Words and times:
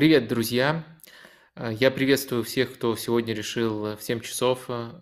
Привет, 0.00 0.28
друзья! 0.28 0.82
Э, 1.54 1.70
Я 1.78 1.90
приветствую 1.90 2.42
всех, 2.42 2.72
кто 2.72 2.96
сегодня 2.96 3.34
решил 3.34 3.96
в 3.96 3.98
7 4.00 4.20
часов, 4.20 4.64
э, 4.68 4.92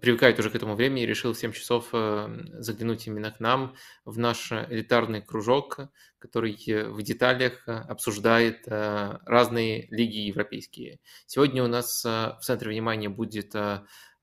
привыкает 0.00 0.36
уже 0.40 0.50
к 0.50 0.56
этому 0.56 0.74
времени, 0.74 1.02
решил 1.02 1.32
в 1.32 1.38
7 1.38 1.52
часов 1.52 1.90
э, 1.92 2.28
заглянуть 2.54 3.06
именно 3.06 3.30
к 3.30 3.38
нам, 3.38 3.76
в 4.04 4.18
наш 4.18 4.50
элитарный 4.50 5.22
кружок, 5.22 5.78
который 6.18 6.60
э, 6.66 6.88
в 6.88 7.00
деталях 7.02 7.68
обсуждает 7.68 8.64
разные 8.66 9.86
лиги 9.92 10.26
европейские. 10.26 10.98
Сегодня 11.26 11.62
у 11.62 11.68
нас 11.68 12.02
в 12.04 12.40
центре 12.42 12.72
внимания 12.72 13.08
будет 13.08 13.54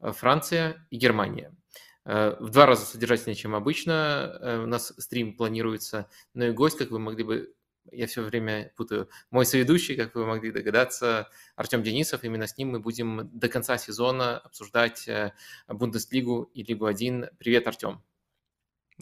Франция 0.01 0.85
и 0.89 0.97
Германия. 0.97 1.55
В 2.03 2.49
два 2.49 2.65
раза 2.65 2.85
содержательнее, 2.85 3.35
чем 3.37 3.55
обычно. 3.55 4.61
У 4.65 4.67
нас 4.67 4.93
стрим 4.97 5.37
планируется, 5.37 6.09
но 6.33 6.45
и 6.45 6.51
гость, 6.51 6.77
как 6.77 6.91
вы 6.91 6.99
могли 6.99 7.23
бы 7.23 7.54
я 7.91 8.07
все 8.07 8.21
время 8.21 8.71
путаю. 8.75 9.09
Мой 9.31 9.45
соведущий, 9.45 9.95
как 9.95 10.15
вы 10.15 10.25
могли 10.25 10.51
догадаться, 10.51 11.29
Артем 11.55 11.83
Денисов. 11.83 12.23
Именно 12.23 12.47
с 12.47 12.57
ним 12.57 12.69
мы 12.69 12.79
будем 12.79 13.29
до 13.31 13.49
конца 13.49 13.77
сезона 13.77 14.39
обсуждать 14.39 15.07
э, 15.07 15.33
Бундеслигу 15.67 16.49
и 16.53 16.63
Лигу 16.63 16.85
1. 16.85 17.29
Привет, 17.37 17.67
Артем. 17.67 18.03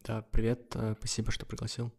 Да, 0.04 0.22
привет, 0.32 0.76
э, 0.76 0.96
спасибо, 0.98 1.32
что 1.32 1.46
пригласил. 1.46 1.94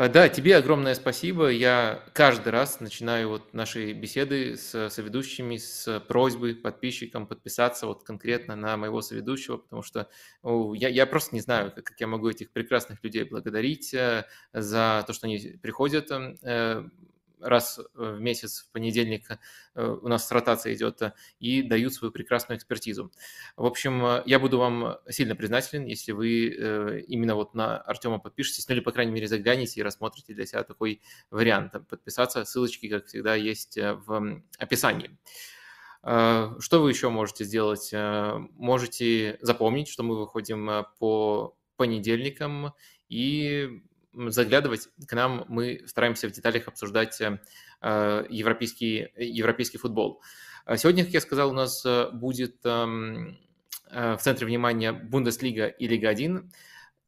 Э, 0.00 0.08
Да, 0.08 0.28
тебе 0.28 0.56
огромное 0.56 0.94
спасибо. 0.94 1.48
Я 1.48 2.02
каждый 2.14 2.48
раз 2.48 2.80
начинаю 2.80 3.28
вот 3.28 3.52
наши 3.52 3.92
беседы 3.92 4.56
с 4.56 4.88
соведущими 4.88 5.56
с 5.58 6.00
просьбой 6.08 6.54
подписчикам 6.54 7.26
подписаться 7.26 7.86
вот 7.86 8.02
конкретно 8.02 8.56
на 8.56 8.76
моего 8.78 9.02
соведущего, 9.02 9.58
потому 9.58 9.82
что 9.82 10.08
я, 10.42 10.88
я 10.88 11.06
просто 11.06 11.34
не 11.34 11.40
знаю, 11.42 11.70
как 11.72 11.92
я 12.00 12.06
могу 12.06 12.30
этих 12.30 12.50
прекрасных 12.50 13.04
людей 13.04 13.24
благодарить 13.24 13.92
э, 13.92 14.24
за 14.54 15.04
то, 15.06 15.12
что 15.12 15.26
они 15.26 15.38
приходят 15.62 16.10
э, 16.10 16.84
раз 17.40 17.80
в 17.94 18.18
месяц 18.20 18.60
в 18.60 18.72
понедельник 18.72 19.28
э, 19.74 19.86
у 20.02 20.08
нас 20.08 20.30
ротация 20.30 20.74
идет 20.74 21.02
э, 21.02 21.12
и 21.38 21.62
дают 21.62 21.94
свою 21.94 22.12
прекрасную 22.12 22.58
экспертизу. 22.58 23.12
В 23.56 23.64
общем, 23.64 24.04
э, 24.04 24.22
я 24.26 24.38
буду 24.38 24.58
вам 24.58 24.98
сильно 25.08 25.34
признателен, 25.34 25.84
если 25.86 26.12
вы 26.12 26.48
э, 26.48 27.00
именно 27.08 27.34
вот 27.34 27.54
на 27.54 27.78
Артема 27.78 28.18
подпишетесь, 28.18 28.68
ну 28.68 28.74
или, 28.74 28.80
по 28.80 28.92
крайней 28.92 29.12
мере, 29.12 29.26
загляните 29.28 29.80
и 29.80 29.82
рассмотрите 29.82 30.34
для 30.34 30.46
себя 30.46 30.62
такой 30.62 31.00
вариант. 31.30 31.72
Подписаться, 31.88 32.44
ссылочки, 32.44 32.88
как 32.88 33.06
всегда, 33.06 33.34
есть 33.34 33.76
э, 33.76 33.94
в 33.94 34.42
описании. 34.58 35.18
Э, 36.02 36.54
Что 36.58 36.82
вы 36.82 36.90
еще 36.90 37.10
можете 37.10 37.44
сделать? 37.44 37.90
Э, 37.92 38.38
Можете 38.52 39.38
запомнить, 39.40 39.88
что 39.88 40.02
мы 40.02 40.18
выходим 40.18 40.68
э, 40.70 40.84
по 40.98 41.56
понедельникам 41.76 42.74
и 43.08 43.82
заглядывать 44.12 44.88
к 45.06 45.12
нам. 45.12 45.44
Мы 45.48 45.82
стараемся 45.86 46.28
в 46.28 46.32
деталях 46.32 46.68
обсуждать 46.68 47.20
э, 47.20 47.40
э, 47.80 48.26
европейский, 48.28 49.08
э, 49.14 49.24
европейский 49.24 49.78
футбол. 49.78 50.22
А 50.64 50.76
Сегодня, 50.76 51.04
как 51.04 51.14
я 51.14 51.20
сказал, 51.20 51.50
у 51.50 51.54
нас 51.54 51.84
будет 52.12 52.64
эм, 52.64 53.38
в 53.90 54.18
центре 54.18 54.46
внимания 54.46 54.92
Бундеслига 54.92 55.66
и 55.66 55.88
Лига 55.88 56.08
1. 56.10 56.52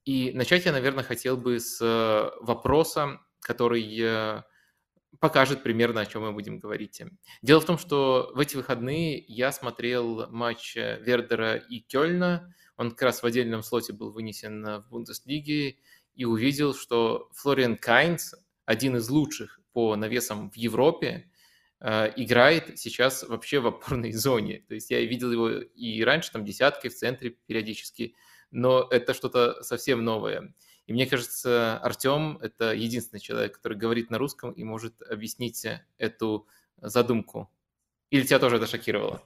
И 0.05 0.33
начать 0.33 0.65
я, 0.65 0.73
наверное, 0.73 1.05
хотел 1.05 1.37
бы 1.37 1.61
с 1.61 1.79
вопроса, 2.41 3.21
который 3.41 4.43
покажет 5.21 5.63
примерно, 5.63 6.01
о 6.01 6.07
чем 6.07 6.23
мы 6.23 6.33
будем 6.33 6.59
говорить. 6.59 7.03
Дело 7.43 7.61
в 7.61 7.67
том, 7.67 7.79
что 7.79 8.33
в 8.35 8.41
эти 8.41 8.57
выходные 8.57 9.23
я 9.29 9.53
смотрел 9.53 10.29
матч 10.31 10.75
Вердера 10.75 11.57
и 11.57 11.81
Кёльна. 11.81 12.53
Он 12.77 12.91
как 12.91 13.03
раз 13.03 13.23
в 13.23 13.27
отдельном 13.27 13.63
слоте 13.63 13.93
был 13.93 14.11
вынесен 14.11 14.65
в 14.81 14.89
Бундеслиге 14.89 15.77
и 16.15 16.25
увидел, 16.25 16.75
что 16.75 17.29
Флориан 17.35 17.77
Кайнс, 17.77 18.35
один 18.65 18.97
из 18.97 19.09
лучших 19.09 19.61
по 19.73 19.97
навесам 19.97 20.51
в 20.51 20.57
Европе, 20.57 21.31
э, 21.81 22.13
играет 22.17 22.79
сейчас 22.79 23.23
вообще 23.23 23.61
в 23.61 23.67
опорной 23.67 24.13
зоне. 24.13 24.65
То 24.69 24.75
есть 24.75 24.91
я 24.91 25.01
видел 25.01 25.33
его 25.33 25.51
и 25.51 26.03
раньше, 26.03 26.33
там 26.33 26.45
десяткой 26.45 26.91
в 26.91 26.95
центре 26.95 27.31
периодически, 27.31 28.15
но 28.51 28.87
это 28.91 29.15
что-то 29.15 29.63
совсем 29.63 30.05
новое. 30.05 30.55
И 30.87 30.93
мне 30.93 31.07
кажется, 31.07 31.79
Артем– 31.79 32.39
это 32.43 32.73
единственный 32.75 33.21
человек, 33.21 33.57
который 33.57 33.79
говорит 33.79 34.11
на 34.11 34.19
русском 34.19 34.53
и 34.53 34.65
может 34.65 35.01
объяснить 35.03 35.65
эту 35.97 36.47
задумку. 36.77 37.51
Или 38.11 38.25
тебя 38.25 38.39
тоже 38.39 38.57
это 38.57 38.67
шокировало? 38.67 39.23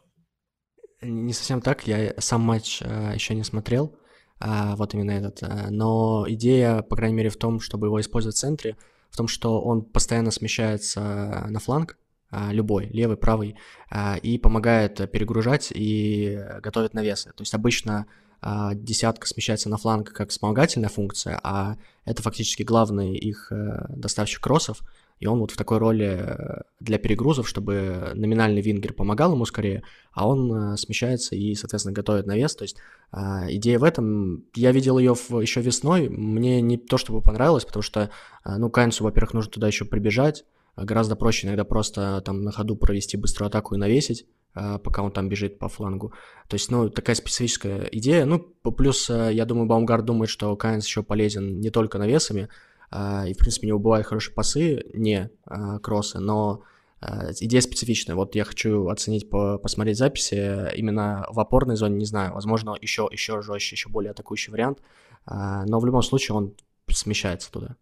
Не 1.01 1.33
совсем 1.33 1.61
так, 1.61 1.87
я 1.87 2.15
сам 2.19 2.43
матч 2.43 2.81
э, 2.83 3.13
еще 3.15 3.35
не 3.35 3.43
смотрел, 3.43 3.99
а, 4.39 4.77
вот 4.77 4.95
именно 4.95 5.13
этот, 5.13 5.43
э, 5.43 5.71
но 5.71 6.25
идея, 6.29 6.83
по 6.83 6.97
крайней 6.97 7.17
мере, 7.17 7.31
в 7.31 7.37
том, 7.37 7.61
чтобы 7.61 7.87
его 7.87 8.01
использовать 8.01 8.37
в 8.37 8.41
центре, 8.41 8.77
в 9.11 9.17
том, 9.17 9.29
что 9.29 9.61
он 9.61 9.83
постоянно 9.83 10.31
смещается 10.31 11.47
на 11.49 11.59
фланг, 11.59 11.97
а, 12.31 12.53
любой, 12.53 12.87
левый, 12.89 13.17
правый, 13.17 13.57
а, 13.91 14.17
и 14.17 14.37
помогает 14.37 15.11
перегружать 15.11 15.73
и 15.75 16.39
готовит 16.61 16.93
навесы. 16.93 17.31
То 17.31 17.43
есть 17.43 17.55
обычно 17.55 18.07
а, 18.43 18.75
десятка 18.75 19.27
смещается 19.27 19.69
на 19.69 19.77
фланг 19.77 20.13
как 20.13 20.31
вспомогательная 20.31 20.89
функция, 20.89 21.39
а 21.43 21.77
это 22.05 22.23
фактически 22.23 22.63
главный 22.63 23.17
их 23.17 23.51
э, 23.51 23.87
доставщик 23.89 24.41
кроссов, 24.41 24.83
и 25.19 25.27
он 25.27 25.39
вот 25.41 25.51
в 25.51 25.57
такой 25.57 25.79
роли 25.79 26.07
э, 26.07 26.63
для 26.81 26.99
перегрузов, 26.99 27.49
чтобы 27.49 28.13
номинальный 28.15 28.61
вингер 28.61 28.93
помогал 28.93 29.33
ему 29.33 29.45
скорее, 29.47 29.83
а 30.13 30.29
он 30.29 30.53
э, 30.53 30.77
смещается 30.77 31.35
и, 31.35 31.55
соответственно, 31.55 31.95
готовит 31.95 32.27
навес. 32.27 32.55
То 32.55 32.65
есть 32.65 32.77
а, 33.11 33.47
идея 33.49 33.79
в 33.79 33.85
этом, 33.85 34.45
я 34.55 34.73
видел 34.73 34.99
ее 34.99 35.13
еще 35.41 35.61
весной, 35.61 36.09
мне 36.09 36.61
не 36.61 36.77
то 36.77 36.99
чтобы 36.99 37.23
понравилось, 37.23 37.65
потому 37.65 37.83
что, 37.83 38.11
а, 38.45 38.59
ну, 38.59 38.69
Кайнсу, 38.71 39.05
во-первых, 39.05 39.33
нужно 39.33 39.53
туда 39.53 39.67
еще 39.69 39.85
прибежать, 39.85 40.45
а 40.75 40.85
гораздо 40.85 41.17
проще 41.17 41.47
иногда 41.47 41.65
просто 41.65 42.21
там 42.25 42.43
на 42.43 42.53
ходу 42.53 42.77
провести 42.77 43.17
быструю 43.17 43.49
атаку 43.49 43.75
и 43.75 43.79
навесить, 43.79 44.27
а, 44.53 44.79
пока 44.79 45.03
он 45.03 45.13
там 45.13 45.29
бежит 45.29 45.59
по 45.59 45.69
флангу. 45.69 46.13
То 46.49 46.55
есть, 46.55 46.71
ну, 46.71 46.91
такая 46.91 47.17
специфическая 47.17 47.89
идея. 47.93 48.25
Ну, 48.27 48.39
плюс, 48.39 49.09
э, 49.11 49.31
я 49.33 49.45
думаю, 49.45 49.67
Баумгард 49.67 50.05
думает, 50.05 50.31
что 50.31 50.55
Кайнс 50.57 50.87
еще 50.87 51.03
полезен 51.03 51.61
не 51.61 51.71
только 51.71 51.99
навесами, 51.99 52.49
и, 52.93 53.33
в 53.35 53.39
принципе, 53.39 53.67
у 53.67 53.69
него 53.69 53.79
бывают 53.79 54.07
хорошие 54.07 54.35
пасы, 54.35 54.85
не 54.95 55.31
а, 55.45 55.79
кроссы, 55.81 56.21
но 56.21 56.63
а, 57.01 57.33
идея 57.41 57.61
специфичная. 57.61 58.17
Вот 58.17 58.35
я 58.35 58.45
хочу 58.45 58.89
оценить, 58.89 59.29
по, 59.29 59.59
посмотреть 59.59 59.99
записи 59.99 60.75
именно 60.77 61.27
в 61.31 61.41
опорной 61.41 61.77
зоне, 61.77 61.97
не 61.97 62.05
знаю, 62.05 62.35
возможно, 62.35 62.77
еще, 62.81 63.09
еще 63.11 63.43
жестче, 63.43 63.75
еще 63.75 63.89
более 63.89 64.13
атакующий 64.13 64.53
вариант, 64.53 64.79
а, 65.25 65.65
но 65.67 65.81
в 65.81 65.87
любом 65.87 66.03
случае 66.03 66.37
он 66.37 66.55
смещается 66.89 67.51
туда. 67.51 67.77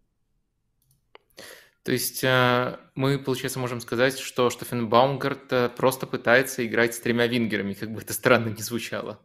То 1.83 1.91
есть 1.91 2.23
э, 2.23 2.79
мы, 2.95 3.19
получается, 3.19 3.59
можем 3.59 3.79
сказать, 3.79 4.17
что 4.17 4.49
Штефан 4.49 4.89
Баумгарт 4.89 5.53
э, 5.53 5.69
просто 5.69 6.07
пытается 6.07 6.65
играть 6.65 6.95
с 6.95 6.99
тремя 6.99 7.27
вингерами, 7.27 7.73
как 7.73 7.93
бы 7.93 8.01
это 8.01 8.11
странно 8.11 8.49
не 8.49 8.63
звучало. 8.63 9.19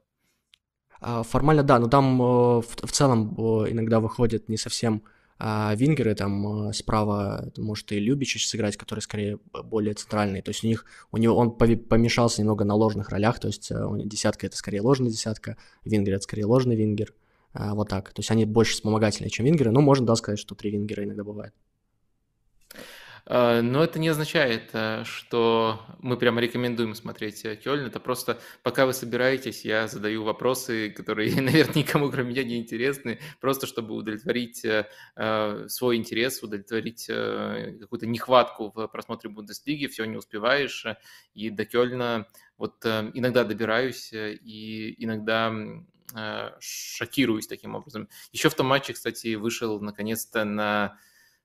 А, 1.00 1.22
Формально 1.22 1.62
да, 1.62 1.78
но 1.78 1.88
там 1.88 2.20
э, 2.20 2.60
в, 2.60 2.92
целом 2.92 3.34
э, 3.38 3.70
иногда 3.70 3.98
выходят 3.98 4.50
не 4.50 4.58
совсем 4.58 5.02
а, 5.42 5.74
вингеры, 5.74 6.14
там 6.14 6.68
э, 6.68 6.72
справа 6.74 7.50
может 7.56 7.90
и 7.92 7.98
Любичич 7.98 8.46
сыграть, 8.46 8.76
который 8.76 9.00
скорее 9.00 9.38
более 9.64 9.94
центральный, 9.94 10.42
то 10.42 10.50
есть 10.50 10.62
у 10.62 10.66
них, 10.66 10.84
у 11.12 11.16
него 11.16 11.34
он 11.34 11.56
помешался 11.56 12.42
немного 12.42 12.64
на 12.64 12.74
ложных 12.74 13.08
ролях, 13.08 13.40
то 13.40 13.48
есть 13.48 13.70
него 13.70 13.96
десятка 14.04 14.46
это 14.46 14.56
скорее 14.58 14.82
ложная 14.82 15.08
десятка, 15.08 15.56
вингер 15.82 16.16
это 16.16 16.24
скорее 16.24 16.44
ложный 16.44 16.76
вингер, 16.76 17.14
А, 17.54 17.74
вот 17.74 17.88
так, 17.88 18.12
то 18.12 18.20
есть 18.20 18.30
они 18.30 18.44
больше 18.44 18.74
вспомогательные, 18.74 19.30
чем 19.30 19.46
вингеры, 19.46 19.70
но 19.70 19.80
можно, 19.80 20.04
да, 20.04 20.14
сказать, 20.14 20.38
что 20.38 20.54
три 20.54 20.70
вингера 20.70 21.04
иногда 21.04 21.24
бывает. 21.24 21.54
Э, 23.26 23.60
Но 23.60 23.84
это 23.84 23.98
не 23.98 24.08
означает, 24.08 24.70
э, 24.72 25.04
что 25.04 25.80
мы 26.00 26.16
прямо 26.16 26.40
рекомендуем 26.40 26.94
смотреть 26.94 27.44
э, 27.44 27.56
Кёльн. 27.56 27.86
Это 27.86 28.00
просто, 28.00 28.40
пока 28.62 28.86
вы 28.86 28.92
собираетесь, 28.92 29.64
я 29.64 29.88
задаю 29.88 30.24
вопросы, 30.24 30.90
которые, 30.90 31.34
наверное, 31.40 31.74
никому, 31.74 32.10
кроме 32.10 32.30
меня, 32.30 32.44
не 32.44 32.58
интересны, 32.58 33.20
просто 33.40 33.66
чтобы 33.66 33.94
удовлетворить 33.94 34.64
свой 35.68 35.96
интерес, 35.96 36.42
удовлетворить 36.42 37.06
какую-то 37.06 38.06
нехватку 38.06 38.72
в 38.74 38.86
просмотре 38.88 39.30
Бундеслиги. 39.30 39.86
Все 39.86 40.04
не 40.04 40.16
успеваешь, 40.16 40.86
и 41.34 41.50
до 41.50 41.64
Кёльна 41.64 42.26
вот 42.58 42.84
иногда 42.84 43.44
добираюсь, 43.44 44.12
и 44.12 44.94
иногда 45.02 45.52
шокируюсь 46.60 47.46
таким 47.46 47.74
образом. 47.74 48.08
Еще 48.32 48.48
в 48.48 48.54
том 48.54 48.66
матче, 48.66 48.92
кстати, 48.92 49.34
вышел 49.34 49.80
наконец-то 49.80 50.44
на 50.44 50.98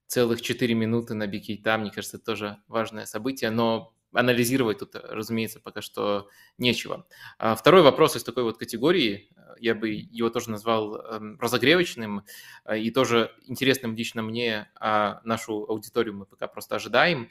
целых 0.07 0.41
4 0.41 0.73
минуты 0.73 1.13
на 1.13 1.27
Бикейта, 1.27 1.77
мне 1.77 1.91
кажется, 1.91 2.17
это 2.17 2.25
тоже 2.25 2.57
важное 2.67 3.05
событие, 3.05 3.49
но 3.49 3.93
анализировать 4.13 4.79
тут, 4.79 4.95
разумеется, 4.95 5.59
пока 5.59 5.81
что 5.81 6.29
нечего. 6.57 7.05
А 7.37 7.55
Второй 7.55 7.81
вопрос 7.81 8.15
из 8.15 8.23
такой 8.23 8.43
вот 8.43 8.57
категории, 8.57 9.29
я 9.59 9.75
бы 9.75 9.89
его 9.89 10.29
тоже 10.29 10.49
назвал 10.51 10.95
эм, 10.95 11.39
разогревочным 11.39 12.25
э, 12.65 12.79
и 12.79 12.91
тоже 12.91 13.31
интересным 13.45 13.95
лично 13.95 14.21
мне, 14.21 14.71
а 14.79 15.21
нашу 15.25 15.65
аудиторию 15.69 16.15
мы 16.15 16.25
пока 16.25 16.47
просто 16.47 16.75
ожидаем. 16.75 17.29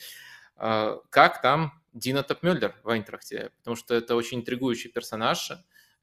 А, 0.57 0.99
Как 1.11 1.41
там 1.43 1.73
Дина 1.93 2.23
Топмёллер 2.23 2.75
в 2.83 2.89
Айнтрахте? 2.89 3.51
Потому 3.59 3.77
что 3.77 3.95
это 3.95 4.15
очень 4.15 4.39
интригующий 4.41 4.91
персонаж, 4.91 5.53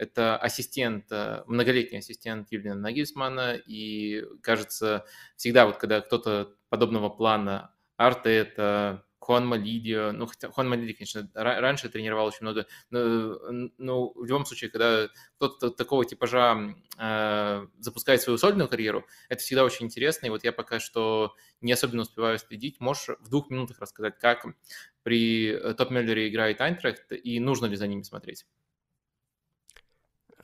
это 0.01 0.35
ассистент, 0.35 1.11
э, 1.11 1.43
многолетний 1.45 1.99
ассистент 1.99 2.51
Юлиана 2.51 2.81
Нагельсмана, 2.81 3.53
и 3.53 4.25
кажется, 4.41 5.05
всегда 5.35 5.67
вот 5.67 5.77
когда 5.77 6.01
кто-то 6.01 6.55
подобного 6.69 7.09
плана 7.09 7.75
Артета, 7.97 9.05
Хуан 9.19 9.45
Малидио, 9.45 10.11
ну, 10.11 10.25
хотя 10.25 10.49
Хуан 10.49 10.67
Малидио, 10.69 10.95
конечно, 10.95 11.29
раньше 11.35 11.87
тренировал 11.87 12.25
очень 12.25 12.39
много, 12.41 12.65
но, 12.89 13.37
но 13.77 14.11
в 14.13 14.25
любом 14.25 14.47
случае, 14.47 14.71
когда 14.71 15.07
кто-то 15.35 15.69
такого 15.69 16.03
типажа 16.03 16.73
э, 16.97 17.67
запускает 17.77 18.23
свою 18.23 18.39
сольную 18.39 18.67
карьеру, 18.67 19.05
это 19.29 19.43
всегда 19.43 19.63
очень 19.63 19.85
интересно, 19.85 20.25
и 20.25 20.31
вот 20.31 20.43
я 20.43 20.51
пока 20.51 20.79
что 20.79 21.35
не 21.61 21.73
особенно 21.73 22.01
успеваю 22.01 22.39
следить. 22.39 22.79
Можешь 22.79 23.15
в 23.19 23.29
двух 23.29 23.51
минутах 23.51 23.77
рассказать, 23.77 24.17
как 24.17 24.47
при 25.03 25.55
Топ 25.77 25.91
Мюллере 25.91 26.27
играет 26.27 26.59
Айнтрахт, 26.59 27.11
и 27.11 27.39
нужно 27.39 27.67
ли 27.67 27.75
за 27.75 27.85
ними 27.85 28.01
смотреть? 28.01 28.47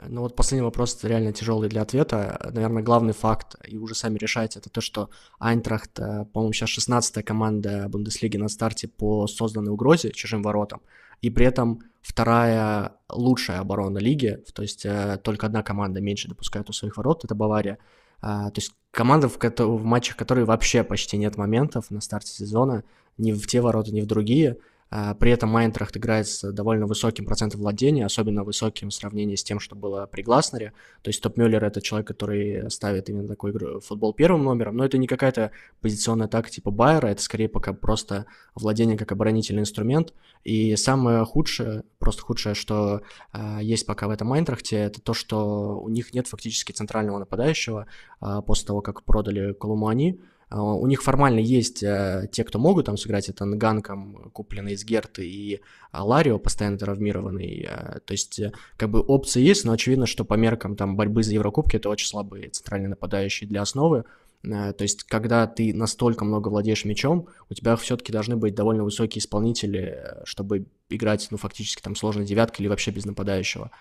Ну 0.06 0.22
вот 0.22 0.36
последний 0.36 0.64
вопрос 0.64 1.04
реально 1.04 1.34
тяжелый 1.34 1.70
для 1.70 1.82
ответа. 1.82 2.52
Наверное, 2.54 2.84
главный 2.84 3.14
факт, 3.14 3.56
и 3.68 3.78
уже 3.78 3.96
сами 3.96 4.18
решайте, 4.18 4.60
это 4.60 4.70
то, 4.70 4.80
что 4.80 5.10
Айнтрахт, 5.40 6.00
э, 6.00 6.26
по-моему, 6.34 6.54
сейчас 6.54 6.70
16-я 6.78 7.24
команда 7.24 7.88
Бундеслиги 7.90 8.38
на 8.38 8.48
старте 8.48 8.88
по 8.88 9.26
созданной 9.28 9.72
угрозе 9.72 10.12
чужим 10.12 10.44
воротам, 10.44 10.82
и 11.22 11.32
при 11.32 11.48
этом 11.48 11.82
вторая 12.02 12.94
лучшая 13.10 13.60
оборона 13.60 13.98
лиги, 13.98 14.44
то 14.54 14.62
есть 14.62 14.86
э, 14.86 15.20
только 15.24 15.48
одна 15.48 15.64
команда 15.64 16.00
меньше 16.00 16.28
допускает 16.28 16.70
у 16.70 16.74
своих 16.74 16.98
ворот, 16.98 17.24
это 17.24 17.34
Бавария. 17.34 17.80
А, 18.22 18.50
то 18.52 18.60
есть 18.60 18.74
команда, 18.92 19.30
в, 19.30 19.38
в 19.40 19.84
матчах 19.84 20.16
которой 20.16 20.46
вообще 20.46 20.84
почти 20.84 21.18
нет 21.18 21.38
моментов 21.38 21.90
на 21.90 22.02
старте 22.02 22.32
сезона, 22.32 22.84
ни 23.18 23.32
в 23.32 23.48
те 23.48 23.62
ворота, 23.62 23.92
ни 23.92 24.02
в 24.02 24.06
другие– 24.06 24.58
при 24.90 25.32
этом 25.32 25.50
Майнтрахт 25.50 25.96
играет 25.98 26.28
с 26.28 26.52
довольно 26.52 26.86
высоким 26.86 27.26
процентом 27.26 27.62
владения, 27.62 28.06
особенно 28.06 28.44
высоким 28.44 28.90
в 28.90 28.94
сравнении 28.94 29.36
с 29.36 29.44
тем, 29.44 29.60
что 29.60 29.76
было 29.76 30.06
при 30.06 30.22
Гласнере. 30.22 30.74
То 31.02 31.10
есть 31.10 31.22
Топ 31.22 31.38
Мюллер— 31.38 31.64
это 31.66 31.82
человек, 31.82 32.08
который 32.08 32.70
ставит 32.72 33.10
именно 33.10 33.28
такой 33.28 33.54
футбол 33.82 34.14
первым 34.14 34.44
номером, 34.44 34.78
но 34.78 34.86
это 34.86 34.98
не 34.98 35.08
какая-то 35.08 35.52
позиционная 35.82 36.28
атака 36.28 36.50
типа 36.50 36.72
Байера, 36.72 37.08
это 37.08 37.22
скорее 37.22 37.50
пока 37.50 37.74
просто 37.74 38.26
владение 38.56 38.98
как 38.98 39.12
оборонительный 39.12 39.62
инструмент. 39.62 40.14
И 40.44 40.76
самое 40.76 41.26
худшее, 41.26 41.84
просто 42.00 42.22
худшее, 42.22 42.56
что 42.56 43.02
э, 43.34 43.60
есть 43.62 43.86
пока 43.86 44.08
в 44.08 44.12
этом 44.12 44.30
Майнтрахте, 44.30 44.78
это 44.78 45.02
то, 45.02 45.14
что 45.14 45.80
у 45.80 45.90
них 45.90 46.14
нет 46.14 46.28
фактически 46.28 46.72
центрального 46.72 47.20
нападающего 47.20 47.88
э, 48.22 48.42
после 48.46 48.68
того, 48.68 48.82
как 48.82 49.04
продали 49.04 49.54
Колумуани. 49.54 50.20
А, 50.20 50.36
у 50.50 50.88
них 50.88 51.04
формально 51.04 51.40
есть 51.40 51.84
э, 51.84 52.30
те, 52.32 52.46
кто 52.46 52.58
могут 52.58 52.86
там 52.86 52.96
сыграть, 52.96 53.28
это 53.28 53.44
Нганком, 53.44 54.32
купленный 54.32 54.74
из 54.74 54.86
Герты, 54.86 55.28
и 55.28 55.60
а, 55.92 56.06
Ларио, 56.06 56.40
постоянно 56.40 56.78
травмированный. 56.78 57.68
Э, 57.70 58.00
то 58.00 58.14
есть, 58.14 58.40
э, 58.40 58.54
как 58.78 58.90
бы 58.90 59.02
опции 59.02 59.42
есть, 59.42 59.66
но 59.66 59.74
очевидно, 59.74 60.06
что 60.06 60.24
по 60.24 60.36
меркам 60.36 60.78
там 60.78 60.96
борьбы 60.96 61.24
за 61.24 61.34
Еврокубки 61.34 61.76
это 61.76 61.90
очень 61.90 62.08
слабые 62.08 62.50
центральные 62.50 62.90
нападающие 62.90 63.48
для 63.48 63.62
основы. 63.62 64.06
То 64.44 64.76
есть, 64.80 65.04
когда 65.04 65.48
ты 65.48 65.74
настолько 65.74 66.24
много 66.24 66.48
владеешь 66.50 66.86
мячом, 66.86 67.28
у 67.50 67.54
тебя 67.56 67.76
все-таки 67.76 68.14
должны 68.14 68.38
быть 68.38 68.54
довольно 68.54 68.84
высокие 68.84 69.20
исполнители, 69.20 70.00
чтобы 70.26 70.68
играть, 70.90 71.28
ну, 71.32 71.38
фактически 71.38 71.82
там 71.82 71.96
сложной 71.96 72.24
девяткой 72.24 72.62
или 72.62 72.68
вообще 72.70 72.92
без 72.92 73.06
нападающего. 73.06 73.72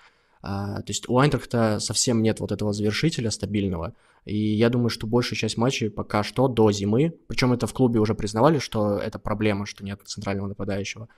А, 0.48 0.76
то 0.76 0.90
есть 0.90 1.08
у 1.08 1.18
Айнтрахта 1.18 1.80
совсем 1.80 2.22
нет 2.22 2.38
вот 2.38 2.52
этого 2.52 2.72
завершителя 2.72 3.32
стабильного. 3.32 3.94
И 4.24 4.36
я 4.36 4.68
думаю, 4.68 4.90
что 4.90 5.08
большая 5.08 5.36
часть 5.36 5.56
матчей 5.56 5.90
пока 5.90 6.22
что 6.22 6.46
до 6.46 6.70
зимы, 6.70 7.14
причем 7.26 7.52
это 7.52 7.66
в 7.66 7.72
клубе 7.72 7.98
уже 7.98 8.14
признавали, 8.14 8.60
что 8.60 8.96
это 8.96 9.18
проблема, 9.18 9.66
что 9.66 9.84
нет 9.84 10.00
центрального 10.04 10.46
нападающего. 10.46 11.08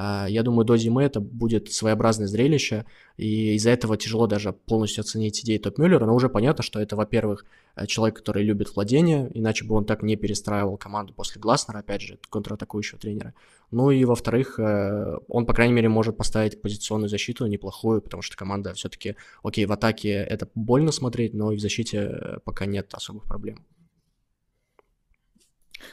А, 0.00 0.26
я 0.28 0.44
думаю, 0.44 0.64
до 0.64 0.76
зимы 0.76 1.02
это 1.02 1.18
будет 1.18 1.72
своеобразное 1.72 2.28
зрелище, 2.28 2.84
и 3.16 3.54
из-за 3.54 3.70
этого 3.70 3.96
тяжело 3.96 4.28
даже 4.28 4.52
полностью 4.52 5.00
оценить 5.00 5.40
идеи 5.40 5.58
Топ 5.58 5.76
Мюллера, 5.76 6.06
но 6.06 6.14
уже 6.14 6.28
понятно, 6.28 6.62
что 6.62 6.78
это, 6.78 6.94
во-первых, 6.94 7.44
э, 7.74 7.84
человек, 7.86 8.18
который 8.18 8.44
любит 8.44 8.76
владение, 8.76 9.28
иначе 9.34 9.64
бы 9.64 9.74
он 9.74 9.84
так 9.84 10.04
не 10.04 10.14
перестраивал 10.14 10.76
команду 10.76 11.14
после 11.14 11.40
Гласнера, 11.40 11.80
опять 11.80 12.02
же, 12.02 12.20
контратакующего 12.30 13.00
тренера. 13.00 13.34
Ну 13.72 13.90
и, 13.90 14.04
во-вторых, 14.04 14.60
э, 14.60 15.16
он, 15.26 15.46
по 15.46 15.52
крайней 15.52 15.74
мере, 15.74 15.88
может 15.88 16.16
поставить 16.16 16.62
позиционную 16.62 17.08
защиту 17.08 17.46
неплохую, 17.46 18.00
потому 18.00 18.22
что 18.22 18.36
команда 18.36 18.74
все-таки, 18.74 19.16
окей, 19.42 19.66
в 19.66 19.72
атаке 19.72 20.10
это 20.10 20.46
больно 20.54 20.92
смотреть, 20.92 21.34
но 21.34 21.50
и 21.50 21.56
в 21.56 21.60
защите 21.60 21.98
э, 21.98 22.38
пока 22.44 22.66
нет 22.66 22.94
особых 22.94 23.24
проблем. 23.24 23.64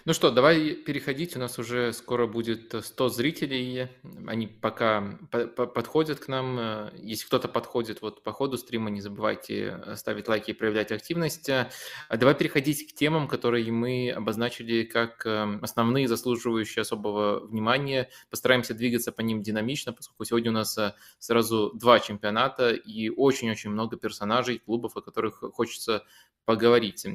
Ну 0.06 0.14
что, 0.14 0.32
давай 0.32 0.74
переходить. 0.74 1.36
У 1.36 1.40
нас 1.40 1.58
уже 1.60 1.94
скоро 1.94 2.28
будет 2.28 2.76
100 2.80 3.10
зрителей. 3.10 3.88
Они 4.28 4.48
пока 4.48 5.18
подходят 5.32 6.20
к 6.20 6.28
нам. 6.28 6.90
Если 6.96 7.26
кто-то 7.26 7.48
подходит 7.48 8.02
вот 8.02 8.24
по 8.24 8.32
ходу 8.32 8.58
стрима, 8.58 8.90
не 8.90 9.02
забывайте 9.02 9.82
ставить 9.96 10.28
лайки 10.28 10.52
и 10.52 10.54
проявлять 10.54 10.92
активность. 10.92 11.50
А 11.50 11.70
давай 12.10 12.36
переходить 12.36 12.92
к 12.92 12.96
темам, 12.96 13.28
которые 13.28 13.72
мы 13.72 14.12
обозначили 14.12 14.84
как 14.84 15.26
эм, 15.26 15.60
основные, 15.64 16.08
заслуживающие 16.08 16.82
особого 16.82 17.46
внимания. 17.46 18.10
Постараемся 18.30 18.74
двигаться 18.74 19.12
по 19.12 19.22
ним 19.22 19.42
динамично, 19.42 19.94
поскольку 19.94 20.26
сегодня 20.26 20.52
у 20.52 20.54
нас 20.54 20.78
э, 20.78 20.94
сразу 21.20 21.72
два 21.74 22.00
чемпионата 22.00 22.72
и 22.72 23.10
очень-очень 23.10 23.70
много 23.70 23.98
персонажей, 23.98 24.60
клубов, 24.60 24.96
о 24.98 25.02
которых 25.02 25.44
хочется 25.54 26.04
поговорить. 26.46 27.06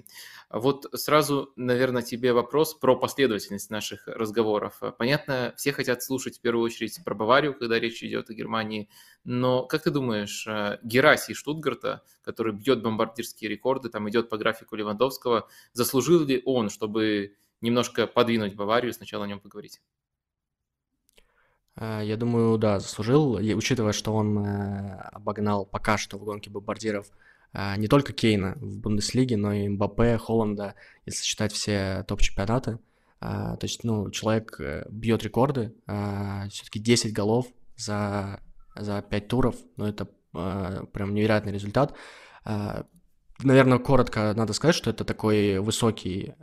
Вот 0.51 0.87
сразу, 0.95 1.53
наверное, 1.57 2.03
тебе 2.03 2.33
вопрос 2.33 2.60
про 2.75 2.97
последовательность 2.97 3.71
наших 3.71 4.07
разговоров. 4.07 4.81
Понятно, 4.99 5.53
все 5.57 5.73
хотят 5.73 6.03
слушать 6.03 6.39
в 6.39 6.41
первую 6.41 6.65
очередь 6.65 6.99
про 7.05 7.15
Баварию, 7.15 7.55
когда 7.55 7.79
речь 7.79 8.03
идет 8.03 8.31
о 8.31 8.35
Германии, 8.35 8.89
но 9.25 9.65
как 9.65 9.83
ты 9.83 9.91
думаешь, 9.91 10.47
э, 10.47 10.79
Гераси 10.83 11.35
Штутгарта, 11.35 12.03
который 12.23 12.53
бьет 12.53 12.83
бомбардирские 12.83 13.51
рекорды, 13.51 13.89
там 13.89 14.09
идет 14.09 14.29
по 14.29 14.39
графику 14.39 14.77
Левандовского, 14.77 15.49
заслужил 15.73 16.25
ли 16.25 16.43
он, 16.45 16.71
чтобы 16.71 17.35
немножко 17.61 18.07
подвинуть 18.07 18.55
Баварию, 18.55 18.93
сначала 18.93 19.25
о 19.25 19.29
нем 19.29 19.41
поговорить? 19.41 19.81
Э, 21.77 22.01
я 22.03 22.17
думаю, 22.17 22.59
да, 22.59 22.81
заслужил, 22.81 23.35
учитывая, 23.35 23.93
что 23.93 24.15
он 24.15 24.39
э, 24.45 25.01
обогнал 25.13 25.65
пока 25.65 25.99
что 25.99 26.19
в 26.19 26.25
гонке 26.25 26.51
бомбардиров 26.51 27.11
не 27.53 27.89
только 27.89 28.13
Кейна 28.13 28.57
в 28.61 28.79
Бундеслиге, 28.79 29.37
но 29.37 29.53
и 29.53 29.69
Мбаппе, 29.69 30.19
Холланда, 30.19 30.75
если 31.05 31.25
считать 31.25 31.53
все 31.53 32.05
топ-чемпионаты. 32.07 32.79
А, 33.21 33.57
то 33.57 33.67
есть, 33.67 33.85
ну, 33.85 34.11
человек 34.11 34.59
э, 34.61 34.87
бьет 34.89 35.23
рекорды, 35.23 35.75
а, 35.87 36.49
все-таки 36.49 36.79
10 36.79 37.13
голов 37.13 37.47
за, 37.77 38.41
за 38.75 39.03
5 39.03 39.29
туров, 39.29 39.57
ну, 39.77 39.87
это 39.87 40.09
прям 40.33 41.13
невероятный 41.13 41.53
результат. 41.53 41.93
Наверное, 43.43 43.79
коротко 43.79 44.33
надо 44.37 44.53
сказать, 44.53 44.77
что 44.77 44.91
это 44.91 45.05
такой 45.05 45.59
высокий 45.59 46.35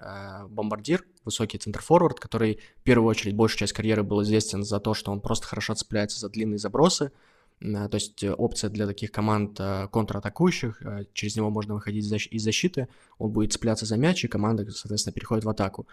бомбардир, 0.50 1.06
высокий 1.24 1.58
центр-форвард, 1.58 2.20
который 2.20 2.60
в 2.82 2.84
первую 2.84 3.10
очередь 3.10 3.38
большую 3.38 3.60
часть 3.60 3.72
карьеры 3.72 4.04
был 4.04 4.24
известен 4.24 4.66
за 4.66 4.82
то, 4.82 4.94
что 4.94 5.14
он 5.14 5.22
просто 5.22 5.48
хорошо 5.48 5.74
цепляется 5.74 6.20
за 6.20 6.28
длинные 6.28 6.58
забросы, 6.58 7.14
то 7.60 7.90
есть 7.94 8.24
э, 8.24 8.32
опция 8.32 8.70
для 8.70 8.86
таких 8.86 9.12
команд 9.12 9.60
э, 9.60 9.88
контратакующих, 9.92 10.82
э, 10.84 11.06
через 11.14 11.36
него 11.36 11.50
можно 11.50 11.74
выходить 11.74 12.06
из 12.06 12.44
защиты, 12.44 12.88
он 13.18 13.32
будет 13.32 13.54
цепляться 13.54 13.86
за 13.86 13.98
мяч, 13.98 14.24
и 14.24 14.28
команда, 14.28 14.70
соответственно, 14.72 15.14
переходит 15.14 15.44
в 15.44 15.50
атаку. 15.50 15.88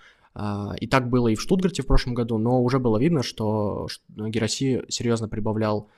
И 0.80 0.88
так 0.88 1.08
было 1.08 1.28
и 1.28 1.36
в 1.36 1.40
Штутгарте 1.40 1.82
в 1.82 1.86
прошлом 1.86 2.14
году, 2.14 2.38
но 2.38 2.60
уже 2.60 2.80
было 2.80 2.98
видно, 2.98 3.22
что 3.22 3.86
Гераси 4.08 4.82
серьезно 4.88 5.28
прибавлял 5.28 5.88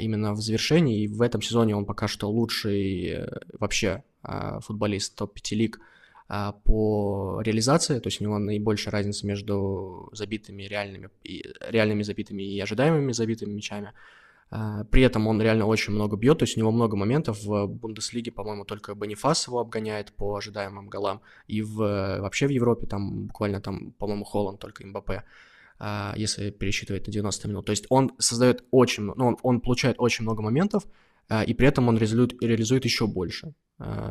именно 0.00 0.32
в 0.32 0.40
завершении, 0.40 1.04
и 1.04 1.06
в 1.06 1.22
этом 1.22 1.40
сезоне 1.40 1.76
он 1.76 1.84
пока 1.84 2.08
что 2.08 2.28
лучший 2.28 3.28
вообще 3.60 4.02
футболист 4.22 5.14
топ-5 5.14 5.54
лиг 5.54 5.80
по 6.64 7.40
реализации, 7.44 8.00
то 8.00 8.08
есть 8.08 8.20
у 8.20 8.24
него 8.24 8.38
наибольшая 8.38 8.90
разница 8.90 9.24
между 9.24 10.08
забитыми 10.12 10.64
реальными, 10.64 11.08
реальными 11.70 12.02
забитыми 12.02 12.42
и 12.42 12.58
ожидаемыми 12.58 13.12
забитыми 13.12 13.52
мячами. 13.52 13.92
А, 14.50 14.84
при 14.84 15.02
этом 15.02 15.26
он 15.26 15.42
реально 15.42 15.66
очень 15.66 15.92
много 15.92 16.16
бьет, 16.16 16.38
то 16.38 16.44
есть 16.44 16.56
у 16.56 16.60
него 16.60 16.70
много 16.70 16.96
моментов. 16.96 17.42
В 17.42 17.66
Бундеслиге, 17.66 18.30
по-моему, 18.30 18.64
только 18.64 18.94
Бонифас 18.94 19.46
его 19.48 19.58
обгоняет 19.58 20.12
по 20.12 20.36
ожидаемым 20.36 20.88
голам. 20.88 21.20
И 21.46 21.62
в, 21.62 21.76
вообще 22.20 22.46
в 22.46 22.50
Европе 22.50 22.86
там 22.86 23.26
буквально 23.26 23.60
там, 23.60 23.92
по-моему, 23.92 24.24
Холланд 24.24 24.60
только 24.60 24.86
МБП, 24.86 25.24
а, 25.78 26.14
если 26.16 26.50
пересчитывать 26.50 27.06
на 27.06 27.12
90 27.12 27.48
минут. 27.48 27.66
То 27.66 27.70
есть 27.70 27.86
он 27.88 28.12
создает 28.18 28.64
очень, 28.70 29.04
ну, 29.04 29.26
он, 29.26 29.36
он 29.42 29.60
получает 29.60 29.96
очень 29.98 30.22
много 30.22 30.42
моментов, 30.42 30.84
а, 31.28 31.42
и 31.42 31.52
при 31.52 31.66
этом 31.66 31.88
он 31.88 31.96
реализует, 31.96 32.40
реализует 32.40 32.84
еще 32.84 33.06
больше. 33.06 33.54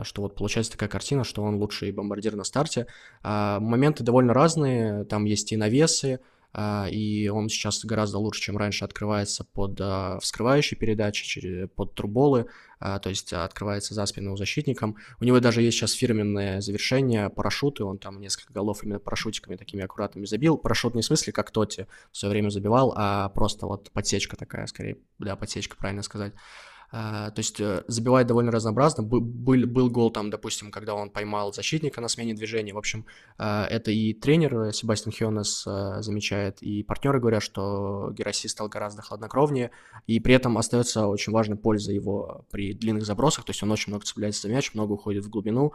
Что 0.03 0.21
вот 0.21 0.35
получается 0.35 0.73
такая 0.73 0.89
картина, 0.89 1.23
что 1.23 1.41
он 1.41 1.55
лучший 1.55 1.91
бомбардир 1.91 2.35
на 2.35 2.43
старте. 2.43 2.85
Моменты 3.23 4.03
довольно 4.03 4.31
разные, 4.31 5.05
там 5.05 5.25
есть 5.25 5.51
и 5.53 5.57
навесы, 5.57 6.19
и 6.89 7.27
он 7.27 7.49
сейчас 7.49 7.83
гораздо 7.83 8.17
лучше, 8.17 8.41
чем 8.41 8.57
раньше, 8.57 8.85
открывается 8.85 9.43
под 9.43 9.77
а, 9.81 10.19
вскрывающие 10.19 10.77
передачи, 10.77 11.65
под 11.75 11.95
труболы, 11.95 12.47
а, 12.79 12.99
то 12.99 13.09
есть 13.09 13.33
открывается 13.33 13.93
за 13.93 14.05
спину 14.05 14.37
защитником. 14.37 14.95
У 15.19 15.25
него 15.25 15.39
даже 15.39 15.61
есть 15.61 15.77
сейчас 15.77 15.91
фирменное 15.91 16.61
завершение, 16.61 17.29
парашюты, 17.29 17.83
он 17.83 17.97
там 17.97 18.21
несколько 18.21 18.53
голов 18.53 18.83
именно 18.83 18.99
парашютиками 18.99 19.55
такими 19.55 19.83
аккуратными 19.83 20.25
забил. 20.25 20.57
Парашют 20.57 20.95
не 20.95 21.01
в 21.01 21.05
смысле, 21.05 21.33
как 21.33 21.51
Тоти 21.51 21.87
в 22.11 22.17
свое 22.17 22.31
время 22.31 22.49
забивал, 22.49 22.93
а 22.95 23.29
просто 23.29 23.65
вот 23.65 23.91
подсечка 23.91 24.37
такая, 24.37 24.67
скорее, 24.67 24.97
да, 25.19 25.35
подсечка, 25.35 25.75
правильно 25.75 26.03
сказать. 26.03 26.33
То 26.91 27.33
есть 27.37 27.61
забивает 27.87 28.27
довольно 28.27 28.51
разнообразно. 28.51 29.03
Был, 29.03 29.19
был 29.65 29.89
гол 29.89 30.11
там, 30.11 30.29
допустим, 30.29 30.71
когда 30.71 30.93
он 30.93 31.09
поймал 31.09 31.51
защитника 31.51 31.99
на 31.99 32.07
смене 32.07 32.33
движения. 32.33 32.73
В 32.73 32.77
общем, 32.77 33.05
это 33.37 33.91
и 33.91 34.13
тренер 34.13 34.71
Себастьян 34.71 35.11
Хионес 35.11 35.63
замечает, 35.63 36.61
и 36.61 36.83
партнеры 36.83 37.19
говорят, 37.19 37.43
что 37.43 38.11
Гераси 38.11 38.47
стал 38.47 38.69
гораздо 38.69 39.01
хладнокровнее, 39.01 39.71
и 40.07 40.19
при 40.19 40.35
этом 40.35 40.57
остается 40.57 41.07
очень 41.07 41.33
важной 41.33 41.57
польза 41.57 41.91
его 41.91 42.45
при 42.51 42.73
длинных 42.73 43.05
забросах, 43.05 43.45
то 43.45 43.51
есть 43.51 43.61
он 43.63 43.71
очень 43.71 43.91
много 43.91 44.05
цепляется 44.05 44.43
за 44.43 44.49
мяч, 44.53 44.73
много 44.73 44.93
уходит 44.93 45.25
в 45.25 45.29
глубину, 45.29 45.73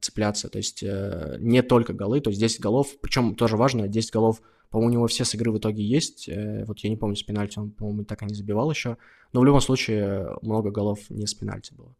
цепляться, 0.00 0.48
то 0.48 0.56
есть 0.56 0.82
не 0.82 1.62
только 1.62 1.92
голы, 1.92 2.20
то 2.20 2.30
есть 2.30 2.40
10 2.40 2.60
голов, 2.60 2.88
причем 3.02 3.34
тоже 3.34 3.56
важно, 3.58 3.86
10 3.86 4.10
голов 4.12 4.40
по-моему, 4.70 4.90
у 4.90 4.92
него 4.92 5.06
все 5.06 5.24
с 5.24 5.34
игры 5.34 5.52
в 5.52 5.58
итоге 5.58 5.84
есть. 5.84 6.28
Э, 6.28 6.64
вот 6.66 6.80
я 6.80 6.90
не 6.90 6.96
помню, 6.96 7.16
с 7.16 7.22
пенальти 7.22 7.58
он, 7.58 7.70
по-моему, 7.70 8.04
так 8.04 8.22
и 8.22 8.26
не 8.26 8.34
забивал 8.34 8.70
еще. 8.70 8.96
Но 9.32 9.40
в 9.40 9.44
любом 9.44 9.60
случае 9.60 10.36
много 10.42 10.70
голов 10.70 10.98
не 11.10 11.26
с 11.26 11.34
пенальти 11.34 11.72
было. 11.74 11.94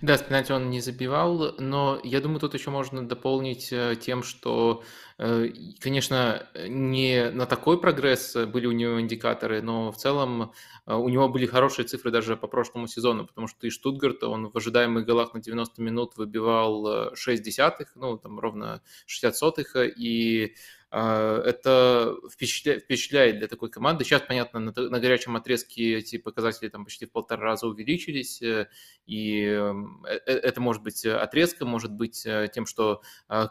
Да, 0.00 0.16
с 0.16 0.22
пенальти 0.22 0.52
он 0.52 0.70
не 0.70 0.80
забивал, 0.80 1.54
но 1.58 2.00
я 2.04 2.20
думаю, 2.20 2.38
тут 2.38 2.54
еще 2.54 2.70
можно 2.70 3.06
дополнить 3.06 3.72
э, 3.72 3.96
тем, 4.00 4.22
что, 4.22 4.84
э, 5.18 5.48
конечно, 5.80 6.46
не 6.68 7.30
на 7.30 7.46
такой 7.46 7.80
прогресс 7.80 8.36
были 8.46 8.66
у 8.66 8.72
него 8.72 9.00
индикаторы, 9.00 9.62
но 9.62 9.90
в 9.90 9.96
целом 9.96 10.52
у 10.86 11.08
него 11.08 11.28
были 11.28 11.46
хорошие 11.46 11.84
цифры 11.84 12.12
даже 12.12 12.36
по 12.36 12.46
прошлому 12.46 12.86
сезону, 12.86 13.26
потому 13.26 13.48
что 13.48 13.66
и 13.66 13.70
Штутгарт, 13.70 14.22
он 14.22 14.50
в 14.50 14.56
ожидаемых 14.56 15.04
голах 15.04 15.34
на 15.34 15.40
90 15.40 15.82
минут 15.82 16.16
выбивал 16.16 17.14
6 17.16 17.42
десятых, 17.42 17.96
ну, 17.96 18.18
там 18.18 18.38
ровно 18.38 18.82
60 19.06 19.36
сотых, 19.36 19.74
и 19.76 20.54
это 20.96 22.16
впечатляет, 22.32 23.38
для 23.38 23.48
такой 23.48 23.70
команды. 23.70 24.04
Сейчас, 24.04 24.22
понятно, 24.22 24.60
на, 24.60 24.72
на 24.72 25.00
горячем 25.00 25.36
отрезке 25.36 25.98
эти 25.98 26.16
показатели 26.16 26.68
там 26.68 26.84
почти 26.84 27.04
в 27.04 27.12
полтора 27.12 27.42
раза 27.42 27.66
увеличились, 27.66 28.40
э, 28.40 28.68
и 29.04 29.42
эм, 29.42 30.04
э, 30.06 30.14
э, 30.26 30.32
это 30.32 30.60
может 30.60 30.82
быть 30.82 31.04
отрезком, 31.04 31.68
может 31.68 31.92
быть 31.92 32.26
тем, 32.52 32.66
что 32.66 33.02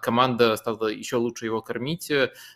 команда 0.02 0.56
стала 0.56 0.88
еще 0.88 1.18
лучше 1.18 1.46
его 1.46 1.62
кормить, 1.62 2.12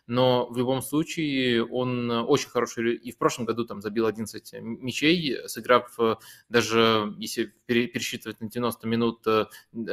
но 0.07 0.47
в 0.47 0.57
любом 0.57 0.81
случае 0.81 1.65
он 1.65 2.09
очень 2.09 2.49
хороший, 2.49 2.95
и 2.95 3.11
в 3.11 3.17
прошлом 3.17 3.45
году 3.45 3.65
там 3.65 3.81
забил 3.81 4.07
11 4.07 4.53
мячей, 4.61 5.37
сыграв 5.47 5.97
даже, 6.49 7.13
если 7.17 7.53
пересчитывать 7.65 8.41
на 8.41 8.49
90 8.49 8.87
минут, 8.87 9.23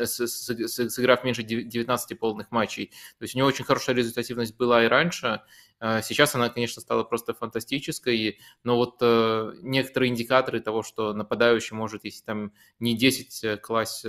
сыграв 0.07 1.25
меньше 1.25 1.43
19 1.43 2.19
полных 2.19 2.51
матчей. 2.51 2.87
То 3.19 3.23
есть 3.23 3.35
у 3.35 3.39
него 3.39 3.49
очень 3.49 3.65
хорошая 3.65 3.97
результативность 3.97 4.57
была 4.57 4.86
и 4.87 4.89
раньше, 4.89 5.43
сейчас 5.81 6.35
она, 6.35 6.49
конечно, 6.49 6.81
стала 6.81 7.05
просто 7.05 7.35
фантастической, 7.35 8.39
но 8.65 8.77
вот 8.77 8.97
э, 9.03 9.53
некоторые 9.61 10.11
индикаторы 10.11 10.61
того, 10.61 10.83
что 10.83 11.13
нападающий 11.13 11.77
может, 11.77 12.05
если 12.05 12.25
там 12.25 12.53
не 12.81 12.97
10 12.97 13.45
э, 13.45 13.57
класть, 13.59 14.07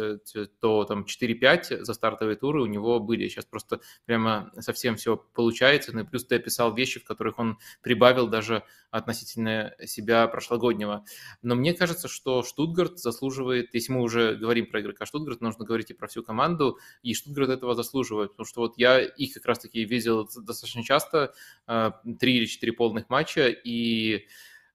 то 0.62 0.86
там 0.86 1.06
4-5 1.06 1.84
за 1.84 1.94
стартовые 1.94 2.38
туры 2.38 2.62
у 2.62 2.68
него 2.68 3.02
были. 3.02 3.28
Сейчас 3.28 3.44
просто 3.44 3.82
прямо 4.06 4.50
совсем 4.60 4.96
все 4.96 5.18
получается. 5.18 5.92
Ну 5.94 6.02
и 6.02 6.04
плюс 6.06 6.26
ты 6.26 6.36
описал 6.36 6.74
вещи, 6.74 7.02
в 7.02 7.04
которых 7.04 7.38
он 7.38 7.58
прибавил 7.82 8.28
даже 8.28 8.64
относительно 8.90 9.76
себя 9.86 10.26
прошлогоднего. 10.28 11.04
Но 11.42 11.56
мне 11.56 11.74
кажется, 11.74 12.08
что 12.08 12.44
Штутгарт 12.44 12.98
заслуживает, 12.98 13.74
если 13.74 13.92
мы 13.92 14.02
уже 14.02 14.36
говорим 14.36 14.68
про 14.68 14.80
игрока 14.80 15.06
Штутгарт, 15.06 15.42
нужно 15.42 15.66
говорить 15.66 15.92
и 15.92 15.94
про 15.94 16.08
всю 16.08 16.24
команду, 16.24 16.80
и 17.04 17.14
Штутгарт 17.14 17.50
этого 17.50 17.76
заслуживает, 17.76 18.32
потому 18.32 18.46
что 18.46 18.62
вот 18.62 18.78
я 18.78 19.02
их 19.02 19.34
как 19.34 19.46
раз-таки 19.46 19.84
видел 19.84 20.30
достаточно 20.34 20.84
часто, 20.84 21.34
Э, 21.57 21.57
три 21.68 22.38
или 22.38 22.46
четыре 22.46 22.74
полных 22.74 23.10
матча, 23.10 23.48
и 23.50 24.28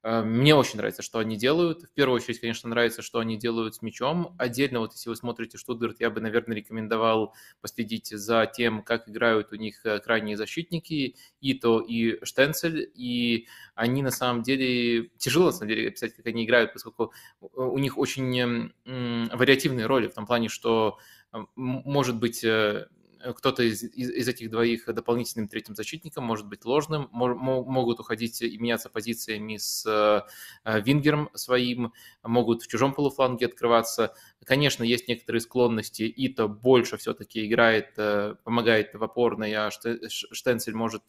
э, 0.02 0.22
мне 0.22 0.54
очень 0.54 0.76
нравится, 0.76 1.02
что 1.02 1.18
они 1.18 1.36
делают. 1.36 1.82
В 1.84 1.92
первую 1.94 2.16
очередь, 2.16 2.40
конечно, 2.40 2.68
нравится, 2.68 3.02
что 3.02 3.18
они 3.18 3.38
делают 3.38 3.76
с 3.76 3.82
мячом. 3.82 4.34
Отдельно, 4.38 4.80
вот 4.80 4.92
если 4.92 5.08
вы 5.08 5.16
смотрите 5.16 5.56
Штутгарт, 5.56 6.00
я 6.00 6.10
бы, 6.10 6.20
наверное, 6.20 6.56
рекомендовал 6.56 7.34
последить 7.60 8.08
за 8.08 8.46
тем, 8.46 8.82
как 8.82 9.08
играют 9.08 9.52
у 9.52 9.56
них 9.56 9.84
э, 9.86 10.00
крайние 10.00 10.36
защитники, 10.36 11.16
Ито 11.40 11.80
и 11.80 12.22
Штенцель. 12.24 12.90
И 12.94 13.48
они 13.74 14.02
на 14.02 14.10
самом 14.10 14.42
деле, 14.42 15.08
тяжело 15.16 15.46
на 15.46 15.52
самом 15.52 15.68
деле 15.68 15.88
описать, 15.88 16.14
как 16.14 16.26
они 16.26 16.44
играют, 16.44 16.72
поскольку 16.72 17.12
у 17.40 17.78
них 17.78 17.96
очень 17.96 18.72
вариативные 18.84 19.86
роли 19.86 20.08
в 20.08 20.14
том 20.14 20.26
плане, 20.26 20.48
что 20.48 20.98
может 21.56 22.18
быть 22.18 22.44
Э, 22.44 22.86
кто-то 23.36 23.62
из, 23.62 23.82
из, 23.82 24.10
из 24.10 24.28
этих 24.28 24.50
двоих 24.50 24.86
дополнительным 24.86 25.48
третьим 25.48 25.74
защитником 25.74 26.24
может 26.24 26.46
быть 26.46 26.64
ложным, 26.64 27.08
мож, 27.12 27.36
могут 27.36 28.00
уходить 28.00 28.42
и 28.42 28.58
меняться 28.58 28.88
позициями 28.88 29.56
с 29.56 29.86
э, 29.86 30.80
Вингером 30.80 31.30
своим, 31.34 31.92
могут 32.22 32.62
в 32.62 32.68
чужом 32.68 32.94
полуфланге 32.94 33.46
открываться. 33.46 34.14
Конечно, 34.44 34.82
есть 34.82 35.06
некоторые 35.06 35.40
склонности, 35.40 36.02
и 36.02 36.28
то 36.28 36.48
больше 36.48 36.96
все-таки 36.96 37.46
играет, 37.46 37.92
э, 37.96 38.34
помогает 38.42 38.92
в 38.94 39.02
опорной, 39.04 39.52
а 39.54 39.70
Штенцель 39.70 40.74
может 40.74 41.04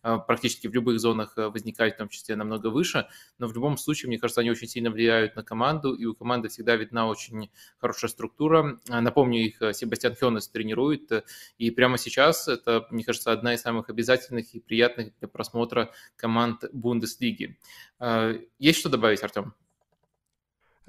практически 0.00 0.68
в 0.68 0.74
любых 0.74 0.98
зонах 0.98 1.34
возникать, 1.36 1.94
в 1.94 1.98
том 1.98 2.08
числе 2.08 2.36
намного 2.36 2.68
выше, 2.68 3.06
но 3.38 3.46
в 3.46 3.54
любом 3.54 3.76
случае, 3.76 4.08
мне 4.08 4.18
кажется, 4.18 4.40
они 4.40 4.50
очень 4.50 4.68
сильно 4.68 4.90
влияют 4.90 5.36
на 5.36 5.42
команду, 5.42 5.94
и 5.94 6.06
у 6.06 6.14
команды 6.14 6.48
всегда 6.48 6.76
видна 6.76 7.08
очень 7.08 7.50
хорошая 7.78 8.10
структура. 8.10 8.78
Напомню, 8.88 9.40
их 9.40 9.58
Себастьян 9.74 10.14
Хёнес 10.14 10.48
тренирует, 10.48 11.24
и 11.58 11.70
прямо 11.70 11.98
сейчас 11.98 12.48
это, 12.48 12.86
мне 12.90 13.04
кажется, 13.04 13.32
одна 13.32 13.54
из 13.54 13.60
самых 13.60 13.90
обязательных 13.90 14.54
и 14.54 14.60
приятных 14.60 15.12
для 15.18 15.28
просмотра 15.28 15.92
команд 16.16 16.64
Бундеслиги. 16.72 17.58
Есть 18.58 18.78
что 18.78 18.88
добавить, 18.88 19.22
Артем? 19.22 19.54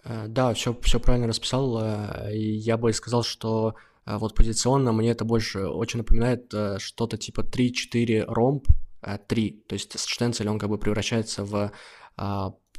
Э, 0.10 0.28
да, 0.28 0.54
все, 0.54 0.76
все 0.82 1.00
правильно 1.00 1.28
расписал. 1.28 1.80
Э, 1.82 2.30
я 2.34 2.78
бы 2.78 2.92
сказал, 2.94 3.24
что 3.24 3.76
э, 4.06 4.18
вот 4.18 4.36
позиционно 4.36 4.92
мне 4.92 5.12
это 5.12 5.24
больше 5.24 5.68
очень 5.68 6.00
напоминает 6.00 6.54
что-то 6.80 7.18
типа 7.18 7.42
3-4 7.42 8.26
ромб, 8.28 8.68
3. 9.28 9.64
То 9.68 9.74
есть 9.74 10.00
Штенцель, 10.00 10.50
он 10.50 10.60
как 10.60 10.70
бы 10.70 10.78
превращается 10.78 11.46
в 11.46 11.72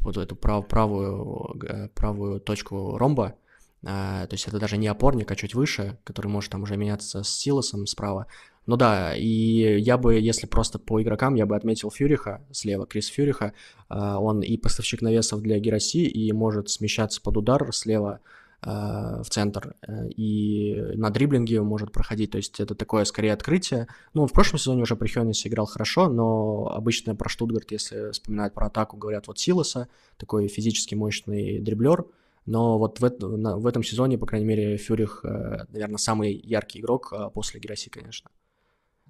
вот 0.02 0.16
эту 0.16 0.36
прав, 0.36 0.66
правую, 0.66 1.58
правую 1.94 2.40
точку 2.40 2.98
ромба, 2.98 3.24
а, 3.26 3.39
то 3.82 4.28
есть 4.30 4.46
это 4.46 4.58
даже 4.58 4.76
не 4.76 4.88
опорник, 4.88 5.30
а 5.30 5.36
чуть 5.36 5.54
выше, 5.54 5.98
который 6.04 6.28
может 6.28 6.50
там 6.50 6.62
уже 6.62 6.76
меняться 6.76 7.22
с 7.22 7.30
Силосом 7.30 7.86
справа. 7.86 8.26
Ну 8.66 8.76
да, 8.76 9.16
и 9.16 9.80
я 9.80 9.96
бы, 9.96 10.14
если 10.14 10.46
просто 10.46 10.78
по 10.78 11.02
игрокам, 11.02 11.34
я 11.34 11.46
бы 11.46 11.56
отметил 11.56 11.90
Фюриха 11.90 12.42
слева, 12.52 12.86
Крис 12.86 13.08
Фюриха. 13.08 13.52
А, 13.88 14.20
он 14.20 14.42
и 14.42 14.56
поставщик 14.58 15.02
навесов 15.02 15.40
для 15.40 15.58
Гераси, 15.58 16.06
и 16.06 16.30
может 16.32 16.68
смещаться 16.68 17.20
под 17.22 17.38
удар 17.38 17.72
слева 17.72 18.20
а, 18.62 19.22
в 19.22 19.30
центр, 19.30 19.74
э, 19.88 20.10
и 20.10 20.76
на 20.94 21.08
дриблинге 21.08 21.62
может 21.62 21.92
проходить, 21.92 22.32
то 22.32 22.36
есть 22.36 22.60
это 22.60 22.74
такое 22.74 23.04
скорее 23.06 23.32
открытие. 23.32 23.88
Ну, 24.12 24.26
в 24.26 24.32
прошлом 24.32 24.58
сезоне 24.58 24.82
уже 24.82 24.96
при 24.96 25.08
Хёнесе 25.08 25.48
играл 25.48 25.64
хорошо, 25.64 26.10
но 26.10 26.70
обычно 26.70 27.16
про 27.16 27.30
Штутгарт, 27.30 27.72
если 27.72 28.12
вспоминают 28.12 28.52
про 28.52 28.66
атаку, 28.66 28.98
говорят 28.98 29.26
вот 29.28 29.38
Силоса, 29.38 29.88
такой 30.18 30.48
физически 30.48 30.94
мощный 30.94 31.58
дриблер, 31.58 32.04
но 32.46 32.78
вот 32.78 33.00
в, 33.00 33.10
в 33.20 33.66
этом 33.66 33.82
сезоне, 33.82 34.18
по 34.18 34.26
крайней 34.26 34.46
мере, 34.46 34.76
Фюрих, 34.76 35.20
э, 35.24 35.64
наверное, 35.68 35.98
самый 35.98 36.32
яркий 36.32 36.80
игрок 36.80 37.12
э, 37.12 37.30
после 37.32 37.60
Гераси, 37.60 37.90
конечно. 37.90 38.30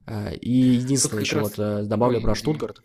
Э, 0.06 0.34
и 0.34 0.50
единственное 0.50 1.22
еще 1.22 1.38
раз... 1.38 1.56
вот 1.56 1.88
добавлю 1.88 2.18
Ой, 2.18 2.22
про 2.22 2.34
Штутгарт. 2.34 2.82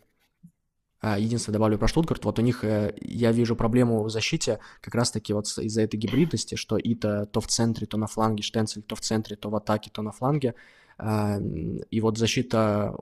Единственное, 1.02 1.54
добавлю 1.54 1.78
про 1.78 1.88
Штутгарт, 1.88 2.24
вот 2.24 2.38
у 2.38 2.42
них 2.42 2.64
я 2.64 3.30
вижу 3.30 3.54
проблему 3.54 4.02
в 4.02 4.10
защите 4.10 4.58
как 4.80 4.94
раз-таки 4.94 5.34
вот 5.34 5.46
из-за 5.46 5.82
этой 5.82 5.98
гибридности, 5.98 6.54
что 6.56 6.78
Ита 6.78 7.26
то 7.26 7.40
в 7.40 7.46
центре, 7.46 7.86
то 7.86 7.96
на 7.96 8.06
фланге, 8.06 8.42
Штенцель 8.42 8.82
то 8.82 8.96
в 8.96 9.00
центре, 9.00 9.36
то 9.36 9.50
в 9.50 9.54
атаке, 9.54 9.90
то 9.92 10.02
на 10.02 10.10
фланге. 10.10 10.54
И 10.98 12.00
вот 12.00 12.18
защита 12.18 12.96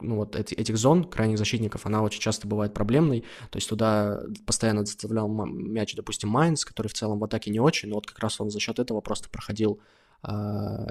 ну, 0.00 0.16
вот 0.16 0.36
эти, 0.36 0.54
этих 0.54 0.76
зон 0.76 1.04
крайних 1.04 1.38
защитников, 1.38 1.86
она 1.86 2.02
очень 2.02 2.20
часто 2.20 2.48
бывает 2.48 2.74
проблемной, 2.74 3.24
то 3.50 3.56
есть 3.56 3.68
туда 3.68 4.20
постоянно 4.46 4.84
доставлял 4.84 5.28
мяч, 5.28 5.94
допустим, 5.94 6.28
Майнц, 6.28 6.64
который 6.64 6.88
в 6.88 6.94
целом 6.94 7.18
в 7.18 7.24
атаке 7.24 7.50
не 7.50 7.60
очень, 7.60 7.88
но 7.88 7.96
вот 7.96 8.06
как 8.06 8.18
раз 8.18 8.40
он 8.40 8.50
за 8.50 8.60
счет 8.60 8.78
этого 8.78 9.00
просто 9.00 9.28
проходил 9.28 9.80
э, 10.22 10.30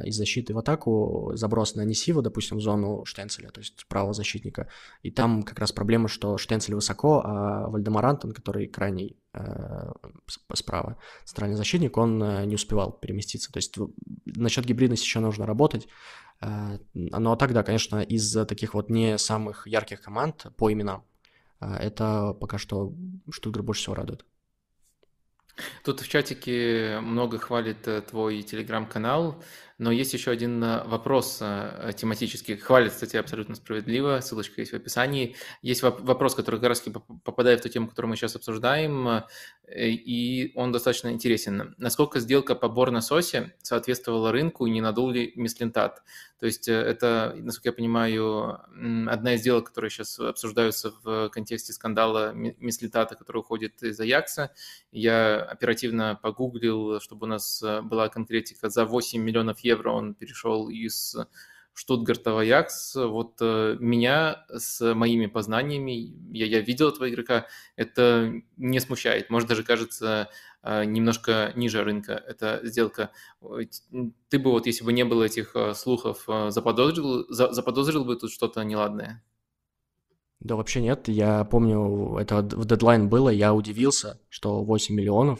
из 0.05 0.15
защиты 0.15 0.53
в 0.53 0.57
атаку, 0.57 1.31
заброс 1.35 1.75
на 1.75 1.85
Онисиво, 1.85 2.21
допустим, 2.21 2.57
в 2.57 2.61
зону 2.61 3.05
Штенцеля, 3.05 3.49
то 3.49 3.59
есть 3.59 3.85
правого 3.87 4.13
защитника, 4.13 4.67
и 5.03 5.11
там 5.11 5.43
как 5.43 5.59
раз 5.59 5.71
проблема, 5.71 6.07
что 6.07 6.37
Штенцель 6.37 6.75
высоко, 6.75 7.21
а 7.23 7.67
Вальдемар 7.69 8.05
Антон, 8.05 8.31
который 8.31 8.67
крайний 8.67 9.17
э, 9.33 9.91
справа, 10.53 10.97
центральный 11.25 11.57
защитник, 11.57 11.97
он 11.97 12.21
э, 12.21 12.45
не 12.45 12.55
успевал 12.55 12.91
переместиться, 12.91 13.51
то 13.51 13.57
есть 13.57 13.75
насчет 14.25 14.65
гибридности 14.65 15.05
еще 15.05 15.19
нужно 15.19 15.45
работать, 15.45 15.87
но 16.41 17.35
тогда, 17.35 17.63
конечно, 17.63 18.01
из 18.01 18.31
таких 18.47 18.73
вот 18.73 18.89
не 18.89 19.17
самых 19.17 19.67
ярких 19.67 20.01
команд 20.01 20.45
по 20.57 20.71
именам, 20.71 21.03
э, 21.59 21.73
это 21.75 22.33
пока 22.39 22.57
что 22.57 22.93
Штутгар 23.29 23.63
больше 23.63 23.81
всего 23.81 23.95
радует. 23.95 24.25
Тут 25.83 25.99
в 25.99 26.07
чатике 26.07 26.99
много 27.01 27.37
хвалит 27.37 27.87
э, 27.87 28.01
твой 28.01 28.41
телеграм-канал. 28.41 29.43
Но 29.79 29.91
есть 29.93 30.13
еще 30.13 30.31
один 30.31 30.61
э, 30.61 30.83
вопрос 30.83 31.39
э, 31.41 31.93
тематический. 31.95 32.57
Хвалит, 32.57 32.91
кстати, 32.91 33.15
абсолютно 33.15 33.55
справедливо. 33.55 34.19
Ссылочка 34.19 34.59
есть 34.59 34.73
в 34.73 34.75
описании. 34.75 35.37
Есть 35.61 35.81
вопрос, 35.83 36.35
который 36.35 36.59
как 36.59 36.69
раз 36.69 36.83
попадает 37.23 37.61
в 37.61 37.63
ту 37.63 37.69
тему, 37.69 37.87
которую 37.87 38.09
мы 38.09 38.17
сейчас 38.17 38.35
обсуждаем, 38.35 39.23
и 39.67 40.51
он 40.55 40.71
достаточно 40.71 41.09
интересен. 41.09 41.75
Насколько 41.77 42.19
сделка 42.19 42.55
по 42.55 42.67
Борнососе 42.67 43.55
соответствовала 43.61 44.31
рынку 44.31 44.65
и 44.65 44.71
не 44.71 44.81
надул 44.81 45.11
ли 45.11 45.31
Мислентат? 45.35 46.03
То 46.39 46.45
есть 46.45 46.67
это, 46.67 47.33
насколько 47.37 47.69
я 47.69 47.73
понимаю, 47.73 48.59
одна 49.09 49.35
из 49.35 49.41
сделок, 49.41 49.67
которые 49.67 49.91
сейчас 49.91 50.17
обсуждаются 50.19 50.93
в 51.03 51.29
контексте 51.29 51.73
скандала 51.73 52.31
Мислентата, 52.33 53.15
который 53.15 53.39
уходит 53.39 53.83
из 53.83 53.99
Аякса. 53.99 54.51
Я 54.91 55.41
оперативно 55.41 56.17
погуглил, 56.21 57.01
чтобы 57.01 57.25
у 57.25 57.29
нас 57.29 57.61
была 57.83 58.07
конкретика. 58.07 58.69
За 58.69 58.85
8 58.85 59.21
миллионов 59.21 59.59
евро 59.59 59.68
он 59.73 60.13
перешел 60.13 60.69
из 60.69 61.15
Штутгарта 61.79 62.33
в 62.33 62.39
Аякс. 62.39 62.95
Вот 62.95 63.37
э, 63.39 63.77
меня 63.79 64.45
с 64.53 64.93
моими 64.93 65.27
познаниями, 65.27 66.13
я, 66.37 66.45
я 66.45 66.59
видел 66.59 66.89
этого 66.89 67.09
игрока, 67.09 67.45
это 67.77 68.33
не 68.57 68.79
смущает. 68.81 69.29
Может, 69.29 69.47
даже 69.47 69.63
кажется 69.63 70.29
э, 70.61 70.83
немножко 70.83 71.53
ниже 71.55 71.83
рынка 71.83 72.21
эта 72.27 72.59
сделка. 72.63 73.11
Ты 73.39 74.39
бы 74.39 74.51
вот, 74.51 74.65
если 74.65 74.83
бы 74.83 74.91
не 74.91 75.05
было 75.05 75.23
этих 75.23 75.55
э, 75.55 75.73
слухов, 75.73 76.25
заподозрил, 76.49 77.25
заподозрил 77.29 78.03
бы 78.03 78.17
тут 78.17 78.31
что-то 78.31 78.61
неладное? 78.63 79.23
Да 80.41 80.55
вообще 80.55 80.81
нет, 80.81 81.07
я 81.07 81.45
помню, 81.45 82.17
это 82.17 82.41
в 82.41 82.65
дедлайн 82.65 83.07
было, 83.07 83.29
я 83.29 83.53
удивился, 83.53 84.19
что 84.29 84.63
8 84.63 84.95
миллионов, 84.95 85.39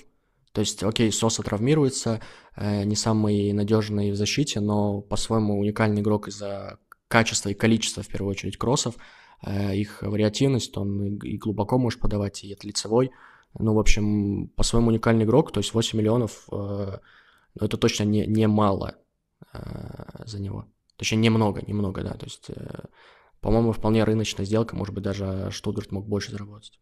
то 0.52 0.62
есть, 0.62 0.84
окей, 0.84 1.12
Соса 1.12 1.44
травмируется, 1.44 2.22
э, 2.56 2.84
не 2.84 2.96
самый 2.96 3.54
надежный 3.54 4.12
в 4.12 4.16
защите, 4.16 4.60
но 4.60 5.02
по-своему 5.02 5.60
уникальный 5.60 6.02
игрок 6.02 6.28
из-за 6.28 6.80
качества 7.08 7.50
и 7.50 7.54
количества, 7.54 8.04
в 8.04 8.08
первую 8.08 8.32
очередь, 8.32 8.58
кроссов, 8.58 8.96
э, 9.46 9.76
их 9.76 10.02
вариативность, 10.02 10.76
он 10.78 11.18
и 11.18 11.38
глубоко 11.38 11.78
может 11.78 12.00
подавать, 12.00 12.44
и 12.44 12.54
от 12.54 12.64
лицевой. 12.64 13.12
Ну, 13.58 13.74
в 13.74 13.80
общем, 13.80 14.48
по-своему 14.56 14.90
уникальный 14.90 15.26
игрок, 15.26 15.52
то 15.52 15.60
есть 15.60 15.74
8 15.74 15.98
миллионов, 15.98 16.48
э, 16.52 16.98
ну, 17.56 17.66
это 17.66 17.78
точно 17.78 18.04
не, 18.04 18.26
не 18.26 18.48
мало 18.48 18.96
за 20.26 20.40
него. 20.40 20.68
Точнее, 20.98 21.18
немного, 21.18 21.64
немного, 21.66 22.04
да, 22.04 22.12
то 22.12 22.26
есть, 22.26 22.50
по-моему, 23.40 23.72
вполне 23.72 24.04
рыночная 24.04 24.46
сделка, 24.46 24.76
может 24.76 24.94
быть, 24.94 25.04
даже 25.04 25.48
Штутгарт 25.50 25.92
мог 25.92 26.08
больше 26.08 26.32
заработать. 26.32 26.80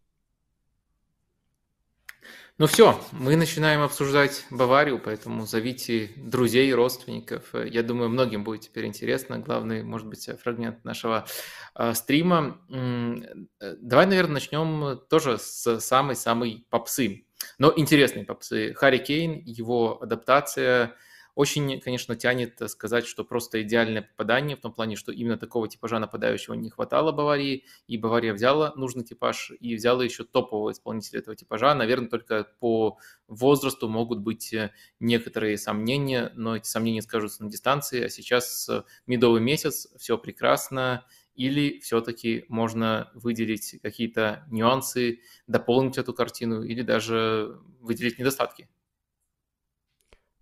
Ну 2.60 2.66
все, 2.66 3.00
мы 3.12 3.36
начинаем 3.36 3.82
обсуждать 3.82 4.48
Баварию, 4.50 4.98
поэтому 4.98 5.46
зовите 5.46 6.10
друзей, 6.16 6.74
родственников. 6.74 7.54
Я 7.54 7.84
думаю, 7.84 8.10
многим 8.10 8.44
будет 8.44 8.62
теперь 8.62 8.88
интересно. 8.88 9.38
Главный, 9.38 9.84
может 9.84 10.08
быть, 10.08 10.28
фрагмент 10.42 10.84
нашего 10.84 11.28
э, 11.76 11.94
стрима. 11.94 12.60
Давай, 12.68 14.08
наверное, 14.08 14.34
начнем 14.34 15.00
тоже 15.08 15.38
с 15.38 15.80
самой-самой 15.80 16.66
попсы. 16.72 17.28
Но 17.60 17.72
интересной 17.76 18.26
попсы. 18.26 18.74
Харри 18.74 18.98
Кейн, 18.98 19.40
его 19.46 20.02
адаптация– 20.02 20.96
очень, 21.38 21.80
конечно, 21.80 22.16
тянет 22.16 22.60
сказать, 22.66 23.06
что 23.06 23.24
просто 23.24 23.62
идеальное 23.62 24.02
попадание, 24.02 24.58
в 24.58 24.60
том 24.60 24.74
плане, 24.74 24.96
что 24.96 25.12
именно 25.12 25.38
такого 25.38 25.68
типажа 25.68 26.00
нападающего 26.00 26.56
не 26.56 26.72
хватало 26.72 27.12
Баварии, 27.12 27.64
и 27.86 27.96
Бавария 27.96 28.34
взяла 28.34 28.74
нужный 28.76 29.04
типаж 29.04 29.52
и 29.60 29.76
взяла 29.76 30.04
еще 30.04 30.24
топового 30.24 30.72
исполнителя 30.72 31.20
этого 31.20 31.36
типажа. 31.36 31.76
Наверное, 31.76 32.10
только 32.10 32.48
по 32.60 32.98
возрасту 33.28 33.88
могут 33.88 34.18
быть 34.22 34.52
э, 34.52 34.72
некоторые 35.00 35.60
сомнения, 35.60 36.32
но 36.34 36.56
эти 36.56 36.68
сомнения 36.68 37.04
скажутся 37.04 37.44
на 37.44 37.52
дистанции, 37.52 38.06
а 38.06 38.10
сейчас 38.10 38.68
медовый 39.06 39.40
месяц, 39.40 39.90
все 39.96 40.18
прекрасно, 40.18 41.06
или 41.36 41.80
все-таки 41.82 42.46
можно 42.48 43.12
выделить 43.14 43.80
какие-то 43.84 44.44
нюансы, 44.50 45.20
дополнить 45.46 46.00
эту 46.00 46.16
картину 46.16 46.64
или 46.64 46.82
даже 46.82 47.60
выделить 47.80 48.18
недостатки? 48.18 48.68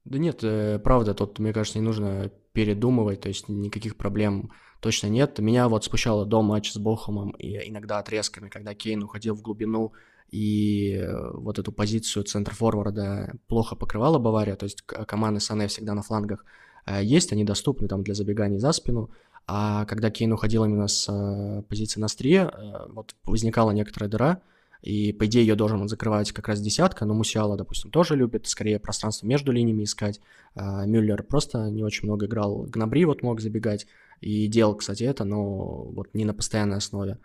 Да 0.06 0.20
нет, 0.20 0.44
э, 0.44 0.80
правда, 0.80 1.16
тут, 1.16 1.40
мне 1.40 1.52
кажется, 1.52 1.80
не 1.80 1.86
нужно 1.86 2.32
передумывать, 2.54 3.22
то 3.22 3.28
есть 3.28 3.50
никаких 3.50 3.98
проблем 3.98 4.52
точно 4.80 5.08
нет. 5.08 5.40
Меня 5.40 5.68
вот 5.68 5.84
смущало 5.84 6.26
до 6.26 6.44
матча 6.44 6.74
с 6.74 6.78
Бохумом 6.78 7.32
и 7.32 7.70
иногда 7.70 7.98
отрезками, 7.98 8.50
когда 8.50 8.76
Кейн 8.76 9.04
уходил 9.04 9.36
в 9.36 9.42
глубину, 9.42 9.94
и 10.30 10.94
э, 10.94 11.32
вот 11.34 11.58
эту 11.58 11.72
позицию 11.72 12.24
центр-форварда 12.24 13.34
плохо 13.48 13.76
покрывала 13.76 14.20
Бавария, 14.20 14.56
то 14.56 14.66
есть 14.66 14.84
команды 14.84 15.40
Сане 15.40 15.68
всегда 15.68 15.96
на 15.96 16.04
флангах 16.04 16.46
э, 16.86 17.04
есть, 17.04 17.34
они 17.34 17.44
доступны 17.44 17.88
там 17.88 18.04
для 18.04 18.14
забеганий 18.14 18.60
за 18.60 18.74
спину, 18.74 19.10
а 19.48 19.86
когда 19.86 20.12
Кейн 20.12 20.34
уходил 20.34 20.66
именно 20.66 20.88
с 20.88 21.64
позиции 21.68 22.00
на 22.00 22.06
острие, 22.06 22.52
вот 22.90 23.16
возникала 23.24 23.72
некоторая 23.72 24.10
дыра, 24.10 24.42
и, 24.82 25.14
по 25.14 25.26
идее, 25.26 25.46
ее 25.46 25.56
должен 25.56 25.88
закрывать 25.88 26.32
как 26.32 26.48
раз 26.48 26.62
десятка, 26.62 27.06
но 27.06 27.14
Мусиала, 27.14 27.58
допустим, 27.58 27.92
тоже 27.92 28.16
любит 28.16 28.48
скорее 28.48 28.80
пространство 28.80 29.26
между 29.26 29.52
линиями 29.52 29.84
искать. 29.84 30.22
А, 30.56 30.86
Мюллер 30.86 31.24
просто 31.24 31.70
не 31.70 31.84
очень 31.84 32.08
много 32.08 32.26
играл. 32.26 32.64
Гнабри 32.64 33.06
вот 33.06 33.24
мог 33.24 33.42
забегать 33.42 33.88
и 34.22 34.48
делал, 34.48 34.76
кстати, 34.76 35.04
это, 35.04 35.24
но 35.24 35.84
вот 35.86 36.14
не 36.14 36.26
на 36.26 36.34
постоянной 36.34 36.78
основе. 36.78 37.18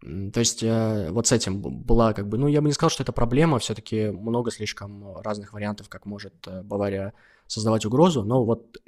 То 0.00 0.40
есть 0.40 0.64
э, 0.64 1.10
вот 1.10 1.28
с 1.28 1.32
этим 1.32 1.60
была 1.60 2.12
как 2.12 2.28
бы, 2.28 2.36
ну, 2.36 2.48
я 2.48 2.60
бы 2.60 2.66
не 2.66 2.72
сказал, 2.72 2.90
что 2.90 3.04
это 3.04 3.12
проблема, 3.12 3.60
все-таки 3.60 4.08
много 4.08 4.50
слишком 4.50 5.18
разных 5.18 5.52
вариантов, 5.52 5.88
как 5.88 6.06
может 6.06 6.34
э, 6.48 6.62
Бавария 6.62 7.12
создавать 7.46 7.86
угрозу, 7.86 8.24
но 8.24 8.44
вот 8.44 8.78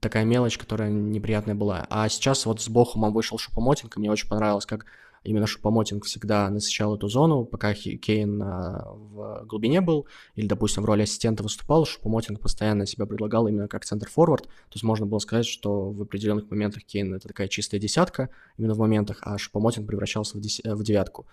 такая 0.00 0.24
мелочь, 0.24 0.58
которая 0.58 0.90
неприятная 0.90 1.54
была. 1.54 1.86
А 1.88 2.08
сейчас 2.08 2.46
вот 2.46 2.60
с 2.60 2.68
Бохумом 2.68 3.12
вышел 3.12 3.38
Шупомотинг, 3.38 3.96
и 3.96 4.00
мне 4.00 4.10
очень 4.10 4.28
понравилось, 4.28 4.66
как 4.66 4.86
именно 5.26 5.46
Шупомотинг 5.46 6.04
всегда 6.04 6.48
насыщал 6.50 6.96
эту 6.96 7.08
зону, 7.08 7.44
пока 7.44 7.74
Кейн 7.74 8.42
а, 8.42 8.84
в 8.94 9.44
глубине 9.46 9.80
был, 9.80 10.06
или, 10.34 10.46
допустим, 10.46 10.82
в 10.82 10.86
роли 10.86 11.02
ассистента 11.02 11.42
выступал, 11.42 11.84
Шупомотинг 11.84 12.40
постоянно 12.40 12.86
себя 12.86 13.06
предлагал 13.06 13.48
именно 13.48 13.68
как 13.68 13.84
центр-форвард, 13.84 14.44
то 14.44 14.74
есть 14.74 14.84
можно 14.84 15.06
было 15.06 15.18
сказать, 15.18 15.46
что 15.46 15.90
в 15.90 16.02
определенных 16.02 16.50
моментах 16.50 16.84
Кейн 16.84 17.14
это 17.14 17.28
такая 17.28 17.48
чистая 17.48 17.80
десятка, 17.80 18.30
именно 18.56 18.74
в 18.74 18.78
моментах, 18.78 19.18
а 19.22 19.36
Шупомотинг 19.38 19.86
превращался 19.86 20.38
в, 20.38 20.40
дес... 20.40 20.60
в 20.64 20.82
девятку. 20.82 21.26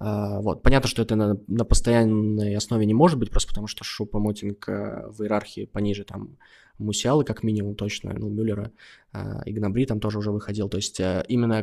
А, 0.00 0.40
вот. 0.40 0.62
Понятно, 0.62 0.88
что 0.88 1.02
это 1.02 1.14
на, 1.14 1.38
на 1.46 1.64
постоянной 1.64 2.56
основе 2.56 2.84
не 2.86 2.94
может 2.94 3.18
быть, 3.18 3.30
просто 3.30 3.50
потому 3.50 3.68
что 3.68 3.84
Шупомотинг 3.84 4.66
в 4.66 5.22
иерархии 5.22 5.66
пониже 5.66 6.04
там 6.04 6.36
Мусиалы, 6.80 7.24
как 7.24 7.42
минимум, 7.42 7.74
точно, 7.74 8.14
ну, 8.14 8.28
Мюллера, 8.30 8.72
э, 9.12 9.42
и 9.44 9.52
Гнабри 9.52 9.84
там 9.84 10.00
тоже 10.00 10.18
уже 10.18 10.30
выходил. 10.32 10.68
То 10.68 10.78
есть 10.78 10.98
э, 10.98 11.22
именно 11.28 11.62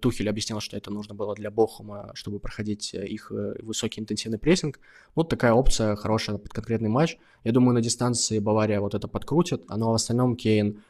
Тухель 0.00 0.28
объяснял, 0.28 0.60
что 0.60 0.76
это 0.76 0.90
нужно 0.90 1.14
было 1.14 1.34
для 1.34 1.50
Бохума, 1.50 2.10
чтобы 2.14 2.40
проходить 2.40 2.94
э, 2.94 3.06
их 3.06 3.30
высокий 3.30 4.00
интенсивный 4.00 4.38
прессинг. 4.38 4.80
Вот 5.14 5.28
такая 5.28 5.52
опция 5.52 5.96
хорошая 5.96 6.38
под 6.38 6.52
конкретный 6.52 6.88
матч. 6.88 7.18
Я 7.44 7.52
думаю, 7.52 7.74
на 7.74 7.82
дистанции 7.82 8.38
Бавария 8.38 8.80
вот 8.80 8.94
это 8.94 9.06
подкрутит, 9.06 9.64
а 9.68 9.76
ну, 9.76 9.88
а 9.88 9.92
в 9.92 9.94
остальном 9.94 10.34
Кейн, 10.34 10.82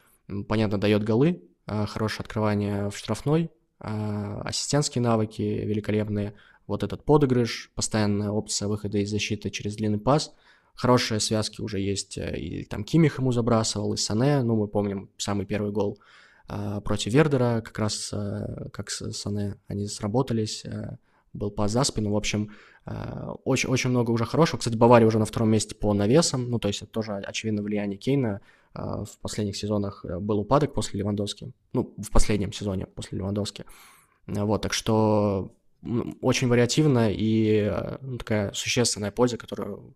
понятно, 0.47 0.77
дает 0.77 1.03
голы, 1.03 1.43
хорошее 1.67 2.23
открывание 2.23 2.89
в 2.89 2.97
штрафной, 2.97 3.51
ассистентские 3.79 5.01
навыки 5.01 5.41
великолепные, 5.41 6.33
вот 6.67 6.83
этот 6.83 7.05
подыгрыш, 7.05 7.71
постоянная 7.75 8.29
опция 8.29 8.67
выхода 8.67 8.97
из 8.97 9.09
защиты 9.09 9.49
через 9.49 9.75
длинный 9.75 9.99
пас– 9.99 10.33
хорошие 10.75 11.19
связки 11.19 11.61
уже 11.61 11.79
есть, 11.79 12.17
э, 12.17 12.37
и 12.37 12.65
там 12.65 12.83
Кимих 12.83 13.17
ему 13.19 13.31
забрасывал, 13.31 13.93
и 13.93 13.97
Сане, 13.97 14.43
ну, 14.43 14.55
мы 14.55 14.67
помним 14.67 15.09
самый 15.17 15.45
первый 15.45 15.71
гол 15.71 15.97
э, 16.49 16.81
против 16.83 17.13
Вердера, 17.13 17.61
как 17.61 17.79
раз 17.79 18.11
э, 18.13 18.69
как 18.71 18.89
с 18.91 19.11
Сане 19.13 19.57
они 19.67 19.87
сработались, 19.87 20.63
был 21.33 21.51
пас 21.51 21.71
за 21.71 21.83
спину, 21.83 22.11
в 22.11 22.15
общем, 22.15 22.51
очень, 23.43 23.67
очень 23.67 23.89
много 23.89 24.11
уже 24.11 24.23
хорошего. 24.23 24.57
Кстати, 24.57 24.77
Бавария 24.77 25.05
уже 25.05 25.19
на 25.19 25.25
втором 25.25 25.49
месте 25.49 25.75
по 25.75 25.93
навесам, 25.93 26.49
ну, 26.49 26.59
то 26.59 26.69
есть 26.69 26.81
это 26.81 26.91
тоже 26.91 27.15
очевидно 27.15 27.61
влияние 27.61 27.97
Кейна. 27.97 28.39
В 28.73 29.09
последних 29.21 29.57
сезонах 29.57 30.05
был 30.05 30.39
упадок 30.39 30.73
после 30.73 30.99
Левандовски, 30.99 31.51
ну, 31.73 31.93
в 31.97 32.09
последнем 32.09 32.53
сезоне 32.53 32.85
после 32.85 33.17
Левандовски. 33.17 33.65
Вот, 34.27 34.61
так 34.61 34.71
что 34.71 35.51
очень 36.21 36.47
вариативно 36.47 37.11
и 37.11 37.71
ну, 38.01 38.17
такая 38.17 38.51
существенная 38.53 39.11
польза, 39.11 39.37
которую 39.37 39.95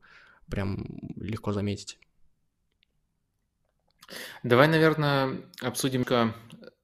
прям 0.50 0.86
легко 1.16 1.52
заметить. 1.52 2.00
Давай, 4.44 4.68
наверное, 4.68 5.42
обсудим 5.62 6.04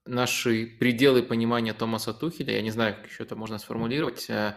наши 0.04 0.66
пределы 0.66 1.22
понимания 1.22 1.74
Томаса 1.74 2.14
Тухеля. 2.14 2.54
Я 2.54 2.62
не 2.62 2.70
знаю, 2.70 2.94
как 2.94 3.06
еще 3.06 3.24
это 3.24 3.36
можно 3.36 3.58
сформулировать. 3.58 4.30
Э, 4.30 4.54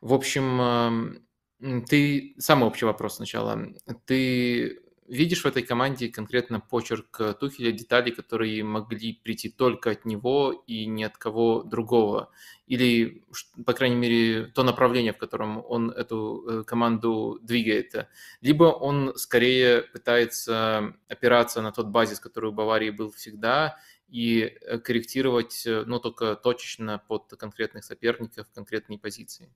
в 0.00 0.12
общем, 0.12 0.60
эм, 0.60 1.84
ты... 1.86 2.34
Самый 2.38 2.66
общий 2.66 2.84
вопрос 2.84 3.16
сначала. 3.16 3.58
Ты 4.04 4.83
видишь 5.08 5.42
в 5.42 5.46
этой 5.46 5.62
команде 5.62 6.08
конкретно 6.08 6.60
почерк 6.60 7.38
Тухеля, 7.38 7.72
детали, 7.72 8.10
которые 8.10 8.62
могли 8.64 9.12
прийти 9.12 9.48
только 9.48 9.90
от 9.90 10.04
него 10.04 10.64
и 10.66 10.86
ни 10.86 11.02
от 11.02 11.16
кого 11.16 11.62
другого? 11.62 12.30
Или, 12.66 13.24
по 13.66 13.72
крайней 13.72 13.96
мере, 13.96 14.46
то 14.46 14.62
направление, 14.62 15.12
в 15.12 15.18
котором 15.18 15.64
он 15.68 15.90
эту 15.90 16.44
э, 16.46 16.64
команду 16.64 17.38
двигает? 17.42 18.08
Либо 18.40 18.64
он 18.64 19.14
скорее 19.16 19.82
пытается 19.82 20.94
опираться 21.08 21.60
на 21.62 21.72
тот 21.72 21.88
базис, 21.88 22.20
который 22.20 22.50
у 22.50 22.52
Баварии 22.52 22.90
был 22.90 23.10
всегда, 23.10 23.76
и 24.08 24.40
э, 24.42 24.78
корректировать, 24.78 25.62
ну, 25.66 25.98
только 25.98 26.36
точечно 26.36 27.02
под 27.06 27.34
конкретных 27.38 27.84
соперников, 27.84 28.46
конкретные 28.54 28.98
позиции? 28.98 29.50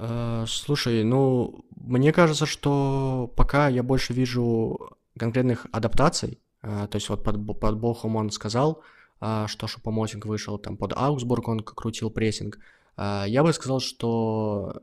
Э, 0.00 0.44
слушай, 0.48 1.04
ну, 1.04 1.64
мне 1.76 2.12
кажется, 2.12 2.46
что 2.46 3.30
пока 3.36 3.68
я 3.68 3.82
больше 3.82 4.14
вижу 4.14 4.96
конкретных 5.18 5.66
адаптаций, 5.72 6.38
э, 6.62 6.88
то 6.90 6.96
есть 6.96 7.08
вот 7.10 7.22
под, 7.22 7.60
под 7.60 7.78
Бохум 7.78 8.16
он 8.16 8.30
сказал, 8.30 8.82
э, 9.20 9.46
что 9.46 9.66
Шупомотинг 9.66 10.24
вышел, 10.26 10.58
там 10.58 10.76
под 10.76 10.94
Аугсбург 10.96 11.48
он 11.48 11.60
крутил 11.60 12.10
прессинг. 12.10 12.58
Я 12.96 13.42
бы 13.42 13.52
сказал, 13.54 13.80
что 13.80 14.82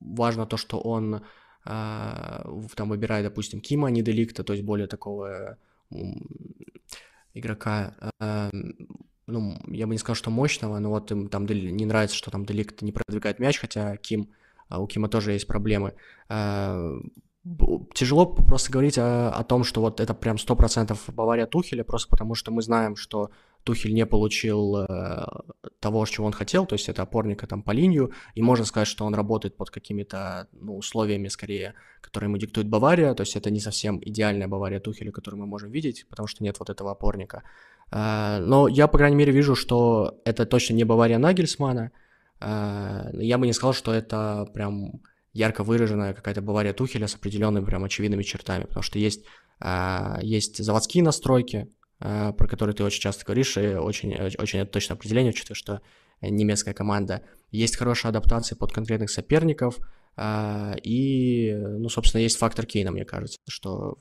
важно 0.00 0.46
то, 0.46 0.56
что 0.56 0.80
он 0.80 1.20
там 1.64 2.88
выбирает, 2.88 3.24
допустим, 3.26 3.60
Кима, 3.60 3.90
не 3.90 4.02
Деликта, 4.02 4.42
то 4.42 4.54
есть 4.54 4.64
более 4.64 4.86
такого 4.86 5.58
игрока 7.34 7.94
ну, 9.26 9.56
я 9.68 9.86
бы 9.86 9.92
не 9.92 9.98
сказал, 9.98 10.16
что 10.16 10.30
мощного, 10.30 10.78
но 10.78 10.90
вот 10.90 11.10
им 11.10 11.28
там 11.28 11.46
не 11.46 11.86
нравится, 11.86 12.16
что 12.16 12.30
там 12.30 12.44
Деликт 12.44 12.82
не 12.82 12.92
продвигает 12.92 13.38
мяч, 13.38 13.58
хотя 13.58 13.96
Ким, 13.96 14.30
а, 14.68 14.80
у 14.80 14.86
Кима 14.86 15.08
тоже 15.08 15.32
есть 15.32 15.46
проблемы. 15.46 15.94
А, 16.28 16.92
тяжело 17.94 18.26
просто 18.26 18.72
говорить 18.72 18.98
о, 18.98 19.30
о 19.30 19.44
том, 19.44 19.64
что 19.64 19.80
вот 19.80 20.00
это 20.00 20.14
прям 20.14 20.36
100% 20.36 20.96
Бавария 21.12 21.46
Тухеля, 21.46 21.84
просто 21.84 22.08
потому 22.08 22.34
что 22.34 22.50
мы 22.52 22.62
знаем, 22.62 22.96
что 22.96 23.30
Тухель 23.64 23.94
не 23.94 24.06
получил 24.06 24.76
э, 24.76 25.26
того, 25.80 26.04
чего 26.06 26.26
он 26.26 26.32
хотел, 26.32 26.66
то 26.66 26.74
есть 26.74 26.88
это 26.88 27.02
опорника 27.02 27.46
там 27.46 27.62
по 27.62 27.72
линию, 27.72 28.12
и 28.34 28.42
можно 28.42 28.66
сказать, 28.66 28.88
что 28.88 29.06
он 29.06 29.14
работает 29.14 29.56
под 29.56 29.70
какими-то 29.70 30.48
ну, 30.52 30.76
условиями 30.76 31.28
скорее, 31.28 31.74
которые 32.02 32.28
ему 32.28 32.36
диктует 32.36 32.68
Бавария, 32.68 33.14
то 33.14 33.22
есть 33.22 33.36
это 33.36 33.50
не 33.50 33.60
совсем 33.60 33.98
идеальная 34.02 34.48
Бавария 34.48 34.80
Тухеля, 34.80 35.12
которую 35.12 35.40
мы 35.40 35.46
можем 35.46 35.70
видеть, 35.70 36.06
потому 36.08 36.26
что 36.28 36.44
нет 36.44 36.58
вот 36.58 36.68
этого 36.68 36.90
опорника. 36.90 37.42
Э, 37.90 38.38
но 38.38 38.68
я, 38.68 38.86
по 38.86 38.98
крайней 38.98 39.16
мере, 39.16 39.32
вижу, 39.32 39.54
что 39.54 40.20
это 40.26 40.44
точно 40.44 40.74
не 40.74 40.84
Бавария 40.84 41.18
Нагельсмана. 41.18 41.90
Э, 42.40 43.10
я 43.14 43.38
бы 43.38 43.46
не 43.46 43.54
сказал, 43.54 43.72
что 43.72 43.94
это 43.94 44.46
прям 44.52 45.00
ярко 45.32 45.64
выраженная 45.64 46.12
какая-то 46.12 46.42
Бавария 46.42 46.74
Тухеля 46.74 47.06
с 47.06 47.14
определенными 47.14 47.64
прям 47.64 47.82
очевидными 47.82 48.22
чертами, 48.22 48.64
потому 48.64 48.82
что 48.82 49.00
есть, 49.00 49.24
есть 50.22 50.64
заводские 50.64 51.02
настройки, 51.02 51.68
про 52.04 52.46
которые 52.46 52.76
ты 52.76 52.84
очень 52.84 53.00
часто 53.00 53.24
говоришь, 53.24 53.56
и 53.56 53.74
очень, 53.74 54.14
очень 54.14 54.66
точное 54.66 54.96
определение, 54.96 55.30
учитывая, 55.30 55.56
что 55.56 55.80
немецкая 56.20 56.74
команда. 56.74 57.22
Есть 57.50 57.76
хорошая 57.76 58.10
адаптация 58.10 58.56
под 58.56 58.72
конкретных 58.72 59.10
соперников, 59.10 59.78
а, 60.16 60.76
и, 60.82 61.52
ну, 61.54 61.88
собственно, 61.88 62.20
есть 62.22 62.38
фактор 62.38 62.66
Кейна, 62.66 62.92
мне 62.92 63.04
кажется, 63.04 63.38
что 63.48 63.98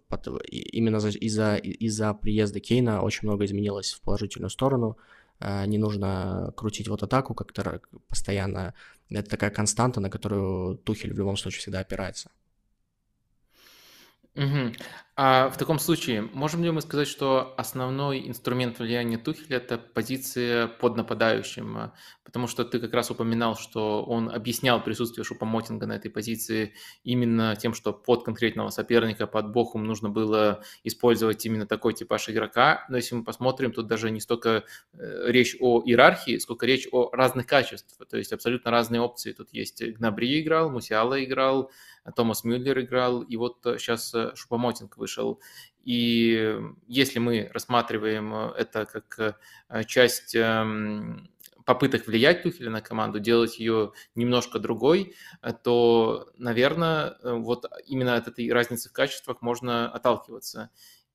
именно 0.50 0.98
из-за 0.98 1.56
из-за 1.56 2.14
приезда 2.14 2.60
Кейна 2.60 3.02
очень 3.02 3.28
много 3.28 3.46
изменилось 3.46 3.94
в 3.94 4.02
положительную 4.02 4.50
сторону. 4.50 4.98
Не 5.42 5.78
нужно 5.78 6.54
крутить 6.56 6.88
вот 6.88 7.04
атаку 7.04 7.34
как-то 7.34 7.82
постоянно. 8.08 8.74
Это 9.10 9.30
такая 9.30 9.50
константа, 9.50 10.00
на 10.00 10.10
которую 10.10 10.78
Тухель 10.78 11.14
в 11.14 11.18
любом 11.18 11.36
случае 11.36 11.60
всегда 11.62 11.80
опирается. 11.80 12.30
Угу. 14.36 14.74
А 15.16 15.50
в 15.50 15.58
таком 15.58 15.78
случае, 15.78 16.24
можем 16.34 16.64
ли 16.64 16.72
мы 16.72 16.82
сказать, 16.82 17.08
что 17.08 17.54
основной 17.56 18.28
инструмент 18.28 18.80
влияния 18.80 19.20
Тухеля– 19.20 19.58
это 19.58 19.78
позиция 19.78 20.68
под 20.68 20.98
нападающим? 20.98 21.92
Потому 22.24 22.48
что 22.48 22.66
ты 22.66 22.80
как 22.80 22.92
раз 22.96 23.12
упоминал, 23.12 23.56
что 23.56 24.04
он 24.04 24.28
объяснял 24.28 24.84
присутствие 24.84 25.24
Шупомотинга 25.24 25.86
на 25.86 25.94
этой 25.94 26.10
позиции 26.10 26.74
именно 27.04 27.56
тем, 27.56 27.76
что 27.76 27.94
под 27.94 28.24
конкретного 28.24 28.70
соперника, 28.70 29.28
под 29.28 29.52
Бохум 29.52 29.84
нужно 29.84 30.10
было 30.10 30.64
использовать 30.84 31.46
именно 31.46 31.68
такой 31.68 31.94
типаж 31.94 32.28
игрока. 32.30 32.84
Но 32.90 32.98
если 32.98 33.14
мы 33.14 33.24
посмотрим, 33.24 33.72
тут 33.72 33.86
даже 33.86 34.10
не 34.10 34.20
столько 34.20 34.64
э, 34.94 35.26
речь 35.28 35.56
о 35.60 35.84
иерархии, 35.86 36.40
сколько 36.40 36.66
речь 36.66 36.88
о 36.92 37.12
разных 37.12 37.46
качествах. 37.46 38.10
То 38.10 38.18
есть 38.18 38.34
абсолютно 38.34 38.72
разные 38.72 39.00
опции. 39.02 39.34
Тут 39.34 39.54
есть 39.54 39.84
Гнабри 39.84 40.42
играл, 40.42 40.72
Мусиала 40.72 41.24
играл, 41.24 41.70
Томас 42.16 42.44
Мюллер 42.44 42.80
играл, 42.82 43.22
и 43.22 43.38
вот 43.38 43.60
сейчас 43.64 44.14
э, 44.14 44.32
Шупомотинг 44.36 44.98
вышел. 45.04 45.40
И 45.84 46.58
если 46.88 47.20
мы 47.20 47.50
рассматриваем 47.54 48.34
э, 48.34 48.54
это 48.58 48.86
как 48.86 49.38
э, 49.70 49.84
часть 49.84 50.34
эм, 50.34 51.30
попыток 51.66 52.08
влиять 52.08 52.44
Тухеля 52.44 52.70
на 52.70 52.82
команду, 52.82 53.20
делать 53.20 53.60
ее 53.60 53.92
немножко 54.16 54.60
другой, 54.60 55.16
то, 55.64 56.30
наверное, 56.38 57.18
вот 57.24 57.66
именно 57.86 58.16
от 58.16 58.28
этой 58.28 58.52
разницы 58.52 58.90
в 58.90 58.94
качествах 58.94 59.42
можно 59.42 59.90
отталкиваться. 59.90 60.72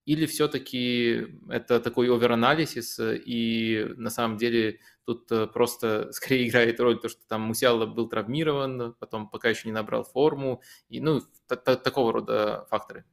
Или 0.08 0.24
все-таки 0.24 1.26
это 1.50 1.80
такой 1.80 2.08
оверанализис, 2.10 2.98
и 2.98 3.86
на 3.96 4.08
самом 4.08 4.38
деле 4.38 4.80
тут 5.04 5.30
э, 5.32 5.46
просто 5.46 6.08
скорее 6.12 6.48
играет 6.48 6.80
роль 6.80 6.98
то, 6.98 7.08
что 7.08 7.20
там 7.26 7.42
Мусиала 7.42 7.86
был 7.86 8.08
травмирован, 8.08 8.94
потом 8.98 9.28
пока 9.28 9.48
еще 9.50 9.68
не 9.68 9.72
набрал 9.72 10.04
форму, 10.04 10.62
и 10.88 11.00
ну, 11.00 11.20
такого 11.46 12.12
рода 12.12 12.66
факторы. 12.70 13.04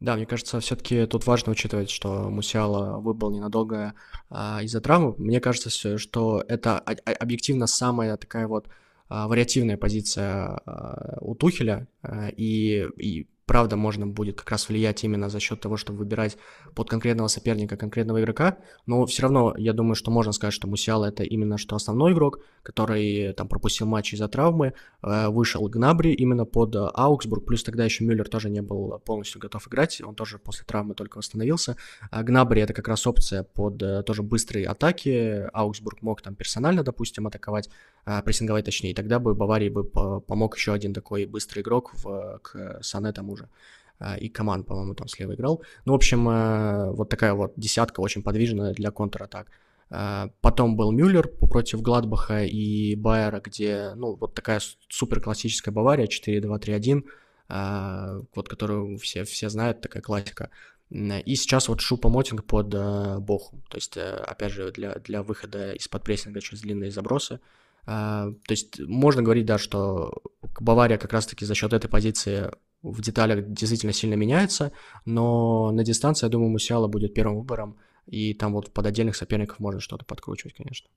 Да, 0.00 0.14
мне 0.14 0.26
кажется, 0.26 0.60
все-таки 0.60 1.06
тут 1.06 1.26
важно 1.26 1.52
учитывать, 1.52 1.90
что 1.90 2.28
Мусиала 2.28 2.98
выбыл 2.98 3.30
ненадолго 3.30 3.94
а, 4.28 4.60
из-за 4.62 4.80
травмы. 4.80 5.14
Мне 5.16 5.40
кажется, 5.40 5.70
что 5.98 6.44
это 6.46 6.78
объективно 6.78 7.66
самая 7.66 8.18
такая 8.18 8.46
вот 8.46 8.68
а, 9.08 9.26
вариативная 9.26 9.78
позиция 9.78 10.60
а, 10.66 11.18
у 11.20 11.34
Тухеля, 11.34 11.88
а, 12.02 12.28
и, 12.28 12.86
и 12.98 13.26
правда 13.46 13.76
можно 13.76 14.06
будет 14.06 14.36
как 14.36 14.50
раз 14.50 14.68
влиять 14.68 15.04
именно 15.04 15.28
за 15.28 15.40
счет 15.40 15.60
того, 15.60 15.76
чтобы 15.76 16.00
выбирать 16.00 16.36
под 16.74 16.90
конкретного 16.90 17.28
соперника, 17.28 17.76
конкретного 17.76 18.20
игрока, 18.20 18.58
но 18.86 19.06
все 19.06 19.22
равно 19.22 19.54
я 19.56 19.72
думаю, 19.72 19.94
что 19.94 20.10
можно 20.10 20.32
сказать, 20.32 20.52
что 20.52 20.66
Мусиала 20.66 21.06
это 21.06 21.22
именно 21.22 21.56
что 21.56 21.76
основной 21.76 22.12
игрок, 22.12 22.40
который 22.62 23.32
там 23.34 23.48
пропустил 23.48 23.86
матч 23.86 24.12
из-за 24.12 24.28
травмы, 24.28 24.74
э, 25.02 25.28
вышел 25.28 25.68
Гнабри 25.68 26.12
именно 26.12 26.44
под 26.44 26.74
э, 26.74 26.88
Аугсбург, 26.94 27.46
плюс 27.46 27.62
тогда 27.62 27.84
еще 27.84 28.04
Мюллер 28.04 28.28
тоже 28.28 28.50
не 28.50 28.62
был 28.62 29.00
полностью 29.04 29.40
готов 29.40 29.68
играть, 29.68 30.02
он 30.04 30.16
тоже 30.16 30.38
после 30.38 30.64
травмы 30.64 30.94
только 30.94 31.18
восстановился. 31.18 31.76
А 32.10 32.22
Гнабри 32.24 32.60
это 32.60 32.72
как 32.72 32.88
раз 32.88 33.06
опция 33.06 33.44
под 33.44 33.80
э, 33.82 34.02
тоже 34.02 34.22
быстрые 34.22 34.66
атаки, 34.66 35.48
Аугсбург 35.52 36.02
мог 36.02 36.20
там 36.20 36.34
персонально, 36.34 36.82
допустим, 36.82 37.28
атаковать, 37.28 37.70
прессинговать 38.24 38.64
точнее, 38.64 38.92
и 38.92 38.94
тогда 38.94 39.18
бы 39.18 39.34
Баварии 39.34 39.68
бы 39.68 39.84
помог 39.84 40.56
еще 40.56 40.72
один 40.72 40.94
такой 40.94 41.26
быстрый 41.26 41.60
игрок 41.60 41.92
в, 41.94 42.38
к 42.42 42.78
Сане 42.82 43.12
тому 43.12 43.36
же. 43.36 43.48
А, 43.98 44.16
и 44.16 44.28
команд, 44.28 44.66
по-моему, 44.66 44.94
там 44.94 45.08
слева 45.08 45.34
играл. 45.34 45.62
Ну, 45.84 45.92
в 45.92 45.96
общем, 45.96 46.28
э, 46.28 46.90
вот 46.92 47.08
такая 47.08 47.34
вот 47.34 47.54
десятка 47.56 48.00
очень 48.00 48.22
подвижная 48.22 48.72
для 48.74 48.90
контратак. 48.90 49.48
А, 49.88 50.30
потом 50.40 50.76
был 50.76 50.92
Мюллер 50.92 51.28
против 51.28 51.80
Гладбаха 51.80 52.44
и 52.44 52.94
Байера, 52.96 53.40
где, 53.40 53.92
ну, 53.94 54.14
вот 54.16 54.34
такая 54.34 54.60
супер 54.88 55.20
классическая 55.20 55.70
Бавария, 55.70 56.06
4-2-3-1, 56.06 57.04
а, 57.48 58.20
вот 58.34 58.48
которую 58.48 58.98
все, 58.98 59.24
все 59.24 59.48
знают, 59.48 59.80
такая 59.80 60.02
классика. 60.02 60.50
И 60.90 61.34
сейчас 61.34 61.68
вот 61.68 61.80
Шупа 61.80 62.08
Мотинг 62.08 62.44
под 62.44 62.72
uh, 62.72 63.18
Боху. 63.18 63.60
То 63.68 63.76
есть, 63.76 63.96
uh, 63.96 64.18
опять 64.18 64.52
же, 64.52 64.70
для, 64.70 64.94
для 64.94 65.24
выхода 65.24 65.72
из-под 65.72 66.04
прессинга 66.04 66.40
через 66.40 66.60
длинные 66.60 66.92
забросы. 66.92 67.40
То 67.86 68.34
есть 68.48 68.80
можно 68.80 69.22
говорить, 69.22 69.46
да, 69.46 69.58
что 69.58 70.12
Бавария 70.60 70.98
как 70.98 71.12
раз-таки 71.12 71.44
за 71.44 71.54
счет 71.54 71.72
этой 71.72 71.88
позиции 71.88 72.50
в 72.82 73.00
деталях 73.00 73.46
действительно 73.46 73.92
сильно 73.92 74.14
меняется, 74.14 74.72
но 75.04 75.70
на 75.70 75.84
дистанции, 75.84 76.26
я 76.26 76.30
думаю, 76.30 76.50
Мусиала 76.50 76.88
будет 76.88 77.14
первым 77.14 77.38
выбором, 77.38 77.78
и 78.06 78.34
там 78.34 78.52
вот 78.52 78.72
под 78.72 78.86
отдельных 78.86 79.16
соперников 79.16 79.60
можно 79.60 79.80
что-то 79.80 80.04
подкручивать, 80.04 80.54
конечно. 80.54 80.88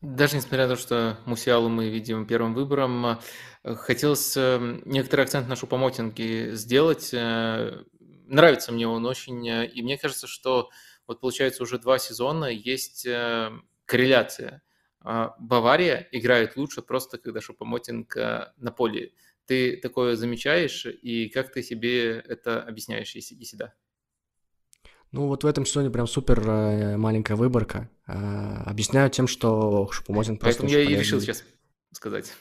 Даже 0.00 0.36
несмотря 0.36 0.66
на 0.66 0.76
то, 0.76 0.80
что 0.80 1.18
Мусиалу 1.26 1.68
мы 1.68 1.90
видим 1.90 2.26
первым 2.26 2.54
выбором, 2.54 3.18
хотелось 3.62 4.34
э, 4.34 4.80
некоторый 4.86 5.22
акцент 5.22 5.46
нашу 5.46 5.66
по 5.66 5.76
мотинге 5.76 6.54
сделать. 6.56 7.12
Э, 7.12 7.84
нравится 8.26 8.72
мне 8.72 8.88
он 8.88 9.04
очень, 9.04 9.46
э, 9.46 9.66
и 9.66 9.82
мне 9.82 9.98
кажется, 9.98 10.26
что 10.26 10.70
вот 11.06 11.20
получается 11.20 11.62
уже 11.62 11.78
два 11.78 11.98
сезона 11.98 12.46
есть 12.46 13.06
корреляция. 13.84 14.62
А 15.02 15.34
Бавария 15.38 16.08
играет 16.12 16.56
лучше 16.56 16.82
просто, 16.82 17.18
когда 17.18 17.40
Шупомотинг 17.40 18.14
на 18.16 18.72
поле 18.76 19.12
ты 19.46 19.76
такое 19.76 20.14
замечаешь, 20.14 20.86
и 20.86 21.28
как 21.28 21.52
ты 21.52 21.62
себе 21.62 22.20
это 22.20 22.62
объясняешь, 22.62 23.14
если, 23.16 23.34
если 23.34 23.56
да? 23.56 23.74
Ну, 25.10 25.26
вот 25.26 25.42
в 25.42 25.46
этом 25.46 25.66
сезоне 25.66 25.90
прям 25.90 26.06
супер 26.06 26.40
э, 26.48 26.96
маленькая 26.96 27.34
выборка. 27.34 27.90
Э, 28.06 28.62
объясняю 28.66 29.10
тем, 29.10 29.26
что 29.26 29.88
Шупомотин 29.90 30.36
просто 30.36 30.62
Поэтому 30.62 30.80
я 30.80 30.88
и 30.88 30.94
решил 30.94 31.20
сейчас 31.20 31.42
сказать. 31.92 32.32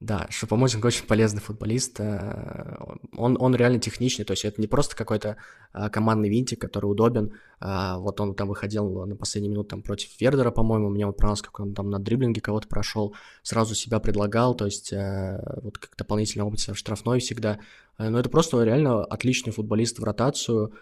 Да, 0.00 0.26
Шупомотинг 0.28 0.84
очень 0.84 1.06
полезный 1.06 1.40
футболист. 1.40 2.00
Э, 2.00 2.76
он, 3.16 3.38
он 3.40 3.54
реально 3.56 3.78
техничный, 3.78 4.26
то 4.26 4.32
есть 4.32 4.44
это 4.44 4.60
не 4.60 4.66
просто 4.66 4.94
какой-то 4.94 5.38
э, 5.72 5.88
командный 5.88 6.28
винтик, 6.28 6.60
который 6.60 6.84
удобен. 6.84 7.32
А 7.60 7.96
вот 7.98 8.20
он 8.20 8.34
там 8.34 8.48
выходил 8.48 9.06
на 9.06 9.16
последние 9.16 9.52
минуты 9.52 9.70
там, 9.70 9.82
против 9.82 10.20
Вердера, 10.20 10.50
по-моему, 10.50 10.90
мне 10.90 11.06
вот 11.06 11.16
понравилось, 11.16 11.40
как 11.40 11.60
он 11.60 11.72
там 11.72 11.88
на 11.88 11.98
дриблинге 11.98 12.42
кого-то 12.42 12.68
прошел, 12.68 13.14
сразу 13.42 13.74
себя 13.74 13.98
предлагал, 13.98 14.54
то 14.54 14.66
есть 14.66 14.92
э, 14.92 15.40
вот 15.62 15.78
как 15.78 15.96
дополнительный 15.96 16.44
опыт 16.44 16.60
в 16.60 16.74
штрафной 16.74 17.20
всегда. 17.20 17.58
Но 17.98 18.20
это 18.20 18.28
просто 18.28 18.62
реально 18.62 19.02
отличный 19.02 19.54
футболист 19.54 19.98
в 19.98 20.04
ротацию, 20.04 20.74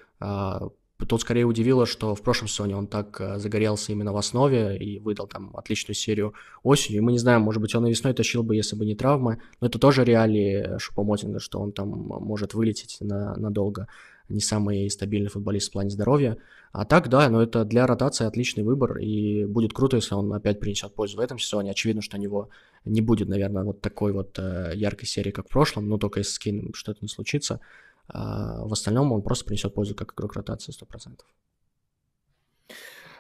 Тут 0.97 1.21
скорее 1.21 1.45
удивило, 1.45 1.87
что 1.87 2.15
в 2.15 2.23
прошлом 2.23 2.47
сезоне 2.47 2.77
он 2.77 2.87
так 2.87 3.21
э, 3.21 3.39
загорелся 3.39 3.91
именно 3.91 4.13
в 4.13 4.17
основе 4.17 4.77
и 4.79 5.01
выдал 5.01 5.27
там 5.27 5.55
отличную 5.57 5.97
серию 5.97 6.35
осенью. 6.63 6.99
И 6.99 7.05
мы 7.05 7.11
не 7.11 7.19
знаем, 7.19 7.43
может 7.43 7.61
быть, 7.61 7.75
он 7.75 7.87
и 7.87 7.91
весной 7.91 8.15
тащил 8.15 8.45
бы, 8.45 8.55
если 8.55 8.77
бы 8.77 8.87
не 8.87 8.95
травма. 8.95 9.39
Но 9.61 9.67
это 9.67 9.81
тоже 9.81 10.05
реалии 10.05 10.79
Шупомотинга, 10.79 11.41
что 11.41 11.61
он 11.61 11.73
там 11.73 11.89
может 11.89 12.55
вылететь 12.55 12.99
на, 13.01 13.35
надолго. 13.37 13.89
Не 14.29 14.41
самый 14.41 14.89
стабильный 14.89 15.31
футболист 15.31 15.69
в 15.69 15.73
плане 15.73 15.91
здоровья. 15.91 16.39
А 16.71 16.85
так, 16.85 17.09
да, 17.09 17.29
но 17.29 17.43
это 17.43 17.65
для 17.65 17.87
ротации 17.89 18.25
отличный 18.25 18.63
выбор. 18.63 18.99
И 18.99 19.45
будет 19.47 19.73
круто, 19.73 19.97
если 19.97 20.15
он 20.15 20.33
опять 20.33 20.61
принесет 20.61 20.95
пользу 20.95 21.17
в 21.17 21.21
этом 21.21 21.41
сезоне. 21.41 21.73
Очевидно, 21.73 22.03
что 22.03 22.17
у 22.17 22.21
него 22.21 22.51
не 22.85 23.01
будет, 23.01 23.29
наверное, 23.29 23.65
вот 23.65 23.81
такой 23.81 24.13
вот 24.13 24.39
э, 24.39 24.73
яркой 24.77 25.09
серии, 25.09 25.33
как 25.33 25.47
в 25.47 25.51
прошлом. 25.51 25.89
Но 25.89 25.99
только 25.99 26.21
если 26.21 26.33
с 26.33 26.39
Кейном 26.39 26.73
что-то 26.73 27.01
не 27.03 27.09
случится. 27.09 27.61
А 28.09 28.65
в 28.65 28.73
остальном 28.73 29.13
он 29.13 29.23
просто 29.23 29.45
принесет 29.45 29.75
пользу 29.75 29.95
как 29.95 30.13
игрок 30.15 30.35
ротации 30.35 30.73
100%. 30.73 31.21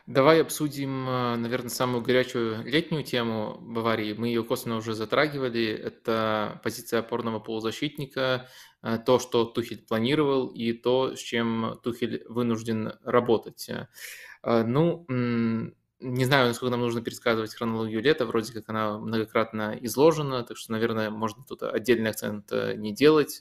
Давай 0.06 0.42
обсудим, 0.42 1.06
а, 1.08 1.36
наверное, 1.36 1.70
самую 1.70 2.02
горячую 2.02 2.62
летнюю 2.64 3.04
тему 3.04 3.56
Баварии. 3.62 4.12
Мы 4.12 4.28
ее 4.28 4.44
косвенно 4.44 4.76
уже 4.76 4.92
затрагивали. 4.92 5.66
Это 5.66 6.60
позиция 6.62 7.00
опорного 7.00 7.40
полузащитника, 7.40 8.46
а, 8.82 8.98
то, 8.98 9.18
что 9.18 9.46
Тухель 9.46 9.82
планировал, 9.86 10.48
и 10.48 10.74
то, 10.74 11.16
с 11.16 11.20
чем 11.20 11.80
Тухель 11.82 12.22
вынужден 12.28 12.92
работать. 13.02 13.70
Ну, 14.42 15.06
не 16.00 16.24
знаю, 16.24 16.48
насколько 16.48 16.70
нам 16.70 16.80
нужно 16.80 17.00
пересказывать 17.00 17.54
хронологию 17.54 18.02
лета, 18.02 18.26
вроде 18.26 18.52
как 18.52 18.68
она 18.68 18.98
многократно 18.98 19.78
изложена, 19.80 20.42
так 20.42 20.56
что, 20.56 20.72
наверное, 20.72 21.10
можно 21.10 21.44
тут 21.44 21.62
отдельный 21.62 22.10
акцент 22.10 22.50
э, 22.52 22.74
не 22.76 22.92
делать 22.92 23.40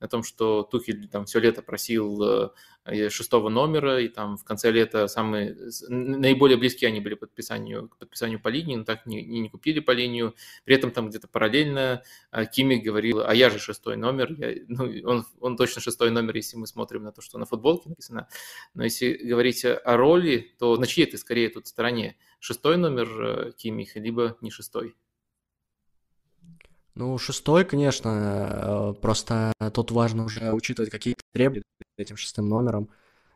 на 0.00 0.08
том, 0.08 0.22
что 0.22 0.62
Тухель 0.62 1.08
там 1.08 1.24
все 1.24 1.38
лето 1.38 1.62
просил 1.62 2.22
э, 2.22 2.32
Э, 2.42 2.48
шестого 3.10 3.48
номера, 3.48 4.00
и 4.00 4.08
там 4.08 4.36
в 4.36 4.44
конце 4.44 4.70
лета 4.70 5.06
самые 5.06 5.56
наиболее 5.88 6.56
близкие 6.58 6.88
они 6.88 7.00
были 7.00 7.14
подписанию, 7.14 7.88
к 7.88 7.96
подписанию 7.96 8.40
по 8.40 8.48
линии, 8.48 8.76
но 8.76 8.84
так 8.84 9.06
не, 9.06 9.22
не, 9.22 9.48
купили 9.48 9.80
по 9.80 9.92
линию. 9.92 10.34
При 10.64 10.74
этом 10.74 10.90
там 10.90 11.08
где-то 11.08 11.28
параллельно 11.28 12.02
э, 12.32 12.46
Кимик 12.46 12.84
говорил, 12.84 13.20
а 13.20 13.34
я 13.34 13.50
же 13.50 13.58
шестой 13.58 13.96
номер, 13.96 14.32
я, 14.32 14.54
ну, 14.68 14.90
он, 15.04 15.26
он 15.40 15.56
точно 15.56 15.80
шестой 15.80 16.10
номер, 16.10 16.36
если 16.36 16.56
мы 16.56 16.66
смотрим 16.66 17.04
на 17.04 17.12
то, 17.12 17.22
что 17.22 17.38
на 17.38 17.46
футболке 17.46 17.88
написано. 17.88 18.28
Но 18.74 18.84
если 18.84 19.12
говорить 19.14 19.64
о 19.64 19.96
роли, 19.96 20.52
то 20.58 20.76
на 20.76 20.86
чьей 20.86 21.06
ты 21.06 21.18
скорее 21.18 21.48
тут 21.50 21.66
стороне? 21.66 22.16
Шестой 22.40 22.76
номер 22.76 23.08
э, 23.22 23.52
Кимих, 23.52 23.94
либо 23.96 24.36
не 24.40 24.50
шестой? 24.50 24.96
Ну, 26.94 27.16
шестой, 27.18 27.64
конечно, 27.64 28.94
просто 29.00 29.52
тут 29.72 29.90
важно 29.90 30.24
уже 30.24 30.52
учитывать 30.52 30.90
какие 30.90 31.16
требования 31.32 31.64
этим 31.96 32.16
шестым 32.16 32.48
номером. 32.48 32.90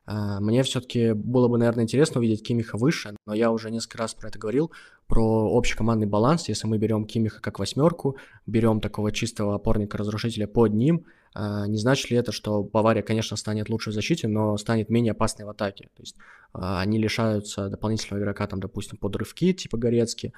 А, 0.06 0.40
мне 0.40 0.62
все-таки 0.62 1.12
было 1.12 1.48
бы, 1.48 1.58
наверное, 1.58 1.84
интересно 1.84 2.20
увидеть 2.20 2.46
Кимиха 2.46 2.78
выше, 2.78 3.16
но 3.26 3.34
я 3.34 3.50
уже 3.50 3.70
несколько 3.70 3.98
раз 3.98 4.14
про 4.14 4.28
это 4.28 4.38
говорил, 4.38 4.70
про 5.08 5.56
общекомандный 5.56 6.06
баланс. 6.06 6.48
Если 6.48 6.66
мы 6.66 6.78
берем 6.78 7.06
Кимиха 7.06 7.40
как 7.40 7.58
восьмерку, 7.58 8.16
берем 8.46 8.80
такого 8.80 9.10
чистого 9.10 9.56
опорника-разрушителя 9.56 10.46
под 10.46 10.74
ним, 10.74 11.06
а, 11.34 11.66
не 11.66 11.78
значит 11.78 12.10
ли 12.10 12.16
это, 12.16 12.30
что 12.30 12.62
Бавария, 12.62 13.02
конечно, 13.02 13.36
станет 13.36 13.68
лучше 13.68 13.90
в 13.90 13.94
защите, 13.94 14.28
но 14.28 14.56
станет 14.56 14.90
менее 14.90 15.10
опасной 15.10 15.44
в 15.44 15.50
атаке? 15.50 15.88
То 15.96 16.02
есть 16.02 16.16
они 16.52 16.98
лишаются 16.98 17.68
дополнительного 17.68 18.22
игрока, 18.22 18.46
там, 18.46 18.60
допустим, 18.60 18.96
под 18.98 19.16
рывки, 19.16 19.52
типа 19.52 19.76
Горецки, 19.76 20.32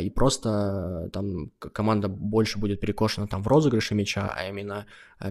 и 0.00 0.10
просто 0.10 1.08
там 1.12 1.50
команда 1.58 2.08
больше 2.08 2.58
будет 2.58 2.80
перекошена 2.80 3.26
там 3.26 3.42
в 3.42 3.48
розыгрыше 3.48 3.94
мяча, 3.94 4.30
а 4.34 4.48
именно 4.48 4.86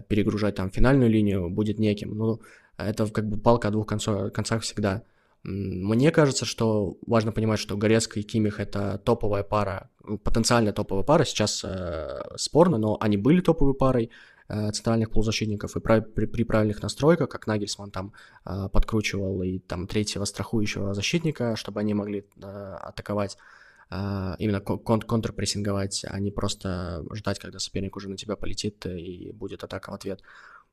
перегружать 0.08 0.56
там 0.56 0.70
финальную 0.70 1.10
линию 1.10 1.48
будет 1.48 1.78
неким. 1.78 2.16
Ну, 2.16 2.40
это 2.76 3.06
как 3.06 3.28
бы 3.28 3.38
палка 3.38 3.68
о 3.68 3.70
двух 3.70 3.86
концов, 3.86 4.32
концах 4.32 4.62
всегда. 4.62 5.02
Мне 5.44 6.12
кажется, 6.12 6.44
что 6.44 6.96
важно 7.06 7.32
понимать, 7.32 7.58
что 7.58 7.76
Горецкий 7.76 8.20
и 8.20 8.24
Кимих 8.24 8.60
это 8.60 8.98
топовая 9.04 9.42
пара, 9.42 9.90
потенциально 10.22 10.72
топовая 10.72 11.04
пара, 11.04 11.24
сейчас 11.24 11.64
э, 11.64 12.20
спорно, 12.36 12.78
но 12.78 12.96
они 13.00 13.16
были 13.16 13.40
топовой 13.40 13.74
парой 13.74 14.10
э, 14.48 14.70
центральных 14.70 15.10
полузащитников, 15.10 15.76
и 15.76 15.80
при, 15.80 16.00
при, 16.00 16.26
при 16.26 16.44
правильных 16.44 16.80
настройках, 16.80 17.28
как 17.28 17.48
Нагельсман 17.48 17.90
там 17.90 18.12
э, 18.44 18.68
подкручивал 18.72 19.42
и 19.42 19.58
там 19.58 19.88
третьего 19.88 20.26
страхующего 20.26 20.94
защитника, 20.94 21.56
чтобы 21.56 21.80
они 21.80 21.92
могли 21.92 22.24
э, 22.40 22.76
атаковать, 22.80 23.36
э, 23.36 23.61
именно 24.38 24.60
кон 24.60 25.02
контрпрессинговать, 25.02 26.04
а 26.08 26.18
не 26.18 26.30
просто 26.30 27.04
ждать, 27.12 27.38
когда 27.38 27.58
соперник 27.58 27.96
уже 27.96 28.08
на 28.08 28.16
тебя 28.16 28.36
полетит 28.36 28.86
и 28.86 29.32
будет 29.32 29.64
атака 29.64 29.90
в 29.90 29.94
ответ. 29.94 30.22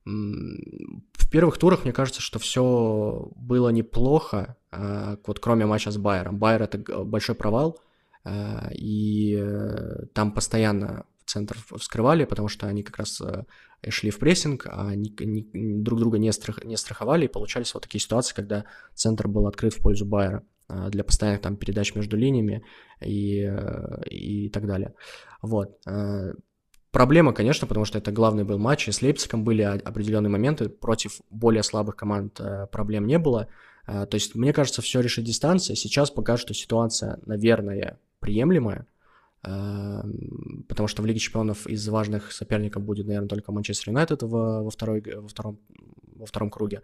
В 0.05 1.29
первых 1.29 1.57
турах, 1.57 1.83
мне 1.83 1.93
кажется, 1.93 2.21
что 2.21 2.39
все 2.39 3.31
было 3.35 3.69
неплохо, 3.69 4.55
а, 4.71 5.17
вот 5.25 5.39
кроме 5.39 5.65
матча 5.65 5.91
с 5.91 5.97
Байером. 5.97 6.37
Байер— 6.37 6.61
это 6.63 7.03
большой 7.03 7.35
провал, 7.35 7.79
а, 8.23 8.69
и 8.73 9.37
э, 9.39 10.05
там 10.13 10.31
постоянно 10.31 11.05
центр 11.25 11.57
вскрывали, 11.77 12.25
потому 12.25 12.47
что 12.47 12.67
они 12.67 12.83
как 12.83 12.97
раз 12.97 13.21
э, 13.21 13.43
шли 13.89 14.09
в 14.09 14.19
прессинг, 14.19 14.65
а 14.65 14.89
они, 14.89 15.13
друг 15.13 15.99
друга 15.99 16.17
не, 16.17 16.31
не 16.65 16.77
страховали, 16.77 17.25
и 17.25 17.29
получались 17.29 17.73
вот 17.73 17.83
такие 17.83 18.01
ситуации, 18.01 18.33
когда 18.33 18.65
центр 18.95 19.27
был 19.27 19.45
открыт 19.47 19.73
в 19.73 19.81
пользу 19.81 20.05
Байера 20.05 20.37
а, 20.37 20.58
для 20.89 21.03
постоянных 21.03 21.41
там 21.41 21.57
передач 21.57 21.95
между 21.95 22.15
линиями 22.17 22.63
и, 23.01 23.51
и 24.09 24.49
так 24.49 24.67
далее. 24.67 24.93
Вот. 25.41 25.79
Проблема, 26.91 27.33
конечно, 27.33 27.67
потому 27.67 27.85
что 27.85 27.99
это 27.99 28.11
главный 28.11 28.43
был 28.43 28.57
матч, 28.57 28.87
и 28.87 28.91
с 28.91 29.01
Лейпцигом 29.03 29.43
были 29.43 29.61
определенные 29.61 30.31
моменты, 30.31 30.69
против 30.69 31.21
более 31.29 31.61
слабых 31.61 31.95
команд 31.95 32.39
э, 32.39 32.65
проблем 32.71 33.05
не 33.05 33.19
было. 33.19 33.47
Э, 33.85 34.07
то 34.07 34.15
есть, 34.15 34.33
мне 34.33 34.53
кажется, 34.53 34.81
все 34.81 34.99
решит 34.99 35.23
дистанция. 35.23 35.75
Сейчас 35.75 36.09
пока 36.09 36.35
что 36.35 36.55
ситуация, 36.55 37.19
наверное, 37.25 37.99
приемлемая, 38.19 38.87
потому 39.41 40.87
что 40.87 41.01
в 41.01 41.05
Лиге 41.05 41.19
Чемпионов 41.19 41.65
из 41.65 41.87
важных 41.87 42.33
соперников 42.33 42.83
будет, 42.83 43.07
наверное, 43.07 43.29
только 43.29 43.53
Манчестер 43.53 43.91
Юнайтед 43.91 44.21
во, 44.23 44.69
второй, 44.69 45.01
во, 45.01 45.29
втором, 45.29 45.59
во 46.17 46.25
втором 46.25 46.49
круге. 46.49 46.81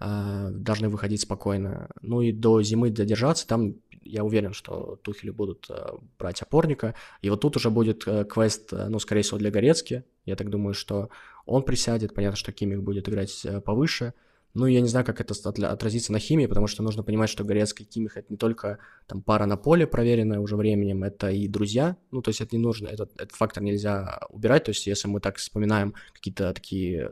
Должны 0.00 0.88
выходить 0.88 1.20
спокойно. 1.22 1.88
Ну 2.02 2.20
и 2.20 2.32
до 2.32 2.62
зимы 2.62 2.90
додержаться, 2.90 3.46
там 3.46 3.76
я 4.04 4.24
уверен, 4.24 4.52
что 4.52 4.98
Тухели 5.02 5.30
будут 5.30 5.66
э, 5.68 5.88
брать 6.18 6.42
опорника. 6.42 6.94
И 7.22 7.30
вот 7.30 7.40
тут 7.40 7.56
уже 7.56 7.70
будет 7.70 8.06
э, 8.06 8.24
квест, 8.24 8.72
э, 8.72 8.88
ну, 8.88 8.98
скорее 8.98 9.22
всего, 9.22 9.38
для 9.38 9.50
Горецки. 9.50 10.04
Я 10.24 10.36
так 10.36 10.50
думаю, 10.50 10.74
что 10.74 11.08
он 11.46 11.62
присядет. 11.62 12.14
Понятно, 12.14 12.36
что 12.36 12.52
Кимик 12.52 12.80
будет 12.80 13.08
играть 13.08 13.46
повыше. 13.64 14.14
Ну, 14.52 14.66
я 14.66 14.80
не 14.80 14.86
знаю, 14.88 15.04
как 15.04 15.20
это 15.20 15.34
отразится 15.68 16.12
на 16.12 16.20
химии, 16.20 16.46
потому 16.46 16.68
что 16.68 16.84
нужно 16.84 17.02
понимать, 17.02 17.28
что 17.28 17.42
Горецкий 17.42 17.84
и 17.84 17.88
Кимих 17.88 18.16
это 18.16 18.26
не 18.30 18.36
только 18.36 18.78
там 19.08 19.20
пара 19.20 19.46
на 19.46 19.56
поле, 19.56 19.84
проверенная 19.84 20.38
уже 20.38 20.54
временем, 20.54 21.02
это 21.02 21.28
и 21.30 21.48
друзья. 21.48 21.96
Ну, 22.12 22.22
то 22.22 22.28
есть 22.28 22.40
это 22.40 22.54
не 22.54 22.62
нужно, 22.62 22.86
этот, 22.86 23.12
этот 23.14 23.32
фактор 23.32 23.64
нельзя 23.64 24.20
убирать. 24.28 24.64
То 24.64 24.70
есть 24.70 24.86
если 24.86 25.08
мы 25.08 25.18
так 25.18 25.38
вспоминаем 25.38 25.94
какие-то 26.12 26.52
такие 26.52 27.10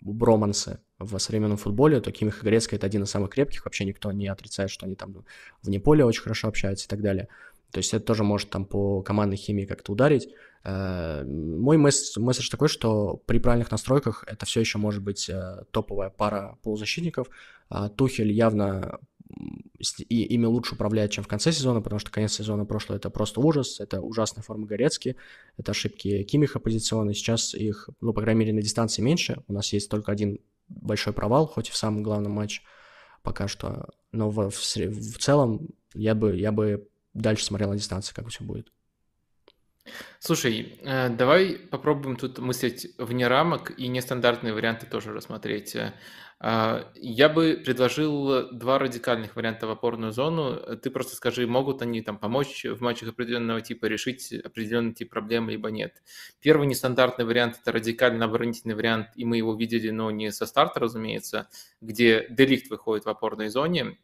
бромансы 0.00 0.80
в 0.98 1.18
современном 1.18 1.56
футболе, 1.56 2.00
то 2.00 2.12
Кимих 2.12 2.42
и 2.42 2.46
Грецкий 2.46 2.76
это 2.76 2.86
один 2.86 3.02
из 3.02 3.10
самых 3.10 3.30
крепких, 3.30 3.64
вообще 3.64 3.84
никто 3.84 4.12
не 4.12 4.28
отрицает, 4.28 4.70
что 4.70 4.86
они 4.86 4.94
там 4.94 5.24
вне 5.62 5.80
поля 5.80 6.06
очень 6.06 6.22
хорошо 6.22 6.48
общаются 6.48 6.86
и 6.86 6.88
так 6.88 7.02
далее. 7.02 7.28
То 7.72 7.78
есть 7.78 7.92
это 7.92 8.04
тоже 8.04 8.24
может 8.24 8.50
там 8.50 8.64
по 8.64 9.02
командной 9.02 9.36
химии 9.36 9.64
как-то 9.64 9.92
ударить. 9.92 10.28
Э, 10.64 11.24
мой 11.24 11.76
месседж 11.76 12.50
такой, 12.50 12.68
что 12.68 13.20
при 13.26 13.38
правильных 13.38 13.70
настройках 13.70 14.24
это 14.26 14.46
все 14.46 14.60
еще 14.60 14.78
может 14.78 15.02
быть 15.02 15.28
э, 15.28 15.64
топовая 15.72 16.10
пара 16.10 16.58
полузащитников. 16.62 17.28
А 17.68 17.88
Тухель 17.88 18.32
явно 18.32 19.00
и 20.08 20.22
ими 20.24 20.46
лучше 20.46 20.74
управляет, 20.74 21.10
чем 21.10 21.24
в 21.24 21.28
конце 21.28 21.52
сезона, 21.52 21.80
потому 21.80 21.98
что 21.98 22.10
конец 22.10 22.32
сезона 22.32 22.64
прошлого 22.64 22.96
это 22.96 23.10
просто 23.10 23.40
ужас, 23.40 23.80
это 23.80 24.00
ужасная 24.00 24.42
форма 24.42 24.66
Горецки, 24.66 25.16
это 25.56 25.72
ошибки 25.72 26.22
Кимиха 26.22 26.58
позиционные, 26.58 27.14
сейчас 27.14 27.54
их, 27.54 27.90
ну, 28.00 28.12
по 28.12 28.22
крайней 28.22 28.40
мере, 28.40 28.52
на 28.52 28.62
дистанции 28.62 29.02
меньше, 29.02 29.42
у 29.48 29.52
нас 29.52 29.72
есть 29.72 29.90
только 29.90 30.12
один 30.12 30.38
большой 30.68 31.12
провал, 31.12 31.46
хоть 31.46 31.68
и 31.68 31.72
в 31.72 31.76
самом 31.76 32.02
главном 32.02 32.32
матче 32.32 32.62
пока 33.22 33.48
что, 33.48 33.88
но 34.12 34.30
в, 34.30 34.50
в, 34.50 34.54
в 34.54 35.18
целом 35.18 35.68
я 35.94 36.14
бы, 36.14 36.36
я 36.36 36.52
бы 36.52 36.88
дальше 37.12 37.44
смотрел 37.44 37.70
на 37.70 37.76
дистанции, 37.76 38.14
как 38.14 38.28
все 38.28 38.44
будет. 38.44 38.72
Слушай, 40.18 40.78
э, 40.82 41.08
давай 41.10 41.58
попробуем 41.58 42.16
тут 42.16 42.38
мыслить 42.38 42.94
вне 42.98 43.28
рамок 43.28 43.78
и 43.78 43.88
нестандартные 43.88 44.52
варианты 44.52 44.86
тоже 44.86 45.12
рассмотреть. 45.12 45.76
А, 46.38 46.92
я 46.96 47.30
бы 47.30 47.62
предложил 47.64 48.50
два 48.52 48.78
радикальных 48.78 49.36
варианта 49.36 49.66
в 49.66 49.70
опорную 49.70 50.12
зону. 50.12 50.76
Ты 50.76 50.90
просто 50.90 51.16
скажи, 51.16 51.46
могут 51.46 51.80
они 51.80 52.02
там 52.02 52.18
помочь 52.18 52.64
в 52.64 52.82
матчах 52.82 53.10
определенного 53.10 53.62
типа 53.62 53.86
решить 53.86 54.32
определенный 54.32 54.92
тип 54.92 55.10
проблем, 55.10 55.48
либо 55.48 55.70
нет. 55.70 56.02
Первый 56.40 56.66
нестандартный 56.66 57.24
вариант– 57.24 57.58
это 57.62 57.72
радикально 57.72 58.26
оборонительный 58.26 58.74
вариант, 58.74 59.08
и 59.14 59.24
мы 59.24 59.38
его 59.38 59.54
видели, 59.54 59.90
но 59.90 60.10
не 60.10 60.30
со 60.30 60.44
старта, 60.44 60.78
разумеется, 60.80 61.48
где 61.80 62.26
деликт 62.28 62.68
выходит 62.68 63.06
в 63.06 63.08
опорной 63.08 63.48
зоне. 63.48 63.98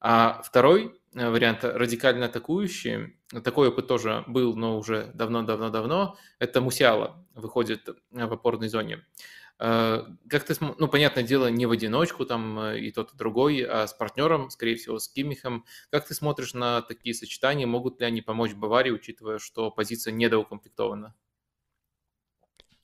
А 0.00 0.42
второй 0.42 0.99
э, 1.14 1.30
вариант 1.30 1.64
радикально 1.64 2.26
атакующий, 2.26 3.16
такой 3.44 3.68
опыт 3.68 3.86
тоже 3.86 4.24
был, 4.26 4.56
но 4.56 4.78
уже 4.78 5.10
давно-давно-давно, 5.14 6.16
это 6.38 6.60
Мусиала 6.60 7.26
выходит 7.34 7.88
в 8.10 8.32
опорной 8.32 8.68
зоне. 8.68 9.04
Э, 9.62 10.06
как 10.28 10.44
ты, 10.44 10.54
ну, 10.78 10.88
понятное 10.88 11.22
дело, 11.22 11.48
не 11.48 11.66
в 11.66 11.70
одиночку 11.70 12.24
там 12.24 12.58
э, 12.58 12.80
и 12.80 12.90
тот, 12.90 13.12
и 13.12 13.16
другой, 13.16 13.62
а 13.62 13.86
с 13.86 13.92
партнером, 13.92 14.48
скорее 14.48 14.76
всего, 14.76 14.98
с 14.98 15.06
Кимихом. 15.06 15.66
Как 15.90 16.06
ты 16.06 16.14
смотришь 16.14 16.54
на 16.54 16.80
такие 16.80 17.14
сочетания? 17.14 17.66
Могут 17.66 18.00
ли 18.00 18.06
они 18.06 18.22
помочь 18.22 18.54
Баварии, 18.54 18.90
учитывая, 18.90 19.38
что 19.38 19.70
позиция 19.70 20.12
недоукомплектована? 20.12 21.14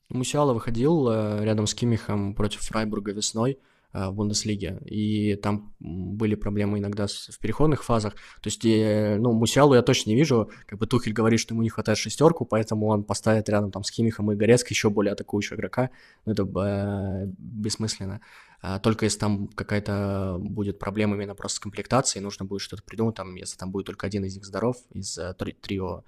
Мусиала 0.09 0.53
выходил 0.53 1.09
э, 1.09 1.43
рядом 1.43 1.65
с 1.65 1.73
Кимихом 1.73 2.35
против 2.35 2.61
Фрайбурга 2.61 3.11
весной. 3.11 3.59
Э, 3.97 4.09
в 4.09 4.13
Бундеслиге, 4.13 4.77
и 4.85 5.35
там 5.35 5.73
были 5.79 6.35
проблемы 6.35 6.77
иногда 6.77 7.07
в 7.07 7.39
переходных 7.39 7.83
фазах. 7.83 8.13
То 8.41 8.49
есть, 8.49 8.63
ну, 8.63 9.31
Мусиалу 9.31 9.73
я 9.73 9.81
точно 9.81 10.11
не 10.11 10.15
вижу, 10.15 10.51
как 10.67 10.77
бы 10.77 10.85
Тухель 10.85 11.13
говорит, 11.13 11.39
что 11.39 11.55
ему 11.55 11.63
не 11.63 11.69
хватает 11.69 11.97
шестерку, 11.97 12.45
поэтому 12.45 12.87
он 12.87 13.03
поставит 13.03 13.49
рядом 13.49 13.71
там 13.71 13.83
с 13.83 13.89
Кимихом 13.89 14.31
и 14.31 14.35
Горецко 14.35 14.69
еще 14.69 14.91
более 14.91 15.13
атакующего 15.13 15.55
игрока, 15.55 15.89
но 16.25 16.33
это 16.33 16.43
э, 16.43 17.25
бессмысленно. 17.39 18.21
А 18.61 18.77
только 18.77 19.05
если 19.05 19.17
там 19.17 19.47
какая-то 19.47 20.37
будет 20.39 20.77
проблема 20.77 21.15
именно 21.15 21.33
просто 21.33 21.55
с 21.55 21.59
комплектацией, 21.59 22.21
нужно 22.21 22.45
будет 22.45 22.61
что-то 22.61 22.83
придумать, 22.83 23.15
там, 23.15 23.33
если 23.35 23.57
там 23.57 23.71
будет 23.71 23.87
только 23.87 24.05
один 24.05 24.25
из 24.25 24.35
них 24.35 24.45
здоров, 24.45 24.77
из 24.93 25.17
э, 25.17 25.33
трио 25.33 26.03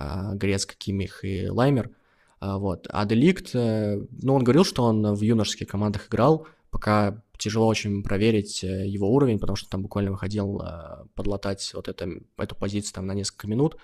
э, 0.00 0.58
Кимих 0.78 1.24
и 1.24 1.50
Лаймер, 1.50 1.90
э, 2.40 2.54
вот. 2.56 2.86
А 2.88 3.04
Деликт, 3.04 3.54
э, 3.54 4.00
ну, 4.22 4.34
он 4.34 4.44
говорил, 4.44 4.64
что 4.64 4.84
он 4.84 5.14
в 5.14 5.20
юношеских 5.20 5.68
командах 5.68 6.08
играл, 6.08 6.46
пока 6.70 7.22
тяжело 7.38 7.66
очень 7.66 8.02
проверить 8.02 8.62
э, 8.64 8.86
его 8.86 9.12
уровень, 9.12 9.38
потому 9.38 9.56
что 9.56 9.68
там 9.68 9.82
буквально 9.82 10.12
выходил 10.12 10.60
э, 10.60 11.04
подлатать 11.14 11.72
вот 11.74 11.88
это, 11.88 12.08
эту 12.36 12.54
позицию 12.54 12.94
там 12.94 13.06
на 13.06 13.14
несколько 13.14 13.46
минут, 13.46 13.76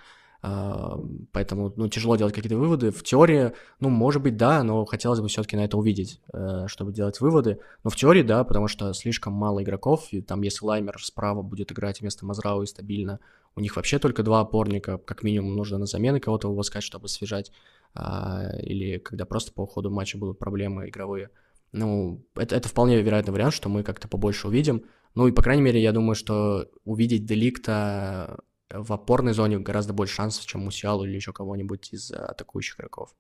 а, 0.43 0.99
поэтому, 1.33 1.73
ну, 1.77 1.89
тяжело 1.89 2.17
делать 2.17 2.35
какие-то 2.35 2.57
выводы. 2.57 2.91
В 2.91 3.03
теории, 3.03 3.53
ну, 3.79 3.91
может 3.91 4.23
быть, 4.23 4.37
да, 4.37 4.63
но 4.63 4.87
хотелось 4.87 5.21
бы 5.21 5.29
все-таки 5.29 5.57
на 5.57 5.65
это 5.65 5.77
увидеть, 5.77 6.21
э, 6.33 6.65
чтобы 6.67 6.93
делать 6.93 7.21
выводы. 7.21 7.59
Но 7.85 7.91
в 7.91 7.97
теории, 7.97 8.23
да, 8.23 8.43
потому 8.45 8.67
что 8.67 8.93
слишком 8.95 9.35
мало 9.35 9.63
игроков, 9.63 10.09
и 10.13 10.23
там, 10.23 10.41
если 10.41 10.65
Лаймер 10.65 11.03
справа 11.03 11.43
будет 11.43 11.73
играть 11.73 12.01
вместо 12.01 12.25
Мазрауи 12.25 12.65
стабильно, 12.65 13.21
у 13.55 13.61
них 13.61 13.77
вообще 13.77 13.99
только 13.99 14.23
два 14.23 14.41
опорника, 14.41 14.97
как 14.97 15.23
минимум 15.23 15.57
нужно 15.57 15.77
на 15.77 15.87
замены 15.87 16.21
кого-то 16.21 16.49
выпускать, 16.49 16.85
чтобы 16.85 17.07
освежать, 17.07 17.53
а, 17.95 18.49
или 18.63 18.99
когда 18.99 19.27
просто 19.27 19.53
по 19.53 19.67
ходу 19.67 19.91
матча 19.91 20.17
будут 20.17 20.39
проблемы 20.39 20.89
игровые. 20.89 21.31
Ну, 21.72 22.26
это, 22.35 22.56
это 22.56 22.68
вполне 22.68 23.00
вероятный 23.00 23.33
вариант, 23.33 23.54
что 23.54 23.68
мы 23.68 23.83
как-то 23.83 24.09
побольше 24.09 24.48
увидим. 24.48 24.85
Ну 25.14 25.26
и, 25.26 25.33
по 25.33 25.42
крайней 25.42 25.62
мере, 25.62 25.80
я 25.80 25.92
думаю, 25.92 26.14
что 26.14 26.68
увидеть 26.85 27.24
Деликта 27.24 28.38
в 28.70 28.92
опорной 28.92 29.33
зоне 29.33 29.59
гораздо 29.59 29.92
больше 29.92 30.14
шансов, 30.14 30.46
чем 30.46 30.62
Мусиалу 30.62 31.04
или 31.04 31.14
еще 31.14 31.33
кого-нибудь 31.33 31.92
из 31.92 32.11
атакующих 32.12 32.78
игроков. 32.78 33.14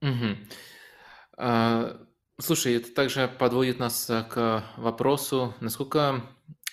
Угу. 0.00 0.36
А, 1.36 2.00
слушай, 2.40 2.74
это 2.74 2.92
также 2.92 3.28
подводит 3.28 3.78
нас 3.78 4.06
к 4.06 4.64
вопросу, 4.76 5.54
насколько 5.60 6.22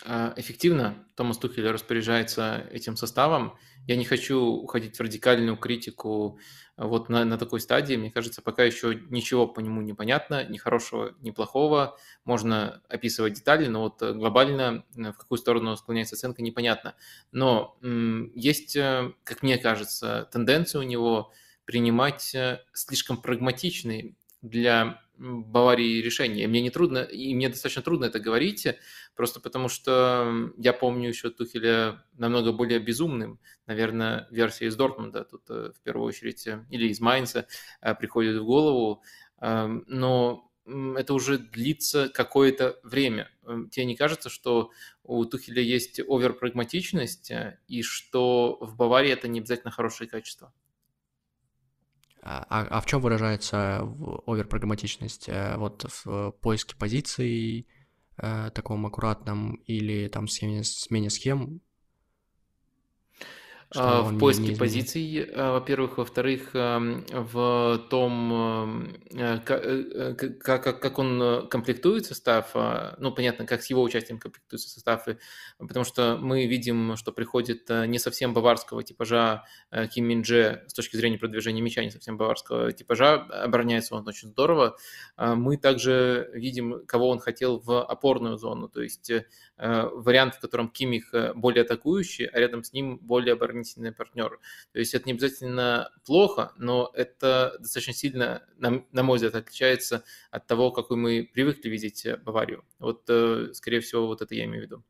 а, 0.06 0.34
эффективно 0.36 1.06
Томас 1.16 1.38
Тухель 1.38 1.68
распоряжается 1.68 2.68
этим 2.72 2.96
составом. 2.96 3.58
Я 3.88 3.96
не 3.96 4.06
хочу 4.06 4.40
уходить 4.40 4.98
в 4.98 5.02
радикальную 5.02 5.58
критику 5.58 6.40
вот 6.78 7.08
на, 7.08 7.24
на 7.24 7.38
такой 7.38 7.62
стадии, 7.62 7.96
мне 7.96 8.12
кажется, 8.12 8.42
пока 8.42 8.64
еще 8.64 8.96
ничего 9.10 9.48
по 9.48 9.62
нему 9.62 9.82
не 9.82 9.94
понятно, 9.94 10.46
ни 10.46 10.58
хорошего, 10.58 11.16
ни 11.22 11.32
плохого. 11.32 11.98
Можно 12.26 12.82
описывать 12.90 13.34
детали, 13.34 13.68
но 13.68 13.84
вот 13.84 14.02
глобально 14.02 14.84
в 14.94 15.14
какую 15.14 15.38
сторону 15.38 15.78
склоняется 15.78 16.16
оценка, 16.16 16.42
непонятно. 16.42 16.96
Но 17.32 17.78
есть, 17.82 18.76
э, 18.76 19.14
как 19.24 19.42
мне 19.42 19.58
кажется, 19.58 20.28
тенденция 20.32 20.80
у 20.80 20.84
него 20.84 21.32
принимать 21.66 22.36
э, 22.36 22.62
слишком 22.74 23.18
прагматичные 23.18 24.16
для 24.42 25.02
Баварии 25.18 26.02
решения. 26.02 26.44
И 26.44 26.48
мне 26.48 26.62
не 26.62 26.70
трудно, 26.70 27.00
и 27.00 27.34
мне 27.34 27.50
достаточно 27.50 27.82
трудно 27.82 28.06
это 28.06 28.20
говорить, 28.20 28.68
просто 29.16 29.40
потому 29.40 29.70
что 29.70 30.52
я 30.58 30.74
помню 30.74 31.10
еще 31.10 31.30
Тухеля 31.30 32.04
намного 32.18 32.52
более 32.52 32.80
безумным. 32.80 33.40
Наверное, 33.66 34.28
версия 34.32 34.66
из 34.68 34.76
Дортмунда 34.76 35.24
тут 35.24 35.50
э, 35.50 35.72
в 35.76 35.82
первую 35.82 36.08
очередь, 36.08 36.46
э, 36.48 36.66
или 36.70 36.90
из 36.90 37.00
Майнца 37.00 37.48
э, 37.82 37.96
приходит 37.96 38.42
в 38.42 38.46
голову. 38.46 39.02
Эм, 39.42 39.84
но 39.88 40.52
это 40.66 41.14
уже 41.14 41.38
длится 41.38 42.10
какое-то 42.10 42.80
время. 42.84 43.30
Эм, 43.46 43.70
тебе 43.70 43.86
не 43.86 43.96
кажется, 43.96 44.30
что 44.30 44.72
у 45.04 45.24
Тухеля 45.26 45.62
есть 45.62 46.00
оверпрагматичность, 46.00 47.32
и 47.68 47.82
что 47.84 48.58
в 48.62 48.76
Баварии 48.76 49.12
это 49.12 49.28
не 49.28 49.40
обязательно 49.40 49.72
хорошие 49.72 50.08
качества? 50.08 50.54
А, 52.28 52.44
а, 52.50 52.68
а 52.70 52.82
в 52.82 52.88
чем 52.88 53.02
выражается 53.02 53.82
оверпрограмматичность? 54.26 55.30
Э, 55.30 55.58
вот 55.58 55.86
в 56.04 56.32
поиске 56.42 56.76
позиций 56.76 57.68
э, 58.18 58.50
таком 58.52 58.84
аккуратном 58.88 59.56
или 59.68 60.08
там 60.08 60.28
смене, 60.28 60.64
смене 60.64 61.12
схем 61.12 61.62
а, 63.74 64.02
в 64.04 64.18
поиске 64.18 64.50
не 64.50 64.56
позиций, 64.56 65.30
а, 65.34 65.54
во-первых. 65.54 65.98
Во-вторых, 65.98 66.52
эм, 66.54 67.06
в 67.12 67.86
том, 67.90 68.34
эм, 68.34 68.98
э, 69.12 69.40
э, 69.48 70.14
как, 70.16 70.64
как, 70.64 70.80
как 70.80 71.00
он 71.00 71.48
комплектует 71.50 72.06
состав, 72.06 72.52
а, 72.54 72.96
ну, 73.00 73.12
понятно, 73.12 73.46
как 73.46 73.64
с 73.64 73.70
его 73.70 73.82
участием 73.82 74.20
комплектуются 74.20 74.70
составы, 74.70 75.18
потому 75.58 75.84
что 75.84 76.18
мы 76.22 76.46
видим, 76.46 76.96
что 76.96 77.12
приходит 77.12 77.70
э, 77.70 77.86
не 77.88 78.00
совсем 78.00 78.34
баварского 78.34 78.84
типажа 78.84 79.44
Ким 79.94 80.06
Мин 80.06 80.22
Дже 80.22 80.64
с 80.68 80.74
точки 80.74 80.96
зрения 80.96 81.18
продвижения 81.18 81.62
мяча, 81.62 81.84
не 81.84 81.92
совсем 81.92 82.18
баварского 82.18 82.72
типажа, 82.72 83.16
обороняется 83.16 83.96
он 83.96 84.08
очень 84.08 84.30
здорово. 84.30 84.78
Мы 85.18 85.58
также 85.58 86.30
видим, 86.34 86.86
кого 86.86 87.10
он 87.10 87.20
хотел 87.20 87.60
в 87.60 87.84
опорную 87.84 88.38
зону, 88.38 88.70
то 88.70 88.82
есть 88.82 89.12
вариант, 89.58 90.36
в 90.36 90.40
котором 90.40 90.70
Кимих 90.70 91.14
более 91.36 91.64
атакующий, 91.64 92.26
а 92.26 92.40
рядом 92.40 92.64
с 92.64 92.74
ним 92.74 92.98
более 92.98 93.34
оборонительный 93.34 93.65
дополнительный 93.66 93.92
партнер. 93.92 94.40
То 94.72 94.80
есть 94.80 94.94
это 94.94 95.06
не 95.06 95.14
обязательно 95.14 95.90
плохо, 96.06 96.52
но 96.58 96.92
это 96.94 97.56
достаточно 97.60 97.94
сильно, 97.94 98.44
на, 98.58 98.84
на 98.92 99.04
мой 99.04 99.18
взгляд, 99.18 99.36
отличается 99.36 100.04
от 100.32 100.48
того, 100.48 100.72
какой 100.72 100.98
мы 100.98 101.30
привыкли 101.34 101.70
видеть 101.70 102.06
э, 102.06 102.18
Баварию. 102.18 102.64
Вот, 102.80 103.04
э, 103.10 103.50
скорее 103.54 103.80
всего, 103.80 104.08
вот 104.08 104.22
это 104.22 104.36
я 104.36 104.46
имею 104.46 104.62
в 104.62 104.66
виду. 104.66 104.84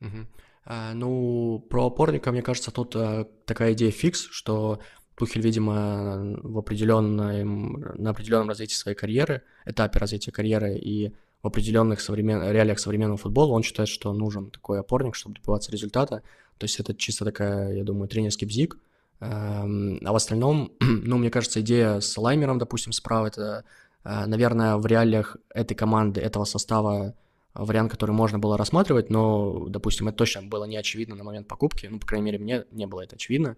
Угу. 0.00 0.26
А, 0.64 0.94
ну, 0.94 1.66
про 1.70 1.86
опорника, 1.86 2.32
мне 2.32 2.42
кажется, 2.42 2.70
тут 2.70 2.94
а, 2.96 3.24
такая 3.44 3.72
идея 3.72 3.90
фикс, 3.90 4.28
что 4.30 4.80
Тухель, 5.16 5.42
видимо, 5.42 6.38
в 6.42 6.58
определенном, 6.58 7.72
на 7.96 8.10
определенном 8.10 8.48
развитии 8.48 8.74
своей 8.74 8.96
карьеры, 8.96 9.42
этапе 9.66 9.98
развития 9.98 10.32
карьеры 10.32 10.78
и 10.78 11.12
в 11.42 11.46
определенных 11.46 12.00
современ... 12.00 12.50
реалиях 12.50 12.78
современного 12.78 13.18
футбола 13.18 13.52
он 13.52 13.62
считает, 13.62 13.88
что 13.88 14.12
нужен 14.12 14.50
такой 14.50 14.80
опорник, 14.80 15.14
чтобы 15.14 15.36
добиваться 15.36 15.72
результата. 15.72 16.22
То 16.60 16.64
есть 16.64 16.78
это 16.78 16.94
чисто 16.94 17.24
такая, 17.24 17.74
я 17.74 17.84
думаю, 17.84 18.06
тренерский 18.06 18.46
бзик. 18.46 18.76
Эм, 19.20 19.98
а 20.04 20.12
в 20.12 20.16
остальном, 20.16 20.72
ну, 20.80 21.16
мне 21.16 21.30
кажется, 21.30 21.62
идея 21.62 22.00
с 22.00 22.18
Лаймером, 22.18 22.58
допустим, 22.58 22.92
справа, 22.92 23.28
это, 23.28 23.64
э, 24.04 24.26
наверное, 24.26 24.76
в 24.76 24.84
реалиях 24.84 25.38
этой 25.54 25.74
команды, 25.74 26.20
этого 26.20 26.44
состава 26.44 27.14
вариант, 27.54 27.90
который 27.90 28.10
можно 28.10 28.38
было 28.38 28.58
рассматривать, 28.58 29.08
но, 29.08 29.68
допустим, 29.68 30.08
это 30.08 30.18
точно 30.18 30.42
было 30.42 30.66
не 30.66 30.76
очевидно 30.76 31.16
на 31.16 31.24
момент 31.24 31.48
покупки, 31.48 31.86
ну, 31.86 31.98
по 31.98 32.06
крайней 32.06 32.26
мере, 32.26 32.38
мне 32.38 32.64
не 32.72 32.86
было 32.86 33.00
это 33.00 33.16
очевидно. 33.16 33.56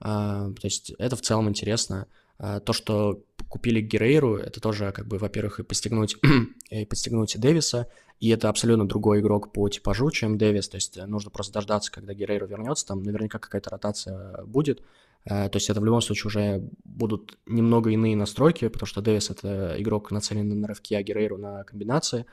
Э, 0.00 0.52
то 0.54 0.64
есть 0.64 0.90
это 0.98 1.16
в 1.16 1.22
целом 1.22 1.48
интересно. 1.48 2.06
Э, 2.38 2.60
то, 2.62 2.74
что 2.74 3.22
купили 3.52 3.82
Герейру, 3.82 4.36
это 4.36 4.62
тоже, 4.62 4.92
как 4.92 5.06
бы, 5.06 5.18
во-первых, 5.18 5.60
и 5.60 5.62
подстегнуть, 5.62 6.16
и 6.70 6.86
подстегнуть 6.86 7.38
Дэвиса, 7.38 7.86
и 8.18 8.30
это 8.30 8.48
абсолютно 8.48 8.88
другой 8.88 9.20
игрок 9.20 9.52
по 9.52 9.68
типажу, 9.68 10.10
чем 10.10 10.38
Дэвис, 10.38 10.70
то 10.70 10.76
есть 10.76 10.96
э, 10.96 11.04
нужно 11.04 11.30
просто 11.30 11.52
дождаться, 11.52 11.92
когда 11.92 12.14
Герейру 12.14 12.46
вернется, 12.46 12.86
там 12.86 13.02
наверняка 13.02 13.38
какая-то 13.38 13.68
ротация 13.68 14.42
будет, 14.46 14.80
э, 15.26 15.50
то 15.50 15.56
есть 15.56 15.68
это 15.68 15.82
в 15.82 15.84
любом 15.84 16.00
случае 16.00 16.28
уже 16.28 16.70
будут 16.84 17.36
немного 17.44 17.90
иные 17.90 18.16
настройки, 18.16 18.68
потому 18.68 18.86
что 18.86 19.02
Дэвис 19.02 19.28
это 19.28 19.74
игрок 19.76 20.10
нацеленный 20.10 20.56
на 20.56 20.66
рывки, 20.66 20.94
а 20.94 21.02
Герейру 21.02 21.36
на 21.36 21.62
комбинации, 21.64 22.24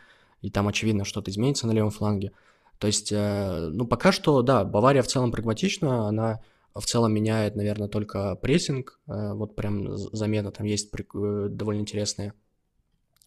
и 0.42 0.50
там 0.50 0.70
очевидно 0.70 1.04
что-то 1.04 1.32
изменится 1.32 1.68
на 1.68 1.74
левом 1.74 1.92
фланге. 1.92 2.32
То 2.78 2.88
есть, 2.88 3.12
ну, 3.12 3.86
пока 3.86 4.14
что, 4.14 4.42
да, 4.42 4.64
Бавария 4.64 5.02
в 5.02 5.08
целом 5.08 5.34
прагматична, 5.34 6.08
она 6.08 6.40
в 6.80 6.86
целом 6.86 7.14
меняет, 7.14 7.56
наверное, 7.56 7.88
только 7.88 8.36
прессинг. 8.36 9.00
Э, 9.08 9.34
вот 9.34 9.56
прям 9.56 9.96
замена 9.98 10.52
там 10.52 10.66
есть 10.66 10.92
довольно 11.14 11.82
интересная. 11.82 12.34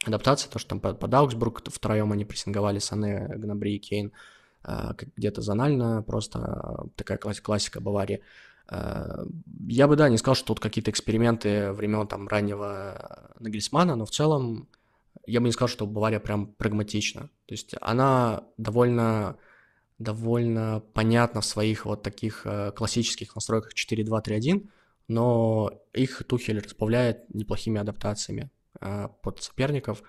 адаптации, 0.04 0.48
то, 0.48 0.58
что 0.58 0.70
там 0.70 0.80
под, 0.80 0.98
под 0.98 1.14
Аугсбург 1.14 1.62
втроем 1.68 2.12
они 2.12 2.24
прессинговали 2.24 2.78
Сане, 2.78 3.28
Гнабри 3.36 3.76
и 3.76 3.78
Кейн 3.78 4.12
э, 4.64 4.92
где-то 5.16 5.42
зонально, 5.42 6.02
просто 6.02 6.86
такая 6.96 7.18
классика 7.18 7.80
Баварии. 7.80 8.22
Э, 8.68 9.24
я 9.68 9.88
бы, 9.88 9.96
да, 9.96 10.08
не 10.08 10.18
сказал, 10.18 10.34
что 10.34 10.48
тут 10.48 10.60
какие-то 10.60 10.90
эксперименты 10.90 11.72
времен 11.72 12.06
там 12.06 12.28
раннего 12.28 13.34
Нагельсмана, 13.38 13.96
но 13.96 14.04
в 14.04 14.10
целом 14.10 14.68
я 15.26 15.40
бы 15.40 15.46
не 15.46 15.52
сказал, 15.52 15.68
что 15.68 15.86
Бавария 15.86 16.20
прям 16.20 16.46
прагматична. 16.46 17.22
То 17.46 17.52
есть 17.52 17.74
она 17.80 18.44
довольно, 18.56 19.36
довольно 20.02 20.82
понятна 20.92 21.40
в 21.40 21.46
своих 21.46 21.86
вот 21.86 22.02
таких 22.02 22.42
э, 22.44 22.72
классических 22.72 23.34
настройках 23.34 23.72
4-2-3-1, 23.74 24.68
но 25.08 25.70
их 25.92 26.22
Тухель 26.26 26.60
разбавляет 26.60 27.32
неплохими 27.34 27.80
адаптациями 27.80 28.50
э, 28.80 29.08
под 29.22 29.42
соперников 29.42 30.02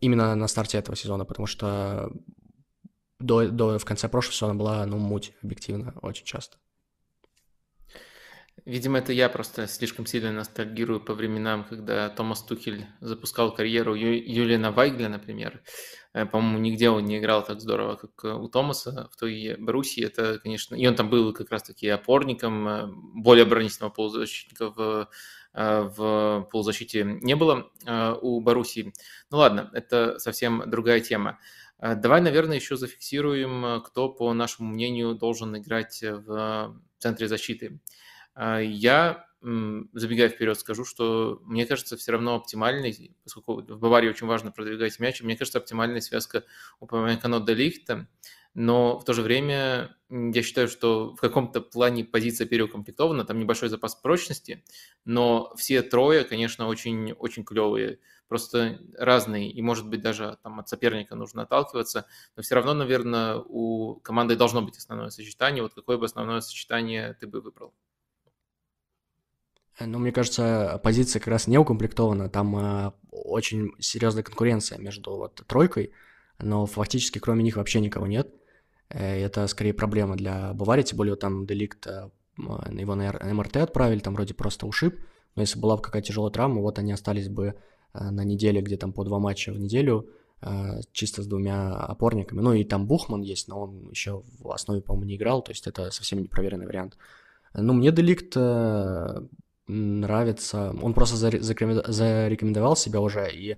именно 0.00 0.34
на 0.34 0.48
старте 0.48 0.78
этого 0.78 0.96
сезона, 0.96 1.24
потому 1.24 1.46
что 1.46 2.10
до, 3.20 3.48
до, 3.48 3.78
в 3.78 3.84
конце 3.84 4.08
прошлого 4.08 4.34
сезона 4.34 4.54
была, 4.54 4.84
ну, 4.86 4.98
муть, 4.98 5.32
объективно, 5.42 5.94
очень 6.02 6.24
часто. 6.24 6.56
Видимо, 8.64 8.98
это 8.98 9.12
я 9.12 9.28
просто 9.28 9.66
слишком 9.66 10.06
сильно 10.06 10.30
ностальгирую 10.30 11.00
по 11.00 11.14
временам, 11.14 11.64
когда 11.64 12.08
Томас 12.10 12.44
Тухель 12.44 12.86
запускал 13.00 13.52
карьеру 13.52 13.94
Ю- 13.94 14.22
Юлиана 14.24 14.70
Вайгля, 14.70 15.08
например. 15.08 15.62
Э, 16.12 16.26
по-моему, 16.26 16.58
нигде 16.58 16.90
он 16.90 17.04
не 17.06 17.18
играл 17.18 17.44
так 17.44 17.60
здорово, 17.60 17.96
как 17.96 18.40
у 18.40 18.48
Томаса 18.48 19.08
в 19.10 19.16
той 19.16 19.56
Боруссии. 19.58 20.04
Это, 20.04 20.38
конечно... 20.38 20.76
И 20.76 20.86
он 20.86 20.94
там 20.94 21.10
был 21.10 21.32
как 21.32 21.50
раз-таки 21.50 21.88
опорником, 21.88 22.68
э, 22.68 22.86
более 23.14 23.44
оборонительного 23.44 23.90
полузащитника 23.90 24.70
в, 24.70 25.08
э, 25.54 25.82
в 25.96 26.48
полузащите 26.52 27.04
не 27.04 27.34
было 27.34 27.70
у 28.20 28.40
Боруссии. 28.40 28.92
Ну 29.30 29.38
ладно, 29.38 29.70
это 29.72 30.18
совсем 30.18 30.62
другая 30.70 31.00
тема. 31.00 31.40
Давай, 31.78 32.20
наверное, 32.20 32.56
еще 32.56 32.76
зафиксируем, 32.76 33.82
кто, 33.82 34.08
по 34.08 34.32
нашему 34.34 34.68
мнению, 34.68 35.14
должен 35.14 35.56
играть 35.58 36.00
в 36.00 36.80
центре 36.98 37.26
защиты. 37.26 37.80
А, 38.34 38.58
я, 38.60 39.26
забегая 39.42 40.28
вперед, 40.28 40.58
скажу, 40.58 40.84
что 40.84 41.40
мне 41.44 41.66
кажется, 41.66 41.96
все 41.96 42.12
равно 42.12 42.36
оптимальный, 42.36 43.16
поскольку 43.24 43.60
в 43.62 43.78
Баварии 43.78 44.08
очень 44.08 44.26
важно 44.26 44.52
продвигать 44.52 44.98
мяч, 45.00 45.20
мне 45.22 45.36
кажется, 45.36 45.58
оптимальная 45.58 46.00
связка 46.00 46.44
у 46.80 46.86
Памекано 46.86 47.40
де 47.40 47.54
Лихта, 47.54 48.08
но 48.54 48.98
в 48.98 49.04
то 49.04 49.14
же 49.14 49.22
время 49.22 49.96
я 50.10 50.42
считаю, 50.42 50.68
что 50.68 51.14
в 51.16 51.20
каком-то 51.20 51.60
плане 51.60 52.04
позиция 52.04 52.46
переукомплектована, 52.46 53.24
там 53.24 53.38
небольшой 53.38 53.68
запас 53.68 53.94
прочности, 53.94 54.62
но 55.04 55.52
все 55.56 55.82
трое, 55.82 56.24
конечно, 56.24 56.66
очень, 56.68 57.12
очень 57.12 57.44
клевые, 57.44 57.98
просто 58.28 58.78
разные, 58.98 59.50
и, 59.50 59.60
может 59.62 59.88
быть, 59.88 60.00
даже 60.02 60.38
там 60.42 60.60
от 60.60 60.68
соперника 60.68 61.14
нужно 61.16 61.42
отталкиваться, 61.42 62.06
но 62.36 62.42
все 62.42 62.54
равно, 62.54 62.74
наверное, 62.74 63.36
у 63.36 63.96
команды 64.00 64.36
должно 64.36 64.62
быть 64.62 64.76
основное 64.76 65.10
сочетание. 65.10 65.62
Вот 65.62 65.74
какое 65.74 65.96
бы 65.98 66.04
основное 66.06 66.40
сочетание 66.40 67.14
ты 67.20 67.26
бы 67.26 67.40
выбрал? 67.40 67.72
Ну, 69.80 69.98
мне 69.98 70.12
кажется, 70.12 70.80
позиция 70.82 71.20
как 71.20 71.28
раз 71.28 71.46
не 71.46 71.58
укомплектована, 71.58 72.28
там 72.28 72.56
э, 72.56 72.92
очень 73.10 73.72
серьезная 73.78 74.22
конкуренция 74.22 74.78
между 74.78 75.16
вот 75.16 75.42
тройкой, 75.46 75.92
но 76.38 76.66
фактически 76.66 77.18
кроме 77.18 77.42
них 77.42 77.56
вообще 77.56 77.80
никого 77.80 78.06
нет. 78.06 78.28
Э, 78.90 79.18
это 79.18 79.46
скорее 79.46 79.72
проблема 79.72 80.16
для 80.16 80.52
Баварии, 80.52 80.82
тем 80.82 80.98
более 80.98 81.16
там 81.16 81.46
Деликт, 81.46 81.86
э, 81.86 82.10
его 82.36 82.94
на 82.94 83.12
МРТ 83.12 83.56
отправили, 83.58 84.00
там 84.00 84.14
вроде 84.14 84.34
просто 84.34 84.66
ушиб, 84.66 84.98
но 85.34 85.42
если 85.42 85.58
была 85.58 85.76
бы 85.76 85.82
какая-то 85.82 86.08
тяжелая 86.08 86.32
травма, 86.32 86.60
вот 86.60 86.78
они 86.78 86.92
остались 86.92 87.28
бы 87.28 87.54
э, 87.94 88.10
на 88.10 88.24
неделе, 88.24 88.60
где 88.60 88.76
там 88.76 88.92
по 88.92 89.04
два 89.04 89.18
матча 89.18 89.52
в 89.52 89.58
неделю, 89.58 90.08
э, 90.42 90.80
чисто 90.92 91.22
с 91.22 91.26
двумя 91.26 91.74
опорниками. 91.74 92.40
Ну 92.40 92.52
и 92.52 92.64
там 92.64 92.86
Бухман 92.86 93.22
есть, 93.22 93.48
но 93.48 93.62
он 93.62 93.88
еще 93.90 94.22
в 94.40 94.50
основе, 94.50 94.82
по-моему, 94.82 95.06
не 95.06 95.16
играл, 95.16 95.42
то 95.42 95.52
есть 95.52 95.66
это 95.66 95.90
совсем 95.90 96.22
непроверенный 96.22 96.66
вариант. 96.66 96.96
Ну, 97.54 97.72
мне 97.74 97.92
Деликт 97.92 98.32
э, 98.36 99.22
нравится. 99.66 100.74
Он 100.82 100.94
просто 100.94 101.16
зарекомендовал 101.16 102.76
себя 102.76 103.00
уже, 103.00 103.30
и 103.32 103.56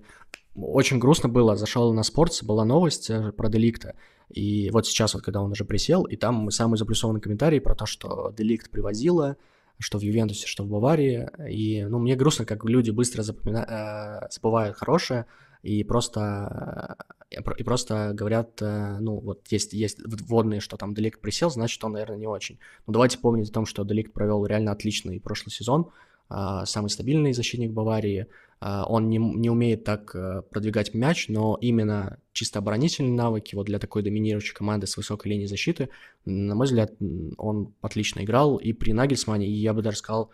очень 0.55 0.99
грустно 0.99 1.29
было. 1.29 1.55
Зашел 1.55 1.93
на 1.93 2.03
спорт, 2.03 2.39
была 2.43 2.65
новость 2.65 3.09
э, 3.09 3.31
про 3.31 3.49
Деликта. 3.49 3.95
И 4.29 4.69
вот 4.71 4.87
сейчас, 4.87 5.13
вот 5.13 5.23
когда 5.23 5.41
он 5.41 5.51
уже 5.51 5.65
присел, 5.65 6.03
и 6.03 6.15
там 6.15 6.49
самый 6.49 6.77
заплюсованный 6.77 7.21
комментарий 7.21 7.61
про 7.61 7.75
то, 7.75 7.85
что 7.85 8.33
Деликт 8.35 8.71
привозила, 8.71 9.37
что 9.79 9.99
в 9.99 10.01
Ювентусе, 10.01 10.47
что 10.47 10.63
в 10.63 10.69
Баварии. 10.69 11.29
И, 11.49 11.83
ну, 11.83 11.99
мне 11.99 12.15
грустно, 12.15 12.45
как 12.45 12.63
люди 12.65 12.91
быстро 12.91 13.23
запомина... 13.23 14.21
Э, 14.23 14.27
забывают 14.31 14.77
хорошее 14.77 15.25
и 15.61 15.83
просто, 15.83 16.97
э, 16.99 17.24
и 17.57 17.63
просто 17.63 18.11
говорят, 18.13 18.61
ну, 18.61 19.19
вот 19.19 19.47
есть, 19.49 19.73
есть 19.73 19.99
вводные, 20.05 20.59
что 20.59 20.77
там 20.77 20.93
Деликт 20.93 21.21
присел, 21.21 21.49
значит, 21.49 21.83
он, 21.83 21.93
наверное, 21.93 22.17
не 22.17 22.27
очень. 22.27 22.59
Но 22.87 22.93
давайте 22.93 23.17
помнить 23.17 23.49
о 23.49 23.53
том, 23.53 23.65
что 23.65 23.83
Деликт 23.83 24.13
провел 24.13 24.45
реально 24.45 24.71
отличный 24.71 25.19
прошлый 25.19 25.51
сезон, 25.51 25.91
а, 26.27 26.65
самый 26.65 26.89
стабильный 26.89 27.33
защитник 27.33 27.71
Баварии. 27.71 28.27
А, 28.59 28.85
он 28.85 29.09
не, 29.09 29.17
не 29.17 29.49
умеет 29.49 29.83
так 29.83 30.15
э, 30.15 30.41
продвигать 30.49 30.93
мяч, 30.93 31.27
но 31.27 31.57
именно 31.61 32.19
чисто 32.33 32.59
оборонительные 32.59 33.13
навыки 33.13 33.53
вот 33.53 33.65
для 33.65 33.79
такой 33.79 34.01
доминирующей 34.01 34.55
команды 34.55 34.87
с 34.87 34.97
высокой 34.97 35.29
линией 35.29 35.47
защиты, 35.47 35.89
на 36.25 36.55
мой 36.55 36.65
взгляд, 36.65 36.93
он 37.37 37.73
отлично 37.81 38.21
играл 38.21 38.57
и 38.57 38.73
при 38.73 38.93
Нагельсмане, 38.93 39.47
и 39.47 39.51
я 39.51 39.73
бы 39.73 39.81
даже 39.81 39.97
сказал, 39.97 40.31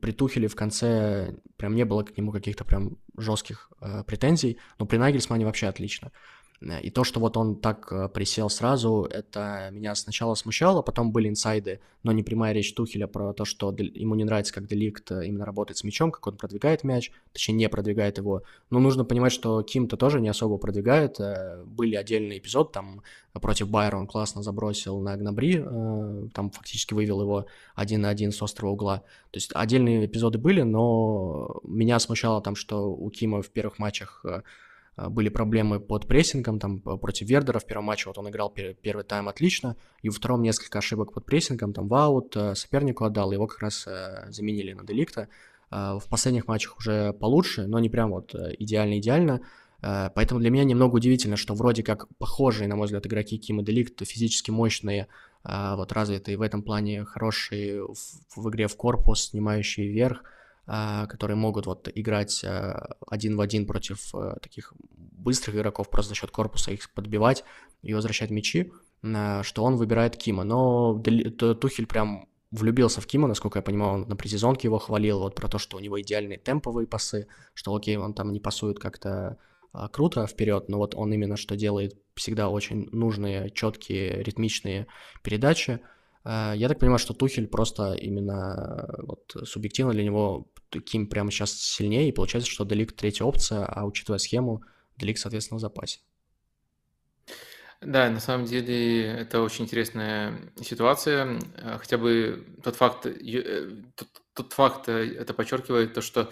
при 0.00 0.12
Тухеле 0.12 0.48
в 0.48 0.54
конце 0.54 1.34
прям 1.56 1.74
не 1.74 1.84
было 1.84 2.04
к 2.04 2.16
нему 2.16 2.30
каких-то 2.30 2.64
прям 2.64 2.98
жестких 3.16 3.70
э, 3.80 4.04
претензий, 4.06 4.58
но 4.78 4.86
при 4.86 4.98
Нагельсмане 4.98 5.44
вообще 5.44 5.66
отлично. 5.66 6.12
Э, 6.62 6.80
и 6.80 6.90
то, 6.90 7.04
что 7.04 7.20
вот 7.20 7.36
он 7.36 7.56
так 7.56 7.90
э, 7.92 8.08
присел 8.08 8.50
сразу, 8.50 9.06
это 9.10 9.68
меня 9.72 9.94
сначала 9.94 10.34
смущало, 10.34 10.82
потом 10.82 11.12
были 11.12 11.28
инсайды, 11.28 11.80
но 12.02 12.12
не 12.12 12.22
прямая 12.22 12.52
речь 12.52 12.74
Тухеля 12.74 13.06
про 13.06 13.32
то, 13.32 13.44
что 13.44 13.72
ему 13.72 14.14
не 14.14 14.24
нравится, 14.24 14.54
как 14.54 14.66
Деликт 14.66 15.10
э, 15.10 15.26
именно 15.26 15.44
работает 15.44 15.78
с 15.78 15.84
мячом, 15.84 16.10
как 16.10 16.26
он 16.26 16.36
продвигает 16.36 16.84
мяч, 16.84 17.12
точнее 17.32 17.54
не 17.54 17.68
продвигает 17.68 18.18
его. 18.18 18.42
Но 18.70 18.78
нужно 18.78 19.04
понимать, 19.04 19.32
что 19.32 19.62
Ким-то 19.62 19.96
тоже 19.96 20.20
не 20.20 20.28
особо 20.28 20.58
продвигает. 20.58 21.18
Были 21.66 21.96
отдельные 21.96 22.38
эпизоды, 22.38 22.70
там 22.72 23.02
против 23.32 23.68
Байера 23.68 23.96
он 23.96 24.06
классно 24.06 24.42
забросил 24.42 25.00
на 25.00 25.16
Гнабри, 25.16 25.58
там 26.34 26.50
фактически 26.50 26.94
вывел 26.94 27.22
его 27.22 27.46
один 27.74 28.02
на 28.02 28.08
один 28.10 28.32
с 28.32 28.42
острого 28.42 28.72
угла. 28.72 28.98
То 29.30 29.38
есть 29.38 29.50
отдельные 29.54 30.06
эпизоды 30.06 30.38
были, 30.38 30.62
но 30.62 31.60
меня 31.64 31.98
смущало 31.98 32.42
там, 32.42 32.54
что 32.54 32.92
у 32.92 33.10
Кима 33.10 33.42
в 33.42 33.50
первых 33.50 33.78
матчах 33.78 34.24
были 34.96 35.28
проблемы 35.28 35.80
под 35.80 36.06
прессингом, 36.06 36.58
там 36.58 36.80
против 36.80 37.28
Вердера. 37.28 37.58
В 37.58 37.66
первом 37.66 37.84
матче 37.84 38.08
вот 38.08 38.18
он 38.18 38.28
играл 38.28 38.50
первый 38.50 39.04
тайм 39.04 39.28
отлично, 39.28 39.76
и 40.02 40.08
во 40.08 40.14
втором 40.14 40.42
несколько 40.42 40.78
ошибок 40.78 41.12
под 41.12 41.24
прессингом, 41.24 41.72
там 41.72 41.88
ваут 41.88 42.36
э, 42.36 42.54
сопернику 42.54 43.04
отдал, 43.04 43.32
его 43.32 43.46
как 43.46 43.60
раз 43.60 43.86
э, 43.86 44.26
заменили 44.30 44.72
на 44.74 44.84
Деликта. 44.84 45.28
А, 45.70 45.98
в 45.98 46.08
последних 46.08 46.46
матчах 46.46 46.78
уже 46.78 47.14
получше, 47.14 47.66
но 47.66 47.78
не 47.78 47.88
прям 47.88 48.10
вот 48.10 48.34
идеально-идеально, 48.34 49.40
э, 49.80 50.10
Поэтому 50.14 50.40
для 50.40 50.50
меня 50.50 50.64
немного 50.64 50.96
удивительно, 50.96 51.36
что 51.36 51.54
вроде 51.54 51.82
как 51.82 52.08
похожие, 52.18 52.68
на 52.68 52.76
мой 52.76 52.84
взгляд, 52.84 53.06
игроки 53.06 53.38
Ким 53.38 53.60
и 53.60 53.64
Деликт, 53.64 54.06
физически 54.06 54.50
мощные, 54.50 55.08
а, 55.42 55.76
вот 55.76 55.92
развитые 55.92 56.36
в 56.36 56.42
этом 56.42 56.62
плане, 56.62 57.04
хорошие 57.04 57.82
в, 57.82 57.96
в 58.36 58.50
игре 58.50 58.68
в 58.68 58.76
корпус, 58.76 59.30
снимающие 59.30 59.88
вверх, 59.88 60.22
а, 60.22 60.41
которые 60.64 61.36
могут 61.36 61.66
вот 61.66 61.88
играть 61.94 62.44
а, 62.44 62.96
один 63.08 63.36
в 63.36 63.40
один 63.40 63.66
против 63.66 64.14
а, 64.14 64.38
таких 64.40 64.72
быстрых 64.96 65.56
игроков, 65.56 65.90
просто 65.90 66.10
за 66.10 66.14
счет 66.14 66.30
корпуса 66.30 66.72
их 66.72 66.92
подбивать 66.92 67.44
и 67.82 67.94
возвращать 67.94 68.30
мячи, 68.30 68.72
что 69.02 69.64
он 69.64 69.76
выбирает 69.76 70.16
Кима. 70.16 70.44
Но 70.44 71.00
Тухель 71.00 71.86
прям 71.86 72.28
влюбился 72.52 73.00
в 73.00 73.06
Кима, 73.06 73.26
насколько 73.26 73.58
я 73.58 73.62
понимаю, 73.62 73.94
он 73.94 74.08
на 74.08 74.14
предсезонке 74.14 74.68
его 74.68 74.78
хвалил, 74.78 75.20
вот 75.20 75.34
про 75.34 75.48
то, 75.48 75.58
что 75.58 75.78
у 75.78 75.80
него 75.80 76.00
идеальные 76.00 76.38
темповые 76.38 76.86
пасы, 76.86 77.26
что 77.54 77.74
окей, 77.74 77.96
он 77.96 78.14
там 78.14 78.30
не 78.32 78.40
пасует 78.40 78.78
как-то 78.78 79.38
а, 79.72 79.88
круто 79.88 80.26
вперед, 80.26 80.68
но 80.68 80.78
вот 80.78 80.94
он 80.94 81.12
именно 81.12 81.36
что 81.36 81.56
делает 81.56 81.96
всегда 82.14 82.50
очень 82.50 82.88
нужные, 82.92 83.50
четкие, 83.50 84.22
ритмичные 84.22 84.86
передачи. 85.22 85.80
А, 86.24 86.52
я 86.52 86.68
так 86.68 86.78
понимаю, 86.78 86.98
что 86.98 87.14
Тухель 87.14 87.46
просто 87.46 87.94
именно 87.94 88.86
вот 88.98 89.34
субъективно 89.44 89.92
для 89.92 90.04
него 90.04 90.46
Ким 90.80 91.06
прямо 91.06 91.30
сейчас 91.30 91.52
сильнее, 91.52 92.08
и 92.08 92.12
получается, 92.12 92.50
что 92.50 92.64
Делик 92.64 92.92
третья 92.92 93.24
опция, 93.24 93.64
а 93.64 93.84
учитывая 93.84 94.18
схему, 94.18 94.62
Делик, 94.96 95.18
соответственно, 95.18 95.58
в 95.58 95.60
запасе. 95.60 96.00
Да, 97.80 98.08
на 98.10 98.20
самом 98.20 98.46
деле 98.46 99.06
это 99.06 99.40
очень 99.42 99.64
интересная 99.64 100.38
ситуация. 100.62 101.40
А, 101.56 101.78
хотя 101.78 101.98
бы 101.98 102.46
тот 102.62 102.76
факт, 102.76 103.06
э, 103.06 103.82
тот, 103.96 104.08
тот 104.34 104.52
факт 104.52 104.88
э, 104.88 105.16
это 105.16 105.34
подчеркивает 105.34 105.92
то, 105.92 106.00
что 106.00 106.30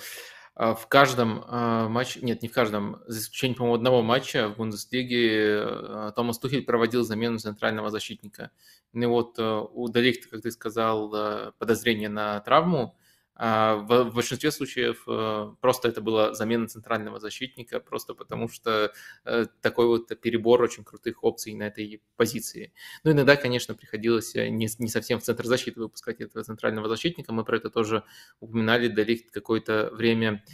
в 0.56 0.86
каждом 0.88 1.44
матче, 1.90 2.20
нет, 2.20 2.42
не 2.42 2.48
в 2.48 2.52
каждом, 2.52 3.00
за 3.06 3.20
исключением, 3.20 3.56
по-моему, 3.56 3.76
одного 3.76 4.02
матча 4.02 4.48
в 4.48 4.58
Бундеслиге 4.58 6.12
Томас 6.14 6.38
Тухель 6.38 6.66
проводил 6.66 7.02
замену 7.02 7.38
центрального 7.38 7.88
защитника. 7.88 8.50
Ну 8.92 9.04
и 9.04 9.06
вот 9.06 9.38
у 9.38 9.88
Далихта, 9.88 10.28
как 10.28 10.42
ты 10.42 10.50
сказал, 10.50 11.54
подозрение 11.58 12.10
на 12.10 12.40
травму, 12.40 12.98
в, 13.40 14.04
в 14.04 14.14
большинстве 14.14 14.50
случаев 14.50 15.04
э, 15.08 15.54
просто 15.62 15.88
это 15.88 16.02
была 16.02 16.34
замена 16.34 16.68
центрального 16.68 17.18
защитника, 17.18 17.80
просто 17.80 18.12
потому 18.12 18.48
что 18.48 18.92
э, 19.24 19.46
такой 19.62 19.86
вот 19.86 20.08
перебор 20.20 20.60
очень 20.60 20.84
крутых 20.84 21.24
опций 21.24 21.54
на 21.54 21.62
этой 21.68 22.02
позиции. 22.16 22.74
Ну, 23.02 23.12
иногда, 23.12 23.36
конечно, 23.36 23.74
приходилось 23.74 24.34
э, 24.36 24.50
не, 24.50 24.68
не 24.78 24.88
совсем 24.88 25.20
в 25.20 25.22
центр 25.22 25.46
защиты 25.46 25.80
выпускать 25.80 26.20
этого 26.20 26.44
центрального 26.44 26.86
защитника, 26.88 27.32
мы 27.32 27.44
про 27.44 27.56
это 27.56 27.70
тоже 27.70 28.04
упоминали, 28.40 28.88
Далих 28.88 29.30
какое-то 29.30 29.88
время 29.90 30.44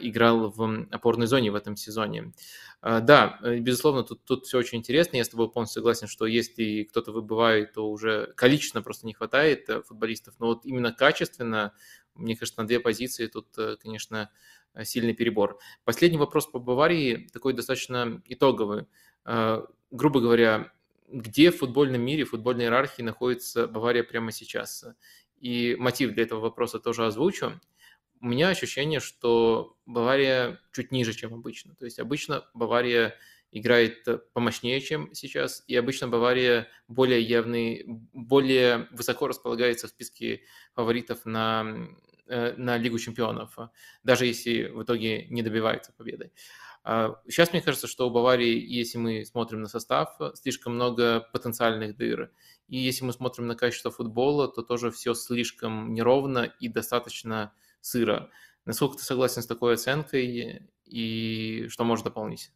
играл 0.00 0.50
в 0.50 0.86
опорной 0.90 1.26
зоне 1.26 1.50
в 1.50 1.54
этом 1.54 1.76
сезоне. 1.76 2.32
Да, 2.82 3.38
безусловно, 3.42 4.02
тут, 4.02 4.24
тут 4.24 4.46
все 4.46 4.58
очень 4.58 4.78
интересно. 4.78 5.16
Я 5.16 5.24
с 5.24 5.28
тобой 5.28 5.50
полностью 5.50 5.80
согласен, 5.80 6.06
что 6.06 6.26
если 6.26 6.82
кто-то 6.84 7.12
выбывает, 7.12 7.72
то 7.72 7.90
уже 7.90 8.32
количественно 8.36 8.82
просто 8.82 9.06
не 9.06 9.14
хватает 9.14 9.68
футболистов. 9.86 10.34
Но 10.38 10.46
вот 10.48 10.66
именно 10.66 10.92
качественно 10.92 11.72
мне 12.14 12.36
кажется, 12.36 12.60
на 12.60 12.66
две 12.66 12.80
позиции 12.80 13.26
тут, 13.26 13.46
э, 13.58 13.76
конечно, 13.80 14.30
э, 14.74 14.84
сильный 14.84 15.14
перебор. 15.14 15.58
Последний 15.84 16.18
вопрос 16.18 16.46
по 16.46 16.58
Баварии, 16.58 17.28
такой 17.32 17.52
достаточно 17.52 18.22
итоговый. 18.26 18.86
Э, 19.24 19.62
грубо 19.90 20.20
говоря, 20.20 20.72
где 21.08 21.50
в 21.50 21.58
футбольном 21.58 22.02
мире, 22.02 22.24
в 22.24 22.30
футбольной 22.30 22.64
иерархии 22.64 23.02
находится 23.02 23.66
Бавария 23.66 24.04
прямо 24.04 24.32
сейчас? 24.32 24.84
И 25.40 25.76
мотив 25.78 26.12
для 26.14 26.22
этого 26.22 26.40
вопроса 26.40 26.78
тоже 26.78 27.04
озвучу. 27.04 27.60
У 28.24 28.26
меня 28.26 28.48
ощущение, 28.48 29.00
что 29.00 29.76
Бавария 29.84 30.58
чуть 30.72 30.92
ниже, 30.92 31.12
чем 31.12 31.34
обычно. 31.34 31.74
То 31.74 31.84
есть 31.84 31.98
обычно 31.98 32.48
Бавария 32.54 33.16
играет 33.52 34.08
помощнее, 34.32 34.80
чем 34.80 35.12
сейчас, 35.12 35.62
и 35.66 35.76
обычно 35.76 36.08
Бавария 36.08 36.66
более 36.88 37.20
явный, 37.20 37.84
более 38.14 38.88
высоко 38.92 39.28
располагается 39.28 39.88
в 39.88 39.90
списке 39.90 40.40
фаворитов 40.74 41.26
на, 41.26 41.86
э, 42.26 42.54
на 42.56 42.78
Лигу 42.78 42.98
чемпионов, 42.98 43.58
даже 44.04 44.24
если 44.24 44.68
в 44.68 44.82
итоге 44.84 45.26
не 45.26 45.42
добивается 45.42 45.92
победы. 45.92 46.32
Сейчас 46.82 47.52
мне 47.52 47.60
кажется, 47.60 47.86
что 47.86 48.08
у 48.08 48.10
Баварии, 48.10 48.58
если 48.58 48.96
мы 48.96 49.26
смотрим 49.26 49.60
на 49.60 49.68
состав, 49.68 50.18
слишком 50.32 50.76
много 50.76 51.28
потенциальных 51.30 51.94
дыр. 51.98 52.30
И 52.68 52.78
если 52.78 53.04
мы 53.04 53.12
смотрим 53.12 53.46
на 53.46 53.54
качество 53.54 53.90
футбола, 53.90 54.48
то 54.48 54.62
тоже 54.62 54.90
все 54.90 55.12
слишком 55.12 55.92
неровно 55.92 56.50
и 56.58 56.68
достаточно 56.68 57.52
сыро. 57.84 58.30
Насколько 58.64 58.96
ты 58.96 59.04
согласен 59.04 59.42
с 59.42 59.46
такой 59.46 59.74
оценкой 59.74 60.70
и 60.86 61.66
что 61.68 61.84
можешь 61.84 62.04
дополнить? 62.04 62.50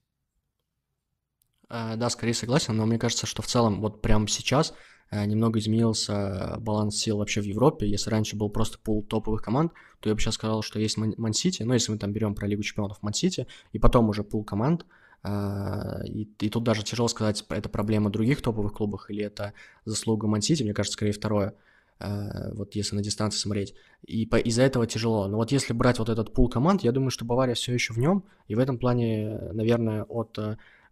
Э, 1.69 1.97
да, 1.97 2.09
скорее 2.09 2.35
согласен, 2.35 2.77
но 2.77 2.87
мне 2.87 2.99
кажется, 2.99 3.27
что 3.27 3.43
в 3.43 3.47
целом 3.47 3.81
вот 3.81 4.01
прямо 4.01 4.27
сейчас 4.27 4.73
э, 5.11 5.25
немного 5.27 5.59
изменился 5.59 6.57
баланс 6.61 6.97
сил 6.97 7.19
вообще 7.19 7.43
в 7.43 7.45
Европе. 7.45 7.87
Если 7.87 8.11
раньше 8.11 8.37
был 8.37 8.49
просто 8.49 8.79
пул 8.79 9.03
топовых 9.03 9.43
команд, 9.43 9.73
то 10.01 10.09
я 10.09 10.15
бы 10.15 10.21
сейчас 10.21 10.35
сказал, 10.35 10.63
что 10.63 10.81
есть 10.81 10.97
Ман-Сити, 10.97 11.63
ну, 11.63 11.75
если 11.75 11.93
мы 11.93 11.99
там 11.99 12.13
берем 12.13 12.35
про 12.35 12.47
Лигу 12.47 12.63
Чемпионов 12.63 13.03
Ман-Сити, 13.03 13.47
и 13.73 13.79
потом 13.79 14.09
уже 14.09 14.25
пул 14.25 14.45
команд, 14.45 14.87
э, 15.25 16.07
и, 16.07 16.23
и 16.39 16.49
тут 16.49 16.65
даже 16.65 16.85
тяжело 16.85 17.09
сказать, 17.09 17.45
это 17.51 17.69
проблема 17.69 18.09
других 18.09 18.41
топовых 18.41 18.73
клубов 18.73 19.11
или 19.11 19.25
это 19.25 19.53
заслуга 19.85 20.27
Ман-Сити, 20.27 20.63
мне 20.63 20.73
кажется, 20.73 20.95
скорее 20.95 21.13
второе 21.13 21.55
вот 22.01 22.75
если 22.75 22.95
на 22.95 23.03
дистанции 23.03 23.39
смотреть. 23.39 23.75
И 24.07 24.25
из-за 24.25 24.63
этого 24.63 24.87
тяжело. 24.87 25.27
Но 25.27 25.37
вот 25.37 25.51
если 25.51 25.73
брать 25.73 25.99
вот 25.99 26.09
этот 26.09 26.33
пул 26.33 26.49
команд, 26.49 26.83
я 26.83 26.93
думаю, 26.93 27.11
что 27.11 27.25
Бавария 27.25 27.55
все 27.55 27.75
еще 27.75 27.93
в 27.93 27.99
нем, 27.99 28.25
и 28.47 28.55
в 28.55 28.59
этом 28.61 28.79
плане, 28.79 29.39
наверное, 29.53 30.05
от 30.05 30.39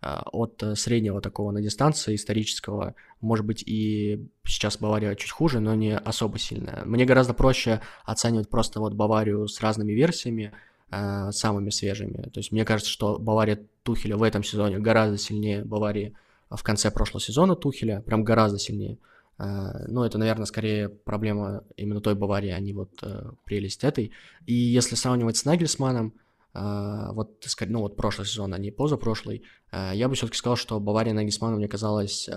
а, 0.03 0.23
от 0.31 0.63
э, 0.63 0.77
среднего 0.77 1.21
такого 1.21 1.51
на 1.53 1.63
дистанции 1.63 2.15
исторического. 2.15 2.95
Может 3.21 3.47
быть, 3.47 3.63
и 3.67 4.29
сейчас 4.45 4.77
Бавария 4.77 5.15
чуть 5.15 5.31
хуже, 5.31 5.59
но 5.59 5.75
не 5.75 5.97
особо 5.97 6.39
сильная. 6.39 6.85
Мне 6.85 7.07
гораздо 7.07 7.33
проще 7.33 7.81
оценивать 8.05 8.51
просто 8.51 8.79
вот 8.79 8.93
Баварию 8.93 9.49
с 9.49 9.61
разными 9.61 9.93
версиями, 9.93 10.53
э, 10.91 11.31
самыми 11.33 11.71
свежими. 11.71 12.29
То 12.29 12.41
есть 12.41 12.53
мне 12.53 12.65
кажется, 12.65 12.93
что 12.93 13.19
Бавария 13.19 13.67
Тухеля 13.83 14.17
в 14.17 14.23
этом 14.23 14.45
сезоне 14.45 14.79
гораздо 14.79 15.17
сильнее 15.17 15.65
Баварии 15.65 16.15
в 16.51 16.63
конце 16.63 16.91
прошлого 16.91 17.21
сезона 17.21 17.57
Тухеля, 17.57 18.03
прям 18.03 18.23
гораздо 18.23 18.59
сильнее. 18.59 18.99
Ну, 19.39 20.03
это, 20.03 20.19
наверное, 20.19 20.47
скорее 20.47 20.89
проблема 20.89 21.65
именно 21.77 22.01
той 22.01 22.15
Баварии, 22.15 22.51
а 22.51 22.59
не 22.59 22.73
вот 22.73 23.03
uh, 23.03 23.35
прелесть 23.45 23.85
этой. 23.85 24.13
И 24.47 24.55
если 24.55 24.95
сравнивать 24.95 25.37
с 25.37 25.45
Нагельсманом, 25.45 26.15
а, 26.55 27.13
вот, 27.13 27.45
ну, 27.61 27.81
вот 27.81 27.97
прошлый 27.97 28.27
сезон, 28.27 28.55
а 28.55 28.59
не 28.59 28.71
позапрошлый, 28.71 29.43
я 29.73 30.09
бы 30.09 30.15
все-таки 30.15 30.39
сказал, 30.39 30.57
что 30.57 30.81
Бавария 30.81 31.13
Нагисману 31.13 31.59
мне 31.59 31.69
казалась 31.69 32.31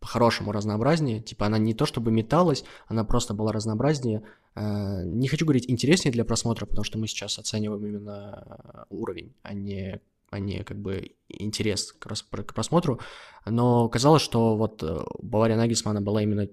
по-хорошему 0.00 0.50
разнообразнее. 0.50 1.20
Типа 1.20 1.46
она 1.46 1.58
не 1.58 1.74
то 1.74 1.86
чтобы 1.86 2.10
металась, 2.10 2.64
она 2.88 3.04
просто 3.04 3.32
была 3.32 3.52
разнообразнее. 3.52 4.22
Не 4.56 5.28
хочу 5.28 5.44
говорить 5.46 5.70
интереснее 5.70 6.12
для 6.12 6.24
просмотра, 6.24 6.66
потому 6.66 6.84
что 6.84 6.98
мы 6.98 7.06
сейчас 7.06 7.38
оцениваем 7.38 7.86
именно 7.86 8.86
уровень, 8.90 9.32
а 9.42 9.54
не, 9.54 10.00
а 10.32 10.38
не 10.38 10.64
как 10.64 10.78
бы 10.78 11.14
интерес 11.28 11.92
к, 11.92 12.08
к 12.08 12.54
просмотру. 12.54 13.00
Но 13.46 13.88
казалось, 13.88 14.22
что 14.22 14.56
вот 14.56 14.82
э, 14.82 14.98
Бавария 15.20 15.56
Нагисмана 15.56 16.00
была 16.00 16.22
именно 16.22 16.48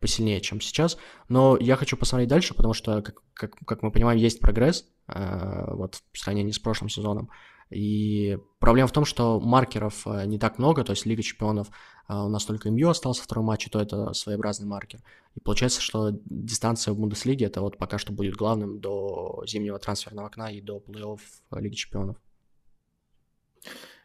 посильнее, 0.00 0.40
чем 0.40 0.60
сейчас. 0.60 0.96
Но 1.28 1.56
я 1.58 1.76
хочу 1.76 1.96
посмотреть 1.96 2.28
дальше, 2.28 2.54
потому 2.54 2.74
что, 2.74 3.02
как, 3.02 3.22
как, 3.34 3.56
как 3.66 3.82
мы 3.82 3.90
понимаем, 3.90 4.18
есть 4.18 4.40
прогресс 4.40 4.86
э, 5.08 5.74
вот 5.74 6.02
в 6.12 6.18
сравнении 6.18 6.52
с 6.52 6.58
прошлым 6.58 6.88
сезоном. 6.88 7.30
И 7.70 8.38
проблема 8.58 8.86
в 8.86 8.92
том, 8.92 9.04
что 9.04 9.40
маркеров 9.40 10.06
э, 10.06 10.26
не 10.26 10.38
так 10.38 10.58
много, 10.58 10.84
то 10.84 10.92
есть 10.92 11.06
Лига 11.06 11.22
Чемпионов 11.22 11.68
э, 12.08 12.14
у 12.14 12.28
нас 12.28 12.44
только 12.44 12.70
МЮ 12.70 12.90
остался 12.90 13.22
второй 13.22 13.44
матч, 13.44 13.66
и 13.66 13.70
то 13.70 13.80
это 13.80 14.12
своеобразный 14.12 14.66
маркер. 14.66 15.00
И 15.34 15.40
получается, 15.40 15.80
что 15.80 16.10
дистанция 16.24 16.92
в 16.92 16.98
Бундеслиге 16.98 17.46
это 17.46 17.62
вот 17.62 17.78
пока 17.78 17.98
что 17.98 18.12
будет 18.12 18.36
главным 18.36 18.80
до 18.80 19.42
зимнего 19.46 19.78
трансферного 19.78 20.28
окна 20.28 20.52
и 20.52 20.60
до 20.60 20.78
плей-офф 20.78 21.20
Лиги 21.52 21.74
Чемпионов. 21.74 22.16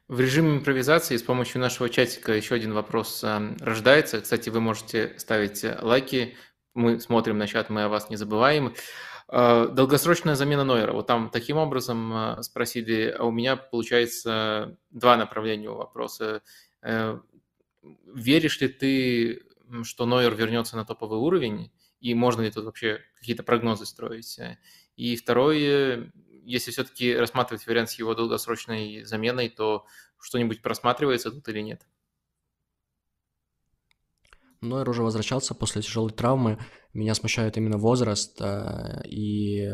В 0.10 0.20
режиме 0.20 0.58
импровизации 0.58 1.18
с 1.18 1.22
помощью 1.22 1.62
нашего 1.62 1.88
чатика 1.88 2.34
еще 2.34 2.56
один 2.56 2.74
вопрос 2.74 3.24
э, 3.24 3.56
рождается. 3.60 4.22
Кстати, 4.22 4.50
вы 4.50 4.60
можете 4.60 5.14
ставить 5.20 5.64
лайки. 5.84 6.36
Мы 6.74 7.00
смотрим 7.00 7.38
на 7.38 7.46
чат, 7.46 7.70
мы 7.70 7.84
о 7.84 7.90
вас 7.90 8.10
не 8.10 8.16
забываем. 8.16 8.74
Э, 9.28 9.68
долгосрочная 9.72 10.34
замена 10.34 10.64
Нойера. 10.64 10.94
Вот 10.94 11.06
там 11.06 11.30
таким 11.30 11.58
образом 11.58 12.12
э, 12.12 12.42
спросили, 12.42 13.16
а 13.16 13.26
у 13.26 13.32
меня 13.32 13.56
получается 13.56 14.80
два 14.90 15.16
направления 15.16 15.70
у 15.70 15.76
вопроса. 15.76 16.42
Веришь 17.84 18.62
ли 18.62 18.68
ты, 18.68 19.44
что 19.84 20.08
Нойер 20.08 20.34
вернется 20.34 20.76
на 20.76 20.86
топовый 20.86 21.20
уровень? 21.20 21.72
И 22.00 22.16
можно 22.16 22.42
ли 22.42 22.50
тут 22.50 22.66
вообще 22.66 23.02
какие-то 23.20 23.44
прогнозы 23.44 23.86
строить? 23.86 24.40
И 24.96 25.16
второе, 25.16 26.12
если 26.50 26.72
все-таки 26.72 27.16
рассматривать 27.16 27.68
вариант 27.68 27.92
с 27.92 28.00
его 28.00 28.16
долгосрочной 28.16 29.04
заменой, 29.04 29.50
то 29.50 29.86
что-нибудь 30.20 30.62
просматривается 30.62 31.32
тут 31.32 31.48
или 31.48 31.60
нет? 31.62 31.86
Нойер 34.62 34.90
уже 34.90 35.04
возвращался 35.04 35.54
после 35.54 35.82
тяжелой 35.82 36.12
травмы. 36.12 36.58
Меня 36.94 37.14
смущает 37.14 37.56
именно 37.58 37.78
возраст. 37.78 38.42
Э, 38.42 39.02
и 39.06 39.72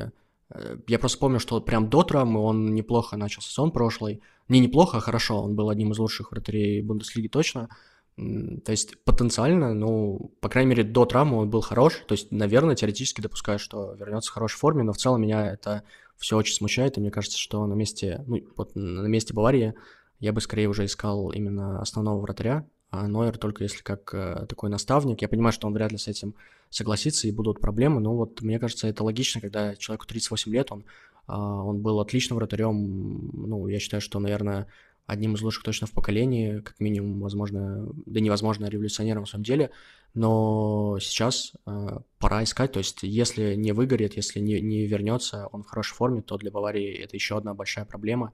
э, 0.50 0.78
я 0.88 1.00
просто 1.00 1.18
помню, 1.18 1.40
что 1.40 1.62
прям 1.62 1.90
до 1.90 2.04
травмы 2.04 2.42
он 2.42 2.76
неплохо 2.76 3.18
начал 3.18 3.42
сезон 3.42 3.72
прошлый. 3.72 4.22
Не 4.48 4.60
неплохо, 4.60 4.98
а 4.98 5.02
хорошо. 5.02 5.42
Он 5.42 5.56
был 5.56 5.70
одним 5.70 5.94
из 5.94 5.98
лучших 5.98 6.32
вратарей 6.32 6.82
Бундеслиги 6.82 7.30
точно. 7.30 7.70
То 8.18 8.72
есть 8.72 9.04
потенциально, 9.04 9.74
ну, 9.74 10.32
по 10.40 10.48
крайней 10.50 10.70
мере, 10.70 10.84
до 10.84 11.06
травмы 11.06 11.38
он 11.38 11.50
был 11.50 11.62
хорош. 11.62 12.04
То 12.08 12.14
есть, 12.14 12.32
наверное, 12.32 12.76
теоретически 12.76 13.22
допускаю, 13.22 13.60
что 13.60 13.94
вернется 13.94 14.30
в 14.30 14.34
хорошей 14.34 14.58
форме, 14.58 14.84
но 14.84 14.94
в 14.94 14.98
целом 14.98 15.22
меня 15.22 15.52
это 15.52 15.84
все 16.18 16.38
очень 16.38 16.56
смущает, 16.56 16.98
и 16.98 17.02
мне 17.02 17.12
кажется, 17.12 17.38
что 17.38 17.66
на 17.66 17.74
месте, 17.74 18.24
ну, 18.28 18.42
вот 18.56 18.76
на 18.76 19.08
месте 19.08 19.34
Баварии 19.34 19.74
я 20.20 20.34
бы 20.34 20.42
скорее 20.42 20.68
уже 20.68 20.86
искал 20.86 21.32
именно 21.32 21.82
основного 21.82 22.22
вратаря, 22.22 22.66
а 22.90 23.08
Нойер 23.08 23.38
только 23.38 23.64
если 23.64 23.82
как 23.82 24.14
э, 24.14 24.46
такой 24.48 24.70
наставник. 24.70 25.22
Я 25.22 25.28
понимаю, 25.28 25.52
что 25.52 25.68
он 25.68 25.74
вряд 25.74 25.92
ли 25.92 25.98
с 25.98 26.08
этим 26.08 26.36
согласится 26.70 27.28
и 27.28 27.32
будут 27.32 27.60
проблемы, 27.60 28.00
но 28.00 28.16
вот 28.16 28.42
мне 28.42 28.60
кажется, 28.60 28.88
это 28.88 29.04
логично, 29.04 29.42
когда 29.42 29.76
человеку 29.76 30.06
38 30.08 30.52
лет, 30.52 30.72
он, 30.72 30.82
э, 31.28 31.34
он 31.34 31.82
был 31.82 32.00
отличным 32.00 32.38
вратарем, 32.38 33.30
ну, 33.34 33.68
я 33.68 33.80
считаю, 33.80 34.02
что, 34.02 34.20
наверное, 34.20 34.68
одним 35.06 35.36
из 35.36 35.42
лучших 35.42 35.64
точно 35.64 35.88
в 35.88 35.92
поколении, 35.92 36.60
как 36.60 36.80
минимум, 36.80 37.20
возможно, 37.20 37.88
да 38.06 38.20
невозможно 38.20 38.66
революционером 38.66 39.26
в 39.26 39.30
своем 39.30 39.44
деле, 39.44 39.72
но 40.16 40.98
сейчас 41.00 41.54
э, 41.66 42.00
пора 42.20 42.44
искать, 42.44 42.72
то 42.72 42.80
есть 42.80 43.04
если 43.04 43.56
не 43.56 43.74
выгорит, 43.74 44.16
если 44.16 44.40
не, 44.40 44.62
не 44.62 44.88
вернется, 44.88 45.48
он 45.52 45.64
в 45.64 45.68
хорошей 45.68 45.94
форме, 45.94 46.22
то 46.22 46.38
для 46.38 46.52
Баварии 46.52 46.96
это 46.96 47.16
еще 47.16 47.38
одна 47.38 47.54
большая 47.54 47.86
проблема, 47.86 48.32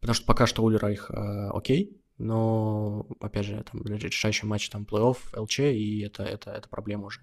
потому 0.00 0.14
что 0.14 0.24
пока 0.24 0.46
что 0.46 0.62
Ульрайх 0.62 1.10
э, 1.10 1.50
окей, 1.52 1.96
но, 2.18 3.06
опять 3.20 3.44
же, 3.44 3.62
там 3.70 3.82
решающий 3.84 4.46
матч 4.46 4.70
там 4.70 4.86
плей-офф, 4.90 5.18
ЛЧ, 5.36 5.58
и 5.60 6.00
это, 6.00 6.22
это, 6.22 6.50
это 6.52 6.68
проблема 6.68 7.06
уже. 7.06 7.20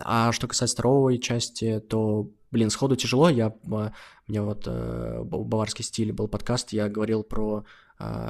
А 0.00 0.32
что 0.32 0.46
касается 0.46 0.76
второй 0.76 1.18
части, 1.18 1.80
то, 1.80 2.28
блин, 2.50 2.70
сходу 2.70 2.96
тяжело. 2.96 3.28
Я, 3.28 3.54
э, 3.64 3.90
мне 4.26 4.42
вот 4.42 4.64
э, 4.66 5.22
баварский 5.24 5.84
стиль 5.84 6.12
был 6.12 6.28
подкаст, 6.28 6.72
я 6.72 6.88
говорил 6.88 7.22
про 7.22 7.64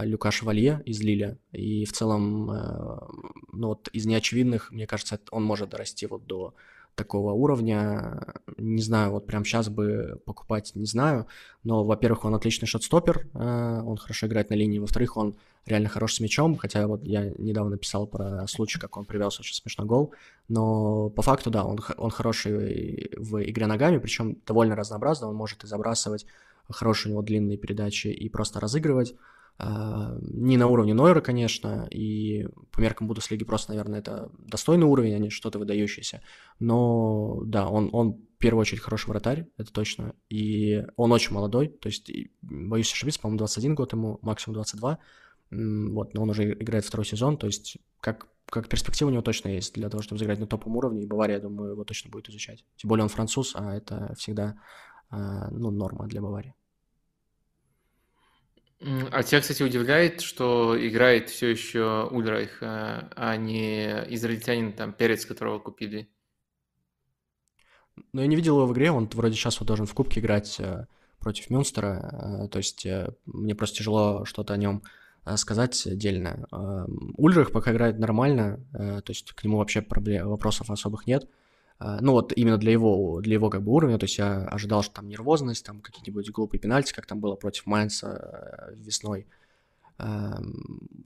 Люка 0.02 0.30
Шевалье 0.30 0.82
из 0.84 1.00
Лиля. 1.00 1.38
И 1.52 1.84
в 1.84 1.92
целом, 1.92 2.50
э, 2.50 2.98
ну 3.52 3.68
вот 3.68 3.88
из 3.92 4.06
неочевидных, 4.06 4.70
мне 4.70 4.86
кажется, 4.86 5.18
он 5.30 5.44
может 5.44 5.70
дорасти 5.70 6.06
вот 6.06 6.26
до 6.26 6.54
такого 6.94 7.32
уровня. 7.32 8.34
Не 8.58 8.82
знаю, 8.82 9.12
вот 9.12 9.26
прям 9.26 9.44
сейчас 9.44 9.68
бы 9.68 10.20
покупать 10.26 10.72
не 10.74 10.86
знаю, 10.86 11.26
но, 11.64 11.84
во-первых, 11.84 12.24
он 12.24 12.34
отличный 12.34 12.66
шотстопер, 12.68 13.28
э, 13.32 13.82
он 13.84 13.96
хорошо 13.96 14.26
играет 14.26 14.50
на 14.50 14.54
линии, 14.54 14.78
во-вторых, 14.78 15.16
он 15.16 15.34
реально 15.64 15.88
хорош 15.88 16.14
с 16.14 16.20
мячом, 16.20 16.56
хотя 16.56 16.86
вот 16.86 17.04
я 17.04 17.30
недавно 17.38 17.78
писал 17.78 18.06
про 18.06 18.46
случай, 18.46 18.78
как 18.78 18.96
он 18.96 19.04
привез 19.04 19.38
очень 19.40 19.54
смешной 19.54 19.86
гол, 19.86 20.12
но 20.48 21.08
по 21.10 21.22
факту, 21.22 21.50
да, 21.50 21.64
он, 21.64 21.78
он 21.96 22.10
хороший 22.10 23.10
в 23.16 23.42
игре 23.42 23.66
ногами, 23.66 23.98
причем 23.98 24.36
довольно 24.46 24.76
разнообразно, 24.76 25.28
он 25.28 25.34
может 25.34 25.64
и 25.64 25.66
забрасывать, 25.66 26.26
хорошие 26.68 27.10
у 27.10 27.12
него 27.14 27.22
длинные 27.22 27.56
передачи 27.56 28.08
и 28.08 28.28
просто 28.28 28.60
разыгрывать, 28.60 29.14
а, 29.14 29.41
не 29.58 30.56
на 30.56 30.66
уровне 30.66 30.94
Нойера, 30.94 31.20
конечно, 31.20 31.86
и 31.90 32.46
по 32.72 32.80
меркам 32.80 33.06
Бундеслиги 33.06 33.44
просто, 33.44 33.70
наверное, 33.72 34.00
это 34.00 34.30
достойный 34.38 34.86
уровень, 34.86 35.14
а 35.14 35.18
не 35.18 35.30
что-то 35.30 35.58
выдающееся. 35.58 36.22
Но 36.58 37.42
да, 37.44 37.68
он, 37.68 37.90
он 37.92 38.14
в 38.14 38.38
первую 38.38 38.62
очередь 38.62 38.80
хороший 38.80 39.08
вратарь, 39.08 39.46
это 39.56 39.72
точно. 39.72 40.14
И 40.28 40.82
он 40.96 41.12
очень 41.12 41.34
молодой, 41.34 41.68
то 41.68 41.88
есть, 41.88 42.10
боюсь 42.40 42.92
ошибиться, 42.92 43.20
по-моему, 43.20 43.38
21 43.38 43.74
год 43.74 43.92
ему, 43.92 44.18
максимум 44.22 44.54
22. 44.54 44.98
Вот, 45.50 46.14
но 46.14 46.22
он 46.22 46.30
уже 46.30 46.54
играет 46.54 46.84
второй 46.84 47.04
сезон, 47.04 47.36
то 47.36 47.46
есть 47.46 47.76
как, 48.00 48.26
как 48.46 48.68
перспектива 48.68 49.10
у 49.10 49.12
него 49.12 49.22
точно 49.22 49.48
есть 49.48 49.74
для 49.74 49.90
того, 49.90 50.02
чтобы 50.02 50.18
сыграть 50.18 50.40
на 50.40 50.46
топовом 50.46 50.78
уровне, 50.78 51.02
и 51.02 51.06
Бавария, 51.06 51.36
я 51.36 51.42
думаю, 51.42 51.72
его 51.72 51.84
точно 51.84 52.10
будет 52.10 52.30
изучать. 52.30 52.64
Тем 52.76 52.88
более 52.88 53.04
он 53.04 53.10
француз, 53.10 53.54
а 53.54 53.74
это 53.76 54.14
всегда 54.16 54.56
а, 55.10 55.50
ну, 55.50 55.70
норма 55.70 56.06
для 56.06 56.22
Баварии. 56.22 56.54
А 59.12 59.22
тебя, 59.22 59.40
кстати, 59.40 59.62
удивляет, 59.62 60.22
что 60.22 60.76
играет 60.76 61.30
все 61.30 61.48
еще 61.48 62.08
Ульрайх, 62.10 62.58
а, 62.62 63.12
а 63.14 63.36
не 63.36 63.86
израильтянин, 64.14 64.72
там, 64.72 64.92
Перец, 64.92 65.24
которого 65.24 65.60
купили? 65.60 66.08
Ну, 68.12 68.22
я 68.22 68.26
не 68.26 68.34
видел 68.34 68.56
его 68.56 68.66
в 68.66 68.72
игре, 68.72 68.90
он 68.90 69.08
вроде 69.12 69.36
сейчас 69.36 69.60
вот 69.60 69.66
должен 69.66 69.86
в 69.86 69.94
Кубке 69.94 70.20
играть 70.20 70.58
э, 70.58 70.86
против 71.20 71.50
Мюнстера, 71.50 72.44
э, 72.44 72.48
то 72.48 72.58
есть 72.58 72.84
э, 72.84 73.14
мне 73.26 73.54
просто 73.54 73.78
тяжело 73.78 74.24
что-то 74.24 74.54
о 74.54 74.56
нем 74.56 74.82
сказать 75.36 75.86
отдельно. 75.86 76.48
Ульрих 77.16 77.52
пока 77.52 77.70
играет 77.70 77.96
нормально, 77.96 78.58
то 78.72 79.04
есть 79.06 79.30
к 79.30 79.44
нему 79.44 79.58
вообще 79.58 79.80
проблем, 79.80 80.28
вопросов 80.28 80.68
особых 80.68 81.06
нет. 81.06 81.30
А, 81.78 82.00
ну 82.00 82.12
вот 82.12 82.32
именно 82.36 82.58
для 82.58 82.72
его, 82.72 83.20
для 83.20 83.34
его 83.34 83.50
как 83.50 83.62
бы 83.62 83.72
уровня, 83.72 83.98
то 83.98 84.04
есть 84.04 84.18
я 84.18 84.44
ожидал, 84.44 84.82
что 84.82 84.94
там 84.94 85.08
нервозность, 85.08 85.64
там 85.64 85.80
какие-нибудь 85.80 86.30
глупые 86.30 86.60
пенальти, 86.60 86.92
как 86.92 87.06
там 87.06 87.20
было 87.20 87.34
против 87.34 87.66
Майнца 87.66 88.70
э, 88.70 88.74
весной, 88.76 89.26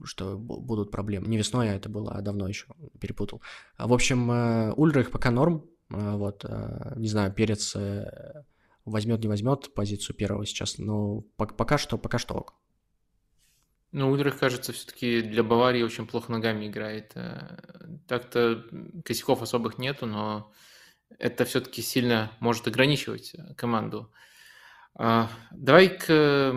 что 0.03 0.37
будут 0.37 0.89
проблемы. 0.91 1.27
Не 1.27 1.37
весной, 1.37 1.69
а 1.69 1.75
это 1.75 1.89
было 1.89 2.13
а 2.13 2.21
давно 2.21 2.47
еще, 2.47 2.65
перепутал. 2.99 3.41
А, 3.75 3.87
в 3.87 3.93
общем, 3.93 4.31
э, 4.31 4.73
Ульрих 4.73 5.11
пока 5.11 5.29
норм, 5.29 5.65
э, 5.89 6.15
вот, 6.15 6.45
не 6.95 7.07
знаю, 7.07 7.31
Перец 7.33 7.75
возьмет, 8.85 9.19
не 9.21 9.27
возьмет 9.27 9.73
позицию 9.73 10.15
первого 10.15 10.45
сейчас, 10.45 10.77
но 10.77 11.21
пока 11.35 11.77
что, 11.77 11.97
пока 11.97 12.17
что 12.17 12.35
ок. 12.35 12.53
Ну, 13.91 14.11
Ульрих, 14.11 14.37
кажется, 14.37 14.73
все-таки 14.73 15.21
для 15.21 15.43
Баварии 15.43 15.81
очень 15.81 16.07
плохо 16.07 16.31
ногами 16.31 16.67
играет. 16.67 17.13
Так-то 18.07 18.65
косяков 19.05 19.41
особых 19.41 19.77
нету, 19.77 20.05
но 20.05 20.51
это 21.19 21.45
все-таки 21.45 21.81
сильно 21.81 22.31
может 22.39 22.67
ограничивать 22.67 23.33
э, 23.33 23.53
команду. 23.55 24.11
А, 24.93 25.29
давай 25.51 25.89
к 25.89 26.53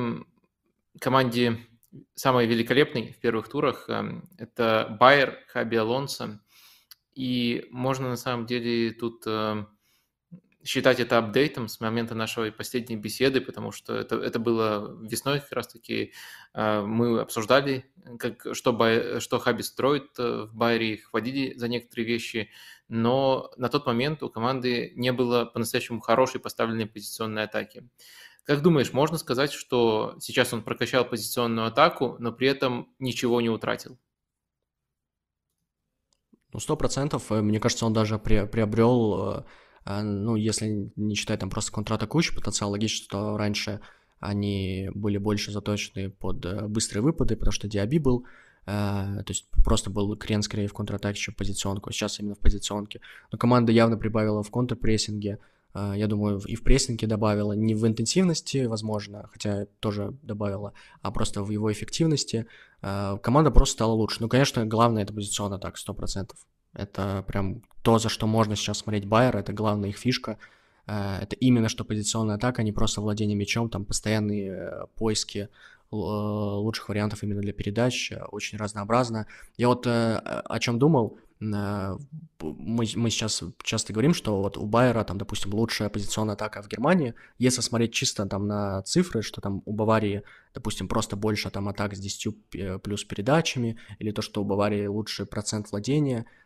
команде 1.01 1.59
самой 2.15 2.47
великолепной 2.47 3.13
в 3.13 3.19
первых 3.21 3.49
турах. 3.49 3.89
Эм, 3.89 4.29
это 4.39 4.97
Байер 4.99 5.39
Хаби 5.49 5.77
Алонсо. 5.77 6.41
И 7.15 7.67
можно 7.71 8.09
на 8.09 8.17
самом 8.17 8.47
деле 8.47 8.93
тут 8.93 9.25
эм, 9.27 9.69
считать 10.65 11.01
это 11.01 11.19
апдейтом 11.19 11.69
с 11.69 11.81
момента 11.81 12.15
нашей 12.15 12.53
последней 12.53 12.97
беседы, 12.97 13.41
потому 13.41 13.73
что 13.73 13.95
это, 13.95 14.17
это 14.17 14.39
было 14.39 14.99
весной 15.03 15.41
как 15.41 15.53
раз-таки. 15.53 16.13
Э, 16.55 16.83
мы 16.83 17.21
обсуждали, 17.21 17.91
как, 18.19 18.47
что, 18.53 19.21
что 19.21 19.39
Хаби 19.39 19.63
строит 19.63 20.19
э, 20.19 20.45
в 20.45 20.55
Байере, 20.55 20.99
хвалили 20.99 21.57
за 21.57 21.69
некоторые 21.69 22.07
вещи, 22.07 22.51
но 22.89 23.51
на 23.57 23.69
тот 23.69 23.87
момент 23.87 24.23
у 24.23 24.31
команды 24.31 24.93
не 24.97 25.13
было 25.13 25.45
по-настоящему 25.45 26.01
хорошей 26.01 26.41
поставленной 26.41 26.87
позиционной 26.87 27.45
атаки. 27.45 27.89
Как 28.45 28.63
думаешь, 28.63 28.93
можно 28.93 29.17
сказать, 29.17 29.53
что 29.53 30.17
сейчас 30.21 30.53
он 30.53 30.63
прокачал 30.63 31.05
позиционную 31.05 31.69
атаку, 31.69 32.17
но 32.19 32.33
при 32.33 32.49
этом 32.49 32.93
ничего 32.99 33.41
не 33.41 33.49
утратил? 33.49 33.99
Ну, 36.53 36.59
сто 36.59 36.77
процентов. 36.77 37.31
Э, 37.31 37.41
мне 37.43 37.61
кажется, 37.61 37.87
он 37.87 37.93
даже 37.93 38.19
приобрел 38.19 39.15
а, 39.15 39.47
ну, 39.85 40.37
если 40.37 40.93
не 40.97 41.15
считать 41.15 41.41
там 41.41 41.51
просто 41.51 41.73
контратакующий 41.73 42.35
потенциал, 42.35 42.71
логично, 42.71 43.05
что 43.05 43.37
раньше 43.37 43.81
они 44.21 44.91
были 44.95 45.17
больше 45.19 45.51
заточены 45.51 46.11
под 46.11 46.45
э, 46.45 46.67
быстрые 46.69 47.03
выпады, 47.03 47.37
потому 47.37 47.53
что 47.53 47.69
Диаби 47.69 47.99
был, 47.99 48.27
э, 48.67 48.71
то 48.71 49.25
есть 49.29 49.47
просто 49.65 49.91
был 49.91 50.15
крен 50.17 50.43
скорее 50.43 50.69
в 50.69 50.75
контратаке, 50.75 51.19
чем 51.19 51.35
в 51.35 51.39
позиционку, 51.39 51.89
а 51.89 51.93
сейчас 51.93 52.21
именно 52.21 52.35
в 52.35 52.39
позиционке. 52.39 53.01
Но 53.33 53.39
команда 53.39 53.73
явно 53.73 53.97
прибавила 53.97 54.43
в 54.43 54.51
контрпрессинге, 54.51 55.39
э, 55.75 55.95
я 55.97 56.07
думаю, 56.07 56.39
и 56.41 56.55
в 56.55 56.63
прессинге 56.63 57.07
добавила, 57.07 57.55
не 57.55 57.75
в 57.75 57.87
интенсивности, 57.87 58.67
возможно, 58.67 59.31
хотя 59.33 59.65
тоже 59.81 60.15
добавила, 60.23 60.75
а 61.01 61.11
просто 61.11 61.43
в 61.43 61.51
его 61.51 61.73
эффективности. 61.73 62.47
Команда 62.83 63.51
просто 63.51 63.75
стала 63.75 63.93
лучше. 63.93 64.19
Ну, 64.21 64.29
конечно, 64.31 64.65
главное 64.65 65.03
это 65.03 65.13
позиционно 65.13 65.59
так, 65.59 65.77
100%. 65.77 66.31
Это 66.73 67.25
прям 67.27 67.63
то, 67.83 67.99
за 67.99 68.09
что 68.09 68.27
можно 68.27 68.57
сейчас 68.57 68.79
смотреть 68.79 69.07
Байер, 69.07 69.37
это 69.37 69.53
главная 69.53 69.91
их 69.91 69.97
фишка. 69.97 70.39
Э, 70.87 71.19
это 71.23 71.37
именно 71.37 71.69
что 71.69 71.85
позиционная 71.85 72.37
атака, 72.37 72.63
а 72.63 72.65
не 72.65 72.73
просто 72.73 73.01
владение 73.01 73.37
мячом, 73.37 73.71
там 73.71 73.85
постоянные 73.85 74.51
э, 74.51 74.87
поиски 74.97 75.39
э, 75.39 75.49
лучших 75.91 76.89
вариантов 76.89 77.23
именно 77.23 77.41
для 77.41 77.53
передач, 77.53 78.13
очень 78.31 78.59
разнообразно. 78.59 79.27
Я 79.57 79.69
вот 79.69 79.87
о 79.87 80.59
чем 80.61 80.79
думал, 80.79 81.19
мы, 81.41 81.99
мы 82.39 83.11
сейчас 83.11 83.43
часто 83.63 83.95
говорим, 83.95 84.13
что 84.13 84.43
вот 84.43 84.59
у 84.59 84.67
Байера, 84.67 85.03
там, 85.05 85.17
допустим, 85.17 85.55
лучшая 85.55 85.89
позиционная 85.89 86.35
атака 86.35 86.63
в 86.63 86.69
Германии, 86.69 87.15
если 87.39 87.63
смотреть 87.63 87.95
чисто 87.95 88.27
там 88.27 88.47
на 88.47 88.83
цифры, 88.83 89.23
что 89.23 89.41
там 89.41 89.63
у 89.65 89.73
Баварии, 89.73 90.23
допустим, 90.53 90.87
просто 90.87 91.17
больше 91.17 91.51
там 91.51 91.69
атак 91.71 91.97
с 91.97 91.99
10 91.99 92.83
плюс 92.83 93.05
передачами, 93.05 93.79
или 93.99 94.11
то, 94.11 94.21
что 94.21 94.43
у 94.43 94.45
Баварии 94.45 94.87
лучший 94.87 95.25
процент 95.25 95.71
владения– 95.71 96.27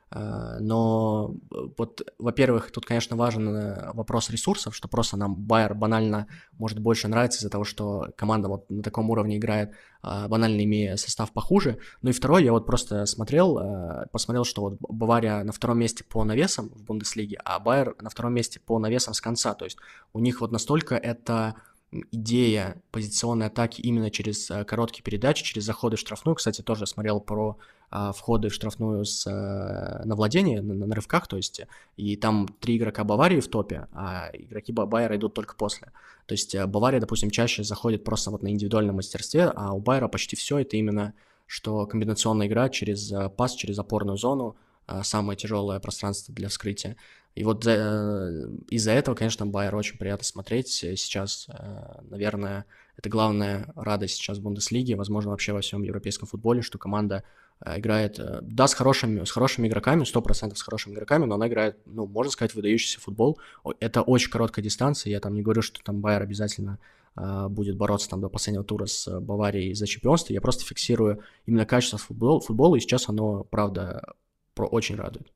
но 0.61 1.35
э, 1.51 1.57
вот, 1.77 2.03
во-первых, 2.19 2.71
тут, 2.71 2.87
конечно, 2.87 3.17
важен 3.17 3.49
э, 3.49 3.93
вопрос 3.95 4.31
ресурсов, 4.31 4.77
что 4.77 4.87
просто 4.87 5.17
нам 5.17 5.35
Байер 5.35 5.75
банально 5.75 6.29
может 6.53 6.79
больше 6.79 7.09
нравится 7.09 7.41
из-за 7.41 7.51
того, 7.51 7.65
что 7.65 8.09
команда 8.17 8.49
вот 8.49 8.71
на 8.71 8.83
таком 8.83 9.11
уровне 9.11 9.39
играет, 9.39 9.73
банально 10.03 10.63
имея 10.63 10.97
состав 10.97 11.33
похуже. 11.33 11.79
Ну 12.03 12.11
и 12.11 12.13
второе, 12.13 12.43
я 12.43 12.53
вот 12.53 12.67
просто 12.67 13.07
смотрел, 13.07 13.59
посмотрел, 14.13 14.45
что 14.45 14.63
вот 14.63 14.77
Бавария 14.81 15.43
на 15.43 15.53
втором 15.53 15.79
месте 15.79 16.05
по 16.05 16.23
навесам 16.25 16.69
в 16.69 16.85
Бундеслиге, 16.85 17.39
а 17.45 17.59
Байер 17.59 17.97
на 18.01 18.11
втором 18.11 18.35
месте 18.35 18.61
по 18.61 18.79
навесам 18.79 19.15
с 19.15 19.21
конца. 19.21 19.55
То 19.55 19.65
есть 19.65 19.79
у 20.13 20.21
них 20.21 20.41
вот 20.41 20.53
настолько 20.53 20.95
это 20.95 21.55
идея 22.13 22.83
позиционной 22.91 23.47
атаки 23.47 23.81
именно 23.81 24.11
через 24.11 24.51
короткие 24.67 25.03
передачи, 25.03 25.43
через 25.43 25.65
заходы 25.65 25.97
в 25.97 26.01
штрафную. 26.01 26.37
Кстати, 26.37 26.61
тоже 26.61 26.87
смотрел 26.87 27.21
про 27.21 27.53
а, 27.53 27.57
входы 27.91 28.49
в 28.49 28.55
штрафную 28.55 29.05
с, 29.05 29.27
а, 29.27 30.03
на 30.05 30.17
владение, 30.17 30.61
на, 30.61 30.75
на 30.75 30.95
рывках, 30.95 31.29
то 31.29 31.37
есть, 31.37 31.61
и 31.97 32.17
там 32.17 32.49
три 32.61 32.77
игрока 32.77 33.05
Баварии 33.05 33.41
в 33.41 33.49
топе, 33.49 33.87
а 33.93 34.31
игроки 34.33 34.73
Байера 34.73 35.17
идут 35.17 35.35
только 35.35 35.55
после. 35.55 35.93
То 36.27 36.33
есть 36.33 36.55
э, 36.55 36.67
Бавария, 36.67 37.01
допустим, 37.01 37.31
чаще 37.31 37.63
заходит 37.63 38.03
просто 38.03 38.31
вот 38.31 38.43
на 38.43 38.49
индивидуальном 38.49 38.97
мастерстве, 38.97 39.45
а 39.45 39.73
у 39.73 39.81
Байера 39.81 40.09
почти 40.09 40.35
все 40.35 40.59
это 40.59 40.77
именно, 40.77 41.15
что 41.47 41.87
комбинационная 41.87 42.49
игра 42.49 42.69
через 42.69 43.13
э, 43.13 43.29
пас, 43.29 43.55
через 43.55 43.79
опорную 43.79 44.17
зону, 44.17 44.57
самое 45.03 45.35
тяжелое 45.35 45.81
пространство 45.81 46.35
для 46.35 46.49
вскрытия. 46.49 46.97
И 47.35 47.43
вот 47.43 47.65
э, 47.67 48.49
из-за 48.69 48.91
этого, 48.91 49.15
конечно, 49.15 49.47
Байер 49.47 49.75
очень 49.77 49.97
приятно 49.97 50.25
смотреть. 50.25 50.69
Сейчас, 50.69 51.49
наверное, 52.03 52.67
это 52.99 53.09
главная 53.09 53.73
радость 53.77 54.17
сейчас 54.17 54.39
в 54.39 54.43
Бундеслиге, 54.43 54.97
возможно, 54.97 55.31
вообще 55.31 55.53
во 55.53 55.63
всем 55.63 55.83
европейском 55.85 56.29
футболе, 56.29 56.61
что 56.61 56.77
команда 56.77 57.25
Э, 57.25 57.44
играет, 57.65 58.19
э, 58.19 58.41
да, 58.43 58.67
с 58.67 58.75
хорошими, 58.75 59.25
с 59.25 59.31
хорошими 59.31 59.69
игроками, 59.69 60.05
100% 60.05 60.55
с 60.55 60.63
хорошими 60.63 60.95
игроками, 60.95 61.25
но 61.25 61.37
она 61.37 61.49
играет, 61.49 61.79
ну, 61.87 62.07
можно 62.07 62.31
сказать, 62.31 62.55
выдающийся 62.55 63.01
футбол. 63.01 63.39
Это 63.81 64.03
очень 64.03 64.31
короткая 64.31 64.65
дистанция, 64.65 65.11
я 65.11 65.21
там 65.21 65.35
не 65.35 65.43
говорю, 65.43 65.63
что 65.63 65.83
там 65.83 66.01
Байер 66.01 66.23
обязательно 66.23 66.79
uh, 67.17 67.49
будет 67.49 67.77
бороться 67.77 68.09
там 68.09 68.21
до 68.21 68.29
последнего 68.29 68.65
тура 68.65 68.87
с 68.87 69.21
Баварией 69.21 69.75
за 69.75 69.87
чемпионство, 69.87 70.33
я 70.33 70.41
просто 70.41 70.65
фиксирую 70.65 71.21
именно 71.47 71.65
качество 71.65 71.99
футбола, 71.99 72.41
футбола 72.41 72.77
и 72.77 72.81
сейчас 72.81 73.09
оно, 73.09 73.45
правда, 73.45 74.15
про 74.55 74.67
очень 74.67 74.97
радует. 74.97 75.33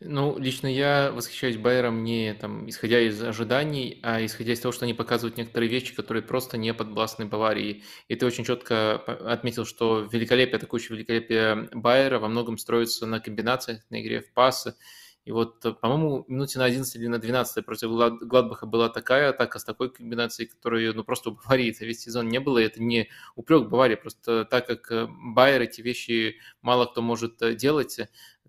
Ну, 0.00 0.36
лично 0.38 0.66
я 0.66 1.10
восхищаюсь 1.10 1.56
Байером 1.56 2.04
не 2.04 2.34
там, 2.34 2.68
исходя 2.68 3.00
из 3.00 3.22
ожиданий, 3.22 3.98
а 4.02 4.22
исходя 4.22 4.52
из 4.52 4.60
того, 4.60 4.72
что 4.72 4.84
они 4.84 4.92
показывают 4.92 5.38
некоторые 5.38 5.70
вещи, 5.70 5.94
которые 5.94 6.22
просто 6.22 6.58
не 6.58 6.74
подвластны 6.74 7.24
Баварии. 7.24 7.82
И 8.08 8.14
ты 8.14 8.26
очень 8.26 8.44
четко 8.44 8.96
отметил, 8.96 9.64
что 9.64 10.06
великолепие, 10.12 10.56
атакующее 10.56 10.98
великолепие 10.98 11.70
Байера 11.72 12.18
во 12.18 12.28
многом 12.28 12.58
строится 12.58 13.06
на 13.06 13.20
комбинациях, 13.20 13.80
на 13.88 14.02
игре 14.02 14.20
в 14.20 14.30
пасы. 14.34 14.76
И 15.24 15.32
вот, 15.32 15.60
по-моему, 15.80 16.24
минуте 16.28 16.58
на 16.58 16.66
11 16.66 16.94
или 16.94 17.08
на 17.08 17.18
12 17.18 17.64
против 17.64 17.88
Гладбаха 17.88 18.66
была 18.66 18.90
такая 18.90 19.30
атака 19.30 19.58
с 19.58 19.64
такой 19.64 19.90
комбинацией, 19.90 20.48
которая, 20.48 20.92
ну, 20.92 21.04
просто 21.04 21.30
у 21.30 21.32
Баварии 21.34 21.70
это 21.70 21.86
весь 21.86 22.02
сезон 22.02 22.28
не 22.28 22.38
было. 22.38 22.58
И 22.58 22.64
это 22.64 22.82
не 22.82 23.08
упрек 23.34 23.68
Баварии, 23.68 23.96
просто 23.96 24.44
так 24.44 24.66
как 24.66 25.08
Байер 25.34 25.62
эти 25.62 25.80
вещи 25.80 26.36
мало 26.60 26.84
кто 26.84 27.02
может 27.02 27.38
делать, 27.56 27.98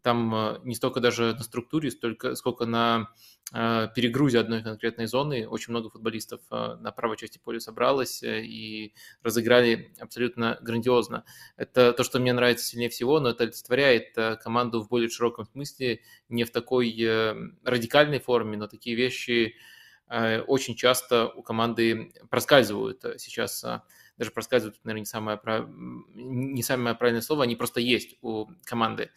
там 0.08 0.60
не 0.64 0.76
столько 0.76 1.00
даже 1.00 1.34
на 1.34 1.44
структуре, 1.44 1.92
столько, 1.92 2.36
сколько 2.36 2.66
на 2.66 3.10
Э, 3.54 3.88
перегрузе 3.96 4.40
одной 4.40 4.62
конкретной 4.62 5.08
зоны. 5.08 5.48
Очень 5.48 5.72
много 5.72 5.90
футболистов 5.90 6.42
э, 6.52 6.76
на 6.82 6.92
правой 6.92 7.16
части 7.16 7.40
поля 7.42 7.62
собралось 7.62 8.22
э, 8.22 8.42
и 8.44 8.94
разыграли 9.24 9.94
абсолютно 10.00 10.58
грандиозно. 10.62 11.24
Это 11.56 11.94
то, 11.94 12.04
что 12.04 12.20
мне 12.20 12.34
нравится 12.34 12.66
сильнее 12.66 12.90
всего, 12.90 13.22
но 13.22 13.30
это 13.30 13.46
олицетворяет 13.46 14.16
команду 14.44 14.82
в 14.82 14.90
более 14.90 15.10
широком 15.10 15.46
смысле, 15.46 16.02
не 16.28 16.44
в 16.44 16.52
такой 16.52 16.94
радикальной 17.64 18.20
форме, 18.20 18.58
но 18.58 18.68
такие 18.68 18.96
вещи 18.98 19.56
очень 20.10 20.76
часто 20.76 21.28
у 21.28 21.42
команды 21.42 22.14
проскальзывают 22.30 23.04
сейчас 23.18 23.66
даже 24.18 24.32
проскальзывают, 24.32 24.80
наверное, 24.84 25.02
не 25.02 25.06
самое, 25.06 25.40
не 26.16 26.64
самое 26.64 26.96
правильное 26.96 27.22
слово, 27.22 27.44
они 27.44 27.56
просто 27.56 27.80
есть 27.82 28.18
у 28.22 28.48
команды. 28.64 29.12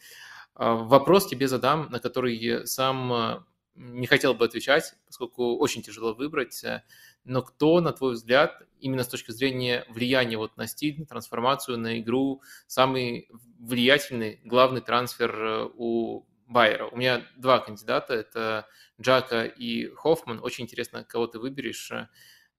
Вопрос 0.63 1.27
тебе 1.27 1.47
задам, 1.47 1.87
на 1.89 1.99
который 1.99 2.67
сам 2.67 3.45
не 3.75 4.07
хотел 4.07 4.33
бы 4.33 4.45
отвечать, 4.45 4.93
поскольку 5.05 5.57
очень 5.57 5.81
тяжело 5.81 6.13
выбрать. 6.13 6.63
Э, 6.63 6.83
но 7.23 7.41
кто, 7.41 7.79
на 7.81 7.91
твой 7.91 8.13
взгляд, 8.13 8.61
именно 8.79 9.03
с 9.03 9.07
точки 9.07 9.31
зрения 9.31 9.85
влияния 9.89 10.37
вот 10.37 10.57
на 10.57 10.67
стиль, 10.67 10.99
на 10.99 11.05
трансформацию, 11.05 11.77
на 11.77 11.99
игру, 11.99 12.41
самый 12.67 13.29
влиятельный, 13.59 14.41
главный 14.43 14.81
трансфер 14.81 15.35
э, 15.35 15.69
у 15.75 16.25
Байера? 16.47 16.87
У 16.87 16.97
меня 16.97 17.25
два 17.37 17.59
кандидата, 17.59 18.13
это 18.13 18.67
Джака 18.99 19.45
и 19.45 19.87
Хоффман. 19.95 20.39
Очень 20.43 20.65
интересно, 20.65 21.03
кого 21.03 21.27
ты 21.27 21.39
выберешь. 21.39 21.91
Э, 21.91 22.07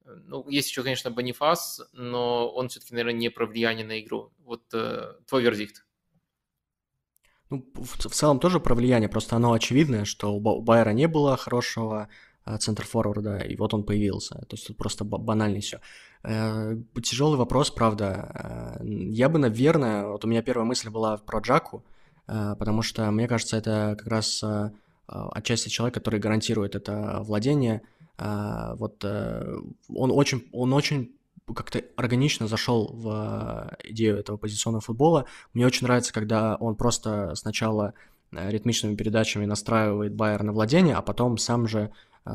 ну, 0.04 0.48
есть 0.48 0.70
еще, 0.70 0.82
конечно, 0.82 1.10
Бонифас, 1.10 1.82
но 1.92 2.48
он 2.48 2.68
все-таки, 2.68 2.94
наверное, 2.94 3.20
не 3.20 3.28
про 3.28 3.46
влияние 3.46 3.86
на 3.86 4.00
игру. 4.00 4.32
Вот 4.38 4.66
твой 4.68 5.42
вердикт. 5.42 5.84
Ну, 7.52 7.62
в, 7.74 8.08
в 8.08 8.14
целом 8.14 8.38
тоже 8.38 8.60
про 8.60 8.74
влияние, 8.74 9.10
просто 9.10 9.36
оно 9.36 9.52
очевидное, 9.52 10.06
что 10.06 10.34
у 10.34 10.62
Байера 10.62 10.94
не 10.94 11.06
было 11.06 11.36
хорошего 11.36 12.08
э, 12.46 12.56
центр-форварда, 12.56 13.40
и 13.40 13.56
вот 13.56 13.74
он 13.74 13.84
появился. 13.84 14.36
То 14.36 14.56
есть 14.56 14.68
тут 14.68 14.78
просто 14.78 15.04
банально 15.04 15.60
все. 15.60 15.80
Э, 16.22 16.78
тяжелый 17.02 17.36
вопрос, 17.36 17.70
правда. 17.70 18.78
Э, 18.80 18.86
я 18.86 19.28
бы, 19.28 19.38
наверное, 19.38 20.06
вот 20.06 20.24
у 20.24 20.28
меня 20.28 20.40
первая 20.40 20.64
мысль 20.64 20.88
была 20.88 21.18
про 21.18 21.40
Джаку, 21.40 21.84
потому 22.26 22.80
что, 22.80 23.10
мне 23.10 23.28
кажется, 23.28 23.58
это 23.58 23.96
как 23.98 24.08
раз 24.08 24.42
отчасти 25.06 25.68
человек, 25.68 25.94
который 25.94 26.20
гарантирует 26.20 26.74
это 26.74 27.18
владение. 27.20 27.82
Вот 28.16 29.04
он 29.04 30.10
очень, 30.10 30.48
он 30.52 30.72
очень 30.72 31.10
как-то 31.46 31.82
органично 31.96 32.46
зашел 32.46 32.90
в 32.92 33.70
э, 33.82 33.90
идею 33.90 34.18
этого 34.18 34.36
позиционного 34.36 34.80
футбола. 34.80 35.26
Мне 35.52 35.66
очень 35.66 35.86
нравится, 35.86 36.12
когда 36.12 36.56
он 36.56 36.76
просто 36.76 37.34
сначала 37.34 37.94
э, 38.32 38.50
ритмичными 38.50 38.94
передачами 38.94 39.44
настраивает 39.44 40.14
Байер 40.14 40.42
на 40.42 40.52
владение, 40.52 40.94
а 40.94 41.02
потом 41.02 41.38
сам 41.38 41.66
же 41.66 41.90
э, 42.24 42.30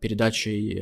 передачей 0.00 0.74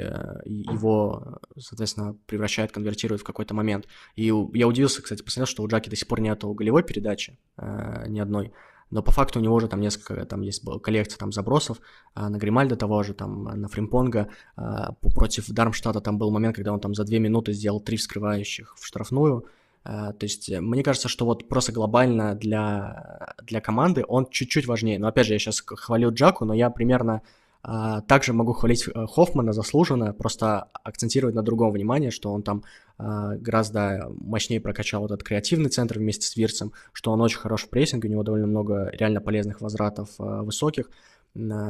его, 0.44 1.38
соответственно, 1.56 2.16
превращает, 2.26 2.72
конвертирует 2.72 3.20
в 3.20 3.24
какой-то 3.24 3.54
момент. 3.54 3.86
И 4.16 4.24
я 4.24 4.66
удивился, 4.66 5.02
кстати, 5.02 5.22
посмотрел, 5.22 5.46
что 5.46 5.62
у 5.62 5.68
Джаки 5.68 5.88
до 5.88 5.96
сих 5.96 6.08
пор 6.08 6.20
нету 6.20 6.52
голевой 6.52 6.82
передачи 6.82 7.38
ни 7.56 8.20
одной 8.20 8.52
но 8.90 9.02
по 9.02 9.12
факту 9.12 9.38
у 9.38 9.42
него 9.42 9.54
уже 9.54 9.68
там 9.68 9.80
несколько, 9.80 10.24
там 10.24 10.40
есть 10.42 10.62
коллекция 10.82 11.18
там 11.18 11.32
забросов, 11.32 11.80
а 12.14 12.28
на 12.28 12.36
Гримальда 12.36 12.76
того 12.76 13.02
же, 13.02 13.14
там 13.14 13.44
на 13.44 13.68
Фримпонга, 13.68 14.28
а, 14.56 14.92
против 15.14 15.48
Дармштадта 15.48 16.00
там 16.00 16.18
был 16.18 16.30
момент, 16.30 16.56
когда 16.56 16.72
он 16.72 16.80
там 16.80 16.94
за 16.94 17.04
две 17.04 17.18
минуты 17.18 17.52
сделал 17.52 17.80
три 17.80 17.96
вскрывающих 17.96 18.76
в 18.78 18.86
штрафную, 18.86 19.44
а, 19.84 20.12
то 20.12 20.24
есть 20.24 20.50
э, 20.50 20.60
мне 20.60 20.82
кажется, 20.82 21.08
что 21.08 21.24
вот 21.24 21.48
просто 21.48 21.72
глобально 21.72 22.34
для, 22.34 23.34
для 23.42 23.60
команды 23.60 24.04
он 24.06 24.28
чуть-чуть 24.28 24.66
важнее. 24.66 24.98
Но 24.98 25.08
опять 25.08 25.26
же, 25.26 25.32
я 25.32 25.38
сейчас 25.38 25.62
хвалю 25.64 26.12
Джаку, 26.12 26.44
но 26.44 26.52
я 26.52 26.68
примерно 26.68 27.22
также 27.62 28.32
могу 28.32 28.52
хвалить 28.52 28.86
э, 28.86 29.06
Хоффмана 29.06 29.52
заслуженно, 29.52 30.12
просто 30.12 30.68
акцентировать 30.84 31.34
на 31.34 31.42
другом 31.42 31.72
внимание, 31.72 32.10
что 32.10 32.32
он 32.32 32.42
там 32.42 32.62
а, 32.98 33.36
гораздо 33.36 34.10
мощнее 34.10 34.60
прокачал 34.60 35.04
этот 35.06 35.22
креативный 35.22 35.70
центр 35.70 35.98
вместе 35.98 36.26
с 36.26 36.36
Вирцем, 36.36 36.72
что 36.92 37.12
он 37.12 37.20
очень 37.20 37.38
хорош 37.38 37.64
в 37.64 37.68
прессинге, 37.68 38.08
у 38.08 38.12
него 38.12 38.22
довольно 38.22 38.46
много 38.46 38.90
реально 38.92 39.20
полезных 39.20 39.60
возвратов 39.60 40.10
а, 40.18 40.42
высоких, 40.42 40.90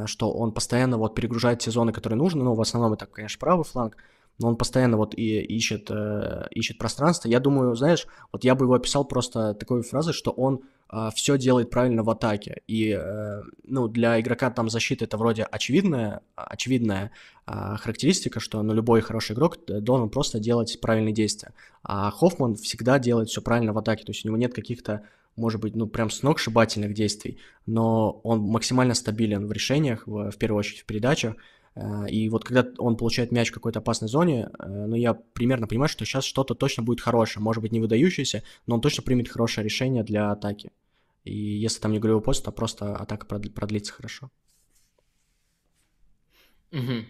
что 0.05 0.31
он 0.31 0.53
постоянно 0.53 0.97
вот 0.97 1.13
перегружает 1.13 1.59
те 1.59 1.69
зоны, 1.69 1.91
которые 1.91 2.17
нужны, 2.17 2.43
ну, 2.43 2.55
в 2.55 2.61
основном 2.61 2.93
это, 2.93 3.05
конечно, 3.05 3.39
правый 3.39 3.65
фланг, 3.65 3.97
но 4.39 4.47
он 4.47 4.55
постоянно 4.55 4.97
вот 4.97 5.13
и 5.15 5.41
ищет, 5.41 5.87
э, 5.91 6.47
ищет 6.51 6.77
пространство. 6.77 7.27
Я 7.27 7.39
думаю, 7.39 7.75
знаешь, 7.75 8.07
вот 8.31 8.43
я 8.45 8.55
бы 8.55 8.65
его 8.65 8.73
описал 8.73 9.05
просто 9.05 9.53
такой 9.53 9.83
фразой, 9.83 10.13
что 10.13 10.31
он 10.31 10.61
э, 10.91 11.09
все 11.13 11.37
делает 11.37 11.69
правильно 11.69 12.03
в 12.03 12.09
атаке. 12.09 12.61
И, 12.65 12.97
э, 12.97 13.41
ну, 13.65 13.89
для 13.89 14.19
игрока 14.19 14.49
там 14.49 14.69
защиты 14.69 15.05
это 15.05 15.17
вроде 15.17 15.43
очевидная, 15.43 16.21
очевидная 16.35 17.11
э, 17.47 17.75
характеристика, 17.77 18.39
что 18.39 18.63
ну, 18.63 18.73
любой 18.73 19.01
хороший 19.01 19.33
игрок 19.33 19.57
должен 19.67 20.09
просто 20.09 20.39
делать 20.39 20.79
правильные 20.81 21.13
действия. 21.13 21.53
А 21.83 22.09
Хоффман 22.09 22.55
всегда 22.55 22.97
делает 22.97 23.27
все 23.27 23.41
правильно 23.41 23.73
в 23.73 23.77
атаке, 23.77 24.05
то 24.05 24.11
есть 24.11 24.23
у 24.23 24.29
него 24.29 24.37
нет 24.37 24.53
каких-то 24.53 25.03
может 25.35 25.61
быть, 25.61 25.73
ну, 25.73 25.87
прям 25.87 26.09
сногсшибательных 26.09 26.93
действий, 26.93 27.39
но 27.65 28.19
он 28.23 28.41
максимально 28.41 28.93
стабилен 28.93 29.47
в 29.47 29.51
решениях, 29.53 30.05
в, 30.05 30.31
в 30.31 30.37
первую 30.37 30.59
очередь 30.59 30.81
в 30.81 30.85
передачах, 30.85 31.35
Э, 31.35 31.58
и 32.09 32.29
вот 32.29 32.43
когда 32.43 32.67
он 32.77 32.97
получает 32.97 33.31
мяч 33.31 33.49
в 33.49 33.53
какой-то 33.53 33.79
опасной 33.79 34.07
зоне, 34.07 34.49
э, 34.59 34.67
ну, 34.67 34.95
я 34.95 35.13
примерно 35.13 35.67
понимаю, 35.67 35.89
что 35.89 36.05
сейчас 36.05 36.25
что-то 36.25 36.55
точно 36.55 36.83
будет 36.83 37.01
хорошее. 37.01 37.43
Может 37.43 37.61
быть, 37.61 37.71
не 37.71 37.79
выдающееся, 37.79 38.43
но 38.65 38.75
он 38.75 38.81
точно 38.81 39.03
примет 39.03 39.29
хорошее 39.29 39.63
решение 39.63 40.03
для 40.03 40.31
атаки. 40.31 40.71
И 41.23 41.35
если 41.35 41.79
там 41.79 41.91
не 41.91 41.99
голевой 41.99 42.21
пост, 42.21 42.43
то 42.43 42.51
просто 42.51 42.95
атака 42.95 43.25
продлится 43.25 43.93
хорошо. 43.93 44.31
Угу. 46.71 47.05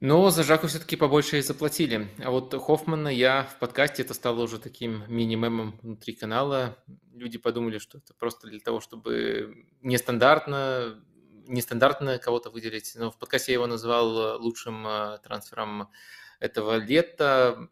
Но 0.00 0.30
за 0.30 0.44
Жаку 0.44 0.66
все-таки 0.66 0.96
побольше 0.96 1.38
и 1.38 1.42
заплатили. 1.42 2.08
А 2.24 2.30
вот 2.30 2.54
Хоффмана 2.54 3.08
я 3.08 3.44
в 3.44 3.58
подкасте, 3.58 4.02
это 4.02 4.14
стало 4.14 4.42
уже 4.42 4.58
таким 4.58 5.04
мини-мемом 5.08 5.78
внутри 5.82 6.14
канала. 6.14 6.78
Люди 7.12 7.36
подумали, 7.36 7.78
что 7.78 7.98
это 7.98 8.14
просто 8.14 8.48
для 8.48 8.60
того, 8.60 8.80
чтобы 8.80 9.66
нестандартно 9.82 11.04
нестандартно 11.46 12.18
кого-то 12.18 12.50
выделить, 12.50 12.92
но 12.96 13.10
в 13.10 13.18
подкасте 13.18 13.52
я 13.52 13.54
его 13.54 13.66
назвал 13.66 14.18
э, 14.18 14.36
лучшим 14.36 14.86
э, 14.86 15.18
трансфером 15.22 15.90
этого 16.38 16.76
лета. 16.76 17.68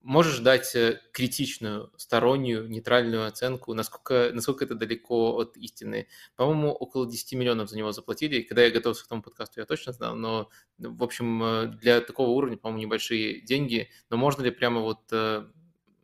Можешь 0.00 0.38
дать 0.40 0.74
э, 0.74 1.00
критичную, 1.12 1.92
стороннюю, 1.96 2.68
нейтральную 2.68 3.26
оценку, 3.26 3.72
насколько, 3.74 4.30
насколько 4.32 4.64
это 4.64 4.74
далеко 4.74 5.36
от 5.36 5.56
истины? 5.56 6.08
По-моему, 6.36 6.72
около 6.72 7.08
10 7.08 7.34
миллионов 7.34 7.70
за 7.70 7.76
него 7.76 7.92
заплатили. 7.92 8.42
Когда 8.42 8.64
я 8.64 8.70
готовился 8.70 9.04
к 9.04 9.08
тому 9.08 9.22
подкасту, 9.22 9.60
я 9.60 9.66
точно 9.66 9.92
знал, 9.92 10.16
но, 10.16 10.48
в 10.78 11.02
общем, 11.04 11.76
для 11.80 12.00
такого 12.00 12.30
уровня, 12.30 12.56
по-моему, 12.56 12.82
небольшие 12.86 13.40
деньги. 13.42 13.90
Но 14.10 14.16
можно 14.16 14.42
ли 14.42 14.50
прямо 14.50 14.80
вот 14.80 15.12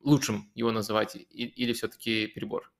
лучшим 0.03 0.51
его 0.55 0.71
называть 0.71 1.17
или 1.17 1.73
все-таки 1.73 2.29
перебор? 2.29 2.73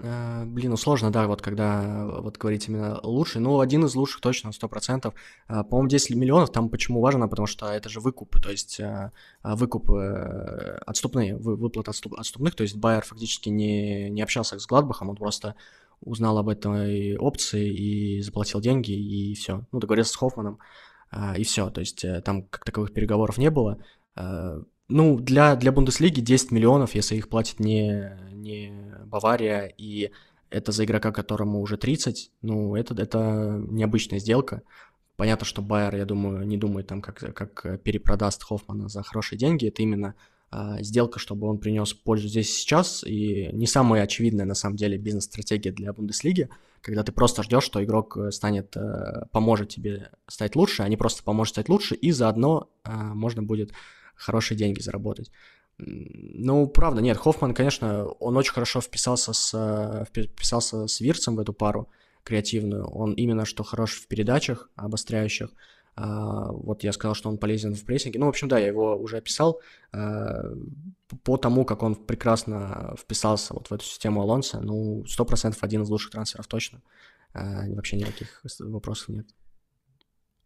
Э, 0.00 0.44
блин, 0.44 0.70
ну 0.70 0.76
сложно, 0.76 1.10
да, 1.10 1.26
вот 1.26 1.42
когда 1.42 1.82
э, 1.82 2.20
вот 2.20 2.38
говорить 2.38 2.68
именно 2.68 3.00
лучший. 3.02 3.40
Ну, 3.40 3.58
один 3.58 3.84
из 3.84 3.94
лучших 3.96 4.20
точно, 4.20 4.52
сто 4.52 4.68
процентов. 4.68 5.14
Э, 5.48 5.64
по-моему, 5.64 5.88
10 5.88 6.14
миллионов, 6.14 6.52
там 6.52 6.68
почему 6.68 7.00
важно, 7.00 7.26
потому 7.28 7.46
что 7.46 7.66
это 7.66 7.88
же 7.88 8.00
выкупы, 8.00 8.40
то 8.40 8.50
есть 8.50 8.80
выкуп 9.42 9.90
отступные, 10.86 11.36
выплат 11.36 11.88
отступных, 11.88 12.54
то 12.54 12.62
есть 12.62 12.76
Байер 12.76 13.04
фактически 13.04 13.48
не, 13.48 14.08
не 14.10 14.22
общался 14.22 14.58
с 14.58 14.66
Гладбахом, 14.66 15.10
он 15.10 15.16
просто 15.16 15.56
узнал 16.00 16.38
об 16.38 16.48
этой 16.48 17.16
опции 17.16 17.68
и 17.68 18.20
заплатил 18.20 18.60
деньги, 18.60 18.92
и 18.92 19.34
все. 19.34 19.64
Ну, 19.72 19.80
договорился 19.80 20.12
с 20.12 20.16
Хоффманом, 20.16 20.58
и 21.36 21.42
все. 21.42 21.70
То 21.70 21.80
есть 21.80 22.04
там 22.24 22.42
как 22.44 22.64
таковых 22.64 22.92
переговоров 22.92 23.36
не 23.38 23.50
было. 23.50 23.78
Ну, 24.88 25.18
для, 25.18 25.54
для 25.54 25.70
Бундеслиги 25.70 26.20
10 26.20 26.50
миллионов, 26.50 26.94
если 26.94 27.16
их 27.16 27.28
платит 27.28 27.60
не, 27.60 28.16
не 28.32 28.72
Бавария, 29.04 29.72
и 29.76 30.10
это 30.50 30.72
за 30.72 30.84
игрока, 30.84 31.12
которому 31.12 31.60
уже 31.60 31.76
30, 31.76 32.32
ну, 32.40 32.74
это, 32.74 32.94
это 33.00 33.62
необычная 33.68 34.18
сделка. 34.18 34.62
Понятно, 35.16 35.44
что 35.44 35.60
Байер, 35.60 35.94
я 35.96 36.06
думаю, 36.06 36.46
не 36.46 36.56
думает 36.56 36.86
там, 36.86 37.02
как, 37.02 37.18
как 37.34 37.82
перепродаст 37.82 38.42
Хоффмана 38.42 38.88
за 38.88 39.02
хорошие 39.02 39.38
деньги. 39.38 39.66
Это 39.66 39.82
именно 39.82 40.14
а, 40.50 40.80
сделка, 40.80 41.18
чтобы 41.18 41.48
он 41.48 41.58
принес 41.58 41.92
пользу 41.92 42.28
здесь 42.28 42.48
и 42.48 42.58
сейчас. 42.58 43.04
И 43.04 43.50
не 43.52 43.66
самая 43.66 44.04
очевидная, 44.04 44.46
на 44.46 44.54
самом 44.54 44.76
деле, 44.76 44.96
бизнес-стратегия 44.96 45.72
для 45.72 45.92
Бундеслиги, 45.92 46.48
когда 46.80 47.02
ты 47.02 47.12
просто 47.12 47.42
ждешь, 47.42 47.64
что 47.64 47.84
игрок 47.84 48.16
э, 48.16 48.30
станет, 48.30 48.76
э, 48.76 49.26
поможет 49.32 49.68
тебе 49.68 50.12
стать 50.28 50.56
лучше, 50.56 50.84
а 50.84 50.88
не 50.88 50.96
просто 50.96 51.22
поможет 51.24 51.54
стать 51.54 51.68
лучше, 51.68 51.96
и 51.96 52.12
заодно 52.12 52.70
а, 52.84 53.14
можно 53.14 53.42
будет 53.42 53.72
хорошие 54.18 54.58
деньги 54.58 54.80
заработать. 54.80 55.30
Ну, 55.78 56.66
правда, 56.66 57.00
нет, 57.00 57.16
Хоффман, 57.16 57.54
конечно, 57.54 58.06
он 58.06 58.36
очень 58.36 58.52
хорошо 58.52 58.80
вписался 58.80 59.32
с, 59.32 60.06
вписался 60.12 60.88
с 60.88 61.00
Вирцем 61.00 61.36
в 61.36 61.40
эту 61.40 61.52
пару 61.52 61.88
креативную. 62.24 62.86
Он 62.88 63.12
именно 63.12 63.44
что 63.44 63.62
хорош 63.62 63.94
в 63.94 64.08
передачах 64.08 64.70
обостряющих. 64.74 65.50
А, 65.94 66.52
вот 66.52 66.84
я 66.84 66.92
сказал, 66.92 67.14
что 67.14 67.28
он 67.28 67.38
полезен 67.38 67.74
в 67.74 67.84
прессинге. 67.84 68.18
Ну, 68.18 68.26
в 68.26 68.28
общем, 68.28 68.48
да, 68.48 68.58
я 68.58 68.66
его 68.66 68.96
уже 68.96 69.16
описал. 69.16 69.60
А, 69.92 70.42
по 71.24 71.36
тому, 71.36 71.64
как 71.64 71.82
он 71.82 71.94
прекрасно 71.94 72.94
вписался 72.98 73.54
вот 73.54 73.68
в 73.68 73.72
эту 73.72 73.84
систему 73.84 74.20
Алонса, 74.20 74.60
ну, 74.60 75.04
100% 75.06 75.56
один 75.60 75.82
из 75.82 75.88
лучших 75.88 76.10
трансферов 76.12 76.46
точно. 76.46 76.82
А, 77.32 77.68
вообще 77.68 77.96
никаких 77.96 78.42
вопросов 78.60 79.08
нет. 79.08 79.26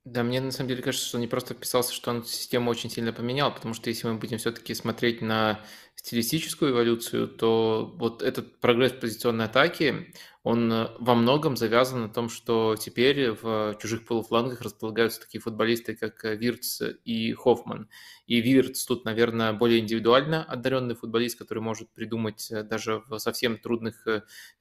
Да, 0.04 0.24
мне 0.24 0.40
на 0.40 0.50
самом 0.50 0.68
деле 0.68 0.82
кажется, 0.82 1.06
что 1.06 1.16
он 1.16 1.20
не 1.20 1.28
просто 1.28 1.54
вписался, 1.54 1.92
что 1.94 2.10
он 2.10 2.24
систему 2.24 2.70
очень 2.70 2.90
сильно 2.90 3.12
поменял, 3.12 3.54
потому 3.54 3.72
что 3.72 3.88
если 3.88 4.08
мы 4.08 4.14
будем 4.18 4.38
все-таки 4.38 4.74
смотреть 4.74 5.22
на 5.22 5.64
стилистическую 5.94 6.72
эволюцию, 6.72 7.28
то 7.28 7.94
вот 7.98 8.20
этот 8.20 8.58
прогресс 8.58 8.92
позиционной 8.92 9.44
атаки, 9.44 10.12
он 10.42 10.72
э, 10.72 10.88
во 10.98 11.14
многом 11.14 11.56
завязан 11.56 12.02
на 12.02 12.08
том, 12.08 12.28
что 12.28 12.74
теперь 12.76 13.30
в 13.30 13.76
чужих 13.80 14.04
полуфлангах 14.04 14.60
располагаются 14.60 15.20
такие 15.20 15.40
футболисты, 15.40 15.94
как 15.94 16.24
э, 16.24 16.34
Вирц 16.34 16.82
и 17.04 17.32
Хоффман. 17.32 17.88
И 18.26 18.40
Вирц 18.40 18.84
тут, 18.84 19.04
наверное, 19.04 19.52
более 19.52 19.78
индивидуально 19.78 20.42
одаренный 20.42 20.96
футболист, 20.96 21.38
который 21.38 21.60
может 21.60 21.90
придумать 21.90 22.50
э, 22.50 22.64
даже 22.64 23.02
в 23.06 23.18
совсем 23.18 23.56
трудных 23.56 24.06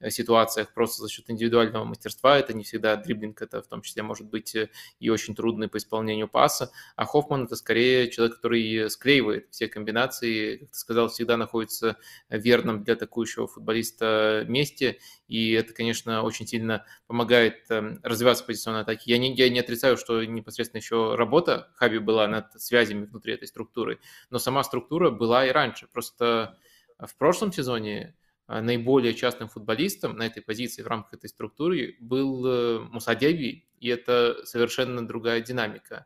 ситуациях 0.09 0.73
просто 0.73 1.01
за 1.01 1.09
счет 1.09 1.29
индивидуального 1.29 1.83
мастерства. 1.83 2.37
Это 2.37 2.53
не 2.53 2.63
всегда 2.63 2.95
дриблинг, 2.95 3.41
это 3.41 3.61
в 3.61 3.67
том 3.67 3.81
числе 3.81 4.03
может 4.03 4.27
быть 4.27 4.55
и 4.99 5.09
очень 5.09 5.35
трудный 5.35 5.67
по 5.67 5.77
исполнению 5.77 6.27
паса. 6.27 6.71
А 6.95 7.05
Хоффман 7.05 7.45
это 7.45 7.55
скорее 7.55 8.09
человек, 8.11 8.35
который 8.35 8.89
склеивает 8.89 9.47
все 9.49 9.67
комбинации, 9.67 10.57
как 10.57 10.71
ты 10.71 10.77
сказал, 10.77 11.07
всегда 11.09 11.37
находится 11.37 11.97
верным 12.29 12.83
для 12.83 12.93
атакующего 12.93 13.47
футболиста 13.47 14.45
месте. 14.47 14.99
И 15.27 15.51
это 15.53 15.70
это, 15.71 15.77
конечно, 15.77 16.21
очень 16.23 16.45
сильно 16.45 16.85
помогает 17.07 17.69
эм, 17.69 17.99
развиваться 18.03 18.43
позиционной 18.43 18.81
атаке. 18.81 19.03
Я 19.05 19.17
не, 19.17 19.33
я 19.33 19.49
не 19.49 19.59
отрицаю, 19.59 19.97
что 19.97 20.23
непосредственно 20.23 20.79
еще 20.79 21.15
работа 21.15 21.71
Хаби 21.75 21.97
была 21.97 22.27
над 22.27 22.61
связями 22.61 23.05
внутри 23.05 23.33
этой 23.33 23.47
структуры, 23.47 23.99
но 24.29 24.37
сама 24.37 24.63
структура 24.63 25.09
была 25.09 25.47
и 25.47 25.51
раньше. 25.51 25.87
Просто 25.91 26.57
в 26.99 27.15
прошлом 27.15 27.51
сезоне 27.51 28.15
э, 28.47 28.61
наиболее 28.61 29.13
частым 29.13 29.47
футболистом 29.47 30.17
на 30.17 30.27
этой 30.27 30.41
позиции 30.41 30.83
в 30.83 30.87
рамках 30.87 31.13
этой 31.15 31.29
структуры 31.29 31.95
был 31.99 32.45
э, 32.45 32.79
Мусадеби, 32.79 33.65
и 33.79 33.87
это 33.87 34.45
совершенно 34.45 35.07
другая 35.07 35.41
динамика. 35.41 36.05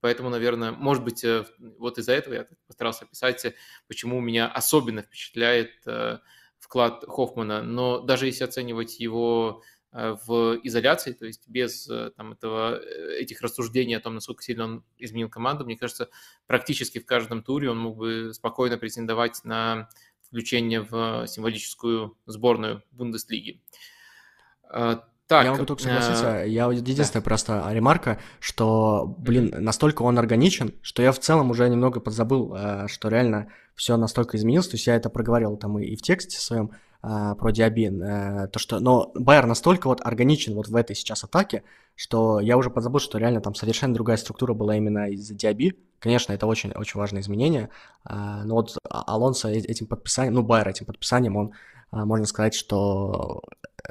Поэтому, 0.00 0.28
наверное, 0.28 0.72
может 0.72 1.02
быть, 1.02 1.24
э, 1.24 1.46
вот 1.78 1.98
из-за 1.98 2.12
этого 2.12 2.34
я 2.34 2.46
постарался 2.66 3.06
описать, 3.06 3.54
почему 3.88 4.20
меня 4.20 4.46
особенно 4.46 5.02
впечатляет 5.02 5.72
вклад 6.66 7.04
Хоффмана, 7.06 7.62
но 7.62 8.00
даже 8.00 8.26
если 8.26 8.42
оценивать 8.42 8.98
его 8.98 9.62
э, 9.92 10.16
в 10.26 10.58
изоляции, 10.64 11.12
то 11.12 11.24
есть 11.24 11.48
без 11.48 11.88
э, 11.88 12.10
там, 12.16 12.32
этого, 12.32 12.80
э, 12.80 13.18
этих 13.20 13.40
рассуждений 13.40 13.96
о 13.96 14.00
том, 14.00 14.14
насколько 14.14 14.42
сильно 14.42 14.64
он 14.64 14.84
изменил 14.98 15.30
команду, 15.30 15.64
мне 15.64 15.76
кажется, 15.76 16.08
практически 16.46 16.98
в 16.98 17.06
каждом 17.06 17.42
туре 17.42 17.70
он 17.70 17.78
мог 17.78 17.96
бы 17.96 18.34
спокойно 18.34 18.78
претендовать 18.78 19.44
на 19.44 19.88
включение 20.26 20.82
в 20.82 21.26
символическую 21.28 22.18
сборную 22.26 22.82
Бундеслиги. 22.90 23.62
Так, 24.68 25.44
я 25.44 25.52
могу 25.52 25.66
только 25.66 25.82
согласиться. 25.82 26.42
Э, 26.42 26.48
я 26.48 26.66
единственная 26.66 27.22
да. 27.22 27.28
просто 27.28 27.64
ремарка, 27.70 28.18
что, 28.40 29.14
блин, 29.18 29.54
настолько 29.56 30.02
он 30.02 30.18
органичен, 30.18 30.74
что 30.82 31.00
я 31.02 31.12
в 31.12 31.20
целом 31.20 31.50
уже 31.50 31.68
немного 31.68 32.00
подзабыл, 32.00 32.56
что 32.88 33.08
реально 33.08 33.52
все 33.76 33.96
настолько 33.96 34.36
изменилось. 34.36 34.68
То 34.68 34.74
есть 34.74 34.86
я 34.86 34.96
это 34.96 35.10
проговорил 35.10 35.56
там 35.56 35.78
и, 35.78 35.84
и 35.84 35.96
в 35.96 36.02
тексте 36.02 36.40
своем 36.40 36.72
э, 37.02 37.34
про 37.38 37.52
Диабин. 37.52 38.02
Э, 38.02 38.48
то, 38.48 38.58
что, 38.58 38.80
но 38.80 39.12
Байер 39.14 39.46
настолько 39.46 39.86
вот 39.86 40.00
органичен 40.02 40.54
вот 40.54 40.68
в 40.68 40.74
этой 40.74 40.96
сейчас 40.96 41.22
атаке, 41.22 41.62
что 41.94 42.40
я 42.40 42.56
уже 42.56 42.70
подзабыл, 42.70 42.98
что 42.98 43.18
реально 43.18 43.40
там 43.40 43.54
совершенно 43.54 43.94
другая 43.94 44.16
структура 44.16 44.54
была 44.54 44.76
именно 44.76 45.10
из-за 45.10 45.34
Диаби. 45.34 45.78
Конечно, 45.98 46.32
это 46.32 46.46
очень, 46.46 46.72
очень 46.72 46.98
важное 46.98 47.20
изменение. 47.20 47.68
Э, 48.08 48.42
но 48.44 48.54
вот 48.56 48.76
а, 48.88 49.02
Алонсо 49.02 49.48
э, 49.48 49.58
этим 49.58 49.86
подписанием, 49.86 50.34
ну, 50.34 50.42
Байер 50.42 50.68
этим 50.68 50.86
подписанием, 50.86 51.36
он, 51.36 51.52
э, 51.92 52.04
можно 52.04 52.26
сказать, 52.26 52.54
что 52.54 53.42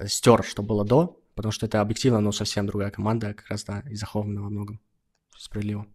стер, 0.05 0.43
что 0.43 0.63
было 0.63 0.83
до, 0.83 1.19
потому 1.35 1.51
что 1.51 1.67
это 1.67 1.79
объективно, 1.79 2.19
но 2.21 2.31
совсем 2.31 2.65
другая 2.65 2.89
команда, 2.89 3.33
как 3.35 3.47
раз, 3.49 3.63
да, 3.63 3.83
и 3.89 3.95
захована 3.95 4.41
во 4.41 4.49
многом. 4.49 4.81
Справедливо. 5.37 5.85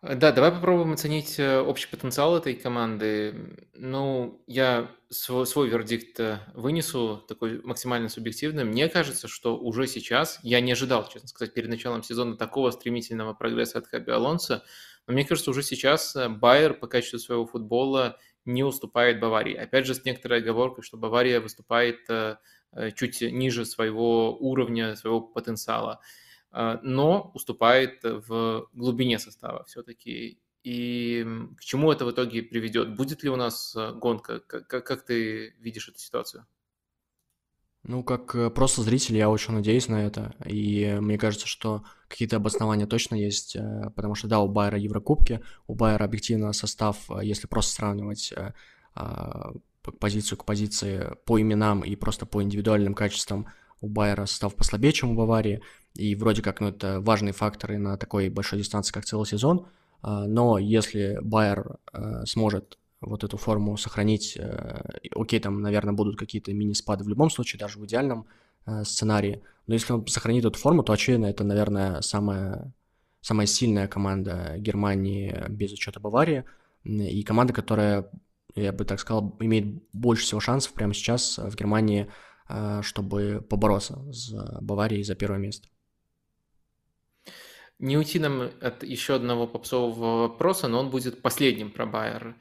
Да, 0.00 0.30
давай 0.30 0.52
попробуем 0.52 0.92
оценить 0.92 1.40
э, 1.40 1.58
общий 1.58 1.88
потенциал 1.88 2.36
этой 2.36 2.54
команды. 2.54 3.34
Ну, 3.74 4.40
я 4.46 4.88
свой, 5.10 5.44
свой 5.44 5.68
вердикт 5.68 6.20
э, 6.20 6.38
вынесу, 6.54 7.24
такой 7.26 7.60
максимально 7.62 8.08
субъективный. 8.08 8.64
Мне 8.64 8.88
кажется, 8.88 9.26
что 9.26 9.58
уже 9.58 9.88
сейчас, 9.88 10.38
я 10.44 10.60
не 10.60 10.70
ожидал, 10.70 11.08
честно 11.08 11.28
сказать, 11.28 11.52
перед 11.52 11.68
началом 11.68 12.04
сезона 12.04 12.36
такого 12.36 12.70
стремительного 12.70 13.34
прогресса 13.34 13.78
от 13.78 13.88
Хаби 13.88 14.12
Алонса, 14.12 14.62
но 15.08 15.14
мне 15.14 15.24
кажется, 15.24 15.50
уже 15.50 15.64
сейчас 15.64 16.14
э, 16.14 16.28
Байер 16.28 16.74
по 16.74 16.86
качеству 16.86 17.18
своего 17.18 17.44
футбола 17.44 18.18
не 18.44 18.62
уступает 18.62 19.18
Баварии. 19.18 19.56
Опять 19.56 19.86
же, 19.86 19.94
с 19.94 20.04
некоторой 20.04 20.38
оговоркой, 20.38 20.84
что 20.84 20.96
Бавария 20.96 21.40
выступает 21.40 22.08
Э, 22.72 22.90
чуть 22.90 23.22
ниже 23.22 23.64
своего 23.64 24.36
уровня, 24.36 24.94
своего 24.94 25.20
потенциала, 25.22 26.00
э, 26.00 26.04
но 26.52 27.30
уступает 27.34 28.00
в 28.02 28.68
глубине 28.72 29.18
состава 29.18 29.64
все-таки. 29.64 30.40
И 30.64 31.24
к 31.56 31.60
чему 31.60 31.92
это 31.92 32.04
в 32.04 32.10
итоге 32.10 32.42
приведет? 32.42 32.96
Будет 32.96 33.22
ли 33.22 33.30
у 33.30 33.36
нас 33.36 33.74
э, 33.76 33.92
гонка? 33.92 34.40
Как, 34.40 34.66
как 34.66 35.02
ты 35.02 35.54
видишь 35.60 35.88
эту 35.88 35.98
ситуацию? 35.98 36.46
Ну, 37.84 38.02
как 38.02 38.52
просто 38.54 38.82
зритель, 38.82 39.16
я 39.16 39.30
очень 39.30 39.54
надеюсь 39.54 39.88
на 39.88 40.04
это. 40.04 40.34
И 40.44 40.98
мне 41.00 41.16
кажется, 41.16 41.46
что 41.46 41.84
какие-то 42.08 42.36
обоснования 42.36 42.86
точно 42.86 43.14
есть, 43.14 43.56
потому 43.94 44.14
что, 44.14 44.26
да, 44.26 44.40
у 44.40 44.48
Байера 44.48 44.78
Еврокубки, 44.78 45.40
у 45.66 45.74
Байера 45.74 46.04
объективно 46.04 46.52
состав, 46.52 47.08
если 47.22 47.46
просто 47.46 47.72
сравнивать 47.72 48.34
а, 48.94 49.52
позицию 50.00 50.38
к 50.38 50.44
позиции 50.44 51.16
по 51.24 51.40
именам 51.40 51.82
и 51.82 51.94
просто 51.96 52.26
по 52.26 52.42
индивидуальным 52.42 52.94
качествам 52.94 53.46
у 53.80 53.88
Байера 53.88 54.26
состав 54.26 54.56
послабее, 54.56 54.92
чем 54.92 55.12
у 55.12 55.14
Баварии, 55.14 55.62
и 55.98 56.14
вроде 56.14 56.42
как, 56.42 56.60
ну, 56.60 56.68
это 56.68 57.00
важные 57.00 57.32
факторы 57.32 57.76
на 57.76 57.96
такой 57.96 58.28
большой 58.28 58.60
дистанции, 58.60 58.92
как 58.92 59.04
целый 59.04 59.26
сезон, 59.26 59.66
а, 60.00 60.26
но 60.26 60.58
если 60.58 61.18
Байер 61.20 61.78
а, 61.92 62.24
сможет 62.24 62.78
вот 63.00 63.24
эту 63.24 63.36
форму 63.36 63.76
сохранить, 63.76 64.38
а, 64.38 64.88
окей, 65.14 65.40
там, 65.40 65.60
наверное, 65.60 65.94
будут 65.94 66.16
какие-то 66.16 66.52
мини-спады 66.54 67.02
в 67.02 67.08
любом 67.08 67.30
случае, 67.30 67.58
даже 67.58 67.78
в 67.78 67.84
идеальном 67.84 68.26
сценарии, 68.84 69.42
но 69.66 69.74
если 69.74 69.94
он 69.94 70.06
сохранит 70.06 70.44
эту 70.44 70.58
форму, 70.58 70.82
то, 70.82 70.92
очевидно, 70.92 71.26
это, 71.26 71.42
наверное, 71.42 72.02
самая, 72.02 72.72
самая 73.22 73.46
сильная 73.46 73.88
команда 73.88 74.54
Германии 74.58 75.34
без 75.48 75.72
учета 75.72 76.00
Баварии, 76.00 76.44
и 76.84 77.22
команда, 77.22 77.54
которая 77.54 78.10
я 78.54 78.72
бы 78.72 78.84
так 78.84 79.00
сказал, 79.00 79.36
имеет 79.40 79.82
больше 79.92 80.24
всего 80.24 80.40
шансов 80.40 80.72
прямо 80.72 80.94
сейчас 80.94 81.38
в 81.38 81.54
Германии, 81.56 82.08
э, 82.48 82.80
чтобы 82.82 83.44
побороться 83.48 84.00
с 84.12 84.32
Баварией 84.60 85.02
за 85.02 85.14
первое 85.14 85.38
место. 85.38 85.68
Не 87.78 87.96
уйти 87.96 88.18
нам 88.18 88.50
от 88.60 88.82
еще 88.82 89.14
одного 89.14 89.46
попсового 89.46 90.22
вопроса, 90.22 90.68
но 90.68 90.80
он 90.80 90.90
будет 90.90 91.22
последним 91.22 91.70
про 91.70 91.86
Байер. 91.86 92.36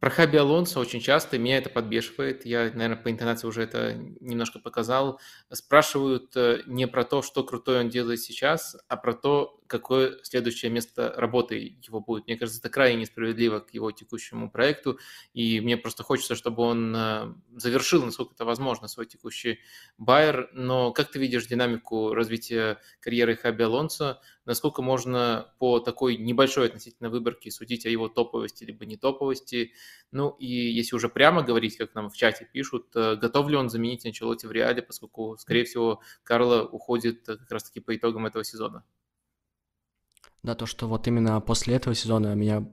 Про 0.00 0.10
Хаби 0.10 0.36
Алонсо 0.36 0.80
очень 0.80 1.00
часто, 1.00 1.38
меня 1.38 1.58
это 1.58 1.70
подбешивает, 1.70 2.44
я, 2.44 2.64
наверное, 2.74 2.96
по 2.96 3.10
интонации 3.10 3.46
уже 3.46 3.62
это 3.62 3.94
немножко 3.94 4.58
показал, 4.58 5.20
спрашивают 5.52 6.36
э, 6.36 6.62
не 6.66 6.88
про 6.88 7.04
то, 7.04 7.22
что 7.22 7.44
крутое 7.44 7.80
он 7.80 7.88
делает 7.88 8.20
сейчас, 8.20 8.76
а 8.88 8.96
про 8.96 9.14
то, 9.14 9.59
какое 9.70 10.18
следующее 10.24 10.70
место 10.70 11.14
работы 11.16 11.78
его 11.80 12.00
будет. 12.00 12.26
Мне 12.26 12.36
кажется, 12.36 12.60
это 12.60 12.68
крайне 12.68 13.02
несправедливо 13.02 13.60
к 13.60 13.72
его 13.72 13.92
текущему 13.92 14.50
проекту, 14.50 14.98
и 15.32 15.60
мне 15.60 15.76
просто 15.76 16.02
хочется, 16.02 16.34
чтобы 16.34 16.64
он 16.64 16.94
э, 16.94 17.34
завершил, 17.54 18.04
насколько 18.04 18.34
это 18.34 18.44
возможно, 18.44 18.88
свой 18.88 19.06
текущий 19.06 19.60
байер. 19.96 20.50
Но 20.52 20.92
как 20.92 21.12
ты 21.12 21.20
видишь 21.20 21.46
динамику 21.46 22.12
развития 22.14 22.78
карьеры 22.98 23.36
Хаби 23.36 23.62
Алонсо? 23.62 24.20
Насколько 24.44 24.82
можно 24.82 25.54
по 25.58 25.78
такой 25.78 26.16
небольшой 26.16 26.66
относительно 26.66 27.08
выборке 27.08 27.52
судить 27.52 27.86
о 27.86 27.90
его 27.90 28.08
топовости 28.08 28.64
либо 28.64 28.84
не 28.86 28.96
топовости? 28.96 29.72
Ну 30.10 30.30
и 30.30 30.46
если 30.46 30.96
уже 30.96 31.08
прямо 31.08 31.42
говорить, 31.42 31.76
как 31.76 31.94
нам 31.94 32.10
в 32.10 32.16
чате 32.16 32.48
пишут, 32.52 32.88
э, 32.96 33.14
готов 33.14 33.48
ли 33.48 33.56
он 33.56 33.70
заменить 33.70 34.04
Анчелоти 34.04 34.46
в 34.46 34.52
Реале, 34.52 34.82
поскольку, 34.82 35.36
скорее 35.38 35.64
всего, 35.64 36.00
Карло 36.24 36.64
уходит 36.64 37.24
как 37.24 37.50
раз-таки 37.52 37.78
по 37.78 37.94
итогам 37.94 38.26
этого 38.26 38.42
сезона? 38.42 38.84
Да, 40.42 40.54
то, 40.54 40.66
что 40.66 40.88
вот 40.88 41.06
именно 41.06 41.40
после 41.40 41.74
этого 41.74 41.94
сезона 41.94 42.34
меня 42.34 42.66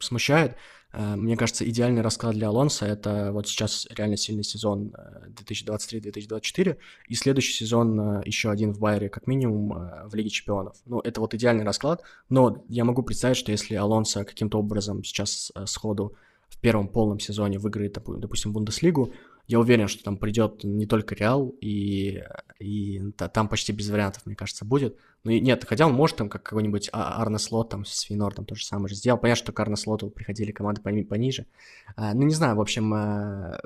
смущает, 0.00 0.56
Э, 0.92 1.16
мне 1.16 1.36
кажется, 1.36 1.68
идеальный 1.68 2.02
расклад 2.02 2.34
для 2.34 2.48
Алонса— 2.48 2.86
это 2.86 3.32
вот 3.32 3.48
сейчас 3.48 3.86
реально 3.90 4.16
сильный 4.16 4.44
сезон 4.44 4.94
2023-2024, 5.28 6.72
э, 6.72 6.76
и 7.08 7.14
следующий 7.14 7.52
сезон 7.52 7.98
э, 8.00 8.22
еще 8.26 8.50
один 8.50 8.72
в 8.72 8.78
Байере, 8.78 9.08
как 9.08 9.26
минимум, 9.26 9.90
в 10.06 10.14
Лиге 10.14 10.30
Чемпионов. 10.30 10.76
Ну, 10.84 11.00
это 11.00 11.20
вот 11.20 11.34
идеальный 11.34 11.64
расклад, 11.64 12.02
но 12.28 12.64
я 12.68 12.84
могу 12.84 13.02
представить, 13.02 13.36
что 13.36 13.52
если 13.52 13.74
Алонсо 13.74 14.24
каким-то 14.24 14.58
образом 14.58 15.02
сейчас 15.04 15.52
сходу 15.66 16.14
в 16.48 16.58
первом 16.58 16.88
полном 16.88 17.18
сезоне 17.18 17.58
выиграет, 17.58 17.94
допустим, 17.94 18.52
Бундеслигу, 18.52 19.12
я 19.46 19.58
уверен, 19.58 19.88
что 19.88 20.04
там 20.04 20.16
придет 20.16 20.64
не 20.64 20.86
только 20.86 21.14
Реал, 21.14 21.54
и, 21.60 22.22
и 22.58 23.02
там 23.16 23.48
почти 23.48 23.72
без 23.72 23.90
вариантов, 23.90 24.24
мне 24.24 24.36
кажется, 24.36 24.64
будет. 24.64 24.96
Ну 25.24 25.30
и 25.30 25.40
нет, 25.40 25.64
хотя 25.68 25.86
он 25.86 25.92
может 25.92 26.16
там 26.16 26.28
как 26.28 26.42
какой-нибудь 26.42 26.88
а, 26.92 27.20
Арне 27.20 27.38
Слот 27.38 27.68
там 27.68 27.84
с 27.84 28.00
Финор 28.02 28.34
там 28.34 28.44
то 28.44 28.54
же 28.54 28.64
самое 28.64 28.88
же 28.88 28.94
сделал. 28.94 29.18
Понятно, 29.18 29.44
что 29.44 29.52
к 29.52 29.60
Арне 29.60 29.76
Слоту 29.76 30.10
приходили 30.10 30.52
команды 30.52 30.80
пониже. 30.80 31.46
А, 31.96 32.14
ну 32.14 32.22
не 32.22 32.34
знаю, 32.34 32.56
в 32.56 32.60
общем, 32.60 32.92
а, 32.94 33.60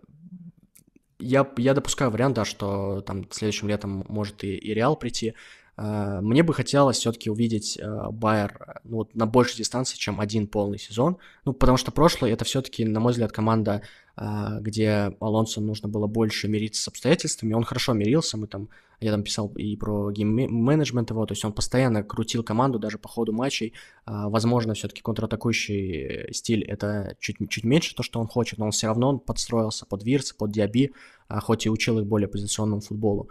я, 1.19 1.51
я 1.57 1.75
допускаю 1.75 2.11
вариант, 2.11 2.37
да, 2.37 2.45
что 2.45 3.01
там 3.03 3.31
следующим 3.31 3.69
летом 3.69 4.05
может 4.09 4.45
и, 4.45 4.57
и 4.57 4.75
Реал 4.75 4.97
прийти. 4.97 5.35
А, 5.77 6.21
мне 6.21 6.43
бы 6.43 6.55
хотелось 6.55 6.99
все-таки 6.99 7.31
увидеть 7.31 7.79
а, 7.81 8.11
Байер 8.11 8.81
ну, 8.85 8.97
вот 8.97 9.15
на 9.15 9.27
большей 9.27 9.59
дистанции, 9.59 9.97
чем 9.97 10.21
один 10.21 10.47
полный 10.47 10.79
сезон. 10.79 11.19
Ну, 11.45 11.53
потому 11.53 11.77
что 11.77 11.93
прошлый 11.93 12.33
это 12.33 12.45
все-таки, 12.45 12.85
на 12.85 13.01
мой 13.01 13.13
взгляд, 13.13 13.33
команда 13.33 13.83
где 14.17 15.15
Алонсо 15.21 15.61
нужно 15.61 15.89
было 15.89 16.07
больше 16.07 16.49
мириться 16.49 16.83
с 16.83 16.89
обстоятельствами. 16.89 17.53
Он 17.53 17.65
хорошо 17.65 17.93
мирился, 17.93 18.39
мы 18.39 18.47
там, 18.47 18.71
я 19.01 19.11
там 19.11 19.23
писал 19.23 19.49
и 19.49 19.77
про 19.77 20.11
гейм-менеджмент 20.11 21.11
его, 21.11 21.27
то 21.27 21.33
есть 21.33 21.45
он 21.45 21.53
постоянно 21.53 22.03
крутил 22.03 22.43
команду 22.43 22.79
даже 22.79 22.97
по 22.97 23.09
ходу 23.09 23.33
матчей. 23.33 23.75
А, 24.07 24.31
возможно, 24.31 24.73
все-таки 24.73 25.03
контратакующий 25.03 26.33
стиль 26.33 26.65
это 26.65 27.17
чуть, 27.21 27.37
чуть 27.51 27.65
меньше 27.65 27.95
то, 27.95 28.03
что 28.03 28.19
он 28.19 28.27
хочет, 28.27 28.59
но 28.59 28.67
он 28.67 28.71
все 28.71 28.87
равно 28.87 29.19
подстроился 29.19 29.85
под 29.85 30.03
Вирс, 30.03 30.33
под 30.33 30.51
Диаби, 30.51 30.93
а, 31.29 31.41
хоть 31.41 31.67
и 31.67 31.71
учил 31.71 31.99
их 31.99 32.07
более 32.07 32.29
позиционному 32.29 32.81
футболу. 32.81 33.29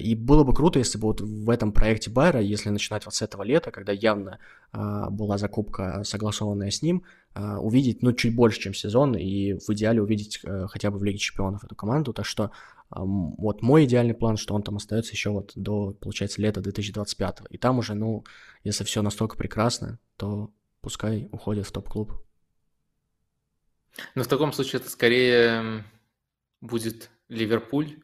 И 0.00 0.14
было 0.14 0.44
бы 0.44 0.54
круто, 0.54 0.78
если 0.78 0.96
бы 0.96 1.08
вот 1.08 1.20
в 1.20 1.50
этом 1.50 1.72
проекте 1.72 2.10
Байера, 2.10 2.40
если 2.40 2.70
начинать 2.70 3.04
вот 3.04 3.14
с 3.14 3.20
этого 3.20 3.42
лета, 3.42 3.70
когда 3.70 3.92
явно 3.92 4.38
была 4.72 5.38
закупка 5.38 6.02
согласованная 6.04 6.70
с 6.70 6.82
ним, 6.82 7.02
а, 7.38 7.58
увидеть, 7.58 8.02
ну, 8.02 8.14
чуть 8.14 8.34
больше, 8.34 8.60
чем 8.60 8.72
сезон, 8.72 9.14
и 9.14 9.52
в 9.54 9.68
идеале 9.68 10.00
увидеть 10.00 10.40
э, 10.42 10.66
хотя 10.70 10.90
бы 10.90 10.98
в 10.98 11.04
Лиге 11.04 11.18
Чемпионов 11.18 11.64
эту 11.64 11.74
команду, 11.74 12.14
так 12.14 12.24
что 12.24 12.50
вот 12.88 13.62
мой 13.62 13.84
идеальный 13.84 14.14
план, 14.14 14.36
что 14.36 14.54
он 14.54 14.62
там 14.62 14.76
остается 14.76 15.12
еще 15.12 15.30
вот 15.30 15.52
до, 15.54 15.92
получается, 16.00 16.40
лета 16.40 16.60
2025, 16.60 17.42
и 17.50 17.58
там 17.58 17.78
уже, 17.78 17.94
ну, 17.94 18.24
если 18.64 18.84
все 18.84 19.02
настолько 19.02 19.36
прекрасно, 19.36 19.98
то 20.16 20.50
пускай 20.80 21.28
уходит 21.32 21.66
в 21.66 21.72
топ-клуб. 21.72 22.12
Но 24.14 24.22
в 24.22 24.28
таком 24.28 24.52
случае 24.52 24.80
это 24.80 24.88
скорее 24.88 25.84
будет 26.60 27.10
Ливерпуль, 27.28 27.98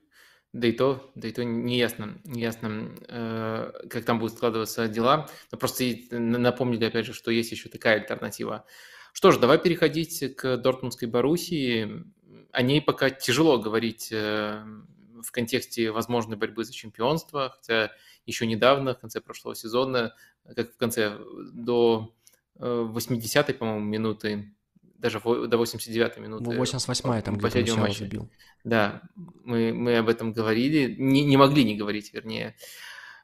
да 0.52 0.68
и 0.68 0.72
то, 0.72 1.10
да 1.14 1.28
и 1.28 1.32
то 1.32 1.44
не 1.44 1.78
ясно, 1.78 2.18
не 2.24 2.42
ясно, 2.42 2.94
э, 3.08 3.72
как 3.88 4.04
там 4.04 4.18
будут 4.18 4.36
складываться 4.36 4.88
дела. 4.88 5.28
Но 5.50 5.58
просто 5.58 5.84
напомнили, 6.10 6.84
опять 6.84 7.06
же, 7.06 7.14
что 7.14 7.30
есть 7.30 7.52
еще 7.52 7.68
такая 7.68 8.00
альтернатива 8.00 8.66
что 9.12 9.30
ж, 9.30 9.38
давай 9.38 9.58
переходить 9.58 10.36
к 10.36 10.56
Дортмундской 10.56 11.06
Боруссии. 11.06 12.04
О 12.50 12.62
ней 12.62 12.80
пока 12.80 13.10
тяжело 13.10 13.58
говорить 13.58 14.08
э, 14.10 14.64
в 15.22 15.30
контексте 15.30 15.90
возможной 15.90 16.36
борьбы 16.36 16.64
за 16.64 16.72
чемпионство, 16.72 17.54
хотя 17.54 17.92
еще 18.24 18.46
недавно, 18.46 18.94
в 18.94 19.00
конце 19.00 19.20
прошлого 19.20 19.54
сезона, 19.54 20.14
как 20.56 20.72
в 20.72 20.76
конце, 20.76 21.18
до 21.52 22.14
80-й, 22.58 23.52
э, 23.52 23.54
по-моему, 23.54 23.84
минуты, 23.84 24.54
даже 25.02 25.20
до 25.20 25.62
89-й 25.62 26.20
минуты. 26.20 26.44
88-й 26.44 27.22
там 27.22 27.36
где-то 27.36 27.76
матча. 27.76 27.98
забил. 27.98 28.30
Да, 28.62 29.02
мы, 29.44 29.72
мы 29.72 29.98
об 29.98 30.08
этом 30.08 30.32
говорили, 30.32 30.94
не, 30.96 31.24
не 31.24 31.36
могли 31.36 31.64
не 31.64 31.76
говорить, 31.76 32.14
вернее. 32.14 32.54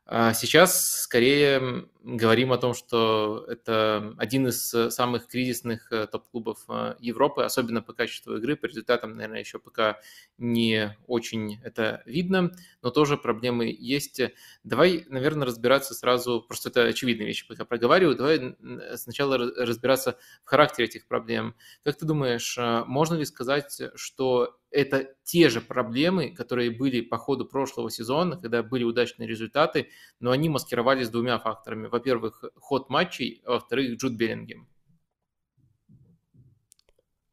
А 0.04 0.34
сейчас 0.34 1.02
скорее 1.02 1.86
говорим 2.08 2.52
о 2.52 2.58
том, 2.58 2.72
что 2.72 3.44
это 3.48 4.14
один 4.16 4.48
из 4.48 4.72
э, 4.72 4.90
самых 4.90 5.28
кризисных 5.28 5.92
э, 5.92 6.06
топ-клубов 6.06 6.64
э, 6.66 6.94
Европы, 7.00 7.42
особенно 7.42 7.82
по 7.82 7.92
качеству 7.92 8.36
игры. 8.36 8.56
По 8.56 8.64
результатам, 8.64 9.14
наверное, 9.14 9.40
еще 9.40 9.58
пока 9.58 10.00
не 10.38 10.96
очень 11.06 11.60
это 11.62 12.02
видно, 12.06 12.50
но 12.80 12.90
тоже 12.90 13.18
проблемы 13.18 13.66
есть. 13.78 14.22
Давай, 14.64 15.04
наверное, 15.08 15.46
разбираться 15.46 15.92
сразу, 15.92 16.40
просто 16.40 16.70
это 16.70 16.84
очевидные 16.84 17.26
вещи, 17.26 17.46
пока 17.46 17.66
проговариваю, 17.66 18.16
давай 18.16 18.56
сначала 18.96 19.36
разбираться 19.36 20.18
в 20.44 20.48
характере 20.48 20.88
этих 20.88 21.06
проблем. 21.06 21.56
Как 21.84 21.98
ты 21.98 22.06
думаешь, 22.06 22.56
можно 22.86 23.16
ли 23.16 23.26
сказать, 23.26 23.82
что 23.96 24.58
это 24.70 25.14
те 25.24 25.48
же 25.48 25.60
проблемы, 25.60 26.30
которые 26.30 26.70
были 26.70 27.00
по 27.00 27.16
ходу 27.16 27.46
прошлого 27.46 27.90
сезона, 27.90 28.36
когда 28.36 28.62
были 28.62 28.84
удачные 28.84 29.28
результаты, 29.28 29.88
но 30.20 30.30
они 30.30 30.48
маскировались 30.48 31.08
двумя 31.08 31.38
факторами. 31.38 31.86
Во-первых, 31.98 32.44
ход 32.56 32.90
матчей, 32.90 33.42
а 33.44 33.52
во-вторых, 33.52 33.96
Джуд 33.98 34.12
Беллингем. 34.12 34.68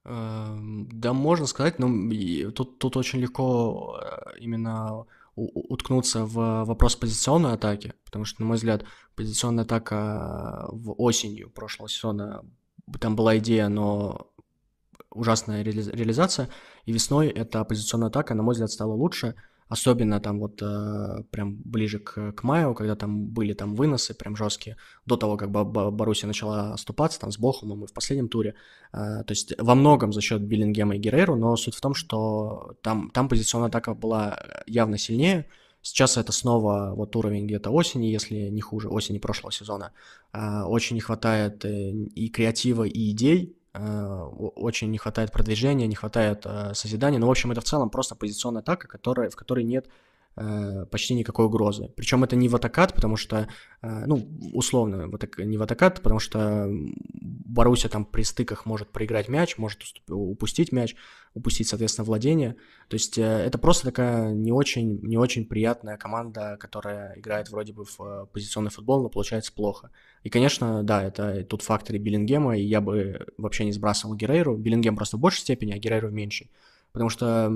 Эм, 0.03 0.89
да, 0.91 1.13
можно 1.13 1.45
сказать, 1.45 1.79
но 1.79 1.87
тут, 2.51 2.79
тут 2.79 2.97
очень 2.97 3.19
легко 3.19 3.99
э, 4.01 4.39
именно 4.39 5.05
уткнуться 5.35 6.25
в 6.25 6.63
вопрос 6.65 6.95
позиционной 6.95 7.53
атаки, 7.53 7.93
потому 8.05 8.25
что, 8.25 8.41
на 8.41 8.47
мой 8.47 8.57
взгляд, 8.57 8.85
позиционная 9.15 9.65
атака 9.65 10.67
в 10.71 10.93
осенью 10.93 11.49
прошлого 11.49 11.89
сезона, 11.89 12.43
там 12.99 13.15
была 13.15 13.37
идея, 13.37 13.67
но 13.67 14.31
ужасная 15.11 15.61
реали- 15.63 15.91
реализация, 15.95 16.49
и 16.85 16.91
весной 16.91 17.27
эта 17.27 17.59
оппозиционная 17.59 18.07
атака, 18.07 18.33
на 18.33 18.43
мой 18.43 18.53
взгляд, 18.53 18.71
стала 18.71 18.93
лучше, 18.93 19.35
особенно 19.67 20.19
там 20.19 20.39
вот 20.39 20.61
э, 20.61 21.23
прям 21.31 21.55
ближе 21.63 21.99
к, 21.99 22.33
к 22.33 22.43
маю, 22.43 22.73
когда 22.73 22.95
там 22.95 23.27
были 23.27 23.53
там 23.53 23.75
выносы 23.75 24.13
прям 24.13 24.35
жесткие, 24.35 24.77
до 25.05 25.17
того, 25.17 25.37
как 25.37 25.51
Боруссия 25.51 26.27
начала 26.27 26.73
оступаться 26.73 27.19
там 27.19 27.31
с 27.31 27.37
Бохумом 27.39 27.83
и 27.83 27.87
в 27.87 27.93
последнем 27.93 28.29
туре. 28.29 28.55
Э, 28.93 29.23
то 29.25 29.31
есть 29.31 29.53
во 29.57 29.75
многом 29.75 30.13
за 30.13 30.21
счет 30.21 30.41
Биллингема 30.41 30.95
и 30.95 30.99
Герреру, 30.99 31.35
но 31.35 31.55
суть 31.55 31.75
в 31.75 31.81
том, 31.81 31.93
что 31.93 32.75
там, 32.81 33.09
там 33.11 33.27
позиционная 33.27 33.69
атака 33.69 33.93
была 33.93 34.39
явно 34.67 34.97
сильнее, 34.97 35.45
Сейчас 35.81 36.17
это 36.17 36.31
снова 36.31 36.93
вот 36.95 37.15
уровень 37.15 37.45
где-то 37.45 37.69
осени, 37.69 38.07
если 38.07 38.49
не 38.49 38.59
хуже, 38.59 38.89
осени 38.89 39.19
прошлого 39.19 39.51
сезона. 39.51 39.91
Э, 40.33 40.63
очень 40.63 40.95
не 40.95 41.01
хватает 41.01 41.63
и 41.63 42.29
креатива, 42.29 42.85
и 42.85 43.11
идей, 43.11 43.55
Э, 43.55 43.64
очень 44.55 44.91
не 44.91 44.97
хватает 44.97 45.31
продвижения, 45.31 45.87
не 45.87 45.95
хватает 45.95 46.45
э, 46.45 46.73
созидания. 46.73 47.17
Но, 47.19 47.25
ну, 47.25 47.27
в 47.27 47.31
общем, 47.31 47.51
это 47.51 47.61
в 47.61 47.65
целом 47.65 47.89
просто 47.89 48.15
позиционная 48.15 48.61
атака, 48.61 48.87
которая, 48.87 49.29
в 49.29 49.35
которой 49.35 49.63
нет 49.63 49.87
э, 49.87 49.89
почти 50.91 51.13
никакой 51.13 51.45
угрозы. 51.45 51.91
Причем 51.95 52.23
это 52.23 52.35
не 52.35 52.49
в 52.49 52.55
атакат, 52.55 52.93
потому 52.93 53.15
что, 53.15 53.47
ну, 53.81 54.27
условно, 54.53 55.09
не 55.37 55.57
в 55.57 55.63
атакат, 55.63 56.01
потому 56.01 56.19
что 56.19 56.69
Боруссия 57.21 57.89
там 57.89 58.03
при 58.03 58.23
стыках 58.23 58.65
может 58.65 58.91
проиграть 58.91 59.29
мяч, 59.29 59.57
может 59.57 59.81
упустить 60.09 60.73
мяч, 60.73 60.95
упустить, 61.33 61.69
соответственно, 61.69 62.05
владение. 62.05 62.55
То 62.89 62.95
есть 62.95 63.17
это 63.17 63.57
просто 63.57 63.85
такая 63.85 64.33
не 64.33 64.51
очень, 64.51 64.99
не 65.03 65.17
очень 65.17 65.45
приятная 65.45 65.97
команда, 65.97 66.57
которая 66.59 67.17
играет 67.17 67.49
вроде 67.49 67.71
бы 67.71 67.85
в 67.85 68.29
позиционный 68.33 68.71
футбол, 68.71 69.03
но 69.03 69.09
получается 69.09 69.53
плохо. 69.53 69.89
И, 70.23 70.29
конечно, 70.29 70.83
да, 70.83 71.01
это 71.03 71.43
тут 71.45 71.61
факторы 71.61 71.97
Биллингема, 71.97 72.57
и 72.57 72.63
я 72.63 72.81
бы 72.81 73.25
вообще 73.37 73.63
не 73.63 73.71
сбрасывал 73.71 74.15
Герейру. 74.15 74.57
Биллингем 74.57 74.97
просто 74.97 75.15
в 75.15 75.21
большей 75.21 75.41
степени, 75.41 75.71
а 75.71 75.77
Герейру 75.77 76.09
в 76.09 76.13
меньшей. 76.13 76.49
Потому 76.95 77.09
что 77.09 77.51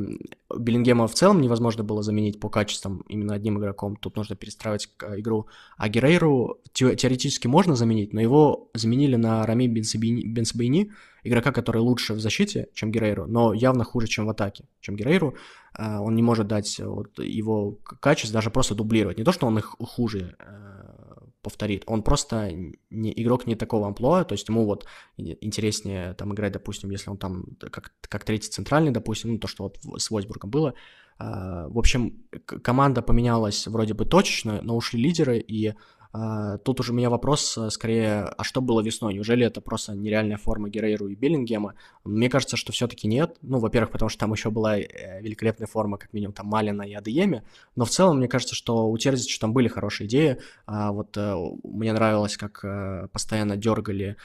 Биллингема 0.54 1.08
в 1.08 1.14
целом 1.14 1.40
невозможно 1.40 1.82
было 1.82 2.04
заменить 2.04 2.42
по 2.42 2.50
качествам 2.50 3.06
именно 3.08 3.34
одним 3.34 3.58
игроком. 3.58 3.96
Тут 3.96 4.18
нужно 4.18 4.36
перестраивать 4.36 4.90
игру. 5.16 5.48
А 5.78 5.88
Герейру 5.88 6.60
теоретически 6.74 7.48
можно 7.48 7.78
заменить, 7.78 8.12
но 8.12 8.20
его 8.20 8.70
заменили 8.74 9.16
на 9.16 9.46
Рами 9.46 9.68
Бенсабейни, 9.68 10.92
игрока, 11.24 11.54
который 11.54 11.78
лучше 11.78 12.16
в 12.16 12.20
защите, 12.20 12.68
чем 12.74 12.92
Герейру, 12.92 13.28
но 13.28 13.54
явно 13.54 13.86
хуже, 13.86 14.08
чем 14.08 14.26
в 14.26 14.30
атаке, 14.30 14.66
чем 14.82 14.98
Герейру. 14.98 15.36
А, 15.74 16.02
он 16.02 16.16
не 16.16 16.22
может 16.22 16.48
дать 16.48 16.78
вот 16.78 17.18
его 17.20 17.78
качество, 18.02 18.34
даже 18.34 18.50
просто 18.50 18.76
дублировать. 18.76 19.18
Не 19.18 19.24
то, 19.24 19.32
что 19.32 19.48
он 19.48 19.58
их 19.58 19.78
хуже 19.80 20.36
э, 20.38 20.99
повторит. 21.42 21.84
Он 21.88 22.04
просто 22.04 22.52
не, 22.90 23.14
игрок 23.22 23.48
не 23.48 23.56
такого 23.56 23.88
амплуа, 23.88 24.24
то 24.24 24.34
есть 24.34 24.48
ему 24.50 24.66
вот 24.66 24.86
интереснее 25.18 26.14
там 26.14 26.34
играть, 26.34 26.54
допустим, 26.54 26.90
если 26.90 27.10
он 27.10 27.18
там 27.18 27.46
как, 27.72 27.94
как 28.02 28.24
третий 28.24 28.50
центральный, 28.50 28.92
допустим, 28.92 29.34
ну 29.34 29.40
то, 29.40 29.48
что 29.48 29.64
вот 29.64 29.80
с 30.02 30.12
Войсбургом 30.12 30.50
было. 30.50 30.74
А, 31.18 31.68
в 31.70 31.78
общем, 31.78 32.24
команда 32.46 33.02
поменялась 33.02 33.68
вроде 33.68 33.94
бы 33.94 34.06
точечно, 34.06 34.62
но 34.62 34.76
ушли 34.76 35.02
лидеры, 35.02 35.40
и 35.40 35.74
тут 36.12 36.80
уже 36.80 36.92
у 36.92 36.96
меня 36.96 37.10
вопрос 37.12 37.56
э, 37.56 37.70
скорее, 37.70 38.24
а 38.24 38.44
что 38.44 38.62
было 38.62 38.82
весной? 38.82 39.14
Неужели 39.14 39.46
это 39.46 39.62
просто 39.62 39.94
нереальная 39.94 40.38
форма 40.38 40.68
Герейру 40.68 41.08
и 41.08 41.14
Беллингема? 41.16 41.76
Мне 42.04 42.30
кажется, 42.30 42.58
что 42.58 42.72
все-таки 42.72 43.08
нет. 43.08 43.38
Ну, 43.44 43.60
во-первых, 43.60 43.92
потому 43.92 44.10
что 44.10 44.22
там 44.22 44.34
еще 44.34 44.50
была 44.50 44.80
э, 44.80 45.22
великолепная 45.22 45.68
форма, 45.68 46.00
как 46.00 46.12
минимум, 46.12 46.34
там 46.34 46.48
Малина 46.48 46.82
и 46.82 46.94
Адееми. 46.94 47.44
Но 47.76 47.86
в 47.86 47.92
целом, 47.92 48.18
мне 48.18 48.28
кажется, 48.28 48.56
что 48.56 48.90
у 48.90 48.98
Терзича 48.98 49.40
там 49.40 49.54
были 49.54 49.68
хорошие 49.68 50.08
идеи. 50.08 50.40
А 50.66 50.92
вот 50.92 51.16
э, 51.16 51.36
мне 51.64 51.94
нравилось, 51.94 52.38
как 52.38 52.66
постоянно 53.12 53.56
дергали 53.56 54.18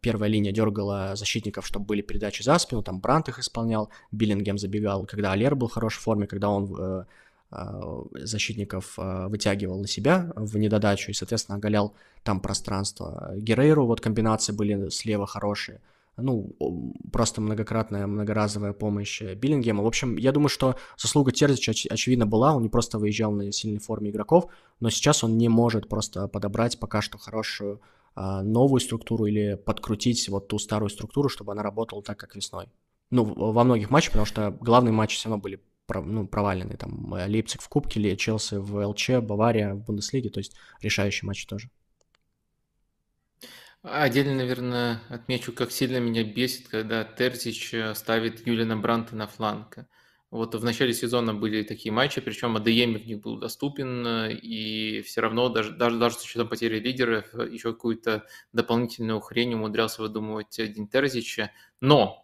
первая 0.00 0.28
линия 0.28 0.50
дергала 0.50 1.14
защитников, 1.14 1.64
чтобы 1.64 1.86
были 1.86 2.02
передачи 2.02 2.42
за 2.42 2.58
спину, 2.58 2.82
там 2.82 2.98
Брант 2.98 3.28
их 3.28 3.38
исполнял, 3.38 3.88
Биллингем 4.10 4.58
забегал, 4.58 5.06
когда 5.06 5.30
Алер 5.30 5.54
был 5.54 5.68
в 5.68 5.72
хорошей 5.72 6.00
форме, 6.00 6.26
когда 6.26 6.48
он 6.48 7.06
защитников 8.12 8.98
э, 8.98 9.26
вытягивал 9.28 9.80
на 9.80 9.86
себя 9.86 10.32
в 10.36 10.56
недодачу 10.56 11.10
и, 11.10 11.14
соответственно, 11.14 11.58
оголял 11.58 11.94
там 12.22 12.40
пространство. 12.40 13.32
Герейру 13.36 13.86
вот 13.86 14.00
комбинации 14.00 14.52
были 14.52 14.88
слева 14.90 15.26
хорошие. 15.26 15.80
Ну, 16.16 16.54
просто 17.12 17.40
многократная, 17.40 18.06
многоразовая 18.06 18.72
помощь 18.72 19.20
Биллингема. 19.20 19.82
В 19.82 19.86
общем, 19.86 20.16
я 20.16 20.30
думаю, 20.30 20.48
что 20.48 20.76
заслуга 20.96 21.32
Терзича 21.32 21.72
оч- 21.72 21.88
очевидно 21.88 22.24
была. 22.24 22.54
Он 22.54 22.62
не 22.62 22.68
просто 22.68 22.98
выезжал 22.98 23.32
на 23.32 23.50
сильной 23.50 23.80
форме 23.80 24.10
игроков, 24.10 24.46
но 24.78 24.90
сейчас 24.90 25.24
он 25.24 25.36
не 25.36 25.48
может 25.48 25.88
просто 25.88 26.28
подобрать 26.28 26.78
пока 26.78 27.02
что 27.02 27.18
хорошую 27.18 27.80
а, 28.14 28.42
новую 28.42 28.80
структуру 28.80 29.26
или 29.26 29.54
подкрутить 29.54 30.28
вот 30.28 30.46
ту 30.46 30.58
старую 30.58 30.88
структуру, 30.88 31.28
чтобы 31.28 31.52
она 31.52 31.62
работала 31.62 32.02
так, 32.02 32.16
как 32.18 32.36
весной. 32.36 32.66
Ну, 33.10 33.24
во 33.24 33.64
многих 33.64 33.90
матчах, 33.90 34.12
потому 34.12 34.26
что 34.26 34.56
главные 34.60 34.92
матчи 34.92 35.16
все 35.16 35.28
равно 35.28 35.42
были 35.42 35.60
ну, 35.88 36.26
проваленный. 36.26 36.76
Там 36.76 37.12
Лейпциг 37.12 37.62
в 37.62 37.68
Кубке, 37.68 38.16
Челси 38.16 38.56
в 38.56 38.86
ЛЧ, 38.86 39.20
Бавария 39.20 39.74
в 39.74 39.84
Бундеслиге, 39.84 40.30
то 40.30 40.40
есть 40.40 40.54
решающий 40.80 41.26
матч 41.26 41.46
тоже. 41.46 41.70
Отдельно, 43.82 44.34
наверное, 44.36 45.02
отмечу, 45.10 45.52
как 45.52 45.70
сильно 45.70 45.98
меня 45.98 46.24
бесит, 46.24 46.68
когда 46.68 47.04
Терзич 47.04 47.74
э, 47.74 47.94
ставит 47.94 48.46
Юлина 48.46 48.78
Бранта 48.78 49.14
на 49.14 49.26
фланг. 49.26 49.76
Вот 50.30 50.54
в 50.54 50.64
начале 50.64 50.94
сезона 50.94 51.34
были 51.34 51.62
такие 51.62 51.92
матчи, 51.92 52.22
причем 52.22 52.56
АДЕМ 52.56 52.94
в 52.94 53.06
них 53.06 53.20
был 53.20 53.38
доступен, 53.38 54.06
э, 54.06 54.32
и 54.32 55.02
все 55.02 55.20
равно, 55.20 55.50
даже, 55.50 55.72
даже, 55.72 55.98
даже 55.98 56.16
с 56.16 56.24
учетом 56.24 56.48
потери 56.48 56.80
лидеров, 56.80 57.26
еще 57.34 57.74
какую-то 57.74 58.24
дополнительную 58.54 59.20
хрень 59.20 59.52
умудрялся 59.52 60.00
выдумывать 60.00 60.56
Дин 60.56 60.88
Терзич. 60.88 61.40
Но 61.82 62.23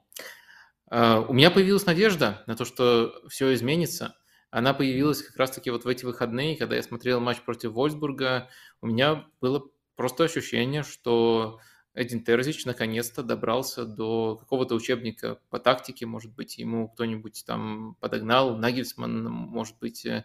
у 0.91 1.33
меня 1.33 1.51
появилась 1.51 1.87
надежда 1.87 2.43
на 2.47 2.57
то, 2.57 2.65
что 2.65 3.15
все 3.29 3.55
изменится. 3.55 4.17
Она 4.51 4.75
появилась 4.75 5.23
как 5.23 5.37
раз-таки 5.37 5.71
вот 5.71 5.85
в 5.85 5.89
эти 5.89 6.05
выходные, 6.05 6.57
когда 6.57 6.77
я 6.77 6.83
смотрел 6.83 7.21
матч 7.21 7.41
против 7.43 7.73
Вольсбурга. 7.73 8.49
У 8.81 8.89
меня 8.89 9.27
было 9.41 9.65
просто 9.95 10.25
ощущение, 10.25 10.83
что 10.83 11.61
Эдин 11.95 12.25
Терзич 12.25 12.65
наконец-то 12.65 13.23
добрался 13.23 13.85
до 13.85 14.37
какого-то 14.37 14.75
учебника 14.75 15.41
по 15.51 15.59
тактике, 15.59 16.07
может 16.07 16.35
быть, 16.35 16.59
ему 16.59 16.89
кто-нибудь 16.89 17.45
там 17.47 17.97
подогнал, 18.01 18.57
Нагельсман, 18.57 19.25
может 19.25 19.79
быть, 19.79 20.07
э, 20.07 20.25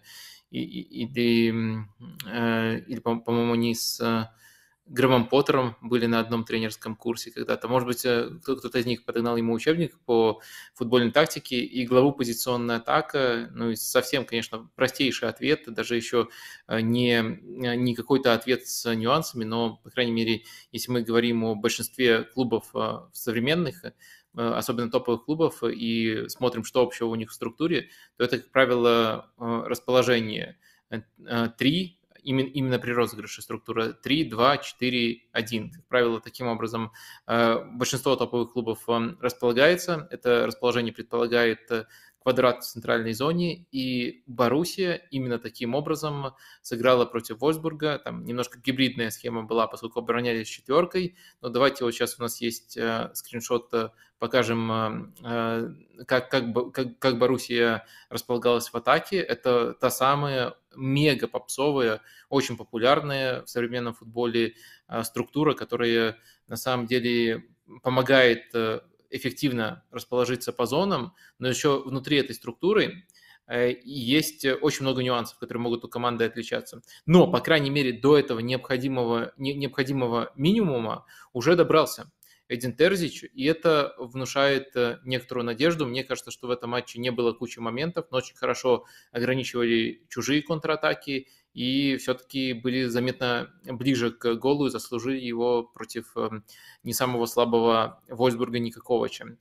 или, 0.51 1.53
э, 2.27 2.79
или 2.79 2.99
по-моему, 2.99 3.55
не 3.55 3.75
с 3.75 4.31
Грэмом 4.87 5.27
Поттером 5.27 5.75
были 5.81 6.05
на 6.05 6.19
одном 6.19 6.45
тренерском 6.45 6.95
курсе 6.95 7.31
когда-то. 7.31 7.67
Может 7.67 7.87
быть, 7.87 8.05
э, 8.05 8.29
кто-то 8.43 8.77
из 8.77 8.85
них 8.85 9.03
подогнал 9.03 9.35
ему 9.35 9.53
учебник 9.53 9.97
по 10.05 10.41
футбольной 10.75 11.11
тактике 11.11 11.57
и 11.59 11.87
главу 11.87 12.11
позиционная 12.11 12.77
атака. 12.77 13.49
Ну 13.51 13.71
и 13.71 13.75
совсем, 13.75 14.25
конечно, 14.25 14.69
простейший 14.75 15.27
ответ, 15.27 15.63
даже 15.65 15.95
еще 15.95 16.29
э, 16.67 16.81
не, 16.81 17.15
э, 17.15 17.75
не 17.75 17.95
какой-то 17.95 18.33
ответ 18.33 18.67
с 18.67 18.93
нюансами, 18.93 19.43
но, 19.43 19.77
по 19.77 19.89
крайней 19.89 20.11
мере, 20.11 20.43
если 20.71 20.91
мы 20.91 21.01
говорим 21.01 21.43
о 21.45 21.55
большинстве 21.55 22.23
клубов 22.23 22.71
современных, 23.11 23.83
особенно 24.33 24.91
топовых 24.91 25.25
клубов, 25.25 25.63
и 25.63 26.25
смотрим, 26.27 26.63
что 26.63 26.81
общего 26.81 27.07
у 27.07 27.15
них 27.15 27.31
в 27.31 27.33
структуре, 27.33 27.89
то 28.17 28.23
это, 28.25 28.37
как 28.37 28.51
правило, 28.51 29.31
расположение 29.37 30.57
3, 31.57 31.99
именно, 32.25 32.47
именно 32.47 32.79
при 32.79 32.91
розыгрыше 32.91 33.41
структура 33.41 33.93
3, 33.93 34.25
2, 34.25 34.57
4, 34.57 35.21
1. 35.31 35.71
Как 35.71 35.85
правило, 35.87 36.19
таким 36.19 36.47
образом 36.47 36.91
э, 37.27 37.63
большинство 37.73 38.15
топовых 38.15 38.51
клубов 38.51 38.83
э, 38.89 39.15
располагается. 39.21 40.07
Это 40.11 40.45
расположение 40.47 40.93
предполагает 40.93 41.71
э, 41.71 41.85
квадрат 42.25 42.63
в 42.63 42.67
центральной 42.67 43.13
зоне, 43.13 43.67
и 43.71 44.23
Боруссия 44.25 44.95
именно 45.11 45.37
таким 45.37 45.75
образом 45.75 46.33
сыграла 46.63 47.05
против 47.05 47.37
Вольсбурга. 47.39 47.99
Там 47.99 48.25
немножко 48.25 48.57
гибридная 48.59 49.11
схема 49.11 49.43
была, 49.43 49.67
поскольку 49.67 49.99
оборонялись 49.99 50.47
четверкой, 50.47 51.15
но 51.41 51.49
давайте 51.49 51.83
вот 51.83 51.91
сейчас 51.91 52.17
у 52.17 52.23
нас 52.23 52.41
есть 52.41 52.77
э, 52.77 53.11
скриншот, 53.13 53.71
э, 53.75 53.89
покажем, 54.17 54.71
э, 54.71 55.11
э 55.23 56.03
как, 56.07 56.31
как, 56.31 56.73
как, 56.73 56.97
как 56.97 57.19
Боруссия 57.19 57.85
располагалась 58.09 58.69
в 58.69 58.75
атаке. 58.75 59.17
Это 59.17 59.75
та 59.75 59.91
самая 59.91 60.55
мега 60.75 61.27
попсовая, 61.27 62.01
очень 62.29 62.57
популярная 62.57 63.43
в 63.43 63.49
современном 63.51 63.93
футболе 63.93 64.55
структура, 65.03 65.53
которая 65.53 66.17
на 66.47 66.55
самом 66.55 66.87
деле 66.87 67.45
помогает 67.83 68.51
эффективно 69.15 69.83
расположиться 69.91 70.53
по 70.53 70.65
зонам, 70.65 71.13
но 71.39 71.47
еще 71.47 71.81
внутри 71.83 72.17
этой 72.17 72.35
структуры 72.35 73.05
э, 73.47 73.73
есть 73.83 74.45
очень 74.45 74.83
много 74.83 75.03
нюансов, 75.03 75.37
которые 75.39 75.61
могут 75.61 75.85
у 75.85 75.87
команды 75.87 76.25
отличаться. 76.25 76.81
Но, 77.05 77.31
по 77.31 77.39
крайней 77.39 77.69
мере, 77.69 77.93
до 77.93 78.17
этого 78.17 78.39
необходимого, 78.39 79.33
необходимого 79.37 80.31
минимума 80.35 81.05
уже 81.33 81.55
добрался 81.55 82.11
Эдин 82.47 82.75
Терзич, 82.75 83.23
и 83.23 83.45
это 83.45 83.95
внушает 83.97 84.75
э, 84.75 84.99
некоторую 85.03 85.45
надежду. 85.45 85.87
Мне 85.87 86.03
кажется, 86.03 86.29
что 86.29 86.47
в 86.47 86.51
этом 86.51 86.71
матче 86.71 86.99
не 86.99 87.11
было 87.11 87.33
кучи 87.33 87.59
моментов, 87.59 88.07
но 88.11 88.17
очень 88.17 88.35
хорошо 88.35 88.85
ограничивали 89.11 90.05
чужие 90.09 90.43
контратаки, 90.43 91.27
и 91.55 91.95
все-таки 91.97 92.51
были 92.51 92.83
заметно 92.83 93.49
ближе 93.63 94.11
к 94.11 94.35
голу 94.35 94.67
и 94.67 94.69
заслужили 94.69 95.21
его 95.21 95.63
против 95.63 96.15
эм, 96.17 96.43
не 96.83 96.93
самого 96.93 97.25
слабого 97.27 98.03
Вольсбурга 98.09 98.59
Никаковича. 98.59 99.37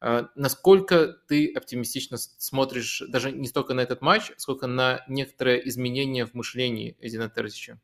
Э, 0.00 0.28
насколько 0.36 1.08
ты 1.26 1.52
оптимистично 1.52 2.18
смотришь 2.18 3.02
даже 3.08 3.32
не 3.32 3.48
столько 3.48 3.74
на 3.74 3.80
этот 3.80 4.00
матч, 4.00 4.30
сколько 4.36 4.68
на 4.68 5.04
некоторые 5.08 5.68
изменения 5.68 6.24
в 6.24 6.34
мышлении 6.34 6.96
Эдина 7.00 7.28
Терзича? 7.28 7.80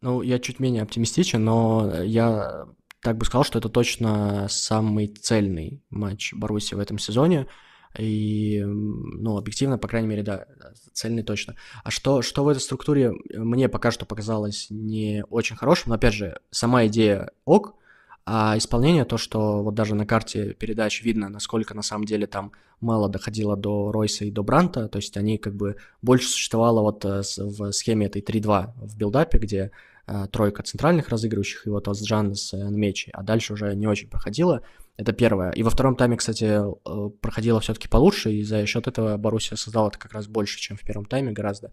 Ну, 0.00 0.20
я 0.22 0.40
чуть 0.40 0.58
менее 0.58 0.82
оптимистичен, 0.82 1.44
но 1.44 2.02
я 2.02 2.66
так 3.02 3.16
бы 3.18 3.24
сказал, 3.24 3.44
что 3.44 3.60
это 3.60 3.68
точно 3.68 4.48
самый 4.48 5.06
цельный 5.06 5.84
матч 5.90 6.34
Баруси 6.34 6.74
в 6.74 6.80
этом 6.80 6.98
сезоне. 6.98 7.46
И, 7.98 8.62
ну, 8.64 9.36
объективно, 9.36 9.78
по 9.78 9.88
крайней 9.88 10.08
мере, 10.08 10.22
да, 10.22 10.46
цельный 10.92 11.22
точно. 11.22 11.54
А 11.84 11.90
что, 11.90 12.22
что 12.22 12.44
в 12.44 12.48
этой 12.48 12.60
структуре 12.60 13.12
мне 13.34 13.68
пока 13.68 13.90
что 13.90 14.04
показалось 14.04 14.66
не 14.70 15.24
очень 15.30 15.56
хорошим, 15.56 15.90
но, 15.90 15.94
опять 15.94 16.14
же, 16.14 16.40
сама 16.50 16.86
идея 16.86 17.30
ок, 17.44 17.74
а 18.26 18.56
исполнение, 18.56 19.04
то, 19.04 19.18
что 19.18 19.62
вот 19.62 19.74
даже 19.74 19.94
на 19.94 20.06
карте 20.06 20.54
передач 20.54 21.02
видно, 21.02 21.28
насколько 21.28 21.74
на 21.74 21.82
самом 21.82 22.06
деле 22.06 22.26
там 22.26 22.52
мало 22.80 23.08
доходило 23.08 23.56
до 23.56 23.92
Ройса 23.92 24.24
и 24.24 24.30
до 24.30 24.42
Бранта, 24.42 24.88
то 24.88 24.96
есть 24.96 25.16
они 25.16 25.36
как 25.36 25.54
бы 25.54 25.76
больше 26.00 26.28
существовало 26.28 26.80
вот 26.80 27.04
э, 27.04 27.22
в 27.36 27.72
схеме 27.72 28.06
этой 28.06 28.22
3-2 28.22 28.70
в 28.76 28.96
билдапе, 28.96 29.38
где 29.38 29.70
э, 30.06 30.26
тройка 30.32 30.62
центральных 30.62 31.10
разыгрывающих 31.10 31.66
и 31.66 31.70
вот 31.70 31.86
Озджан 31.86 32.34
с 32.34 32.54
э, 32.54 32.56
Нмечи, 32.56 33.10
а 33.12 33.22
дальше 33.22 33.52
уже 33.52 33.74
не 33.74 33.86
очень 33.86 34.08
проходило. 34.08 34.62
Это 34.96 35.12
первое. 35.12 35.50
И 35.50 35.62
во 35.62 35.70
втором 35.70 35.96
тайме, 35.96 36.16
кстати, 36.16 36.44
э, 36.44 37.10
проходило 37.20 37.60
все-таки 37.60 37.88
получше, 37.88 38.32
и 38.32 38.44
за 38.44 38.64
счет 38.66 38.86
этого 38.86 39.16
Боруссия 39.16 39.56
создала 39.56 39.88
это 39.88 39.98
как 39.98 40.12
раз 40.12 40.28
больше, 40.28 40.60
чем 40.60 40.76
в 40.76 40.82
первом 40.82 41.04
тайме 41.04 41.32
гораздо. 41.32 41.72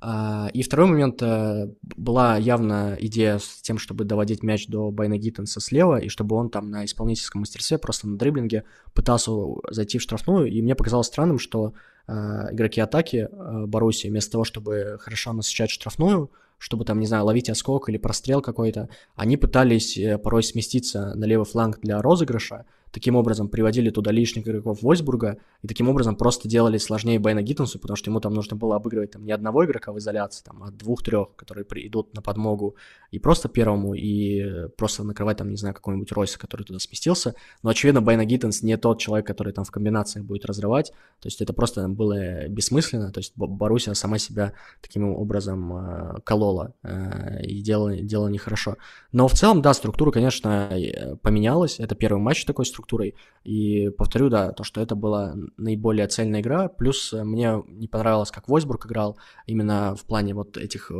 А, 0.00 0.48
и 0.52 0.62
второй 0.62 0.88
момент, 0.88 1.22
э, 1.22 1.68
была 1.82 2.38
явно 2.38 2.96
идея 3.00 3.38
с 3.38 3.60
тем, 3.62 3.78
чтобы 3.78 4.04
доводить 4.04 4.42
мяч 4.42 4.66
до 4.66 4.90
Байна 4.90 5.18
Гиттенса 5.18 5.60
слева, 5.60 5.98
и 5.98 6.08
чтобы 6.08 6.36
он 6.36 6.48
там 6.48 6.70
на 6.70 6.86
исполнительском 6.86 7.40
мастерстве, 7.40 7.76
просто 7.76 8.08
на 8.08 8.16
дриблинге 8.16 8.64
пытался 8.94 9.32
зайти 9.70 9.98
в 9.98 10.02
штрафную, 10.02 10.46
и 10.46 10.62
мне 10.62 10.74
показалось 10.74 11.06
странным, 11.06 11.38
что 11.38 11.74
э, 12.06 12.12
игроки 12.52 12.80
атаки 12.80 13.28
Боруссии 13.66 14.08
вместо 14.08 14.32
того, 14.32 14.44
чтобы 14.44 14.96
хорошо 15.00 15.34
насыщать 15.34 15.70
штрафную, 15.70 16.30
чтобы 16.58 16.84
там, 16.84 17.00
не 17.00 17.06
знаю, 17.06 17.24
ловить 17.24 17.50
оскок 17.50 17.88
или 17.88 17.98
прострел 17.98 18.40
какой-то, 18.40 18.88
они 19.14 19.36
пытались 19.36 19.98
порой 20.22 20.42
сместиться 20.42 21.14
на 21.14 21.24
левый 21.24 21.46
фланг 21.46 21.80
для 21.80 22.00
розыгрыша, 22.00 22.66
таким 22.94 23.16
образом 23.16 23.48
приводили 23.48 23.90
туда 23.90 24.12
лишних 24.12 24.46
игроков 24.46 24.82
Вольсбурга, 24.82 25.38
и 25.62 25.66
таким 25.66 25.88
образом 25.88 26.14
просто 26.14 26.48
делали 26.48 26.78
сложнее 26.78 27.18
Бэйна 27.18 27.42
Гиттенсу, 27.42 27.80
потому 27.80 27.96
что 27.96 28.10
ему 28.10 28.20
там 28.20 28.32
нужно 28.32 28.56
было 28.56 28.76
обыгрывать 28.76 29.10
там 29.10 29.24
не 29.24 29.32
одного 29.32 29.64
игрока 29.64 29.92
в 29.92 29.98
изоляции, 29.98 30.44
там, 30.44 30.62
а 30.62 30.70
двух-трех, 30.70 31.34
которые 31.34 31.66
идут 31.86 32.14
на 32.14 32.22
подмогу 32.22 32.76
и 33.10 33.18
просто 33.18 33.48
первому, 33.48 33.94
и 33.94 34.68
просто 34.76 35.02
накрывать 35.02 35.38
там, 35.38 35.50
не 35.50 35.56
знаю, 35.56 35.74
какого-нибудь 35.74 36.12
Ройса, 36.12 36.38
который 36.38 36.62
туда 36.62 36.78
сместился. 36.78 37.34
Но, 37.64 37.70
очевидно, 37.70 38.00
Бэйна 38.00 38.24
Гиттенс 38.24 38.62
не 38.62 38.76
тот 38.76 39.00
человек, 39.00 39.26
который 39.26 39.52
там 39.52 39.64
в 39.64 39.72
комбинациях 39.72 40.24
будет 40.24 40.46
разрывать, 40.46 40.92
то 41.20 41.26
есть 41.26 41.42
это 41.42 41.52
просто 41.52 41.88
было 41.88 42.46
бессмысленно, 42.48 43.10
то 43.10 43.18
есть 43.18 43.32
Боруссия 43.34 43.94
сама 43.94 44.18
себя 44.18 44.52
таким 44.80 45.08
образом 45.08 45.76
э, 45.76 46.20
колола 46.22 46.74
э, 46.84 47.42
и 47.42 47.60
делала, 47.60 47.96
делала 47.96 48.28
нехорошо. 48.28 48.76
Но 49.10 49.26
в 49.26 49.32
целом, 49.32 49.62
да, 49.62 49.74
структура, 49.74 50.12
конечно, 50.12 50.68
э, 50.70 51.16
поменялась, 51.16 51.80
это 51.80 51.94
первый 51.94 52.20
матч 52.20 52.44
такой 52.44 52.66
структурой, 52.84 53.14
и 53.44 53.90
повторю, 53.90 54.28
да, 54.28 54.52
то, 54.52 54.64
что 54.64 54.80
это 54.80 54.94
была 54.94 55.34
наиболее 55.56 56.06
цельная 56.06 56.40
игра, 56.40 56.68
плюс 56.68 57.12
мне 57.12 57.62
не 57.66 57.88
понравилось, 57.88 58.30
как 58.30 58.48
Войсбург 58.48 58.86
играл, 58.86 59.16
именно 59.46 59.94
в 59.96 60.04
плане 60.04 60.34
вот 60.34 60.56
этих, 60.56 60.90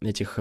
этих 0.00 0.38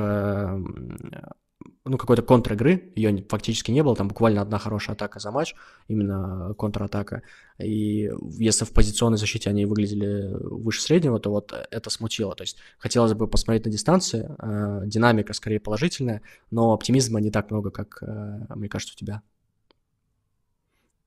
ну, 1.85 1.97
какой-то 1.97 2.21
контр-игры, 2.21 2.91
ее 2.95 3.25
фактически 3.29 3.71
не 3.71 3.81
было, 3.81 3.95
там 3.95 4.07
буквально 4.07 4.41
одна 4.41 4.57
хорошая 4.57 4.95
атака 4.95 5.19
за 5.19 5.31
матч, 5.31 5.55
именно 5.87 6.53
контратака, 6.57 7.21
и 7.59 8.09
если 8.39 8.65
в 8.65 8.71
позиционной 8.71 9.17
защите 9.17 9.49
они 9.49 9.65
выглядели 9.65 10.33
выше 10.33 10.81
среднего, 10.81 11.19
то 11.19 11.29
вот 11.29 11.53
это 11.71 11.89
смутило, 11.89 12.35
то 12.35 12.43
есть 12.43 12.57
хотелось 12.77 13.13
бы 13.13 13.27
посмотреть 13.27 13.65
на 13.65 13.71
дистанции, 13.71 14.29
э, 14.39 14.81
динамика 14.85 15.33
скорее 15.33 15.59
положительная, 15.59 16.21
но 16.51 16.73
оптимизма 16.73 17.21
не 17.21 17.31
так 17.31 17.51
много, 17.51 17.71
как, 17.71 17.99
э, 18.01 18.55
мне 18.55 18.69
кажется, 18.69 18.93
у 18.95 18.99
тебя. 18.99 19.21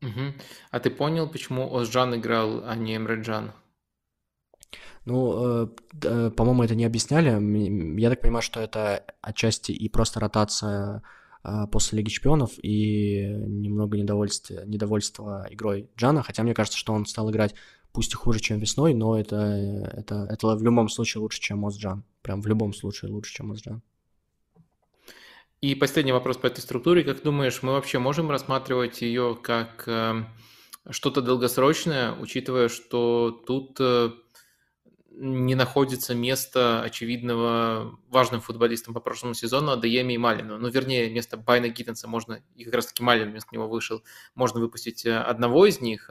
Угу. 0.03 0.35
А 0.71 0.81
ты 0.81 0.91
понял, 0.91 1.29
почему 1.29 1.77
Озжан 1.77 2.15
играл, 2.17 2.65
а 2.65 2.75
не 2.75 2.97
Эмреджан? 2.97 3.53
Ну, 5.05 5.67
э, 6.05 6.31
по-моему, 6.37 6.63
это 6.63 6.75
не 6.75 6.85
объясняли. 6.85 7.31
Я 8.01 8.11
так 8.11 8.21
понимаю, 8.21 8.43
что 8.43 8.61
это 8.61 9.05
отчасти 9.21 9.73
и 9.73 9.89
просто 9.89 10.21
ротация 10.21 11.03
э, 11.43 11.67
после 11.71 11.99
Лиги 11.99 12.11
Чемпионов 12.11 12.53
и 12.63 13.27
немного 13.27 13.97
недовольства, 13.99 14.65
недовольства 14.67 15.47
игрой 15.51 15.91
Джана, 15.97 16.23
хотя 16.23 16.43
мне 16.43 16.55
кажется, 16.55 16.79
что 16.79 16.93
он 16.93 17.07
стал 17.07 17.31
играть 17.31 17.55
пусть 17.93 18.13
и 18.13 18.17
хуже, 18.17 18.41
чем 18.41 18.59
весной, 18.59 18.95
но 18.95 19.19
это, 19.19 19.37
это, 19.37 20.27
это 20.31 20.57
в 20.57 20.63
любом 20.63 20.89
случае 20.89 21.23
лучше, 21.23 21.41
чем 21.41 21.59
Мосджан. 21.59 22.05
Прям 22.23 22.41
в 22.41 22.47
любом 22.47 22.73
случае 22.73 23.11
лучше, 23.11 23.35
чем 23.35 23.49
Мосджан. 23.49 23.83
И 25.61 25.75
последний 25.75 26.13
вопрос 26.13 26.39
по 26.39 26.47
этой 26.47 26.61
структуре. 26.61 27.05
Как 27.05 27.23
думаешь, 27.23 27.63
мы 27.63 27.73
вообще 27.73 27.99
можем 27.99 28.31
рассматривать 28.31 29.03
ее 29.03 29.39
как 29.43 29.87
э, 29.87 30.25
что-то 30.89 31.21
долгосрочное, 31.21 32.13
учитывая, 32.13 32.71
что 32.71 33.31
тут 33.47 33.77
э, 33.79 34.11
не 35.11 35.55
находится 35.55 36.15
место 36.15 36.81
очевидного 36.81 37.99
важным 38.09 38.41
футболистам 38.41 38.95
по 38.95 39.01
прошлому 39.01 39.35
сезону 39.35 39.73
Адееме 39.73 40.15
и 40.15 40.19
Малину. 40.19 40.57
Ну, 40.57 40.69
вернее, 40.71 41.11
вместо 41.11 41.37
Байна 41.37 41.69
Гиттенса 41.69 42.09
можно, 42.09 42.43
и 42.55 42.65
как 42.65 42.77
раз-таки 42.77 43.03
Малин 43.03 43.29
вместо 43.29 43.55
него 43.55 43.69
вышел, 43.69 44.03
можно 44.35 44.61
выпустить 44.61 45.05
э, 45.05 45.15
одного 45.15 45.67
из 45.67 45.83
них, 45.83 46.11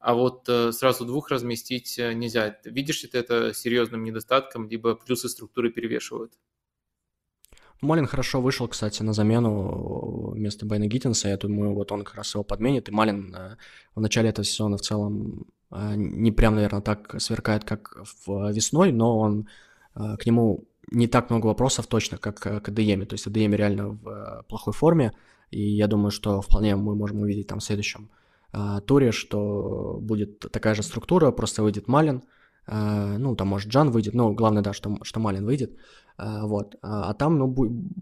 а 0.00 0.14
вот 0.14 0.46
сразу 0.46 1.04
двух 1.04 1.28
разместить 1.28 1.96
нельзя. 1.98 2.58
Видишь 2.64 3.02
ли 3.04 3.08
ты 3.08 3.18
это 3.18 3.54
серьезным 3.54 4.02
недостатком, 4.02 4.68
либо 4.68 4.96
плюсы 4.96 5.28
структуры 5.28 5.70
перевешивают? 5.70 6.32
Малин 7.80 8.06
хорошо 8.06 8.40
вышел, 8.40 8.68
кстати, 8.68 9.02
на 9.02 9.12
замену 9.12 10.32
вместо 10.34 10.66
Байна 10.66 10.86
Гиттенса. 10.86 11.28
Я 11.28 11.36
думаю, 11.36 11.74
вот 11.74 11.92
он 11.92 12.04
как 12.04 12.14
раз 12.14 12.34
его 12.34 12.44
подменит. 12.44 12.88
И 12.88 12.92
Малин 12.92 13.34
в 13.94 14.00
начале 14.00 14.28
этого 14.28 14.44
сезона 14.44 14.76
в 14.76 14.82
целом 14.82 15.46
а, 15.70 15.94
не 15.94 16.32
прям, 16.32 16.54
наверное, 16.54 16.82
так 16.82 17.20
сверкает, 17.20 17.64
как 17.64 17.96
в 18.26 18.52
весной, 18.52 18.92
но 18.92 19.18
он 19.18 19.48
к 19.94 20.26
нему 20.26 20.64
не 20.92 21.06
так 21.06 21.30
много 21.30 21.46
вопросов 21.46 21.86
точно, 21.86 22.18
как 22.18 22.40
к 22.40 22.68
АДМе. 22.68 23.06
То 23.06 23.14
есть 23.14 23.26
АДМ 23.26 23.54
реально 23.54 23.88
в 23.90 24.44
плохой 24.48 24.72
форме, 24.72 25.12
и 25.50 25.60
я 25.60 25.86
думаю, 25.86 26.10
что 26.10 26.40
вполне 26.40 26.76
мы 26.76 26.94
можем 26.94 27.20
увидеть 27.20 27.46
там 27.46 27.60
в 27.60 27.64
следующем 27.64 28.10
туре, 28.86 29.12
что 29.12 29.98
будет 30.00 30.40
такая 30.40 30.74
же 30.74 30.82
структура, 30.82 31.30
просто 31.30 31.62
выйдет 31.62 31.86
Малин, 31.88 32.22
ну, 32.66 33.34
там, 33.34 33.48
может, 33.48 33.68
Джан 33.68 33.90
выйдет, 33.90 34.14
но 34.14 34.32
главное, 34.32 34.62
да, 34.62 34.72
что, 34.72 34.98
что 35.02 35.18
Малин 35.18 35.44
выйдет, 35.44 35.72
Э, 36.20 36.42
вот. 36.42 36.76
А, 36.82 37.14
там, 37.14 37.38
ну, 37.38 37.54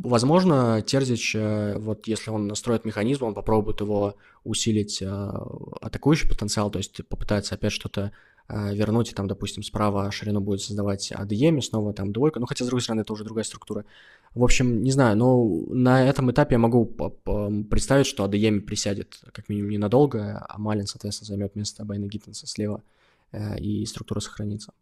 возможно, 0.02 0.82
Терзич, 0.82 1.34
э, 1.36 1.78
вот 1.78 2.08
если 2.08 2.30
он 2.30 2.48
настроит 2.48 2.84
механизм, 2.84 3.24
он 3.24 3.34
попробует 3.34 3.80
его 3.80 4.16
усилить 4.44 5.00
э, 5.02 5.30
атакующий 5.80 6.28
потенциал, 6.28 6.70
то 6.70 6.78
есть 6.78 7.06
попытается 7.08 7.54
опять 7.54 7.72
что-то 7.72 8.12
вернуть, 8.50 9.10
и 9.10 9.14
там, 9.14 9.28
допустим, 9.28 9.62
справа 9.62 10.10
ширину 10.10 10.40
будет 10.40 10.62
создавать 10.62 11.12
ADM, 11.12 11.60
снова 11.60 11.92
там 11.92 12.14
двойка, 12.14 12.40
ну, 12.40 12.46
хотя, 12.46 12.64
с 12.64 12.68
другой 12.68 12.80
стороны, 12.80 13.02
это 13.02 13.12
уже 13.12 13.22
другая 13.22 13.44
структура. 13.44 13.84
В 14.34 14.42
общем, 14.42 14.82
не 14.82 14.90
знаю, 14.90 15.18
но 15.18 15.44
на 15.68 16.08
этом 16.08 16.30
этапе 16.30 16.54
я 16.54 16.58
могу 16.58 16.86
представить, 16.86 18.06
что 18.06 18.24
ADM 18.24 18.60
присядет 18.60 19.20
как 19.32 19.50
минимум 19.50 19.72
ненадолго, 19.72 20.46
а 20.48 20.58
Малин, 20.58 20.86
соответственно, 20.86 21.26
займет 21.26 21.56
место 21.56 21.84
Байна 21.84 22.06
Гиттенса 22.06 22.46
слева, 22.46 22.82
и 23.32 23.84
структура 23.86 24.20
сохранится. 24.20 24.72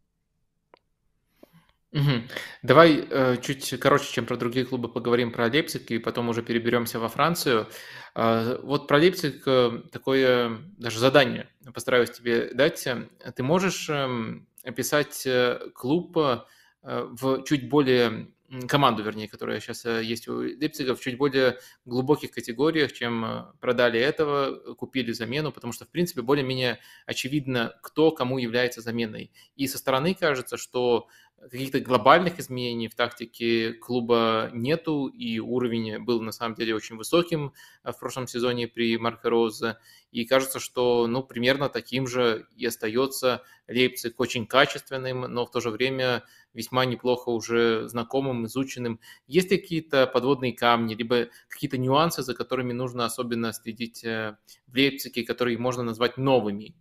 Угу. 1.93 2.29
Давай 2.63 3.07
э, 3.09 3.37
чуть 3.41 3.81
короче, 3.81 4.13
чем 4.13 4.27
про 4.27 4.37
другие 4.37 4.67
клубы, 4.67 4.89
поговорим 4.89 5.33
про 5.33 5.47
Лейпциг, 5.47 5.91
и 5.91 5.99
потом 5.99 6.29
уже 6.29 6.43
переберемся 6.43 6.99
во 6.99 7.09
Францию. 7.09 7.69
Э, 8.15 8.61
вот 8.63 8.87
про 8.87 8.99
Лейпциг 8.99 9.43
э, 9.47 9.83
такое 9.91 10.59
даже 10.77 10.99
задание 10.99 11.49
постараюсь 11.73 12.11
тебе 12.11 12.53
дать. 12.53 12.87
Ты 13.35 13.43
можешь 13.43 13.89
э, 13.89 14.41
описать 14.63 15.27
э, 15.27 15.59
клуб 15.75 16.19
э, 16.19 16.41
в 16.83 17.45
чуть 17.45 17.71
более 17.71 18.29
команду, 18.69 19.03
вернее, 19.03 19.29
которая 19.29 19.61
сейчас 19.61 19.85
э, 19.87 20.03
есть 20.05 20.29
у 20.29 20.41
Лейпцига 20.41 20.95
в 20.95 21.01
чуть 21.01 21.17
более 21.17 21.59
глубоких 21.85 22.31
категориях, 22.31 22.93
чем 22.93 23.25
э, 23.25 23.45
продали 23.61 24.01
этого, 24.01 24.75
купили 24.75 25.13
замену, 25.13 25.53
потому 25.53 25.73
что, 25.73 25.85
в 25.85 25.89
принципе, 25.89 26.23
более-менее 26.23 26.79
очевидно, 27.07 27.75
кто 27.83 28.11
кому 28.11 28.39
является 28.39 28.81
заменой. 28.81 29.33
И 29.57 29.67
со 29.67 29.79
стороны 29.79 30.15
кажется, 30.15 30.57
что 30.57 31.09
каких-то 31.51 31.81
глобальных 31.81 32.39
изменений 32.41 32.89
в 32.89 32.95
тактике 32.95 33.73
клуба 33.73 34.51
нету, 34.53 35.07
и 35.07 35.39
уровень 35.39 36.03
был 36.03 36.21
на 36.21 36.33
самом 36.33 36.55
деле 36.55 36.75
очень 36.75 36.97
высоким 36.97 37.53
э, 37.85 37.93
в 37.93 37.99
прошлом 37.99 38.27
сезоне 38.27 38.69
при 38.69 38.97
Марко 38.97 39.31
Розе, 39.31 39.79
и 40.11 40.25
кажется, 40.25 40.61
что 40.61 41.07
ну, 41.07 41.23
примерно 41.23 41.69
таким 41.69 42.07
же 42.07 42.47
и 42.57 42.67
остается 42.67 43.43
Лейпциг 43.69 44.19
очень 44.19 44.47
качественным, 44.47 45.23
но 45.23 45.45
в 45.45 45.51
то 45.51 45.61
же 45.61 45.71
время 45.71 46.25
весьма 46.55 46.85
неплохо 46.85 47.29
уже 47.29 47.89
знакомым, 47.89 48.47
изученным. 48.47 49.01
Есть 49.27 49.51
ли 49.51 49.59
какие-то 49.59 50.07
подводные 50.07 50.53
камни, 50.53 50.95
либо 50.95 51.29
какие-то 51.49 51.79
нюансы, 51.79 52.23
за 52.23 52.35
которыми 52.35 52.73
нужно 52.73 53.05
особенно 53.05 53.53
следить 53.53 54.05
э, 54.05 54.37
в 54.67 54.75
Лейпциге, 54.75 55.25
которые 55.25 55.59
можно 55.59 55.83
назвать 55.83 56.17
новыми? 56.17 56.75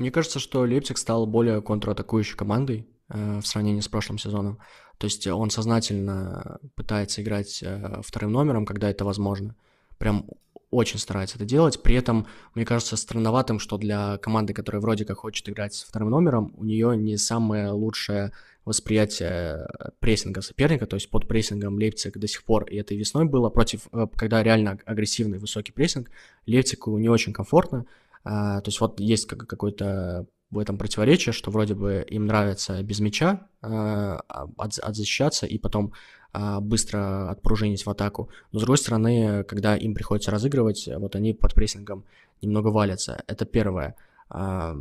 Мне 0.00 0.10
кажется, 0.10 0.38
что 0.38 0.62
Лейпциг 0.62 0.96
стал 0.96 1.26
более 1.26 1.60
контратакующей 1.60 2.34
командой 2.34 2.88
э, 3.10 3.40
в 3.40 3.46
сравнении 3.46 3.80
с 3.80 3.88
прошлым 3.88 4.16
сезоном. 4.16 4.58
То 4.96 5.04
есть 5.04 5.26
он 5.26 5.50
сознательно 5.50 6.58
пытается 6.74 7.20
играть 7.20 7.62
э, 7.62 8.00
вторым 8.02 8.32
номером, 8.32 8.64
когда 8.64 8.88
это 8.88 9.04
возможно. 9.04 9.54
Прям 9.98 10.24
очень 10.70 10.98
старается 10.98 11.36
это 11.36 11.44
делать. 11.44 11.82
При 11.82 11.96
этом, 11.96 12.26
мне 12.54 12.64
кажется, 12.64 12.96
странноватым, 12.96 13.58
что 13.58 13.76
для 13.76 14.16
команды, 14.16 14.54
которая 14.54 14.80
вроде 14.80 15.04
как 15.04 15.18
хочет 15.18 15.46
играть 15.50 15.74
с 15.74 15.82
вторым 15.82 16.08
номером, 16.08 16.54
у 16.56 16.64
нее 16.64 16.96
не 16.96 17.18
самое 17.18 17.68
лучшее 17.68 18.32
восприятие 18.64 19.68
прессинга 19.98 20.40
соперника, 20.40 20.86
то 20.86 20.96
есть 20.96 21.10
под 21.10 21.28
прессингом 21.28 21.76
Лейпциг 21.76 22.16
до 22.16 22.26
сих 22.26 22.42
пор, 22.44 22.64
и 22.64 22.76
этой 22.76 22.96
весной 22.96 23.26
было 23.26 23.50
против, 23.50 23.86
э, 23.92 24.06
когда 24.16 24.42
реально 24.42 24.78
агрессивный 24.86 25.36
высокий 25.36 25.72
прессинг, 25.72 26.10
Лейпцигу 26.46 26.96
не 26.96 27.10
очень 27.10 27.34
комфортно, 27.34 27.84
то 28.22 28.62
есть 28.66 28.80
вот 28.80 29.00
есть 29.00 29.26
какой-то 29.26 30.26
в 30.50 30.58
этом 30.58 30.78
противоречие, 30.78 31.32
что 31.32 31.50
вроде 31.50 31.74
бы 31.74 32.04
им 32.08 32.26
нравится 32.26 32.82
без 32.82 33.00
мяча 33.00 33.46
а, 33.62 34.20
от, 34.56 34.78
отзащищаться 34.78 35.46
и 35.46 35.58
потом 35.58 35.92
а, 36.32 36.60
быстро 36.60 37.30
отпружинить 37.30 37.86
в 37.86 37.90
атаку. 37.90 38.30
Но 38.52 38.58
с 38.58 38.62
другой 38.62 38.78
стороны, 38.78 39.44
когда 39.44 39.76
им 39.76 39.94
приходится 39.94 40.30
разыгрывать, 40.30 40.88
вот 40.96 41.14
они 41.14 41.34
под 41.34 41.54
прессингом 41.54 42.04
немного 42.42 42.68
валятся. 42.68 43.22
Это 43.28 43.44
первое. 43.44 43.94
А, 44.28 44.76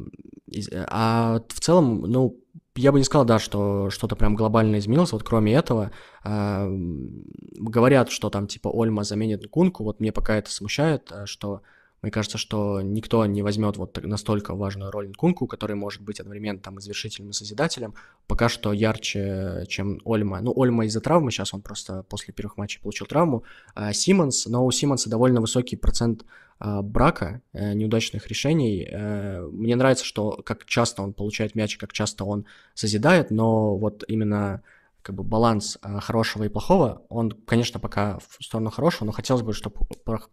а 0.87 1.41
в 1.47 1.59
целом, 1.59 2.01
ну, 2.01 2.39
я 2.75 2.91
бы 2.91 2.97
не 2.97 3.03
сказал, 3.03 3.25
да, 3.25 3.37
что 3.37 3.89
что-то 3.91 4.15
прям 4.15 4.35
глобально 4.35 4.79
изменилось. 4.79 5.11
Вот 5.11 5.23
кроме 5.23 5.53
этого, 5.53 5.91
а, 6.23 6.67
говорят, 6.67 8.09
что 8.09 8.31
там 8.31 8.47
типа 8.47 8.69
Ольма 8.69 9.03
заменит 9.03 9.47
Кунку. 9.49 9.83
Вот 9.83 9.99
мне 9.99 10.11
пока 10.11 10.35
это 10.35 10.51
смущает, 10.51 11.11
что 11.25 11.61
мне 12.01 12.11
кажется, 12.11 12.37
что 12.37 12.81
никто 12.81 13.25
не 13.25 13.41
возьмет 13.41 13.77
вот 13.77 14.01
настолько 14.03 14.55
важную 14.55 14.91
роль 14.91 15.09
Нкунку, 15.09 15.47
который 15.47 15.75
может 15.75 16.01
быть 16.01 16.19
одновременно 16.19 16.59
там 16.59 16.79
извершителем 16.79 17.29
и 17.29 17.33
созидателем, 17.33 17.93
пока 18.27 18.47
что 18.47 18.71
ярче, 18.71 19.65
чем 19.67 19.99
Ольма. 20.05 20.39
Ну, 20.41 20.53
Ольма 20.55 20.85
из-за 20.85 21.01
травмы, 21.01 21.31
сейчас 21.31 21.53
он 21.53 21.61
просто 21.61 22.03
после 22.03 22.33
первых 22.33 22.57
матчей 22.57 22.81
получил 22.81 23.05
травму. 23.05 23.43
А 23.75 23.91
Симмонс, 23.91 24.45
но 24.45 24.65
у 24.65 24.71
Симмонса 24.71 25.09
довольно 25.09 25.41
высокий 25.41 25.75
процент 25.75 26.25
э, 26.59 26.81
брака, 26.81 27.41
э, 27.53 27.73
неудачных 27.73 28.27
решений. 28.27 28.87
Э, 28.89 29.41
мне 29.51 29.75
нравится, 29.75 30.05
что 30.05 30.41
как 30.45 30.65
часто 30.65 31.01
он 31.01 31.13
получает 31.13 31.55
мяч, 31.55 31.77
как 31.77 31.91
часто 31.91 32.23
он 32.23 32.45
созидает, 32.75 33.29
но 33.31 33.75
вот 33.75 34.03
именно 34.07 34.63
как 35.01 35.15
бы 35.15 35.23
баланс 35.23 35.77
э, 35.81 35.99
хорошего 35.99 36.43
и 36.43 36.49
плохого, 36.49 37.01
он, 37.09 37.31
конечно, 37.31 37.79
пока 37.79 38.19
в 38.19 38.43
сторону 38.43 38.69
хорошего, 38.69 39.05
но 39.05 39.11
хотелось 39.11 39.41
бы, 39.41 39.53
чтобы 39.53 39.75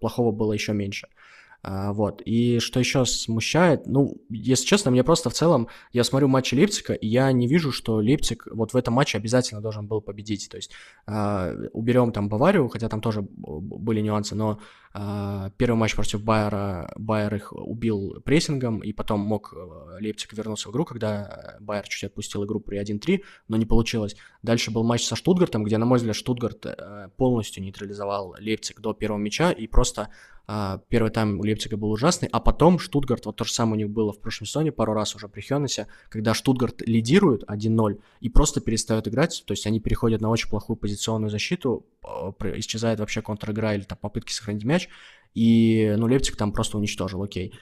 плохого 0.00 0.32
было 0.32 0.52
еще 0.52 0.72
меньше. 0.72 1.08
А, 1.62 1.92
вот. 1.92 2.22
И 2.24 2.58
что 2.60 2.80
еще 2.80 3.04
смущает, 3.04 3.86
ну, 3.86 4.16
если 4.30 4.64
честно, 4.64 4.90
мне 4.90 5.02
просто 5.02 5.30
в 5.30 5.34
целом, 5.34 5.68
я 5.92 6.04
смотрю 6.04 6.28
матчи 6.28 6.54
Лейпцига, 6.54 6.94
и 6.94 7.06
я 7.06 7.32
не 7.32 7.46
вижу, 7.48 7.72
что 7.72 7.96
Лейпциг 7.96 8.46
вот 8.52 8.72
в 8.72 8.76
этом 8.76 8.94
матче 8.94 9.18
обязательно 9.18 9.60
должен 9.60 9.86
был 9.86 10.00
победить. 10.00 10.48
То 10.48 10.56
есть 10.56 10.70
э, 11.06 11.68
уберем 11.72 12.12
там 12.12 12.28
Баварию, 12.28 12.68
хотя 12.68 12.88
там 12.88 13.00
тоже 13.00 13.22
были 13.22 14.00
нюансы, 14.00 14.34
но 14.34 14.60
первый 15.58 15.76
матч 15.76 15.94
против 15.94 16.22
Байера, 16.22 16.90
Байер 16.96 17.34
их 17.34 17.52
убил 17.52 18.20
прессингом, 18.24 18.80
и 18.80 18.92
потом 18.92 19.20
мог 19.20 19.52
э, 19.54 19.98
Лейпциг 20.00 20.32
вернуться 20.32 20.68
в 20.68 20.72
игру, 20.72 20.84
когда 20.84 21.56
Байер 21.60 21.86
чуть 21.86 22.04
отпустил 22.04 22.44
игру 22.44 22.60
при 22.60 22.80
1-3, 22.80 23.22
но 23.48 23.56
не 23.56 23.66
получилось. 23.66 24.16
Дальше 24.42 24.70
был 24.70 24.84
матч 24.84 25.04
со 25.04 25.16
Штутгартом, 25.16 25.64
где, 25.64 25.76
на 25.78 25.86
мой 25.86 25.98
взгляд, 25.98 26.16
Штутгарт 26.16 26.66
э, 26.66 27.08
полностью 27.16 27.62
нейтрализовал 27.62 28.36
Лейпциг 28.38 28.80
до 28.80 28.94
первого 28.94 29.18
мяча, 29.18 29.50
и 29.50 29.66
просто 29.66 30.08
а, 30.48 30.80
первый 30.88 31.10
тайм 31.10 31.40
у 31.40 31.42
Лейпцига 31.42 31.76
был 31.76 31.90
ужасный, 31.90 32.28
а 32.30 32.38
потом 32.38 32.78
Штутгарт, 32.78 33.26
вот 33.26 33.36
то 33.36 33.44
же 33.44 33.52
самое 33.52 33.74
у 33.74 33.86
них 33.86 33.90
было 33.90 34.12
в 34.12 34.20
прошлом 34.20 34.46
сезоне, 34.46 34.70
пару 34.70 34.92
раз 34.92 35.16
уже 35.16 35.28
при 35.28 35.40
Хёнесе, 35.40 35.88
когда 36.08 36.34
Штутгарт 36.34 36.82
лидирует 36.82 37.42
1-0 37.50 38.00
и 38.20 38.28
просто 38.28 38.60
перестает 38.60 39.08
играть, 39.08 39.42
то 39.44 39.52
есть 39.52 39.66
они 39.66 39.80
переходят 39.80 40.20
на 40.20 40.30
очень 40.30 40.48
плохую 40.48 40.76
позиционную 40.76 41.30
защиту, 41.30 41.86
а, 42.02 42.32
исчезает 42.54 43.00
вообще 43.00 43.22
контр-игра 43.22 43.74
или 43.74 43.82
там 43.82 43.98
попытки 44.00 44.32
сохранить 44.32 44.64
мяч, 44.64 44.85
и, 45.34 45.94
ну, 45.98 46.06
Лейпциг 46.06 46.36
там 46.36 46.52
просто 46.52 46.78
уничтожил, 46.78 47.22
окей. 47.22 47.52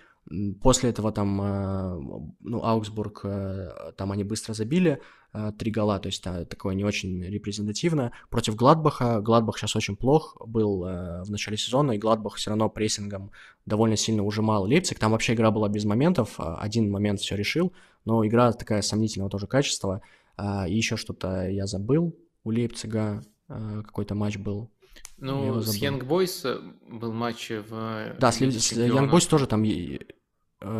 После 0.62 0.88
этого 0.88 1.12
там, 1.12 1.40
э, 1.42 2.30
ну, 2.40 2.64
Аугсбург, 2.64 3.20
э, 3.24 3.92
там 3.96 4.10
они 4.10 4.24
быстро 4.24 4.55
забили 4.55 5.02
э, 5.34 5.52
три 5.59 5.70
гола, 5.70 5.98
то 5.98 6.06
есть 6.06 6.22
такое 6.22 6.74
не 6.74 6.84
очень 6.84 7.22
репрезентативно. 7.22 8.12
Против 8.30 8.56
Гладбаха, 8.56 9.20
Гладбах 9.20 9.59
сейчас 9.59 9.76
очень 9.76 9.96
плох 9.96 10.36
был 10.46 10.80
в 10.80 11.26
начале 11.28 11.59
сезона, 11.59 11.92
и 11.92 11.98
Гладбах 11.98 12.36
все 12.36 12.51
равно 12.51 12.70
прессингом 12.70 13.32
довольно 13.66 13.96
сильно 13.96 14.22
ужимал 14.22 14.64
Лейпциг. 14.64 14.98
Там 14.98 15.12
вообще 15.12 15.34
игра 15.34 15.51
была 15.51 15.68
без 15.68 15.84
моментов, 15.84 16.36
один 16.38 16.90
момент 16.90 17.20
все 17.20 17.36
решил, 17.36 17.74
но 18.06 18.26
игра 18.26 18.52
такая 18.52 18.80
сомнительного 18.80 19.30
тоже 19.30 19.46
качества. 19.46 20.01
И 20.40 20.74
еще 20.74 20.96
что-то 20.96 21.48
я 21.48 21.66
забыл 21.66 22.16
у 22.44 22.51
Лейпцига, 22.51 23.22
какой-то 23.48 24.14
матч 24.14 24.38
был. 24.38 24.70
Ну, 25.19 25.61
с 25.61 25.77
Young 25.81 26.01
Boys 26.01 26.41
э, 26.45 26.61
был 26.91 27.12
матч 27.12 27.51
в... 27.51 28.16
Да, 28.19 28.32
с, 28.32 28.36
с 28.36 28.73
Young 28.73 29.11
Boys 29.11 29.28
тоже 29.28 29.47
там 29.47 29.62
э, 29.62 29.99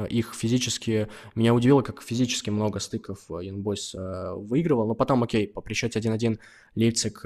их 0.09 0.35
физически... 0.35 1.09
Меня 1.35 1.55
удивило, 1.55 1.83
как 1.83 2.03
физически 2.03 2.51
много 2.51 2.81
стыков 2.81 3.31
Young 3.31 3.63
Boys 3.63 3.95
э, 3.95 4.35
выигрывал, 4.35 4.89
но 4.89 4.95
потом, 4.95 5.23
окей, 5.23 5.47
по 5.47 5.61
присчете 5.61 6.01
1-1 6.01 6.39
Лейпциг, 6.75 7.25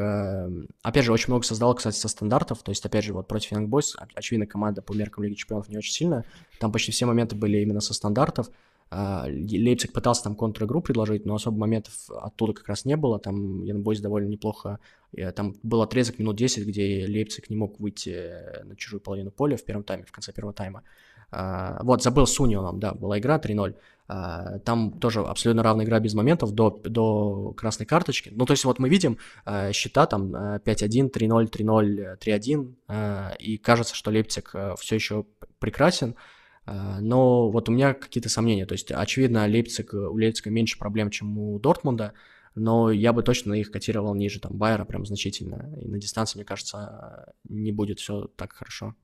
опять 0.83 1.05
же, 1.05 1.13
очень 1.13 1.29
много 1.29 1.45
создал, 1.45 1.75
кстати, 1.75 1.97
со 1.97 2.09
стандартов, 2.09 2.63
то 2.63 2.71
есть, 2.71 2.85
опять 2.85 3.05
же, 3.05 3.15
вот 3.15 3.27
против 3.27 3.53
Young 3.53 3.69
Boys, 3.69 3.95
очевидно, 4.15 4.47
команда 4.47 4.83
по 4.83 4.93
меркам 4.93 5.25
Лиги 5.25 5.35
Чемпионов 5.35 5.69
не 5.69 5.79
очень 5.79 5.93
сильная, 5.93 6.25
там 6.61 6.71
почти 6.71 6.93
все 6.93 7.07
моменты 7.07 7.37
были 7.37 7.59
именно 7.59 7.81
со 7.81 7.95
стандартов, 7.95 8.51
Лейпциг 8.91 9.93
пытался 9.93 10.25
там 10.25 10.35
контр-игру 10.35 10.81
предложить, 10.81 11.27
но 11.27 11.35
особо 11.35 11.59
моментов 11.59 11.95
оттуда 12.09 12.55
как 12.55 12.69
раз 12.69 12.85
не 12.85 12.97
было. 12.97 13.19
Там 13.19 13.63
Янбойс 13.63 14.01
довольно 14.01 14.29
неплохо... 14.29 14.79
Э, 15.13 15.31
там 15.33 15.55
был 15.63 15.83
отрезок 15.83 16.19
минут 16.19 16.37
10, 16.37 16.67
где 16.67 17.05
Лейпциг 17.07 17.51
не 17.51 17.57
мог 17.57 17.79
выйти 17.81 18.65
на 18.65 18.77
чужую 18.77 19.01
половину 19.01 19.31
поля 19.31 19.57
в 19.57 19.65
первом 19.65 19.85
тайме, 19.85 20.05
в 20.05 20.13
конце 20.13 20.33
первого 20.33 20.55
тайма. 20.55 20.83
А, 21.31 21.83
вот, 21.83 22.03
забыл 22.03 22.27
с 22.27 22.41
Унионом, 22.41 22.81
да, 22.81 22.95
была 22.95 23.19
игра 23.19 23.39
3-0. 23.39 23.75
А, 24.09 24.59
там 24.61 24.99
тоже 24.99 25.21
абсолютно 25.21 25.63
равная 25.63 25.85
игра 25.85 26.01
без 26.01 26.15
моментов 26.15 26.53
до, 26.53 26.71
до 26.83 27.53
красной 27.53 27.85
карточки. 27.85 28.31
Ну, 28.35 28.47
то 28.47 28.55
есть 28.55 28.65
вот 28.65 28.79
мы 28.79 28.89
видим 28.89 29.19
счета 29.73 30.07
там 30.07 30.35
5-1, 30.35 31.13
3-0, 31.13 31.51
3-0, 31.51 32.19
3-1, 32.19 33.37
и 33.39 33.59
кажется, 33.59 33.95
что 33.95 34.11
Лейпциг 34.11 34.55
все 34.79 34.95
еще 34.95 35.27
прекрасен. 35.59 36.15
А, 36.69 37.01
но 37.01 37.51
вот 37.51 37.69
у 37.69 37.73
меня 37.73 37.95
какие-то 37.95 38.29
сомнения. 38.29 38.67
То 38.67 38.75
есть, 38.75 38.93
очевидно, 38.93 39.47
Лейпциг, 39.47 39.95
у 39.95 40.17
Лейпцига 40.17 40.51
меньше 40.51 40.79
проблем, 40.79 41.11
чем 41.11 41.39
у 41.39 41.59
Дортмунда, 41.59 42.13
но 42.55 42.91
я 42.91 43.13
бы 43.13 43.23
точно 43.23 43.55
их 43.55 43.71
котировал 43.71 44.15
ниже 44.15 44.41
там 44.41 44.57
Байера 44.57 44.85
прям 44.85 45.07
значительно. 45.07 45.75
И 45.81 45.89
на 45.89 45.99
дистанции, 45.99 46.39
мне 46.39 46.45
кажется, 46.45 47.33
не 47.49 47.73
будет 47.73 48.01
все 48.01 48.29
так 48.37 48.53
хорошо. 48.53 48.95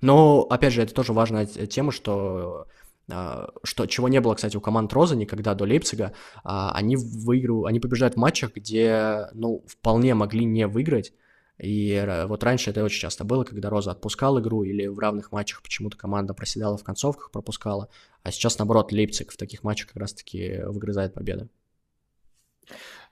Но, 0.00 0.42
опять 0.42 0.72
же, 0.72 0.82
это 0.82 0.94
тоже 0.94 1.12
важная 1.12 1.46
тема, 1.46 1.90
что 1.90 2.66
а, 3.10 3.48
что, 3.64 3.86
чего 3.86 4.08
не 4.08 4.20
было, 4.20 4.34
кстати, 4.34 4.56
у 4.56 4.60
команд 4.60 4.92
Роза 4.92 5.16
никогда 5.16 5.54
до 5.54 5.64
Лейпцига, 5.64 6.12
а, 6.44 6.70
они 6.72 6.96
выигрывают, 6.96 7.68
они 7.68 7.80
побеждают 7.80 8.14
в 8.14 8.18
матчах, 8.18 8.54
где, 8.54 9.26
ну, 9.32 9.64
вполне 9.66 10.14
могли 10.14 10.44
не 10.44 10.68
выиграть, 10.68 11.12
и 11.62 12.24
вот 12.26 12.42
раньше 12.42 12.70
это 12.70 12.82
очень 12.82 13.00
часто 13.00 13.24
было, 13.24 13.44
когда 13.44 13.68
Роза 13.68 13.90
отпускал 13.90 14.40
игру 14.40 14.62
или 14.62 14.86
в 14.86 14.98
равных 14.98 15.30
матчах 15.30 15.62
почему-то 15.62 15.96
команда 15.96 16.32
проседала 16.32 16.78
в 16.78 16.84
концовках, 16.84 17.30
пропускала. 17.30 17.88
А 18.22 18.30
сейчас, 18.30 18.58
наоборот, 18.58 18.92
Лейпциг 18.92 19.32
в 19.32 19.36
таких 19.36 19.62
матчах 19.62 19.88
как 19.88 19.96
раз-таки 19.98 20.62
выгрызает 20.64 21.12
победы. 21.12 21.48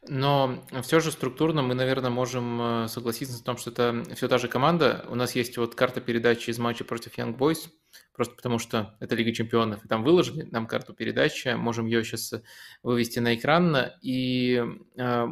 Но 0.06 0.64
все 0.82 1.00
же 1.00 1.10
структурно 1.10 1.60
мы, 1.60 1.74
наверное, 1.74 2.10
можем 2.10 2.84
э, 2.84 2.88
согласиться 2.88 3.36
с 3.36 3.42
том, 3.42 3.56
что 3.56 3.70
это 3.70 4.04
все 4.14 4.28
та 4.28 4.38
же 4.38 4.48
команда. 4.48 5.04
У 5.08 5.14
нас 5.14 5.34
есть 5.34 5.58
вот 5.58 5.74
карта 5.74 6.00
передачи 6.00 6.50
из 6.50 6.58
матча 6.58 6.84
против 6.84 7.18
Young 7.18 7.36
Boys– 7.36 7.68
просто 8.18 8.34
потому 8.34 8.58
что 8.58 8.96
это 8.98 9.14
Лига 9.14 9.32
Чемпионов, 9.32 9.84
и 9.84 9.88
там 9.88 10.02
выложили 10.02 10.42
нам 10.50 10.66
карту 10.66 10.92
передачи, 10.92 11.54
можем 11.54 11.86
ее 11.86 12.02
сейчас 12.02 12.34
вывести 12.82 13.20
на 13.20 13.36
экран, 13.36 13.76
и 14.02 14.60
э, 14.96 15.26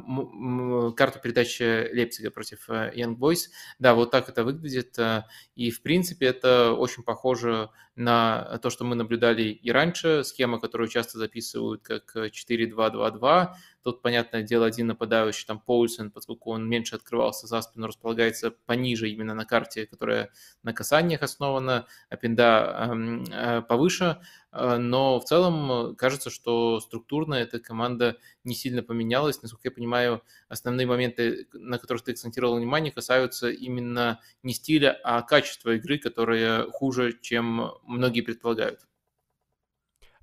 карту 0.97 1.19
передачи 1.21 1.93
Лейпцига 1.93 2.31
против 2.31 2.71
э, 2.71 2.93
Young 2.95 3.17
Boys, 3.17 3.49
да, 3.81 3.97
вот 3.97 4.13
так 4.13 4.29
это 4.29 4.45
выглядит, 4.45 4.97
э, 5.01 5.25
и 5.57 5.73
в 5.73 5.83
принципе 5.83 6.27
это 6.27 6.75
очень 6.75 7.03
похоже 7.03 7.71
на 7.97 8.59
то, 8.59 8.71
что 8.71 8.85
мы 8.85 8.95
наблюдали 8.95 9.43
и 9.43 9.73
раньше, 9.73 10.23
схема, 10.23 10.61
которую 10.61 10.87
часто 10.87 11.19
записывают 11.19 11.83
как 11.83 12.15
4-2-2-2, 12.15 13.49
Тут, 13.87 14.03
понятное 14.03 14.43
дело, 14.43 14.67
один 14.67 14.89
нападающий, 14.89 15.47
там 15.47 15.61
Поульсен, 15.61 16.11
поскольку 16.11 16.51
он 16.51 16.69
меньше 16.69 16.97
открывался 16.97 17.47
за 17.47 17.63
спину, 17.63 17.87
располагается 17.87 18.51
пониже 18.51 19.09
именно 19.09 19.33
на 19.33 19.45
карте, 19.45 19.87
которая 19.87 20.33
на 20.65 20.73
касаниях 20.73 21.23
основана, 21.23 21.87
а 22.11 22.17
Пинда 22.17 22.91
э, 23.31 23.63
повыше. 23.63 24.19
Э, 24.51 24.79
но 24.79 25.21
в 25.21 25.25
целом 25.25 25.95
кажется, 25.95 26.31
что 26.31 26.81
структурно 26.81 27.35
эта 27.35 27.61
команда 27.61 28.17
не 28.43 28.57
сильно 28.57 28.83
поменялась. 28.83 29.41
Насколько 29.41 29.69
я 29.69 29.71
понимаю, 29.71 30.21
основные 30.49 30.89
моменты, 30.89 31.47
на 31.53 31.79
которых 31.79 32.03
ты 32.03 32.11
акцентировал 32.11 32.57
внимание, 32.57 32.91
касаются 32.91 33.51
именно 33.51 34.19
не 34.43 34.53
стиля, 34.53 34.99
а 35.05 35.23
качества 35.23 35.77
игры, 35.77 35.99
которая 35.99 36.69
хуже, 36.73 37.17
чем 37.23 37.71
многие 37.85 38.23
предполагают. 38.23 38.81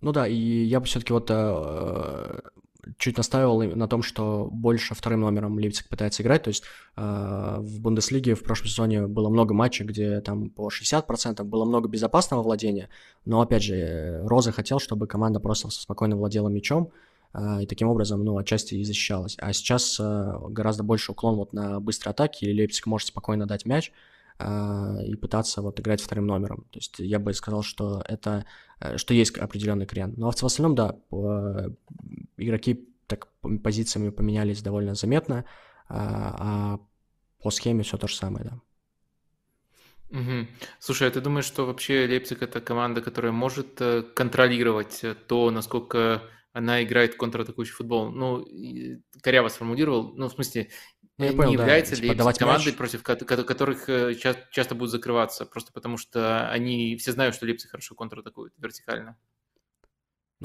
Ну 0.02 0.11
да, 0.11 0.27
и 0.27 0.35
я 0.35 0.81
бы 0.81 0.85
все-таки 0.85 1.14
вот 1.14 1.31
э, 1.31 2.41
чуть 2.98 3.18
настаивал 3.18 3.62
на 3.64 3.88
том, 3.88 4.02
что 4.02 4.50
больше 4.52 4.96
вторым 4.96 5.22
номером 5.22 5.58
Лейпциг 5.58 5.88
пытается 5.88 6.24
играть. 6.24 6.44
То 6.44 6.50
есть 6.50 6.64
э, 6.96 7.58
в 7.60 7.80
Бундеслиге 7.82 8.36
в 8.36 8.44
прошлом 8.44 8.68
сезоне 8.68 9.08
было 9.08 9.30
много 9.30 9.54
матчей, 9.54 9.86
где 9.86 10.22
там 10.22 10.50
по 10.50 10.70
60% 10.70 11.44
было 11.44 11.66
много 11.66 11.90
безопасного 11.90 12.44
владения. 12.44 12.90
Но 13.26 13.42
опять 13.42 13.64
же, 13.64 14.22
Роза 14.24 14.52
хотел, 14.52 14.80
чтобы 14.80 15.08
команда 15.08 15.40
просто 15.40 15.70
спокойно 15.70 16.16
владела 16.16 16.50
мячом 16.50 16.92
э, 17.34 17.64
и 17.64 17.66
таким 17.66 17.88
образом, 17.88 18.24
ну, 18.24 18.38
отчасти 18.38 18.76
и 18.76 18.84
защищалась. 18.84 19.36
А 19.40 19.54
сейчас 19.54 20.00
э, 20.00 20.34
гораздо 20.50 20.84
больше 20.84 21.12
уклон 21.12 21.36
вот 21.36 21.54
на 21.54 21.80
быстрые 21.80 22.12
атаки, 22.12 22.46
и 22.46 22.54
Лейпциг 22.54 22.86
может 22.86 23.08
спокойно 23.08 23.46
дать 23.46 23.66
мяч 23.66 23.92
и 24.40 25.16
пытаться 25.16 25.62
вот 25.62 25.80
играть 25.80 26.02
вторым 26.02 26.26
номером. 26.28 26.66
То 26.72 26.80
есть 26.80 27.00
я 27.00 27.20
бы 27.20 27.34
сказал, 27.34 27.64
что 27.64 28.04
это, 28.08 28.46
э, 28.80 28.98
что 28.98 29.14
есть 29.14 29.38
определенный 29.38 29.86
крен. 29.86 30.14
Но 30.18 30.32
в 30.32 30.44
остальном, 30.44 30.76
да, 30.76 30.96
игроки 32.38 32.90
так 33.08 33.28
позициями 33.64 34.10
поменялись 34.10 34.62
довольно 34.62 34.96
заметно, 34.96 35.46
а, 35.88 36.36
а 36.40 36.80
по 37.42 37.52
схеме 37.52 37.84
все 37.84 37.98
то 37.98 38.08
же 38.08 38.16
самое, 38.16 38.46
да. 38.46 38.60
Угу. 40.20 40.48
Слушай, 40.80 41.08
а 41.08 41.12
ты 41.12 41.22
думаешь, 41.22 41.46
что 41.46 41.66
вообще 41.66 42.06
Лейпциг 42.06 42.44
это 42.44 42.62
команда, 42.62 43.02
которая 43.02 43.32
может 43.32 43.82
э, 43.82 44.04
контролировать 44.04 45.04
э, 45.04 45.16
то, 45.16 45.50
насколько 45.50 46.22
она 46.54 46.84
играет 46.84 47.16
контратакующий 47.16 47.74
футбол? 47.74 48.12
Ну, 48.12 48.46
коряво 49.22 49.50
сформулировал, 49.50 50.14
ну, 50.16 50.30
в 50.30 50.34
смысле, 50.34 50.70
ну, 51.18 51.26
не 51.26 51.35
понял, 51.35 51.52
является 51.53 51.95
да. 51.95 52.02
ли 52.02 52.10
типа 52.10 52.34
командой, 52.34 52.68
мяч. 52.68 52.76
против 52.76 53.03
которых 53.03 53.88
э, 53.88 54.15
часто 54.52 54.76
будут 54.76 54.91
закрываться, 54.91 55.45
просто 55.45 55.72
потому 55.72 55.98
что 55.98 56.49
они 56.49 56.95
все 56.98 57.11
знают, 57.11 57.35
что 57.35 57.45
Лейпциг 57.45 57.72
хорошо 57.72 57.95
контратакует 57.95 58.53
вертикально. 58.57 59.18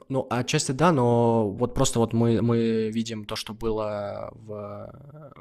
Ну, 0.09 0.27
отчасти 0.31 0.73
да, 0.73 0.93
но 0.93 1.51
вот 1.51 1.75
просто 1.75 1.99
вот 1.99 2.13
мы, 2.13 2.41
мы 2.43 2.91
видим 2.91 3.25
то, 3.25 3.37
что 3.37 3.55
было 3.55 4.31
в, 4.33 4.93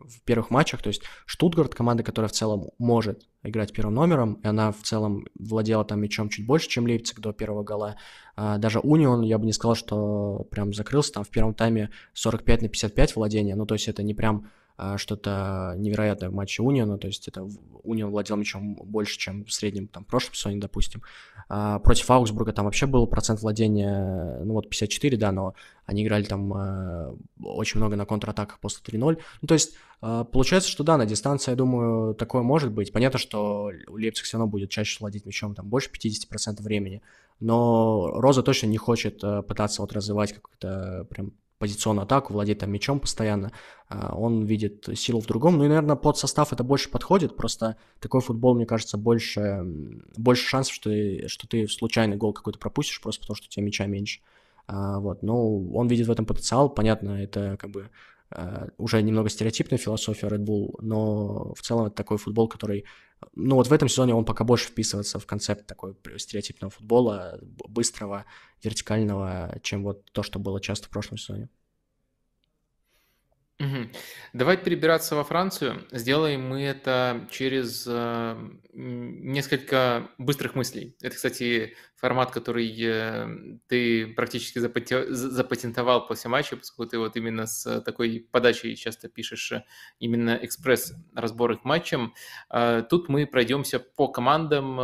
в 0.05 0.21
первых 0.23 0.49
матчах, 0.49 0.81
то 0.81 0.87
есть 0.87 1.03
Штутгарт, 1.25 1.75
команда, 1.75 2.03
которая 2.03 2.29
в 2.29 2.33
целом 2.33 2.71
может 2.77 3.27
играть 3.43 3.73
первым 3.73 3.95
номером, 3.95 4.35
и 4.43 4.47
она 4.47 4.71
в 4.71 4.81
целом 4.81 5.25
владела 5.37 5.85
там 5.85 6.01
мячом 6.01 6.29
чуть 6.29 6.45
больше, 6.45 6.69
чем 6.69 6.85
Лейпциг 6.85 7.19
до 7.19 7.33
первого 7.33 7.63
гола. 7.63 7.97
А 8.35 8.57
даже 8.57 8.79
Унион, 8.79 9.21
я 9.21 9.37
бы 9.37 9.45
не 9.45 9.53
сказал, 9.53 9.75
что 9.75 10.47
прям 10.49 10.73
закрылся, 10.73 11.13
там 11.13 11.23
в 11.23 11.29
первом 11.29 11.53
тайме 11.53 11.91
45 12.13 12.63
на 12.63 12.69
55 12.69 13.15
владения, 13.15 13.55
ну, 13.55 13.65
то 13.65 13.75
есть 13.75 13.87
это 13.87 14.03
не 14.03 14.13
прям 14.13 14.49
что-то 14.97 15.73
невероятное 15.77 16.29
в 16.29 16.33
матче 16.33 16.61
Униона, 16.61 16.97
то 16.97 17.07
есть 17.07 17.27
это 17.27 17.47
Унион 17.83 18.11
владел 18.11 18.35
мячом 18.35 18.75
больше, 18.75 19.17
чем 19.17 19.45
в 19.45 19.51
среднем 19.51 19.87
там 19.87 20.03
в 20.03 20.07
прошлом 20.07 20.35
сезоне, 20.35 20.59
допустим. 20.59 21.01
А 21.49 21.79
против 21.79 22.09
Аугсбурга 22.11 22.51
там 22.51 22.65
вообще 22.65 22.85
был 22.85 23.07
процент 23.07 23.41
владения, 23.41 24.39
ну 24.43 24.53
вот 24.53 24.69
54, 24.69 25.17
да, 25.17 25.31
но 25.31 25.55
они 25.85 26.03
играли 26.03 26.23
там 26.23 26.53
э, 26.53 27.15
очень 27.41 27.79
много 27.79 27.95
на 27.95 28.05
контратаках 28.05 28.59
после 28.59 28.81
3-0. 28.83 29.19
Ну 29.41 29.47
то 29.47 29.53
есть 29.53 29.75
э, 30.01 30.25
получается, 30.31 30.69
что 30.69 30.83
да, 30.83 30.97
на 30.97 31.05
дистанции, 31.05 31.51
я 31.51 31.55
думаю, 31.55 32.15
такое 32.15 32.41
может 32.41 32.71
быть. 32.71 32.91
Понятно, 32.91 33.17
что 33.17 33.71
Лейпциг 33.87 34.25
все 34.25 34.37
равно 34.37 34.51
будет 34.51 34.69
чаще 34.69 34.97
владеть 34.99 35.25
мячом, 35.25 35.55
там 35.55 35.67
больше 35.67 35.89
50% 35.89 36.61
времени, 36.61 37.01
но 37.39 38.11
Роза 38.13 38.43
точно 38.43 38.67
не 38.67 38.77
хочет 38.77 39.21
пытаться 39.47 39.81
вот 39.81 39.93
развивать 39.93 40.33
какой-то 40.33 41.07
прям 41.09 41.31
позиционную 41.59 42.03
атаку, 42.03 42.33
владеть 42.33 42.59
там 42.59 42.71
мячом 42.71 42.99
постоянно, 42.99 43.51
а, 43.89 44.15
он 44.15 44.45
видит 44.45 44.87
силу 44.95 45.21
в 45.21 45.25
другом. 45.25 45.57
Ну 45.57 45.65
и, 45.65 45.67
наверное, 45.67 45.95
под 45.95 46.17
состав 46.17 46.53
это 46.53 46.63
больше 46.63 46.89
подходит, 46.89 47.35
просто 47.35 47.77
такой 47.99 48.21
футбол, 48.21 48.55
мне 48.55 48.65
кажется, 48.65 48.97
больше, 48.97 49.63
больше 50.15 50.47
шансов, 50.47 50.73
что 50.73 50.89
ты, 50.89 51.27
что 51.27 51.47
ты 51.47 51.67
случайный 51.67 52.17
гол 52.17 52.33
какой-то 52.33 52.59
пропустишь, 52.59 53.01
просто 53.01 53.21
потому 53.21 53.35
что 53.35 53.47
у 53.47 53.49
тебя 53.49 53.65
мяча 53.65 53.85
меньше. 53.85 54.21
А, 54.67 54.99
вот, 54.99 55.23
ну, 55.23 55.71
он 55.73 55.87
видит 55.87 56.07
в 56.07 56.11
этом 56.11 56.25
потенциал, 56.25 56.69
понятно, 56.69 57.21
это 57.21 57.57
как 57.59 57.71
бы 57.71 57.89
уже 58.77 59.01
немного 59.01 59.29
стереотипная 59.29 59.77
философия 59.77 60.27
Red 60.27 60.43
Bull, 60.43 60.75
но 60.81 61.53
в 61.53 61.61
целом 61.61 61.85
это 61.87 61.95
такой 61.95 62.17
футбол, 62.17 62.47
который, 62.47 62.85
ну 63.33 63.55
вот 63.55 63.67
в 63.67 63.73
этом 63.73 63.87
сезоне 63.87 64.13
он 64.13 64.25
пока 64.25 64.43
больше 64.43 64.67
вписывается 64.67 65.19
в 65.19 65.25
концепт 65.25 65.65
такой 65.65 65.95
стереотипного 66.17 66.71
футбола, 66.71 67.39
быстрого, 67.41 68.25
вертикального, 68.63 69.57
чем 69.63 69.83
вот 69.83 70.11
то, 70.11 70.23
что 70.23 70.39
было 70.39 70.59
часто 70.59 70.87
в 70.87 70.89
прошлом 70.89 71.17
сезоне. 71.17 71.49
Мгм. 73.59 73.91
Давай 74.33 74.55
перебираться 74.55 75.15
во 75.15 75.23
Францию. 75.23 75.87
Сделаем 75.91 76.47
мы 76.47 76.61
это 76.61 77.27
через 77.31 77.87
э, 77.89 78.35
несколько 78.71 80.11
быстрых 80.19 80.53
мыслей. 80.53 80.95
Это, 81.01 81.15
кстати, 81.15 81.75
формат, 81.95 82.29
который 82.29 82.71
э, 82.79 83.27
ты 83.67 84.13
практически 84.13 84.59
запатентовал 84.59 86.05
после 86.05 86.29
матча, 86.29 86.55
поскольку 86.55 86.91
ты 86.91 86.99
вот 86.99 87.15
именно 87.15 87.47
с 87.47 87.81
такой 87.81 88.27
подачей 88.31 88.75
часто 88.75 89.09
пишешь 89.09 89.51
э, 89.51 89.63
именно 89.97 90.37
экспресс-разборы 90.39 91.57
к 91.57 91.63
матчам. 91.65 92.13
А, 92.49 92.83
тут 92.83 93.09
мы 93.09 93.25
пройдемся 93.25 93.79
по 93.79 94.07
командам, 94.07 94.75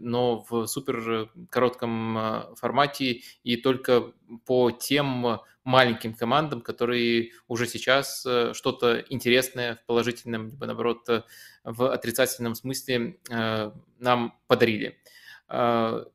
но 0.00 0.42
в 0.48 0.64
супер 0.64 1.28
коротком 1.50 2.54
формате 2.56 3.20
и 3.42 3.58
только 3.58 4.12
по 4.46 4.70
тем 4.70 5.40
маленьким 5.64 6.14
командам, 6.14 6.60
которые 6.60 7.32
уже 7.48 7.66
сейчас 7.66 8.24
э, 8.26 8.52
что-то 8.54 9.04
интересное 9.08 9.76
в 9.76 9.86
положительном, 9.86 10.48
либо 10.48 10.66
наоборот 10.66 11.08
э, 11.08 11.22
в 11.64 11.90
отрицательном 11.92 12.54
смысле 12.54 13.18
э, 13.30 13.70
нам 13.98 14.38
подарили. 14.46 14.98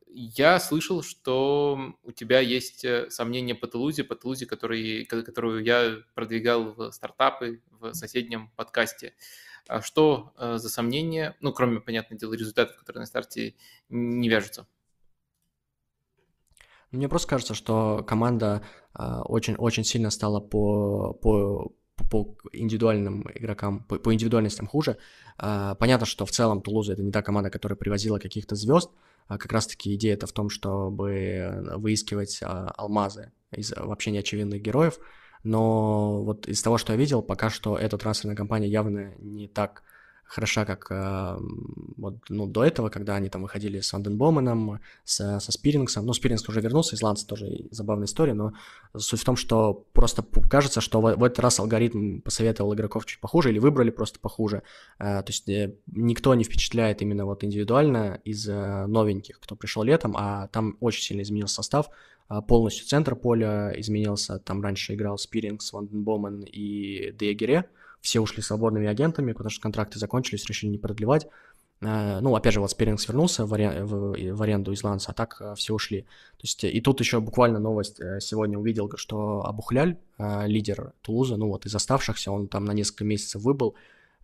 Я 0.09 0.59
слышал, 0.59 1.03
что 1.03 1.93
у 2.01 2.11
тебя 2.11 2.39
есть 2.39 2.83
сомнения 3.09 3.53
по 3.53 3.67
Тулузе, 3.67 4.03
по 4.03 4.15
Тулузе, 4.15 4.47
который, 4.47 5.05
которую 5.05 5.63
я 5.63 5.97
продвигал 6.15 6.73
в 6.73 6.89
стартапы 6.91 7.61
в 7.69 7.93
соседнем 7.93 8.49
подкасте. 8.55 9.13
Что 9.81 10.33
за 10.39 10.69
сомнения, 10.69 11.35
ну, 11.39 11.53
кроме, 11.53 11.81
понятное 11.81 12.17
дело, 12.17 12.33
результатов, 12.33 12.77
которые 12.77 13.01
на 13.01 13.05
старте 13.05 13.53
не 13.89 14.27
вяжутся? 14.27 14.65
Мне 16.91 17.09
просто 17.09 17.27
кажется, 17.27 17.53
что 17.53 18.03
команда 18.07 18.61
очень-очень 18.95 19.83
а, 19.83 19.85
сильно 19.85 20.09
стала 20.09 20.39
по, 20.39 21.13
по, 21.13 21.73
по 22.09 22.37
индивидуальным 22.53 23.29
игрокам, 23.35 23.83
по, 23.83 23.97
по 23.97 24.13
индивидуальностям 24.13 24.67
хуже. 24.67 24.97
А, 25.37 25.75
понятно, 25.75 26.05
что 26.05 26.25
в 26.25 26.31
целом 26.31 26.61
Тулуза 26.61 26.93
это 26.93 27.03
не 27.03 27.11
та 27.11 27.21
команда, 27.21 27.49
которая 27.49 27.75
привозила 27.75 28.19
каких-то 28.19 28.55
звезд. 28.55 28.89
А 29.27 29.37
как 29.37 29.51
раз-таки 29.51 29.93
идея 29.95 30.13
это 30.13 30.25
в 30.25 30.31
том, 30.31 30.49
чтобы 30.49 31.73
выискивать 31.75 32.39
алмазы 32.41 33.33
из 33.51 33.73
вообще 33.75 34.11
неочевидных 34.11 34.61
героев. 34.61 34.99
Но 35.43 36.23
вот 36.23 36.47
из 36.47 36.61
того, 36.61 36.77
что 36.77 36.93
я 36.93 36.99
видел, 36.99 37.21
пока 37.21 37.49
что 37.49 37.77
эта 37.77 37.97
трансферная 37.97 38.37
компания 38.37 38.67
явно 38.67 39.13
не 39.19 39.47
так 39.47 39.83
хороша, 40.27 40.65
как 40.65 40.87
э, 40.89 41.37
вот, 41.97 42.15
ну, 42.29 42.47
до 42.47 42.63
этого, 42.63 42.89
когда 42.89 43.15
они 43.15 43.29
там 43.29 43.41
выходили 43.41 43.79
с 43.79 43.93
Ванденбоменом, 43.93 44.79
с, 45.03 45.39
со 45.39 45.51
Спирингсом. 45.51 46.05
Ну, 46.05 46.13
Спирингс 46.13 46.47
уже 46.49 46.61
вернулся, 46.61 46.95
Исландцы 46.95 47.25
тоже 47.25 47.67
забавная 47.71 48.05
история, 48.05 48.33
но 48.33 48.53
суть 48.95 49.21
в 49.21 49.25
том, 49.25 49.35
что 49.35 49.85
просто 49.93 50.23
кажется, 50.49 50.81
что 50.81 51.01
в, 51.01 51.15
в 51.15 51.23
этот 51.23 51.39
раз 51.39 51.59
алгоритм 51.59 52.19
посоветовал 52.19 52.73
игроков 52.73 53.05
чуть 53.05 53.19
похуже 53.19 53.51
или 53.51 53.59
выбрали 53.59 53.89
просто 53.89 54.19
похуже. 54.19 54.63
Э, 54.99 55.23
то 55.23 55.27
есть 55.27 55.47
э, 55.49 55.75
никто 55.87 56.35
не 56.35 56.43
впечатляет 56.43 57.01
именно 57.01 57.25
вот 57.25 57.43
индивидуально 57.43 58.19
из 58.25 58.47
э, 58.47 58.85
новеньких, 58.85 59.39
кто 59.39 59.55
пришел 59.55 59.83
летом, 59.83 60.15
а 60.17 60.47
там 60.47 60.77
очень 60.81 61.03
сильно 61.03 61.21
изменился 61.21 61.55
состав. 61.55 61.89
Э, 62.29 62.41
полностью 62.45 62.85
центр 62.85 63.15
поля 63.15 63.73
изменился. 63.77 64.39
Там 64.39 64.61
раньше 64.61 64.93
играл 64.93 65.17
Спирингс, 65.17 65.71
Ванденбомен 65.71 66.41
и 66.41 67.13
Деегере 67.13 67.69
все 68.07 68.21
ушли 68.21 68.41
свободными 68.41 68.87
агентами, 68.87 69.33
потому 69.33 69.49
что 69.49 69.61
контракты 69.61 69.99
закончились, 69.99 70.45
решили 70.45 70.69
не 70.69 70.77
продлевать. 70.77 71.27
Э, 71.81 72.21
ну, 72.21 72.33
опять 72.35 72.53
же, 72.53 72.61
вот 72.61 72.71
Спирингс 72.71 73.05
вернулся 73.09 73.45
в, 73.45 73.49
в 73.49 74.41
аренду 74.41 74.71
из 74.71 74.81
Ланса, 74.81 75.11
а 75.11 75.13
так 75.13 75.35
э, 75.41 75.55
все 75.55 75.73
ушли. 75.73 76.03
То 76.37 76.43
есть, 76.43 76.63
и 76.63 76.79
тут 76.79 77.01
еще 77.01 77.19
буквально 77.19 77.59
новость 77.59 77.99
э, 77.99 78.21
сегодня 78.21 78.57
увидел, 78.57 78.89
что 78.95 79.45
Абухляль, 79.45 79.97
лидер 80.17 80.93
Тулуза, 81.01 81.35
ну 81.35 81.49
вот 81.49 81.65
из 81.65 81.75
оставшихся, 81.75 82.31
он 82.31 82.47
там 82.47 82.63
на 82.63 82.71
несколько 82.71 83.03
месяцев 83.03 83.41
выбыл, 83.41 83.75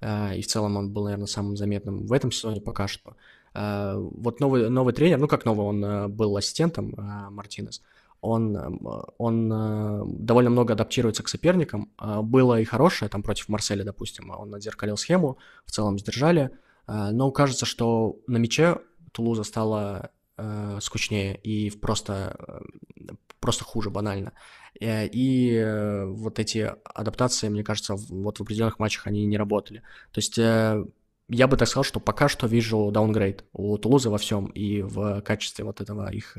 и 0.01 0.41
в 0.41 0.47
целом 0.47 0.77
он 0.77 0.91
был, 0.91 1.03
наверное, 1.03 1.27
самым 1.27 1.55
заметным 1.55 2.07
в 2.07 2.13
этом 2.13 2.31
сезоне 2.31 2.61
пока 2.61 2.87
что. 2.87 3.15
Вот 3.53 4.39
новый, 4.39 4.69
новый 4.69 4.93
тренер, 4.93 5.19
ну 5.19 5.27
как 5.27 5.45
новый, 5.45 5.65
он 5.65 6.11
был 6.11 6.35
ассистентом 6.35 6.93
Мартинес, 7.31 7.81
он, 8.23 8.55
эм, 8.55 8.87
он 9.17 9.51
э, 9.51 10.01
довольно 10.05 10.49
много 10.49 10.73
адаптируется 10.73 11.23
к 11.23 11.27
соперникам. 11.27 11.91
А, 11.97 12.21
было 12.21 12.59
и 12.59 12.63
хорошее, 12.63 13.09
там 13.09 13.21
против 13.21 13.49
Марселя, 13.49 13.83
допустим, 13.83 14.31
он 14.31 14.55
отзеркалил 14.55 14.95
схему, 14.95 15.37
в 15.65 15.71
целом 15.71 15.99
сдержали, 15.99 16.51
а, 16.87 17.11
но 17.11 17.31
кажется, 17.31 17.65
что 17.65 18.17
на 18.27 18.37
мяче 18.37 18.77
Тулуза 19.11 19.43
стала 19.43 20.11
э, 20.37 20.79
скучнее 20.81 21.35
и 21.35 21.69
просто, 21.69 22.37
э, 22.47 23.13
просто 23.41 23.65
хуже 23.65 23.89
банально. 23.89 24.31
И 24.79 26.03
вот 26.07 26.39
эти 26.39 26.73
адаптации, 26.83 27.47
мне 27.47 27.63
кажется, 27.63 27.95
вот 27.95 28.39
в 28.39 28.41
определенных 28.41 28.79
матчах 28.79 29.05
они 29.05 29.23
не 29.25 29.37
работали. 29.37 29.83
То 30.11 30.17
есть 30.17 30.35
я 30.37 31.47
бы 31.47 31.57
так 31.57 31.67
сказал, 31.67 31.83
что 31.83 31.99
пока 31.99 32.27
что 32.27 32.47
вижу 32.47 32.89
даунгрейд 32.91 33.45
у 33.53 33.77
Тулузы 33.77 34.09
во 34.09 34.17
всем 34.17 34.47
и 34.47 34.81
в 34.81 35.21
качестве 35.21 35.63
вот 35.63 35.79
этого 35.79 36.11
их 36.11 36.35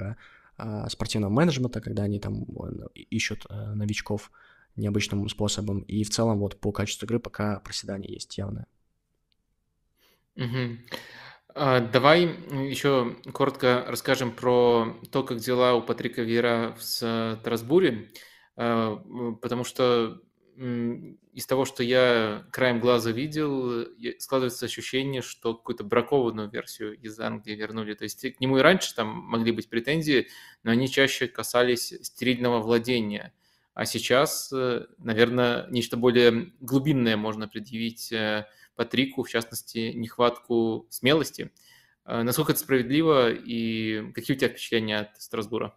спортивного 0.88 1.30
менеджмента, 1.30 1.80
когда 1.80 2.04
они 2.04 2.20
там 2.20 2.44
ищут 2.94 3.46
э, 3.48 3.74
новичков 3.74 4.30
необычным 4.76 5.28
способом. 5.28 5.80
И 5.82 6.04
в 6.04 6.10
целом 6.10 6.38
вот 6.38 6.60
по 6.60 6.72
качеству 6.72 7.06
игры 7.06 7.18
пока 7.18 7.60
проседание 7.60 8.12
есть 8.12 8.36
явное. 8.38 8.66
Угу. 10.36 10.78
А, 11.54 11.80
давай 11.80 12.22
еще 12.22 13.16
коротко 13.32 13.84
расскажем 13.86 14.32
про 14.32 14.96
то, 15.12 15.22
как 15.22 15.38
дела 15.38 15.74
у 15.74 15.82
Патрика 15.82 16.22
Вера 16.22 16.76
в 16.76 16.82
Страсбуре, 16.82 18.10
а, 18.56 18.96
потому 19.40 19.64
что 19.64 20.20
из 20.56 21.46
того, 21.46 21.64
что 21.64 21.82
я 21.82 22.44
краем 22.50 22.80
глаза 22.80 23.10
видел, 23.10 23.86
складывается 24.18 24.66
ощущение, 24.66 25.20
что 25.22 25.54
какую-то 25.54 25.84
бракованную 25.84 26.48
версию 26.48 26.96
из 26.98 27.18
Англии 27.18 27.54
вернули. 27.54 27.94
То 27.94 28.04
есть 28.04 28.36
к 28.36 28.40
нему 28.40 28.58
и 28.58 28.62
раньше 28.62 28.94
там 28.94 29.08
могли 29.08 29.52
быть 29.52 29.68
претензии, 29.68 30.28
но 30.62 30.70
они 30.70 30.88
чаще 30.88 31.26
касались 31.26 31.92
стерильного 32.02 32.60
владения. 32.60 33.32
А 33.74 33.86
сейчас, 33.86 34.52
э, 34.52 34.86
наверное, 34.98 35.66
нечто 35.70 35.96
более 35.96 36.52
глубинное 36.60 37.16
можно 37.16 37.48
предъявить 37.48 38.12
э, 38.12 38.46
Патрику, 38.76 39.24
в 39.24 39.28
частности, 39.28 39.92
нехватку 39.94 40.86
смелости. 40.90 41.50
Э, 42.04 42.22
насколько 42.22 42.52
это 42.52 42.60
справедливо 42.60 43.32
и 43.32 44.12
какие 44.12 44.36
у 44.36 44.38
тебя 44.38 44.50
впечатления 44.50 44.98
от 45.00 45.20
Страсбура? 45.20 45.76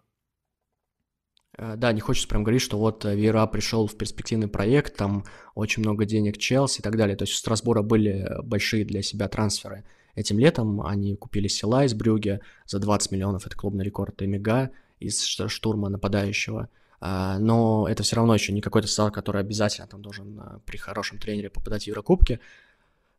Э, 1.58 1.76
да, 1.76 1.92
не 1.92 2.00
хочется 2.00 2.28
прям 2.28 2.44
говорить, 2.44 2.62
что 2.62 2.78
вот 2.78 3.06
э, 3.06 3.16
Вера 3.16 3.46
пришел 3.48 3.88
в 3.88 3.98
перспективный 3.98 4.48
проект, 4.48 4.96
там 4.96 5.26
очень 5.56 5.82
много 5.82 6.06
денег 6.06 6.38
Челси 6.38 6.80
и 6.80 6.84
так 6.84 6.96
далее. 6.98 7.16
То 7.16 7.24
есть 7.24 7.34
у 7.34 7.38
Страсбура 7.38 7.82
были 7.82 8.30
большие 8.44 8.86
для 8.86 9.02
себя 9.02 9.28
трансферы 9.28 9.84
этим 10.16 10.40
летом. 10.40 10.82
Они 10.82 11.16
купили 11.16 11.48
Сила 11.48 11.86
из 11.86 11.94
Брюге 11.94 12.42
за 12.66 12.80
20 12.80 13.12
миллионов, 13.12 13.46
это 13.46 13.56
клубный 13.56 13.86
рекорд 13.86 14.22
Эмига, 14.22 14.72
из 15.00 15.24
штурма 15.24 15.90
нападающего. 15.90 16.70
А, 17.00 17.38
но 17.38 17.88
это 17.88 18.02
все 18.02 18.16
равно 18.16 18.34
еще 18.34 18.52
не 18.52 18.62
какой-то 18.62 18.88
состав, 18.88 19.12
который 19.12 19.42
обязательно 19.42 19.88
там 19.88 20.02
должен 20.02 20.42
при 20.66 20.78
хорошем 20.78 21.20
тренере 21.20 21.52
попадать 21.52 21.84
в 21.84 21.88
Еврокубки. 21.88 22.40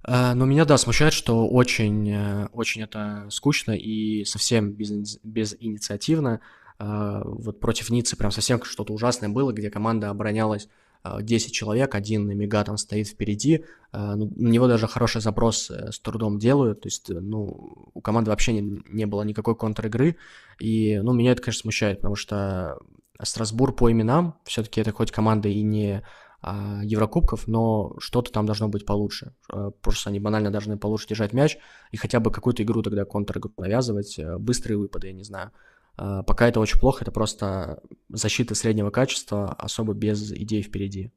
А, 0.03 0.35
но 0.35 0.45
меня, 0.47 0.65
да, 0.65 0.77
смущает, 0.79 1.13
что 1.13 1.49
очень, 1.49 2.11
э, 2.11 2.47
очень 2.53 2.83
это 2.83 3.27
скучно 3.31 3.73
и 3.73 4.25
совсем 4.25 4.73
без, 4.73 5.19
безинициативно. 5.23 6.41
Вот 6.79 7.59
против 7.59 7.91
Ниццы 7.91 8.17
прям 8.17 8.31
совсем 8.31 8.63
что-то 8.63 8.93
ужасное 8.93 9.29
было, 9.29 9.53
где 9.53 9.69
команда 9.71 10.11
оборонялась 10.11 10.69
10 11.05 11.53
человек, 11.53 11.95
один 11.95 12.29
мега 12.29 12.63
там 12.65 12.77
стоит 12.77 13.09
впереди, 13.09 13.65
ну, 13.93 14.33
на 14.37 14.49
него 14.49 14.67
даже 14.67 14.87
хороший 14.89 15.21
запрос 15.21 15.71
э, 15.71 15.93
с 15.93 16.01
трудом 16.01 16.39
делают, 16.39 16.83
то 16.83 16.89
есть, 16.89 17.09
ну, 17.09 17.89
у 17.95 18.01
команды 18.01 18.31
вообще 18.31 18.53
не, 18.53 18.83
не 18.91 19.07
было 19.07 19.23
никакой 19.23 19.55
контр-игры, 19.55 20.17
и, 20.59 21.01
ну, 21.03 21.13
меня 21.13 21.33
это, 21.33 21.41
конечно, 21.41 21.63
смущает, 21.63 21.99
потому 21.99 22.17
что 22.17 22.79
Страсбур 23.23 23.75
по 23.75 23.91
именам, 23.91 24.39
все-таки 24.45 24.81
это 24.81 24.93
хоть 24.93 25.11
команда 25.11 25.49
и 25.49 25.63
не 25.63 26.03
а, 26.41 26.81
Еврокубков, 26.85 27.49
но 27.49 27.97
что-то 27.99 28.31
там 28.31 28.47
должно 28.47 28.69
быть 28.69 28.87
получше. 28.87 29.35
А, 29.53 29.71
просто 29.71 30.11
они 30.11 30.21
банально 30.21 30.53
должны 30.53 30.79
получше 30.79 31.09
держать 31.09 31.33
мяч 31.33 31.59
и 31.91 31.97
хотя 31.97 32.21
бы 32.21 32.31
какую-то 32.31 32.63
игру 32.63 32.83
тогда 32.83 33.05
контр 33.05 33.41
навязывать, 33.57 34.19
э, 34.19 34.39
быстрые 34.39 34.79
выпады, 34.79 35.09
я 35.09 35.13
не 35.13 35.25
знаю. 35.25 35.51
А, 35.99 36.23
пока 36.23 36.49
это 36.49 36.61
очень 36.61 36.79
плохо, 36.79 37.03
это 37.03 37.11
просто 37.11 37.83
защита 38.09 38.55
среднего 38.55 38.91
качества, 38.91 39.53
особо 39.53 39.95
без 39.95 40.33
идей 40.33 40.63
впереди. 40.63 41.11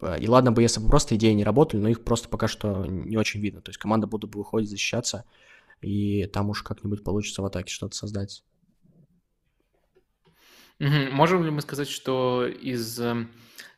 А, 0.00 0.16
и 0.16 0.26
ладно 0.26 0.50
бы, 0.52 0.62
если 0.62 0.80
бы 0.80 0.88
просто 0.88 1.14
идеи 1.14 1.32
не 1.32 1.44
работали, 1.44 1.80
но 1.80 1.88
их 1.88 2.04
просто 2.04 2.28
пока 2.28 2.48
что 2.48 2.84
не 2.86 3.16
очень 3.16 3.40
видно. 3.40 3.62
То 3.62 3.70
есть 3.70 3.78
команда 3.78 4.08
будет 4.08 4.30
бы 4.30 4.40
выходить 4.40 4.68
защищаться, 4.68 5.24
и 5.80 6.26
там 6.26 6.50
уж 6.50 6.62
как-нибудь 6.62 7.04
получится 7.04 7.40
в 7.40 7.46
атаке 7.46 7.72
что-то 7.72 7.96
создать. 7.96 8.42
Можем 10.78 11.44
ли 11.44 11.50
мы 11.50 11.62
сказать, 11.62 11.88
что 11.88 12.46
из 12.46 13.00
эм, 13.00 13.30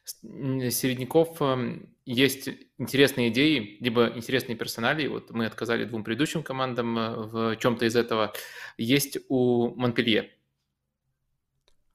середняков 0.04 1.40
эм, 1.40 1.94
есть 2.06 2.48
интересные 2.78 3.28
идеи, 3.28 3.76
либо 3.80 4.10
интересные 4.16 4.56
персонали? 4.56 5.06
Вот 5.06 5.30
мы 5.30 5.46
отказали 5.46 5.84
двум 5.84 6.02
предыдущим 6.02 6.42
командам 6.42 6.98
э, 6.98 7.14
в 7.14 7.56
чем-то 7.56 7.84
из 7.84 7.94
этого. 7.94 8.32
Есть 8.78 9.18
у 9.28 9.74
Монпелье. 9.76 10.32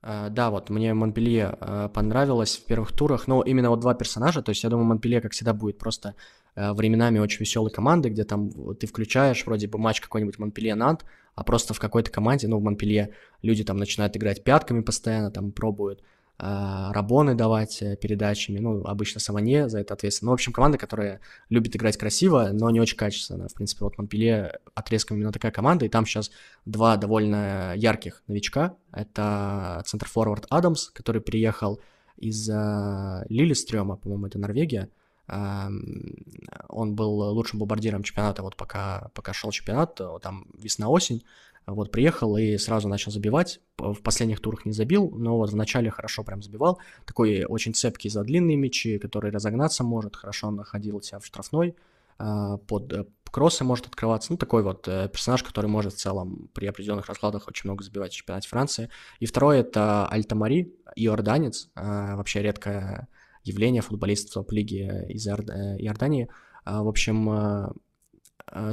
Uh, 0.03 0.29
да, 0.29 0.49
вот 0.49 0.69
мне 0.69 0.93
Монпелье 0.93 1.57
uh, 1.61 1.87
понравилось 1.87 2.57
в 2.57 2.65
первых 2.65 2.91
турах, 2.91 3.25
но 3.27 3.41
именно 3.41 3.69
вот 3.69 3.79
два 3.79 3.93
персонажа, 3.93 4.41
то 4.41 4.49
есть 4.49 4.61
я 4.61 4.69
думаю, 4.69 4.85
Монпелье, 4.85 5.21
как 5.21 5.31
всегда, 5.31 5.53
будет 5.53 5.77
просто 5.77 6.15
uh, 6.57 6.73
временами 6.73 7.19
очень 7.19 7.39
веселой 7.39 7.71
командой, 7.71 8.11
где 8.11 8.25
там 8.25 8.51
ты 8.75 8.85
включаешь 8.85 9.45
вроде 9.45 9.69
бы 9.69 9.79
матч 9.79 10.01
какой-нибудь 10.01 10.39
Монпелье-Нант, 10.39 11.05
а 11.35 11.43
просто 11.45 11.73
в 11.73 11.79
какой-то 11.79 12.11
команде, 12.11 12.49
ну, 12.49 12.59
в 12.59 12.63
Монпелье, 12.63 13.11
люди 13.41 13.63
там 13.63 13.77
начинают 13.77 14.17
играть 14.17 14.43
пятками 14.43 14.81
постоянно, 14.81 15.31
там 15.31 15.53
пробуют 15.53 16.01
э, 16.01 16.03
рабоны 16.43 17.35
давать 17.35 17.81
э, 17.81 17.95
передачами, 17.95 18.59
ну, 18.59 18.83
обычно 18.83 19.21
Саванье 19.21 19.69
за 19.69 19.79
это 19.79 19.93
ответственно. 19.93 20.27
Ну, 20.27 20.31
в 20.31 20.33
общем, 20.33 20.51
команда, 20.51 20.77
которая 20.77 21.21
любит 21.49 21.75
играть 21.75 21.95
красиво, 21.95 22.49
но 22.51 22.69
не 22.69 22.81
очень 22.81 22.97
качественно. 22.97 23.47
В 23.47 23.53
принципе, 23.53 23.85
вот 23.85 23.97
Монпелье 23.97 24.59
отрезком 24.73 25.17
именно 25.17 25.31
такая 25.31 25.53
команда, 25.53 25.85
и 25.85 25.89
там 25.89 26.05
сейчас 26.05 26.31
два 26.65 26.97
довольно 26.97 27.73
ярких 27.75 28.23
новичка. 28.27 28.75
Это 28.91 29.81
центр-форвард 29.85 30.45
Адамс, 30.49 30.89
который 30.89 31.21
приехал 31.21 31.79
из 32.17 32.49
э, 32.49 33.25
Лилистрема, 33.29 33.95
по-моему, 33.95 34.27
это 34.27 34.37
Норвегия, 34.37 34.89
он 36.67 36.95
был 36.95 37.13
лучшим 37.31 37.57
бомбардиром 37.59 38.03
чемпионата, 38.03 38.43
вот 38.43 38.57
пока, 38.57 39.09
пока 39.13 39.31
шел 39.31 39.51
чемпионат, 39.51 39.99
там 40.21 40.47
весна-осень, 40.57 41.23
вот 41.65 41.91
приехал 41.91 42.37
и 42.37 42.57
сразу 42.57 42.87
начал 42.87 43.11
забивать, 43.11 43.61
в 43.77 44.01
последних 44.01 44.39
турах 44.39 44.65
не 44.65 44.73
забил, 44.73 45.09
но 45.11 45.37
вот 45.37 45.51
в 45.51 45.55
начале 45.55 45.89
хорошо 45.89 46.23
прям 46.23 46.41
забивал, 46.41 46.79
такой 47.05 47.45
очень 47.45 47.73
цепкий 47.73 48.09
за 48.09 48.23
длинные 48.23 48.57
мячи, 48.57 48.99
который 48.99 49.31
разогнаться 49.31 49.83
может, 49.83 50.15
хорошо 50.15 50.51
находил 50.51 51.01
себя 51.01 51.19
в 51.19 51.25
штрафной, 51.25 51.75
а, 52.17 52.57
под 52.57 52.93
э, 52.93 53.05
кроссы 53.31 53.63
может 53.63 53.87
открываться, 53.87 54.31
ну 54.31 54.37
такой 54.37 54.63
вот 54.63 54.87
э, 54.87 55.09
персонаж, 55.09 55.43
который 55.43 55.67
может 55.67 55.93
в 55.93 55.97
целом 55.97 56.49
при 56.53 56.67
определенных 56.67 57.07
раскладах 57.07 57.47
очень 57.47 57.69
много 57.69 57.83
забивать 57.83 58.13
в 58.13 58.15
чемпионате 58.15 58.47
Франции. 58.49 58.89
И 59.19 59.25
второй 59.25 59.59
это 59.59 60.07
Альтамари, 60.07 60.73
иорданец, 60.95 61.69
а, 61.75 62.15
вообще 62.15 62.41
редкая 62.41 63.07
явление 63.43 63.81
футболистов 63.81 64.33
топ-лиги 64.33 65.07
из 65.09 65.27
Иордании. 65.27 66.29
А, 66.63 66.83
в 66.83 66.87
общем, 66.87 67.73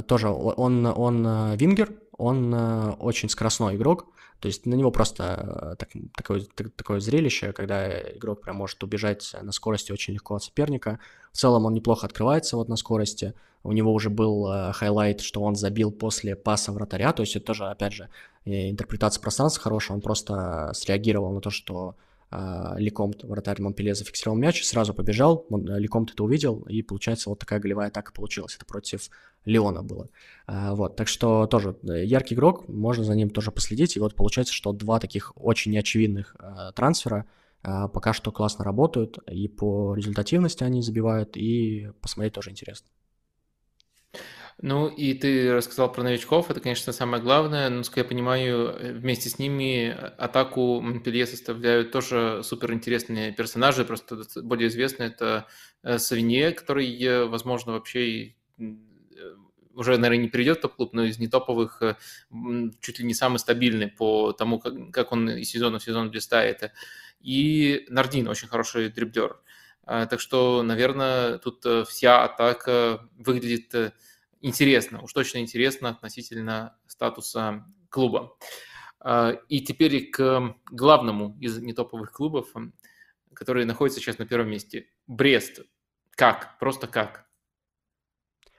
тоже 0.07 0.29
он, 0.29 0.85
он 0.85 1.55
вингер, 1.55 1.93
он 2.21 2.53
очень 2.99 3.29
скоростной 3.29 3.75
игрок, 3.75 4.07
то 4.39 4.47
есть 4.47 4.65
на 4.65 4.75
него 4.75 4.91
просто 4.91 5.75
так, 5.77 5.89
такое, 6.15 6.41
такое 6.75 6.99
зрелище, 6.99 7.53
когда 7.53 8.01
игрок 8.15 8.41
прям 8.41 8.55
может 8.55 8.83
убежать 8.83 9.35
на 9.41 9.51
скорости 9.51 9.91
очень 9.91 10.13
легко 10.13 10.35
от 10.35 10.43
соперника. 10.43 10.99
В 11.31 11.37
целом 11.37 11.65
он 11.65 11.73
неплохо 11.73 12.05
открывается 12.07 12.57
вот 12.57 12.69
на 12.69 12.75
скорости. 12.75 13.33
У 13.63 13.71
него 13.71 13.93
уже 13.93 14.09
был 14.09 14.71
хайлайт, 14.73 15.21
что 15.21 15.41
он 15.41 15.55
забил 15.55 15.91
после 15.91 16.35
паса 16.35 16.71
вратаря, 16.71 17.13
то 17.13 17.21
есть 17.21 17.35
это 17.35 17.45
тоже, 17.45 17.67
опять 17.67 17.93
же, 17.93 18.09
интерпретация 18.45 19.21
пространства 19.21 19.61
хорошая, 19.61 19.95
он 19.95 20.01
просто 20.01 20.71
среагировал 20.73 21.31
на 21.33 21.41
то, 21.41 21.51
что 21.51 21.95
Лекомт, 22.31 23.23
вратарь 23.23 23.61
Монпелье, 23.61 23.93
зафиксировал 23.93 24.37
мяч, 24.37 24.63
сразу 24.63 24.93
побежал, 24.93 25.45
Лекомт 25.49 26.11
это 26.11 26.23
увидел, 26.23 26.61
и 26.61 26.81
получается 26.81 27.29
вот 27.29 27.39
такая 27.39 27.59
голевая 27.59 27.89
атака 27.89 28.13
получилась. 28.13 28.55
Это 28.55 28.65
против 28.65 29.09
Леона 29.43 29.83
было. 29.83 30.09
А, 30.47 30.73
вот, 30.73 30.95
так 30.95 31.07
что 31.07 31.45
тоже 31.47 31.75
э, 31.83 32.05
яркий 32.05 32.35
игрок, 32.35 32.67
можно 32.69 33.03
за 33.03 33.15
ним 33.15 33.29
тоже 33.29 33.51
последить. 33.51 33.97
И 33.97 33.99
вот 33.99 34.15
получается, 34.15 34.53
что 34.53 34.71
два 34.71 34.99
таких 34.99 35.33
очень 35.35 35.71
неочевидных 35.71 36.35
а, 36.39 36.71
трансфера 36.71 37.25
пока 37.63 38.11
что 38.11 38.31
классно 38.31 38.65
работают, 38.65 39.19
и 39.29 39.47
по 39.47 39.93
результативности 39.93 40.63
они 40.63 40.81
забивают, 40.81 41.37
и 41.37 41.91
посмотреть 42.01 42.33
тоже 42.33 42.49
интересно. 42.49 42.87
Ну, 44.63 44.87
и 44.87 45.15
ты 45.15 45.55
рассказал 45.55 45.91
про 45.91 46.03
новичков, 46.03 46.51
это, 46.51 46.59
конечно, 46.59 46.93
самое 46.93 47.21
главное, 47.21 47.67
но, 47.69 47.77
насколько 47.77 48.01
я 48.01 48.05
понимаю, 48.05 48.77
вместе 48.99 49.27
с 49.27 49.39
ними 49.39 49.89
атаку 50.19 50.81
Монпелье 50.81 51.25
составляют 51.25 51.91
тоже 51.91 52.41
суперинтересные 52.43 53.31
персонажи, 53.31 53.83
просто 53.85 54.21
более 54.43 54.67
известный 54.67 55.07
это 55.07 55.47
э, 55.81 55.97
Савинье, 55.97 56.51
который, 56.51 56.95
э, 57.01 57.25
возможно, 57.25 57.71
вообще 57.71 58.27
э, 58.27 58.33
уже, 59.73 59.97
наверное, 59.97 60.25
не 60.25 60.29
перейдет 60.29 60.59
в 60.59 60.61
топ-клуб, 60.61 60.93
но 60.93 61.05
из 61.05 61.17
нетоповых 61.17 61.81
чуть 62.81 62.99
ли 62.99 63.05
не 63.05 63.15
самый 63.15 63.39
стабильный 63.39 63.87
по 63.87 64.31
тому, 64.31 64.59
как, 64.59 65.11
он 65.11 65.27
из 65.27 65.49
сезона 65.49 65.79
в 65.79 65.83
сезон 65.83 66.11
блистает. 66.11 66.71
И 67.19 67.87
Нардин 67.89 68.27
очень 68.27 68.47
хороший 68.47 68.89
дриблер. 68.89 69.39
Так 69.85 70.19
что, 70.19 70.61
наверное, 70.61 71.37
тут 71.39 71.65
вся 71.87 72.25
атака 72.25 73.07
выглядит 73.17 73.93
интересно, 74.41 75.01
уж 75.01 75.13
точно 75.13 75.39
интересно 75.39 75.89
относительно 75.89 76.77
статуса 76.87 77.65
клуба. 77.89 78.35
А, 78.99 79.31
и 79.49 79.61
теперь 79.61 80.09
к 80.09 80.55
главному 80.69 81.37
из 81.39 81.57
нетоповых 81.57 82.11
клубов, 82.11 82.53
который 83.33 83.65
находится 83.65 83.99
сейчас 83.99 84.17
на 84.17 84.25
первом 84.25 84.49
месте. 84.49 84.87
Брест. 85.07 85.61
Как? 86.11 86.57
Просто 86.59 86.87
как? 86.87 87.25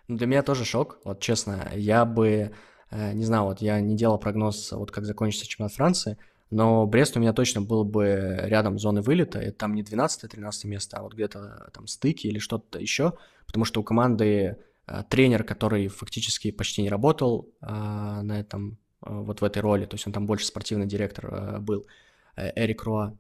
Ну, 0.09 0.16
для 0.16 0.26
меня 0.26 0.42
тоже 0.42 0.64
шок, 0.64 1.00
вот 1.04 1.20
честно. 1.20 1.70
Я 1.74 2.04
бы, 2.04 2.52
э, 2.90 3.12
не 3.12 3.24
знаю, 3.24 3.44
вот 3.44 3.60
я 3.60 3.80
не 3.80 3.96
делал 3.96 4.18
прогноз, 4.18 4.72
вот 4.72 4.90
как 4.90 5.04
закончится 5.04 5.46
чемпионат 5.46 5.72
Франции, 5.72 6.18
но 6.50 6.86
Брест 6.86 7.16
у 7.16 7.20
меня 7.20 7.32
точно 7.32 7.62
был 7.62 7.84
бы 7.84 8.40
рядом 8.42 8.78
зоны 8.78 9.00
вылета, 9.00 9.38
это 9.38 9.59
там 9.59 9.74
не 9.74 9.82
12-13 9.82 10.66
место, 10.66 10.98
а 10.98 11.02
вот 11.02 11.14
где-то 11.14 11.70
там 11.72 11.86
стыки 11.86 12.26
или 12.26 12.38
что-то 12.38 12.78
еще, 12.78 13.14
потому 13.46 13.64
что 13.64 13.80
у 13.80 13.84
команды 13.84 14.59
тренер, 15.09 15.44
который 15.44 15.88
фактически 15.88 16.50
почти 16.50 16.82
не 16.82 16.88
работал 16.88 17.48
а, 17.60 18.22
на 18.22 18.40
этом, 18.40 18.78
э, 19.04 19.10
вот 19.10 19.40
в 19.40 19.44
этой 19.44 19.60
роли, 19.60 19.86
то 19.86 19.94
есть 19.94 20.06
он 20.06 20.12
там 20.12 20.26
больше 20.26 20.46
спортивный 20.46 20.86
директор 20.86 21.60
был, 21.60 21.86
Эрик 22.36 22.82
Руа, 22.84 23.14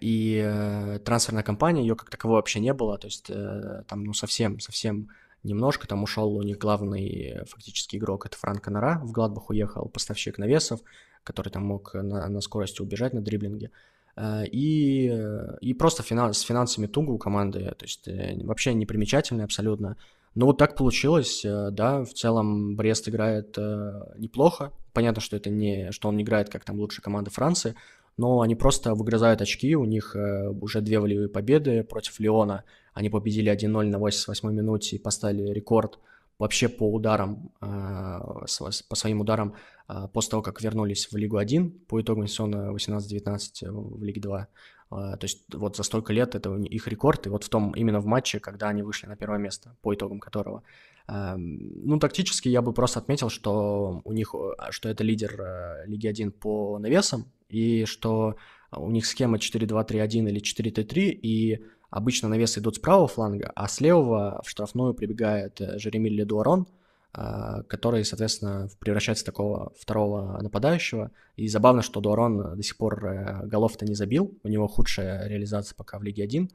и 0.00 0.98
трансферная 1.04 1.42
компания, 1.42 1.82
ее 1.82 1.94
как 1.94 2.10
таковой 2.10 2.36
вообще 2.36 2.58
не 2.58 2.72
было, 2.72 2.98
то 2.98 3.06
есть 3.06 3.30
там, 3.86 4.02
ну, 4.02 4.14
совсем, 4.14 4.58
совсем 4.58 5.10
немножко, 5.44 5.86
там 5.86 6.02
ушел 6.02 6.34
у 6.34 6.42
них 6.42 6.58
главный 6.58 7.44
фактически 7.46 7.96
игрок, 7.96 8.26
это 8.26 8.36
Франк 8.36 8.64
Канара, 8.64 8.98
в 9.04 9.12
Гладбах 9.12 9.50
уехал, 9.50 9.88
поставщик 9.90 10.38
навесов, 10.38 10.80
который 11.22 11.50
там 11.50 11.64
мог 11.64 11.94
на, 11.94 12.26
на 12.28 12.40
скорости 12.40 12.80
убежать 12.82 13.12
на 13.12 13.20
дриблинге, 13.20 13.70
и, 14.20 15.12
и 15.60 15.74
просто 15.74 16.02
финанс, 16.02 16.38
с 16.38 16.42
финансами 16.42 16.86
туго 16.86 17.10
у 17.10 17.18
команды, 17.18 17.74
то 17.78 17.84
есть 17.84 18.08
вообще 18.42 18.74
непримечательный 18.74 19.44
абсолютно, 19.44 19.96
ну, 20.34 20.46
вот 20.46 20.58
так 20.58 20.76
получилось, 20.76 21.44
э, 21.44 21.70
да, 21.70 22.04
в 22.04 22.12
целом 22.12 22.74
Брест 22.74 23.08
играет 23.08 23.56
э, 23.56 24.14
неплохо. 24.18 24.72
Понятно, 24.92 25.20
что 25.20 25.36
это 25.36 25.48
не, 25.48 25.92
что 25.92 26.08
он 26.08 26.16
не 26.16 26.24
играет 26.24 26.48
как 26.48 26.64
там 26.64 26.78
лучшая 26.80 27.02
команда 27.02 27.30
Франции, 27.30 27.76
но 28.16 28.40
они 28.40 28.56
просто 28.56 28.94
выгрызают 28.94 29.40
очки, 29.40 29.76
у 29.76 29.84
них 29.84 30.16
э, 30.16 30.48
уже 30.48 30.80
две 30.80 30.98
волевые 30.98 31.28
победы 31.28 31.84
против 31.84 32.18
Леона. 32.18 32.64
Они 32.94 33.10
победили 33.10 33.52
1-0 33.52 33.86
на 33.86 33.98
88 33.98 34.52
минуте 34.52 34.96
и 34.96 34.98
поставили 34.98 35.52
рекорд 35.52 36.00
вообще 36.38 36.68
по 36.68 36.92
ударам, 36.92 37.52
по 37.60 38.46
своим 38.96 39.20
ударам 39.20 39.54
после 40.12 40.32
того, 40.32 40.42
как 40.42 40.60
вернулись 40.62 41.08
в 41.10 41.16
Лигу 41.16 41.36
1 41.36 41.70
по 41.86 42.00
итогам 42.00 42.26
сезона 42.26 42.72
18-19 42.72 43.70
в 43.70 44.02
Лиге 44.02 44.20
2. 44.20 44.48
То 44.90 45.18
есть 45.22 45.42
вот 45.52 45.76
за 45.76 45.82
столько 45.82 46.12
лет 46.12 46.34
это 46.34 46.54
их 46.56 46.86
рекорд, 46.88 47.26
и 47.26 47.30
вот 47.30 47.44
в 47.44 47.48
том, 47.48 47.72
именно 47.72 48.00
в 48.00 48.06
матче, 48.06 48.38
когда 48.38 48.68
они 48.68 48.82
вышли 48.82 49.06
на 49.06 49.16
первое 49.16 49.38
место, 49.38 49.76
по 49.82 49.94
итогам 49.94 50.20
которого. 50.20 50.62
Ну, 51.08 51.98
тактически 51.98 52.48
я 52.48 52.62
бы 52.62 52.72
просто 52.72 53.00
отметил, 53.00 53.28
что 53.28 54.02
у 54.04 54.12
них, 54.12 54.34
что 54.70 54.88
это 54.88 55.02
лидер 55.02 55.84
Лиги 55.86 56.06
1 56.06 56.32
по 56.32 56.78
навесам, 56.78 57.26
и 57.48 57.84
что 57.86 58.36
у 58.76 58.90
них 58.90 59.06
схема 59.06 59.38
4-2-3-1 59.38 60.28
или 60.28 60.40
4-3-3, 60.40 61.10
и 61.10 61.64
обычно 61.90 62.28
навесы 62.28 62.60
идут 62.60 62.76
с 62.76 62.78
правого 62.78 63.06
фланга, 63.06 63.52
а 63.54 63.68
с 63.68 63.80
левого 63.80 64.42
в 64.44 64.50
штрафную 64.50 64.94
прибегает 64.94 65.60
э, 65.60 65.78
Жереми 65.78 66.08
Ледуарон, 66.08 66.62
а, 66.62 66.83
который, 67.68 68.04
соответственно, 68.04 68.68
превращается 68.80 69.24
в 69.24 69.26
такого 69.26 69.72
второго 69.78 70.40
нападающего. 70.42 71.12
И 71.36 71.48
забавно, 71.48 71.82
что 71.82 72.00
Дуарон 72.00 72.56
до 72.56 72.62
сих 72.62 72.76
пор 72.76 73.04
э, 73.06 73.46
голов-то 73.46 73.84
не 73.84 73.94
забил, 73.94 74.36
у 74.42 74.48
него 74.48 74.66
худшая 74.66 75.28
реализация 75.28 75.76
пока 75.76 75.98
в 75.98 76.02
Лиге 76.02 76.24
1, 76.24 76.50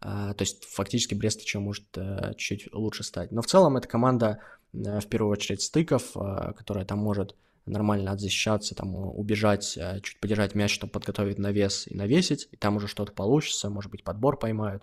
а, 0.00 0.34
то 0.34 0.42
есть 0.42 0.64
фактически 0.64 1.14
Брест 1.14 1.40
еще 1.40 1.60
может 1.60 1.84
э, 1.96 2.34
чуть 2.36 2.72
лучше 2.74 3.04
стать. 3.04 3.32
Но 3.32 3.40
в 3.40 3.46
целом 3.46 3.76
это 3.76 3.88
команда, 3.88 4.38
в 4.72 5.06
первую 5.06 5.32
очередь, 5.32 5.62
стыков, 5.62 6.12
которая 6.12 6.84
там 6.84 6.98
может 6.98 7.34
нормально 7.66 8.12
отзащищаться, 8.12 8.74
там, 8.74 8.94
убежать, 8.94 9.76
э, 9.76 10.00
чуть 10.02 10.18
подержать 10.20 10.54
мяч, 10.54 10.72
чтобы 10.72 10.92
подготовить 10.92 11.38
навес 11.38 11.86
и 11.86 11.94
навесить, 11.94 12.48
и 12.50 12.56
там 12.56 12.76
уже 12.76 12.88
что-то 12.88 13.12
получится, 13.12 13.70
может 13.70 13.90
быть, 13.90 14.04
подбор 14.04 14.38
поймают. 14.38 14.82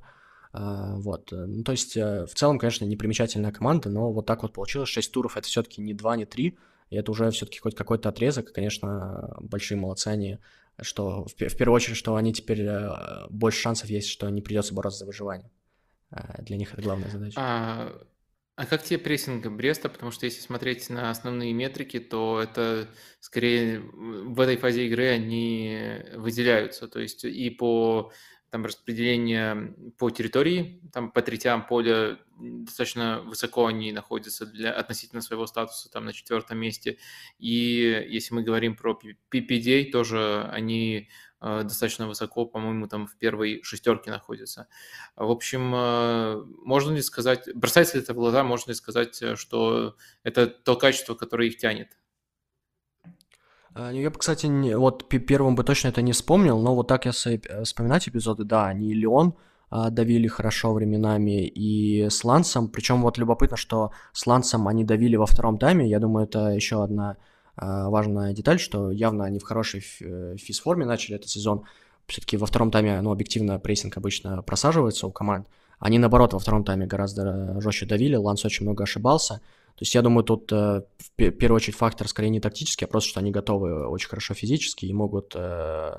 А, 0.51 0.95
вот, 0.95 1.31
ну, 1.31 1.63
то 1.63 1.73
есть, 1.73 1.95
э, 1.95 2.25
в 2.25 2.33
целом, 2.33 2.57
конечно, 2.57 2.85
непримечательная 2.85 3.51
команда, 3.51 3.89
но 3.89 4.11
вот 4.11 4.25
так 4.25 4.41
вот 4.41 4.53
получилось, 4.53 4.89
6 4.89 5.11
туров, 5.11 5.37
это 5.37 5.47
все-таки 5.47 5.81
не 5.81 5.93
2, 5.93 6.17
не 6.17 6.25
3, 6.25 6.57
и 6.89 6.95
это 6.95 7.11
уже 7.11 7.29
все-таки 7.31 7.59
хоть 7.59 7.75
какой-то 7.75 8.09
отрезок, 8.09 8.51
конечно, 8.51 9.37
большие 9.39 9.77
молодцы 9.77 10.07
они, 10.07 10.39
что 10.81 11.25
в, 11.25 11.33
в 11.33 11.57
первую 11.57 11.75
очередь, 11.75 11.97
что 11.97 12.15
они 12.15 12.33
теперь 12.33 12.61
э, 12.61 13.27
больше 13.29 13.61
шансов 13.61 13.89
есть, 13.89 14.09
что 14.09 14.29
не 14.29 14.41
придется 14.41 14.73
бороться 14.73 14.99
за 14.99 15.05
выживание. 15.05 15.51
Для 16.39 16.57
них 16.57 16.73
это 16.73 16.81
главная 16.81 17.09
задача. 17.09 17.35
А, 17.39 17.93
а 18.55 18.65
как 18.65 18.83
тебе 18.83 18.97
прессинг 18.99 19.45
Бреста? 19.45 19.87
Потому 19.87 20.11
что 20.11 20.25
если 20.25 20.41
смотреть 20.41 20.89
на 20.89 21.11
основные 21.11 21.53
метрики, 21.53 21.99
то 21.99 22.41
это 22.41 22.89
скорее 23.21 23.79
в 23.79 24.37
этой 24.41 24.57
фазе 24.57 24.87
игры 24.87 25.07
они 25.07 26.01
выделяются. 26.15 26.87
То 26.87 26.99
есть 26.99 27.23
и 27.23 27.49
по 27.51 28.11
там 28.51 28.65
распределение 28.65 29.75
по 29.97 30.09
территории, 30.09 30.81
там 30.91 31.11
по 31.11 31.21
третям 31.21 31.65
поля 31.65 32.17
достаточно 32.37 33.21
высоко 33.21 33.65
они 33.65 33.91
находятся 33.91 34.45
для, 34.45 34.71
относительно 34.71 35.21
своего 35.21 35.45
статуса, 35.45 35.91
там 35.91 36.05
на 36.05 36.13
четвертом 36.13 36.57
месте. 36.57 36.97
И 37.37 38.05
если 38.09 38.33
мы 38.33 38.43
говорим 38.43 38.75
про 38.75 38.97
PPD, 39.31 39.91
тоже 39.91 40.49
они 40.51 41.09
Э, 41.41 41.63
достаточно 41.63 42.07
высоко, 42.07 42.45
по-моему, 42.45 42.87
там 42.87 43.07
в 43.07 43.15
первой 43.17 43.61
шестерке 43.63 44.11
находится. 44.11 44.67
В 45.15 45.31
общем, 45.31 45.73
э, 45.73 46.43
можно 46.65 46.93
ли 46.93 47.01
сказать, 47.01 47.47
бросается 47.55 47.97
ли 47.97 48.03
это 48.03 48.13
в 48.13 48.17
глаза, 48.17 48.43
можно 48.43 48.71
ли 48.71 48.75
сказать, 48.75 49.21
э, 49.21 49.35
что 49.35 49.95
это 50.23 50.47
то 50.47 50.75
качество, 50.75 51.15
которое 51.15 51.47
их 51.47 51.57
тянет? 51.57 51.97
А, 53.79 53.91
я 53.91 54.09
бы, 54.09 54.17
кстати, 54.17 54.45
не, 54.47 54.77
вот 54.77 55.07
первым 55.07 55.55
бы 55.55 55.63
точно 55.63 55.87
это 55.87 56.01
не 56.01 56.11
вспомнил, 56.11 56.59
но 56.59 56.75
вот 56.75 56.87
так 56.87 57.05
я 57.05 57.11
вспоминать 57.11 58.09
эпизоды, 58.09 58.43
да, 58.43 58.67
они 58.67 58.89
и 58.91 58.93
Леон 58.93 59.35
а, 59.69 59.89
давили 59.89 60.27
хорошо 60.27 60.73
временами 60.73 61.47
и 61.47 62.09
с 62.09 62.25
Лансом, 62.25 62.67
причем 62.67 63.01
вот 63.01 63.17
любопытно, 63.17 63.55
что 63.55 63.91
с 64.11 64.27
Лансом 64.27 64.67
они 64.67 64.83
давили 64.83 65.15
во 65.15 65.25
втором 65.25 65.57
тайме, 65.57 65.87
я 65.87 65.99
думаю, 65.99 66.25
это 66.25 66.49
еще 66.49 66.83
одна 66.83 67.15
а, 67.55 67.89
важная 67.89 68.33
деталь, 68.33 68.59
что 68.59 68.91
явно 68.91 69.23
они 69.23 69.39
в 69.39 69.43
хорошей 69.43 69.81
э, 70.01 70.35
физформе 70.37 70.85
начали 70.85 71.15
этот 71.15 71.29
сезон. 71.29 71.63
Все-таки 72.07 72.35
во 72.35 72.47
втором 72.47 72.71
тайме, 72.71 72.99
ну, 73.01 73.11
объективно, 73.11 73.59
прессинг 73.59 73.95
обычно 73.95 74.41
просаживается 74.41 75.07
у 75.07 75.11
команд. 75.11 75.47
Они, 75.79 75.99
наоборот, 75.99 76.33
во 76.33 76.39
втором 76.39 76.65
тайме 76.65 76.85
гораздо 76.85 77.61
жестче 77.61 77.85
давили, 77.85 78.15
Ланс 78.15 78.43
очень 78.43 78.65
много 78.65 78.83
ошибался. 78.83 79.39
То 79.79 79.83
есть 79.83 79.95
я 79.95 80.01
думаю, 80.01 80.25
тут 80.25 80.51
э, 80.51 80.81
в 80.97 81.31
первую 81.31 81.55
очередь 81.55 81.77
фактор 81.77 82.05
скорее 82.09 82.29
не 82.29 82.41
тактический, 82.41 82.85
а 82.85 82.89
просто, 82.89 83.11
что 83.11 83.21
они 83.21 83.31
готовы 83.31 83.87
очень 83.87 84.09
хорошо 84.09 84.33
физически 84.33 84.85
и 84.85 84.91
могут 84.91 85.31
э, 85.37 85.91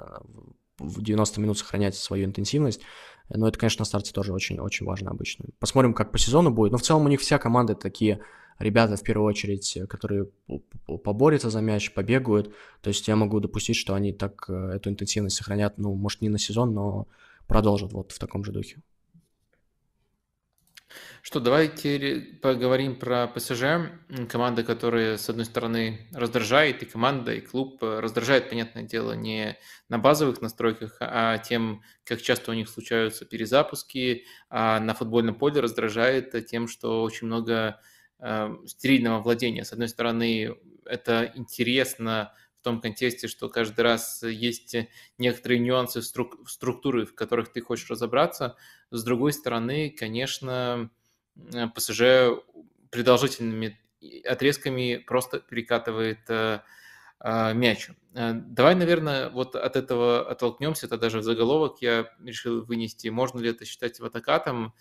в 0.78 1.02
90 1.02 1.40
минут 1.40 1.56
сохранять 1.56 1.94
свою 1.94 2.26
интенсивность. 2.26 2.82
Но 3.30 3.48
это, 3.48 3.58
конечно, 3.58 3.80
на 3.80 3.86
старте 3.86 4.12
тоже 4.12 4.34
очень-очень 4.34 4.84
важно 4.84 5.12
обычно. 5.12 5.46
Посмотрим, 5.60 5.94
как 5.94 6.12
по 6.12 6.18
сезону 6.18 6.50
будет. 6.50 6.72
Но 6.72 6.76
в 6.76 6.82
целом 6.82 7.06
у 7.06 7.08
них 7.08 7.20
вся 7.22 7.38
команда 7.38 7.74
такие 7.74 8.20
ребята, 8.58 8.96
в 8.96 9.02
первую 9.02 9.26
очередь, 9.26 9.78
которые 9.88 10.26
поборются 11.02 11.48
за 11.48 11.62
мяч, 11.62 11.94
побегают. 11.94 12.52
То 12.82 12.88
есть 12.88 13.08
я 13.08 13.16
могу 13.16 13.40
допустить, 13.40 13.76
что 13.76 13.94
они 13.94 14.12
так 14.12 14.44
э, 14.50 14.72
эту 14.74 14.90
интенсивность 14.90 15.36
сохранят, 15.36 15.78
ну, 15.78 15.94
может, 15.94 16.20
не 16.20 16.28
на 16.28 16.38
сезон, 16.38 16.74
но 16.74 17.08
продолжат 17.46 17.94
вот 17.94 18.12
в 18.12 18.18
таком 18.18 18.44
же 18.44 18.52
духе. 18.52 18.82
Что, 21.22 21.38
давайте 21.38 22.38
поговорим 22.40 22.98
про 22.98 23.26
ПСЖ. 23.26 23.90
Команда, 24.28 24.62
которая, 24.62 25.18
с 25.18 25.28
одной 25.28 25.44
стороны, 25.44 26.08
раздражает, 26.14 26.82
и 26.82 26.86
команда, 26.86 27.34
и 27.34 27.40
клуб 27.40 27.82
раздражает, 27.82 28.48
понятное 28.48 28.84
дело, 28.84 29.12
не 29.12 29.58
на 29.88 29.98
базовых 29.98 30.40
настройках, 30.40 30.96
а 31.00 31.36
тем, 31.38 31.82
как 32.04 32.22
часто 32.22 32.50
у 32.50 32.54
них 32.54 32.70
случаются 32.70 33.26
перезапуски, 33.26 34.24
а 34.48 34.80
на 34.80 34.94
футбольном 34.94 35.34
поле 35.34 35.60
раздражает 35.60 36.46
тем, 36.46 36.68
что 36.68 37.02
очень 37.02 37.26
много 37.26 37.80
э, 38.18 38.56
стерильного 38.66 39.20
владения. 39.20 39.64
С 39.64 39.72
одной 39.72 39.88
стороны, 39.88 40.56
это 40.86 41.30
интересно 41.34 42.32
в 42.60 42.64
том 42.64 42.80
контексте, 42.80 43.28
что 43.28 43.50
каждый 43.50 43.82
раз 43.82 44.22
есть 44.22 44.74
некоторые 45.18 45.60
нюансы 45.60 46.00
струк- 46.00 46.46
структуры, 46.46 47.04
в 47.04 47.14
которых 47.14 47.52
ты 47.52 47.60
хочешь 47.60 47.90
разобраться. 47.90 48.56
С 48.90 49.04
другой 49.04 49.32
стороны, 49.34 49.90
конечно, 49.90 50.90
Э, 50.90 50.99
ПСЖ 51.74 52.42
продолжительными 52.90 53.78
отрезками 54.26 55.02
просто 55.06 55.40
перекатывает 55.40 56.20
э, 56.28 56.60
э, 57.20 57.54
мяч. 57.54 57.90
Давай, 58.12 58.74
наверное, 58.74 59.28
вот 59.28 59.54
от 59.54 59.76
этого 59.76 60.28
оттолкнемся. 60.28 60.86
Это 60.86 60.98
даже 60.98 61.18
в 61.18 61.22
заголовок 61.22 61.80
я 61.80 62.10
решил 62.24 62.64
вынести. 62.64 63.06
Можно 63.06 63.38
ли 63.38 63.50
это 63.50 63.64
считать 63.64 64.00
ватакатом? 64.00 64.74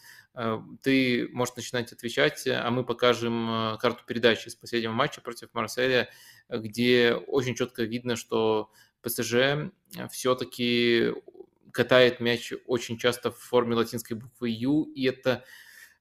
Ты 0.82 1.30
можешь 1.32 1.56
начинать 1.56 1.94
отвечать, 1.94 2.48
а 2.48 2.72
мы 2.72 2.84
покажем 2.84 3.78
карту 3.80 4.04
передачи 4.08 4.50
с 4.50 4.56
последнего 4.56 4.94
матча 4.94 5.22
против 5.22 5.50
Марселя, 5.54 6.10
где 6.50 7.14
очень 7.14 7.54
четко 7.54 7.84
видно, 7.84 8.16
что 8.16 8.72
ПСЖ 9.04 9.70
все-таки 10.10 11.14
катает 11.72 12.20
мяч 12.20 12.54
очень 12.66 12.98
часто 12.98 13.32
в 13.32 13.38
форме 13.38 13.76
латинской 13.76 14.18
буквы 14.18 14.50
Ю, 14.50 14.84
и 14.84 15.06
это 15.06 15.44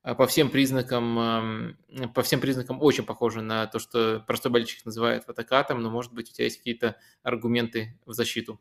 по 0.02 0.26
всем 0.26 0.50
признакам, 0.50 1.76
по 2.14 2.22
всем 2.22 2.40
признакам 2.40 2.80
очень 2.80 3.04
похоже 3.04 3.42
на 3.42 3.66
то, 3.66 3.78
что 3.78 4.22
простой 4.26 4.52
болельщик 4.52 4.84
называет 4.84 5.24
фотокатом, 5.24 5.82
но, 5.82 5.90
может 5.90 6.12
быть, 6.12 6.30
у 6.30 6.32
тебя 6.32 6.44
есть 6.44 6.58
какие-то 6.58 6.96
аргументы 7.22 7.98
в 8.06 8.12
защиту? 8.12 8.60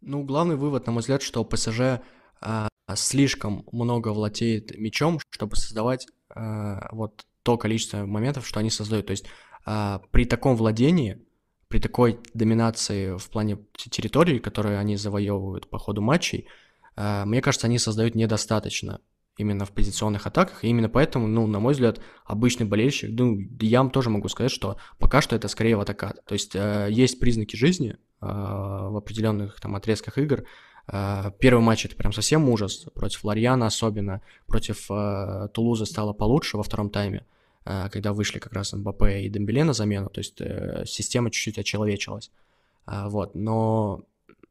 Ну, 0.00 0.22
главный 0.24 0.56
вывод, 0.56 0.86
на 0.86 0.92
мой 0.92 1.00
взгляд, 1.00 1.22
что 1.22 1.44
ПСЖ 1.44 2.00
а, 2.40 2.68
слишком 2.94 3.66
много 3.72 4.08
владеет 4.08 4.76
мячом, 4.78 5.18
чтобы 5.30 5.56
создавать 5.56 6.06
а, 6.30 6.88
вот 6.92 7.26
то 7.42 7.56
количество 7.56 8.06
моментов, 8.06 8.46
что 8.46 8.60
они 8.60 8.70
создают. 8.70 9.06
То 9.06 9.12
есть 9.12 9.26
а, 9.64 10.00
при 10.10 10.24
таком 10.24 10.56
владении, 10.56 11.18
при 11.68 11.78
такой 11.78 12.20
доминации 12.34 13.16
в 13.16 13.28
плане 13.28 13.58
территории, 13.74 14.38
которую 14.38 14.78
они 14.78 14.96
завоевывают 14.96 15.68
по 15.68 15.78
ходу 15.78 16.00
матчей, 16.00 16.46
а, 16.96 17.24
мне 17.26 17.42
кажется, 17.42 17.66
они 17.66 17.78
создают 17.78 18.14
недостаточно 18.14 19.00
именно 19.38 19.64
в 19.64 19.70
позиционных 19.70 20.26
атаках, 20.26 20.64
и 20.64 20.68
именно 20.68 20.88
поэтому, 20.88 21.28
ну, 21.28 21.46
на 21.46 21.60
мой 21.60 21.72
взгляд, 21.72 22.00
обычный 22.24 22.66
болельщик, 22.66 23.10
ну, 23.12 23.38
я 23.60 23.78
вам 23.78 23.90
тоже 23.90 24.10
могу 24.10 24.28
сказать, 24.28 24.50
что 24.50 24.76
пока 24.98 25.22
что 25.22 25.36
это 25.36 25.46
скорее 25.48 25.76
в 25.76 25.80
атака. 25.80 26.16
То 26.26 26.34
есть 26.34 26.54
э, 26.54 26.88
есть 26.90 27.20
признаки 27.20 27.54
жизни 27.54 27.92
э, 27.92 27.96
в 28.20 28.96
определенных 28.96 29.60
там 29.60 29.76
отрезках 29.76 30.18
игр. 30.18 30.44
Э, 30.88 31.30
первый 31.38 31.60
матч 31.60 31.86
это 31.86 31.94
прям 31.94 32.12
совсем 32.12 32.48
ужас, 32.48 32.86
против 32.94 33.24
Ларьяна 33.24 33.66
особенно, 33.66 34.22
против 34.46 34.90
э, 34.90 35.48
Тулуза 35.54 35.86
стало 35.86 36.12
получше 36.12 36.56
во 36.56 36.64
втором 36.64 36.90
тайме, 36.90 37.24
э, 37.64 37.88
когда 37.92 38.12
вышли 38.12 38.40
как 38.40 38.52
раз 38.52 38.72
МБП 38.72 39.04
и 39.04 39.28
Дембеле 39.28 39.62
на 39.62 39.72
замену, 39.72 40.10
то 40.10 40.18
есть 40.18 40.40
э, 40.40 40.82
система 40.84 41.30
чуть-чуть 41.30 41.58
очеловечилась. 41.58 42.32
Э, 42.88 43.06
вот, 43.06 43.36
но 43.36 44.02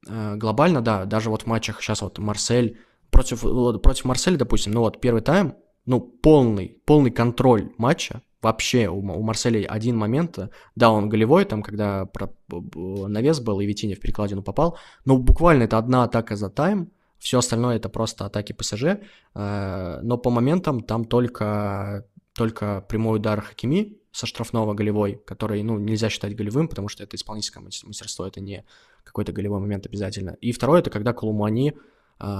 э, 0.07 0.35
глобально, 0.37 0.81
да, 0.81 1.03
даже 1.03 1.29
вот 1.29 1.41
в 1.41 1.45
матчах 1.45 1.81
сейчас 1.81 2.01
вот 2.01 2.19
Марсель 2.19 2.77
против, 3.17 3.81
против 3.81 4.05
Марселя, 4.05 4.37
допустим, 4.37 4.73
ну 4.73 4.81
вот 4.81 5.01
первый 5.01 5.21
тайм, 5.21 5.55
ну 5.85 5.99
полный, 6.01 6.81
полный 6.85 7.11
контроль 7.11 7.71
матча, 7.77 8.21
вообще 8.41 8.87
у, 8.87 8.99
у 8.99 9.21
Марселя 9.23 9.67
один 9.67 9.97
момент, 9.97 10.37
да, 10.75 10.91
он 10.91 11.09
голевой, 11.09 11.45
там, 11.45 11.63
когда 11.63 12.05
про, 12.05 12.33
навес 12.47 13.39
был, 13.39 13.59
и 13.59 13.65
Витиня 13.65 13.95
в 13.95 13.99
перекладину 13.99 14.43
попал, 14.43 14.77
но 15.05 15.17
буквально 15.17 15.63
это 15.63 15.77
одна 15.77 16.03
атака 16.03 16.35
за 16.35 16.49
тайм, 16.49 16.91
все 17.17 17.39
остальное 17.39 17.77
это 17.77 17.89
просто 17.89 18.25
атаки 18.25 18.53
ПСЖ, 18.53 18.83
э, 18.83 19.99
но 20.03 20.17
по 20.17 20.29
моментам 20.29 20.81
там 20.81 21.05
только 21.05 22.05
только 22.35 22.85
прямой 22.87 23.17
удар 23.17 23.41
Хакими 23.41 23.97
со 24.11 24.27
штрафного 24.27 24.75
голевой, 24.75 25.19
который, 25.25 25.63
ну, 25.63 25.79
нельзя 25.79 26.09
считать 26.09 26.35
голевым, 26.35 26.67
потому 26.67 26.87
что 26.87 27.03
это 27.03 27.15
исполнительское 27.15 27.63
мастерство, 27.63 28.27
это 28.27 28.41
не 28.41 28.63
какой-то 29.03 29.31
голевой 29.31 29.59
момент 29.59 29.87
обязательно. 29.87 30.37
И 30.41 30.51
второе, 30.51 30.81
это 30.81 30.91
когда 30.91 31.13
Колумани, 31.13 31.73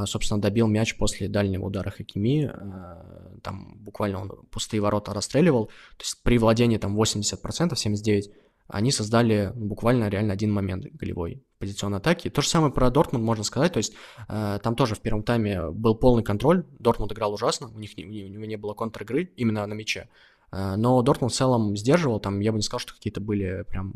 собственно, 0.06 0.42
добил 0.42 0.68
мяч 0.68 0.98
после 0.98 1.28
дальнего 1.28 1.66
удара 1.66 1.90
Хакими, 1.90 2.46
а, 2.46 3.38
там 3.44 3.78
буквально 3.80 4.22
он 4.22 4.32
пустые 4.50 4.82
ворота 4.82 5.14
расстреливал, 5.14 5.68
то 5.68 6.04
есть 6.04 6.22
при 6.24 6.38
владении 6.38 6.78
там 6.78 7.00
80%, 7.00 7.74
79%, 7.74 8.32
они 8.68 8.92
создали 8.92 9.52
буквально 9.56 10.10
реально 10.10 10.34
один 10.34 10.52
момент 10.52 10.86
голевой 10.94 11.44
позиционной 11.58 12.00
атаки. 12.00 12.30
То 12.30 12.42
же 12.42 12.50
самое 12.50 12.74
про 12.74 12.90
Дортмунд 12.90 13.24
можно 13.24 13.44
сказать, 13.44 13.74
то 13.74 13.78
есть 13.78 13.94
э, 14.28 14.60
там 14.62 14.76
тоже 14.76 14.96
в 14.96 15.00
первом 15.00 15.24
тайме 15.24 15.70
был 15.72 15.96
полный 15.96 16.24
контроль, 16.24 16.66
Дортмунд 16.80 17.14
играл 17.14 17.34
ужасно, 17.34 17.70
у 17.74 17.80
них 17.80 17.98
не, 17.98 18.26
у 18.26 18.28
него 18.28 18.46
не 18.46 18.58
было 18.58 18.74
контр-игры 18.74 19.32
именно 19.38 19.66
на 19.66 19.74
мяче, 19.74 20.10
э, 20.52 20.76
но 20.76 21.02
Дортмунд 21.02 21.34
в 21.34 21.38
целом 21.38 21.78
сдерживал, 21.78 22.20
там 22.20 22.40
я 22.42 22.52
бы 22.52 22.58
не 22.58 22.62
сказал, 22.62 22.80
что 22.80 22.94
какие-то 22.94 23.22
были 23.22 23.64
прям 23.70 23.94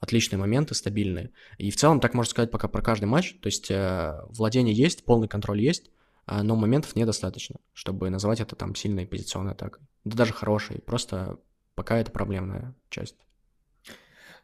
отличные 0.00 0.38
моменты, 0.38 0.74
стабильные. 0.74 1.30
И 1.58 1.70
в 1.70 1.76
целом 1.76 2.00
так 2.00 2.14
можно 2.14 2.30
сказать 2.30 2.50
пока 2.50 2.68
про 2.68 2.82
каждый 2.82 3.06
матч, 3.06 3.36
то 3.40 3.46
есть 3.46 3.70
э, 3.70 4.20
владение 4.28 4.74
есть, 4.74 5.04
полный 5.04 5.28
контроль 5.28 5.60
есть, 5.60 5.90
э, 6.26 6.42
но 6.42 6.56
моментов 6.56 6.96
недостаточно, 6.96 7.56
чтобы 7.72 8.10
называть 8.10 8.40
это 8.40 8.56
там 8.56 8.74
сильной 8.74 9.06
позиционной 9.06 9.52
атакой. 9.52 9.82
Да 10.04 10.16
даже 10.16 10.32
хорошей, 10.32 10.80
просто 10.80 11.38
пока 11.74 11.98
это 11.98 12.10
проблемная 12.10 12.74
часть. 12.90 13.16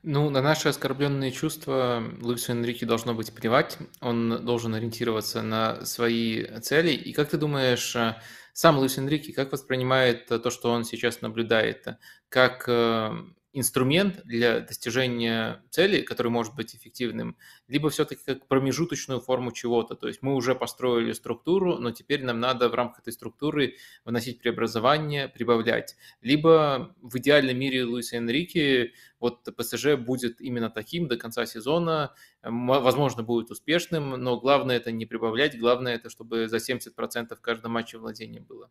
Ну, 0.05 0.31
на 0.31 0.43
наши 0.43 0.69
оскорбленные 0.69 1.31
чувства 1.31 2.03
Луису 2.21 2.51
Энрике 2.51 2.87
должно 2.87 3.15
быть 3.15 3.33
плевать. 3.33 3.79
Он 4.01 4.45
должен 4.45 4.75
ориентироваться 4.75 5.43
на 5.43 5.85
свои 5.85 6.45
цели. 6.61 6.91
И 6.91 7.13
как 7.13 7.31
ты 7.31 7.37
думаешь, 7.37 7.95
э, 7.95 8.17
сам 8.53 8.79
Луис 8.79 8.99
Энрике 8.99 9.33
как 9.33 9.53
воспринимает 9.53 10.27
то, 10.27 10.51
что 10.51 10.73
он 10.73 10.85
сейчас 10.85 11.21
наблюдает? 11.21 11.87
Как 12.29 12.65
э, 12.67 13.13
инструмент 13.53 14.23
для 14.25 14.61
достижения 14.61 15.63
цели, 15.71 16.03
который 16.03 16.29
может 16.29 16.55
быть 16.55 16.75
эффективным, 16.75 17.37
либо 17.69 17.91
все-таки 17.91 18.23
как 18.25 18.47
промежуточную 18.49 19.21
форму 19.21 19.53
чего-то. 19.53 19.95
То 19.95 20.09
есть 20.09 20.23
мы 20.23 20.35
уже 20.35 20.55
построили 20.55 21.13
структуру, 21.13 21.77
но 21.79 21.91
теперь 21.91 22.25
нам 22.25 22.41
надо 22.41 22.69
в 22.69 22.75
рамках 22.75 23.01
этой 23.01 23.13
структуры 23.13 23.77
вносить 24.05 24.41
преобразование, 24.41 25.29
прибавлять. 25.29 25.97
Либо 26.23 26.95
в 27.03 27.19
идеальном 27.19 27.59
мире 27.59 27.85
Луиса 27.85 28.17
Энрике 28.17 28.93
вот 29.21 29.45
ПСЖ 29.57 29.97
будет 29.97 30.41
именно 30.41 30.71
таким 30.71 31.07
до 31.07 31.17
конца 31.17 31.47
сезона, 31.47 32.15
возможно, 32.43 33.23
будет 33.23 33.51
успешным, 33.51 34.11
но 34.11 34.41
главное 34.41 34.77
это 34.77 34.91
не 34.91 35.07
прибавлять, 35.07 35.59
главное 35.59 35.95
это, 35.95 36.09
чтобы 36.11 36.49
за 36.49 36.57
70% 36.57 37.37
в 37.37 37.41
каждом 37.41 37.73
матче 37.73 37.99
владения 37.99 38.41
было. 38.41 38.71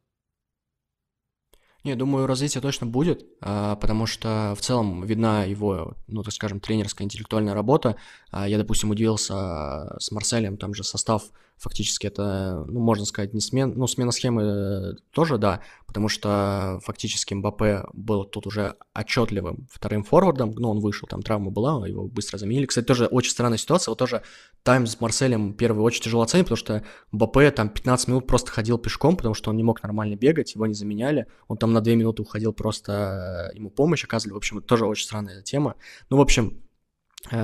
Не, 1.84 1.96
думаю, 1.96 2.28
развитие 2.28 2.62
точно 2.62 2.86
будет, 2.86 3.26
а, 3.42 3.76
потому 3.76 4.06
что 4.06 4.54
в 4.56 4.62
целом 4.62 5.04
видна 5.04 5.46
его, 5.46 5.96
ну, 6.08 6.22
так 6.22 6.34
скажем, 6.34 6.60
тренерская 6.60 7.06
интеллектуальная 7.06 7.56
работа. 7.56 7.96
А, 8.30 8.48
я, 8.48 8.60
допустим, 8.60 8.92
удивился 8.92 9.96
с 10.00 10.12
Марселем, 10.12 10.58
там 10.58 10.76
же 10.76 10.84
состав 10.84 11.24
фактически 11.62 12.08
это, 12.08 12.66
ну, 12.68 12.80
можно 12.80 13.06
сказать, 13.06 13.34
не 13.34 13.40
смен, 13.40 13.74
ну, 13.76 13.86
смена 13.86 14.12
схемы 14.12 14.42
э, 14.42 14.94
тоже, 15.12 15.38
да, 15.38 15.62
потому 15.86 16.10
что 16.10 16.80
фактически 16.84 17.36
Мбаппе 17.36 17.84
был 17.94 18.26
тут 18.26 18.48
уже 18.48 18.76
отчетливым 18.96 19.68
вторым 19.72 20.04
форвардом, 20.04 20.54
ну, 20.56 20.72
он 20.72 20.80
вышел, 20.80 21.08
там 21.08 21.22
травма 21.22 21.52
была, 21.52 21.88
его 21.88 22.08
быстро 22.08 22.40
заменили. 22.40 22.66
Кстати, 22.66 22.86
тоже 22.86 23.06
очень 23.06 23.32
странная 23.32 23.60
ситуация, 23.60 23.92
вот 23.92 24.00
тоже 24.00 24.24
тайм 24.64 24.88
с 24.88 25.00
Марселем 25.00 25.54
первый 25.54 25.84
очень 25.84 26.02
тяжело 26.02 26.24
оценить, 26.24 26.46
потому 26.46 26.58
что 26.58 26.84
Мбаппе 27.12 27.52
там 27.52 27.70
15 27.70 28.08
минут 28.08 28.28
просто 28.28 28.52
ходил 28.52 28.80
пешком, 28.80 29.16
потому 29.16 29.36
что 29.36 29.52
он 29.52 29.58
не 29.58 29.64
мог 29.64 29.84
нормально 29.84 30.16
бегать, 30.16 30.56
его 30.56 30.66
не 30.66 30.74
заменяли, 30.74 31.28
он 31.48 31.58
там 31.58 31.74
на 31.74 31.82
2 31.82 31.94
минуты 31.94 32.24
уходил, 32.24 32.54
просто 32.54 33.52
ему 33.54 33.70
помощь 33.70 34.04
оказывали, 34.04 34.34
в 34.34 34.38
общем, 34.38 34.58
это 34.58 34.68
тоже 34.68 34.86
очень 34.88 35.06
странная 35.06 35.44
тема. 35.44 35.76
Ну, 36.10 36.18
в 36.18 36.22
общем, 36.22 36.60
Э, 36.62 36.71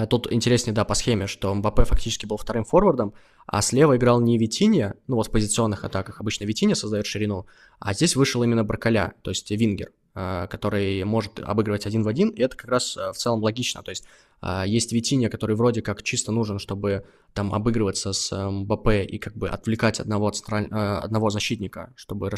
тут 0.10 0.32
интереснее, 0.32 0.74
да, 0.74 0.86
по 0.86 0.96
схеме, 0.96 1.28
что 1.28 1.54
Мбаппе 1.54 1.84
фактически 1.86 2.26
был 2.26 2.38
вторым 2.38 2.66
форвардом, 2.66 3.14
а 3.46 3.62
слева 3.62 3.96
играл 3.96 4.20
не 4.20 4.38
Витинья, 4.38 4.96
ну 5.08 5.16
вот 5.18 5.28
в 5.28 5.32
позиционных 5.32 5.84
атаках 5.86 6.20
обычно 6.20 6.46
Витинья 6.46 6.76
создает 6.76 7.06
ширину, 7.06 7.46
а 7.80 7.94
здесь 7.94 8.16
вышел 8.16 8.44
именно 8.44 8.64
Баркаля, 8.64 9.14
то 9.22 9.32
есть 9.32 9.52
Вингер, 9.52 9.92
э, 10.16 10.48
который 10.50 11.04
может 11.04 11.40
обыгрывать 11.40 11.86
один 11.86 12.04
в 12.04 12.08
один, 12.08 12.30
и 12.30 12.42
это 12.42 12.58
как 12.58 12.70
раз 12.72 12.98
э, 12.98 13.12
в 13.12 13.18
целом 13.18 13.44
логично, 13.44 13.84
то 13.84 13.92
есть 13.92 14.06
есть 14.68 14.92
Витинья, 14.92 15.30
который 15.30 15.56
вроде 15.56 15.82
как 15.82 16.04
чисто 16.04 16.32
нужен, 16.32 16.60
чтобы 16.60 17.08
там 17.34 17.56
обыгрываться 17.56 18.14
с 18.14 18.32
Мбаппе 18.32 19.04
и 19.04 19.18
как 19.18 19.36
бы 19.36 19.50
отвлекать 19.50 20.00
одного, 20.00 20.30
централь... 20.30 20.68
одного 20.70 21.32
защитника, 21.32 21.92
чтобы 21.96 22.30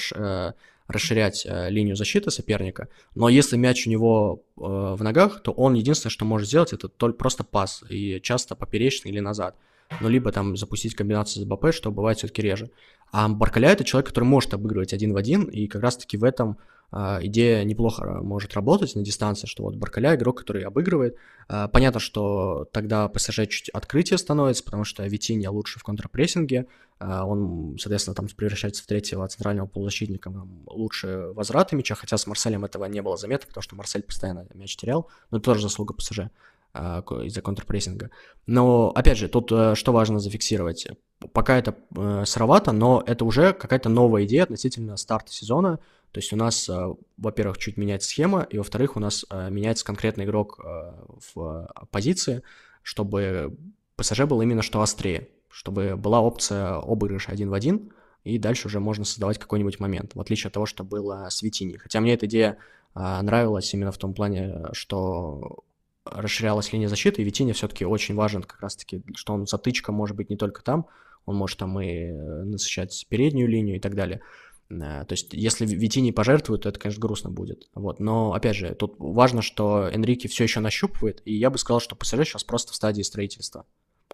расширять 0.89 1.45
э, 1.45 1.69
линию 1.69 1.95
защиты 1.95 2.31
соперника, 2.31 2.89
но 3.15 3.29
если 3.29 3.55
мяч 3.57 3.87
у 3.87 3.89
него 3.89 4.43
э, 4.57 4.61
в 4.61 5.01
ногах, 5.03 5.41
то 5.41 5.51
он 5.51 5.75
единственное, 5.75 6.11
что 6.11 6.25
может 6.25 6.47
сделать, 6.47 6.73
это 6.73 6.87
только 6.87 7.17
просто 7.17 7.43
пас, 7.43 7.83
и 7.89 8.19
часто 8.21 8.55
поперечный 8.55 9.11
или 9.11 9.19
назад. 9.19 9.55
Ну, 10.01 10.07
либо 10.07 10.31
там 10.31 10.55
запустить 10.55 10.95
комбинацию 10.95 11.43
с 11.43 11.47
БП, 11.47 11.73
что 11.73 11.91
бывает 11.91 12.17
все-таки 12.19 12.41
реже. 12.41 12.69
А 13.11 13.27
Баркаля 13.27 13.71
это 13.71 13.83
человек, 13.83 14.09
который 14.09 14.25
может 14.25 14.53
обыгрывать 14.53 14.93
один 14.93 15.13
в 15.13 15.17
один, 15.17 15.43
и 15.45 15.67
как 15.67 15.81
раз-таки 15.81 16.17
в 16.17 16.23
этом 16.23 16.57
а, 16.91 17.19
идея 17.21 17.63
неплохо 17.63 18.19
может 18.21 18.53
работать 18.53 18.95
на 18.95 19.03
дистанции, 19.03 19.47
что 19.47 19.63
вот 19.63 19.75
Баркаля 19.75 20.15
игрок, 20.15 20.39
который 20.39 20.63
обыгрывает. 20.63 21.15
А, 21.47 21.67
понятно, 21.67 21.99
что 21.99 22.67
тогда 22.71 23.07
ПСЖ 23.07 23.47
чуть 23.47 23.69
открытие 23.69 24.17
становится, 24.17 24.63
потому 24.63 24.83
что 24.83 25.05
Витинья 25.05 25.51
лучше 25.51 25.79
в 25.79 25.83
контрпрессинге, 25.83 26.67
а, 26.99 27.25
он, 27.25 27.77
соответственно, 27.79 28.15
там 28.15 28.27
превращается 28.27 28.83
в 28.83 28.87
третьего 28.87 29.27
центрального 29.27 29.67
полузащитника, 29.67 30.31
лучше 30.67 31.31
возвраты 31.33 31.75
мяча, 31.75 31.95
хотя 31.95 32.17
с 32.17 32.25
Марселем 32.25 32.65
этого 32.65 32.85
не 32.85 33.01
было 33.01 33.17
заметно, 33.17 33.47
потому 33.47 33.61
что 33.63 33.75
Марсель 33.75 34.03
постоянно 34.03 34.47
мяч 34.53 34.75
терял, 34.75 35.09
но 35.29 35.37
это 35.37 35.45
тоже 35.45 35.61
заслуга 35.61 35.93
ПСЖ 35.93 36.29
из-за 36.73 37.41
контрпрессинга. 37.41 38.11
Но, 38.45 38.91
опять 38.95 39.17
же, 39.17 39.27
тут 39.27 39.51
э, 39.51 39.73
что 39.75 39.91
важно 39.91 40.19
зафиксировать. 40.19 40.87
Пока 41.33 41.57
это 41.57 41.75
э, 41.95 42.23
сыровато, 42.25 42.71
но 42.71 43.03
это 43.05 43.25
уже 43.25 43.53
какая-то 43.53 43.89
новая 43.89 44.25
идея 44.25 44.43
относительно 44.43 44.95
старта 44.97 45.31
сезона, 45.31 45.79
то 46.11 46.19
есть 46.19 46.33
у 46.33 46.35
нас, 46.35 46.67
э, 46.69 46.93
во-первых, 47.17 47.57
чуть 47.57 47.77
меняется 47.77 48.09
схема, 48.09 48.41
и 48.49 48.57
во-вторых, 48.57 48.95
у 48.95 48.99
нас 48.99 49.25
э, 49.29 49.49
меняется 49.51 49.85
конкретный 49.85 50.25
игрок 50.25 50.59
э, 50.63 50.91
в 51.33 51.69
позиции, 51.91 52.41
чтобы 52.81 53.55
ПСЖ 53.95 54.21
был 54.21 54.41
именно 54.41 54.61
что 54.61 54.81
острее, 54.81 55.29
чтобы 55.49 55.95
была 55.95 56.21
опция 56.21 56.77
обыгрыша 56.77 57.31
один 57.31 57.49
в 57.49 57.53
один, 57.53 57.91
и 58.23 58.39
дальше 58.39 58.67
уже 58.67 58.79
можно 58.79 59.05
создавать 59.05 59.37
какой-нибудь 59.37 59.79
момент, 59.79 60.15
в 60.15 60.19
отличие 60.19 60.47
от 60.47 60.53
того, 60.53 60.65
что 60.65 60.83
было 60.83 61.27
с 61.29 61.41
Витини. 61.41 61.77
Хотя 61.77 61.99
мне 61.99 62.13
эта 62.13 62.25
идея 62.25 62.57
нравилась 62.93 63.73
именно 63.73 63.91
в 63.91 63.97
том 63.97 64.13
плане, 64.13 64.65
что 64.73 65.63
расширялась 66.11 66.71
линия 66.73 66.87
защиты, 66.87 67.21
и 67.21 67.25
Витини 67.25 67.51
все-таки 67.53 67.85
очень 67.85 68.15
важен 68.15 68.43
как 68.43 68.61
раз-таки, 68.61 69.03
что 69.15 69.33
он 69.33 69.47
затычка 69.47 69.91
может 69.91 70.15
быть 70.15 70.29
не 70.29 70.37
только 70.37 70.63
там, 70.63 70.87
он 71.25 71.35
может 71.35 71.59
там 71.59 71.79
и 71.79 72.11
насыщать 72.11 73.05
переднюю 73.09 73.47
линию 73.47 73.77
и 73.77 73.79
так 73.79 73.95
далее. 73.95 74.21
Э, 74.69 75.05
то 75.05 75.11
есть, 75.11 75.33
если 75.33 75.65
Витини 75.65 76.11
пожертвует, 76.11 76.63
то 76.63 76.69
это, 76.69 76.79
конечно, 76.79 77.01
грустно 77.01 77.29
будет. 77.29 77.69
Вот. 77.73 77.99
Но, 77.99 78.33
опять 78.33 78.55
же, 78.55 78.75
тут 78.75 78.95
важно, 78.99 79.41
что 79.41 79.87
Энрике 79.87 80.27
все 80.27 80.43
еще 80.43 80.59
нащупывает, 80.59 81.21
и 81.25 81.33
я 81.35 81.49
бы 81.49 81.57
сказал, 81.57 81.79
что 81.79 81.95
ПСЖ 81.95 82.25
сейчас 82.25 82.43
просто 82.43 82.73
в 82.73 82.75
стадии 82.75 83.01
строительства. 83.01 83.65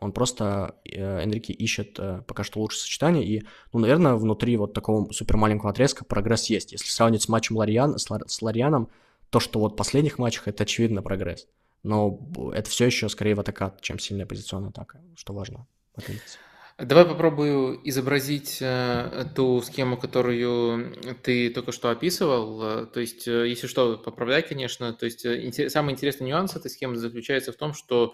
Он 0.01 0.11
просто, 0.11 0.75
э, 0.83 1.19
Энрике 1.21 1.53
ищет 1.53 1.97
э, 1.99 2.21
пока 2.27 2.43
что 2.43 2.59
лучшее 2.59 2.81
сочетание, 2.81 3.25
и, 3.25 3.43
ну, 3.71 3.79
наверное, 3.79 4.15
внутри 4.15 4.57
вот 4.57 4.73
такого 4.73 5.09
супер 5.11 5.37
маленького 5.37 5.71
отрезка 5.71 6.03
прогресс 6.03 6.49
есть. 6.49 6.73
Если 6.73 6.87
сравнивать 6.87 7.23
с 7.23 7.29
матчем 7.29 7.55
Лариан, 7.55 7.97
с, 7.97 8.09
Лар, 8.09 8.23
с 8.27 8.41
Ларианом, 8.41 8.89
то, 9.29 9.39
что 9.39 9.59
вот 9.59 9.73
в 9.73 9.75
последних 9.75 10.17
матчах, 10.19 10.47
это 10.47 10.63
очевидно 10.63 11.01
прогресс. 11.01 11.47
Но 11.85 12.19
это 12.51 12.67
все 12.67 12.87
еще 12.87 13.07
скорее 13.09 13.35
в 13.35 13.39
атака, 13.39 13.77
чем 13.79 13.99
сильная 13.99 14.25
позиционная 14.25 14.71
атака, 14.71 14.99
что 15.15 15.33
важно 15.33 15.67
отметить. 15.93 16.39
Давай 16.77 17.05
попробую 17.05 17.79
изобразить 17.87 18.57
э, 18.59 19.27
ту 19.33 19.61
схему, 19.61 19.95
которую 19.95 20.93
ты 21.23 21.49
только 21.49 21.71
что 21.71 21.89
описывал. 21.89 22.85
То 22.87 22.99
есть, 22.99 23.29
э, 23.29 23.47
если 23.47 23.67
что, 23.67 23.97
поправляй, 23.97 24.41
конечно. 24.41 24.91
То 24.91 25.05
есть, 25.05 25.23
э, 25.23 25.69
самый 25.69 25.93
интересный 25.93 26.27
нюанс 26.27 26.53
этой 26.53 26.69
схемы 26.69 26.97
заключается 26.97 27.53
в 27.53 27.55
том, 27.55 27.73
что 27.73 28.13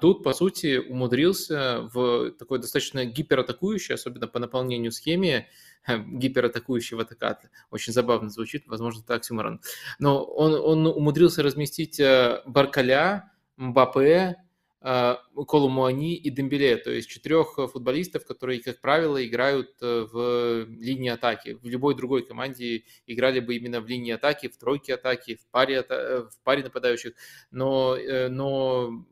тут, 0.00 0.24
по 0.24 0.32
сути, 0.32 0.78
умудрился 0.78 1.88
в 1.94 2.32
такой 2.32 2.58
достаточно 2.58 3.04
гиператакующей, 3.04 3.94
особенно 3.94 4.26
по 4.26 4.40
наполнению 4.40 4.90
схеме, 4.90 5.48
гиператакующий 5.86 6.96
в 6.96 7.00
атакат. 7.00 7.44
Очень 7.70 7.92
забавно 7.92 8.30
звучит, 8.30 8.64
возможно, 8.66 9.02
это 9.04 9.14
оксюморон. 9.14 9.60
Но 10.00 10.24
он, 10.24 10.54
он 10.54 10.88
умудрился 10.88 11.44
разместить 11.44 12.00
Баркаля, 12.46 13.32
Мбаппе, 13.56 14.38
Колумуани 14.82 16.16
и 16.16 16.28
Дембеле, 16.30 16.76
то 16.76 16.90
есть 16.90 17.08
четырех 17.08 17.54
футболистов, 17.54 18.26
которые, 18.26 18.60
как 18.60 18.80
правило, 18.80 19.24
играют 19.24 19.76
э, 19.80 20.06
в 20.10 20.66
линии 20.68 21.10
атаки. 21.10 21.56
В 21.62 21.68
любой 21.68 21.94
другой 21.94 22.26
команде 22.26 22.82
играли 23.06 23.38
бы 23.38 23.54
именно 23.54 23.80
в 23.80 23.86
линии 23.86 24.12
атаки, 24.12 24.48
в 24.48 24.56
тройке 24.56 24.94
атаки, 24.94 25.36
в 25.36 25.46
паре, 25.52 25.86
э, 25.88 26.24
в 26.28 26.40
паре 26.42 26.64
нападающих, 26.64 27.14
но, 27.52 27.96
э, 27.96 28.26
но 28.28 29.04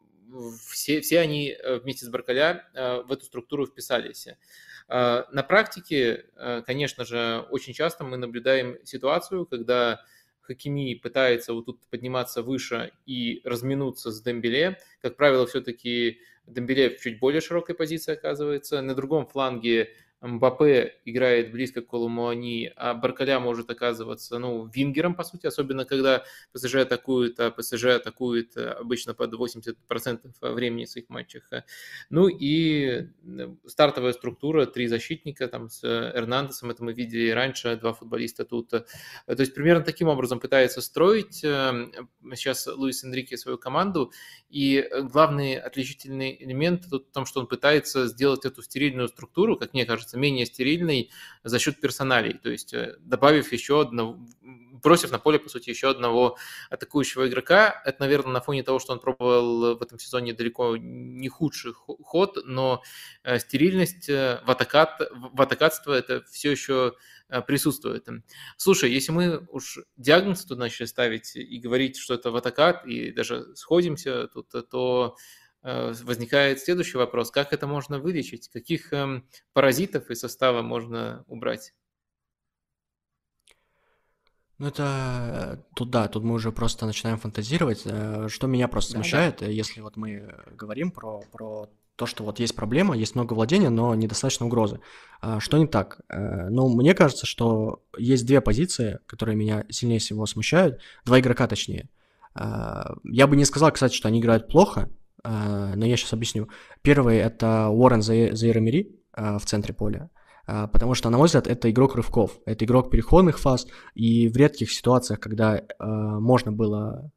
все, 0.72 1.01
все 1.02 1.20
они 1.20 1.56
вместе 1.82 2.05
с 2.05 2.09
Баркаля 2.09 2.68
в 3.06 3.10
эту 3.10 3.24
структуру 3.24 3.66
вписались. 3.66 4.28
На 4.88 5.44
практике, 5.47 6.26
конечно 6.66 7.05
же, 7.05 7.44
очень 7.51 7.74
часто 7.74 8.05
мы 8.05 8.16
наблюдаем 8.16 8.76
ситуацию, 8.84 9.44
когда 9.44 10.01
Хакими 10.42 10.94
пытается 10.94 11.52
вот 11.52 11.66
тут 11.66 11.80
подниматься 11.90 12.42
выше 12.42 12.92
и 13.06 13.40
разминуться 13.44 14.10
с 14.10 14.22
Дембеле. 14.22 14.78
Как 15.00 15.16
правило, 15.16 15.46
все-таки 15.46 16.20
Дембеле 16.46 16.90
в 16.90 17.00
чуть 17.00 17.18
более 17.18 17.40
широкой 17.40 17.74
позиции 17.74 18.12
оказывается. 18.12 18.80
На 18.82 18.94
другом 18.94 19.26
фланге 19.26 19.90
Мбаппе 20.20 21.01
играет 21.06 21.51
близко 21.51 21.80
к 21.80 21.86
Колумуани, 21.86 22.72
а 22.76 22.92
Баркаля 22.94 23.40
может 23.40 23.70
оказываться, 23.70 24.38
ну, 24.38 24.66
вингером, 24.66 25.14
по 25.14 25.24
сути, 25.24 25.47
особенно 25.47 25.86
когда 25.86 26.24
ПСЖ 26.52 26.76
атакует, 26.76 27.40
а 27.40 27.51
ПСЖ 27.51 27.86
атакует 27.86 28.56
э, 28.56 28.68
обычно 28.68 29.14
под 29.14 29.32
80% 29.32 29.74
времени 30.42 30.84
в 30.84 30.90
своих 30.90 31.09
матчах. 31.09 31.51
Ну 32.10 32.28
и 32.28 32.84
э, 32.84 33.55
стартовая 33.66 34.12
структура, 34.12 34.66
три 34.66 34.88
защитника, 34.88 35.48
там 35.48 35.70
с 35.70 35.82
Эрнандесом, 35.84 36.70
это 36.70 36.84
мы 36.84 36.92
видели 36.92 37.30
раньше, 37.30 37.76
два 37.76 37.94
футболиста 37.94 38.44
тут. 38.44 38.68
То 38.68 38.84
есть 39.26 39.55
примерно 39.55 39.84
таким 39.84 40.09
образом 40.09 40.38
пытается 40.38 40.82
строить 40.82 41.42
э, 41.44 41.86
сейчас 42.34 42.66
Луис 42.66 43.05
Энрике 43.05 43.38
свою 43.38 43.56
команду, 43.56 44.12
и 44.51 44.86
главный 45.05 45.55
отличительный 45.55 46.36
элемент 46.40 46.90
тут 46.90 47.09
в 47.09 47.12
том, 47.12 47.24
что 47.24 47.40
он 47.40 47.47
пытается 47.47 48.06
сделать 48.06 48.44
эту 48.44 48.62
стерильную 48.62 49.09
структуру, 49.09 49.56
как 49.56 49.72
мне 49.72 49.86
кажется, 49.86 50.10
менее 50.19 50.47
стерильной 50.47 51.11
за 51.45 51.59
счет 51.59 51.81
персоналей. 51.81 52.35
То 52.35 52.51
есть 52.51 52.74
э, 52.74 52.97
добавив 53.01 53.53
еще 53.53 53.81
одного, 53.81 54.19
бросив 54.82 55.11
на 55.11 55.19
поле, 55.19 55.39
по 55.39 55.49
сути, 55.49 55.70
еще 55.70 55.91
одного 55.91 56.37
атакующего 56.70 57.28
игрока. 57.28 57.82
Это, 57.85 58.01
наверное, 58.01 58.32
на 58.32 58.41
фоне 58.41 58.62
того, 58.62 58.78
что 58.78 58.93
он 58.93 59.01
пробовал 59.01 59.77
в 59.77 59.82
этом 59.82 59.99
сезоне 59.99 60.32
далеко 60.32 60.77
не 60.77 61.28
худший 61.28 61.73
ход, 61.73 62.39
но 62.45 62.82
э, 63.23 63.39
стерильность, 63.39 64.09
э, 64.09 64.41
в, 64.45 64.51
атакат, 64.51 65.01
в 65.12 65.41
атакатство 65.41 65.93
это 65.93 66.23
все 66.31 66.51
еще 66.51 66.95
присутствует. 67.47 68.09
Слушай, 68.57 68.91
если 68.91 69.12
мы 69.12 69.47
уж 69.51 69.78
диагноз 69.97 70.45
тут 70.45 70.59
начали 70.59 70.87
ставить 70.87 71.37
и 71.37 71.61
говорить, 71.61 71.97
что 71.97 72.15
это 72.15 72.32
в 72.32 72.37
атакат, 72.37 72.85
и 72.87 73.12
даже 73.12 73.55
сходимся 73.55 74.27
тут, 74.27 74.49
то 74.69 75.15
возникает 75.62 76.61
следующий 76.61 76.97
вопрос. 76.97 77.31
Как 77.31 77.53
это 77.53 77.66
можно 77.66 77.99
вылечить? 77.99 78.49
Каких 78.49 78.93
эм, 78.93 79.27
паразитов 79.53 80.11
из 80.11 80.20
состава 80.20 80.62
можно 80.62 81.24
убрать? 81.27 81.74
Ну, 84.61 84.66
это 84.66 85.57
э, 85.59 85.62
тут 85.74 85.89
да, 85.89 86.07
тут 86.07 86.23
мы 86.23 86.35
уже 86.35 86.53
просто 86.53 86.85
начинаем 86.85 87.16
фантазировать. 87.16 87.81
Э, 87.87 88.28
что 88.28 88.47
меня 88.47 88.69
просто 88.69 88.93
смущает, 88.93 89.39
да, 89.41 89.47
да. 89.47 89.53
если 89.53 89.81
вот 89.81 89.97
мы 89.97 90.35
говорим 90.51 90.91
про, 90.91 91.23
про 91.32 91.70
то, 91.97 92.05
что 92.05 92.24
вот 92.24 92.41
есть 92.41 92.55
проблема, 92.55 92.95
есть 92.95 93.15
много 93.15 93.32
владения, 93.32 93.70
но 93.70 93.95
недостаточно 93.95 94.45
угрозы. 94.45 94.81
А 95.23 95.41
что 95.41 95.57
не 95.57 95.66
так? 95.66 96.01
Ну, 96.09 96.69
мне 96.74 96.95
кажется, 96.95 97.24
что 97.24 97.82
есть 97.97 98.27
две 98.27 98.43
позиции, 98.43 98.99
которые 99.07 99.35
меня 99.35 99.65
сильнее 99.70 99.99
всего 99.99 100.27
смущают. 100.27 100.81
Два 101.05 101.20
игрока, 101.20 101.47
точнее. 101.47 101.91
Я 102.35 103.27
бы 103.27 103.37
не 103.37 103.45
сказал, 103.45 103.70
кстати, 103.70 103.95
что 103.95 104.09
они 104.09 104.20
играют 104.20 104.49
плохо, 104.49 104.89
но 105.24 105.84
я 105.86 105.97
сейчас 105.97 106.12
объясню. 106.12 106.48
Первый— 106.82 107.16
это 107.18 107.68
Уоррен 107.68 108.02
Заирамири 108.02 108.97
а, 109.12 109.38
в 109.38 109.44
центре 109.44 109.74
поля, 109.74 110.10
а, 110.47 110.66
потому 110.66 110.94
что, 110.94 111.10
на 111.10 111.18
мой 111.18 111.26
взгляд, 111.26 111.47
это 111.47 111.70
игрок 111.70 111.94
рывков, 111.94 112.38
это 112.47 112.64
игрок 112.64 112.90
переходных 112.90 113.38
фаз, 113.38 113.66
и 113.94 114.28
в 114.28 114.36
редких 114.36 114.70
ситуациях, 114.72 115.20
когда 115.20 115.62
можно 115.78 116.52
было, 116.52 117.10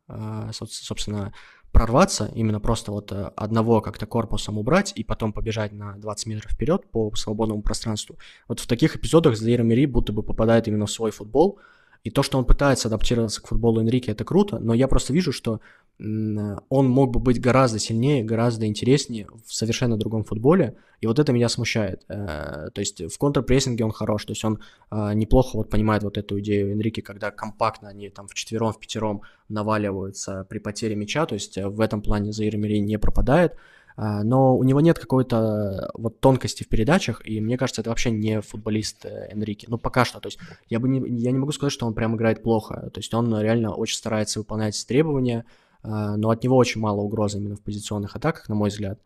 собственно, 0.51 1.33
прорваться, 1.71 2.31
именно 2.35 2.59
просто 2.59 2.91
вот 2.91 3.11
одного 3.11 3.81
как-то 3.81 4.05
корпусом 4.05 4.59
убрать 4.59 4.93
и 4.95 5.03
потом 5.03 5.33
побежать 5.33 5.71
на 5.71 5.97
20 5.97 6.27
метров 6.27 6.51
вперед 6.51 6.89
по 6.91 7.11
свободному 7.15 7.63
пространству. 7.63 8.17
Вот 8.47 8.59
в 8.59 8.67
таких 8.67 8.95
эпизодах 8.95 9.35
Заир 9.35 9.63
Мири 9.63 9.87
будто 9.87 10.13
бы 10.13 10.21
попадает 10.21 10.67
именно 10.67 10.85
в 10.85 10.91
свой 10.91 11.09
футбол, 11.09 11.59
и 12.03 12.09
то, 12.09 12.21
что 12.21 12.37
он 12.37 12.45
пытается 12.45 12.89
адаптироваться 12.89 13.41
к 13.41 13.47
футболу 13.47 13.79
Энрике, 13.79 14.11
это 14.11 14.25
круто, 14.25 14.59
но 14.59 14.73
я 14.73 14.87
просто 14.87 15.13
вижу, 15.13 15.31
что 15.31 15.61
он 15.99 16.89
мог 16.89 17.11
бы 17.11 17.19
быть 17.19 17.39
гораздо 17.39 17.79
сильнее, 17.79 18.23
гораздо 18.23 18.65
интереснее 18.65 19.27
в 19.45 19.53
совершенно 19.53 19.95
другом 19.95 20.23
футболе, 20.23 20.75
и 20.99 21.07
вот 21.07 21.19
это 21.19 21.31
меня 21.31 21.49
смущает. 21.49 22.03
Э, 22.09 22.69
то 22.73 22.79
есть 22.79 23.13
в 23.13 23.17
контрпрессинге 23.17 23.85
он 23.85 23.91
хорош, 23.91 24.25
то 24.25 24.31
есть 24.31 24.43
он 24.43 24.59
э, 24.89 25.13
неплохо 25.13 25.57
вот 25.57 25.69
понимает 25.69 26.03
вот 26.03 26.17
эту 26.17 26.39
идею 26.39 26.71
Энрике, 26.71 27.01
когда 27.01 27.29
компактно 27.29 27.89
они 27.89 28.09
там 28.09 28.27
в 28.27 28.33
четвером, 28.33 28.73
в 28.73 28.79
пятером 28.79 29.21
наваливаются 29.49 30.45
при 30.49 30.59
потере 30.59 30.95
мяча, 30.95 31.25
то 31.25 31.35
есть 31.35 31.57
в 31.57 31.79
этом 31.79 32.01
плане 32.01 32.33
Заир 32.33 32.57
Мири 32.57 32.79
не 32.79 32.97
пропадает, 32.97 33.53
э, 33.53 33.57
но 33.97 34.57
у 34.57 34.63
него 34.63 34.81
нет 34.81 34.97
какой-то 34.97 35.91
вот 35.93 36.19
тонкости 36.19 36.63
в 36.63 36.67
передачах, 36.67 37.21
и 37.25 37.39
мне 37.39 37.57
кажется, 37.57 37.81
это 37.81 37.89
вообще 37.89 38.11
не 38.11 38.41
футболист 38.41 39.05
Энрике. 39.05 39.67
Ну, 39.69 39.77
пока 39.77 40.05
что, 40.05 40.19
то 40.19 40.27
есть 40.27 40.39
я, 40.69 40.79
бы 40.79 40.87
не, 40.89 40.99
я 41.19 41.31
не 41.31 41.37
могу 41.37 41.51
сказать, 41.51 41.73
что 41.73 41.85
он 41.85 41.93
прям 41.93 42.15
играет 42.15 42.41
плохо, 42.41 42.89
то 42.93 42.99
есть 42.99 43.13
он 43.13 43.39
реально 43.39 43.73
очень 43.73 43.97
старается 43.97 44.39
выполнять 44.39 44.83
требования, 44.87 45.45
а, 45.83 46.15
но 46.17 46.29
от 46.29 46.43
него 46.43 46.57
очень 46.57 46.81
мало 46.81 47.01
угрозы 47.01 47.37
именно 47.37 47.55
в 47.55 47.61
позиционных 47.61 48.15
атаках, 48.15 48.49
на 48.49 48.55
мой 48.55 48.69
взгляд. 48.69 48.99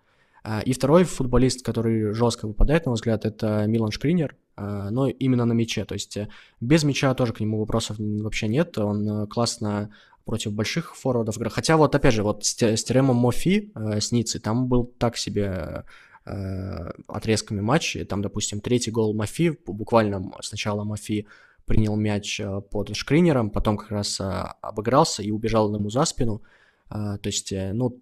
А, 0.43 0.61
и 0.61 0.71
второй 0.71 1.03
футболист, 1.03 1.65
который 1.65 2.13
жестко 2.13 2.47
выпадает, 2.47 2.85
на 2.85 2.91
мой 2.91 2.95
взгляд, 2.95 3.25
это 3.25 3.65
Милан 3.67 3.91
Шкринер, 3.91 4.35
а, 4.55 4.89
но 4.91 5.07
именно 5.07 5.45
на 5.45 5.53
мяче. 5.53 5.83
То 5.83 5.93
есть 5.93 6.15
э, 6.15 6.29
без 6.61 6.83
мяча 6.83 7.13
тоже 7.15 7.33
к 7.33 7.39
нему 7.39 7.59
вопросов 7.59 7.97
вообще 7.99 8.47
нет. 8.47 8.77
Он 8.77 9.23
э, 9.23 9.27
классно 9.27 9.91
против 10.27 10.53
больших 10.53 10.95
форвардов. 10.95 11.37
Хотя 11.51 11.77
вот, 11.77 11.95
опять 11.95 12.13
же, 12.13 12.21
вот 12.21 12.45
с, 12.45 12.61
с 12.61 12.83
Теремом 12.83 13.15
Мофи, 13.15 13.71
э, 13.73 13.99
с 13.99 14.11
Ницей, 14.11 14.39
там 14.39 14.67
был 14.67 14.85
так 14.99 15.17
себе 15.17 15.83
э, 16.25 16.91
отрезками 17.07 17.61
матч. 17.61 17.97
Там, 18.07 18.21
допустим, 18.21 18.59
третий 18.59 18.91
гол 18.91 19.15
Мофи, 19.15 19.57
буквально 19.65 20.31
сначала 20.41 20.83
Мофи 20.83 21.25
принял 21.65 21.95
мяч 21.95 22.39
под 22.71 22.95
Шкринером, 22.95 23.49
потом 23.49 23.77
как 23.77 23.91
раз 23.91 24.21
обыгрался 24.61 25.23
и 25.23 25.31
убежал 25.31 25.73
ему 25.73 25.89
за 25.89 26.05
спину. 26.05 26.43
А, 26.89 27.17
то 27.17 27.27
есть, 27.27 27.51
э, 27.51 27.73
ну, 27.73 27.99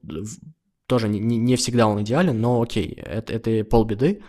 тоже 0.88 1.08
не, 1.08 1.20
не 1.20 1.56
всегда 1.56 1.88
он 1.88 2.02
идеален, 2.02 2.40
но 2.40 2.62
окей, 2.62 2.92
это, 2.94 3.34
это 3.34 3.64
полбеды. 3.64 4.22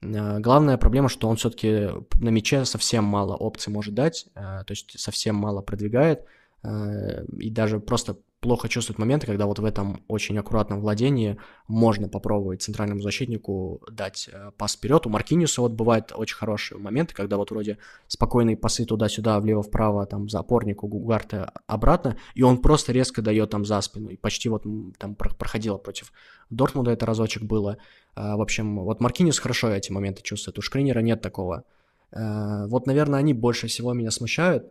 Главная 0.00 0.76
проблема, 0.76 1.08
что 1.08 1.28
он 1.28 1.36
все-таки 1.36 1.88
на 2.20 2.28
мяче 2.28 2.66
совсем 2.66 3.04
мало 3.04 3.36
опций 3.36 3.72
может 3.72 3.94
дать, 3.94 4.26
то 4.34 4.66
есть 4.68 5.00
совсем 5.00 5.34
мало 5.34 5.62
продвигает, 5.62 6.26
и 6.64 7.50
даже 7.50 7.78
просто 7.78 8.16
плохо 8.44 8.68
чувствует 8.68 8.98
моменты, 8.98 9.26
когда 9.26 9.46
вот 9.46 9.58
в 9.58 9.64
этом 9.64 10.02
очень 10.06 10.36
аккуратном 10.36 10.82
владении 10.82 11.38
можно 11.66 12.10
попробовать 12.10 12.60
центральному 12.60 13.00
защитнику 13.00 13.80
дать 13.90 14.28
э, 14.30 14.50
пас 14.58 14.74
вперед. 14.74 15.06
У 15.06 15.08
Маркиниуса 15.08 15.62
вот 15.62 15.72
бывают 15.72 16.12
очень 16.14 16.36
хорошие 16.36 16.78
моменты, 16.78 17.14
когда 17.14 17.38
вот 17.38 17.50
вроде 17.50 17.78
спокойные 18.06 18.58
пасы 18.58 18.84
туда-сюда, 18.84 19.40
влево-вправо, 19.40 20.04
там 20.04 20.28
за 20.28 20.40
опорнику 20.40 20.88
Гугарта 20.88 21.52
обратно, 21.66 22.18
и 22.34 22.42
он 22.42 22.58
просто 22.58 22.92
резко 22.92 23.22
дает 23.22 23.48
там 23.48 23.64
за 23.64 23.80
спину. 23.80 24.10
И 24.10 24.16
почти 24.18 24.50
вот 24.50 24.66
там 24.98 25.14
проходило 25.14 25.78
против 25.78 26.12
Дортмунда 26.50 26.90
это 26.90 27.06
разочек 27.06 27.44
было. 27.44 27.78
Э, 28.14 28.36
в 28.36 28.42
общем, 28.42 28.80
вот 28.80 29.00
Маркиниус 29.00 29.38
хорошо 29.38 29.70
эти 29.70 29.90
моменты 29.90 30.22
чувствует, 30.22 30.58
у 30.58 30.60
Шкринера 30.60 31.00
нет 31.00 31.22
такого. 31.22 31.64
Э, 32.12 32.66
вот, 32.66 32.86
наверное, 32.86 33.20
они 33.20 33.32
больше 33.32 33.68
всего 33.68 33.94
меня 33.94 34.10
смущают. 34.10 34.66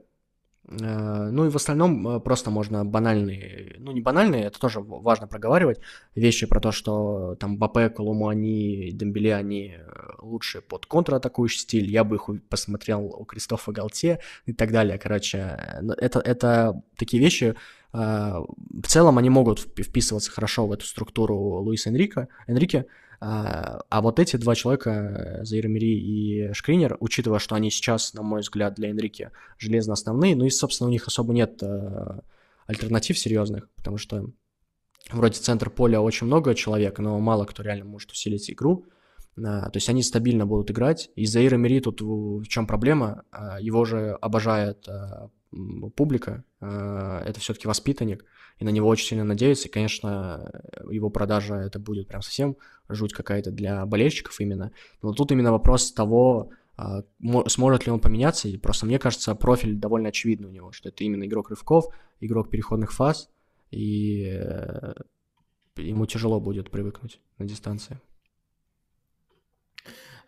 Э, 0.69 1.29
ну 1.31 1.45
и 1.45 1.49
в 1.49 1.55
остальном 1.55 2.07
э, 2.07 2.19
просто 2.19 2.49
можно 2.49 2.85
банальные, 2.85 3.75
ну 3.79 3.91
не 3.91 4.01
банальные, 4.01 4.45
это 4.45 4.59
тоже 4.59 4.79
важно 4.79 5.27
проговаривать, 5.27 5.79
вещи 6.15 6.45
про 6.45 6.59
то, 6.61 6.71
что 6.71 7.35
там 7.39 7.57
Бапе, 7.57 7.89
Колуму, 7.89 8.29
они, 8.29 8.91
Дембеле, 8.93 9.35
они 9.35 9.75
э, 9.77 9.81
лучше 10.21 10.61
под 10.61 10.85
контратакующий 10.85 11.59
стиль, 11.59 11.89
я 11.91 12.03
бы 12.03 12.15
их 12.15 12.29
посмотрел 12.49 13.05
у 13.05 13.25
Кристофа 13.25 13.71
Галте 13.73 14.19
и 14.45 14.53
так 14.53 14.71
далее, 14.71 14.97
короче, 14.97 15.59
это, 15.97 16.19
это 16.19 16.81
такие 16.97 17.21
вещи, 17.21 17.55
в 17.91 18.87
целом 18.87 19.19
они 19.19 19.29
могут 19.29 19.59
вписываться 19.59 20.31
хорошо 20.31 20.65
в 20.65 20.71
эту 20.71 20.83
структуру 20.83 21.35
Луиса 21.35 21.91
Энрика, 21.91 22.27
Энрике, 22.47 22.87
а, 23.25 23.79
а 23.89 24.01
вот 24.01 24.19
эти 24.19 24.35
два 24.35 24.53
человека, 24.53 24.89
э, 24.89 25.45
Заир 25.45 25.69
Мири 25.69 25.97
и 25.97 26.51
Шкринер, 26.51 26.97
учитывая, 26.99 27.39
что 27.39 27.55
они 27.55 27.71
сейчас, 27.71 28.13
на 28.13 28.21
мой 28.21 28.41
взгляд, 28.41 28.75
для 28.75 28.89
Энрике 28.89 29.31
железно 29.57 29.93
основные, 29.93 30.35
ну 30.35 30.43
и, 30.43 30.49
собственно, 30.49 30.89
у 30.89 30.91
них 30.91 31.07
особо 31.07 31.33
нет 31.33 31.63
э, 31.63 32.19
альтернатив 32.67 33.17
серьезных, 33.17 33.69
потому 33.77 33.97
что 33.97 34.29
вроде 35.09 35.39
центр 35.39 35.69
поля 35.69 36.01
очень 36.01 36.27
много 36.27 36.53
человек, 36.53 36.99
но 36.99 37.17
мало 37.21 37.45
кто 37.45 37.63
реально 37.63 37.85
может 37.85 38.11
усилить 38.11 38.51
игру. 38.51 38.87
А, 39.37 39.69
то 39.69 39.77
есть 39.77 39.87
они 39.87 40.03
стабильно 40.03 40.45
будут 40.45 40.71
играть. 40.71 41.09
И 41.15 41.25
Заира 41.25 41.55
Мири 41.55 41.79
тут 41.79 42.01
в 42.01 42.43
чем 42.47 42.67
проблема? 42.67 43.23
А, 43.31 43.57
его 43.61 43.85
же 43.85 44.17
обожает 44.19 44.85
публика, 45.95 46.43
это 46.59 47.35
все-таки 47.37 47.67
воспитанник, 47.67 48.25
и 48.59 48.65
на 48.65 48.69
него 48.69 48.87
очень 48.87 49.07
сильно 49.07 49.23
надеются, 49.23 49.67
и, 49.67 49.71
конечно, 49.71 50.61
его 50.89 51.09
продажа 51.09 51.55
это 51.55 51.79
будет 51.79 52.07
прям 52.07 52.21
совсем 52.21 52.57
жуть 52.89 53.13
какая-то 53.13 53.51
для 53.51 53.85
болельщиков 53.85 54.39
именно. 54.39 54.71
Но 55.01 55.13
тут 55.13 55.31
именно 55.31 55.51
вопрос 55.51 55.91
того, 55.91 56.51
а, 56.75 57.03
сможет 57.47 57.85
ли 57.85 57.91
он 57.91 57.99
поменяться, 57.99 58.47
и 58.47 58.57
просто 58.57 58.85
мне 58.85 58.99
кажется, 58.99 59.35
профиль 59.35 59.75
довольно 59.75 60.09
очевидный 60.09 60.49
у 60.49 60.51
него, 60.51 60.71
что 60.71 60.89
это 60.89 61.03
именно 61.03 61.25
игрок 61.25 61.49
рывков, 61.49 61.85
игрок 62.19 62.49
переходных 62.49 62.93
фаз, 62.93 63.29
и 63.71 64.25
э, 64.25 64.93
ему 65.77 66.05
тяжело 66.05 66.39
будет 66.39 66.69
привыкнуть 66.69 67.19
на 67.37 67.45
дистанции. 67.45 67.99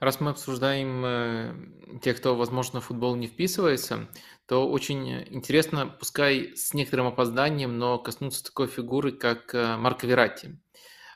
Раз 0.05 0.19
мы 0.19 0.29
обсуждаем 0.29 1.03
э, 1.03 1.99
тех, 2.03 2.17
кто, 2.17 2.35
возможно, 2.35 2.79
в 2.79 2.85
футбол 2.85 3.15
не 3.15 3.25
вписывается, 3.25 4.07
то 4.45 4.69
очень 4.69 5.23
интересно, 5.33 5.87
пускай 5.87 6.55
с 6.55 6.75
некоторым 6.75 7.07
опозданием, 7.07 7.79
но 7.79 7.97
коснуться 7.97 8.43
такой 8.43 8.67
фигуры, 8.67 9.13
как 9.13 9.55
э, 9.55 9.77
Марко 9.77 10.05
Вератти. 10.05 10.59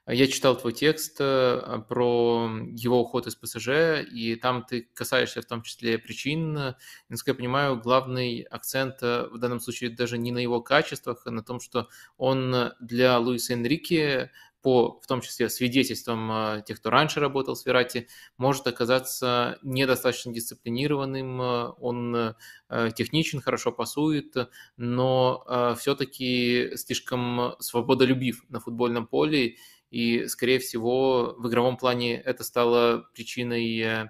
Я 0.07 0.25
читал 0.25 0.57
твой 0.57 0.73
текст 0.73 1.17
э, 1.19 1.83
про 1.87 2.49
его 2.71 3.01
уход 3.01 3.27
из 3.27 3.35
ПСЖ, 3.35 4.01
и 4.11 4.35
там 4.41 4.65
ты 4.65 4.89
касаешься 4.95 5.43
в 5.43 5.45
том 5.45 5.61
числе 5.61 5.99
причин. 5.99 6.73
Насколько 7.09 7.29
я 7.29 7.35
понимаю, 7.35 7.79
главный 7.79 8.41
акцент 8.41 9.03
в 9.03 9.37
данном 9.37 9.59
случае 9.59 9.91
даже 9.91 10.17
не 10.17 10.31
на 10.31 10.39
его 10.39 10.61
качествах, 10.61 11.21
а 11.25 11.29
на 11.29 11.43
том, 11.43 11.59
что 11.59 11.89
он 12.17 12.71
для 12.79 13.19
Луиса 13.19 13.53
Энрике 13.53 14.31
по, 14.61 14.99
в 15.01 15.07
том 15.07 15.21
числе, 15.21 15.49
свидетельствам 15.49 16.31
а, 16.31 16.61
тех, 16.61 16.79
кто 16.79 16.89
раньше 16.89 17.19
работал 17.19 17.55
с 17.55 17.65
Верати, 17.65 18.07
может 18.37 18.67
оказаться 18.67 19.57
недостаточно 19.63 20.33
дисциплинированным, 20.33 21.41
а, 21.41 21.69
он 21.79 22.15
а, 22.15 22.91
техничен, 22.91 23.41
хорошо 23.41 23.71
пасует, 23.71 24.35
но 24.77 25.75
все-таки 25.79 26.71
слишком 26.75 27.55
свободолюбив 27.59 28.43
на 28.49 28.59
футбольном 28.59 29.07
поле, 29.07 29.55
и, 29.91 30.27
скорее 30.27 30.59
всего, 30.59 31.35
в 31.37 31.47
игровом 31.47 31.77
плане 31.77 32.15
это 32.21 32.43
стало 32.43 33.07
причиной 33.13 34.09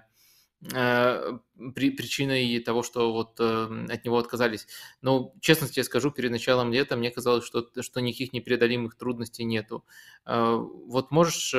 при, 0.62 1.90
причиной 1.90 2.60
того, 2.60 2.82
что 2.82 3.12
вот 3.12 3.40
э, 3.40 3.86
от 3.88 4.04
него 4.04 4.18
отказались. 4.18 4.66
Но, 5.00 5.34
честно 5.40 5.68
тебе 5.68 5.84
скажу, 5.84 6.10
перед 6.10 6.30
началом 6.30 6.70
лета 6.70 6.96
мне 6.96 7.10
казалось, 7.10 7.44
что, 7.46 7.66
что 7.80 8.00
никаких 8.00 8.34
непреодолимых 8.34 8.94
трудностей 8.96 9.44
нету. 9.44 9.84
Э, 10.26 10.54
вот 10.56 11.10
можешь 11.10 11.54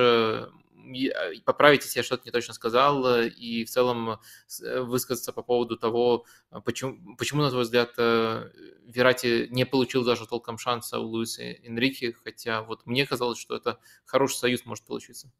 поправить, 1.45 1.84
если 1.84 1.99
я 1.99 2.03
что-то 2.03 2.23
не 2.26 2.32
точно 2.32 2.53
сказал, 2.56 3.22
и 3.23 3.64
в 3.64 3.69
целом 3.69 4.19
высказаться 4.60 5.32
по 5.32 5.44
поводу 5.44 5.78
того, 5.78 6.26
почему, 6.65 7.15
почему 7.18 7.44
на 7.44 7.52
твой 7.52 7.64
взгляд, 7.64 7.95
Верати 7.98 9.48
не 9.52 9.65
получил 9.65 10.03
даже 10.03 10.28
толком 10.28 10.57
шанса 10.57 10.99
у 10.99 11.03
Луиса 11.03 11.44
Энрике, 11.44 12.14
хотя 12.23 12.64
вот 12.64 12.86
мне 12.88 13.06
казалось, 13.06 13.40
что 13.40 13.56
это 13.56 13.80
хороший 14.06 14.38
союз 14.38 14.65
может 14.65 14.84
получиться. 14.86 15.32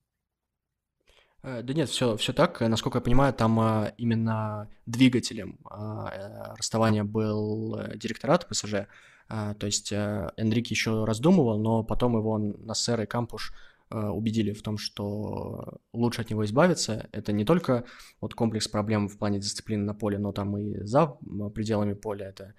Э, 1.44 1.62
да 1.64 1.74
нет, 1.74 1.90
все, 1.90 2.18
все 2.18 2.34
так. 2.34 2.62
Насколько 2.62 3.00
я 3.00 3.02
понимаю, 3.02 3.34
там 3.34 3.60
а, 3.60 3.94
именно 3.98 4.70
двигателем 4.86 5.60
а, 5.70 6.10
э, 6.10 6.56
расставания 6.58 7.04
был 7.04 7.76
э, 7.80 7.98
директорат 7.98 8.48
ПСЖ. 8.48 8.88
А, 9.28 9.54
то 9.56 9.66
есть 9.66 9.92
Энрике 9.94 10.74
еще 10.74 11.06
раздумывал, 11.06 11.60
но 11.60 11.84
потом 11.84 12.18
его 12.18 12.38
Нассер 12.38 13.02
и 13.02 13.06
Кампуш 13.06 13.54
убедили 13.94 14.54
в 14.54 14.62
том, 14.62 14.78
что 14.78 15.80
лучше 15.92 16.22
от 16.22 16.30
него 16.30 16.46
избавиться. 16.46 17.10
Это 17.12 17.34
не 17.34 17.44
только 17.44 17.84
вот 18.22 18.34
комплекс 18.34 18.70
проблем 18.70 19.10
в 19.10 19.18
плане 19.18 19.40
дисциплины 19.40 19.84
на 19.84 19.94
поле, 19.94 20.18
но 20.18 20.32
там 20.32 20.58
и 20.58 20.82
за 20.86 21.08
пределами 21.54 21.92
поля 21.92 22.30
это 22.30 22.54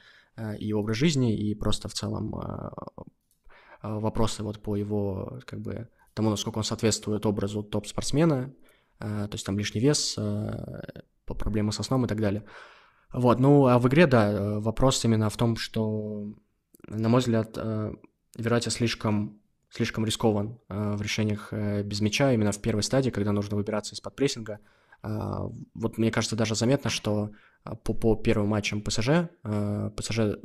и 0.59 0.75
образ 0.75 0.99
жизни, 0.99 1.35
и 1.35 1.55
просто 1.55 1.89
в 1.89 1.95
целом 1.95 2.35
вопросы 3.83 4.43
вот 4.43 4.61
по 4.61 4.77
его 4.77 5.41
как 5.47 5.61
бы 5.61 5.89
тому, 6.13 6.29
насколько 6.29 6.59
он 6.59 6.65
соответствует 6.65 7.25
образу 7.25 7.63
топ-спортсмена, 7.63 8.53
то 9.03 9.31
есть 9.33 9.45
там 9.45 9.59
лишний 9.59 9.81
вес, 9.81 10.15
э, 10.17 10.83
проблемы 11.27 11.73
со 11.73 11.83
сном 11.83 12.05
и 12.05 12.09
так 12.09 12.21
далее. 12.21 12.45
Вот, 13.13 13.41
ну, 13.41 13.67
а 13.67 13.79
в 13.79 13.89
игре, 13.89 14.07
да, 14.07 14.31
э, 14.31 14.59
вопрос 14.61 15.05
именно 15.05 15.29
в 15.29 15.37
том, 15.37 15.57
что, 15.57 16.33
на 16.89 17.09
мой 17.09 17.21
взгляд, 17.21 17.59
Верати 18.37 18.71
слишком, 18.71 19.41
слишком 19.71 20.07
рискован 20.07 20.59
в 20.69 21.03
решениях 21.03 21.53
без 21.53 22.01
мяча, 22.01 22.33
именно 22.33 22.53
в 22.53 22.61
первой 22.61 22.83
стадии, 22.83 23.11
когда 23.11 23.33
нужно 23.33 23.57
выбираться 23.57 23.95
из-под 23.95 24.17
прессинга. 24.17 24.59
Вот 25.03 25.99
мне 25.99 26.11
кажется, 26.11 26.37
даже 26.37 26.55
заметно, 26.55 26.89
что 26.89 27.33
по, 27.85 27.93
по 27.93 28.17
первым 28.17 28.49
матчам 28.49 28.81
ПСЖ, 28.81 29.29
ПСЖ 29.97 30.39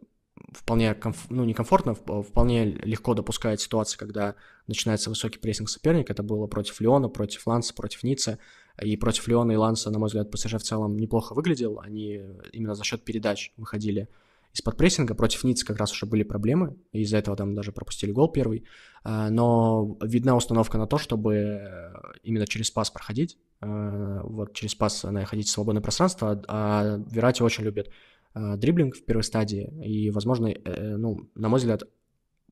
вполне, 0.51 0.93
комф... 0.93 1.29
ну, 1.29 1.43
некомфортно, 1.43 1.93
вполне 1.93 2.65
легко 2.65 3.13
допускает 3.13 3.59
ситуации, 3.59 3.97
когда 3.97 4.35
начинается 4.67 5.09
высокий 5.09 5.39
прессинг 5.39 5.69
соперника. 5.69 6.13
Это 6.13 6.23
было 6.23 6.47
против 6.47 6.79
Леона, 6.81 7.09
против 7.09 7.45
Ланса, 7.47 7.73
против 7.73 8.03
Ницца. 8.03 8.39
И 8.81 8.95
против 8.95 9.27
Леона 9.27 9.53
и 9.53 9.55
Ланса, 9.55 9.89
на 9.89 9.99
мой 9.99 10.07
взгляд, 10.07 10.29
ПСЖ 10.29 10.53
в 10.53 10.59
целом 10.59 10.97
неплохо 10.97 11.33
выглядел. 11.33 11.79
Они 11.79 12.21
именно 12.53 12.75
за 12.75 12.83
счет 12.83 13.03
передач 13.03 13.51
выходили 13.57 14.07
из-под 14.53 14.77
прессинга. 14.77 15.15
Против 15.15 15.43
Ницца 15.43 15.65
как 15.65 15.77
раз 15.77 15.91
уже 15.91 16.05
были 16.05 16.23
проблемы, 16.23 16.77
и 16.91 17.01
из-за 17.01 17.17
этого 17.17 17.35
там 17.35 17.55
даже 17.55 17.71
пропустили 17.71 18.11
гол 18.11 18.31
первый. 18.31 18.65
А, 19.03 19.29
но 19.29 19.97
видна 20.01 20.35
установка 20.35 20.77
на 20.77 20.87
то, 20.87 20.97
чтобы 20.97 21.91
именно 22.23 22.45
через 22.45 22.69
пас 22.71 22.91
проходить, 22.91 23.37
а, 23.61 24.21
вот 24.23 24.53
через 24.53 24.75
пас 24.75 25.03
находить 25.03 25.49
свободное 25.49 25.81
пространство, 25.81 26.41
а 26.47 26.99
Верати 27.09 27.41
очень 27.41 27.63
любит 27.63 27.89
Э, 27.89 28.16
дриблинг 28.57 28.95
в 28.95 29.05
первой 29.05 29.23
стадии, 29.23 29.71
и, 29.85 30.09
возможно, 30.09 30.47
э, 30.47 30.97
ну, 30.97 31.29
на 31.35 31.49
мой 31.49 31.59
взгляд, 31.59 31.83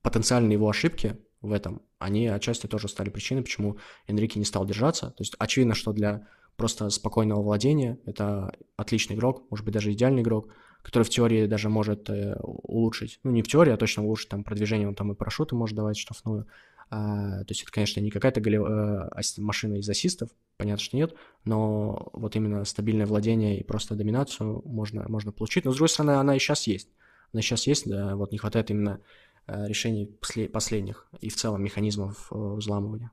потенциальные 0.02 0.54
его 0.54 0.68
ошибки 0.68 1.16
в 1.40 1.52
этом, 1.52 1.82
они 1.98 2.26
отчасти 2.28 2.66
тоже 2.66 2.88
стали 2.88 3.10
причиной, 3.10 3.42
почему 3.42 3.78
Энрике 4.06 4.38
не 4.38 4.44
стал 4.44 4.64
держаться. 4.64 5.06
То 5.10 5.22
есть 5.22 5.34
очевидно, 5.38 5.74
что 5.74 5.92
для 5.92 6.26
просто 6.56 6.88
спокойного 6.90 7.42
владения 7.42 7.98
это 8.06 8.52
отличный 8.76 9.16
игрок, 9.16 9.44
может 9.50 9.64
быть, 9.64 9.74
даже 9.74 9.92
идеальный 9.92 10.22
игрок, 10.22 10.48
который 10.82 11.02
в 11.02 11.10
теории 11.10 11.46
даже 11.46 11.68
может 11.68 12.08
э, 12.10 12.36
улучшить, 12.40 13.18
ну, 13.24 13.30
не 13.30 13.42
в 13.42 13.48
теории, 13.48 13.72
а 13.72 13.76
точно 13.76 14.04
улучшить 14.04 14.28
там 14.28 14.44
продвижение, 14.44 14.88
он 14.88 14.94
там 14.94 15.12
и 15.12 15.14
парашюты 15.14 15.56
может 15.56 15.76
давать 15.76 15.98
штрафную, 15.98 16.46
а, 16.88 17.40
то 17.44 17.50
есть 17.50 17.62
это, 17.62 17.72
конечно, 17.72 18.00
не 18.00 18.10
какая-то 18.10 18.40
голев... 18.40 18.64
Э, 18.66 19.20
машина 19.38 19.74
из 19.74 19.88
ассистов, 19.88 20.30
понятно, 20.56 20.82
что 20.82 20.96
нет, 20.96 21.14
но 21.44 22.10
вот 22.12 22.36
именно 22.36 22.64
стабильное 22.64 23.06
владение 23.06 23.58
и 23.58 23.64
просто 23.64 23.94
доминацию 23.94 24.62
можно, 24.64 25.08
можно 25.08 25.32
получить. 25.32 25.64
Но, 25.64 25.72
с 25.72 25.74
другой 25.74 25.88
стороны, 25.88 26.12
она 26.12 26.36
и 26.36 26.38
сейчас 26.38 26.66
есть. 26.66 26.88
Она 27.32 27.42
сейчас 27.42 27.66
есть, 27.66 27.88
да, 27.88 28.14
вот 28.14 28.30
не 28.32 28.38
хватает 28.38 28.70
именно 28.70 29.00
э, 29.46 29.66
решений 29.66 30.06
последних 30.52 31.08
и 31.20 31.28
в 31.28 31.36
целом 31.36 31.62
механизмов 31.62 32.28
э, 32.30 32.34
взламывания. 32.36 33.10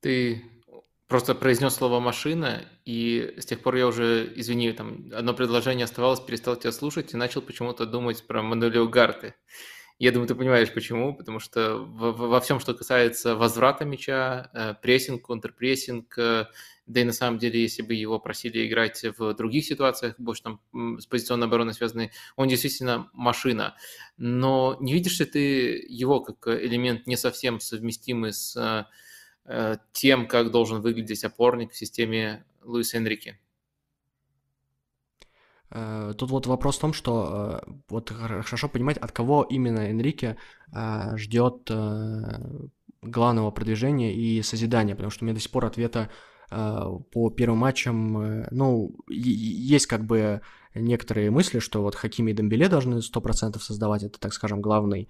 Ты 0.00 0.42
просто 1.08 1.34
произнес 1.34 1.74
слово 1.74 2.00
«машина», 2.00 2.64
и 2.84 3.34
с 3.38 3.44
тех 3.44 3.60
пор 3.60 3.76
я 3.76 3.86
уже, 3.86 4.32
извини, 4.34 4.72
там 4.72 5.10
одно 5.12 5.34
предложение 5.34 5.84
оставалось, 5.84 6.20
перестал 6.20 6.56
тебя 6.56 6.72
слушать 6.72 7.12
и 7.12 7.16
начал 7.16 7.42
почему-то 7.42 7.86
думать 7.86 8.26
про 8.26 8.42
Мануэлио 8.42 8.88
Гарты. 8.88 9.34
Я 9.98 10.12
думаю, 10.12 10.28
ты 10.28 10.34
понимаешь, 10.34 10.72
почему. 10.72 11.14
Потому 11.14 11.38
что 11.38 11.78
во, 11.78 12.12
во 12.12 12.40
всем, 12.40 12.60
что 12.60 12.74
касается 12.74 13.36
возврата 13.36 13.84
мяча, 13.84 14.50
э, 14.52 14.74
прессинг, 14.80 15.22
контрпрессинг, 15.22 16.18
э, 16.18 16.46
да 16.86 17.00
и 17.00 17.04
на 17.04 17.12
самом 17.12 17.38
деле, 17.38 17.62
если 17.62 17.82
бы 17.82 17.94
его 17.94 18.18
просили 18.18 18.66
играть 18.66 19.04
в 19.16 19.34
других 19.34 19.64
ситуациях, 19.64 20.14
больше 20.18 20.42
там 20.42 20.60
с 20.98 21.06
позиционной 21.06 21.46
обороной 21.46 21.74
связанной, 21.74 22.10
он 22.36 22.48
действительно 22.48 23.08
машина. 23.12 23.76
Но 24.16 24.76
не 24.80 24.92
видишь 24.92 25.20
ли 25.20 25.26
ты 25.26 25.84
его 25.88 26.20
как 26.20 26.48
элемент 26.48 27.06
не 27.06 27.16
совсем 27.16 27.60
совместимый 27.60 28.32
с 28.32 28.88
э, 29.44 29.76
тем, 29.92 30.26
как 30.26 30.50
должен 30.50 30.80
выглядеть 30.80 31.24
опорник 31.24 31.72
в 31.72 31.76
системе 31.76 32.44
Луиса 32.62 32.96
Энрике? 32.96 33.38
Э, 35.74 36.12
тут 36.16 36.30
вот 36.30 36.46
вопрос 36.46 36.76
в 36.76 36.80
том, 36.80 36.92
что 36.92 37.62
э, 37.66 37.70
вот 37.88 38.10
хорошо 38.10 38.68
понимать, 38.68 38.98
от 38.98 39.12
кого 39.12 39.42
именно 39.42 39.80
Энрике 39.80 40.36
э, 40.72 41.16
ждет 41.16 41.70
главного 43.00 43.50
продвижения 43.50 44.14
и 44.14 44.42
созидания, 44.42 44.94
потому 44.94 45.10
что 45.10 45.24
у 45.24 45.26
меня 45.26 45.34
до 45.34 45.40
сих 45.40 45.50
пор 45.50 45.64
ответа 45.64 46.08
по 46.50 47.30
первым 47.30 47.58
матчам, 47.58 48.44
ну, 48.50 48.94
есть 49.08 49.86
как 49.86 50.04
бы 50.04 50.42
некоторые 50.74 51.30
мысли, 51.30 51.60
что 51.60 51.80
вот 51.80 51.94
Хакими 51.94 52.30
и 52.30 52.34
Дембеле 52.34 52.68
должны 52.68 52.96
100% 52.96 53.58
создавать, 53.58 54.02
это, 54.02 54.20
так 54.20 54.34
скажем, 54.34 54.60
главный 54.60 55.08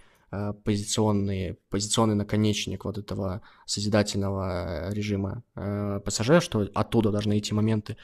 позиционный, 0.65 1.59
позиционный 1.69 2.15
наконечник 2.15 2.85
вот 2.85 2.97
этого 2.97 3.43
созидательного 3.67 4.93
режима 4.93 5.43
ПСЖ, 6.07 6.41
что 6.41 6.69
оттуда 6.75 7.11
должны 7.11 7.37
идти 7.39 7.53
моменты. 7.53 7.97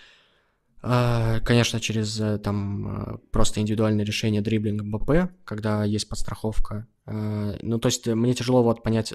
А, 0.80 1.40
конечно, 1.40 1.80
через 1.80 2.20
э, 2.20 2.38
там 2.38 3.14
э, 3.14 3.18
просто 3.32 3.60
индивидуальное 3.60 4.04
решение 4.04 4.40
дриблинг 4.40 4.82
МБП, 4.82 5.32
когда 5.44 5.84
есть 5.84 6.08
подстраховка. 6.08 6.86
Ну, 7.06 7.78
то 7.78 7.88
есть 7.88 8.06
э, 8.06 8.14
мне 8.14 8.34
тяжело 8.34 8.62
вот 8.62 8.82
понять, 8.82 9.12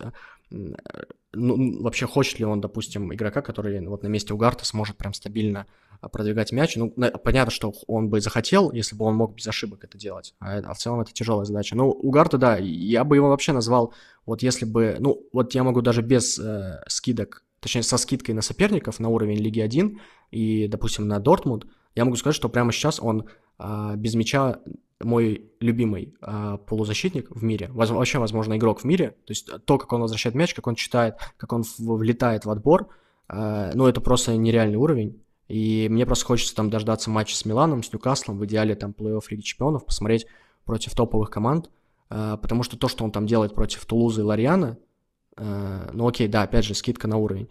ну, 0.49 1.81
вообще 1.81 2.05
хочет 2.05 2.39
ли 2.39 2.45
он, 2.45 2.59
допустим, 2.59 3.13
игрока, 3.13 3.41
который 3.41 3.85
вот 3.87 4.03
на 4.03 4.07
месте 4.07 4.33
Угарта 4.33 4.65
сможет 4.65 4.97
прям 4.97 5.13
стабильно 5.13 5.65
продвигать 6.11 6.51
мяч. 6.51 6.75
Ну, 6.75 6.91
понятно, 6.91 7.51
что 7.51 7.73
он 7.87 8.09
бы 8.09 8.19
захотел, 8.19 8.71
если 8.71 8.95
бы 8.95 9.05
он 9.05 9.15
мог 9.15 9.35
без 9.35 9.47
ошибок 9.47 9.85
это 9.85 9.97
делать. 9.97 10.35
А, 10.39 10.57
а 10.57 10.73
в 10.73 10.77
целом 10.77 10.99
это 10.99 11.13
тяжелая 11.13 11.45
задача. 11.45 11.77
Ну, 11.77 11.89
Угарта, 11.89 12.37
да, 12.37 12.57
я 12.57 13.05
бы 13.05 13.15
его 13.15 13.29
вообще 13.29 13.53
назвал, 13.53 13.93
вот 14.25 14.43
если 14.43 14.65
бы, 14.65 14.97
ну, 14.99 15.25
вот 15.31 15.55
я 15.55 15.63
могу 15.63 15.81
даже 15.81 16.01
без 16.01 16.37
э, 16.39 16.83
скидок 16.87 17.43
точнее, 17.63 17.83
со 17.83 17.97
скидкой 17.97 18.35
на 18.35 18.41
соперников 18.41 18.99
на 18.99 19.09
уровень 19.09 19.37
Лиги 19.37 19.59
1 19.59 19.99
и, 20.31 20.67
допустим, 20.67 21.07
на 21.07 21.19
Дортмунд, 21.19 21.65
я 21.95 22.05
могу 22.05 22.17
сказать, 22.17 22.35
что 22.35 22.49
прямо 22.49 22.71
сейчас 22.71 22.99
он 22.99 23.25
а, 23.57 23.95
без 23.95 24.15
мяча 24.15 24.59
мой 25.01 25.51
любимый 25.59 26.15
а, 26.21 26.57
полузащитник 26.57 27.29
в 27.29 27.43
мире, 27.43 27.69
воз, 27.71 27.89
вообще, 27.89 28.19
возможно, 28.19 28.57
игрок 28.57 28.81
в 28.81 28.83
мире. 28.83 29.11
То 29.25 29.31
есть 29.31 29.49
то, 29.65 29.77
как 29.77 29.91
он 29.93 30.01
возвращает 30.01 30.35
мяч, 30.35 30.53
как 30.53 30.67
он 30.67 30.75
читает, 30.75 31.15
как 31.37 31.53
он 31.53 31.63
влетает 31.77 32.45
в 32.45 32.49
отбор, 32.49 32.89
э, 33.29 33.71
ну, 33.73 33.87
это 33.87 34.01
просто 34.01 34.35
нереальный 34.35 34.77
уровень. 34.77 35.21
И 35.47 35.87
мне 35.89 36.05
просто 36.05 36.25
хочется 36.25 36.55
там 36.55 36.69
дождаться 36.69 37.09
матча 37.09 37.35
с 37.35 37.45
Миланом, 37.45 37.83
с 37.83 37.91
Ньюкаслом, 37.91 38.39
в 38.39 38.45
идеале 38.45 38.75
там 38.75 38.95
плей-офф 38.97 39.23
Лиги 39.29 39.41
Чемпионов, 39.41 39.85
посмотреть 39.85 40.25
против 40.63 40.95
топовых 40.95 41.29
команд, 41.29 41.69
э, 42.09 42.37
потому 42.41 42.63
что 42.63 42.77
то, 42.77 42.87
что 42.87 43.03
он 43.03 43.11
там 43.11 43.27
делает 43.27 43.53
против 43.53 43.85
Тулузы 43.85 44.21
и 44.21 44.23
Ларьяна, 44.23 44.77
э, 44.77 44.92
ну 45.37 46.07
окей, 46.07 46.27
да, 46.27 46.43
опять 46.43 46.65
же, 46.65 46.75
скидка 46.75 47.07
на 47.07 47.17
уровень, 47.17 47.49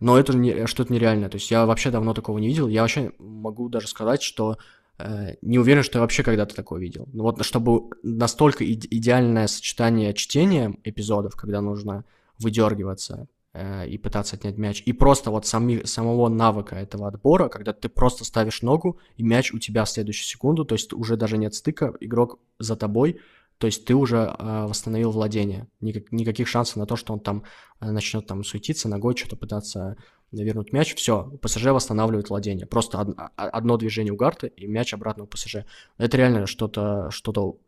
но 0.00 0.18
это 0.18 0.36
не, 0.36 0.66
что-то 0.66 0.92
нереальное, 0.92 1.28
то 1.28 1.36
есть 1.36 1.50
я 1.50 1.64
вообще 1.66 1.90
давно 1.90 2.14
такого 2.14 2.38
не 2.38 2.48
видел, 2.48 2.68
я 2.68 2.82
вообще 2.82 3.12
могу 3.18 3.68
даже 3.68 3.88
сказать, 3.88 4.22
что 4.22 4.58
э, 4.98 5.36
не 5.42 5.58
уверен, 5.58 5.82
что 5.82 5.98
я 5.98 6.02
вообще 6.02 6.22
когда-то 6.22 6.54
такое 6.54 6.80
видел. 6.80 7.08
Ну 7.12 7.22
вот 7.22 7.44
чтобы 7.44 7.90
настолько 8.02 8.64
иде- 8.64 8.88
идеальное 8.90 9.46
сочетание 9.46 10.12
чтения 10.14 10.76
эпизодов, 10.84 11.36
когда 11.36 11.60
нужно 11.60 12.04
выдергиваться, 12.38 13.28
Э, 13.54 13.86
и 13.86 13.98
пытаться 13.98 14.36
отнять 14.36 14.56
мяч. 14.56 14.82
И 14.86 14.94
просто 14.94 15.30
вот 15.30 15.44
сами, 15.44 15.84
самого 15.84 16.30
навыка 16.30 16.76
этого 16.76 17.08
отбора, 17.08 17.50
когда 17.50 17.74
ты 17.74 17.90
просто 17.90 18.24
ставишь 18.24 18.62
ногу, 18.62 18.98
и 19.18 19.22
мяч 19.22 19.52
у 19.52 19.58
тебя 19.58 19.84
в 19.84 19.90
следующую 19.90 20.24
секунду, 20.24 20.64
то 20.64 20.74
есть 20.74 20.94
уже 20.94 21.18
даже 21.18 21.36
нет 21.36 21.54
стыка, 21.54 21.92
игрок 22.00 22.38
за 22.58 22.76
тобой, 22.76 23.20
то 23.62 23.66
есть 23.66 23.84
ты 23.84 23.94
уже 23.94 24.16
э, 24.16 24.66
восстановил 24.66 25.12
владение. 25.12 25.68
Никак, 25.80 26.10
никаких 26.10 26.48
шансов 26.48 26.78
на 26.78 26.84
то, 26.84 26.96
что 26.96 27.12
он 27.12 27.20
там 27.20 27.44
э, 27.78 27.92
начнет 27.92 28.26
там 28.26 28.42
суетиться, 28.42 28.88
ногой 28.88 29.16
что-то 29.16 29.36
пытаться 29.36 29.96
вернуть 30.32 30.72
мяч. 30.72 30.96
Все, 30.96 31.30
ПСЖ 31.40 31.66
восстанавливает 31.66 32.28
владение. 32.28 32.66
Просто 32.66 32.98
од, 32.98 33.16
одно 33.36 33.76
движение 33.76 34.12
у 34.12 34.16
Гарты, 34.16 34.48
и 34.48 34.66
мяч 34.66 34.92
обратно 34.92 35.22
у 35.22 35.26
ПСЖ. 35.28 35.58
Это 35.96 36.16
реально 36.16 36.48
что-то 36.48 37.08
что 37.12 37.60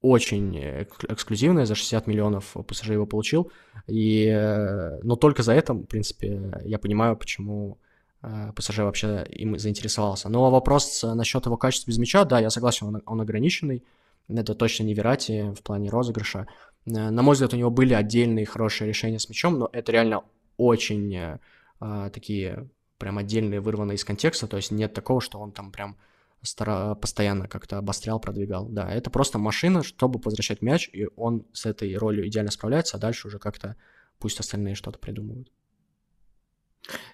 очень 0.00 0.58
эксклюзивное, 0.58 1.66
за 1.66 1.76
60 1.76 2.08
миллионов 2.08 2.56
ПСЖ 2.66 2.88
его 2.88 3.06
получил, 3.06 3.52
и, 3.86 4.26
э, 4.26 4.98
но 5.04 5.14
только 5.14 5.44
за 5.44 5.52
это, 5.52 5.72
в 5.72 5.84
принципе, 5.84 6.60
я 6.64 6.80
понимаю, 6.80 7.16
почему 7.16 7.78
э, 8.22 8.52
ПСЖ 8.56 8.78
вообще 8.78 9.24
им 9.30 9.56
заинтересовался. 9.56 10.28
Но 10.28 10.50
вопрос 10.50 11.04
насчет 11.04 11.46
его 11.46 11.56
качества 11.56 11.92
без 11.92 11.98
мяча, 11.98 12.24
да, 12.24 12.40
я 12.40 12.50
согласен, 12.50 12.88
он, 12.88 13.02
он 13.06 13.20
ограниченный, 13.20 13.84
это 14.28 14.54
точно 14.54 14.84
не 14.84 14.94
Верати 14.94 15.54
в 15.54 15.62
плане 15.62 15.90
розыгрыша. 15.90 16.46
Э, 16.86 17.10
на 17.10 17.22
мой 17.22 17.34
взгляд, 17.34 17.54
у 17.54 17.56
него 17.56 17.70
были 17.70 17.94
отдельные 17.94 18.46
хорошие 18.46 18.88
решения 18.88 19.18
с 19.18 19.28
мячом, 19.28 19.58
но 19.58 19.68
это 19.72 19.92
реально 19.92 20.24
очень 20.56 21.38
а, 21.80 22.10
такие 22.10 22.68
прям 22.98 23.18
отдельные, 23.18 23.60
вырванные 23.60 23.94
из 23.94 24.04
контекста, 24.04 24.46
то 24.46 24.56
есть 24.56 24.70
нет 24.70 24.92
такого, 24.92 25.20
что 25.20 25.38
он 25.38 25.52
там 25.52 25.70
прям 25.70 25.96
стара... 26.42 26.94
постоянно 26.96 27.48
как-то 27.48 27.78
обострял, 27.78 28.18
продвигал. 28.18 28.66
Да, 28.68 28.90
это 28.90 29.10
просто 29.10 29.38
машина, 29.38 29.82
чтобы 29.82 30.20
возвращать 30.22 30.62
мяч, 30.62 30.90
и 30.92 31.08
он 31.16 31.46
с 31.52 31.66
этой 31.66 31.94
ролью 31.96 32.26
идеально 32.26 32.50
справляется, 32.50 32.96
а 32.96 33.00
дальше 33.00 33.28
уже 33.28 33.38
как-то 33.38 33.76
пусть 34.18 34.40
остальные 34.40 34.74
что-то 34.74 34.98
придумывают. 34.98 35.50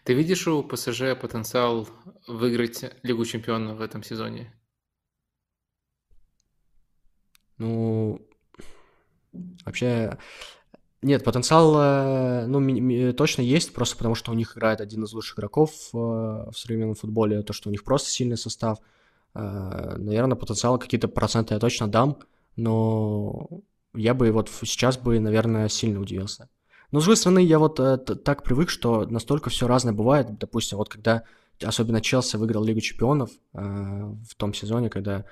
Ты 0.04 0.14
видишь 0.14 0.46
у 0.46 0.62
ПСЖ 0.62 1.18
потенциал 1.20 1.88
выиграть 2.26 2.84
Лигу 3.02 3.24
Чемпионов 3.24 3.78
в 3.78 3.82
этом 3.82 4.02
сезоне? 4.02 4.54
Ну, 7.64 8.20
вообще, 9.64 10.18
нет, 11.02 11.24
потенциал, 11.24 11.74
э, 11.76 12.46
ну, 12.46 13.12
точно 13.12 13.42
есть, 13.42 13.72
просто 13.72 13.96
потому 13.96 14.14
что 14.14 14.32
у 14.32 14.34
них 14.34 14.56
играет 14.56 14.80
один 14.80 15.04
из 15.04 15.12
лучших 15.12 15.38
игроков 15.38 15.70
э, 15.92 15.96
в 15.96 16.54
современном 16.54 16.94
футболе, 16.94 17.42
то, 17.42 17.52
что 17.52 17.68
у 17.68 17.72
них 17.72 17.84
просто 17.84 18.10
сильный 18.10 18.36
состав– 18.36 18.78
Э, 19.34 19.96
наверное, 19.98 20.36
потенциал 20.36 20.78
какие-то 20.78 21.08
проценты 21.08 21.54
я 21.54 21.60
точно 21.60 21.88
дам, 21.88 22.18
но 22.56 23.48
я 23.94 24.14
бы 24.14 24.30
вот 24.30 24.48
сейчас 24.62 24.96
бы, 24.96 25.18
наверное, 25.18 25.68
сильно 25.68 26.00
удивился. 26.00 26.48
Но, 26.90 27.00
с 27.00 27.04
другой 27.04 27.16
стороны, 27.16 27.40
я 27.40 27.58
вот 27.58 27.76
так 28.24 28.44
привык, 28.44 28.70
что 28.70 29.04
настолько 29.06 29.50
все 29.50 29.66
разное 29.66 29.92
бывает. 29.92 30.38
Допустим, 30.38 30.78
вот 30.78 30.88
когда 30.88 31.24
особенно 31.62 32.00
Челси 32.00 32.36
выиграл 32.36 32.62
Лигу 32.62 32.80
Чемпионов 32.80 33.30
в 33.52 34.34
том 34.36 34.54
сезоне, 34.54 34.90
когда 34.90 35.24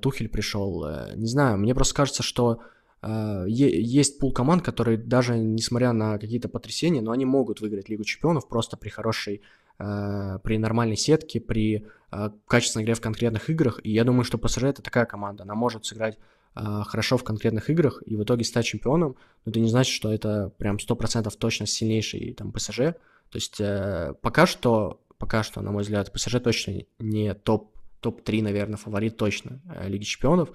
Тухель 0.00 0.28
пришел, 0.28 0.84
э, 0.84 1.14
не 1.16 1.26
знаю, 1.26 1.58
мне 1.58 1.74
просто 1.74 1.94
кажется, 1.94 2.22
что 2.22 2.60
э, 3.02 3.44
есть 3.48 4.18
пул 4.18 4.32
команд, 4.32 4.62
которые 4.62 4.98
даже 4.98 5.38
несмотря 5.38 5.92
на 5.92 6.18
какие-то 6.18 6.48
потрясения, 6.48 7.00
но 7.00 7.12
они 7.12 7.24
могут 7.24 7.60
выиграть 7.60 7.88
Лигу 7.88 8.04
Чемпионов 8.04 8.48
просто 8.48 8.76
при 8.76 8.88
хорошей 8.88 9.42
Э, 9.80 10.40
при 10.42 10.58
нормальной 10.58 10.96
сетке, 10.96 11.40
при 11.40 11.86
э, 12.10 12.30
качественной 12.48 12.84
игре 12.84 12.94
в 12.94 13.00
конкретных 13.00 13.48
играх. 13.48 13.78
И 13.84 13.92
я 13.92 14.02
думаю, 14.02 14.24
что 14.24 14.36
ПСЖ 14.36 14.64
это 14.64 14.82
такая 14.82 15.06
команда. 15.06 15.44
Она 15.44 15.54
может 15.54 15.86
сыграть 15.86 16.18
э, 16.56 16.82
хорошо 16.84 17.16
в 17.16 17.22
конкретных 17.22 17.70
играх 17.70 18.02
и 18.04 18.16
в 18.16 18.24
итоге 18.24 18.42
стать 18.42 18.66
чемпионом, 18.66 19.14
но 19.44 19.50
это 19.50 19.60
не 19.60 19.68
значит, 19.68 19.94
что 19.94 20.12
это 20.12 20.52
прям 20.58 20.78
100% 20.78 21.32
точно 21.38 21.66
сильнейший 21.66 22.34
там 22.34 22.50
ПСЖ. 22.50 22.76
То 23.30 23.36
есть 23.36 23.60
пока 24.20 24.46
что, 24.46 25.00
пока 25.18 25.44
что, 25.44 25.60
на 25.60 25.70
мой 25.70 25.82
взгляд, 25.82 26.12
ПСЖ 26.12 26.40
точно 26.42 26.82
не 26.98 27.34
топ, 27.34 27.70
топ-3, 28.00 28.42
наверное, 28.42 28.76
фаворит 28.76 29.16
точно 29.16 29.60
Лиги 29.86 30.04
Чемпионов, 30.04 30.50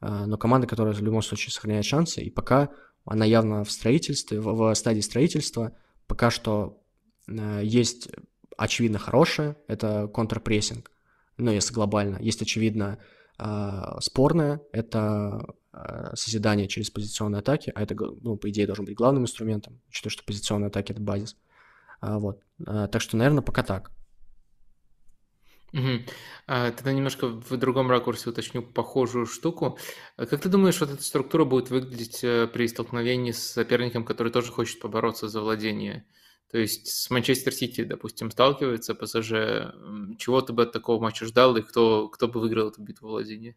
но 0.00 0.36
команда, 0.38 0.66
которая 0.66 0.94
в 0.94 1.02
любом 1.02 1.22
случае 1.22 1.52
сохраняет 1.52 1.84
шансы, 1.84 2.22
и 2.22 2.30
пока 2.30 2.70
она 3.04 3.24
явно 3.24 3.64
в 3.64 3.70
строительстве, 3.70 4.40
в, 4.40 4.74
стадии 4.74 5.00
строительства, 5.00 5.76
пока 6.06 6.30
что 6.30 6.82
есть 7.26 8.08
очевидно 8.56 8.98
хорошее, 8.98 9.56
это 9.68 10.06
контрпрессинг, 10.08 10.90
ну, 11.38 11.50
если 11.50 11.72
глобально. 11.72 12.18
Есть, 12.20 12.42
очевидно, 12.42 12.98
э, 13.38 13.82
спорное, 14.00 14.60
это 14.72 15.54
э, 15.72 16.10
созидание 16.14 16.68
через 16.68 16.90
позиционные 16.90 17.40
атаки, 17.40 17.72
а 17.74 17.82
это, 17.82 17.94
ну, 17.94 18.36
по 18.36 18.50
идее, 18.50 18.66
должен 18.66 18.84
быть 18.84 18.94
главным 18.94 19.22
инструментом, 19.22 19.80
учитывая, 19.88 20.12
что 20.12 20.24
позиционные 20.24 20.68
атаки— 20.68 20.92
это 20.92 21.00
базис. 21.00 21.36
Вот. 22.02 22.42
Так 22.64 23.00
что, 23.00 23.18
наверное, 23.18 23.42
пока 23.42 23.62
так. 23.62 23.90
Угу. 25.72 26.04
А, 26.46 26.70
тогда 26.72 26.92
немножко 26.92 27.28
в 27.28 27.56
другом 27.56 27.90
ракурсе 27.90 28.30
уточню 28.30 28.62
похожую 28.62 29.26
штуку. 29.26 29.78
Как 30.16 30.40
ты 30.40 30.48
думаешь, 30.48 30.80
вот 30.80 30.90
эта 30.90 31.02
структура 31.02 31.44
будет 31.44 31.70
выглядеть 31.70 32.24
э, 32.24 32.48
при 32.48 32.66
столкновении 32.66 33.30
с 33.30 33.52
соперником, 33.52 34.04
который 34.04 34.32
тоже 34.32 34.50
хочет 34.50 34.80
побороться 34.80 35.28
за 35.28 35.40
владение? 35.40 36.06
То 36.50 36.58
есть 36.58 36.88
с 36.88 37.10
Манчестер 37.10 37.52
Сити, 37.52 37.84
допустим, 37.84 38.30
сталкивается 38.32 38.96
ПСЖ. 38.96 39.72
Чего 40.18 40.40
ты 40.40 40.52
бы 40.52 40.64
от 40.64 40.72
такого 40.72 41.00
матча 41.00 41.24
ждал 41.24 41.56
и 41.56 41.62
кто, 41.62 42.08
кто 42.08 42.26
бы 42.26 42.40
выиграл 42.40 42.70
эту 42.70 42.82
битву 42.82 43.08
владения? 43.08 43.54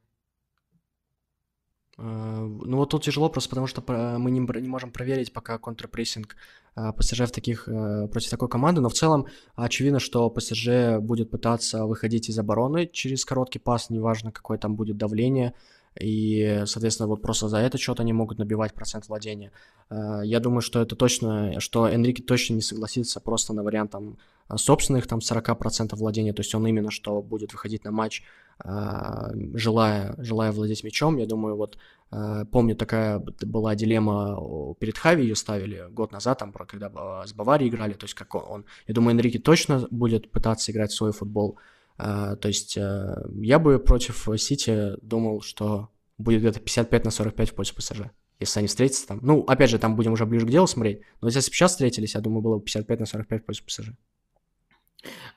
А, 1.97 2.41
ну 2.41 2.77
вот 2.77 2.91
тут 2.91 3.03
тяжело 3.03 3.29
просто 3.29 3.49
потому, 3.49 3.65
что 3.65 3.81
мы 4.19 4.29
не, 4.29 4.39
не 4.39 4.69
можем 4.69 4.91
проверить 4.91 5.33
пока 5.33 5.57
контрпрессинг 5.57 6.35
а, 6.35 6.37
ПСЖ 6.75 7.21
в 7.21 7.31
таких, 7.31 7.67
э, 7.67 8.07
против 8.07 8.29
такой 8.29 8.49
команды, 8.49 8.81
но 8.81 8.89
в 8.89 8.93
целом 8.93 9.27
очевидно, 9.55 9.99
что 9.99 10.29
ПСЖ 10.29 10.97
будет 10.99 11.29
пытаться 11.29 11.85
выходить 11.85 12.29
из 12.29 12.39
обороны 12.39 12.87
через 12.91 13.25
короткий 13.25 13.59
пас, 13.59 13.89
неважно 13.89 14.31
какое 14.31 14.57
там 14.57 14.75
будет 14.75 14.97
давление, 14.97 15.53
и, 15.99 16.63
соответственно, 16.65 17.07
вот 17.07 17.21
просто 17.21 17.47
за 17.47 17.57
этот 17.57 17.79
счет 17.79 17.99
они 17.99 18.13
могут 18.13 18.39
набивать 18.39 18.73
процент 18.73 19.07
владения. 19.07 19.51
Э, 19.89 20.21
я 20.23 20.39
думаю, 20.39 20.61
что 20.61 20.81
это 20.81 20.95
точно, 20.95 21.59
что 21.59 21.87
Энрике 21.87 22.23
точно 22.23 22.55
не 22.55 22.61
согласится 22.61 23.19
просто 23.19 23.53
на 23.53 23.63
вариант 23.63 23.91
там 23.91 24.17
собственных 24.55 25.07
там 25.07 25.19
40% 25.19 25.95
владения, 25.95 26.33
то 26.33 26.41
есть 26.41 26.53
он 26.55 26.65
именно 26.67 26.91
что 26.91 27.21
будет 27.21 27.53
выходить 27.53 27.83
на 27.83 27.91
матч, 27.91 28.21
э, 28.21 28.23
желая, 28.63 30.15
желая 30.17 30.51
владеть 30.51 30.83
мячом. 30.83 31.17
Я 31.17 31.25
думаю, 31.25 31.55
вот 31.55 31.77
э, 32.11 32.45
помню, 32.51 32.75
такая 32.75 33.19
была 33.19 33.75
дилемма 33.75 34.75
перед 34.79 34.97
Хави, 34.97 35.23
ее 35.23 35.35
ставили 35.35 35.87
год 35.89 36.11
назад, 36.11 36.39
там, 36.39 36.53
когда 36.53 36.89
с 37.25 37.33
Баварией 37.33 37.69
играли, 37.69 37.93
то 37.93 38.05
есть 38.05 38.13
как 38.13 38.35
он. 38.35 38.65
Я 38.87 38.93
думаю, 38.93 39.15
Энрике 39.15 39.39
точно 39.39 39.87
будет 39.91 40.31
пытаться 40.31 40.71
играть 40.71 40.91
в 40.91 40.95
свой 40.95 41.11
футбол, 41.11 41.57
то 41.97 42.39
есть 42.43 42.75
я 42.75 43.59
бы 43.59 43.79
против 43.79 44.27
Сити 44.37 44.93
думал, 45.01 45.41
что 45.41 45.89
будет 46.17 46.41
где-то 46.41 46.59
55 46.59 47.05
на 47.05 47.11
45 47.11 47.49
в 47.49 47.53
пользу 47.53 47.75
ПСЖ. 47.75 48.01
Если 48.39 48.59
они 48.59 48.67
встретятся 48.67 49.07
там. 49.07 49.19
Ну, 49.21 49.41
опять 49.41 49.69
же, 49.69 49.79
там 49.79 49.95
будем 49.95 50.13
уже 50.13 50.25
ближе 50.25 50.45
к 50.45 50.49
делу 50.49 50.67
смотреть. 50.67 51.01
Но 51.21 51.27
если 51.27 51.39
бы 51.39 51.55
сейчас 51.55 51.71
встретились, 51.71 52.15
я 52.15 52.21
думаю, 52.21 52.41
было 52.41 52.57
бы 52.57 52.63
55 52.63 52.99
на 52.99 53.05
45 53.05 53.41
в 53.41 53.45
пользу 53.45 53.63
ПСЖ. 53.65 53.91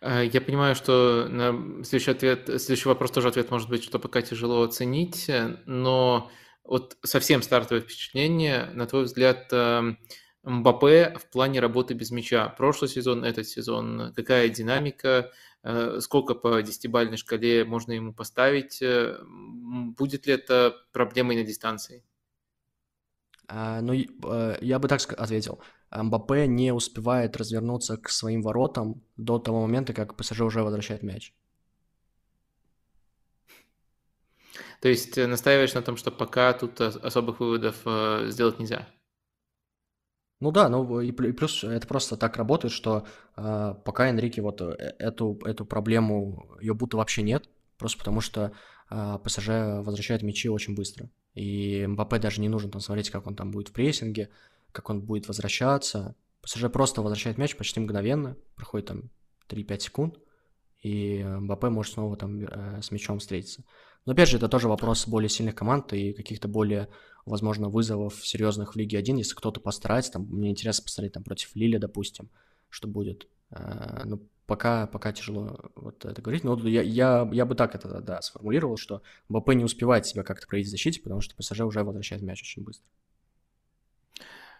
А, 0.01 0.23
я 0.23 0.41
понимаю, 0.41 0.75
что 0.75 1.27
на 1.29 1.85
следующий 1.85 2.11
ответ, 2.13 2.47
следующий 2.47 2.89
вопрос 2.89 3.11
тоже 3.11 3.29
ответ 3.29 3.51
может 3.51 3.69
быть, 3.69 3.85
что 3.85 3.99
пока 3.99 4.23
тяжело 4.23 4.63
оценить, 4.63 5.31
но 5.67 6.31
вот 6.65 6.97
совсем 7.03 7.43
стартовое 7.43 7.83
впечатление, 7.83 8.71
на 8.75 8.87
твой 8.87 9.05
взгляд, 9.05 9.49
эм, 9.53 9.99
Мбаппе 10.43 11.17
в 11.19 11.29
плане 11.31 11.59
работы 11.59 11.95
без 11.95 12.13
мяча. 12.13 12.49
Прошлый 12.51 12.89
сезон, 12.89 13.25
этот 13.25 13.49
сезон, 13.49 14.13
какая 14.15 14.49
динамика, 14.49 15.33
Э, 15.69 15.99
сколько 16.01 16.37
по 16.37 16.63
десятибалльной 16.63 17.17
шкале 17.17 17.65
можно 17.65 17.91
ему 17.91 18.15
поставить, 18.15 18.81
э, 18.81 19.19
будет 19.25 20.25
ли 20.29 20.35
это 20.35 20.77
проблемой 20.93 21.35
на 21.35 21.43
дистанции? 21.43 22.05
А, 23.49 23.81
ну, 23.81 23.93
э, 23.93 24.59
я 24.61 24.79
бы 24.79 24.87
так 24.87 25.01
ответил. 25.19 25.61
Мбаппе 25.91 26.47
не 26.47 26.73
успевает 26.73 27.37
развернуться 27.37 27.97
к 27.97 28.09
своим 28.09 28.43
воротам 28.43 29.03
до 29.17 29.39
того 29.39 29.63
момента, 29.63 29.93
как 29.93 30.17
ПСЖ 30.17 30.41
уже 30.41 30.63
возвращает 30.63 31.03
мяч. 31.03 31.35
То 34.81 34.89
есть 34.89 35.17
настаиваешь 35.17 35.75
на 35.75 35.83
том, 35.83 35.97
что 35.97 36.11
пока 36.11 36.53
тут 36.53 36.81
особых 36.81 37.41
выводов 37.41 37.77
сделать 38.31 38.59
нельзя? 38.59 38.87
Ну 40.41 40.53
да, 40.53 40.69
ну 40.69 41.01
и 41.01 41.13
плюс 41.13 41.65
это 41.65 41.87
просто 41.87 42.17
так 42.17 42.37
работает, 42.37 42.73
что 42.73 43.07
э, 43.37 43.75
пока 43.85 44.11
Энрике 44.11 44.43
вот 44.43 44.61
э, 44.61 44.95
эту, 44.99 45.41
эту 45.47 45.65
проблему, 45.65 46.59
ее 46.61 46.75
будто 46.75 46.99
вообще 46.99 47.23
нет, 47.23 47.49
просто 47.79 47.99
потому 47.99 48.21
что 48.21 48.53
э, 48.91 49.19
ПСЖ 49.25 49.49
возвращает 49.49 50.21
мячи 50.21 50.51
очень 50.51 50.75
быстро. 50.75 51.09
И 51.35 51.87
МБП 51.87 52.19
даже 52.19 52.43
не 52.43 52.51
нужно 52.51 52.71
там 52.71 52.83
смотреть, 52.83 53.09
как 53.09 53.27
он 53.27 53.35
там 53.35 53.51
будет 53.51 53.69
в 53.69 53.73
прессинге, 53.73 54.29
как 54.73 54.91
он 54.91 55.01
будет 55.01 55.29
возвращаться. 55.29 56.15
ПСЖ 56.43 56.71
просто 56.73 57.03
возвращает 57.03 57.39
мяч 57.39 57.57
почти 57.57 57.81
мгновенно, 57.81 58.37
проходит 58.55 58.89
там 58.89 59.11
3-5 59.49 59.79
секунд, 59.81 60.19
и 60.83 61.23
МБП 61.25 61.65
может 61.65 61.95
снова 61.95 62.17
там 62.17 62.41
э, 62.41 62.83
с 62.83 62.91
мячом 62.91 63.19
встретиться. 63.19 63.65
Но 64.05 64.13
опять 64.13 64.29
же, 64.29 64.37
это 64.37 64.49
тоже 64.49 64.69
вопрос 64.69 65.09
более 65.09 65.29
сильных 65.29 65.57
команд 65.57 65.93
и 65.93 66.13
каких-то 66.13 66.47
более, 66.47 66.89
возможно, 67.25 67.69
вызовов 67.69 68.25
серьезных 68.25 68.75
в 68.75 68.79
Лиге 68.79 68.99
1, 68.99 69.17
если 69.17 69.35
кто-то 69.35 69.61
постарается, 69.61 70.13
там, 70.13 70.27
мне 70.31 70.51
интересно 70.51 70.85
посмотреть 70.85 71.15
там 71.15 71.25
против 71.25 71.55
Лили, 71.57 71.79
допустим, 71.79 72.31
что 72.71 72.87
будет. 72.87 73.27
Э, 73.51 74.03
ну, 74.05 74.23
пока, 74.47 74.87
пока 74.87 75.13
тяжело 75.13 75.59
вот 75.75 76.05
это 76.05 76.23
говорить, 76.23 76.45
но 76.45 76.57
я, 76.69 76.83
я, 76.83 77.29
я 77.33 77.45
бы 77.45 77.55
так 77.55 77.75
это, 77.75 78.01
да, 78.01 78.23
сформулировал, 78.23 78.77
что 78.77 79.03
МБП 79.29 79.55
не 79.55 79.65
успевает 79.65 80.07
себя 80.07 80.23
как-то 80.23 80.47
проявить 80.47 80.69
в 80.69 80.71
защите, 80.71 81.01
потому 81.01 81.21
что 81.21 81.35
ПСЖ 81.37 81.61
уже 81.63 81.83
возвращает 81.83 82.23
мяч 82.23 82.43
очень 82.43 82.63
быстро. 82.63 82.87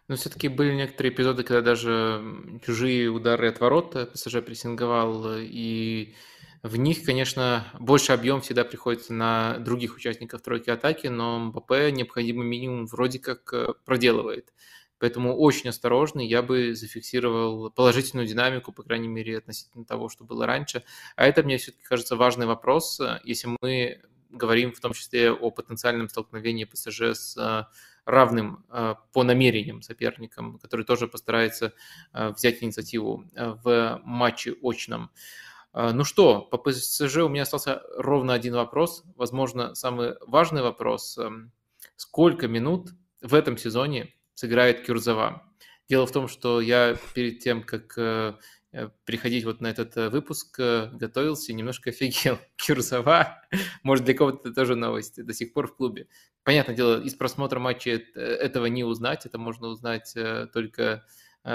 Но 0.09 0.15
все-таки 0.17 0.49
были 0.49 0.73
некоторые 0.75 1.13
эпизоды, 1.13 1.43
когда 1.43 1.63
даже 1.63 2.23
чужие 2.65 3.09
удары 3.09 3.49
от 3.49 3.59
ворота 3.59 4.07
ПСЖ 4.07 4.43
прессинговал, 4.45 5.37
и 5.39 6.15
в 6.63 6.77
них, 6.77 7.05
конечно, 7.05 7.67
больше 7.79 8.13
объем 8.13 8.41
всегда 8.41 8.65
приходится 8.65 9.13
на 9.13 9.59
других 9.59 9.97
участников 9.97 10.43
тройки 10.43 10.71
атаки, 10.71 11.09
но 11.09 11.39
МБП 11.39 11.91
необходимый 11.93 12.47
минимум 12.47 12.87
вроде 12.87 13.19
как 13.19 13.53
э, 13.53 13.75
проделывает. 13.85 14.53
Поэтому 14.99 15.37
очень 15.37 15.71
осторожно 15.71 16.21
я 16.21 16.43
бы 16.43 16.75
зафиксировал 16.75 17.71
положительную 17.71 18.27
динамику, 18.27 18.73
по 18.73 18.83
крайней 18.83 19.09
мере, 19.09 19.39
относительно 19.39 19.85
того, 19.85 20.09
что 20.09 20.25
было 20.25 20.47
раньше. 20.47 20.85
А 21.17 21.27
это, 21.27 21.43
мне 21.43 21.59
все-таки 21.59 21.85
кажется, 21.85 22.17
важный 22.17 22.47
вопрос, 22.47 23.01
если 23.25 23.57
мы 23.61 24.01
говорим 24.31 24.73
в 24.73 24.81
том 24.81 24.93
числе 24.93 25.33
о 25.33 25.51
потенциальном 25.51 26.09
столкновении 26.09 26.65
ПСЖ 26.65 27.01
с 27.15 27.37
э, 27.37 27.65
равным 28.07 28.65
э, 28.71 28.95
по 29.13 29.23
намерениям 29.25 29.83
соперником, 29.83 30.59
который 30.59 30.87
тоже 30.87 31.09
постарается 31.09 31.75
взять 32.13 32.63
инициативу 32.63 33.25
в 33.35 34.01
матче 34.05 34.55
очном. 34.63 35.11
Ну 35.75 36.05
что, 36.05 36.41
по 36.41 36.57
ПСЖ 36.57 37.19
у 37.19 37.29
меня 37.29 37.43
остался 37.43 37.83
ровно 37.99 38.33
один 38.33 38.55
вопрос, 38.55 39.05
возможно, 39.15 39.75
самый 39.75 40.15
важный 40.27 40.63
вопрос. 40.63 41.19
Эм, 41.19 41.53
сколько 41.97 42.49
минут 42.49 42.93
в 43.21 43.35
этом 43.35 43.59
сезоне 43.59 44.15
сыграет 44.35 44.87
Кюрзова? 44.87 45.43
Дело 45.89 46.07
в 46.07 46.13
том, 46.13 46.27
что 46.27 46.61
я 46.61 46.97
перед 47.15 47.39
тем, 47.39 47.63
как 47.63 47.97
э, 47.97 48.01
э, 48.01 48.35
приходить 49.05 49.45
вот 49.45 49.61
на 49.61 49.69
этот 49.69 49.97
э, 49.97 50.09
выпуск, 50.09 50.59
готовился 50.59 51.53
и 51.53 51.55
немножко 51.55 51.91
офигел. 51.91 52.39
Кюрзова, 52.57 53.43
может, 53.83 54.05
для 54.05 54.15
кого-то 54.15 54.53
тоже 54.53 54.75
новость, 54.75 55.25
до 55.25 55.33
сих 55.33 55.53
пор 55.53 55.69
в 55.69 55.77
клубе. 55.77 56.09
Понятное 56.43 56.77
дело, 56.77 57.03
из 57.03 57.15
просмотра 57.15 57.59
матча 57.59 57.91
этого 57.91 58.67
не 58.67 58.85
узнать, 58.85 59.27
это 59.27 59.39
можно 59.39 59.69
узнать 59.69 60.15
только 60.53 61.05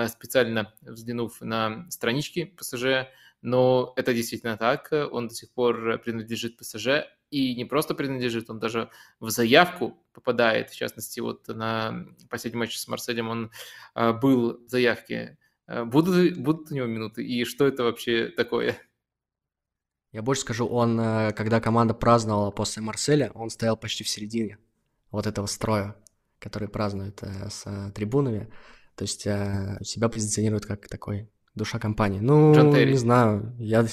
специально 0.08 0.74
взглянув 0.82 1.40
на 1.42 1.90
странички 1.90 2.46
ПСЖ, 2.58 3.08
но 3.42 3.94
это 3.96 4.14
действительно 4.14 4.58
так, 4.58 4.92
он 5.12 5.30
до 5.30 5.34
сих 5.34 5.52
пор 5.54 5.98
принадлежит 6.00 6.58
ПСЖ, 6.58 7.06
и 7.30 7.56
не 7.56 7.64
просто 7.64 7.96
принадлежит, 7.96 8.50
он 8.50 8.60
даже 8.60 8.90
в 9.22 9.30
заявку 9.30 9.98
попадает, 10.14 10.70
в 10.70 10.76
частности, 10.76 11.22
вот 11.22 11.48
на 11.48 12.06
последнем 12.30 12.60
матче 12.60 12.78
с 12.78 12.88
Марселем 12.88 13.30
он 13.30 13.52
был 13.96 14.66
в 14.66 14.70
заявке. 14.70 15.38
А, 15.68 15.86
будут, 15.86 16.38
будут 16.38 16.72
у 16.72 16.76
него 16.76 16.88
минуты, 16.88 17.24
и 17.26 17.46
что 17.46 17.68
это 17.68 17.84
вообще 17.84 18.28
такое? 18.28 18.78
Я 20.12 20.22
больше 20.22 20.42
скажу, 20.42 20.68
он, 20.68 21.00
э, 21.00 21.32
когда 21.32 21.62
команда 21.62 21.94
праздновала 21.94 22.52
после 22.52 22.82
Марселя, 22.82 23.32
он 23.34 23.50
стоял 23.50 23.78
почти 23.78 24.04
в 24.04 24.10
середине 24.10 24.58
вот 25.10 25.26
этого 25.26 25.46
строя, 25.46 25.96
который 26.40 26.68
празднует 26.68 27.24
э, 27.24 27.50
с 27.50 27.64
э, 27.66 27.92
трибунами. 27.94 28.52
То 28.96 29.04
есть 29.04 29.22
себя 29.22 30.10
позиционирует 30.10 30.66
как 30.66 30.88
такой 30.88 31.30
душа 31.56 31.80
компании. 31.80 32.20
Ну, 32.20 32.54
не 32.54 32.98
знаю, 32.98 33.56
я, 33.58 33.88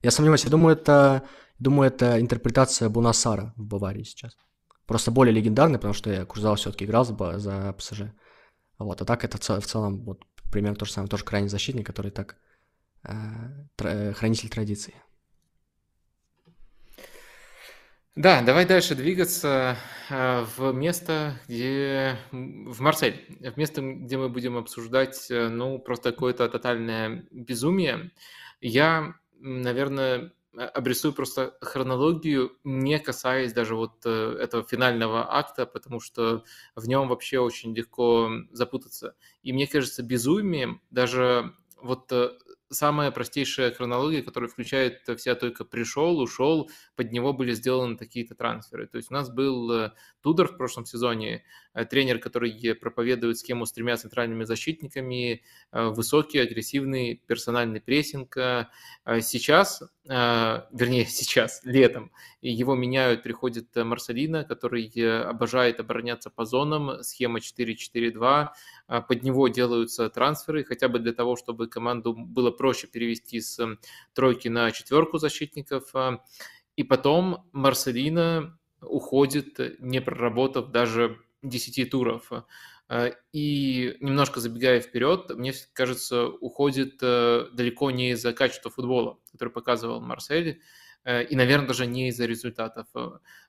я 0.00 0.10
сомневаюсь. 0.10 0.44
Я 0.44 0.50
думаю, 0.50 0.76
это, 0.76 1.24
думаю, 1.58 1.88
это 1.88 2.20
интерпретация 2.20 2.88
Бунасара 2.88 3.52
в 3.56 3.64
Баварии 3.64 4.04
сейчас. 4.04 4.36
Просто 4.86 5.10
более 5.10 5.34
легендарный, 5.34 5.78
потому 5.78 5.92
что 5.92 6.24
Курзал 6.24 6.54
все-таки 6.54 6.84
играл 6.84 7.04
за, 7.04 7.38
за 7.38 7.74
ПСЖ. 7.76 8.02
Вот, 8.78 9.02
а 9.02 9.04
так 9.04 9.24
это 9.24 9.38
в 9.38 9.66
целом 9.66 10.04
вот 10.04 10.24
примерно 10.54 10.76
то 10.76 10.84
же 10.84 10.92
самое, 10.92 11.10
тоже 11.10 11.24
крайний 11.24 11.48
защитник, 11.48 11.84
который 11.84 12.12
так 12.12 12.36
э, 13.02 13.12
тр, 13.76 14.14
хранитель 14.14 14.48
традиций. 14.48 14.94
Да, 18.14 18.40
давай 18.42 18.64
дальше 18.64 18.94
двигаться 18.94 19.76
э, 20.08 20.44
в 20.56 20.72
место, 20.72 21.40
где... 21.48 22.16
в 22.30 22.80
Марсель, 22.80 23.26
в 23.40 23.56
место, 23.56 23.82
где 23.82 24.16
мы 24.16 24.28
будем 24.28 24.56
обсуждать, 24.56 25.28
э, 25.28 25.48
ну, 25.48 25.80
просто 25.80 26.12
какое-то 26.12 26.48
тотальное 26.48 27.26
безумие. 27.32 28.12
Я, 28.60 29.14
наверное, 29.40 30.30
обрисую 30.56 31.12
просто 31.12 31.56
хронологию, 31.60 32.56
не 32.64 32.98
касаясь 32.98 33.52
даже 33.52 33.74
вот 33.74 33.94
э, 34.04 34.36
этого 34.40 34.64
финального 34.64 35.36
акта, 35.36 35.66
потому 35.66 36.00
что 36.00 36.44
в 36.74 36.86
нем 36.86 37.08
вообще 37.08 37.38
очень 37.38 37.74
легко 37.74 38.30
запутаться. 38.52 39.14
И 39.42 39.52
мне 39.52 39.66
кажется, 39.66 40.02
безумием 40.02 40.80
даже 40.90 41.54
вот 41.82 42.12
самая 42.74 43.10
простейшая 43.10 43.72
хронология, 43.72 44.22
которая 44.22 44.50
включает 44.50 45.06
в 45.06 45.18
себя 45.18 45.34
только 45.34 45.64
пришел, 45.64 46.18
ушел, 46.20 46.70
под 46.96 47.12
него 47.12 47.32
были 47.32 47.52
сделаны 47.52 47.96
такие-то 47.96 48.34
трансферы. 48.34 48.86
То 48.86 48.98
есть 48.98 49.10
у 49.10 49.14
нас 49.14 49.30
был 49.30 49.70
э, 49.72 49.92
Тудор 50.20 50.48
в 50.48 50.56
прошлом 50.56 50.84
сезоне, 50.84 51.44
э, 51.72 51.84
тренер, 51.84 52.18
который 52.18 52.74
проповедует 52.74 53.38
схему 53.38 53.66
с 53.66 53.72
тремя 53.72 53.96
центральными 53.96 54.44
защитниками, 54.44 55.42
э, 55.72 55.84
высокий, 55.88 56.38
агрессивный 56.38 57.22
персональный 57.26 57.80
прессинг. 57.80 58.36
Сейчас, 59.20 59.82
вернее 60.04 61.06
сейчас, 61.08 61.60
летом, 61.64 62.10
его 62.40 62.74
меняют, 62.74 63.22
приходит 63.22 63.74
Марселина, 63.74 64.44
который 64.44 64.90
обожает 65.22 65.80
обороняться 65.80 66.30
по 66.30 66.44
зонам, 66.44 67.02
схема 67.02 67.38
4-4-2, 67.38 68.48
под 68.86 69.22
него 69.22 69.48
делаются 69.48 70.08
трансферы, 70.10 70.64
хотя 70.64 70.88
бы 70.88 70.98
для 70.98 71.12
того, 71.12 71.36
чтобы 71.36 71.68
команду 71.68 72.14
было 72.14 72.50
проще 72.50 72.86
перевести 72.86 73.40
с 73.40 73.58
тройки 74.12 74.48
на 74.48 74.70
четверку 74.72 75.18
защитников. 75.18 75.92
И 76.76 76.82
потом 76.82 77.48
Марселина 77.52 78.58
уходит, 78.80 79.80
не 79.80 80.00
проработав 80.00 80.70
даже 80.70 81.18
10 81.42 81.90
туров. 81.90 82.30
Э, 82.88 83.12
и 83.32 83.96
немножко 84.00 84.40
забегая 84.40 84.80
вперед, 84.80 85.30
мне 85.36 85.52
кажется, 85.72 86.26
уходит 86.26 86.98
э, 87.02 87.48
далеко 87.52 87.90
не 87.90 88.10
из-за 88.10 88.32
качества 88.32 88.70
футбола, 88.70 89.18
который 89.32 89.50
показывал 89.50 90.00
Марсель, 90.00 90.48
э, 90.48 90.54
и, 91.06 91.36
наверное, 91.36 91.68
даже 91.68 91.86
не 91.86 92.08
из-за 92.08 92.26
результатов. 92.26 92.86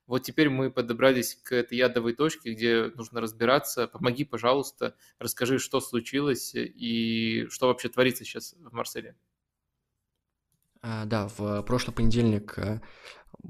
Вот 0.07 0.23
теперь 0.23 0.49
мы 0.49 0.69
подобрались 0.71 1.35
к 1.35 1.53
этой 1.53 1.77
ядовой 1.77 2.13
точке, 2.13 2.53
где 2.53 2.91
нужно 2.95 3.21
разбираться. 3.21 3.87
Помоги, 3.87 4.25
пожалуйста, 4.25 4.95
расскажи, 5.19 5.57
что 5.59 5.79
случилось 5.79 6.51
и 6.55 7.47
что 7.49 7.67
вообще 7.67 7.89
творится 7.89 8.25
сейчас 8.25 8.55
в 8.59 8.73
Марселе. 8.73 9.15
Да, 10.81 11.29
в 11.37 11.63
прошлый 11.63 11.95
понедельник 11.95 12.57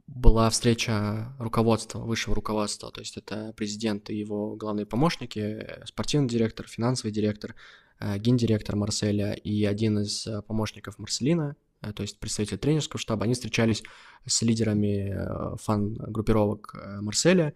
была 0.07 0.49
встреча 0.49 1.35
руководства, 1.39 1.99
высшего 1.99 2.35
руководства, 2.35 2.91
то 2.91 3.01
есть 3.01 3.17
это 3.17 3.53
президент 3.55 4.09
и 4.09 4.15
его 4.15 4.55
главные 4.55 4.85
помощники, 4.85 5.67
спортивный 5.85 6.27
директор, 6.27 6.67
финансовый 6.67 7.11
директор, 7.11 7.55
э, 7.99 8.17
гендиректор 8.17 8.75
Марселя 8.75 9.33
и 9.33 9.63
один 9.65 9.99
из 9.99 10.27
э, 10.27 10.41
помощников 10.41 10.99
Марселина, 10.99 11.51
э, 11.51 11.64
то 11.81 12.01
есть 12.01 12.19
представитель 12.19 12.57
тренерского 12.57 12.99
штаба, 12.99 13.25
они 13.25 13.33
встречались 13.33 13.83
с 14.25 14.41
лидерами 14.41 15.15
фан-группировок 15.57 16.75
Марселя, 17.01 17.53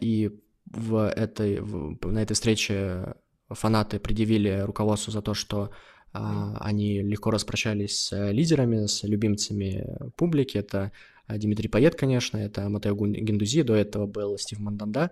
и 0.00 0.30
в 0.66 1.08
этой, 1.08 1.60
в, 1.60 1.98
на 2.06 2.22
этой 2.22 2.34
встрече 2.34 3.14
фанаты 3.48 3.98
предъявили 3.98 4.62
руководству 4.64 5.12
за 5.12 5.22
то, 5.22 5.34
что 5.34 5.70
они 6.12 7.02
легко 7.02 7.30
распрощались 7.30 7.98
с 7.98 8.30
лидерами, 8.30 8.86
с 8.86 9.02
любимцами 9.02 9.86
публики. 10.16 10.56
Это 10.56 10.92
Дмитрий 11.28 11.68
Пает, 11.68 11.94
конечно, 11.94 12.38
это 12.38 12.68
Матео 12.68 12.94
Гендузи, 12.94 13.62
до 13.62 13.74
этого 13.74 14.06
был 14.06 14.38
Стив 14.38 14.60
Манданда. 14.60 15.10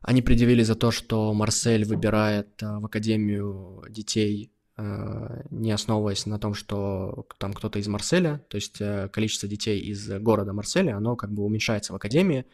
Они 0.00 0.22
предъявили 0.22 0.62
за 0.62 0.74
то, 0.74 0.90
что 0.90 1.32
Марсель 1.34 1.84
выбирает 1.84 2.60
в 2.60 2.86
Академию 2.86 3.84
детей, 3.88 4.50
не 4.76 5.70
основываясь 5.70 6.26
на 6.26 6.38
том, 6.38 6.54
что 6.54 7.26
там 7.38 7.52
кто-то 7.52 7.78
из 7.78 7.86
Марселя, 7.86 8.42
то 8.48 8.56
есть 8.56 8.80
количество 9.12 9.48
детей 9.48 9.78
из 9.78 10.08
города 10.20 10.52
Марселя, 10.52 10.96
оно 10.96 11.14
как 11.14 11.30
бы 11.30 11.44
уменьшается 11.44 11.92
в 11.92 11.96
Академии, 11.96 12.44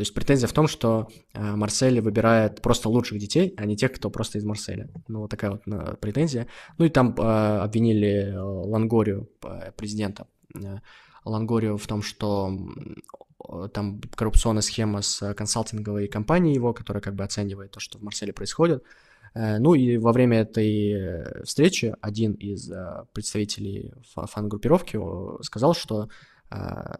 То 0.00 0.02
есть 0.02 0.14
претензия 0.14 0.48
в 0.48 0.52
том, 0.54 0.66
что 0.66 1.08
э, 1.34 1.56
Марсель 1.56 2.00
выбирает 2.00 2.62
просто 2.62 2.88
лучших 2.88 3.18
детей, 3.18 3.52
а 3.58 3.66
не 3.66 3.76
тех, 3.76 3.92
кто 3.92 4.08
просто 4.08 4.38
из 4.38 4.44
Марселя. 4.44 4.88
Ну, 5.08 5.20
вот 5.20 5.30
такая 5.30 5.50
вот 5.50 5.62
э, 5.66 5.96
претензия. 6.00 6.46
Ну 6.78 6.86
и 6.86 6.88
там 6.88 7.14
э, 7.18 7.22
обвинили 7.22 8.34
Лангорию, 8.34 9.28
президента 9.76 10.26
Лангорию 11.24 11.76
в 11.76 11.86
том, 11.86 12.00
что 12.02 12.50
там 13.74 14.00
коррупционная 14.14 14.62
схема 14.62 15.02
с 15.02 15.34
консалтинговой 15.34 16.08
компанией 16.08 16.54
его, 16.54 16.72
которая 16.72 17.02
как 17.02 17.14
бы 17.14 17.24
оценивает 17.24 17.72
то, 17.72 17.80
что 17.80 17.98
в 17.98 18.02
Марселе 18.02 18.32
происходит. 18.32 18.82
Ну 19.34 19.74
и 19.74 19.96
во 19.96 20.12
время 20.12 20.40
этой 20.40 21.44
встречи 21.44 21.94
один 22.00 22.32
из 22.32 22.70
представителей 23.12 23.92
фан-группировки 24.14 24.98
сказал, 25.42 25.74
что 25.74 26.08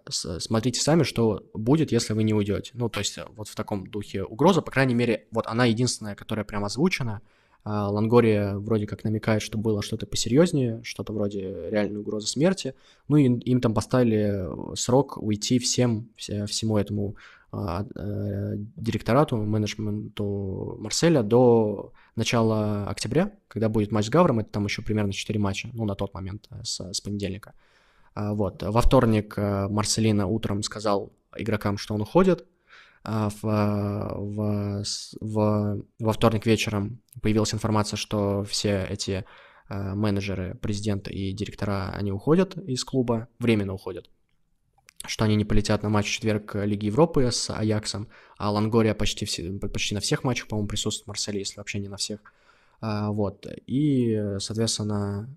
смотрите 0.09 0.81
сами, 0.81 1.03
что 1.03 1.43
будет, 1.55 1.91
если 1.91 2.13
вы 2.13 2.23
не 2.23 2.33
уйдете. 2.33 2.71
Ну, 2.75 2.89
то 2.89 3.01
есть 3.01 3.19
э, 3.19 3.25
вот 3.35 3.49
в 3.49 3.57
таком 3.57 3.85
духе 3.87 4.23
угроза, 4.23 4.63
по 4.63 4.71
крайней 4.71 4.95
мере, 4.95 5.27
вот 5.33 5.47
она 5.49 5.65
единственная, 5.65 6.15
которая 6.15 6.45
прям 6.45 6.65
озвучена. 6.65 7.21
Лангория 7.63 8.55
вроде 8.55 8.87
как 8.87 9.05
намекает, 9.05 9.43
что 9.43 9.59
было 9.59 9.83
что-то 9.83 10.07
посерьезнее, 10.07 10.83
что-то 10.83 11.13
вроде 11.13 11.69
реальной 11.69 12.01
угрозы 12.01 12.27
смерти. 12.27 12.75
Ну 13.07 13.17
и 13.17 13.25
им 13.25 13.61
там 13.61 13.75
поставили 13.75 14.47
срок 14.77 15.19
уйти 15.19 15.59
всем, 15.59 16.09
всему 16.17 16.79
этому 16.79 17.17
э, 17.17 17.40
директорату, 17.53 19.37
менеджменту 19.37 20.77
Марселя 20.79 21.23
до 21.23 21.93
начала 22.17 22.87
октября, 22.89 23.33
когда 23.49 23.69
будет 23.69 23.93
матч 23.93 24.07
с 24.07 24.11
Гавром, 24.11 24.41
это 24.41 24.51
там 24.51 24.65
еще 24.65 24.83
примерно 24.83 25.13
4 25.13 25.39
матча, 25.41 25.69
ну, 25.73 25.85
на 25.85 25.95
тот 25.95 26.15
момент, 26.15 26.47
э, 26.51 26.63
с, 26.63 26.81
с 26.93 27.01
понедельника. 27.01 27.55
А, 28.15 28.35
вот. 28.35 28.63
Во 28.63 28.81
вторник 28.81 29.35
э, 29.37 29.69
Марселина 29.69 30.27
утром 30.27 30.63
сказал 30.63 31.13
игрокам, 31.37 31.79
что 31.79 31.95
он 31.95 32.03
уходит. 32.03 32.47
А, 33.03 33.31
в, 33.31 33.43
в, 33.43 34.85
в, 35.21 35.85
во 35.99 36.13
вторник 36.13 36.47
вечером 36.47 37.01
появилась 37.23 37.55
информация, 37.55 37.97
что 37.97 38.45
все 38.45 38.87
эти 38.89 39.25
э, 39.69 39.95
менеджеры, 39.95 40.55
президенты 40.61 41.13
и 41.13 41.33
директора, 41.33 41.91
они 41.95 42.13
уходят 42.13 42.57
из 42.59 42.85
клуба, 42.85 43.29
временно 43.39 43.73
уходят. 43.73 44.11
Что 45.07 45.25
они 45.25 45.35
не 45.35 45.45
полетят 45.45 45.83
на 45.83 45.89
матч 45.89 46.07
в 46.07 46.11
четверг 46.11 46.55
Лиги 46.55 46.87
Европы 46.87 47.31
с 47.31 47.51
Аяксом, 47.51 48.09
а 48.37 48.51
Лангория 48.51 48.95
почти, 48.95 49.25
все, 49.25 49.51
почти 49.51 49.95
на 49.95 50.01
всех 50.01 50.25
матчах, 50.25 50.49
по-моему, 50.49 50.69
присутствует 50.69 51.07
в 51.07 51.09
Марселе, 51.09 51.39
если 51.41 51.57
вообще 51.57 51.79
не 51.79 51.89
на 51.89 51.97
всех. 51.97 52.21
А, 52.81 53.11
вот. 53.11 53.47
И, 53.67 54.37
соответственно, 54.39 55.29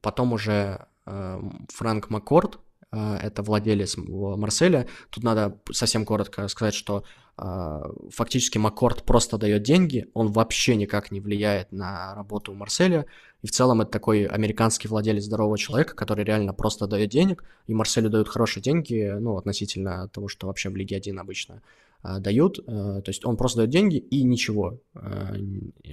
потом 0.00 0.32
уже 0.32 0.86
Эм, 1.06 1.66
Франк 1.68 2.08
Маккорд, 2.08 2.58
это 2.94 3.42
владелец 3.42 3.96
Марселя. 3.96 4.86
Тут 5.10 5.24
надо 5.24 5.58
совсем 5.72 6.04
коротко 6.04 6.48
сказать, 6.48 6.74
что 6.74 7.04
э, 7.36 7.82
фактически 8.10 8.58
Маккорд 8.58 9.04
просто 9.04 9.38
дает 9.38 9.62
деньги, 9.62 10.08
он 10.14 10.32
вообще 10.32 10.76
никак 10.76 11.10
не 11.10 11.20
влияет 11.20 11.72
на 11.72 12.14
работу 12.14 12.54
Марселя, 12.54 13.06
и 13.42 13.46
в 13.46 13.50
целом 13.50 13.80
это 13.80 13.90
такой 13.90 14.24
американский 14.24 14.88
владелец 14.88 15.24
здорового 15.24 15.58
человека, 15.58 15.94
который 15.94 16.24
реально 16.24 16.54
просто 16.54 16.86
дает 16.86 17.10
денег, 17.10 17.44
и 17.66 17.74
Марселю 17.74 18.10
дают 18.10 18.28
хорошие 18.28 18.62
деньги, 18.62 19.14
ну, 19.18 19.36
относительно 19.36 20.08
того, 20.08 20.28
что 20.28 20.46
вообще 20.46 20.70
в 20.70 20.76
Лиге 20.76 20.96
1 20.96 21.18
обычно 21.18 21.62
э, 22.02 22.18
дают, 22.18 22.64
то 22.64 23.04
есть 23.06 23.24
он 23.24 23.36
просто 23.36 23.58
дает 23.58 23.70
деньги 23.70 23.96
и 23.96 24.22
ничего 24.22 24.78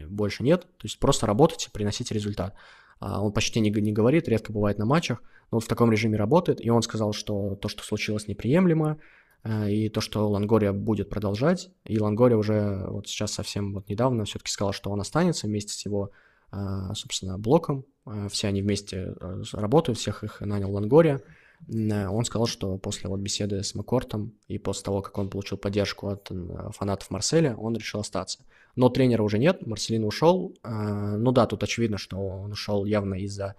больше 0.08 0.44
нет, 0.44 0.62
то 0.62 0.86
есть 0.86 1.00
просто 1.00 1.26
работать 1.26 1.68
и 1.68 1.72
приносить 1.72 2.12
результат. 2.12 2.56
А, 3.02 3.22
он 3.22 3.34
почти 3.34 3.60
не, 3.60 3.72
не 3.72 3.92
говорит, 3.92 4.30
редко 4.30 4.54
бывает 4.54 4.78
на 4.78 4.86
матчах, 4.86 5.22
но 5.50 5.58
он 5.58 5.62
в 5.62 5.68
таком 5.68 5.92
режиме 5.92 6.18
работает, 6.18 6.64
и 6.64 6.70
он 6.70 6.84
сказал, 6.84 7.14
что 7.14 7.56
то, 7.56 7.68
что 7.68 7.84
случилось, 7.84 8.28
неприемлемо, 8.28 9.00
э, 9.44 9.72
и 9.72 9.90
то, 9.90 10.02
что 10.02 10.30
Лангория 10.30 10.72
будет 10.72 11.10
продолжать, 11.10 11.72
и 11.84 12.00
Лангория 12.00 12.38
уже 12.38 12.86
вот 12.88 13.08
сейчас 13.08 13.34
совсем 13.34 13.74
вот 13.74 13.90
недавно 13.90 14.24
все-таки 14.26 14.52
сказал, 14.52 14.72
что 14.72 14.92
он 14.92 15.02
останется 15.02 15.48
вместе 15.48 15.74
с 15.74 15.84
его, 15.84 16.12
э, 16.52 16.58
собственно, 16.94 17.40
блоком, 17.40 17.86
э, 18.06 18.28
все 18.30 18.50
они 18.50 18.62
вместе 18.62 19.16
работают, 19.52 19.98
всех 19.98 20.24
их 20.24 20.40
нанял 20.40 20.72
Лангория, 20.72 21.22
он 21.68 22.26
сказал, 22.26 22.48
что 22.48 22.80
после 22.80 23.08
вот 23.08 23.20
беседы 23.20 23.62
с 23.62 23.76
Маккортом 23.76 24.34
и 24.48 24.58
после 24.58 24.84
того, 24.84 25.04
как 25.04 25.16
он 25.20 25.30
получил 25.30 25.60
поддержку 25.60 26.08
от 26.08 26.32
фанатов 26.72 27.12
Марселя, 27.12 27.56
он 27.56 27.76
решил 27.76 28.00
остаться 28.00 28.44
но 28.76 28.90
тренера 28.90 29.24
уже 29.24 29.40
нет, 29.40 29.66
Марселин 29.66 30.04
ушел. 30.06 30.56
А, 30.64 31.18
ну 31.18 31.32
да, 31.32 31.46
тут 31.46 31.64
очевидно, 31.64 31.98
что 31.98 32.18
он 32.18 32.52
ушел 32.52 32.86
явно 32.86 33.16
из-за 33.16 33.56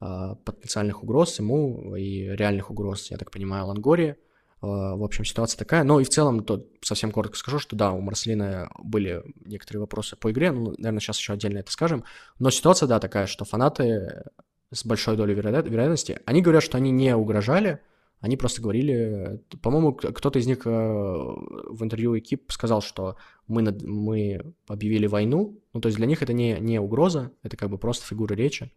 а, 0.00 0.36
потенциальных 0.36 1.02
угроз 1.02 1.38
ему 1.38 1.94
и 1.96 2.28
реальных 2.28 2.70
угроз, 2.70 3.10
я 3.10 3.16
так 3.16 3.30
понимаю, 3.30 3.66
Лангории. 3.66 4.16
А, 4.60 4.96
в 4.96 5.02
общем, 5.02 5.24
ситуация 5.24 5.58
такая. 5.58 5.84
Но 5.84 6.00
и 6.00 6.04
в 6.04 6.08
целом, 6.08 6.44
то 6.44 6.66
совсем 6.80 7.10
коротко 7.10 7.36
скажу, 7.36 7.58
что 7.58 7.76
да, 7.76 7.92
у 7.92 8.00
Марселина 8.00 8.70
были 8.78 9.22
некоторые 9.44 9.80
вопросы 9.80 10.16
по 10.16 10.30
игре, 10.30 10.52
ну, 10.52 10.74
наверное, 10.78 11.00
сейчас 11.00 11.18
еще 11.18 11.32
отдельно 11.32 11.58
это 11.58 11.70
скажем. 11.70 12.04
Но 12.38 12.50
ситуация, 12.50 12.86
да, 12.86 13.00
такая, 13.00 13.26
что 13.26 13.44
фанаты 13.44 14.24
с 14.72 14.84
большой 14.84 15.16
долей 15.16 15.34
вероятности, 15.34 16.20
они 16.26 16.42
говорят, 16.42 16.62
что 16.62 16.78
они 16.78 16.90
не 16.90 17.14
угрожали, 17.14 17.80
они 18.24 18.38
просто 18.38 18.62
говорили, 18.62 19.38
по-моему, 19.60 19.92
кто-то 19.92 20.38
из 20.38 20.46
них 20.46 20.66
э, 20.66 20.70
в 20.70 21.84
интервью 21.84 22.18
экип 22.18 22.50
сказал, 22.50 22.80
что 22.80 23.16
мы, 23.46 23.60
над, 23.60 23.82
мы 23.82 24.54
объявили 24.66 25.06
войну, 25.06 25.60
ну, 25.74 25.80
то 25.82 25.88
есть 25.88 25.98
для 25.98 26.06
них 26.06 26.22
это 26.22 26.32
не, 26.32 26.58
не 26.58 26.80
угроза, 26.80 27.32
это 27.42 27.58
как 27.58 27.68
бы 27.68 27.76
просто 27.76 28.06
фигура 28.06 28.32
речи, 28.32 28.72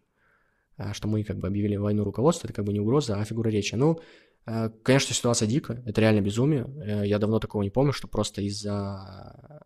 а 0.76 0.92
что 0.92 1.08
мы 1.08 1.24
как 1.24 1.38
бы 1.38 1.46
объявили 1.46 1.76
войну 1.76 2.04
руководству, 2.04 2.46
это 2.46 2.52
как 2.52 2.66
бы 2.66 2.74
не 2.74 2.80
угроза, 2.80 3.18
а 3.18 3.24
фигура 3.24 3.48
речи. 3.48 3.74
Ну, 3.74 4.00
э, 4.44 4.68
конечно, 4.82 5.14
ситуация 5.14 5.48
дикая, 5.48 5.82
это 5.86 5.98
реально 6.02 6.20
безумие, 6.20 6.66
э, 6.84 7.06
я 7.06 7.18
давно 7.18 7.38
такого 7.38 7.62
не 7.62 7.70
помню, 7.70 7.94
что 7.94 8.06
просто 8.06 8.42
из-за, 8.42 9.62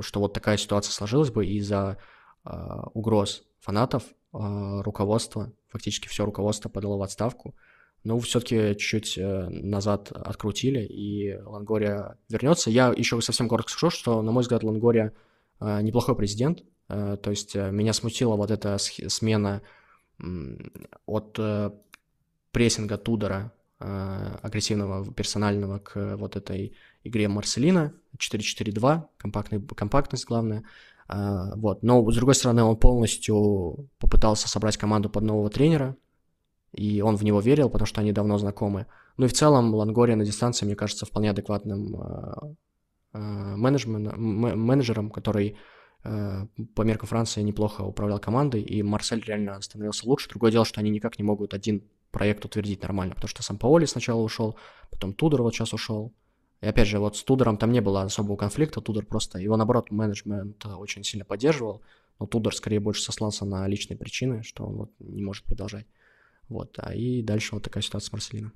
что 0.00 0.18
вот 0.18 0.32
такая 0.32 0.56
ситуация 0.56 0.90
сложилась 0.90 1.30
бы 1.30 1.46
из-за 1.46 1.98
угроз 2.94 3.44
фанатов, 3.60 4.02
руководство, 4.32 5.52
фактически 5.68 6.08
все 6.08 6.26
руководство 6.26 6.68
подало 6.68 6.98
в 6.98 7.02
отставку, 7.02 7.54
но 8.04 8.18
все-таки 8.20 8.76
чуть-чуть 8.76 9.16
э, 9.16 9.48
назад 9.48 10.12
открутили, 10.12 10.80
и 10.84 11.36
Лангория 11.44 12.18
вернется. 12.28 12.70
Я 12.70 12.92
еще 12.94 13.20
совсем 13.22 13.48
коротко 13.48 13.72
скажу, 13.72 13.90
что, 13.90 14.20
на 14.20 14.30
мой 14.30 14.42
взгляд, 14.42 14.62
Лангория 14.62 15.14
э, 15.60 15.80
неплохой 15.80 16.14
президент, 16.14 16.62
э, 16.90 17.16
то 17.20 17.30
есть 17.30 17.54
меня 17.54 17.94
смутила 17.94 18.36
вот 18.36 18.50
эта 18.50 18.76
смена 18.78 19.62
от 21.06 21.40
прессинга 22.52 22.98
Тудора, 22.98 23.52
агрессивного, 23.80 25.12
персонального, 25.12 25.80
к 25.80 26.16
вот 26.16 26.36
этой 26.36 26.76
игре 27.02 27.26
Марселина, 27.26 27.92
4-4-2, 28.16 29.08
компактный, 29.16 29.60
компактность 29.60 30.24
главное, 30.26 30.62
вот. 31.08 31.82
Но, 31.82 32.08
с 32.08 32.14
другой 32.14 32.36
стороны, 32.36 32.62
он 32.62 32.76
полностью 32.76 33.90
попытался 33.98 34.48
собрать 34.48 34.76
команду 34.76 35.10
под 35.10 35.24
нового 35.24 35.50
тренера, 35.50 35.96
и 36.74 37.00
он 37.00 37.16
в 37.16 37.24
него 37.24 37.40
верил, 37.40 37.70
потому 37.70 37.86
что 37.86 38.00
они 38.00 38.12
давно 38.12 38.38
знакомы. 38.38 38.86
Ну 39.16 39.26
и 39.26 39.28
в 39.28 39.32
целом 39.32 39.74
Лангория 39.74 40.16
на 40.16 40.24
дистанции, 40.24 40.66
мне 40.66 40.74
кажется, 40.74 41.06
вполне 41.06 41.30
адекватным 41.30 41.96
э, 41.96 42.54
э, 43.14 43.18
менеджером, 43.56 45.10
который 45.10 45.56
э, 46.02 46.46
по 46.74 46.82
меркам 46.82 47.08
Франции 47.08 47.42
неплохо 47.42 47.82
управлял 47.82 48.18
командой, 48.18 48.62
и 48.62 48.82
Марсель 48.82 49.22
реально 49.24 49.60
становился 49.60 50.06
лучше. 50.08 50.28
Другое 50.28 50.50
дело, 50.50 50.64
что 50.64 50.80
они 50.80 50.90
никак 50.90 51.18
не 51.18 51.24
могут 51.24 51.54
один 51.54 51.84
проект 52.10 52.44
утвердить 52.44 52.82
нормально, 52.82 53.14
потому 53.14 53.28
что 53.28 53.42
сам 53.42 53.56
Паоли 53.56 53.86
сначала 53.86 54.20
ушел, 54.20 54.56
потом 54.90 55.14
Тудор 55.14 55.42
вот 55.42 55.54
сейчас 55.54 55.72
ушел. 55.72 56.12
И 56.60 56.66
опять 56.66 56.88
же, 56.88 56.98
вот 56.98 57.16
с 57.16 57.22
Тудором 57.22 57.56
там 57.56 57.72
не 57.72 57.80
было 57.80 58.02
особого 58.02 58.36
конфликта, 58.36 58.80
Тудор 58.80 59.04
просто, 59.06 59.38
его 59.38 59.56
наоборот, 59.56 59.90
менеджмент 59.90 60.64
очень 60.66 61.04
сильно 61.04 61.24
поддерживал, 61.24 61.82
но 62.18 62.26
Тудор 62.26 62.54
скорее 62.54 62.80
больше 62.80 63.02
сослался 63.02 63.44
на 63.44 63.66
личные 63.68 63.96
причины, 63.96 64.42
что 64.42 64.64
он 64.64 64.76
вот 64.76 64.90
не 64.98 65.22
может 65.22 65.44
продолжать. 65.44 65.86
Вот, 66.48 66.78
а 66.78 66.94
и 66.94 67.22
дальше 67.22 67.54
вот 67.54 67.64
такая 67.64 67.82
ситуация 67.82 68.08
с 68.08 68.12
Марселино. 68.12 68.52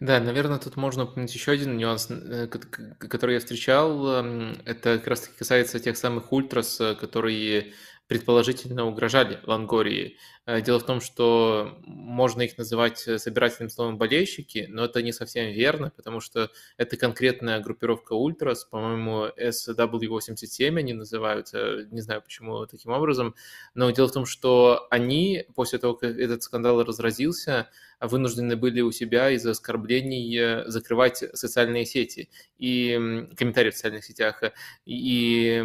Да, 0.00 0.18
наверное, 0.20 0.58
тут 0.58 0.76
можно 0.76 1.04
упомянуть 1.04 1.34
еще 1.34 1.52
один 1.52 1.76
нюанс, 1.76 2.08
э, 2.10 2.48
который 2.48 3.34
я 3.34 3.40
встречал. 3.40 4.06
Эм, 4.14 4.56
это 4.64 4.98
как 4.98 5.06
раз-таки 5.06 5.38
касается 5.38 5.78
тех 5.78 5.96
самых 5.96 6.32
ультрас, 6.32 6.80
э, 6.80 6.94
которые 6.96 7.72
предположительно 8.06 8.84
угрожали 8.86 9.40
Лангории. 9.44 10.18
Э, 10.46 10.60
дело 10.60 10.78
в 10.78 10.84
том, 10.84 11.00
что 11.00 11.78
можно 11.84 12.42
их 12.42 12.58
называть 12.58 12.98
собирательным 12.98 13.70
словом 13.70 13.96
болельщики, 13.96 14.66
но 14.68 14.84
это 14.84 15.02
не 15.02 15.12
совсем 15.12 15.52
верно, 15.52 15.90
потому 15.96 16.20
что 16.20 16.50
это 16.76 16.96
конкретная 16.96 17.60
группировка 17.60 18.12
ультрас, 18.12 18.64
по-моему, 18.64 19.28
SW87 19.38 20.78
они 20.78 20.92
называются, 20.92 21.86
не 21.90 22.02
знаю 22.02 22.20
почему 22.22 22.66
таким 22.66 22.92
образом, 22.92 23.34
но 23.74 23.90
дело 23.90 24.08
в 24.08 24.12
том, 24.12 24.26
что 24.26 24.86
они 24.90 25.46
после 25.54 25.78
того, 25.78 25.94
как 25.94 26.16
этот 26.18 26.42
скандал 26.42 26.84
разразился, 26.84 27.70
вынуждены 28.00 28.56
были 28.56 28.80
у 28.80 28.92
себя 28.92 29.30
из-за 29.30 29.52
оскорблений 29.52 30.38
э, 30.38 30.64
закрывать 30.68 31.24
социальные 31.34 31.86
сети 31.86 32.28
и 32.58 33.28
комментарии 33.36 33.70
в 33.70 33.74
социальных 33.74 34.04
сетях. 34.04 34.42
И 34.84 35.62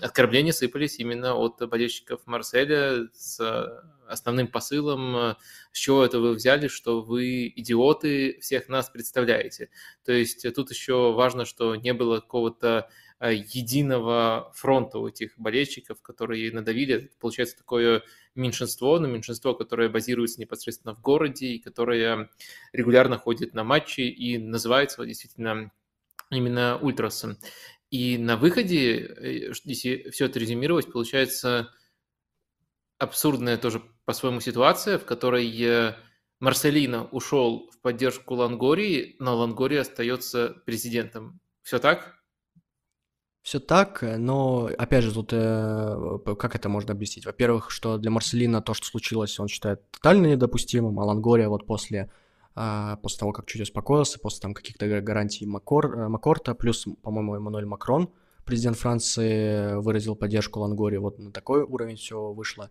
оскорбления 0.00 0.52
сыпались 0.52 0.98
именно 0.98 1.34
от 1.34 1.66
болельщиков 1.68 2.20
Марселя 2.26 3.08
с 3.14 3.84
основным 4.06 4.48
посылом, 4.48 5.36
с 5.72 5.78
чего 5.78 6.04
это 6.04 6.18
вы 6.18 6.34
взяли, 6.34 6.68
что 6.68 7.00
вы 7.00 7.48
идиоты 7.54 8.38
всех 8.40 8.68
нас 8.68 8.90
представляете. 8.90 9.70
То 10.04 10.12
есть 10.12 10.46
тут 10.54 10.70
еще 10.70 11.12
важно, 11.12 11.44
что 11.44 11.74
не 11.76 11.94
было 11.94 12.20
какого-то 12.20 12.90
единого 13.30 14.50
фронта 14.54 14.98
у 14.98 15.08
этих 15.08 15.38
болельщиков, 15.38 16.02
которые 16.02 16.50
надавили. 16.52 17.12
Получается 17.20 17.56
такое 17.56 18.02
меньшинство, 18.34 18.98
но 18.98 19.06
меньшинство, 19.06 19.54
которое 19.54 19.88
базируется 19.88 20.40
непосредственно 20.40 20.94
в 20.94 21.00
городе 21.00 21.46
и 21.46 21.58
которое 21.58 22.30
регулярно 22.72 23.18
ходит 23.18 23.54
на 23.54 23.62
матчи 23.64 24.00
и 24.00 24.38
называется 24.38 25.04
действительно 25.04 25.70
именно 26.30 26.78
ультрасом. 26.78 27.36
И 27.90 28.16
на 28.16 28.36
выходе, 28.36 29.00
э, 29.00 29.52
если 29.64 30.10
все 30.10 30.24
это 30.24 30.38
резюмировать, 30.38 30.90
получается 30.90 31.70
абсурдная 32.98 33.58
тоже 33.58 33.82
по-своему 34.04 34.40
ситуация, 34.40 34.98
в 34.98 35.04
которой 35.04 35.48
э, 35.62 35.94
Марселино 36.40 37.04
ушел 37.04 37.70
в 37.70 37.80
поддержку 37.80 38.34
Лангории, 38.34 39.16
но 39.18 39.36
Лангория 39.36 39.82
остается 39.82 40.56
президентом. 40.64 41.40
Все 41.62 41.78
так? 41.78 42.21
Все 43.42 43.58
так, 43.58 44.02
но 44.02 44.70
опять 44.78 45.02
же 45.02 45.12
тут 45.12 45.30
э, 45.32 46.18
как 46.38 46.54
это 46.54 46.68
можно 46.68 46.92
объяснить? 46.92 47.26
Во-первых, 47.26 47.70
что 47.70 47.98
для 47.98 48.10
Марселина 48.10 48.62
то, 48.62 48.72
что 48.72 48.86
случилось, 48.86 49.38
он 49.40 49.48
считает 49.48 49.82
тотально 49.90 50.28
недопустимым, 50.28 51.00
а 51.00 51.04
Лангория 51.04 51.48
вот 51.48 51.66
после 51.66 52.08
а, 52.54 52.96
после 52.96 53.18
того, 53.20 53.32
как 53.32 53.46
чуть 53.46 53.62
успокоился, 53.62 54.18
после 54.18 54.40
там 54.40 54.54
каких-то 54.54 55.00
гарантий 55.00 55.46
Макор, 55.46 55.98
э, 55.98 56.08
Макорта, 56.08 56.54
плюс, 56.54 56.86
по-моему, 57.02 57.34
Эммануэль 57.36 57.64
Макрон, 57.64 58.10
президент 58.44 58.76
Франции, 58.76 59.74
выразил 59.76 60.16
поддержку 60.16 60.60
Лангоре, 60.60 60.98
вот 60.98 61.18
на 61.18 61.32
такой 61.32 61.62
уровень 61.62 61.96
все 61.96 62.32
вышло. 62.32 62.70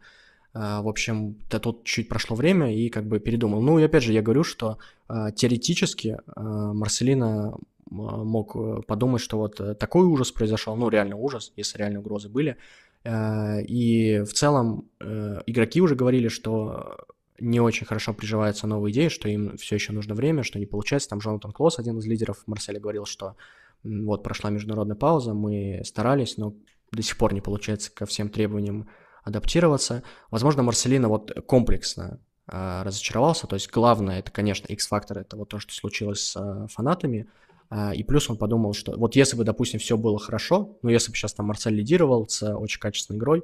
А, 0.53 0.82
в 0.82 0.88
общем, 0.88 1.38
да 1.49 1.60
тут 1.60 1.84
чуть 1.84 2.10
прошло 2.10 2.36
время 2.36 2.76
и 2.76 2.90
как 2.90 3.06
бы 3.06 3.19
передумал. 3.19 3.61
Ну 3.61 3.80
и 3.80 3.84
опять 3.84 4.03
же, 4.03 4.14
я 4.14 4.22
говорю, 4.22 4.44
что 4.44 4.78
а, 5.07 5.32
теоретически 5.32 6.18
Марселина 6.36 7.56
мог 7.90 8.56
э, 8.56 8.82
подумать, 8.88 9.22
что 9.22 9.38
вот 9.38 9.60
э, 9.60 9.76
такой 9.76 10.06
ужас 10.06 10.32
произошел, 10.32 10.78
ну 10.78 10.88
реально 10.88 11.18
ужас, 11.18 11.52
если 11.57 11.78
реальные 11.78 11.99
угрозы 11.99 12.30
были. 12.30 12.56
И 13.03 14.23
в 14.26 14.32
целом 14.34 14.88
игроки 14.99 15.82
уже 15.82 15.95
говорили, 15.95 16.28
что 16.28 16.98
не 17.40 17.60
очень 17.60 17.88
хорошо 17.88 18.14
приживаются 18.14 18.68
новые 18.68 18.94
идеи, 18.94 19.07
что 19.07 19.28
им 19.28 19.57
все 19.57 19.76
еще 19.76 19.91
нужно 19.91 20.14
время, 20.14 20.44
что 20.44 20.60
не 20.60 20.68
получается. 20.68 21.10
Там 21.10 21.18
Джонатан 21.18 21.52
Клосс, 21.52 21.80
один 21.80 21.98
из 21.98 22.06
лидеров 22.06 22.44
Марселя, 22.45 22.80
говорил, 22.80 23.06
что 23.06 23.36
вот 23.84 24.22
прошла 24.22 24.52
международная 24.52 24.95
пауза, 24.95 25.34
мы 25.34 25.82
старались, 25.84 26.38
но 26.38 26.53
до 26.91 27.02
сих 27.02 27.18
пор 27.18 27.34
не 27.34 27.41
получается 27.41 27.91
ко 27.91 28.06
всем 28.06 28.30
требованиям 28.30 28.88
адаптироваться. 29.23 30.03
Возможно, 30.30 30.64
Марселина 30.64 31.10
вот 31.10 31.31
комплексно 31.45 32.19
э, 32.48 32.81
разочаровался, 32.84 33.48
то 33.48 33.56
есть 33.56 33.69
главное, 33.72 34.19
это, 34.19 34.31
конечно, 34.31 34.68
X-фактор, 34.68 35.19
это 35.19 35.38
вот 35.38 35.49
то, 35.49 35.60
что 35.60 35.73
случилось 35.73 36.22
с 36.22 36.35
э, 36.35 36.68
фанатами, 36.69 37.27
э, 37.69 37.95
и 37.95 38.03
плюс 38.03 38.30
он 38.30 38.38
подумал, 38.38 38.73
что 38.73 38.98
вот 38.98 39.15
если 39.15 39.35
бы, 39.35 39.43
допустим, 39.43 39.80
все 39.80 39.98
было 39.98 40.19
хорошо, 40.19 40.77
ну, 40.81 40.89
если 40.89 41.11
бы 41.11 41.18
сейчас 41.18 41.34
там 41.34 41.48
Марсель 41.48 41.76
лидировал 41.76 42.27
с 42.27 42.43
очень 42.56 42.80
качественной 42.80 43.19
игрой, 43.19 43.43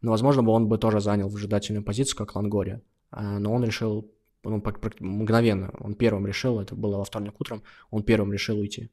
ну, 0.00 0.12
возможно, 0.12 0.42
бы 0.42 0.52
он 0.52 0.68
бы 0.68 0.78
тоже 0.78 1.00
занял 1.00 1.28
выжидательную 1.28 1.84
позицию, 1.84 2.16
как 2.18 2.36
Лангория. 2.36 2.80
Но 3.10 3.52
он 3.52 3.64
решил 3.64 4.08
ну, 4.44 4.62
мгновенно, 5.00 5.70
он 5.80 5.94
первым 5.94 6.26
решил, 6.26 6.60
это 6.60 6.74
было 6.74 6.98
во 6.98 7.04
вторник 7.04 7.40
утром, 7.40 7.62
он 7.90 8.02
первым 8.02 8.32
решил 8.32 8.58
уйти. 8.58 8.90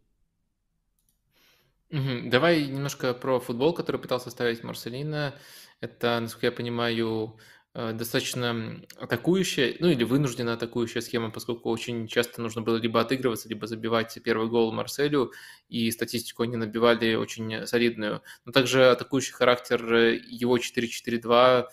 Давай 1.92 2.66
немножко 2.68 3.14
про 3.14 3.40
футбол, 3.40 3.74
который 3.74 4.02
пытался 4.02 4.32
ставить 4.32 4.64
Марселина. 4.64 5.36
Это, 5.82 6.20
насколько 6.20 6.48
я 6.48 6.52
понимаю, 6.52 7.38
э, 7.74 7.94
достаточно 7.94 8.82
атакующая, 8.98 9.76
ну 9.80 9.90
или 9.90 10.04
вынуждена 10.04 10.54
атакующая 10.54 11.02
схема, 11.02 11.32
поскольку 11.32 11.70
очень 11.70 12.08
часто 12.08 12.42
нужно 12.42 12.62
было 12.62 12.78
либо 12.78 13.02
отыгрываться, 13.02 13.50
либо 13.50 13.68
забивать 13.68 14.18
первый 14.24 14.48
гол 14.48 14.72
Марселю, 14.72 15.32
и 15.70 15.92
статистику 15.92 16.44
они 16.44 16.56
набивали 16.56 17.16
очень 17.16 17.68
солидную. 17.68 18.22
Но 18.46 18.52
также 18.52 18.90
атакующий 18.90 19.34
характер 19.34 19.94
э, 19.94 20.16
его 20.16 20.58
4-4-2 20.58 21.68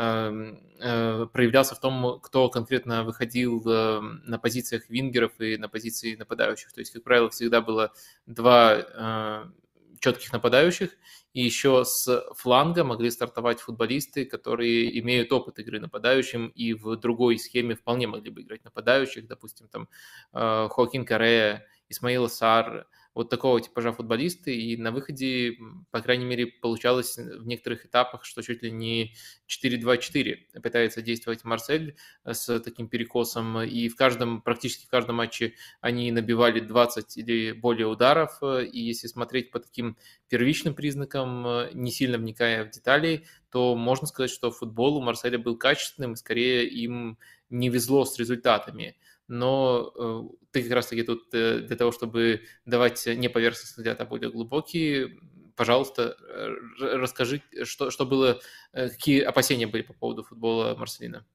Эм, 0.00 0.60
э, 0.78 1.26
проявлялся 1.32 1.74
в 1.74 1.80
том, 1.80 2.20
кто 2.20 2.48
конкретно 2.50 3.02
выходил 3.02 3.60
на 3.64 4.38
позициях 4.38 4.88
вингеров 4.88 5.32
и 5.40 5.56
на 5.56 5.68
позиции 5.68 6.14
нападающих. 6.14 6.72
То 6.72 6.78
есть, 6.78 6.92
как 6.92 7.02
правило, 7.02 7.30
всегда 7.30 7.60
было 7.60 7.92
два 8.24 9.50
четких 9.98 10.32
нападающих, 10.32 10.90
и 11.38 11.40
еще 11.40 11.84
с 11.84 12.24
фланга 12.34 12.82
могли 12.82 13.12
стартовать 13.12 13.60
футболисты, 13.60 14.24
которые 14.24 14.98
имеют 14.98 15.30
опыт 15.30 15.60
игры 15.60 15.78
нападающим 15.78 16.48
и 16.48 16.72
в 16.72 16.96
другой 16.96 17.38
схеме 17.38 17.76
вполне 17.76 18.08
могли 18.08 18.32
бы 18.32 18.42
играть 18.42 18.64
нападающих, 18.64 19.28
допустим, 19.28 19.68
там 19.68 19.88
э, 20.32 20.68
Хоакин 20.68 21.04
Каре, 21.04 21.64
Исмаил 21.88 22.28
Сар, 22.28 22.88
вот 23.18 23.30
такого 23.30 23.60
типажа 23.60 23.90
футболисты, 23.92 24.56
и 24.56 24.76
на 24.76 24.92
выходе, 24.92 25.56
по 25.90 26.00
крайней 26.00 26.24
мере, 26.24 26.46
получалось 26.46 27.18
в 27.18 27.48
некоторых 27.48 27.84
этапах, 27.84 28.24
что 28.24 28.42
чуть 28.42 28.62
ли 28.62 28.70
не 28.70 29.12
4-2-4 29.48 30.60
пытается 30.62 31.02
действовать 31.02 31.42
Марсель 31.42 31.96
э, 32.24 32.32
с 32.32 32.60
таким 32.60 32.86
перекосом, 32.86 33.60
и 33.62 33.88
в 33.88 33.96
каждом, 33.96 34.40
практически 34.40 34.86
в 34.86 34.88
каждом 34.88 35.16
матче 35.16 35.54
они 35.80 36.12
набивали 36.12 36.60
20 36.60 37.16
или 37.16 37.50
более 37.50 37.88
ударов, 37.88 38.38
э, 38.40 38.66
и 38.66 38.78
если 38.78 39.08
смотреть 39.08 39.50
по 39.50 39.58
таким 39.58 39.96
первичным 40.28 40.74
признакам, 40.74 41.44
э, 41.44 41.70
не 41.74 41.90
сильно 41.90 42.18
вникая 42.18 42.66
в 42.66 42.70
детали, 42.70 43.26
то 43.50 43.74
можно 43.74 44.06
сказать, 44.06 44.30
что 44.30 44.52
футбол 44.52 44.96
у 44.96 45.02
Марселя 45.02 45.40
был 45.40 45.58
качественным, 45.58 46.14
скорее 46.14 46.68
им 46.68 47.18
не 47.50 47.68
везло 47.68 48.04
с 48.04 48.16
результатами 48.16 48.96
но 49.28 49.92
э, 49.94 50.22
ты 50.50 50.62
как 50.62 50.72
раз-таки 50.72 51.02
тут 51.02 51.32
э, 51.34 51.60
для 51.60 51.76
того, 51.76 51.92
чтобы 51.92 52.42
давать 52.64 53.06
не 53.06 53.28
поверхностный 53.28 53.82
взгляд, 53.82 54.00
а 54.00 54.06
более 54.06 54.30
глубокий, 54.30 55.20
пожалуйста, 55.54 56.16
расскажи, 56.78 57.42
что, 57.64 57.90
что 57.90 58.06
было, 58.06 58.40
э, 58.72 58.88
какие 58.88 59.20
опасения 59.20 59.66
были 59.66 59.82
по 59.82 59.92
поводу 59.92 60.24
футбола 60.24 60.74
Марселина. 60.76 61.26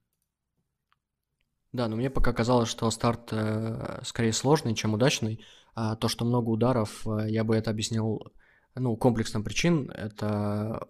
Да, 1.72 1.88
но 1.88 1.96
мне 1.96 2.10
пока 2.10 2.34
казалось, 2.34 2.70
что 2.70 2.90
старт 2.90 3.30
э, 3.32 4.02
скорее 4.04 4.34
сложный, 4.34 4.76
чем 4.76 4.96
удачный. 4.96 5.46
А 5.76 5.96
то, 5.96 6.08
что 6.08 6.26
много 6.26 6.50
ударов, 6.50 7.06
я 7.26 7.44
бы 7.44 7.56
это 7.56 7.72
объяснил 7.72 8.32
ну, 8.76 8.96
комплексом 8.96 9.44
причин. 9.44 9.90
Это 9.92 10.88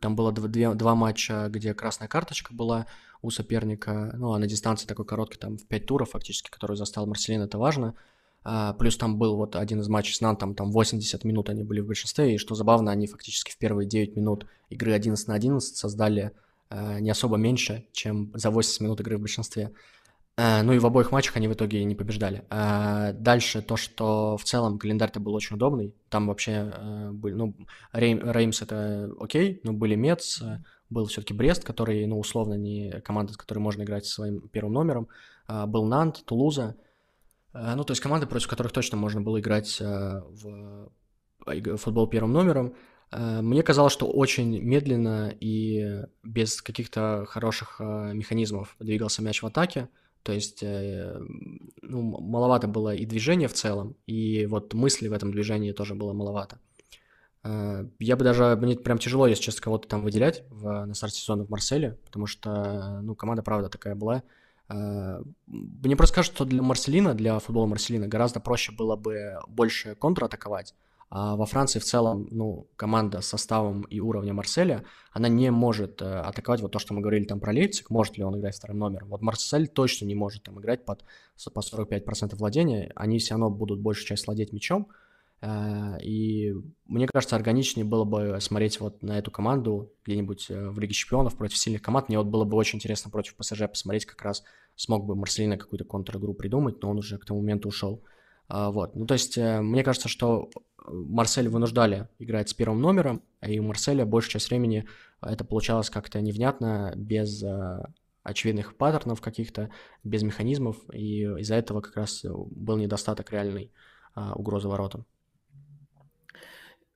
там 0.00 0.16
было 0.16 0.32
два, 0.32 0.74
два 0.74 0.94
матча, 0.94 1.48
где 1.50 1.74
красная 1.74 2.08
карточка 2.08 2.54
была, 2.54 2.86
у 3.24 3.30
соперника, 3.30 4.14
ну, 4.18 4.32
а 4.34 4.38
на 4.38 4.46
дистанции 4.46 4.86
такой 4.86 5.06
короткий, 5.06 5.38
там, 5.38 5.56
в 5.56 5.66
5 5.66 5.86
туров 5.86 6.10
фактически, 6.10 6.50
который 6.50 6.76
застал 6.76 7.06
Марселин, 7.06 7.40
это 7.40 7.58
важно. 7.58 7.94
А, 8.42 8.74
плюс 8.74 8.98
там 8.98 9.18
был 9.18 9.36
вот 9.36 9.56
один 9.56 9.80
из 9.80 9.88
матчей 9.88 10.14
с 10.14 10.20
Нантом, 10.20 10.54
там 10.54 10.70
80 10.70 11.24
минут 11.24 11.48
они 11.48 11.62
были 11.62 11.80
в 11.80 11.86
большинстве, 11.86 12.34
и 12.34 12.38
что 12.38 12.54
забавно, 12.54 12.92
они 12.92 13.06
фактически 13.06 13.50
в 13.50 13.56
первые 13.56 13.88
9 13.88 14.16
минут 14.16 14.46
игры 14.68 14.92
11 14.92 15.26
на 15.26 15.34
11 15.34 15.74
создали 15.74 16.32
а, 16.68 17.00
не 17.00 17.08
особо 17.08 17.38
меньше, 17.38 17.86
чем 17.92 18.30
за 18.34 18.50
80 18.50 18.80
минут 18.82 19.00
игры 19.00 19.16
в 19.16 19.20
большинстве. 19.20 19.72
А, 20.36 20.62
ну 20.62 20.72
и 20.72 20.78
в 20.78 20.86
обоих 20.86 21.12
матчах 21.12 21.36
они 21.36 21.46
в 21.46 21.52
итоге 21.52 21.84
не 21.84 21.94
побеждали. 21.94 22.44
А, 22.50 23.12
дальше 23.12 23.62
то, 23.62 23.76
что 23.76 24.36
в 24.36 24.44
целом 24.44 24.78
календарь-то 24.78 25.20
был 25.20 25.34
очень 25.34 25.56
удобный. 25.56 25.94
Там 26.08 26.26
вообще 26.26 26.72
а, 26.74 27.10
были, 27.12 27.34
ну, 27.34 27.54
Рейм, 27.92 28.20
Реймс 28.30 28.62
это 28.62 29.10
окей, 29.20 29.60
но 29.62 29.72
были 29.72 29.94
Мец, 29.94 30.42
был 30.90 31.06
все-таки 31.06 31.34
Брест, 31.34 31.64
который, 31.64 32.06
ну, 32.06 32.18
условно, 32.18 32.54
не 32.54 33.00
команда, 33.02 33.32
с 33.32 33.36
которой 33.36 33.58
можно 33.58 33.82
играть 33.82 34.06
со 34.06 34.14
своим 34.14 34.48
первым 34.48 34.72
номером. 34.72 35.08
А, 35.46 35.66
был 35.66 35.84
Нант, 35.84 36.24
Тулуза. 36.24 36.76
А, 37.52 37.76
ну, 37.76 37.84
то 37.84 37.92
есть 37.92 38.02
команды, 38.02 38.26
против 38.26 38.48
которых 38.48 38.72
точно 38.72 38.96
можно 38.96 39.20
было 39.20 39.40
играть 39.40 39.80
а, 39.80 40.24
в 40.28 40.90
футбол 41.76 42.08
первым 42.08 42.32
номером. 42.32 42.74
Мне 43.12 43.62
казалось, 43.62 43.92
что 43.92 44.10
очень 44.10 44.58
медленно 44.60 45.32
и 45.38 46.02
без 46.24 46.60
каких-то 46.62 47.26
хороших 47.28 47.78
механизмов 47.78 48.74
двигался 48.80 49.22
мяч 49.22 49.42
в 49.42 49.46
атаке. 49.46 49.88
То 50.24 50.32
есть 50.32 50.62
э, 50.62 51.20
ну, 51.82 52.02
маловато 52.02 52.66
было 52.66 52.94
и 52.94 53.04
движения 53.04 53.46
в 53.46 53.52
целом, 53.52 53.94
и 54.06 54.46
вот 54.46 54.72
мысли 54.72 55.06
в 55.08 55.12
этом 55.12 55.30
движении 55.30 55.72
тоже 55.72 55.94
было 55.94 56.14
маловато. 56.14 56.58
Э, 57.42 57.86
я 57.98 58.16
бы 58.16 58.24
даже, 58.24 58.56
мне 58.56 58.74
прям 58.74 58.96
тяжело, 58.96 59.26
если 59.26 59.42
честно, 59.42 59.60
кого-то 59.60 59.86
там 59.86 60.00
выделять 60.00 60.42
в, 60.48 60.86
на 60.86 60.94
старте 60.94 61.20
сезона 61.20 61.44
в 61.44 61.50
Марселе, 61.50 61.98
потому 62.06 62.26
что, 62.26 63.00
ну, 63.02 63.14
команда, 63.14 63.42
правда, 63.42 63.68
такая 63.68 63.94
была. 63.94 64.22
Э, 64.70 65.20
мне 65.46 65.94
просто 65.94 66.14
кажется, 66.14 66.36
что 66.36 66.44
для 66.46 66.62
Марселина, 66.62 67.12
для 67.12 67.38
футбола 67.38 67.66
Марселина 67.66 68.08
гораздо 68.08 68.40
проще 68.40 68.72
было 68.72 68.96
бы 68.96 69.38
больше 69.46 69.94
контратаковать, 69.94 70.74
а 71.16 71.36
во 71.36 71.46
Франции 71.46 71.78
в 71.78 71.84
целом, 71.84 72.26
ну, 72.30 72.66
команда 72.76 73.20
с 73.20 73.26
составом 73.26 73.82
и 73.82 74.00
уровнем 74.00 74.36
Марселя, 74.36 74.84
она 75.12 75.28
не 75.28 75.50
может 75.50 76.02
э, 76.02 76.04
атаковать 76.04 76.60
вот 76.60 76.72
то, 76.72 76.80
что 76.80 76.92
мы 76.92 77.00
говорили 77.00 77.24
там 77.24 77.38
про 77.38 77.52
Лейпциг, 77.52 77.88
может 77.88 78.18
ли 78.18 78.24
он 78.24 78.38
играть 78.38 78.56
вторым 78.56 78.78
номером. 78.78 79.08
Вот 79.08 79.22
Марсель 79.22 79.68
точно 79.68 80.06
не 80.06 80.16
может 80.16 80.42
там 80.42 80.58
играть 80.58 80.84
под, 80.84 81.04
по 81.52 81.60
45% 81.60 82.34
владения, 82.34 82.90
они 82.96 83.18
все 83.18 83.34
равно 83.34 83.48
будут 83.48 83.80
большую 83.80 84.06
часть 84.06 84.26
владеть 84.26 84.52
мячом, 84.52 84.88
Э, 85.44 85.98
и 86.00 86.54
мне 86.86 87.06
кажется, 87.06 87.36
органичнее 87.36 87.84
было 87.84 88.04
бы 88.04 88.38
смотреть 88.40 88.80
вот 88.80 89.02
на 89.02 89.18
эту 89.18 89.30
команду 89.30 89.92
где-нибудь 90.04 90.46
э, 90.50 90.70
в 90.70 90.78
Лиге 90.78 90.94
Чемпионов 90.94 91.36
против 91.36 91.58
сильных 91.58 91.82
команд. 91.82 92.08
Мне 92.08 92.18
вот 92.18 92.28
было 92.28 92.44
бы 92.44 92.56
очень 92.56 92.78
интересно 92.78 93.10
против 93.10 93.36
ПСЖ 93.36 93.68
посмотреть, 93.68 94.06
как 94.06 94.22
раз 94.22 94.42
смог 94.74 95.04
бы 95.04 95.14
Марселина 95.14 95.58
какую-то 95.58 95.84
контр-игру 95.84 96.32
придумать, 96.32 96.82
но 96.82 96.90
он 96.90 96.98
уже 96.98 97.18
к 97.18 97.26
тому 97.26 97.40
моменту 97.40 97.68
ушел. 97.68 98.02
А, 98.48 98.70
вот. 98.70 98.94
Ну, 98.94 99.06
то 99.06 99.14
есть, 99.14 99.38
э, 99.38 99.60
мне 99.60 99.82
кажется, 99.82 100.08
что 100.08 100.50
Марсель 100.86 101.48
вынуждали 101.48 102.08
играть 102.18 102.50
с 102.50 102.54
первым 102.54 102.80
номером, 102.80 103.22
и 103.40 103.58
у 103.58 103.62
Марселя 103.62 104.04
большую 104.04 104.32
часть 104.32 104.48
времени 104.48 104.86
это 105.22 105.44
получалось 105.44 105.88
как-то 105.88 106.20
невнятно, 106.20 106.92
без 106.96 107.42
очевидных 108.24 108.76
паттернов 108.76 109.20
каких-то, 109.20 109.70
без 110.02 110.22
механизмов, 110.22 110.76
и 110.92 111.22
из-за 111.22 111.54
этого 111.54 111.80
как 111.80 111.96
раз 111.96 112.24
был 112.24 112.76
недостаток 112.76 113.30
реальной 113.30 113.70
а, 114.14 114.32
угрозы 114.34 114.66
воротам. 114.66 115.06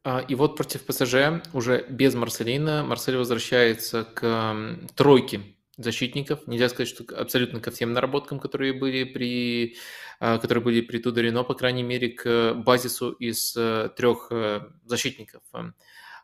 А, 0.02 0.20
и 0.20 0.34
вот 0.34 0.56
против 0.56 0.84
ПСЖ 0.84 1.44
уже 1.52 1.86
без 1.88 2.14
Марселина 2.14 2.82
Марсель 2.82 3.18
возвращается 3.18 4.04
к 4.04 4.56
тройке 4.96 5.42
защитников. 5.78 6.46
Нельзя 6.46 6.68
сказать, 6.68 6.88
что 6.88 7.04
абсолютно 7.16 7.60
ко 7.60 7.70
всем 7.70 7.92
наработкам, 7.92 8.38
которые 8.38 8.72
были 8.72 9.04
при, 9.04 9.76
а, 10.20 10.38
которые 10.38 10.62
были 10.62 10.80
при 10.82 10.98
Тудоре, 10.98 11.32
но, 11.32 11.44
по 11.44 11.54
крайней 11.54 11.82
мере, 11.82 12.10
к 12.10 12.54
базису 12.54 13.12
из 13.12 13.56
э, 13.56 13.88
трех 13.96 14.28
э, 14.30 14.68
защитников. 14.84 15.42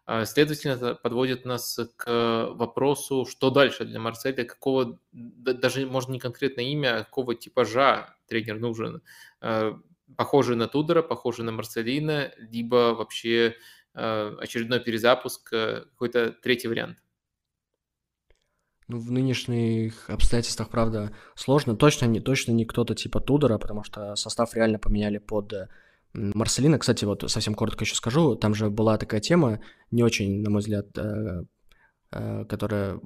А, 0.06 0.26
следовательно, 0.26 0.72
это 0.72 0.94
подводит 0.94 1.46
нас 1.46 1.80
к 1.96 2.48
вопросу, 2.50 3.24
что 3.24 3.48
дальше 3.48 3.86
для 3.86 4.00
Марселя, 4.00 4.44
какого, 4.44 4.98
даже 5.12 5.86
можно 5.86 6.12
не 6.12 6.20
конкретное 6.20 6.64
имя, 6.66 6.98
а 6.98 7.04
какого 7.04 7.34
типажа 7.34 8.14
тренер 8.28 8.58
нужен 8.58 9.02
похожий 10.16 10.56
на 10.56 10.68
Тудора, 10.68 11.02
похожий 11.02 11.44
на 11.44 11.52
Марселина, 11.52 12.32
либо 12.36 12.94
вообще 12.94 13.56
э, 13.94 14.36
очередной 14.40 14.80
перезапуск, 14.80 15.52
э, 15.52 15.84
какой-то 15.90 16.32
третий 16.32 16.68
вариант? 16.68 17.02
Ну, 18.88 18.98
в 18.98 19.10
нынешних 19.10 20.10
обстоятельствах, 20.10 20.68
правда, 20.68 21.12
сложно. 21.34 21.74
Точно 21.74 22.06
не, 22.06 22.20
точно 22.20 22.52
не 22.52 22.64
кто-то 22.64 22.94
типа 22.94 23.20
Тудора, 23.20 23.58
потому 23.58 23.82
что 23.82 24.14
состав 24.14 24.54
реально 24.54 24.78
поменяли 24.78 25.18
под 25.18 25.52
э, 25.52 25.68
Марселина. 26.12 26.78
Кстати, 26.78 27.04
вот 27.04 27.28
совсем 27.30 27.54
коротко 27.54 27.84
еще 27.84 27.94
скажу, 27.94 28.36
там 28.36 28.54
же 28.54 28.68
была 28.70 28.98
такая 28.98 29.20
тема, 29.20 29.60
не 29.90 30.02
очень, 30.02 30.42
на 30.42 30.50
мой 30.50 30.60
взгляд, 30.60 30.86
которая 32.10 33.00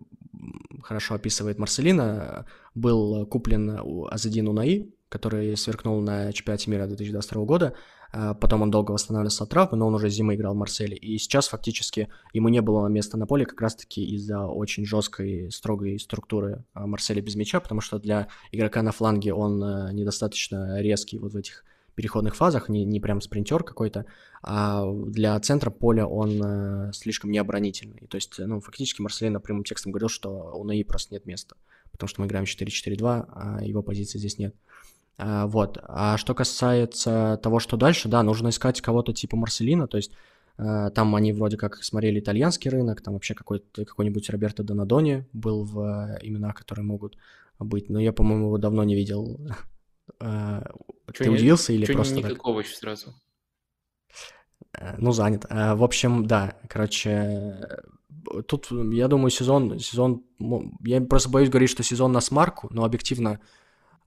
хорошо 0.83 1.15
описывает 1.15 1.59
Марселина. 1.59 2.45
Был 2.75 3.27
куплен 3.27 3.81
Азадин 4.11 4.49
Унаи, 4.49 4.93
который 5.09 5.57
сверкнул 5.57 6.01
на 6.01 6.33
чемпионате 6.33 6.71
мира 6.71 6.87
2022 6.87 7.45
года. 7.45 7.75
А, 8.11 8.35
потом 8.35 8.63
он 8.63 8.71
долго 8.71 8.93
восстанавливался 8.93 9.45
от 9.45 9.51
травмы, 9.51 9.77
но 9.77 9.87
он 9.87 9.95
уже 9.95 10.09
зимой 10.09 10.37
играл 10.37 10.55
в 10.55 10.57
Марселе. 10.57 10.97
И 10.97 11.19
сейчас 11.19 11.49
фактически 11.49 12.09
ему 12.33 12.49
не 12.49 12.61
было 12.61 12.87
места 12.89 13.17
на 13.17 13.27
поле 13.27 13.45
как 13.45 13.61
раз-таки 13.61 14.05
из-за 14.15 14.47
очень 14.47 14.85
жесткой, 14.87 15.51
строгой 15.51 15.99
структуры 15.99 16.65
а, 16.73 16.87
Марселя 16.87 17.21
без 17.21 17.37
мяча, 17.37 17.61
потому 17.61 17.81
что 17.81 17.99
для 17.99 18.29
игрока 18.53 18.83
на 18.83 18.93
фланге 18.93 19.35
он 19.35 19.63
э, 19.63 19.93
недостаточно 19.93 20.81
резкий 20.81 21.19
вот 21.19 21.33
в 21.33 21.37
этих 21.37 21.65
переходных 21.95 22.37
фазах, 22.37 22.69
не, 22.69 22.85
не 22.85 23.01
прям 23.01 23.21
спринтер 23.21 23.65
какой-то, 23.65 24.07
а 24.41 24.85
для 24.89 25.39
центра 25.41 25.71
поля 25.71 26.07
он 26.07 26.41
э, 26.41 26.93
слишком 26.93 27.33
необоронительный. 27.33 28.07
То 28.09 28.15
есть, 28.15 28.39
ну, 28.39 28.61
фактически 28.61 29.03
Марселина 29.03 29.41
прямым 29.41 29.65
текстом 29.65 29.91
говорил, 29.91 30.09
что 30.09 30.53
у 30.55 30.63
НАИ 30.63 30.85
просто 30.85 31.15
нет 31.15 31.27
места, 31.27 31.57
потому 31.91 32.09
что 32.09 32.21
мы 32.21 32.29
играем 32.29 32.45
4-4-2, 32.45 33.29
а 33.33 33.59
его 33.65 33.83
позиции 33.83 34.19
здесь 34.19 34.39
нет. 34.39 34.55
Вот. 35.19 35.79
А 35.83 36.17
что 36.17 36.35
касается 36.35 37.41
того, 37.43 37.59
что 37.59 37.77
дальше, 37.77 38.09
да, 38.09 38.23
нужно 38.23 38.51
искать 38.51 38.81
кого-то 38.81 39.13
типа 39.13 39.37
Марселина, 39.37 39.89
то 39.89 39.97
есть 39.97 40.13
э, 40.59 40.91
там 40.95 41.15
они 41.17 41.33
вроде 41.33 41.57
как 41.57 41.83
смотрели 41.83 42.21
итальянский 42.21 42.71
рынок, 42.71 43.01
там 43.03 43.15
вообще 43.15 43.35
какой-то, 43.35 43.85
какой-нибудь 43.85 44.31
Роберто 44.31 44.63
Донадони 44.63 45.27
был 45.33 45.65
в 45.65 45.81
э, 45.81 46.19
именах, 46.23 46.55
которые 46.55 46.85
могут 46.85 47.17
быть, 47.59 47.91
но 47.91 47.99
я, 47.99 48.13
по-моему, 48.13 48.47
его 48.47 48.59
давно 48.59 48.85
не 48.85 48.95
видел. 48.95 49.39
Э, 50.21 50.63
Ты 51.13 51.29
не, 51.29 51.35
удивился 51.35 51.71
или 51.75 51.85
просто 51.85 52.15
не 52.15 52.23
так? 52.23 52.39
сразу? 52.65 53.15
Ну, 54.97 55.13
занят. 55.13 55.45
В 55.51 55.85
общем, 55.85 56.27
да, 56.27 56.57
короче, 56.67 57.83
тут, 58.47 58.69
я 58.71 59.07
думаю, 59.07 59.31
сезон, 59.31 59.79
сезон, 59.79 60.25
я 60.81 61.03
просто 61.03 61.29
боюсь 61.29 61.51
говорить, 61.51 61.69
что 61.69 61.83
сезон 61.83 62.13
на 62.13 62.23
смарку, 62.23 62.69
но 62.71 62.85
объективно 62.85 63.33
а, 63.33 63.39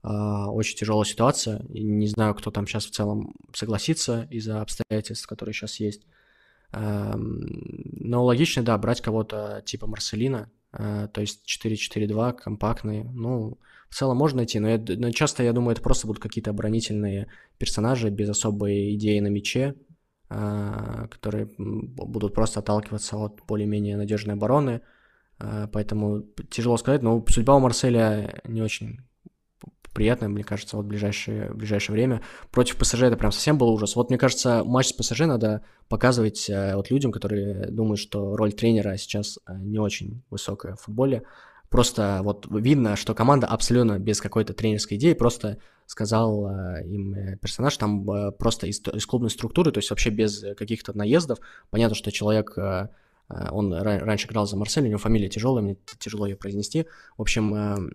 очень 0.02 0.76
тяжелая 0.76 1.04
ситуация. 1.04 1.60
И 1.72 1.82
не 1.82 2.08
знаю, 2.08 2.34
кто 2.34 2.50
там 2.50 2.66
сейчас 2.66 2.86
в 2.86 2.90
целом 2.90 3.34
согласится 3.54 4.26
из-за 4.30 4.60
обстоятельств, 4.60 5.26
которые 5.26 5.54
сейчас 5.54 5.78
есть. 5.78 6.02
Но 6.72 8.24
логично, 8.24 8.62
да, 8.62 8.76
брать 8.78 9.00
кого-то 9.00 9.62
типа 9.64 9.86
Марселина, 9.86 10.50
а, 10.72 11.08
то 11.08 11.20
есть 11.20 11.44
4-4-2, 11.46 12.32
компактные. 12.32 13.04
Ну, 13.04 13.58
в 13.88 13.94
целом 13.94 14.16
можно 14.16 14.38
найти, 14.38 14.58
но, 14.58 14.68
я, 14.68 14.78
но 14.78 15.10
часто, 15.10 15.42
я 15.42 15.52
думаю, 15.52 15.72
это 15.72 15.82
просто 15.82 16.06
будут 16.06 16.22
какие-то 16.22 16.50
оборонительные 16.50 17.28
персонажи 17.58 18.08
без 18.08 18.30
особой 18.30 18.94
идеи 18.94 19.20
на 19.20 19.28
мяче, 19.28 19.74
а, 20.30 21.08
которые 21.08 21.50
будут 21.58 22.34
просто 22.34 22.60
отталкиваться 22.60 23.16
от 23.16 23.42
более-менее 23.46 23.96
надежной 23.96 24.34
обороны. 24.34 24.80
Поэтому 25.72 26.22
тяжело 26.50 26.76
сказать, 26.76 27.02
но 27.02 27.24
судьба 27.28 27.56
у 27.56 27.60
Марселя 27.60 28.40
не 28.44 28.62
очень 28.62 29.00
приятное, 29.92 30.28
мне 30.28 30.44
кажется, 30.44 30.76
вот 30.76 30.86
в 30.86 30.88
ближайшее, 30.88 31.50
в 31.50 31.56
ближайшее 31.56 31.94
время. 31.94 32.22
Против 32.50 32.76
ПСЖ 32.76 33.02
это 33.02 33.16
прям 33.16 33.32
совсем 33.32 33.58
был 33.58 33.68
ужас. 33.68 33.96
Вот 33.96 34.10
мне 34.10 34.18
кажется, 34.18 34.62
матч 34.64 34.88
с 34.88 34.92
ПСЖ 34.92 35.20
надо 35.20 35.62
показывать 35.88 36.48
э, 36.48 36.74
вот 36.74 36.90
людям, 36.90 37.12
которые 37.12 37.66
думают, 37.66 38.00
что 38.00 38.36
роль 38.36 38.52
тренера 38.52 38.96
сейчас 38.96 39.38
э, 39.46 39.54
не 39.58 39.78
очень 39.78 40.22
высокая 40.30 40.74
в 40.74 40.80
футболе. 40.80 41.24
Просто 41.68 42.20
вот 42.22 42.46
видно, 42.50 42.96
что 42.96 43.14
команда 43.14 43.46
абсолютно 43.46 43.98
без 43.98 44.20
какой-то 44.20 44.52
тренерской 44.52 44.96
идеи 44.96 45.14
просто 45.14 45.58
сказал 45.86 46.48
э, 46.48 46.86
им 46.86 47.38
персонаж 47.38 47.76
там 47.76 48.32
просто 48.38 48.66
из, 48.66 48.80
из 48.80 49.06
клубной 49.06 49.30
структуры, 49.30 49.72
то 49.72 49.78
есть 49.78 49.90
вообще 49.90 50.10
без 50.10 50.44
каких-то 50.56 50.96
наездов. 50.96 51.38
Понятно, 51.70 51.94
что 51.94 52.10
человек 52.10 52.56
он 53.28 53.72
раньше 53.72 54.26
играл 54.26 54.46
за 54.46 54.58
Марсель, 54.58 54.84
у 54.84 54.88
него 54.88 54.98
фамилия 54.98 55.28
тяжелая, 55.30 55.62
мне 55.62 55.78
тяжело 55.98 56.26
ее 56.26 56.36
произнести. 56.36 56.86
В 57.16 57.22
общем, 57.22 57.90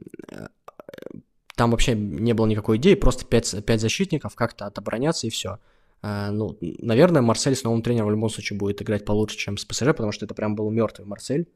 там 1.57 1.71
вообще 1.71 1.95
не 1.95 2.33
было 2.33 2.45
никакой 2.45 2.77
идеи, 2.77 2.93
просто 2.93 3.25
5, 3.25 3.65
5 3.65 3.81
защитников, 3.81 4.35
как-то 4.35 4.67
отобороняться 4.67 5.25
и 5.27 5.31
все. 5.31 5.59
Uh, 6.03 6.29
ну, 6.29 6.55
наверное, 6.61 7.23
Марсель 7.23 7.55
с 7.55 7.63
новым 7.63 7.81
тренером 7.81 8.09
в 8.09 8.11
любом 8.11 8.29
случае 8.29 8.59
будет 8.59 8.83
играть 8.83 9.03
получше, 9.03 9.35
чем 9.37 9.57
с 9.57 9.65
ПСЖ, 9.65 9.87
потому 9.87 10.11
что 10.11 10.25
это 10.25 10.35
прям 10.35 10.55
был 10.55 10.69
мертвый 10.69 11.07
Марсель 11.07 11.49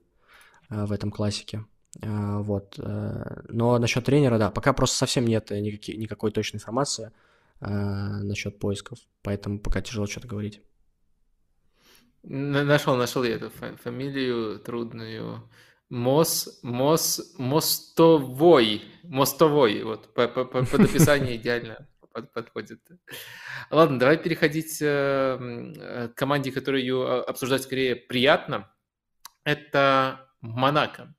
uh, 0.71 0.87
в 0.87 0.91
этом 0.91 1.11
классике. 1.11 1.65
Uh, 1.99 2.41
вот. 2.41 2.79
Но 2.79 3.77
насчет 3.77 4.03
тренера, 4.03 4.39
да, 4.39 4.49
пока 4.49 4.73
просто 4.73 4.97
совсем 4.97 5.25
нет 5.25 5.51
никакой, 5.51 5.95
никакой 5.95 6.31
точной 6.31 6.57
информации 6.57 7.11
насчет 7.59 8.57
поисков, 8.57 8.97
поэтому 9.21 9.59
пока 9.59 9.81
тяжело 9.81 10.07
что-то 10.07 10.27
говорить. 10.27 10.61
Нашел, 12.23 12.95
нашел 12.95 13.23
я 13.23 13.35
эту 13.35 13.51
фамилию 13.51 14.57
трудную. 14.57 15.43
Мос, 15.91 16.59
мос, 16.63 17.35
мостовой, 17.37 18.81
мостовой, 19.03 19.83
вот 19.83 20.13
по, 20.13 20.27
по, 20.29 20.45
по, 20.45 20.65
под 20.65 20.79
описание 20.79 21.35
идеально 21.35 21.85
под, 22.13 22.31
подходит. 22.31 22.79
Ладно, 23.69 23.99
давай 23.99 24.17
переходить 24.17 24.81
э, 24.81 26.07
к 26.13 26.15
команде, 26.15 26.51
которую 26.51 27.29
обсуждать 27.29 27.63
скорее 27.63 27.95
приятно. 27.95 28.71
Это 29.43 30.29
Монако. 30.41 31.13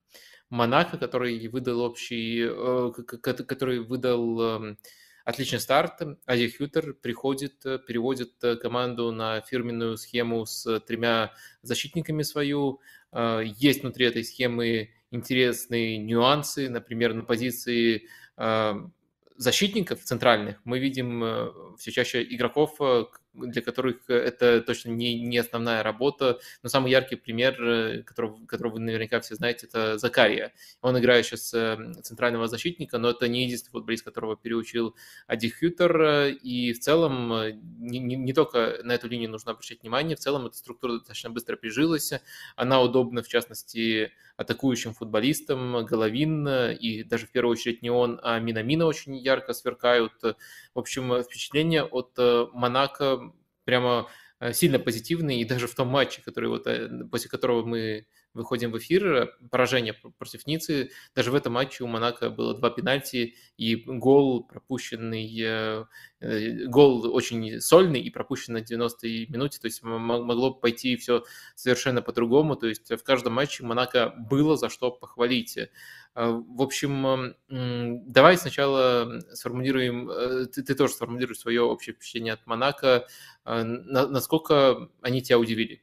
Монако, 0.51 0.99
который 0.99 1.49
выдал 1.49 1.81
общий, 1.81 2.43
э, 2.43 2.93
который 3.19 3.81
выдал 3.81 4.41
эм, 4.41 4.79
отличный 5.25 5.61
старт. 5.61 6.01
Ази 6.27 6.49
Хютер 6.49 6.95
приходит, 6.95 7.65
э, 7.67 7.79
переводит 7.79 8.33
команду 8.61 9.13
на 9.13 9.41
фирменную 9.43 9.97
схему 9.97 10.47
с 10.47 10.81
тремя 10.81 11.33
защитниками 11.63 12.23
свою. 12.23 12.81
А, 13.13 13.41
есть 13.41 13.83
внутри 13.83 14.07
этой 14.07 14.25
схемы 14.25 14.91
интересные 15.11 15.99
нюансы, 15.99 16.69
например, 16.69 17.15
на 17.15 17.23
позиции 17.23 18.09
а, 18.37 18.91
защитников 19.37 20.03
центральных 20.03 20.61
мы 20.65 20.79
видим 20.79 21.23
э, 21.23 21.51
все 21.79 21.91
чаще 21.91 22.23
игроков, 22.23 22.77
э, 22.81 23.05
для 23.35 23.63
которых 23.63 24.09
это 24.09 24.61
точно 24.61 24.91
не, 24.91 25.21
не 25.21 25.39
основная 25.39 25.83
работа. 25.83 26.41
Но 26.63 26.69
самый 26.69 26.91
яркий 26.91 27.17
пример, 27.17 27.63
э, 27.63 28.03
которого, 28.03 28.45
которого 28.47 28.75
вы 28.75 28.81
наверняка 28.81 29.21
все 29.21 29.35
знаете, 29.35 29.67
это 29.67 29.99
Закария. 29.99 30.53
Он 30.81 30.99
играет 30.99 31.27
сейчас 31.27 31.55
центрального 32.03 32.49
защитника, 32.49 32.99
но 32.99 33.11
это 33.11 33.29
не 33.29 33.45
единственный 33.45 33.73
футболист, 33.73 34.05
которого 34.05 34.37
переучил 34.37 34.95
Ади 35.27 35.49
Хютер. 35.49 36.37
И 36.43 36.73
в 36.73 36.81
целом 36.81 37.33
не, 37.79 37.99
не, 37.99 38.17
не 38.17 38.33
только 38.33 38.79
на 38.83 38.93
эту 38.93 39.09
линию 39.09 39.31
нужно 39.31 39.53
обращать 39.53 39.83
внимание, 39.83 40.17
в 40.17 40.21
целом 40.21 40.47
эта 40.47 40.57
структура 40.57 40.95
достаточно 40.95 41.31
быстро 41.31 41.57
прижилась. 41.57 42.13
Она 42.57 42.81
удобна, 42.81 43.23
в 43.23 43.29
частности, 43.29 44.13
атакующим 44.43 44.93
футболистам. 44.93 45.85
Головин 45.87 46.47
и 46.47 47.03
даже 47.03 47.27
в 47.27 47.31
первую 47.33 47.53
очередь 47.53 47.83
не 47.83 47.91
он, 47.91 48.21
а 48.23 48.39
Минамина 48.39 48.85
очень 48.87 49.17
ярко 49.17 49.55
сверкают. 49.55 50.13
В 50.23 50.79
общем, 50.79 51.23
впечатление 51.23 51.85
от 51.85 52.17
Монако 52.53 53.33
прямо 53.65 54.09
сильно 54.53 54.79
позитивный, 54.79 55.41
и 55.41 55.45
даже 55.45 55.67
в 55.67 55.75
том 55.75 55.89
матче, 55.89 56.21
который 56.23 56.49
вот, 56.49 56.67
после 57.11 57.31
которого 57.31 57.65
мы 57.65 58.07
выходим 58.35 58.71
в 58.73 58.79
эфир, 58.79 59.35
поражение 59.51 59.95
против 59.95 60.47
Ниццы. 60.47 60.91
Даже 61.15 61.31
в 61.31 61.35
этом 61.35 61.53
матче 61.55 61.85
у 61.85 61.87
Монако 61.87 62.31
было 62.31 62.55
два 62.57 62.71
пенальти 62.71 63.37
и 63.57 63.77
гол 63.77 64.45
пропущенный, 64.45 65.31
э, 65.41 65.85
э, 66.21 66.67
гол 66.67 67.15
очень 67.15 67.61
сольный 67.61 68.01
и 68.01 68.11
пропущенный 68.11 68.61
на 68.61 68.65
90-й 68.65 69.27
минуте, 69.29 69.59
то 69.61 69.67
есть 69.67 69.83
могло 69.83 70.55
пойти 70.55 70.97
все 70.97 71.25
совершенно 71.55 72.03
по-другому, 72.03 72.57
то 72.57 72.67
есть 72.67 72.91
в 72.91 73.03
каждом 73.03 73.35
матче 73.35 73.65
Монако 73.65 74.15
было 74.31 74.57
за 74.57 74.69
что 74.69 74.91
похвалить. 74.91 75.57
Э, 75.57 75.69
в 76.15 76.63
общем, 76.63 77.35
давай 77.49 78.37
сначала 78.39 79.21
сформулируем, 79.33 80.49
ты, 80.51 80.63
ты 80.63 80.75
тоже 80.75 80.95
сформулируешь 80.95 81.39
свое 81.39 81.63
общее 81.63 81.95
впечатление 81.95 82.35
от 82.35 82.47
Монако, 82.47 83.07
насколько 83.45 84.89
они 85.03 85.23
тебя 85.23 85.39
удивили? 85.39 85.83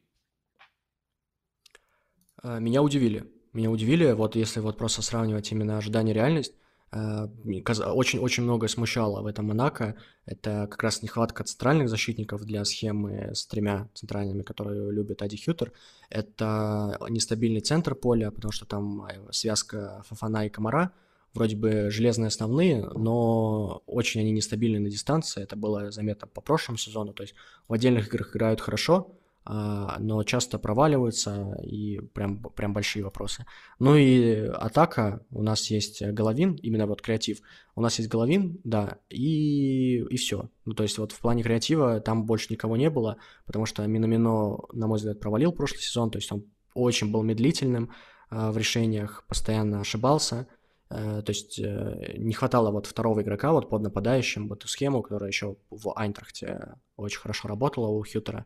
Э, 2.44 2.60
меня 2.60 2.82
удивили. 2.82 3.26
Меня 3.54 3.72
удивили, 3.72 4.12
вот 4.12 4.36
если 4.36 4.60
вот 4.60 4.78
просто 4.78 5.02
сравнивать 5.02 5.52
именно 5.52 5.78
ожидание 5.78 6.14
реальность, 6.14 6.54
очень-очень 6.92 8.44
э, 8.44 8.46
многое 8.46 8.68
смущало 8.68 9.22
в 9.22 9.28
этом 9.28 9.46
Монако. 9.48 9.96
Это 10.26 10.68
как 10.70 10.82
раз 10.82 11.04
нехватка 11.04 11.44
центральных 11.44 11.88
защитников 11.88 12.44
для 12.46 12.66
схемы 12.66 13.32
с 13.34 13.46
тремя 13.46 13.90
центральными, 13.94 14.42
которые 14.42 14.92
любит 14.92 15.22
Ади 15.22 15.38
Хютер. 15.38 15.72
Это 16.10 16.98
нестабильный 17.10 17.62
центр 17.62 17.94
поля, 17.94 18.32
потому 18.32 18.52
что 18.52 18.66
там 18.66 19.06
э, 19.06 19.32
связка 19.32 20.04
Фафана 20.08 20.48
и 20.48 20.50
Комара. 20.50 20.92
Вроде 21.36 21.56
бы 21.56 21.92
железные 21.92 22.30
основные, 22.30 22.84
но 22.96 23.84
очень 23.86 24.22
они 24.22 24.32
нестабильны 24.32 24.80
на 24.80 24.90
дистанции. 24.90 25.44
Это 25.44 25.56
было 25.56 25.92
заметно 25.92 26.26
по 26.26 26.42
прошлому 26.42 26.80
сезону. 26.80 27.14
То 27.14 27.22
есть 27.22 27.36
в 27.68 27.74
отдельных 27.74 28.08
играх 28.08 28.36
играют 28.36 28.62
хорошо, 28.62 28.96
а, 29.06 29.19
но 29.52 30.24
часто 30.24 30.60
проваливаются 30.60 31.58
и 31.64 32.00
прям, 32.14 32.44
прям 32.56 32.72
большие 32.72 33.04
вопросы. 33.04 33.46
Ну 33.80 33.96
и 33.96 34.46
атака, 34.46 35.26
у 35.32 35.42
нас 35.42 35.72
есть 35.72 36.04
Головин, 36.04 36.54
именно 36.62 36.86
вот 36.86 37.02
креатив. 37.02 37.40
У 37.76 37.82
нас 37.82 37.98
есть 37.98 38.12
Головин, 38.12 38.60
да, 38.64 39.00
и, 39.10 40.02
и 40.02 40.18
все. 40.18 40.50
Ну 40.66 40.74
то 40.74 40.84
есть 40.84 41.00
вот 41.00 41.14
в 41.14 41.20
плане 41.20 41.42
креатива 41.42 42.00
там 42.00 42.26
больше 42.28 42.54
никого 42.54 42.78
не 42.78 42.92
было, 42.92 43.18
потому 43.46 43.66
что 43.66 43.88
Миномино, 43.88 44.60
на 44.72 44.86
мой 44.86 44.98
взгляд, 44.98 45.20
провалил 45.20 45.52
прошлый 45.52 45.82
сезон, 45.82 46.12
то 46.12 46.20
есть 46.20 46.32
он 46.32 46.46
очень 46.76 47.12
был 47.12 47.24
медлительным 47.24 47.92
э, 48.30 48.52
в 48.52 48.58
решениях, 48.58 49.24
постоянно 49.28 49.82
ошибался. 49.82 50.48
Э, 50.90 51.22
то 51.26 51.32
есть 51.32 51.60
э, 51.60 52.16
не 52.18 52.34
хватало 52.34 52.72
вот 52.72 52.86
второго 52.86 53.22
игрока 53.22 53.52
вот 53.52 53.70
под 53.70 53.82
нападающим, 53.82 54.48
вот 54.48 54.60
эту 54.60 54.68
схему, 54.68 55.02
которая 55.02 55.30
еще 55.30 55.58
в 55.70 55.92
Айнтрахте 55.96 56.76
очень 56.96 57.20
хорошо 57.20 57.48
работала 57.48 57.88
у 57.88 58.04
Хьютера. 58.04 58.46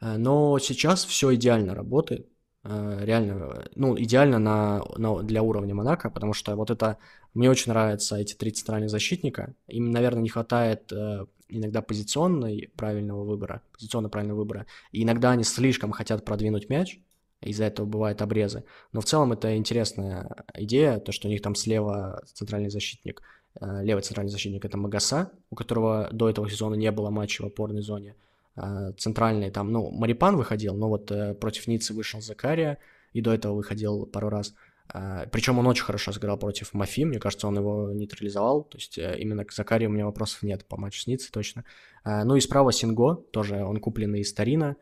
Э, 0.00 0.16
но 0.16 0.58
сейчас 0.58 1.04
все 1.04 1.34
идеально 1.34 1.74
работает. 1.74 2.28
Э, 2.64 3.00
реально, 3.02 3.64
ну, 3.74 3.98
идеально 3.98 4.38
на, 4.38 4.82
на, 4.96 5.22
для 5.22 5.42
уровня 5.42 5.74
Монако, 5.74 6.10
потому 6.10 6.32
что 6.32 6.56
вот 6.56 6.70
это... 6.70 6.98
Мне 7.32 7.50
очень 7.50 7.72
нравятся 7.72 8.16
эти 8.16 8.34
три 8.34 8.52
центральных 8.52 8.90
защитника. 8.90 9.54
Им, 9.66 9.90
наверное, 9.90 10.22
не 10.22 10.28
хватает 10.28 10.92
э, 10.92 11.26
иногда 11.48 11.82
позиционной 11.82 12.70
правильного 12.76 13.24
выбора, 13.24 13.62
позиционно 13.72 14.08
правильного 14.08 14.38
выбора. 14.38 14.66
И 14.92 15.02
иногда 15.02 15.32
они 15.32 15.42
слишком 15.42 15.90
хотят 15.90 16.24
продвинуть 16.24 16.68
мяч, 16.68 17.00
из-за 17.40 17.64
этого 17.64 17.86
бывают 17.86 18.22
обрезы. 18.22 18.64
Но 18.92 19.00
в 19.00 19.04
целом 19.04 19.32
это 19.32 19.56
интересная 19.56 20.44
идея, 20.54 20.98
то, 21.00 21.10
что 21.12 21.26
у 21.26 21.30
них 21.30 21.42
там 21.42 21.56
слева 21.56 22.22
центральный 22.32 22.70
защитник, 22.70 23.20
левый 23.60 24.02
центральный 24.02 24.30
защитник 24.30 24.64
это 24.64 24.78
Магаса, 24.78 25.30
у 25.50 25.56
которого 25.56 26.08
до 26.10 26.30
этого 26.30 26.48
сезона 26.48 26.74
не 26.74 26.90
было 26.90 27.10
матча 27.10 27.42
в 27.42 27.46
опорной 27.46 27.82
зоне. 27.82 28.14
Э, 28.56 28.92
центральный, 28.96 29.50
там, 29.50 29.72
ну, 29.72 29.90
Марипан 29.90 30.36
выходил, 30.36 30.76
но 30.76 30.88
вот 30.88 31.10
э, 31.10 31.34
против 31.34 31.66
Ниццы 31.66 31.92
вышел 31.92 32.20
Закария, 32.20 32.78
и 33.12 33.20
до 33.20 33.32
этого 33.32 33.54
выходил 33.54 34.06
пару 34.06 34.28
раз. 34.28 34.54
Э, 34.92 35.26
Причем 35.32 35.58
он 35.58 35.66
очень 35.66 35.84
хорошо 35.84 36.12
сыграл 36.12 36.38
против 36.38 36.72
Мафи, 36.72 37.04
мне 37.04 37.18
кажется, 37.18 37.48
он 37.48 37.56
его 37.58 37.90
нейтрализовал, 37.92 38.62
то 38.62 38.78
есть 38.78 38.98
именно 38.98 39.44
к 39.44 39.52
Закарию 39.52 39.90
у 39.90 39.92
меня 39.92 40.04
вопросов 40.06 40.42
нет 40.42 40.66
по 40.66 40.76
матчу 40.76 41.00
с 41.00 41.06
Ниццей 41.06 41.32
точно. 41.32 41.64
Ну 42.04 42.36
и 42.36 42.40
справа 42.40 42.70
Синго, 42.70 43.16
тоже 43.32 43.64
он 43.64 43.80
купленный 43.80 44.20
из 44.20 44.32
Тарина, 44.34 44.76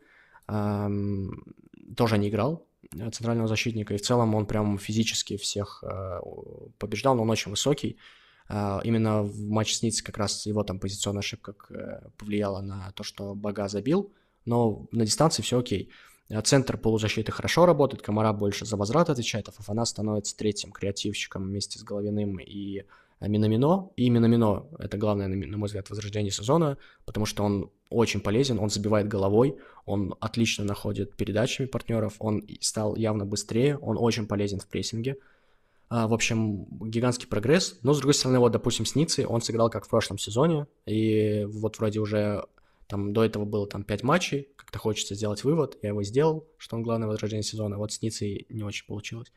тоже 0.45 2.17
не 2.17 2.27
играл, 2.27 2.67
центрального 2.91 3.47
защитника, 3.47 3.93
и 3.93 3.97
в 3.97 4.01
целом 4.01 4.35
он 4.35 4.45
прям 4.45 4.77
физически 4.77 5.37
всех 5.37 5.83
побеждал, 6.79 7.15
но 7.15 7.21
он 7.21 7.29
очень 7.29 7.49
высокий, 7.49 7.97
а, 7.97 8.22
именно 8.49 9.23
в 9.23 9.39
матче 9.49 9.75
с 9.75 9.81
Ниццей 9.81 10.05
как 10.05 10.17
раз 10.17 10.45
его 10.45 10.63
там 10.63 10.79
позиционная 10.79 11.19
ошибка 11.19 11.55
э, 11.69 12.09
повлияла 12.17 12.61
на 12.61 12.91
то, 12.91 13.03
что 13.03 13.35
Бага 13.35 13.67
забил, 13.67 14.11
но 14.45 14.87
на 14.91 15.05
дистанции 15.05 15.41
все 15.41 15.59
окей. 15.59 15.89
А, 16.29 16.41
центр 16.41 16.77
полузащиты 16.77 17.31
хорошо 17.31 17.65
работает, 17.65 18.01
Комара 18.01 18.33
больше 18.33 18.65
за 18.65 18.77
возврат 18.77 19.09
отвечает, 19.09 19.49
а 19.49 19.51
Фафана 19.51 19.85
становится 19.85 20.35
третьим 20.35 20.71
креативщиком 20.71 21.43
вместе 21.43 21.79
с 21.79 21.83
Головиным 21.83 22.39
и 22.39 22.83
э, 23.19 23.27
Минамино. 23.27 23.91
И 23.95 24.09
Минамино— 24.09 24.65
это 24.79 24.97
главное, 24.97 25.27
на 25.27 25.57
мой 25.57 25.67
взгляд, 25.67 25.89
возрождение 25.89 26.31
сезона, 26.31 26.77
потому 27.05 27.25
что 27.25 27.43
он 27.43 27.71
очень 27.89 28.21
полезен, 28.21 28.59
он 28.59 28.69
забивает 28.69 29.07
головой, 29.07 29.57
он 29.85 30.15
отлично 30.19 30.63
находит 30.63 31.15
передачами 31.15 31.67
партнеров, 31.67 32.15
он 32.19 32.47
стал 32.61 32.95
явно 32.95 33.25
быстрее, 33.25 33.77
он 33.77 33.97
очень 33.97 34.27
полезен 34.27 34.59
в 34.59 34.67
прессинге. 34.67 35.17
А, 35.95 36.07
в 36.07 36.13
общем, 36.15 36.65
гигантский 36.89 37.27
прогресс. 37.27 37.77
Но, 37.83 37.93
с 37.93 37.99
другой 37.99 38.15
стороны, 38.15 38.39
вот, 38.39 38.51
допустим, 38.51 38.83
с 38.83 38.95
Ниццей 38.95 39.27
он 39.27 39.43
сыграл 39.43 39.69
как 39.69 39.85
в 39.85 39.89
прошлом 39.89 40.17
сезоне, 40.17 40.65
и 40.87 41.45
вот 41.45 41.77
вроде 41.77 41.99
уже 41.99 42.47
там 42.87 43.13
до 43.13 43.23
этого 43.23 43.45
было 43.45 43.67
там 43.67 43.83
5 43.83 44.01
матчей, 44.01 44.47
как-то 44.55 44.79
хочется 44.79 45.13
сделать 45.13 45.43
вывод, 45.43 45.77
я 45.83 45.89
его 45.89 46.01
сделал, 46.01 46.47
что 46.57 46.77
он 46.77 46.81
главное 46.81 47.07
возрождение 47.07 47.43
сезона, 47.43 47.77
вот 47.77 47.91
с 47.91 48.01
Ниццей 48.01 48.47
не 48.49 48.63
очень 48.63 48.87
получилось. 48.87 49.31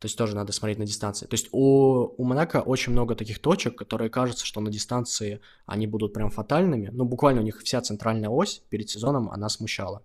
То 0.00 0.06
есть 0.06 0.18
тоже 0.18 0.34
надо 0.34 0.50
смотреть 0.50 0.78
на 0.78 0.86
дистанции. 0.86 1.26
То 1.26 1.34
есть 1.34 1.48
у, 1.52 2.12
у 2.16 2.24
Монако 2.24 2.60
очень 2.60 2.90
много 2.90 3.14
таких 3.14 3.38
точек, 3.38 3.76
которые 3.76 4.10
кажутся, 4.10 4.44
что 4.44 4.60
на 4.60 4.68
дистанции 4.68 5.40
они 5.64 5.86
будут 5.86 6.12
прям 6.12 6.30
фатальными. 6.30 6.90
Ну, 6.92 7.04
буквально 7.04 7.40
у 7.40 7.44
них 7.44 7.60
вся 7.62 7.80
центральная 7.82 8.30
ось 8.30 8.64
перед 8.68 8.90
сезоном, 8.90 9.30
она 9.30 9.48
смущала. 9.48 10.02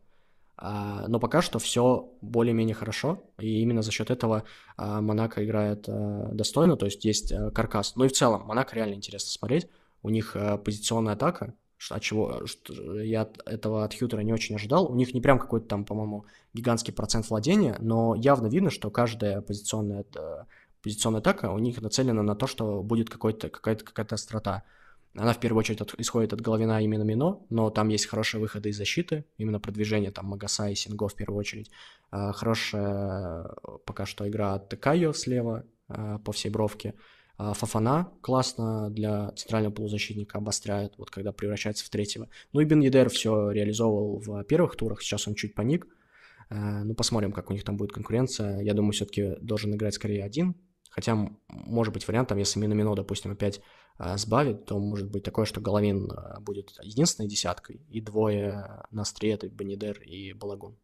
А, 0.57 1.07
но 1.07 1.19
пока 1.19 1.41
что 1.41 1.59
все 1.59 2.13
более-менее 2.21 2.75
хорошо, 2.75 3.23
и 3.39 3.61
именно 3.61 3.81
за 3.81 3.91
счет 3.91 4.09
этого 4.09 4.43
а, 4.77 5.01
Монако 5.01 5.43
играет 5.43 5.85
а, 5.89 6.29
достойно, 6.31 6.77
то 6.77 6.85
есть 6.85 7.03
есть 7.03 7.33
каркас. 7.53 7.95
Ну 7.95 8.05
и 8.05 8.07
в 8.07 8.13
целом, 8.13 8.45
Монако 8.45 8.75
реально 8.75 8.93
интересно 8.93 9.29
смотреть, 9.29 9.67
у 10.01 10.09
них 10.09 10.35
позиционная 10.63 11.13
атака, 11.13 11.55
от 11.89 12.01
чего 12.01 12.41
я 13.01 13.23
от 13.23 13.41
этого 13.45 13.83
от 13.83 13.93
Хьютера 13.93 14.21
не 14.21 14.33
очень 14.33 14.55
ожидал. 14.55 14.89
У 14.89 14.95
них 14.95 15.13
не 15.13 15.21
прям 15.21 15.39
какой-то 15.39 15.67
там, 15.67 15.83
по-моему, 15.83 16.25
гигантский 16.53 16.93
процент 16.93 17.29
владения, 17.29 17.75
но 17.79 18.15
явно 18.15 18.47
видно, 18.47 18.69
что 18.69 18.89
каждая 18.91 19.41
позиционная, 19.41 20.05
позиционная 20.81 21.19
атака 21.19 21.51
у 21.51 21.59
них 21.59 21.81
нацелена 21.81 22.21
на 22.21 22.35
то, 22.35 22.47
что 22.47 22.81
будет 22.81 23.09
какой-то, 23.09 23.49
какая-то, 23.49 23.83
какая-то 23.83 24.15
острота. 24.15 24.63
Она 25.17 25.33
в 25.33 25.39
первую 25.39 25.59
очередь 25.59 25.81
от, 25.81 25.93
исходит 25.97 26.33
от 26.33 26.41
Головина 26.41 26.83
именно 26.83 27.03
Мино, 27.03 27.39
но 27.49 27.69
там 27.69 27.87
есть 27.87 28.05
хорошие 28.05 28.41
выходы 28.41 28.69
из 28.69 28.77
защиты, 28.77 29.25
именно 29.37 29.59
продвижение 29.59 30.11
там 30.11 30.25
Магаса 30.25 30.69
и 30.69 30.75
Синго 30.75 31.07
в 31.07 31.15
первую 31.15 31.39
очередь. 31.39 31.71
А, 32.11 32.33
хорошая 32.33 33.49
пока 33.85 34.05
что 34.05 34.27
игра 34.27 34.55
от 34.55 34.75
Кайо 34.75 35.13
слева 35.13 35.65
а, 35.87 36.19
по 36.19 36.33
всей 36.33 36.49
бровке. 36.49 36.95
А, 37.37 37.53
Фафана 37.53 38.11
классно 38.21 38.89
для 38.89 39.31
центрального 39.31 39.73
полузащитника 39.73 40.37
обостряет, 40.37 40.93
вот 40.97 41.11
когда 41.11 41.31
превращается 41.31 41.85
в 41.85 41.89
третьего. 41.89 42.29
Ну 42.51 42.59
и 42.59 42.65
Бен 42.65 42.81
Едер 42.81 43.09
все 43.09 43.51
реализовывал 43.51 44.19
в 44.19 44.43
первых 44.43 44.75
турах, 44.75 45.01
сейчас 45.01 45.27
он 45.27 45.35
чуть 45.35 45.55
паник. 45.55 45.87
А, 46.49 46.83
ну, 46.83 46.93
посмотрим, 46.93 47.31
как 47.31 47.49
у 47.49 47.53
них 47.53 47.63
там 47.63 47.77
будет 47.77 47.93
конкуренция. 47.93 48.59
Я 48.61 48.73
думаю, 48.73 48.91
все-таки 48.91 49.35
должен 49.41 49.73
играть 49.73 49.93
скорее 49.93 50.23
один, 50.23 50.55
Хотя, 50.95 51.17
может 51.49 51.93
быть, 51.93 52.07
вариант, 52.07 52.29
там, 52.29 52.37
если 52.37 52.57
Минамино, 52.57 52.95
допустим, 52.95 53.33
опять 53.33 53.61
а, 53.97 54.15
сбавит, 54.17 54.65
то 54.65 54.79
может 54.79 55.11
быть 55.11 55.23
такое, 55.23 55.43
что 55.43 55.59
Головин 55.59 56.09
а, 56.09 56.39
будет 56.39 56.71
единственной 56.81 57.27
десяткой, 57.27 57.81
и 57.89 57.99
двое 57.99 58.85
на 58.91 59.03
это 59.21 59.49
Бенедер 59.49 60.01
и 60.01 60.31
Балагун. 60.31 60.77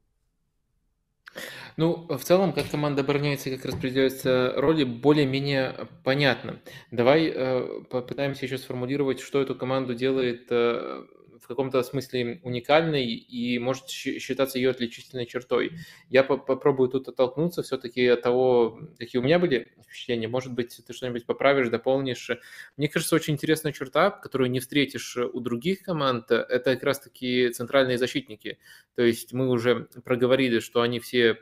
Ну, 1.78 2.08
в 2.10 2.20
целом, 2.26 2.52
как 2.52 2.70
команда 2.70 3.04
обороняется 3.04 3.50
и 3.50 3.56
как 3.56 3.66
распределяются 3.66 4.54
роли, 4.58 4.84
более-менее 4.84 5.88
понятно. 6.04 6.60
Давай 6.92 7.32
э, 7.34 7.84
попытаемся 7.90 8.46
еще 8.46 8.58
сформулировать, 8.58 9.22
что 9.22 9.42
эту 9.42 9.56
команду 9.56 9.96
делает 9.96 10.48
э, 10.50 11.06
в 11.42 11.48
каком-то 11.48 11.82
смысле 11.84 12.40
уникальной 12.44 13.06
и 13.06 13.60
может 13.60 13.90
считаться 13.90 14.58
ее 14.58 14.70
отличительной 14.70 15.26
чертой. 15.26 15.72
Я 16.10 16.24
по 16.24 16.38
попробую 16.38 16.90
тут 16.90 17.08
оттолкнуться 17.08 17.64
все-таки 17.64 18.06
от 18.08 18.22
того, 18.22 18.80
какие 18.98 19.20
у 19.20 19.24
меня 19.24 19.40
были 19.40 19.74
впечатления. 19.84 20.28
Может 20.28 20.53
быть, 20.53 20.80
ты 20.86 20.94
что-нибудь 20.94 21.26
поправишь, 21.26 21.70
дополнишь. 21.70 22.30
Мне 22.78 22.88
кажется, 22.88 23.16
очень 23.16 23.34
интересная 23.34 23.74
черта, 23.74 24.11
которую 24.11 24.52
не 24.52 24.60
встретишь 24.60 25.18
у 25.18 25.40
других 25.40 25.82
команд, 25.82 26.32
это 26.32 26.76
как 26.76 26.84
раз-таки 26.84 27.50
центральные 27.50 27.98
защитники. 27.98 28.60
То 28.95 29.02
есть 29.02 29.34
мы 29.34 29.50
уже 29.50 29.88
проговорили, 30.03 30.60
что 30.60 30.82
они 30.82 31.00
все 31.00 31.38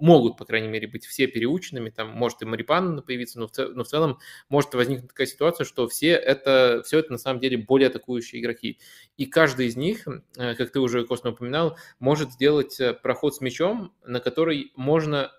могут, 0.00 0.36
по 0.36 0.44
крайней 0.44 0.68
мере, 0.68 0.86
быть 0.86 1.06
все 1.06 1.26
переученными, 1.26 1.90
там 1.90 2.10
может 2.10 2.42
и 2.42 2.44
Марипан 2.44 3.02
появиться, 3.02 3.38
но 3.38 3.46
в, 3.46 3.52
цел, 3.52 3.70
но 3.74 3.84
в 3.84 3.88
целом 3.88 4.18
может 4.48 4.74
возникнуть 4.74 5.08
такая 5.08 5.26
ситуация, 5.26 5.64
что 5.64 5.88
все 5.88 6.10
это, 6.10 6.82
все 6.84 6.98
это 6.98 7.12
на 7.12 7.18
самом 7.18 7.40
деле 7.40 7.56
более 7.56 7.88
атакующие 7.88 8.42
игроки. 8.42 8.78
И 9.16 9.26
каждый 9.26 9.66
из 9.66 9.76
них, 9.76 10.06
э, 10.36 10.54
как 10.54 10.70
ты 10.70 10.80
уже, 10.80 11.06
Костно, 11.06 11.30
упоминал, 11.30 11.78
может 11.98 12.32
сделать 12.32 12.78
э, 12.80 12.92
проход 12.92 13.34
с 13.34 13.40
мячом, 13.40 13.94
на 14.04 14.20
который 14.20 14.72
можно, 14.76 15.32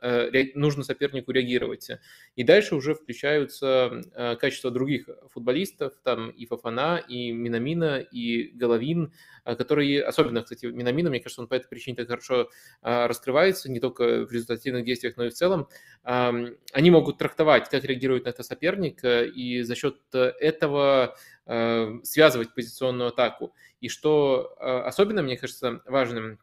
нужно 0.56 0.84
сопернику 0.84 1.32
реагировать. 1.32 1.90
И 2.36 2.44
дальше 2.44 2.76
уже 2.76 2.96
включаются 2.96 4.02
качества 4.40 4.72
других 4.72 5.10
футболистов, 5.30 5.94
там 6.04 6.30
и 6.30 6.46
Фафана, 6.46 6.98
и 6.98 7.32
Минамина, 7.32 8.00
и 8.00 8.52
Головин, 8.54 9.14
которые, 9.44 10.04
особенно, 10.04 10.42
кстати, 10.42 10.66
Минамина, 10.66 11.10
мне 11.10 11.20
кажется, 11.20 11.42
он 11.42 11.48
по 11.48 11.56
этой 11.56 11.68
причине 11.68 11.96
так 11.98 12.08
хорошо 12.08 12.50
раскрывается, 12.82 13.70
не 13.70 13.80
только 13.80 13.91
в 14.00 14.32
результативных 14.32 14.86
действиях, 14.86 15.18
но 15.18 15.26
и 15.26 15.30
в 15.30 15.34
целом, 15.34 15.68
они 16.03 16.92
могут 16.92 17.18
трактовать, 17.18 17.70
как 17.70 17.84
реагирует 17.84 18.26
на 18.26 18.30
это 18.30 18.44
соперник, 18.44 19.03
э, 19.03 19.28
и 19.28 19.61
за 19.61 19.76
счет 19.76 19.98
этого 20.14 21.16
э, 21.45 22.00
связывать 22.03 22.53
позиционную 22.56 23.10
атаку. 23.10 23.53
И 23.80 23.90
что 23.90 24.56
э, 24.60 24.64
особенно, 24.64 25.22
мне 25.22 25.38
кажется, 25.38 25.82
важным, 25.86 26.40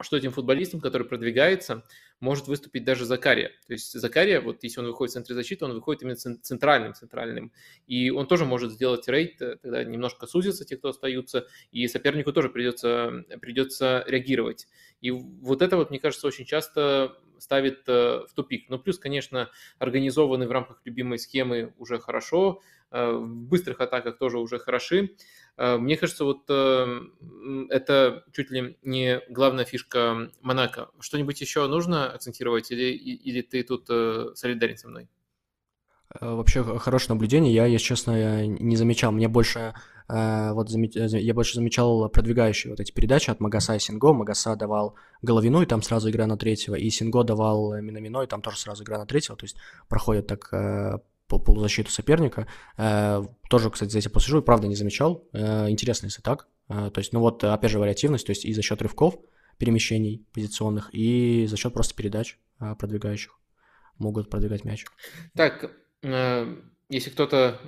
что 0.00 0.16
этим 0.16 0.30
футболистам, 0.30 0.80
который 0.80 1.06
продвигается, 1.06 1.82
может 2.20 2.48
выступить 2.48 2.84
даже 2.84 3.04
Закария. 3.04 3.50
То 3.66 3.72
есть 3.72 3.92
Закария, 3.92 4.40
вот 4.40 4.62
если 4.62 4.80
он 4.80 4.86
выходит 4.86 5.10
в 5.12 5.14
центре 5.14 5.34
защиты, 5.34 5.64
он 5.64 5.72
выходит 5.72 6.02
именно 6.02 6.16
центральным, 6.16 6.94
центральным. 6.94 7.52
И 7.86 8.10
он 8.10 8.26
тоже 8.26 8.44
может 8.44 8.72
сделать 8.72 9.08
рейд, 9.08 9.40
э, 9.42 9.56
тогда 9.56 9.84
немножко 9.84 10.26
сузится 10.26 10.64
те, 10.64 10.76
кто 10.76 10.90
остаются, 10.90 11.46
и 11.70 11.86
сопернику 11.88 12.32
тоже 12.32 12.48
придется, 12.48 13.24
придется 13.40 14.04
реагировать. 14.06 14.68
И 15.00 15.10
вот 15.10 15.62
это 15.62 15.76
вот, 15.76 15.90
мне 15.90 15.98
кажется, 15.98 16.26
очень 16.26 16.44
часто 16.44 17.16
ставит 17.38 17.88
э, 17.88 18.24
в 18.28 18.34
тупик. 18.34 18.68
Ну, 18.68 18.78
плюс, 18.78 18.98
конечно, 18.98 19.50
организованный 19.78 20.46
в 20.46 20.52
рамках 20.52 20.80
любимой 20.84 21.18
схемы 21.18 21.72
уже 21.78 21.98
хорошо, 21.98 22.60
э, 22.90 23.12
в 23.12 23.26
быстрых 23.26 23.80
атаках 23.80 24.18
тоже 24.18 24.38
уже 24.38 24.58
хороши. 24.58 25.14
Э, 25.56 25.76
мне 25.76 25.96
кажется, 25.96 26.24
вот 26.24 26.44
э, 26.48 27.00
это 27.70 28.24
чуть 28.32 28.50
ли 28.50 28.76
не 28.82 29.20
главная 29.28 29.64
фишка 29.64 30.30
Монако. 30.40 30.90
Что-нибудь 31.00 31.40
еще 31.40 31.66
нужно 31.66 32.10
акцентировать 32.12 32.70
или, 32.70 32.92
или 32.92 33.42
ты 33.42 33.62
тут 33.62 33.86
солидарен 34.36 34.76
со 34.76 34.88
мной? 34.88 35.08
Вообще 36.20 36.64
хорошее 36.78 37.14
наблюдение. 37.14 37.52
Я, 37.52 37.66
если 37.66 37.84
честно, 37.88 38.46
не 38.46 38.76
замечал. 38.76 39.12
Мне 39.12 39.28
больше 39.28 39.74
вот 40.08 40.70
я 40.70 41.34
больше 41.34 41.54
замечал 41.54 42.08
продвигающие 42.08 42.70
вот 42.70 42.80
эти 42.80 42.92
передачи 42.92 43.30
от 43.30 43.40
Магаса 43.40 43.76
и 43.76 43.78
Синго. 43.78 44.12
Магаса 44.14 44.56
давал 44.56 44.94
Головину, 45.20 45.60
и 45.62 45.66
там 45.66 45.82
сразу 45.82 46.08
игра 46.10 46.26
на 46.26 46.38
третьего, 46.38 46.76
и 46.76 46.88
Синго 46.88 47.24
давал 47.24 47.74
Минамино, 47.80 48.22
и 48.22 48.26
там 48.26 48.40
тоже 48.40 48.58
сразу 48.58 48.84
игра 48.84 48.98
на 48.98 49.06
третьего. 49.06 49.36
То 49.36 49.44
есть 49.44 49.56
проходят 49.88 50.26
так 50.26 50.50
по 51.28 51.38
полузащиту 51.38 51.90
соперника. 51.90 52.46
Э, 52.76 53.22
тоже, 53.48 53.70
кстати, 53.70 53.90
за 53.90 53.98
этим 53.98 54.10
послежу, 54.10 54.42
правда 54.42 54.66
не 54.66 54.74
замечал. 54.74 55.24
Э, 55.32 55.68
интересно, 55.68 56.06
если 56.06 56.22
так. 56.22 56.48
Э, 56.68 56.90
то 56.92 56.98
есть, 56.98 57.12
ну 57.12 57.20
вот, 57.20 57.44
опять 57.44 57.70
же, 57.70 57.78
вариативность, 57.78 58.26
то 58.26 58.30
есть 58.30 58.44
и 58.44 58.52
за 58.52 58.62
счет 58.62 58.82
рывков, 58.82 59.14
перемещений 59.58 60.26
позиционных, 60.32 60.88
и 60.92 61.46
за 61.46 61.56
счет 61.56 61.74
просто 61.74 61.94
передач 61.94 62.38
продвигающих 62.58 63.38
могут 63.98 64.30
продвигать 64.30 64.64
мяч. 64.64 64.84
Так, 65.36 65.70
если 66.88 67.10
кто-то 67.10 67.60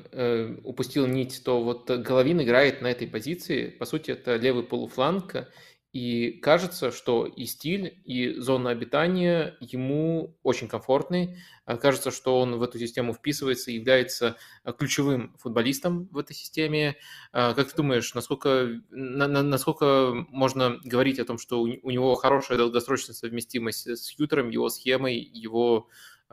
упустил 0.64 1.06
нить, 1.06 1.42
то 1.44 1.62
вот 1.62 1.90
Головин 1.90 2.42
играет 2.42 2.80
на 2.82 2.88
этой 2.88 3.06
позиции. 3.06 3.68
По 3.68 3.84
сути, 3.84 4.12
это 4.12 4.36
левый 4.36 4.64
полуфланг. 4.64 5.48
И 5.92 6.38
кажется, 6.40 6.92
что 6.92 7.26
и 7.26 7.46
стиль, 7.46 8.00
и 8.04 8.34
зона 8.34 8.70
обитания 8.70 9.56
ему 9.58 10.36
очень 10.44 10.68
комфортный. 10.68 11.36
А 11.64 11.76
кажется, 11.78 12.12
что 12.12 12.38
он 12.38 12.56
в 12.58 12.62
эту 12.62 12.78
систему 12.78 13.12
вписывается 13.12 13.70
и 13.72 13.74
является 13.74 14.36
а, 14.62 14.72
ключевым 14.72 15.34
футболистом 15.38 16.08
в 16.12 16.18
этой 16.18 16.34
системе. 16.34 16.96
А, 17.32 17.54
как 17.54 17.70
ты 17.70 17.76
думаешь, 17.76 18.14
насколько, 18.14 18.80
на, 18.90 19.26
насколько 19.26 20.26
можно 20.28 20.78
говорить 20.84 21.18
о 21.18 21.24
том, 21.24 21.38
что 21.38 21.60
у, 21.60 21.68
у 21.82 21.90
него 21.90 22.14
хорошая 22.14 22.56
долгосрочная 22.56 23.14
совместимость 23.14 23.88
с 23.88 24.16
Ютером, 24.16 24.50
его 24.50 24.68
схемой, 24.68 25.16
его 25.16 25.88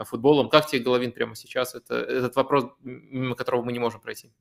футболом? 0.05 0.49
Как 0.49 0.67
тебе 0.67 0.81
Головин 0.81 1.11
прямо 1.11 1.35
сейчас? 1.35 1.75
Это 1.75 1.95
этот 1.95 2.35
вопрос, 2.35 2.65
мимо 2.81 3.35
которого 3.35 3.63
мы 3.63 3.71
не 3.71 3.79
можем 3.79 4.01
пройти. 4.01 4.31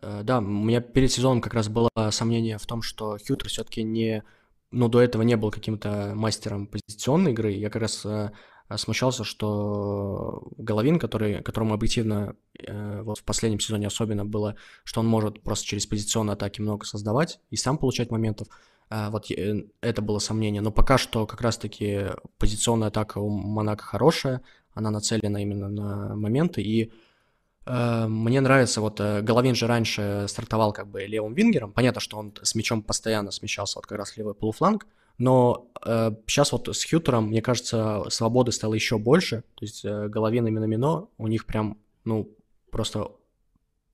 Э, 0.00 0.22
да, 0.22 0.38
у 0.38 0.42
меня 0.42 0.80
перед 0.80 1.12
сезоном 1.12 1.40
как 1.40 1.54
раз 1.54 1.68
было 1.68 1.90
сомнение 2.10 2.58
в 2.58 2.66
том, 2.66 2.82
что 2.82 3.16
Хьютер 3.18 3.48
все-таки 3.48 3.82
не, 3.82 4.24
ну, 4.70 4.88
до 4.88 5.00
этого 5.00 5.22
не 5.22 5.36
был 5.36 5.50
каким-то 5.50 6.12
мастером 6.14 6.66
позиционной 6.66 7.32
игры. 7.32 7.52
Я 7.52 7.70
как 7.70 7.82
раз 7.82 8.04
э, 8.04 8.30
смущался, 8.76 9.24
что 9.24 10.48
Головин, 10.56 10.98
который, 10.98 11.42
которому 11.42 11.74
объективно 11.74 12.36
э, 12.58 13.02
вот 13.02 13.18
в 13.18 13.24
последнем 13.24 13.60
сезоне 13.60 13.86
особенно 13.86 14.24
было, 14.24 14.56
что 14.84 15.00
он 15.00 15.06
может 15.06 15.42
просто 15.42 15.66
через 15.66 15.86
позиционные 15.86 16.34
атаки 16.34 16.60
много 16.60 16.86
создавать 16.86 17.40
и 17.50 17.56
сам 17.56 17.78
получать 17.78 18.10
моментов. 18.10 18.48
Э, 18.90 19.10
вот 19.10 19.30
это 19.30 20.02
было 20.02 20.18
сомнение. 20.18 20.62
Но 20.62 20.70
пока 20.70 20.98
что 20.98 21.26
как 21.26 21.40
раз-таки 21.40 22.06
позиционная 22.38 22.88
атака 22.88 23.18
у 23.18 23.28
Монако 23.28 23.84
хорошая, 23.84 24.42
она 24.72 24.90
нацелена 24.90 25.40
именно 25.40 25.68
на 25.68 26.16
моменты, 26.16 26.62
и 26.62 26.92
Э, 27.66 28.06
мне 28.08 28.40
нравится, 28.40 28.80
вот 28.80 29.00
э, 29.00 29.22
Головин 29.22 29.54
же 29.54 29.66
раньше 29.66 30.26
стартовал 30.28 30.72
как 30.72 30.88
бы 30.88 31.04
левым 31.04 31.34
вингером. 31.34 31.72
Понятно, 31.72 32.00
что 32.00 32.18
он 32.18 32.34
с 32.42 32.54
мячом 32.54 32.82
постоянно 32.82 33.30
смещался 33.30 33.78
вот 33.78 33.86
как 33.86 33.98
раз 33.98 34.16
левый 34.16 34.34
полуфланг. 34.34 34.86
Но 35.16 35.70
э, 35.84 36.10
сейчас 36.26 36.52
вот 36.52 36.68
с 36.68 36.84
Хьютером, 36.84 37.28
мне 37.28 37.40
кажется, 37.40 38.04
свободы 38.08 38.52
стало 38.52 38.74
еще 38.74 38.98
больше. 38.98 39.44
То 39.54 39.64
есть 39.64 39.84
э, 39.84 40.08
Головин 40.08 40.46
именно 40.46 40.64
Мино, 40.64 41.08
у 41.18 41.26
них 41.28 41.46
прям, 41.46 41.78
ну, 42.04 42.30
просто 42.70 43.12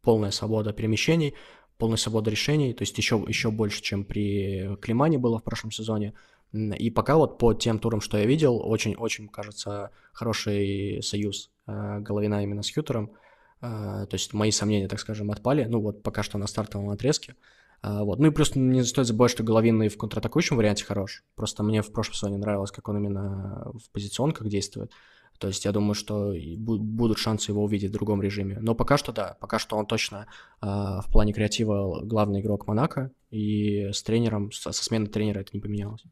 полная 0.03 0.31
свобода 0.31 0.73
перемещений, 0.73 1.35
полная 1.81 1.97
свобода 1.97 2.31
решений. 2.31 2.73
То 2.73 2.83
есть 2.83 2.97
еще, 2.97 3.25
еще 3.27 3.51
больше, 3.51 3.83
чем 3.83 4.05
при 4.05 4.77
Климане 4.77 5.19
было 5.19 5.39
в 5.39 5.43
прошлом 5.43 5.73
сезоне. 5.73 6.15
И 6.53 6.91
пока 6.91 7.17
вот 7.17 7.39
по 7.39 7.55
тем 7.55 7.79
турам, 7.79 8.01
что 8.01 8.19
я 8.19 8.27
видел, 8.27 8.61
очень-очень, 8.65 9.29
кажется, 9.29 9.91
хороший 10.13 11.01
союз 11.03 11.51
э, 11.67 12.01
Головина 12.01 12.43
именно 12.43 12.63
с 12.63 12.73
Хьютером. 12.73 13.13
А, 13.61 14.07
то 14.07 14.15
есть 14.15 14.33
мои 14.33 14.51
сомнения, 14.51 14.89
так 14.89 14.99
скажем, 14.99 15.31
отпали, 15.31 15.65
ну 15.65 15.81
вот 15.81 16.03
пока 16.03 16.23
что 16.23 16.39
на 16.39 16.47
стартовом 16.47 16.91
отрезке. 16.91 17.37
А, 17.83 18.05
вот. 18.05 18.19
Ну 18.19 18.29
и 18.29 18.31
плюс 18.31 18.55
не 18.57 18.83
стоит 18.83 19.07
забывать, 19.07 19.31
что 19.31 19.43
Головин 19.43 19.83
и 19.83 19.89
в 19.89 19.97
контратакующем 19.97 20.57
варианте 20.57 20.85
хорош. 20.85 21.25
Просто 21.35 21.63
мне 21.63 21.83
в 21.83 21.93
прошлом 21.93 22.15
сезоне 22.15 22.39
нравилось, 22.39 22.71
как 22.71 22.89
он 22.89 22.97
именно 22.97 23.71
в 23.75 23.91
позиционках 23.93 24.49
действует. 24.49 24.93
То 25.41 25.49
есть 25.49 25.65
я 25.65 25.73
думаю, 25.73 25.95
что 25.95 26.35
будут 26.59 27.17
шансы 27.17 27.51
его 27.51 27.65
увидеть 27.65 27.91
в 27.91 27.95
другом 27.95 28.21
режиме. 28.21 28.59
Но 28.61 28.75
пока 28.75 28.99
что 28.99 29.11
да, 29.11 29.39
пока 29.41 29.59
что 29.59 29.77
он 29.77 29.87
точно 29.87 30.27
э, 30.61 30.67
в 30.67 31.07
плане 31.11 31.33
креатива 31.33 32.05
главный 32.05 32.41
игрок 32.41 32.67
Монако, 32.67 33.11
и 33.31 33.89
с 33.91 34.03
тренером, 34.03 34.53
со, 34.53 34.71
со 34.73 34.85
сменой 34.85 35.09
тренера 35.09 35.41
это 35.41 35.51
не 35.55 35.61
поменялось. 35.61 36.05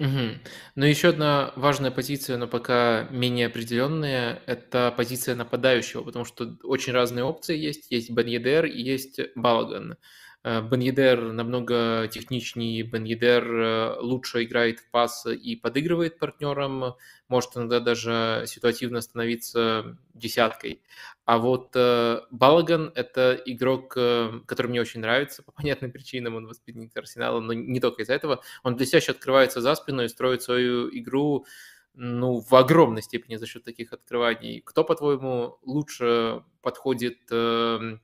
Угу. 0.00 0.40
Но 0.74 0.86
еще 0.86 1.10
одна 1.10 1.52
важная 1.54 1.92
позиция, 1.92 2.36
но 2.36 2.48
пока 2.48 3.06
менее 3.12 3.46
определенная, 3.46 4.42
это 4.46 4.92
позиция 4.96 5.36
нападающего, 5.36 6.02
потому 6.02 6.24
что 6.24 6.56
очень 6.64 6.92
разные 6.92 7.24
опции 7.24 7.56
есть. 7.56 7.92
Есть 7.92 8.10
Беньедер 8.10 8.64
и 8.64 8.82
есть 8.82 9.20
Балаган. 9.36 9.96
Э, 10.44 10.60
Беньедер 10.60 11.32
намного 11.32 12.08
техничнее, 12.08 12.82
Беньедер 12.82 13.44
э, 13.44 13.96
лучше 14.00 14.42
играет 14.42 14.80
в 14.80 14.90
пас 14.90 15.24
и 15.26 15.54
подыгрывает 15.54 16.18
партнерам, 16.18 16.96
может 17.28 17.56
иногда 17.56 17.78
даже 17.78 18.44
ситуативно 18.46 19.00
становиться 19.00 19.96
десяткой. 20.14 20.82
А 21.24 21.38
вот 21.38 21.70
э, 21.76 22.20
Балаган– 22.32 22.90
это 22.96 23.40
игрок, 23.46 23.94
который 23.94 24.66
мне 24.66 24.80
очень 24.80 25.00
нравится 25.00 25.42
по 25.44 25.52
понятным 25.52 25.92
причинам, 25.92 26.34
он 26.34 26.46
воспитанник 26.46 26.96
Арсенала, 26.96 27.40
но 27.40 27.52
не 27.52 27.78
только 27.80 28.02
из-за 28.02 28.14
этого. 28.14 28.42
Он 28.64 28.76
блестяще 28.76 29.12
открывается 29.12 29.60
за 29.60 29.74
спину 29.76 30.02
и 30.02 30.08
строит 30.08 30.42
свою 30.42 30.88
игру 30.90 31.46
ну, 31.94 32.40
в 32.40 32.52
огромной 32.54 33.02
степени 33.02 33.36
за 33.36 33.46
счет 33.46 33.64
таких 33.64 33.92
открываний. 33.92 34.60
Кто, 34.64 34.82
по-твоему, 34.82 35.58
лучше 35.62 36.42
подходит 36.62 37.18
эм, 37.30 38.00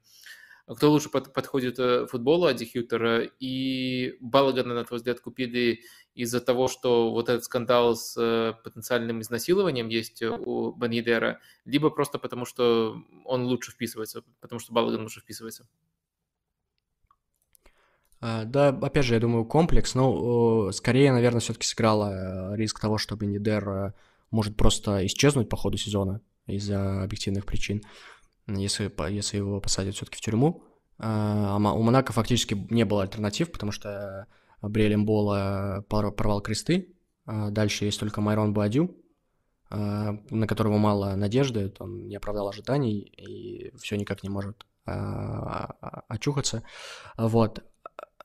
кто 0.75 0.91
лучше 0.91 1.09
под, 1.09 1.33
подходит 1.33 1.79
э, 1.79 2.07
футболу 2.07 2.47
Ади 2.47 2.67
Хьютера 2.71 3.23
и 3.41 4.17
Балагана, 4.21 4.75
на 4.75 4.85
твой 4.85 4.99
взгляд, 4.99 5.21
купили 5.21 5.81
из-за 6.15 6.41
того, 6.41 6.69
что 6.69 7.11
вот 7.11 7.29
этот 7.31 7.45
скандал 7.45 7.97
с 7.97 8.15
э, 8.19 8.53
потенциальным 8.63 9.23
изнасилованием 9.23 9.89
есть 9.89 10.23
у 10.23 10.73
Банидера, 10.73 11.41
либо 11.65 11.89
просто 11.91 12.19
потому, 12.19 12.45
что 12.45 13.03
он 13.25 13.45
лучше 13.45 13.71
вписывается, 13.71 14.23
потому 14.41 14.61
что 14.61 14.75
Балаган 14.75 15.03
лучше 15.03 15.21
вписывается? 15.21 15.67
А, 18.21 18.45
да, 18.45 18.69
опять 18.69 19.07
же, 19.07 19.15
я 19.15 19.21
думаю, 19.21 19.47
комплекс, 19.47 19.95
но 19.95 20.71
скорее, 20.73 21.13
наверное, 21.13 21.41
все-таки 21.41 21.67
сыграла 21.67 22.53
э, 22.53 22.57
риск 22.57 22.79
того, 22.79 22.99
что 22.99 23.17
Бенидер 23.17 23.95
может 24.31 24.57
просто 24.57 25.07
исчезнуть 25.07 25.49
по 25.49 25.57
ходу 25.57 25.79
сезона 25.79 26.21
из-за 26.47 27.03
объективных 27.03 27.47
причин 27.47 27.83
если, 28.49 28.91
если 29.11 29.37
его 29.37 29.61
посадят 29.61 29.95
все-таки 29.95 30.19
в 30.19 30.21
тюрьму. 30.21 30.65
А, 30.99 31.57
а 31.57 31.73
у 31.73 31.83
Монако 31.83 32.13
фактически 32.13 32.55
не 32.71 32.85
было 32.85 33.03
альтернатив, 33.03 33.53
потому 33.53 33.71
что 33.73 34.27
Бриэль 34.61 34.95
Эмбола 34.95 35.85
порвал 35.89 36.41
кресты 36.41 36.95
Дальше 37.29 37.85
есть 37.85 38.01
только 38.01 38.23
Майрон 38.23 38.55
Буадю, 38.55 38.97
на 39.71 40.47
которого 40.47 40.79
мало 40.79 41.15
надежды, 41.15 41.75
он 41.79 42.09
не 42.09 42.17
оправдал 42.17 42.49
ожиданий 42.49 43.01
и 43.01 43.71
все 43.77 43.97
никак 43.97 44.23
не 44.23 44.31
может 44.31 44.67
очухаться. 44.85 46.63
Вот. 47.19 47.63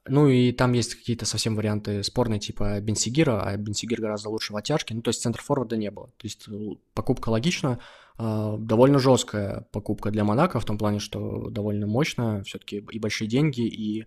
Ну 0.06 0.30
и 0.30 0.53
там 0.53 0.72
есть 0.72 0.95
какие-то 0.95 1.26
совсем 1.26 1.56
варианты 1.56 2.02
спорные, 2.03 2.40
типа 2.40 2.80
Бенсигира, 2.80 3.42
а 3.42 3.58
Бенсигир 3.58 4.00
гораздо 4.00 4.30
лучше 4.30 4.53
в 4.53 4.58
оттяжке. 4.58 4.95
Ну, 4.95 5.02
то 5.02 5.10
есть 5.10 5.22
центр 5.22 5.42
форварда 5.42 5.76
не 5.76 5.92
было. 5.92 6.08
То 6.08 6.24
есть 6.26 6.48
покупка 6.93 7.27
логична, 7.27 7.80
довольно 8.17 9.00
жесткая 9.00 9.67
покупка 9.72 10.11
для 10.11 10.24
Монако 10.24 10.59
в 10.59 10.66
том 10.66 10.77
плане, 10.77 11.00
что 11.00 11.50
довольно 11.50 11.88
мощная, 11.88 12.43
все-таки 12.43 12.77
и 12.77 13.00
большие 13.00 13.27
деньги, 13.27 13.61
и 13.61 14.06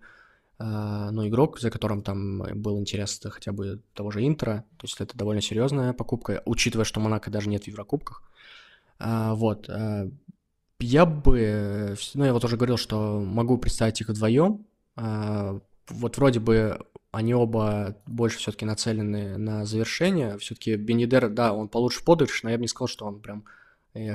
э, 0.59 1.09
ну, 1.11 1.27
игрок, 1.27 1.59
за 1.59 1.69
которым 1.71 2.01
там 2.01 2.43
был 2.61 2.79
интерес 2.79 3.19
хотя 3.23 3.51
бы 3.51 3.81
того 3.93 4.11
же 4.11 4.25
Интера. 4.25 4.63
То 4.77 4.85
есть 4.85 5.01
это 5.01 5.17
довольно 5.17 5.41
серьезная 5.41 5.93
покупка, 5.93 6.41
учитывая, 6.45 6.85
что 6.85 6.99
Монако 6.99 7.29
даже 7.29 7.49
нет 7.49 7.65
в 7.65 7.67
Еврокубках. 7.67 8.23
Вот. 8.99 9.69
Я 10.79 11.05
бы, 11.05 11.95
ну, 12.13 12.25
я 12.25 12.33
вот 12.33 12.45
уже 12.45 12.55
говорил, 12.55 12.77
что 12.77 13.19
могу 13.19 13.57
представить 13.57 14.01
их 14.01 14.09
вдвоем, 14.09 14.65
вот 14.95 16.17
вроде 16.17 16.39
бы 16.39 16.79
они 17.11 17.33
оба 17.33 17.95
больше 18.05 18.37
все-таки 18.37 18.65
нацелены 18.65 19.37
на 19.37 19.65
завершение. 19.65 20.37
Все-таки 20.37 20.75
Бенедер, 20.75 21.29
да, 21.29 21.53
он 21.53 21.67
получше 21.67 22.01
в 22.01 22.03
подыгрыше, 22.03 22.41
но 22.43 22.51
я 22.51 22.57
бы 22.57 22.61
не 22.61 22.67
сказал, 22.67 22.87
что 22.87 23.05
он 23.05 23.21
прям 23.21 23.45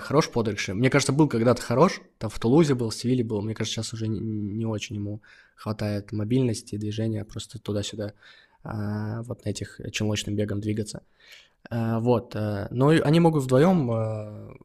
хорош 0.01 0.27
в 0.27 0.33
подыгрыше. 0.33 0.75
Мне 0.75 0.91
кажется, 0.91 1.12
был 1.12 1.28
когда-то 1.28 1.62
хорош, 1.62 2.01
там 2.19 2.31
в 2.31 2.39
Тулузе 2.39 2.75
был, 2.75 2.91
в 2.91 2.94
Севиле 2.94 3.25
был. 3.25 3.41
Мне 3.43 3.55
кажется, 3.55 3.77
сейчас 3.77 3.93
уже 3.93 4.09
не, 4.09 4.20
не 4.20 4.67
очень 4.67 4.97
ему 4.97 5.20
хватает 5.55 6.12
мобильности, 6.12 6.77
движения, 6.77 7.25
просто 7.25 7.59
туда-сюда 7.59 8.15
а, 8.65 9.23
вот 9.23 9.44
на 9.44 9.51
этих 9.51 9.81
челночным 9.93 10.35
бегом 10.36 10.61
двигаться. 10.61 11.02
А, 11.70 12.01
вот, 12.01 12.35
но 12.35 12.89
они 12.89 13.20
могут 13.20 13.44
вдвоем 13.44 14.59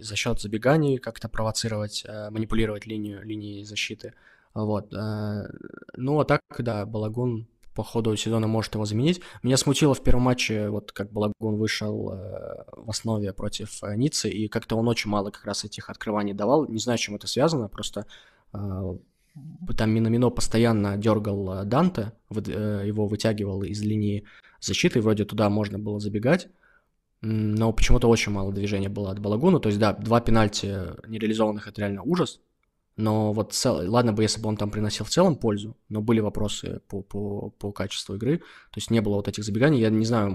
за 0.00 0.16
счет 0.16 0.40
забеганий 0.40 0.98
как-то 0.98 1.28
провоцировать, 1.28 2.04
манипулировать 2.30 2.86
линию, 2.86 3.22
линии 3.22 3.62
защиты. 3.62 4.14
Вот. 4.54 4.92
Э, 4.92 5.48
ну, 5.96 6.20
а 6.20 6.24
так, 6.24 6.42
да, 6.58 6.84
Балагун 6.86 7.46
по 7.74 7.82
ходу 7.82 8.14
сезона 8.16 8.46
может 8.46 8.74
его 8.74 8.84
заменить. 8.84 9.20
Меня 9.42 9.56
смутило 9.56 9.94
в 9.94 10.02
первом 10.02 10.22
матче, 10.22 10.68
вот 10.68 10.92
как 10.92 11.10
Балагун 11.12 11.56
вышел 11.56 12.12
э, 12.12 12.64
в 12.76 12.90
основе 12.90 13.32
против 13.32 13.82
э, 13.82 13.96
Ниццы, 13.96 14.28
и 14.30 14.48
как-то 14.48 14.76
он 14.76 14.88
очень 14.88 15.10
мало 15.10 15.30
как 15.30 15.44
раз 15.44 15.64
этих 15.64 15.90
открываний 15.90 16.34
давал. 16.34 16.66
Не 16.68 16.78
знаю, 16.78 16.98
чем 16.98 17.14
это 17.14 17.26
связано, 17.26 17.68
просто 17.68 18.06
там 18.52 19.90
Минамино 19.90 20.30
постоянно 20.30 20.98
дергал 20.98 21.64
Данте, 21.64 22.12
его 22.30 23.06
вытягивал 23.06 23.62
из 23.62 23.80
линии 23.82 24.24
защиты, 24.60 25.00
вроде 25.00 25.24
туда 25.24 25.48
можно 25.48 25.78
было 25.78 25.98
забегать, 26.00 26.48
но 27.22 27.72
почему-то 27.72 28.08
очень 28.08 28.32
мало 28.32 28.52
движения 28.52 28.88
было 28.88 29.10
от 29.10 29.20
Балагуна. 29.20 29.58
То 29.58 29.68
есть, 29.68 29.78
да, 29.78 29.94
два 29.94 30.20
пенальти 30.20 30.66
нереализованных— 31.08 31.66
это 31.68 31.80
реально 31.80 32.02
ужас, 32.02 32.40
но 32.96 33.32
вот 33.32 33.52
цел... 33.52 33.90
ладно 33.90 34.12
бы, 34.12 34.22
если 34.22 34.40
бы 34.40 34.48
он 34.48 34.56
там 34.56 34.70
приносил 34.70 35.04
в 35.04 35.10
целом 35.10 35.36
пользу, 35.36 35.76
но 35.88 36.02
были 36.02 36.20
вопросы 36.20 36.80
по, 36.88 37.02
по, 37.02 37.50
по 37.50 37.72
качеству 37.72 38.16
игры, 38.16 38.38
то 38.38 38.76
есть 38.76 38.90
не 38.90 39.00
было 39.00 39.14
вот 39.14 39.28
этих 39.28 39.44
забеганий. 39.44 39.80
Я 39.80 39.90
не 39.90 40.04
знаю, 40.04 40.30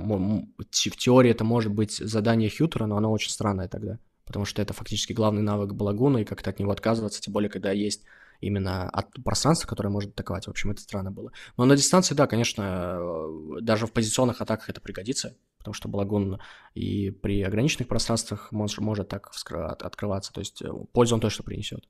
в 0.58 0.98
теории 0.98 1.32
это 1.32 1.44
может 1.44 1.72
быть 1.72 1.98
задание 1.98 2.50
Хьютера, 2.50 2.86
но 2.86 2.98
оно 2.98 3.12
очень 3.12 3.32
странное 3.32 3.68
тогда, 3.68 4.00
потому 4.26 4.46
что 4.46 4.62
это 4.62 4.74
фактически 4.74 5.14
главный 5.14 5.44
навык 5.44 5.74
Балагуна, 5.74 6.20
и 6.20 6.26
как-то 6.26 6.50
от 6.50 6.60
него 6.60 6.72
отказываться, 6.72 7.22
тем 7.22 7.34
более, 7.34 7.50
когда 7.50 7.72
есть 7.72 8.04
именно 8.40 8.90
от 8.90 9.12
пространства, 9.24 9.68
которое 9.68 9.90
может 9.90 10.12
атаковать. 10.12 10.46
В 10.46 10.50
общем, 10.50 10.72
это 10.72 10.82
странно 10.82 11.12
было. 11.12 11.32
Но 11.58 11.66
на 11.66 11.76
дистанции, 11.76 12.14
да, 12.14 12.28
конечно, 12.28 12.98
э, 13.00 13.62
даже 13.62 13.88
в 13.88 13.92
позиционных 13.92 14.42
атаках 14.42 14.70
это 14.70 14.80
пригодится, 14.80 15.36
потому 15.58 15.74
что 15.74 15.90
Балагун 15.90 16.40
и 16.76 17.10
при 17.10 17.42
ограниченных 17.42 17.88
пространствах 17.88 18.52
может, 18.52 18.78
может 18.80 19.10
так 19.10 19.32
открываться. 19.58 20.32
То 20.32 20.40
есть 20.40 20.62
э, 20.62 20.70
пользу 20.92 21.16
он 21.16 21.22
точно 21.22 21.44
принесет. 21.44 21.88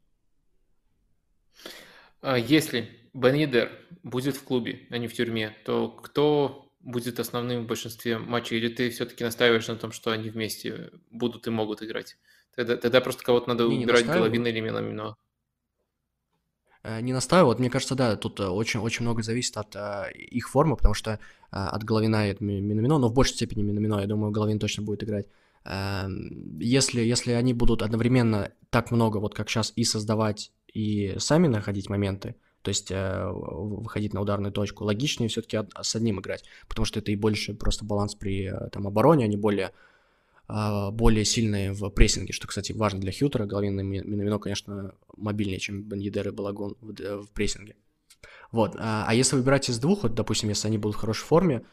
А 2.27 2.37
если 2.37 2.89
Бенидер 3.13 3.71
будет 4.03 4.35
в 4.35 4.43
клубе, 4.43 4.81
а 4.89 4.97
не 4.97 5.07
в 5.07 5.13
тюрьме, 5.13 5.55
то 5.63 5.87
кто 5.87 6.69
будет 6.81 7.21
основным 7.21 7.63
в 7.63 7.67
большинстве 7.67 8.17
матчей? 8.17 8.57
Или 8.57 8.67
ты 8.67 8.89
все-таки 8.89 9.23
настаиваешь 9.23 9.69
на 9.69 9.77
том, 9.77 9.93
что 9.93 10.11
они 10.11 10.29
вместе 10.29 10.91
будут 11.09 11.47
и 11.47 11.51
могут 11.51 11.81
играть? 11.81 12.17
Тогда, 12.53 12.75
тогда 12.75 12.99
просто 12.99 13.23
кого-то 13.23 13.47
надо 13.47 13.65
не, 13.69 13.85
убирать 13.85 14.05
Головина 14.05 14.47
или 14.47 14.59
Минамино. 14.59 15.15
Э, 16.83 16.99
не 16.99 17.13
настаиваю, 17.13 17.47
вот 17.47 17.59
мне 17.59 17.69
кажется, 17.69 17.95
да, 17.95 18.17
тут 18.17 18.41
э, 18.41 18.49
много 18.99 19.23
зависит 19.23 19.55
от 19.55 19.73
а, 19.77 20.09
их 20.09 20.49
формы, 20.49 20.75
потому 20.75 20.95
что 20.95 21.21
а, 21.49 21.69
от 21.69 21.85
Головина 21.85 22.27
и 22.27 22.31
от 22.31 22.41
Минамино, 22.41 22.97
но 22.97 23.07
в 23.07 23.13
большей 23.13 23.35
степени 23.35 23.63
Минамино, 23.63 24.01
я 24.01 24.05
думаю, 24.07 24.33
Головин 24.33 24.59
точно 24.59 24.83
будет 24.83 25.01
играть. 25.01 25.27
А, 25.63 26.09
если, 26.59 26.99
если 26.99 27.31
они 27.31 27.53
будут 27.53 27.81
одновременно 27.81 28.51
так 28.69 28.91
много, 28.91 29.19
вот 29.19 29.33
как 29.33 29.49
сейчас, 29.49 29.71
и 29.77 29.85
создавать 29.85 30.51
и 30.77 31.15
сами 31.17 31.47
находить 31.47 31.89
моменты, 31.89 32.35
то 32.61 32.69
есть 32.69 32.91
э, 32.91 33.31
выходить 33.31 34.13
на 34.13 34.21
ударную 34.21 34.51
точку, 34.51 34.83
логичнее 34.83 35.27
все-таки 35.27 35.57
с 35.81 35.95
одним 35.95 36.19
играть, 36.19 36.43
потому 36.67 36.85
что 36.85 36.99
это 36.99 37.11
и 37.11 37.15
больше 37.15 37.55
просто 37.55 37.83
баланс 37.83 38.13
при 38.13 38.45
э, 38.45 38.69
там, 38.69 38.85
обороне, 38.85 39.25
они 39.25 39.37
более, 39.37 39.71
э, 40.47 40.91
более 40.91 41.25
сильные 41.25 41.73
в 41.73 41.89
прессинге, 41.89 42.31
что, 42.31 42.47
кстати, 42.47 42.73
важно 42.73 42.99
для 42.99 43.11
Хьютера. 43.11 43.47
Головин 43.47 43.79
и 43.79 44.39
конечно, 44.39 44.93
мобильнее, 45.15 45.57
чем 45.57 45.81
Беньедер 45.81 46.27
и 46.27 46.31
Балагон 46.31 46.75
в, 46.79 47.23
в 47.23 47.31
прессинге. 47.31 47.75
Вот. 48.51 48.75
А, 48.77 49.05
а 49.07 49.15
если 49.15 49.35
выбирать 49.35 49.69
из 49.69 49.79
двух, 49.79 50.03
вот, 50.03 50.13
допустим, 50.13 50.49
если 50.49 50.67
они 50.67 50.77
будут 50.77 50.97
в 50.97 50.99
хорошей 50.99 51.25
форме, 51.25 51.65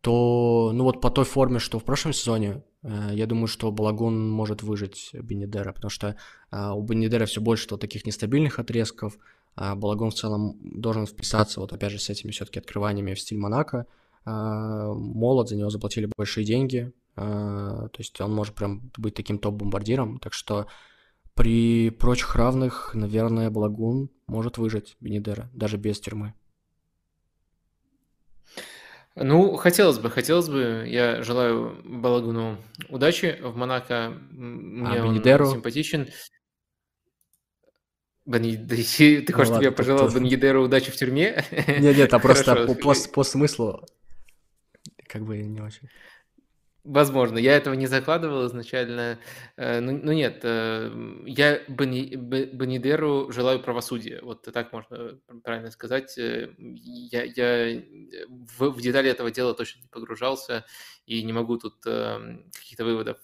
то, 0.00 0.70
ну 0.74 0.84
вот 0.84 1.00
по 1.00 1.10
той 1.10 1.24
форме, 1.24 1.58
что 1.58 1.78
в 1.78 1.84
прошлом 1.84 2.12
сезоне, 2.12 2.62
э, 2.82 3.10
я 3.12 3.26
думаю, 3.26 3.46
что 3.46 3.72
Балагун 3.72 4.30
может 4.30 4.62
выжить 4.62 5.10
Бенедера, 5.12 5.72
потому 5.72 5.90
что 5.90 6.16
э, 6.50 6.70
у 6.70 6.82
Бенедера 6.82 7.26
все 7.26 7.40
больше 7.40 7.66
вот 7.70 7.80
таких 7.80 8.06
нестабильных 8.06 8.58
отрезков, 8.58 9.18
а 9.56 9.74
Балагун 9.74 10.10
в 10.10 10.14
целом 10.14 10.56
должен 10.62 11.06
вписаться, 11.06 11.60
вот 11.60 11.72
опять 11.72 11.92
же, 11.92 11.98
с 11.98 12.10
этими 12.10 12.30
все-таки 12.30 12.60
открываниями 12.60 13.14
в 13.14 13.20
стиль 13.20 13.38
Монако. 13.38 13.86
Э, 14.24 14.92
молод, 14.94 15.48
за 15.48 15.56
него 15.56 15.70
заплатили 15.70 16.10
большие 16.16 16.44
деньги, 16.44 16.92
то 17.16 17.90
есть 17.98 18.20
он 18.20 18.32
может 18.32 18.54
прям 18.54 18.92
быть 18.96 19.14
таким 19.14 19.40
топ-бомбардиром, 19.40 20.20
так 20.20 20.32
что 20.32 20.68
при 21.34 21.90
прочих 21.90 22.36
равных, 22.36 22.92
наверное, 22.94 23.50
Балагун 23.50 24.08
может 24.28 24.56
выжить 24.56 24.96
Бенедера, 25.00 25.50
даже 25.52 25.78
без 25.78 25.98
тюрьмы. 25.98 26.34
Ну, 29.20 29.56
хотелось 29.56 29.98
бы, 29.98 30.10
хотелось 30.10 30.48
бы. 30.48 30.84
Я 30.86 31.22
желаю 31.22 31.80
Балагуну 31.84 32.56
удачи 32.88 33.38
в 33.42 33.56
Монако. 33.56 34.12
Мне 34.30 35.00
а 35.00 35.04
он 35.04 35.14
Бенедеру? 35.14 35.50
симпатичен. 35.50 36.08
Бен... 38.26 38.68
Ты 38.68 39.24
ну, 39.26 39.34
хочешь, 39.34 39.50
ладно, 39.50 39.64
я 39.64 39.72
пожелал 39.72 40.10
то... 40.10 40.18
Бенедеру 40.18 40.64
удачи 40.64 40.90
в 40.90 40.96
тюрьме? 40.96 41.44
Нет, 41.50 41.96
нет, 41.96 42.14
а 42.14 42.18
просто 42.20 42.66
по, 42.66 42.74
по, 42.74 42.94
по 43.12 43.24
смыслу 43.24 43.86
как 45.08 45.24
бы 45.24 45.38
не 45.38 45.60
очень. 45.60 45.88
Возможно, 46.88 47.36
я 47.36 47.54
этого 47.54 47.74
не 47.74 47.86
закладывал 47.86 48.46
изначально. 48.46 49.18
Э, 49.58 49.78
ну, 49.80 50.00
ну 50.02 50.12
нет, 50.12 50.40
э, 50.42 50.90
я 51.26 51.60
Бени, 51.68 52.14
Бенидеру 52.16 53.30
желаю 53.30 53.60
правосудия. 53.60 54.20
Вот 54.22 54.48
так 54.50 54.72
можно 54.72 55.18
правильно 55.44 55.70
сказать. 55.70 56.16
Э, 56.16 56.48
я, 56.56 57.24
я 57.24 57.82
в, 58.30 58.70
в 58.70 58.80
детали 58.80 59.10
этого 59.10 59.30
дела 59.30 59.52
точно 59.52 59.82
не 59.82 59.88
погружался 59.88 60.64
и 61.04 61.22
не 61.24 61.34
могу 61.34 61.58
тут 61.58 61.74
каких-то 61.82 62.84
выводов 62.84 63.18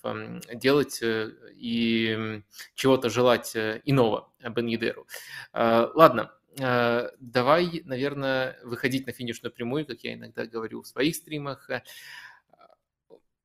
делать 0.52 1.00
и 1.02 2.42
чего-то 2.74 3.08
желать 3.08 3.56
иного 3.56 4.30
Бенидеру. 4.54 5.06
Ладно, 5.54 6.32
давай, 6.58 7.82
наверное, 7.86 8.58
выходить 8.62 9.06
на 9.06 9.12
финишную 9.12 9.52
прямую, 9.52 9.86
как 9.86 10.00
я 10.00 10.14
иногда 10.14 10.44
говорю 10.44 10.82
в 10.82 10.86
своих 10.86 11.14
стримах 11.16 11.70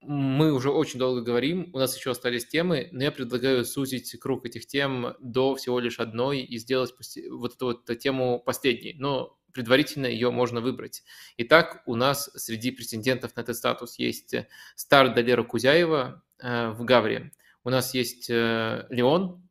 мы 0.01 0.53
уже 0.53 0.71
очень 0.71 0.99
долго 0.99 1.21
говорим, 1.21 1.69
у 1.73 1.79
нас 1.79 1.95
еще 1.95 2.11
остались 2.11 2.47
темы, 2.47 2.87
но 2.91 3.03
я 3.03 3.11
предлагаю 3.11 3.65
сузить 3.65 4.17
круг 4.19 4.45
этих 4.45 4.65
тем 4.65 5.15
до 5.19 5.55
всего 5.55 5.79
лишь 5.79 5.99
одной 5.99 6.39
и 6.41 6.57
сделать 6.57 6.93
вот 7.29 7.55
эту 7.55 7.65
вот 7.65 7.99
тему 7.99 8.39
последней, 8.39 8.95
но 8.97 9.37
предварительно 9.53 10.05
ее 10.05 10.31
можно 10.31 10.61
выбрать. 10.61 11.03
Итак, 11.37 11.83
у 11.85 11.95
нас 11.95 12.29
среди 12.35 12.71
претендентов 12.71 13.35
на 13.35 13.41
этот 13.41 13.57
статус 13.57 13.99
есть 13.99 14.35
Стар 14.75 15.13
Далера 15.13 15.43
Кузяева 15.43 16.23
э, 16.39 16.69
в 16.69 16.85
Гавре, 16.85 17.31
у 17.63 17.69
нас 17.69 17.93
есть 17.93 18.29
э, 18.29 18.85
Леон, 18.89 19.48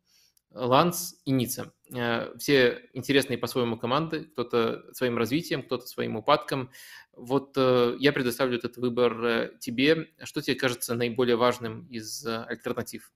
Ланс 0.53 1.21
и 1.25 1.31
Ницца. 1.31 1.73
Э, 1.95 2.37
все 2.39 2.89
интересные 2.93 3.39
по-своему 3.39 3.79
команды, 3.79 4.25
кто-то 4.25 4.85
своим 4.93 5.17
развитием, 5.19 5.63
кто-то 5.63 5.87
своим 5.87 6.17
упадком. 6.17 6.71
Вот 7.13 7.53
э, 7.57 7.97
я 7.99 8.13
предоставлю 8.13 8.59
этот 8.59 8.77
выбор 8.77 9.25
э, 9.25 9.53
тебе. 9.61 10.09
Что 10.23 10.41
тебе 10.41 10.57
кажется 10.57 10.95
наиболее 10.95 11.37
важным 11.37 11.87
из 11.87 12.25
альтернатив? 12.27 13.13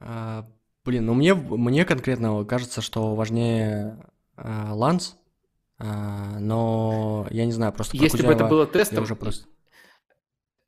А, 0.00 0.50
блин, 0.84 1.06
ну 1.06 1.14
мне, 1.14 1.34
мне 1.34 1.84
конкретно 1.84 2.44
кажется, 2.44 2.82
что 2.82 3.14
важнее 3.14 3.98
а, 4.36 4.74
Ланс, 4.74 5.16
но 5.78 7.26
я 7.30 7.46
не 7.46 7.52
знаю, 7.52 7.72
просто 7.72 7.96
Если 7.96 8.24
бы 8.24 8.32
это 8.32 8.46
было 8.46 8.66
тестом, 8.66 9.02
уже 9.02 9.16
просто... 9.16 9.48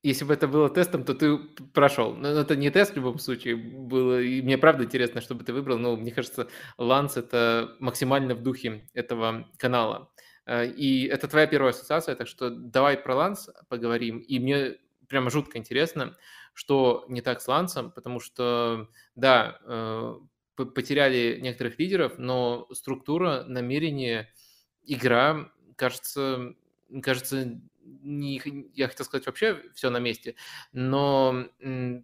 Если 0.06 0.24
бы 0.24 0.34
это 0.34 0.46
было 0.46 0.70
тестом, 0.70 1.02
то 1.02 1.14
ты 1.14 1.36
прошел. 1.74 2.14
Но 2.14 2.28
это 2.28 2.54
не 2.54 2.70
тест 2.70 2.92
в 2.92 2.96
любом 2.96 3.18
случае 3.18 3.56
было. 3.56 4.20
И 4.20 4.40
мне 4.40 4.56
правда 4.56 4.84
интересно, 4.84 5.20
чтобы 5.20 5.42
ты 5.42 5.52
выбрал. 5.52 5.78
Но 5.78 5.96
мне 5.96 6.12
кажется, 6.12 6.46
Ланс 6.78 7.16
это 7.16 7.74
максимально 7.80 8.36
в 8.36 8.42
духе 8.42 8.88
этого 8.94 9.48
канала. 9.58 10.12
Э, 10.46 10.64
и 10.64 11.06
это 11.06 11.26
твоя 11.26 11.48
первая 11.48 11.72
ассоциация, 11.72 12.14
так 12.14 12.28
что 12.28 12.50
давай 12.50 12.96
про 12.96 13.16
Ланс 13.16 13.50
поговорим. 13.68 14.18
И 14.20 14.38
мне 14.38 14.76
прямо 15.08 15.28
жутко 15.28 15.58
интересно, 15.58 16.16
что 16.54 17.04
не 17.08 17.20
так 17.20 17.40
с 17.40 17.48
Лансом, 17.48 17.90
потому 17.90 18.20
что, 18.20 18.88
да, 19.16 19.58
э, 19.64 20.14
потеряли 20.54 21.40
некоторых 21.42 21.80
лидеров, 21.80 22.12
но 22.16 22.68
структура, 22.72 23.42
намерение, 23.48 24.32
игра, 24.84 25.50
кажется, 25.74 26.54
кажется, 27.02 27.60
не, 27.86 28.40
я 28.74 28.88
хотел 28.88 29.06
сказать 29.06 29.26
вообще 29.26 29.62
все 29.74 29.90
на 29.90 29.98
месте, 29.98 30.34
но 30.72 31.46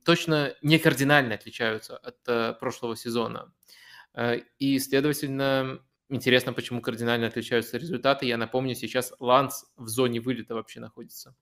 точно 0.05 0.55
не 0.62 0.78
кардинально 0.78 1.35
отличаются 1.35 1.97
от 1.97 2.17
э, 2.27 2.55
прошлого 2.55 2.97
сезона. 2.97 3.52
Э, 4.15 4.39
и, 4.59 4.78
следовательно, 4.78 5.81
интересно, 6.09 6.52
почему 6.52 6.81
кардинально 6.81 7.27
отличаются 7.27 7.78
результаты. 7.78 8.27
Я 8.27 8.36
напомню, 8.36 8.75
сейчас 8.75 9.12
Ланс 9.19 9.67
в 9.77 9.89
зоне 9.89 10.20
вылета 10.20 10.55
вообще 10.55 10.81
находится. 10.81 11.35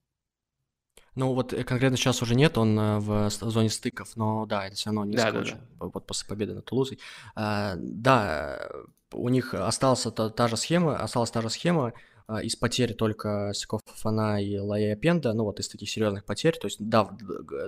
Ну 1.15 1.35
вот 1.35 1.53
э, 1.53 1.65
конкретно 1.65 1.97
сейчас 1.97 2.23
уже 2.23 2.35
нет, 2.35 2.57
он 2.57 2.79
в 3.01 3.31
зоне 3.31 3.69
стыков, 3.69 4.17
но 4.17 4.47
да, 4.47 4.67
это 4.67 4.77
все 4.77 4.91
равно 4.91 5.05
не 5.05 5.17
да, 5.17 5.33
да, 5.33 5.43
да. 5.43 5.59
вот 5.79 6.07
после 6.07 6.29
победы 6.29 6.55
над 6.55 6.65
Тулузой. 6.65 6.99
А, 7.35 7.75
да, 7.77 8.71
у 9.13 9.29
них 9.29 9.55
осталась 9.55 10.03
та, 10.03 10.31
та 10.31 10.49
же 10.49 10.57
схема, 10.57 10.97
осталась 10.97 11.31
та 11.31 11.43
же 11.43 11.51
схема, 11.51 11.93
из 12.43 12.57
потерь 12.57 12.95
только 12.95 13.53
Сиков 13.55 13.83
Фана 13.87 14.43
и 14.43 14.59
Лая 14.59 14.97
Пенда, 14.97 15.33
ну 15.33 15.45
вот 15.45 15.61
из 15.61 15.69
таких 15.69 15.91
серьезных 15.91 16.25
потерь, 16.25 16.57
то 16.59 16.67
есть 16.67 16.79
да, 16.81 17.11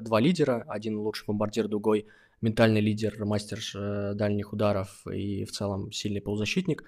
два 0.00 0.20
лидера, 0.20 0.64
один 0.68 0.98
лучший 0.98 1.26
бомбардир, 1.26 1.68
другой 1.68 2.06
ментальный 2.40 2.80
лидер, 2.80 3.24
мастер 3.24 3.60
э, 3.74 4.14
дальних 4.14 4.52
ударов 4.52 5.06
и 5.06 5.44
в 5.44 5.52
целом 5.52 5.92
сильный 5.92 6.20
полузащитник. 6.20 6.84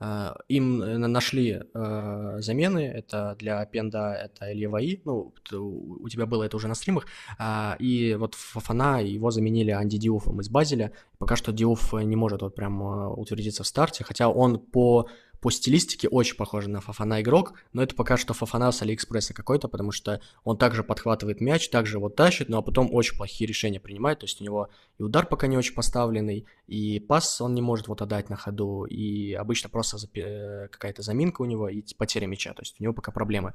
А, 0.00 0.36
им 0.48 0.78
нашли 0.78 1.62
э, 1.72 2.36
замены, 2.40 2.80
это 2.80 3.36
для 3.38 3.64
Пенда 3.64 4.12
это 4.12 4.52
Илья 4.52 4.68
Ваи, 4.68 5.00
ну, 5.04 5.32
у 5.52 6.08
тебя 6.08 6.26
было 6.26 6.42
это 6.42 6.56
уже 6.56 6.66
на 6.66 6.74
стримах, 6.74 7.06
а, 7.38 7.76
и 7.78 8.16
вот 8.16 8.34
Фафана 8.34 9.02
его 9.02 9.30
заменили 9.30 9.70
Анди 9.70 9.98
Диуфом 9.98 10.40
из 10.40 10.48
Базеля, 10.48 10.90
пока 11.18 11.36
что 11.36 11.52
Диуф 11.52 11.92
не 11.92 12.16
может 12.16 12.42
вот 12.42 12.56
прям 12.56 12.82
э, 12.82 13.08
утвердиться 13.08 13.62
в 13.62 13.66
старте, 13.68 14.02
хотя 14.02 14.28
он 14.28 14.58
по 14.58 15.08
по 15.44 15.50
стилистике 15.50 16.08
очень 16.08 16.36
похож 16.36 16.66
на 16.68 16.80
Фафана 16.80 17.20
игрок, 17.20 17.52
но 17.74 17.82
это 17.82 17.94
пока 17.94 18.16
что 18.16 18.32
Фафана 18.32 18.72
с 18.72 18.80
Алиэкспресса 18.80 19.34
какой-то, 19.34 19.68
потому 19.68 19.92
что 19.92 20.22
он 20.42 20.56
также 20.56 20.82
подхватывает 20.82 21.42
мяч, 21.42 21.68
также 21.68 21.98
вот 21.98 22.16
тащит, 22.16 22.48
ну, 22.48 22.56
а 22.56 22.62
потом 22.62 22.88
очень 22.90 23.14
плохие 23.14 23.46
решения 23.46 23.78
принимает, 23.78 24.20
то 24.20 24.24
есть 24.24 24.40
у 24.40 24.44
него 24.44 24.70
и 24.96 25.02
удар 25.02 25.26
пока 25.26 25.46
не 25.46 25.58
очень 25.58 25.74
поставленный, 25.74 26.46
и 26.66 26.98
пас 26.98 27.42
он 27.42 27.52
не 27.52 27.60
может 27.60 27.88
вот 27.88 28.00
отдать 28.00 28.30
на 28.30 28.36
ходу, 28.36 28.86
и 28.86 29.34
обычно 29.34 29.68
просто 29.68 29.98
э, 30.14 30.68
какая-то 30.68 31.02
заминка 31.02 31.42
у 31.42 31.44
него 31.44 31.68
и 31.68 31.82
потеря 31.94 32.26
мяча, 32.26 32.54
то 32.54 32.62
есть 32.62 32.76
у 32.80 32.82
него 32.82 32.94
пока 32.94 33.12
проблемы. 33.12 33.52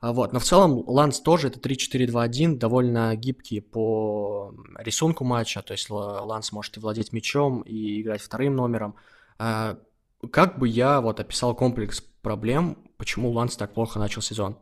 А 0.00 0.12
вот. 0.12 0.32
Но 0.32 0.38
в 0.38 0.44
целом 0.44 0.84
Ланс 0.86 1.20
тоже 1.20 1.48
это 1.48 1.58
3-4-2-1, 1.58 2.54
довольно 2.58 3.16
гибкий 3.16 3.58
по 3.58 4.54
рисунку 4.78 5.24
матча, 5.24 5.60
то 5.62 5.72
есть 5.72 5.90
Ланс 5.90 6.52
может 6.52 6.76
и 6.76 6.80
владеть 6.80 7.12
мячом, 7.12 7.62
и 7.62 8.00
играть 8.00 8.22
вторым 8.22 8.54
номером. 8.54 8.94
Как 10.30 10.58
бы 10.58 10.68
я 10.68 11.00
вот 11.00 11.20
описал 11.20 11.54
комплекс 11.54 12.00
проблем, 12.22 12.78
почему 12.96 13.30
Ланс 13.30 13.56
так 13.56 13.74
плохо 13.74 13.98
начал 13.98 14.22
сезон? 14.22 14.58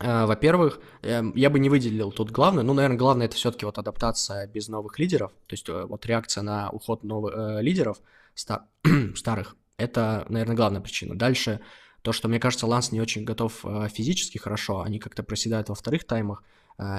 Э, 0.00 0.26
во-первых, 0.26 0.80
эм, 1.02 1.32
я 1.36 1.50
бы 1.50 1.58
не 1.58 1.70
выделил 1.70 2.10
тут 2.10 2.30
главное, 2.30 2.64
ну, 2.64 2.74
наверное, 2.74 2.96
главное 2.96 3.26
это 3.26 3.36
все-таки 3.36 3.64
вот 3.64 3.78
адаптация 3.78 4.46
без 4.46 4.68
новых 4.68 4.98
лидеров, 4.98 5.30
то 5.46 5.52
есть 5.52 5.68
э, 5.68 5.84
вот 5.84 6.04
реакция 6.06 6.42
на 6.42 6.70
уход 6.70 7.04
новых 7.04 7.34
э, 7.36 7.62
лидеров 7.62 7.98
стар 8.34 8.62
старых, 9.14 9.56
это, 9.76 10.26
наверное, 10.28 10.56
главная 10.56 10.80
причина. 10.80 11.16
Дальше 11.16 11.60
то, 12.02 12.12
что, 12.12 12.28
мне 12.28 12.40
кажется, 12.40 12.66
Ланс 12.66 12.90
не 12.90 13.00
очень 13.00 13.24
готов 13.24 13.64
э, 13.64 13.88
физически 13.88 14.38
хорошо, 14.38 14.80
они 14.80 14.98
как-то 14.98 15.22
проседают 15.22 15.68
во 15.68 15.74
вторых 15.74 16.04
таймах, 16.04 16.42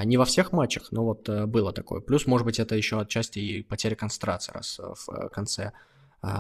не 0.05 0.15
во 0.15 0.23
всех 0.23 0.53
матчах, 0.53 0.87
но 0.91 1.03
вот 1.03 1.27
было 1.27 1.73
такое. 1.73 1.99
Плюс, 1.99 2.25
может 2.27 2.45
быть, 2.45 2.59
это 2.59 2.75
еще 2.75 3.01
отчасти 3.01 3.39
и 3.39 3.61
потеря 3.61 3.95
концентрации, 3.95 4.53
раз 4.53 4.79
в 4.79 5.27
конце 5.33 5.73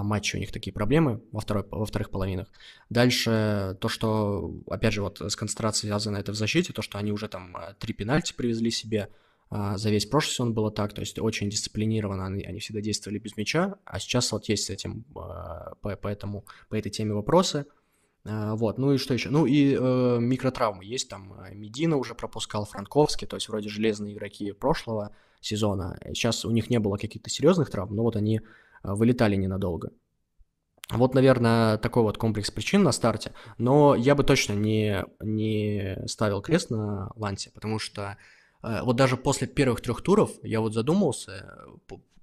матче 0.03 0.37
у 0.37 0.39
них 0.39 0.51
такие 0.51 0.73
проблемы 0.73 1.21
во, 1.31 1.39
второй, 1.39 1.65
во 1.69 1.85
вторых 1.85 2.09
половинах. 2.09 2.47
Дальше 2.89 3.77
то, 3.79 3.87
что, 3.87 4.53
опять 4.67 4.93
же, 4.93 5.01
вот 5.01 5.21
с 5.21 5.35
концентрацией 5.35 5.89
связано 5.89 6.17
это 6.17 6.31
в 6.31 6.35
защите, 6.35 6.73
то, 6.73 6.81
что 6.81 6.97
они 6.97 7.11
уже 7.11 7.27
там 7.27 7.55
а, 7.55 7.73
три 7.73 7.93
пенальти 7.93 8.33
привезли 8.33 8.71
себе, 8.71 9.09
а, 9.49 9.77
за 9.77 9.91
весь 9.91 10.05
прошлый 10.05 10.33
сезон 10.33 10.53
было 10.53 10.71
так, 10.71 10.93
то 10.93 11.01
есть 11.01 11.19
очень 11.19 11.49
дисциплинированно 11.49 12.25
они, 12.25 12.43
они 12.43 12.59
всегда 12.59 12.81
действовали 12.81 13.19
без 13.19 13.37
мяча, 13.37 13.75
а 13.85 13.99
сейчас 13.99 14.31
вот 14.31 14.49
есть 14.49 14.65
с 14.65 14.69
этим, 14.69 15.03
по, 15.03 15.77
поэтому, 16.01 16.45
по 16.69 16.75
этой 16.75 16.89
теме 16.89 17.13
вопросы. 17.13 17.65
Вот, 18.23 18.79
ну 18.79 18.91
и 18.91 18.97
что 18.97 19.13
еще? 19.13 19.29
Ну 19.29 19.45
и 19.45 19.77
э, 19.79 20.17
микротравмы 20.19 20.83
есть, 20.83 21.09
там 21.09 21.35
Медина 21.51 21.95
уже 21.95 22.15
пропускал, 22.15 22.65
Франковский, 22.65 23.27
то 23.27 23.35
есть 23.35 23.49
вроде 23.49 23.69
железные 23.69 24.15
игроки 24.15 24.51
прошлого 24.51 25.11
сезона. 25.41 25.99
Сейчас 26.05 26.43
у 26.43 26.49
них 26.49 26.71
не 26.71 26.79
было 26.79 26.97
каких-то 26.97 27.29
серьезных 27.29 27.69
травм, 27.69 27.95
но 27.95 28.01
вот 28.01 28.15
они 28.15 28.41
вылетали 28.93 29.35
ненадолго. 29.35 29.91
Вот, 30.89 31.15
наверное, 31.15 31.77
такой 31.77 32.03
вот 32.03 32.17
комплекс 32.17 32.51
причин 32.51 32.83
на 32.83 32.91
старте. 32.91 33.31
Но 33.57 33.95
я 33.95 34.13
бы 34.13 34.23
точно 34.23 34.53
не, 34.53 35.03
не 35.19 35.97
ставил 36.05 36.41
крест 36.41 36.69
на 36.69 37.11
Лансе, 37.15 37.49
потому 37.51 37.79
что 37.79 38.17
э, 38.61 38.81
вот 38.83 38.95
даже 38.95 39.17
после 39.17 39.47
первых 39.47 39.81
трех 39.81 40.01
туров 40.01 40.31
я 40.43 40.61
вот 40.61 40.73
задумался, 40.73 41.65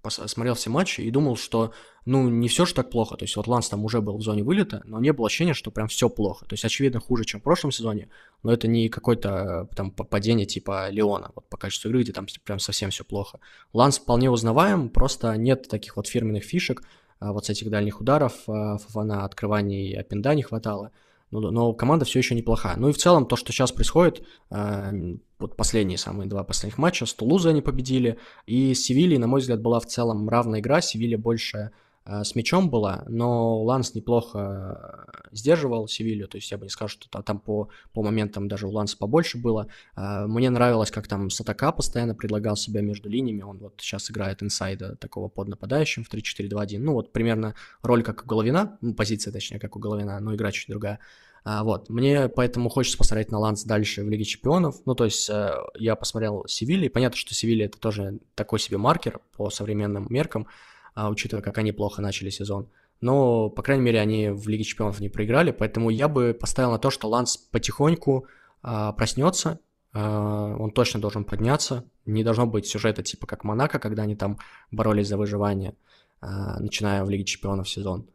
смотрел 0.08 0.55
все 0.55 0.70
матчи 0.70 1.00
и 1.00 1.10
думал, 1.10 1.36
что, 1.36 1.73
ну, 2.05 2.28
не 2.28 2.48
все 2.48 2.64
же 2.66 2.74
так 2.74 2.90
плохо. 2.90 3.16
То 3.16 3.24
есть 3.24 3.36
вот 3.36 3.47
Ланс 3.47 3.68
там 3.68 3.84
уже 3.84 4.00
был 4.00 4.16
в 4.16 4.22
зоне 4.22 4.42
вылета, 4.42 4.82
но 4.84 4.98
не 5.00 5.12
было 5.12 5.26
ощущения, 5.26 5.55
что 5.55 5.70
прям 5.70 5.89
все 5.89 6.08
плохо. 6.08 6.44
То 6.47 6.55
есть, 6.55 6.64
очевидно, 6.64 7.00
хуже, 7.00 7.24
чем 7.24 7.40
в 7.40 7.44
прошлом 7.44 7.70
сезоне, 7.70 8.08
но 8.42 8.52
это 8.52 8.68
не 8.68 8.89
какое-то 8.89 9.68
э, 9.70 9.74
там 9.74 9.90
падение 9.90 10.47
типа 10.47 10.90
Леона, 10.90 11.31
вот 11.34 11.48
по 11.48 11.56
качеству 11.56 11.89
игры, 11.89 12.02
где 12.02 12.12
там 12.12 12.26
прям 12.44 12.58
совсем 12.58 12.90
все 12.90 13.05
плохо. 13.05 13.39
Ланс 13.72 13.98
вполне 13.98 14.31
узнаваем, 14.31 14.89
просто 14.89 15.36
нет 15.36 15.68
таких 15.68 15.97
вот 15.97 16.06
фирменных 16.08 16.44
фишек, 16.44 16.82
а 17.20 17.32
вот 17.32 17.47
с 17.47 17.50
этих 17.50 17.70
дальних 17.70 18.00
ударов, 18.00 18.34
а, 18.48 18.78
Фафана 18.78 19.24
открываний 19.24 19.94
Аппенда 19.94 20.34
не 20.34 20.42
хватало 20.42 20.90
но, 21.32 21.40
ну 21.40 21.50
но 21.50 21.72
команда 21.72 22.05
все 22.05 22.20
еще 22.20 22.34
неплохая. 22.34 22.76
Ну 22.76 22.90
и 22.90 22.92
в 22.92 22.98
целом 22.98 23.26
то, 23.26 23.36
что 23.36 23.52
сейчас 23.52 23.72
происходит, 23.72 24.22
э, 24.50 25.16
вот 25.39 25.56
последние 25.56 25.98
самые 25.98 26.28
два 26.28 26.44
последних 26.44 26.78
матча, 26.78 27.06
с 27.06 27.14
Тулузой 27.14 27.52
они 27.52 27.62
победили, 27.62 28.18
и 28.47 28.74
с 28.74 28.84
Севильей, 28.84 29.18
на 29.18 29.26
мой 29.26 29.40
взгляд, 29.40 29.60
была 29.60 29.81
в 29.81 29.86
целом 29.86 30.28
равная 30.28 30.60
игра, 30.60 30.81
Севилья 30.81 31.18
больше 31.18 31.58
э, 31.58 31.70
с 32.05 32.34
мячом 32.34 32.68
была, 32.70 33.05
но 33.08 33.62
Ланс 33.62 33.94
неплохо 33.94 35.06
э, 35.06 35.26
сдерживал 35.32 35.86
Севилью, 35.86 36.26
то 36.28 36.36
есть 36.36 36.50
я 36.50 36.58
бы 36.58 36.64
не 36.64 36.68
сказал, 36.68 36.89
что 36.89 37.08
там 37.22 37.39
по, 37.39 37.68
по 37.92 38.02
моментам 38.02 38.48
даже 38.48 38.66
у 38.66 38.70
Ланса 38.70 38.97
побольше 38.97 39.39
было. 39.39 39.68
Э, 39.97 40.26
мне 40.26 40.50
нравилось, 40.50 40.90
как 40.90 41.06
там 41.06 41.31
Сатака 41.31 41.70
постоянно 41.72 42.14
предлагал 42.14 42.56
себя 42.56 42.81
между 42.81 43.08
линиями, 43.08 43.42
он 43.42 43.58
вот 43.58 43.74
сейчас 43.78 44.10
играет 44.10 44.42
инсайда 44.42 44.97
такого 44.97 45.28
под 45.28 45.48
нападающим 45.48 46.05
в 46.05 46.12
3-4-2-1, 46.12 46.78
ну 46.78 46.94
вот 46.94 47.12
примерно 47.12 47.55
роль 47.82 48.02
как 48.02 48.24
у 48.24 48.26
Головина, 48.26 48.78
ну, 48.81 48.94
позиция 48.94 49.32
точнее 49.32 49.60
как 49.60 49.76
у 49.76 49.78
Головина, 49.78 50.18
но 50.20 50.34
игра 50.34 50.50
чуть 50.50 50.68
другая. 50.68 50.98
А, 51.44 51.64
вот, 51.64 51.89
мне 51.89 52.28
поэтому 52.28 52.68
хочется 52.68 52.97
посмотреть 52.97 53.32
на 53.32 53.39
Ланс 53.39 53.64
дальше 53.64 54.05
в 54.05 54.08
Лиге 54.08 54.24
Чемпионов. 54.24 54.76
Ну, 54.84 54.94
то 54.94 55.05
есть 55.05 55.28
э, 55.28 55.55
я 55.74 55.97
посмотрел 55.97 56.44
Севильи. 56.47 56.89
Понятно, 56.89 57.16
что 57.16 57.34
Севилья 57.34 57.64
это 57.64 57.78
тоже 57.78 58.20
такой 58.36 58.60
себе 58.60 58.78
маркер 58.78 59.20
по 59.36 59.50
современным 59.50 60.06
меркам, 60.08 60.47
учитывая, 60.96 61.42
как 61.42 61.58
они 61.58 61.72
плохо 61.72 62.02
начали 62.02 62.30
сезон. 62.30 62.68
Но, 63.02 63.50
по 63.50 63.62
крайней 63.62 63.82
мере, 63.82 64.00
они 64.00 64.28
в 64.30 64.48
Лиге 64.48 64.62
Чемпионов 64.62 65.00
не 65.00 65.08
проиграли, 65.08 65.50
поэтому 65.50 65.90
я 65.90 66.08
бы 66.08 66.36
поставил 66.38 66.70
на 66.70 66.78
то, 66.78 66.90
что 66.90 67.08
Ланс 67.08 67.36
потихоньку 67.36 68.26
а, 68.62 68.92
проснется, 68.92 69.58
а, 69.92 70.56
он 70.56 70.70
точно 70.70 71.00
должен 71.00 71.24
подняться. 71.24 71.84
Не 72.06 72.22
должно 72.22 72.46
быть 72.46 72.66
сюжета 72.66 73.02
типа 73.02 73.26
как 73.26 73.42
Монако, 73.42 73.80
когда 73.80 74.04
они 74.04 74.14
там 74.14 74.38
боролись 74.70 75.08
за 75.08 75.16
выживание, 75.16 75.74
а, 76.20 76.60
начиная 76.60 77.04
в 77.04 77.10
Лиге 77.10 77.24
Чемпионов 77.24 77.68
сезон. 77.68 78.06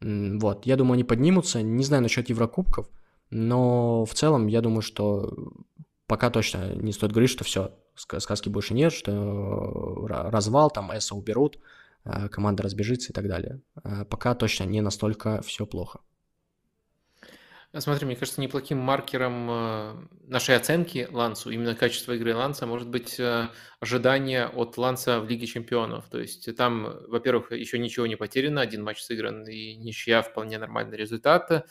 Вот, 0.00 0.66
я 0.66 0.76
думаю, 0.76 0.94
они 0.94 1.04
поднимутся. 1.04 1.62
Не 1.62 1.82
знаю 1.82 2.02
насчет 2.02 2.28
Еврокубков, 2.28 2.88
но 3.30 4.04
в 4.04 4.12
целом 4.12 4.48
я 4.48 4.60
думаю, 4.60 4.82
что 4.82 5.34
пока 6.06 6.28
точно 6.28 6.74
не 6.74 6.92
стоит 6.92 7.12
говорить, 7.12 7.30
что 7.30 7.44
все, 7.44 7.72
сказки 7.94 8.50
больше 8.50 8.74
нет, 8.74 8.92
что 8.92 10.06
развал, 10.06 10.70
там 10.70 10.92
Эса 10.92 11.14
уберут, 11.14 11.56
а, 11.56 11.60
команда 12.30 12.62
разбежится 12.62 13.12
и 13.12 13.14
так 13.14 13.28
далее. 13.28 13.60
А 13.82 14.04
пока 14.04 14.34
точно 14.34 14.64
не 14.64 14.80
настолько 14.80 15.42
все 15.42 15.66
плохо. 15.66 16.00
Смотри, 17.76 18.06
мне 18.06 18.16
кажется, 18.16 18.40
неплохим 18.40 18.78
маркером 18.78 20.08
нашей 20.22 20.56
оценки 20.56 21.06
Лансу, 21.10 21.50
именно 21.50 21.74
качество 21.74 22.12
игры 22.12 22.34
Ланса, 22.34 22.66
может 22.66 22.88
быть 22.88 23.20
ожидание 23.80 24.46
от 24.46 24.78
Ланса 24.78 25.20
в 25.20 25.28
Лиге 25.28 25.46
Чемпионов. 25.46 26.08
То 26.08 26.18
есть 26.18 26.56
там, 26.56 26.96
во-первых, 27.08 27.52
еще 27.52 27.78
ничего 27.78 28.06
не 28.06 28.16
потеряно, 28.16 28.62
один 28.62 28.82
матч 28.82 29.02
сыгран 29.02 29.46
и 29.46 29.74
ничья 29.76 30.22
вполне 30.22 30.56
нормальный 30.56 30.96
результат. 30.96 31.66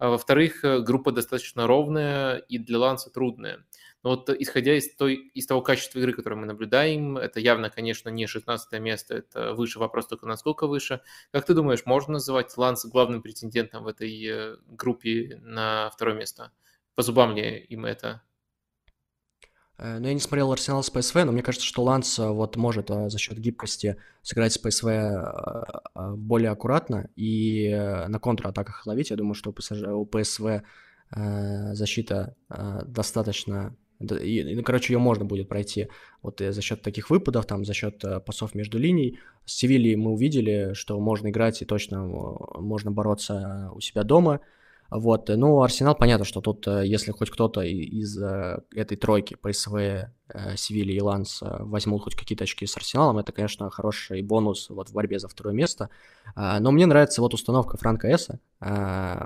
А 0.00 0.08
во-вторых, 0.08 0.64
э, 0.64 0.80
группа 0.80 1.12
достаточно 1.12 1.66
ровная 1.66 2.38
и 2.38 2.56
для 2.56 2.78
Ланса 2.78 3.10
трудная. 3.10 3.66
Но 4.02 4.10
вот 4.10 4.30
исходя 4.30 4.76
из, 4.76 4.94
той, 4.94 5.14
из 5.14 5.46
того 5.46 5.60
качества 5.60 5.98
игры, 5.98 6.14
которое 6.14 6.36
мы 6.36 6.46
наблюдаем, 6.46 7.18
это 7.18 7.38
явно, 7.38 7.68
конечно, 7.68 8.08
не 8.08 8.26
16 8.26 8.80
место, 8.80 9.14
это 9.14 9.52
выше 9.52 9.78
вопрос 9.78 10.06
только 10.06 10.26
насколько 10.26 10.66
выше. 10.66 11.02
Как 11.32 11.44
ты 11.44 11.52
думаешь, 11.52 11.84
можно 11.84 12.14
называть 12.14 12.56
Ланс 12.56 12.86
главным 12.86 13.20
претендентом 13.20 13.84
в 13.84 13.88
этой 13.88 14.26
э, 14.26 14.56
группе 14.68 15.38
на 15.42 15.90
второе 15.90 16.16
место? 16.16 16.50
По 16.94 17.02
зубам 17.02 17.36
ли 17.36 17.58
им 17.58 17.84
это? 17.84 18.22
Э, 19.76 19.98
ну, 19.98 20.08
я 20.08 20.14
не 20.14 20.20
смотрел 20.20 20.50
Арсенал 20.50 20.82
с 20.82 20.88
ПСВ, 20.88 21.16
но 21.16 21.32
мне 21.32 21.42
кажется, 21.42 21.66
что 21.66 21.82
Ланс 21.82 22.18
э, 22.18 22.26
вот 22.26 22.56
может 22.56 22.88
за 22.88 23.18
счет 23.18 23.38
гибкости 23.38 23.98
сыграть 24.22 24.54
с 24.54 24.58
ПСВ 24.58 24.86
более 26.16 26.52
аккуратно 26.52 27.10
и 27.16 27.68
на 28.08 28.18
контратаках 28.18 28.86
ловить. 28.86 29.10
Я 29.10 29.16
думаю, 29.16 29.34
что 29.34 29.50
у 29.50 30.06
ПСВ 30.06 30.62
защита 31.12 32.36
достаточно 32.86 33.76
и, 34.00 34.54
ну, 34.54 34.62
короче, 34.62 34.94
ее 34.94 34.98
можно 34.98 35.24
будет 35.24 35.48
пройти 35.48 35.88
вот 36.22 36.40
за 36.40 36.62
счет 36.62 36.82
таких 36.82 37.10
выпадов, 37.10 37.46
там, 37.46 37.64
за 37.64 37.74
счет 37.74 38.02
э, 38.04 38.20
пасов 38.20 38.54
между 38.54 38.78
линий. 38.78 39.18
С 39.44 39.54
Севильей 39.56 39.96
мы 39.96 40.12
увидели, 40.12 40.72
что 40.74 40.98
можно 40.98 41.28
играть 41.28 41.60
и 41.60 41.66
точно 41.66 42.04
можно 42.04 42.90
бороться 42.90 43.70
у 43.74 43.80
себя 43.80 44.02
дома. 44.02 44.40
Вот, 44.90 45.28
ну, 45.28 45.62
Арсенал, 45.62 45.94
понятно, 45.94 46.24
что 46.24 46.40
тут, 46.40 46.66
э, 46.66 46.86
если 46.86 47.12
хоть 47.12 47.30
кто-то 47.30 47.60
из 47.60 48.20
э, 48.20 48.62
этой 48.74 48.96
тройки 48.96 49.34
ПСВ, 49.34 50.10
Севилья 50.56 50.96
и 50.96 51.00
Ланс 51.00 51.40
возьмут 51.42 52.04
хоть 52.04 52.14
какие-то 52.14 52.44
очки 52.44 52.64
с 52.64 52.76
Арсеналом, 52.76 53.18
это, 53.18 53.32
конечно, 53.32 53.68
хороший 53.68 54.22
бонус 54.22 54.70
вот 54.70 54.88
в 54.88 54.94
борьбе 54.94 55.18
за 55.18 55.28
второе 55.28 55.54
место. 55.54 55.90
А, 56.36 56.60
но 56.60 56.70
мне 56.70 56.86
нравится 56.86 57.20
вот 57.20 57.34
установка 57.34 57.76
Франка 57.76 58.08
Эса, 58.08 58.38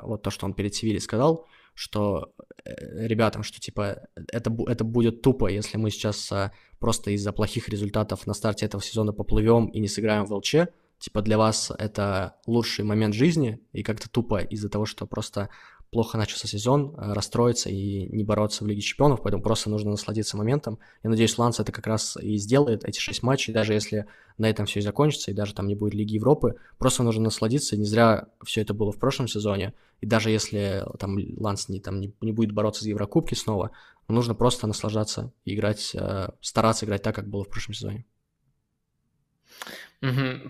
вот 0.02 0.22
то, 0.22 0.30
что 0.30 0.46
он 0.46 0.54
перед 0.54 0.74
Севильей 0.74 1.00
сказал, 1.00 1.46
что 1.74 2.32
э, 2.64 3.06
ребятам, 3.06 3.42
что 3.42 3.60
типа 3.60 4.08
это, 4.14 4.56
это 4.66 4.84
будет 4.84 5.22
тупо, 5.22 5.50
если 5.50 5.76
мы 5.76 5.90
сейчас 5.90 6.30
а, 6.32 6.52
просто 6.78 7.10
из-за 7.10 7.32
плохих 7.32 7.68
результатов 7.68 8.26
на 8.26 8.34
старте 8.34 8.66
этого 8.66 8.82
сезона 8.82 9.12
поплывем 9.12 9.66
и 9.66 9.80
не 9.80 9.88
сыграем 9.88 10.24
в 10.24 10.32
ЛЧ. 10.32 10.56
Типа 10.98 11.20
для 11.20 11.36
вас 11.36 11.72
это 11.76 12.36
лучший 12.46 12.84
момент 12.84 13.14
жизни, 13.14 13.60
и 13.72 13.82
как-то 13.82 14.08
тупо 14.08 14.38
из-за 14.38 14.68
того, 14.68 14.86
что 14.86 15.06
просто 15.06 15.50
плохо 15.94 16.18
начался 16.18 16.48
сезон, 16.48 16.92
э, 16.96 17.12
расстроиться 17.12 17.70
и 17.70 18.08
не 18.14 18.24
бороться 18.24 18.64
в 18.64 18.66
Лиге 18.66 18.80
Чемпионов, 18.80 19.22
поэтому 19.22 19.44
просто 19.44 19.70
нужно 19.70 19.92
насладиться 19.92 20.36
моментом. 20.36 20.80
Я 21.04 21.10
надеюсь, 21.10 21.38
Ланс 21.38 21.60
это 21.60 21.70
как 21.70 21.86
раз 21.86 22.16
и 22.20 22.36
сделает, 22.36 22.84
эти 22.84 22.98
шесть 22.98 23.22
матчей, 23.22 23.54
даже 23.54 23.74
если 23.74 24.06
на 24.36 24.50
этом 24.50 24.66
все 24.66 24.80
и 24.80 24.82
закончится, 24.82 25.30
и 25.30 25.34
даже 25.34 25.54
там 25.54 25.68
не 25.68 25.76
будет 25.76 25.94
Лиги 25.94 26.14
Европы, 26.14 26.56
просто 26.78 27.04
нужно 27.04 27.22
насладиться, 27.22 27.76
не 27.76 27.84
зря 27.84 28.26
все 28.44 28.62
это 28.62 28.74
было 28.74 28.90
в 28.90 28.98
прошлом 28.98 29.28
сезоне, 29.28 29.72
и 30.00 30.06
даже 30.06 30.30
если 30.30 30.84
там 30.98 31.16
Ланс 31.36 31.68
не, 31.68 31.78
там, 31.78 32.00
не, 32.00 32.12
не 32.20 32.32
будет 32.32 32.50
бороться 32.50 32.82
за 32.82 32.90
Еврокубки 32.90 33.34
снова, 33.34 33.70
нужно 34.08 34.34
просто 34.34 34.66
наслаждаться 34.66 35.32
и 35.44 35.54
играть, 35.54 35.92
э, 35.94 36.30
стараться 36.40 36.86
играть 36.86 37.02
так, 37.02 37.14
как 37.14 37.30
было 37.30 37.44
в 37.44 37.48
прошлом 37.48 37.74
сезоне. 37.74 38.04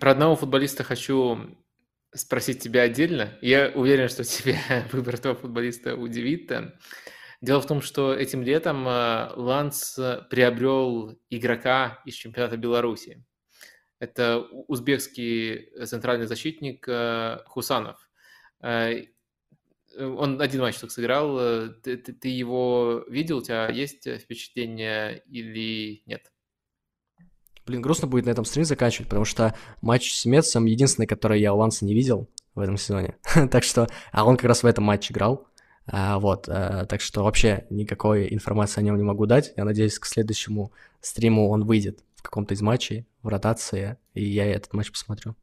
Про 0.00 0.12
одного 0.12 0.36
футболиста 0.36 0.84
хочу 0.84 1.38
спросить 2.14 2.60
тебя 2.60 2.82
отдельно. 2.82 3.36
Я 3.40 3.70
уверен, 3.74 4.08
что 4.08 4.24
тебя 4.24 4.86
выбор 4.92 5.14
этого 5.14 5.34
футболиста 5.34 5.96
удивит. 5.96 6.50
Дело 7.40 7.60
в 7.60 7.66
том, 7.66 7.82
что 7.82 8.14
этим 8.14 8.42
летом 8.42 8.88
э, 8.88 9.32
Ланс 9.36 9.98
приобрел 10.30 11.18
игрока 11.28 12.00
из 12.06 12.14
чемпионата 12.14 12.56
Беларуси. 12.56 13.22
Это 13.98 14.38
узбекский 14.38 15.70
центральный 15.84 16.26
защитник 16.26 16.86
э, 16.88 17.40
Хусанов. 17.46 18.08
Э, 18.62 19.02
он 19.98 20.40
один 20.40 20.62
матч 20.62 20.78
только 20.78 20.94
сыграл. 20.94 21.38
Ты, 21.82 21.98
ты, 21.98 22.12
ты 22.14 22.28
его 22.28 23.04
видел? 23.08 23.38
У 23.38 23.42
тебя 23.42 23.68
есть 23.68 24.08
впечатление 24.08 25.22
или 25.26 26.02
нет? 26.06 26.33
Блин, 27.66 27.80
грустно 27.80 28.06
будет 28.06 28.26
на 28.26 28.30
этом 28.30 28.44
стрим 28.44 28.64
заканчивать, 28.64 29.08
потому 29.08 29.24
что 29.24 29.54
матч 29.80 30.12
с 30.12 30.26
Мецом 30.26 30.66
единственный, 30.66 31.06
который 31.06 31.40
я 31.40 31.54
у 31.54 31.58
Ланса 31.58 31.84
не 31.84 31.94
видел 31.94 32.28
в 32.54 32.60
этом 32.60 32.76
сезоне. 32.76 33.16
так 33.50 33.64
что, 33.64 33.88
а 34.12 34.24
он 34.24 34.36
как 34.36 34.46
раз 34.46 34.62
в 34.62 34.66
этом 34.66 34.84
матче 34.84 35.12
играл. 35.12 35.46
А, 35.86 36.18
вот, 36.18 36.48
а, 36.48 36.86
так 36.86 37.00
что 37.00 37.24
вообще 37.24 37.66
никакой 37.70 38.32
информации 38.32 38.80
о 38.80 38.84
нем 38.84 38.96
не 38.96 39.02
могу 39.02 39.26
дать. 39.26 39.52
Я 39.56 39.64
надеюсь, 39.64 39.98
к 39.98 40.06
следующему 40.06 40.72
стриму 41.00 41.48
он 41.48 41.64
выйдет 41.64 42.00
в 42.16 42.22
каком-то 42.22 42.54
из 42.54 42.62
матчей, 42.62 43.06
в 43.22 43.28
ротации, 43.28 43.96
и 44.12 44.24
я 44.24 44.46
этот 44.46 44.72
матч 44.72 44.90
посмотрю. 44.90 45.34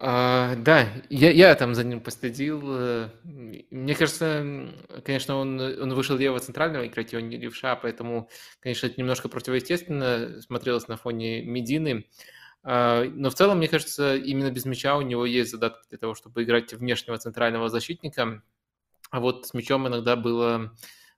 А, 0.00 0.56
да, 0.56 0.88
я, 1.08 1.30
я 1.30 1.54
там 1.54 1.74
за 1.74 1.84
ним 1.84 2.00
последил. 2.00 2.62
Э, 2.64 3.08
мне 3.70 3.94
кажется, 3.94 4.68
конечно, 5.04 5.36
он, 5.36 5.60
он 5.60 5.94
вышел 5.94 6.16
лево 6.16 6.38
центрального 6.40 6.86
играть, 6.86 7.12
и 7.12 7.16
он 7.16 7.28
не 7.28 7.36
левша, 7.36 7.76
поэтому, 7.76 8.28
конечно, 8.60 8.86
это 8.86 9.00
немножко 9.00 9.28
противоестественно 9.28 10.40
смотрелось 10.40 10.88
на 10.88 10.96
фоне 10.96 11.42
Медины. 11.42 12.06
А, 12.64 13.04
но 13.04 13.30
в 13.30 13.34
целом, 13.34 13.58
мне 13.58 13.68
кажется, 13.68 14.16
именно 14.16 14.50
без 14.50 14.64
мяча 14.64 14.96
у 14.96 15.02
него 15.02 15.26
есть 15.26 15.50
задатки 15.50 15.86
для 15.90 15.98
того, 15.98 16.14
чтобы 16.14 16.42
играть 16.42 16.72
внешнего 16.72 17.18
центрального 17.18 17.68
защитника. 17.68 18.42
А 19.10 19.20
вот 19.20 19.46
с 19.46 19.54
мячом 19.54 19.86
иногда 19.86 20.16
было 20.16 20.74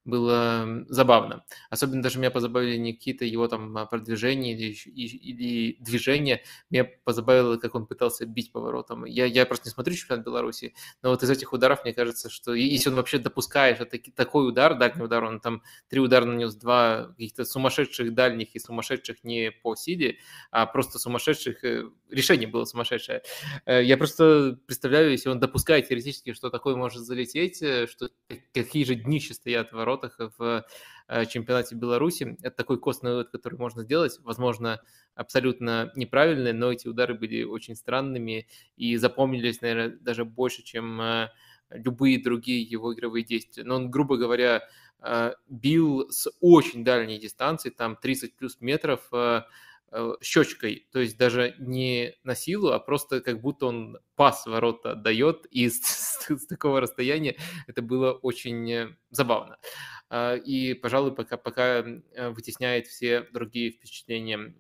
было 0.07 0.85
забавно. 0.89 1.44
Особенно 1.68 2.02
даже 2.02 2.18
меня 2.18 2.31
позабавили 2.31 2.76
не 2.76 2.94
какие-то 2.94 3.25
его 3.25 3.49
там 3.49 3.76
а, 3.76 3.86
продвижения 3.86 4.52
или, 4.52 4.73
или 4.73 5.76
движения. 5.81 6.43
Меня 6.70 6.89
позабавило, 7.05 7.57
как 7.57 7.75
он 7.75 7.86
пытался 7.86 8.25
бить 8.25 8.52
поворотом. 8.52 9.05
Я, 9.05 9.26
я 9.26 9.44
просто 9.44 9.68
не 9.68 9.73
смотрю 9.73 9.94
чемпионат 9.94 10.25
Беларуси, 10.25 10.75
но 11.02 11.10
вот 11.10 11.23
из 11.23 11.31
этих 11.31 11.52
ударов, 11.52 11.85
мне 11.85 11.93
кажется, 11.93 12.31
что 12.31 12.55
если 12.55 12.89
он 12.89 12.94
вообще 12.94 13.18
допускает 13.18 13.83
такой 14.15 14.49
удар, 14.49 14.78
дальний 14.78 15.02
удар, 15.02 15.25
он 15.25 15.41
там 15.41 15.62
три 15.89 16.01
удара 16.01 16.25
нанес, 16.25 16.55
два 16.55 17.09
каких-то 17.09 17.44
сумасшедших 17.44 18.15
дальних 18.15 18.55
и 18.55 18.60
сумасшедших 18.60 19.25
не 19.25 19.51
по 19.51 19.75
силе, 19.75 20.18
а 20.51 20.67
просто 20.67 20.99
сумасшедших, 20.99 21.65
э, 21.65 21.85
решение 22.10 22.49
было 22.49 22.65
сумасшедшее. 22.65 23.23
Э, 23.65 23.83
я 23.83 23.97
просто 23.97 24.59
представляю, 24.67 25.10
если 25.10 25.28
он 25.28 25.41
допускает 25.41 25.89
теоретически, 25.89 26.33
что 26.33 26.51
такое 26.51 26.76
может 26.76 27.02
залететь, 27.02 27.62
э, 27.62 27.86
что 27.86 28.10
какие 28.52 28.85
же 28.85 28.94
днища 28.94 29.35
стоят 29.35 29.73
ворот, 29.73 29.86
воротах 30.02 30.33
в 30.39 30.65
э, 31.09 31.26
чемпионате 31.26 31.75
Беларуси. 31.75 32.36
Это 32.43 32.57
такой 32.57 32.78
костный 32.78 33.12
вывод, 33.12 33.31
который 33.31 33.59
можно 33.59 33.83
сделать. 33.83 34.18
Возможно, 34.23 34.81
абсолютно 35.15 35.93
неправильный, 35.94 36.52
но 36.52 36.73
эти 36.73 36.89
удары 36.89 37.15
были 37.15 37.43
очень 37.43 37.76
странными 37.76 38.47
и 38.76 38.97
запомнились, 38.97 39.60
наверное, 39.60 39.97
даже 40.01 40.25
больше, 40.25 40.62
чем 40.62 41.28
любые 41.70 42.23
другие 42.23 42.62
его 42.62 42.94
игровые 42.94 43.25
действия. 43.25 43.65
Но 43.65 43.76
он, 43.76 43.91
грубо 43.91 44.17
говоря, 44.17 44.62
бил 45.49 46.10
с 46.10 46.31
очень 46.41 46.85
дальней 46.85 47.18
дистанции, 47.18 47.70
там 47.70 47.97
30 47.97 48.36
плюс 48.36 48.60
метров, 48.60 49.09
щечкой, 50.20 50.89
то 50.92 50.98
есть 50.98 51.16
даже 51.16 51.55
не 51.58 52.15
на 52.24 52.34
силу, 52.34 52.70
а 52.70 52.78
просто 52.78 53.20
как 53.20 53.40
будто 53.40 53.66
он 53.66 53.98
пас 54.15 54.47
ворота 54.47 54.92
отдает, 54.92 55.47
и 55.47 55.68
с, 55.68 55.81
с, 55.82 56.28
с 56.28 56.47
такого 56.47 56.81
расстояния 56.81 57.36
это 57.66 57.82
было 57.82 58.12
очень 58.12 58.97
забавно. 59.10 59.58
А, 60.08 60.34
и, 60.34 60.74
пожалуй, 60.74 61.15
пока, 61.15 61.36
пока 61.36 61.84
вытесняет 62.31 62.86
все 62.86 63.23
другие 63.32 63.70
впечатления 63.70 64.55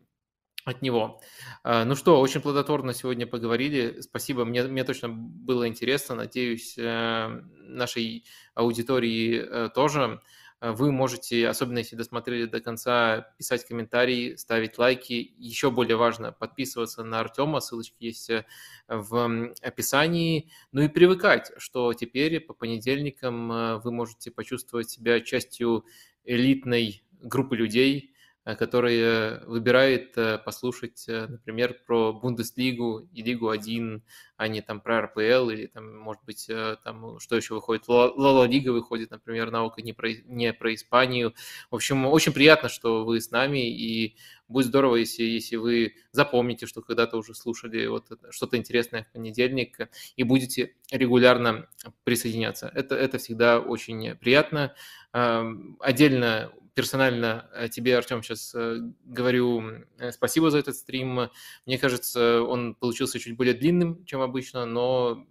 от 0.66 0.82
него. 0.82 1.20
А, 1.62 1.84
ну 1.84 1.94
что, 1.94 2.20
очень 2.20 2.40
плодотворно 2.40 2.92
сегодня 2.92 3.26
поговорили. 3.26 4.00
Спасибо, 4.00 4.44
мне, 4.44 4.64
мне 4.64 4.82
точно 4.82 5.08
было 5.08 5.68
интересно. 5.68 6.16
Надеюсь, 6.16 6.76
э, 6.76 7.28
нашей 7.52 8.26
аудитории 8.54 9.36
э, 9.38 9.68
тоже. 9.72 10.20
Э, 10.60 10.72
вы 10.72 10.92
можете, 10.92 11.48
особенно 11.48 11.78
если 11.78 11.96
досмотрели 11.96 12.46
до 12.46 12.60
конца, 12.60 13.32
писать 13.38 13.66
комментарии, 13.66 14.36
ставить 14.36 14.78
лайки. 14.78 15.34
Еще 15.38 15.70
более 15.70 15.96
важно, 15.96 16.32
подписываться 16.32 17.04
на 17.04 17.20
Артема, 17.20 17.60
ссылочки 17.60 18.04
есть 18.04 18.30
э, 18.30 18.44
в 18.88 19.52
описании. 19.62 20.50
Ну 20.72 20.82
и 20.82 20.88
привыкать, 20.88 21.52
что 21.58 21.92
теперь 21.94 22.40
по 22.40 22.54
понедельникам 22.54 23.52
э, 23.52 23.76
вы 23.78 23.92
можете 23.92 24.30
почувствовать 24.30 24.90
себя 24.90 25.20
частью 25.20 25.84
элитной 26.24 27.02
группы 27.20 27.56
людей, 27.56 28.14
который 28.58 29.44
выбирает 29.46 30.14
послушать, 30.44 31.04
например, 31.08 31.76
про 31.86 32.12
Бундеслигу 32.12 33.08
и 33.12 33.22
Лигу 33.22 33.48
1, 33.48 34.02
а 34.36 34.48
не 34.48 34.60
там 34.60 34.80
про 34.80 35.02
РПЛ 35.02 35.50
или 35.50 35.66
там, 35.66 35.98
может 35.98 36.22
быть, 36.24 36.48
там 36.84 37.18
что 37.18 37.36
еще 37.36 37.54
выходит, 37.54 37.88
Лала 37.88 38.44
Лига 38.44 38.70
выходит, 38.70 39.10
например, 39.10 39.50
наука 39.50 39.82
не 39.82 39.92
про, 39.92 40.12
не 40.12 40.52
про 40.52 40.74
Испанию. 40.74 41.34
В 41.70 41.74
общем, 41.74 42.06
очень 42.06 42.32
приятно, 42.32 42.68
что 42.68 43.04
вы 43.04 43.20
с 43.20 43.30
нами, 43.30 43.68
и 43.68 44.16
будет 44.48 44.66
здорово, 44.66 44.96
если, 44.96 45.24
если 45.24 45.56
вы 45.56 45.94
запомните, 46.12 46.66
что 46.66 46.82
когда-то 46.82 47.16
уже 47.16 47.34
слушали 47.34 47.86
вот 47.86 48.06
что-то 48.30 48.56
интересное 48.56 49.02
в 49.02 49.10
понедельник 49.10 49.88
и 50.14 50.22
будете 50.22 50.74
регулярно 50.92 51.68
присоединяться. 52.04 52.70
Это, 52.72 52.94
это 52.94 53.18
всегда 53.18 53.58
очень 53.58 54.14
приятно. 54.16 54.74
Отдельно 55.10 56.52
персонально 56.76 57.48
э, 57.54 57.68
тебе, 57.70 57.96
Артем, 57.96 58.22
сейчас 58.22 58.54
э, 58.54 58.80
говорю 59.06 59.62
э, 59.98 60.12
спасибо 60.12 60.50
за 60.50 60.58
этот 60.58 60.76
стрим. 60.76 61.30
Мне 61.64 61.78
кажется, 61.78 62.42
он 62.42 62.74
получился 62.74 63.18
чуть 63.18 63.34
более 63.34 63.54
длинным, 63.54 64.04
чем 64.04 64.20
обычно, 64.20 64.66
но 64.66 65.26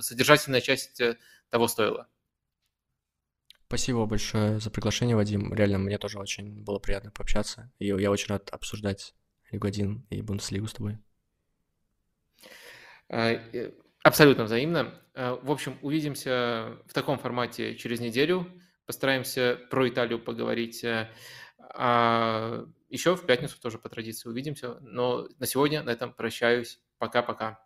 содержательная 0.00 0.60
часть 0.60 1.00
того 1.48 1.68
стоила. 1.68 2.08
Спасибо 3.68 4.04
большое 4.04 4.58
за 4.58 4.68
приглашение, 4.70 5.14
Вадим. 5.14 5.54
Реально, 5.54 5.78
мне 5.78 5.96
тоже 5.96 6.18
очень 6.18 6.64
было 6.64 6.80
приятно 6.80 7.12
пообщаться. 7.12 7.70
И 7.78 7.86
я 7.86 8.10
очень 8.10 8.26
рад 8.26 8.50
обсуждать 8.50 9.14
Лигу 9.52 9.68
1 9.68 10.06
и 10.10 10.22
Бундеслигу 10.22 10.66
с 10.66 10.72
тобой. 10.72 10.98
Абсолютно 14.02 14.42
взаимно. 14.42 15.00
В 15.14 15.52
общем, 15.52 15.78
увидимся 15.82 16.78
в 16.86 16.92
таком 16.94 17.16
формате 17.16 17.76
через 17.76 18.00
неделю. 18.00 18.50
Постараемся 18.90 19.56
про 19.70 19.88
Италию 19.88 20.18
поговорить. 20.18 20.82
Э, 20.82 21.12
а 21.60 22.64
еще 22.88 23.14
в 23.14 23.24
пятницу 23.24 23.60
тоже 23.60 23.78
по 23.78 23.88
традиции 23.88 24.28
увидимся. 24.28 24.78
Но 24.80 25.28
на 25.38 25.46
сегодня 25.46 25.84
на 25.84 25.90
этом 25.90 26.12
прощаюсь. 26.12 26.80
Пока-пока. 26.98 27.64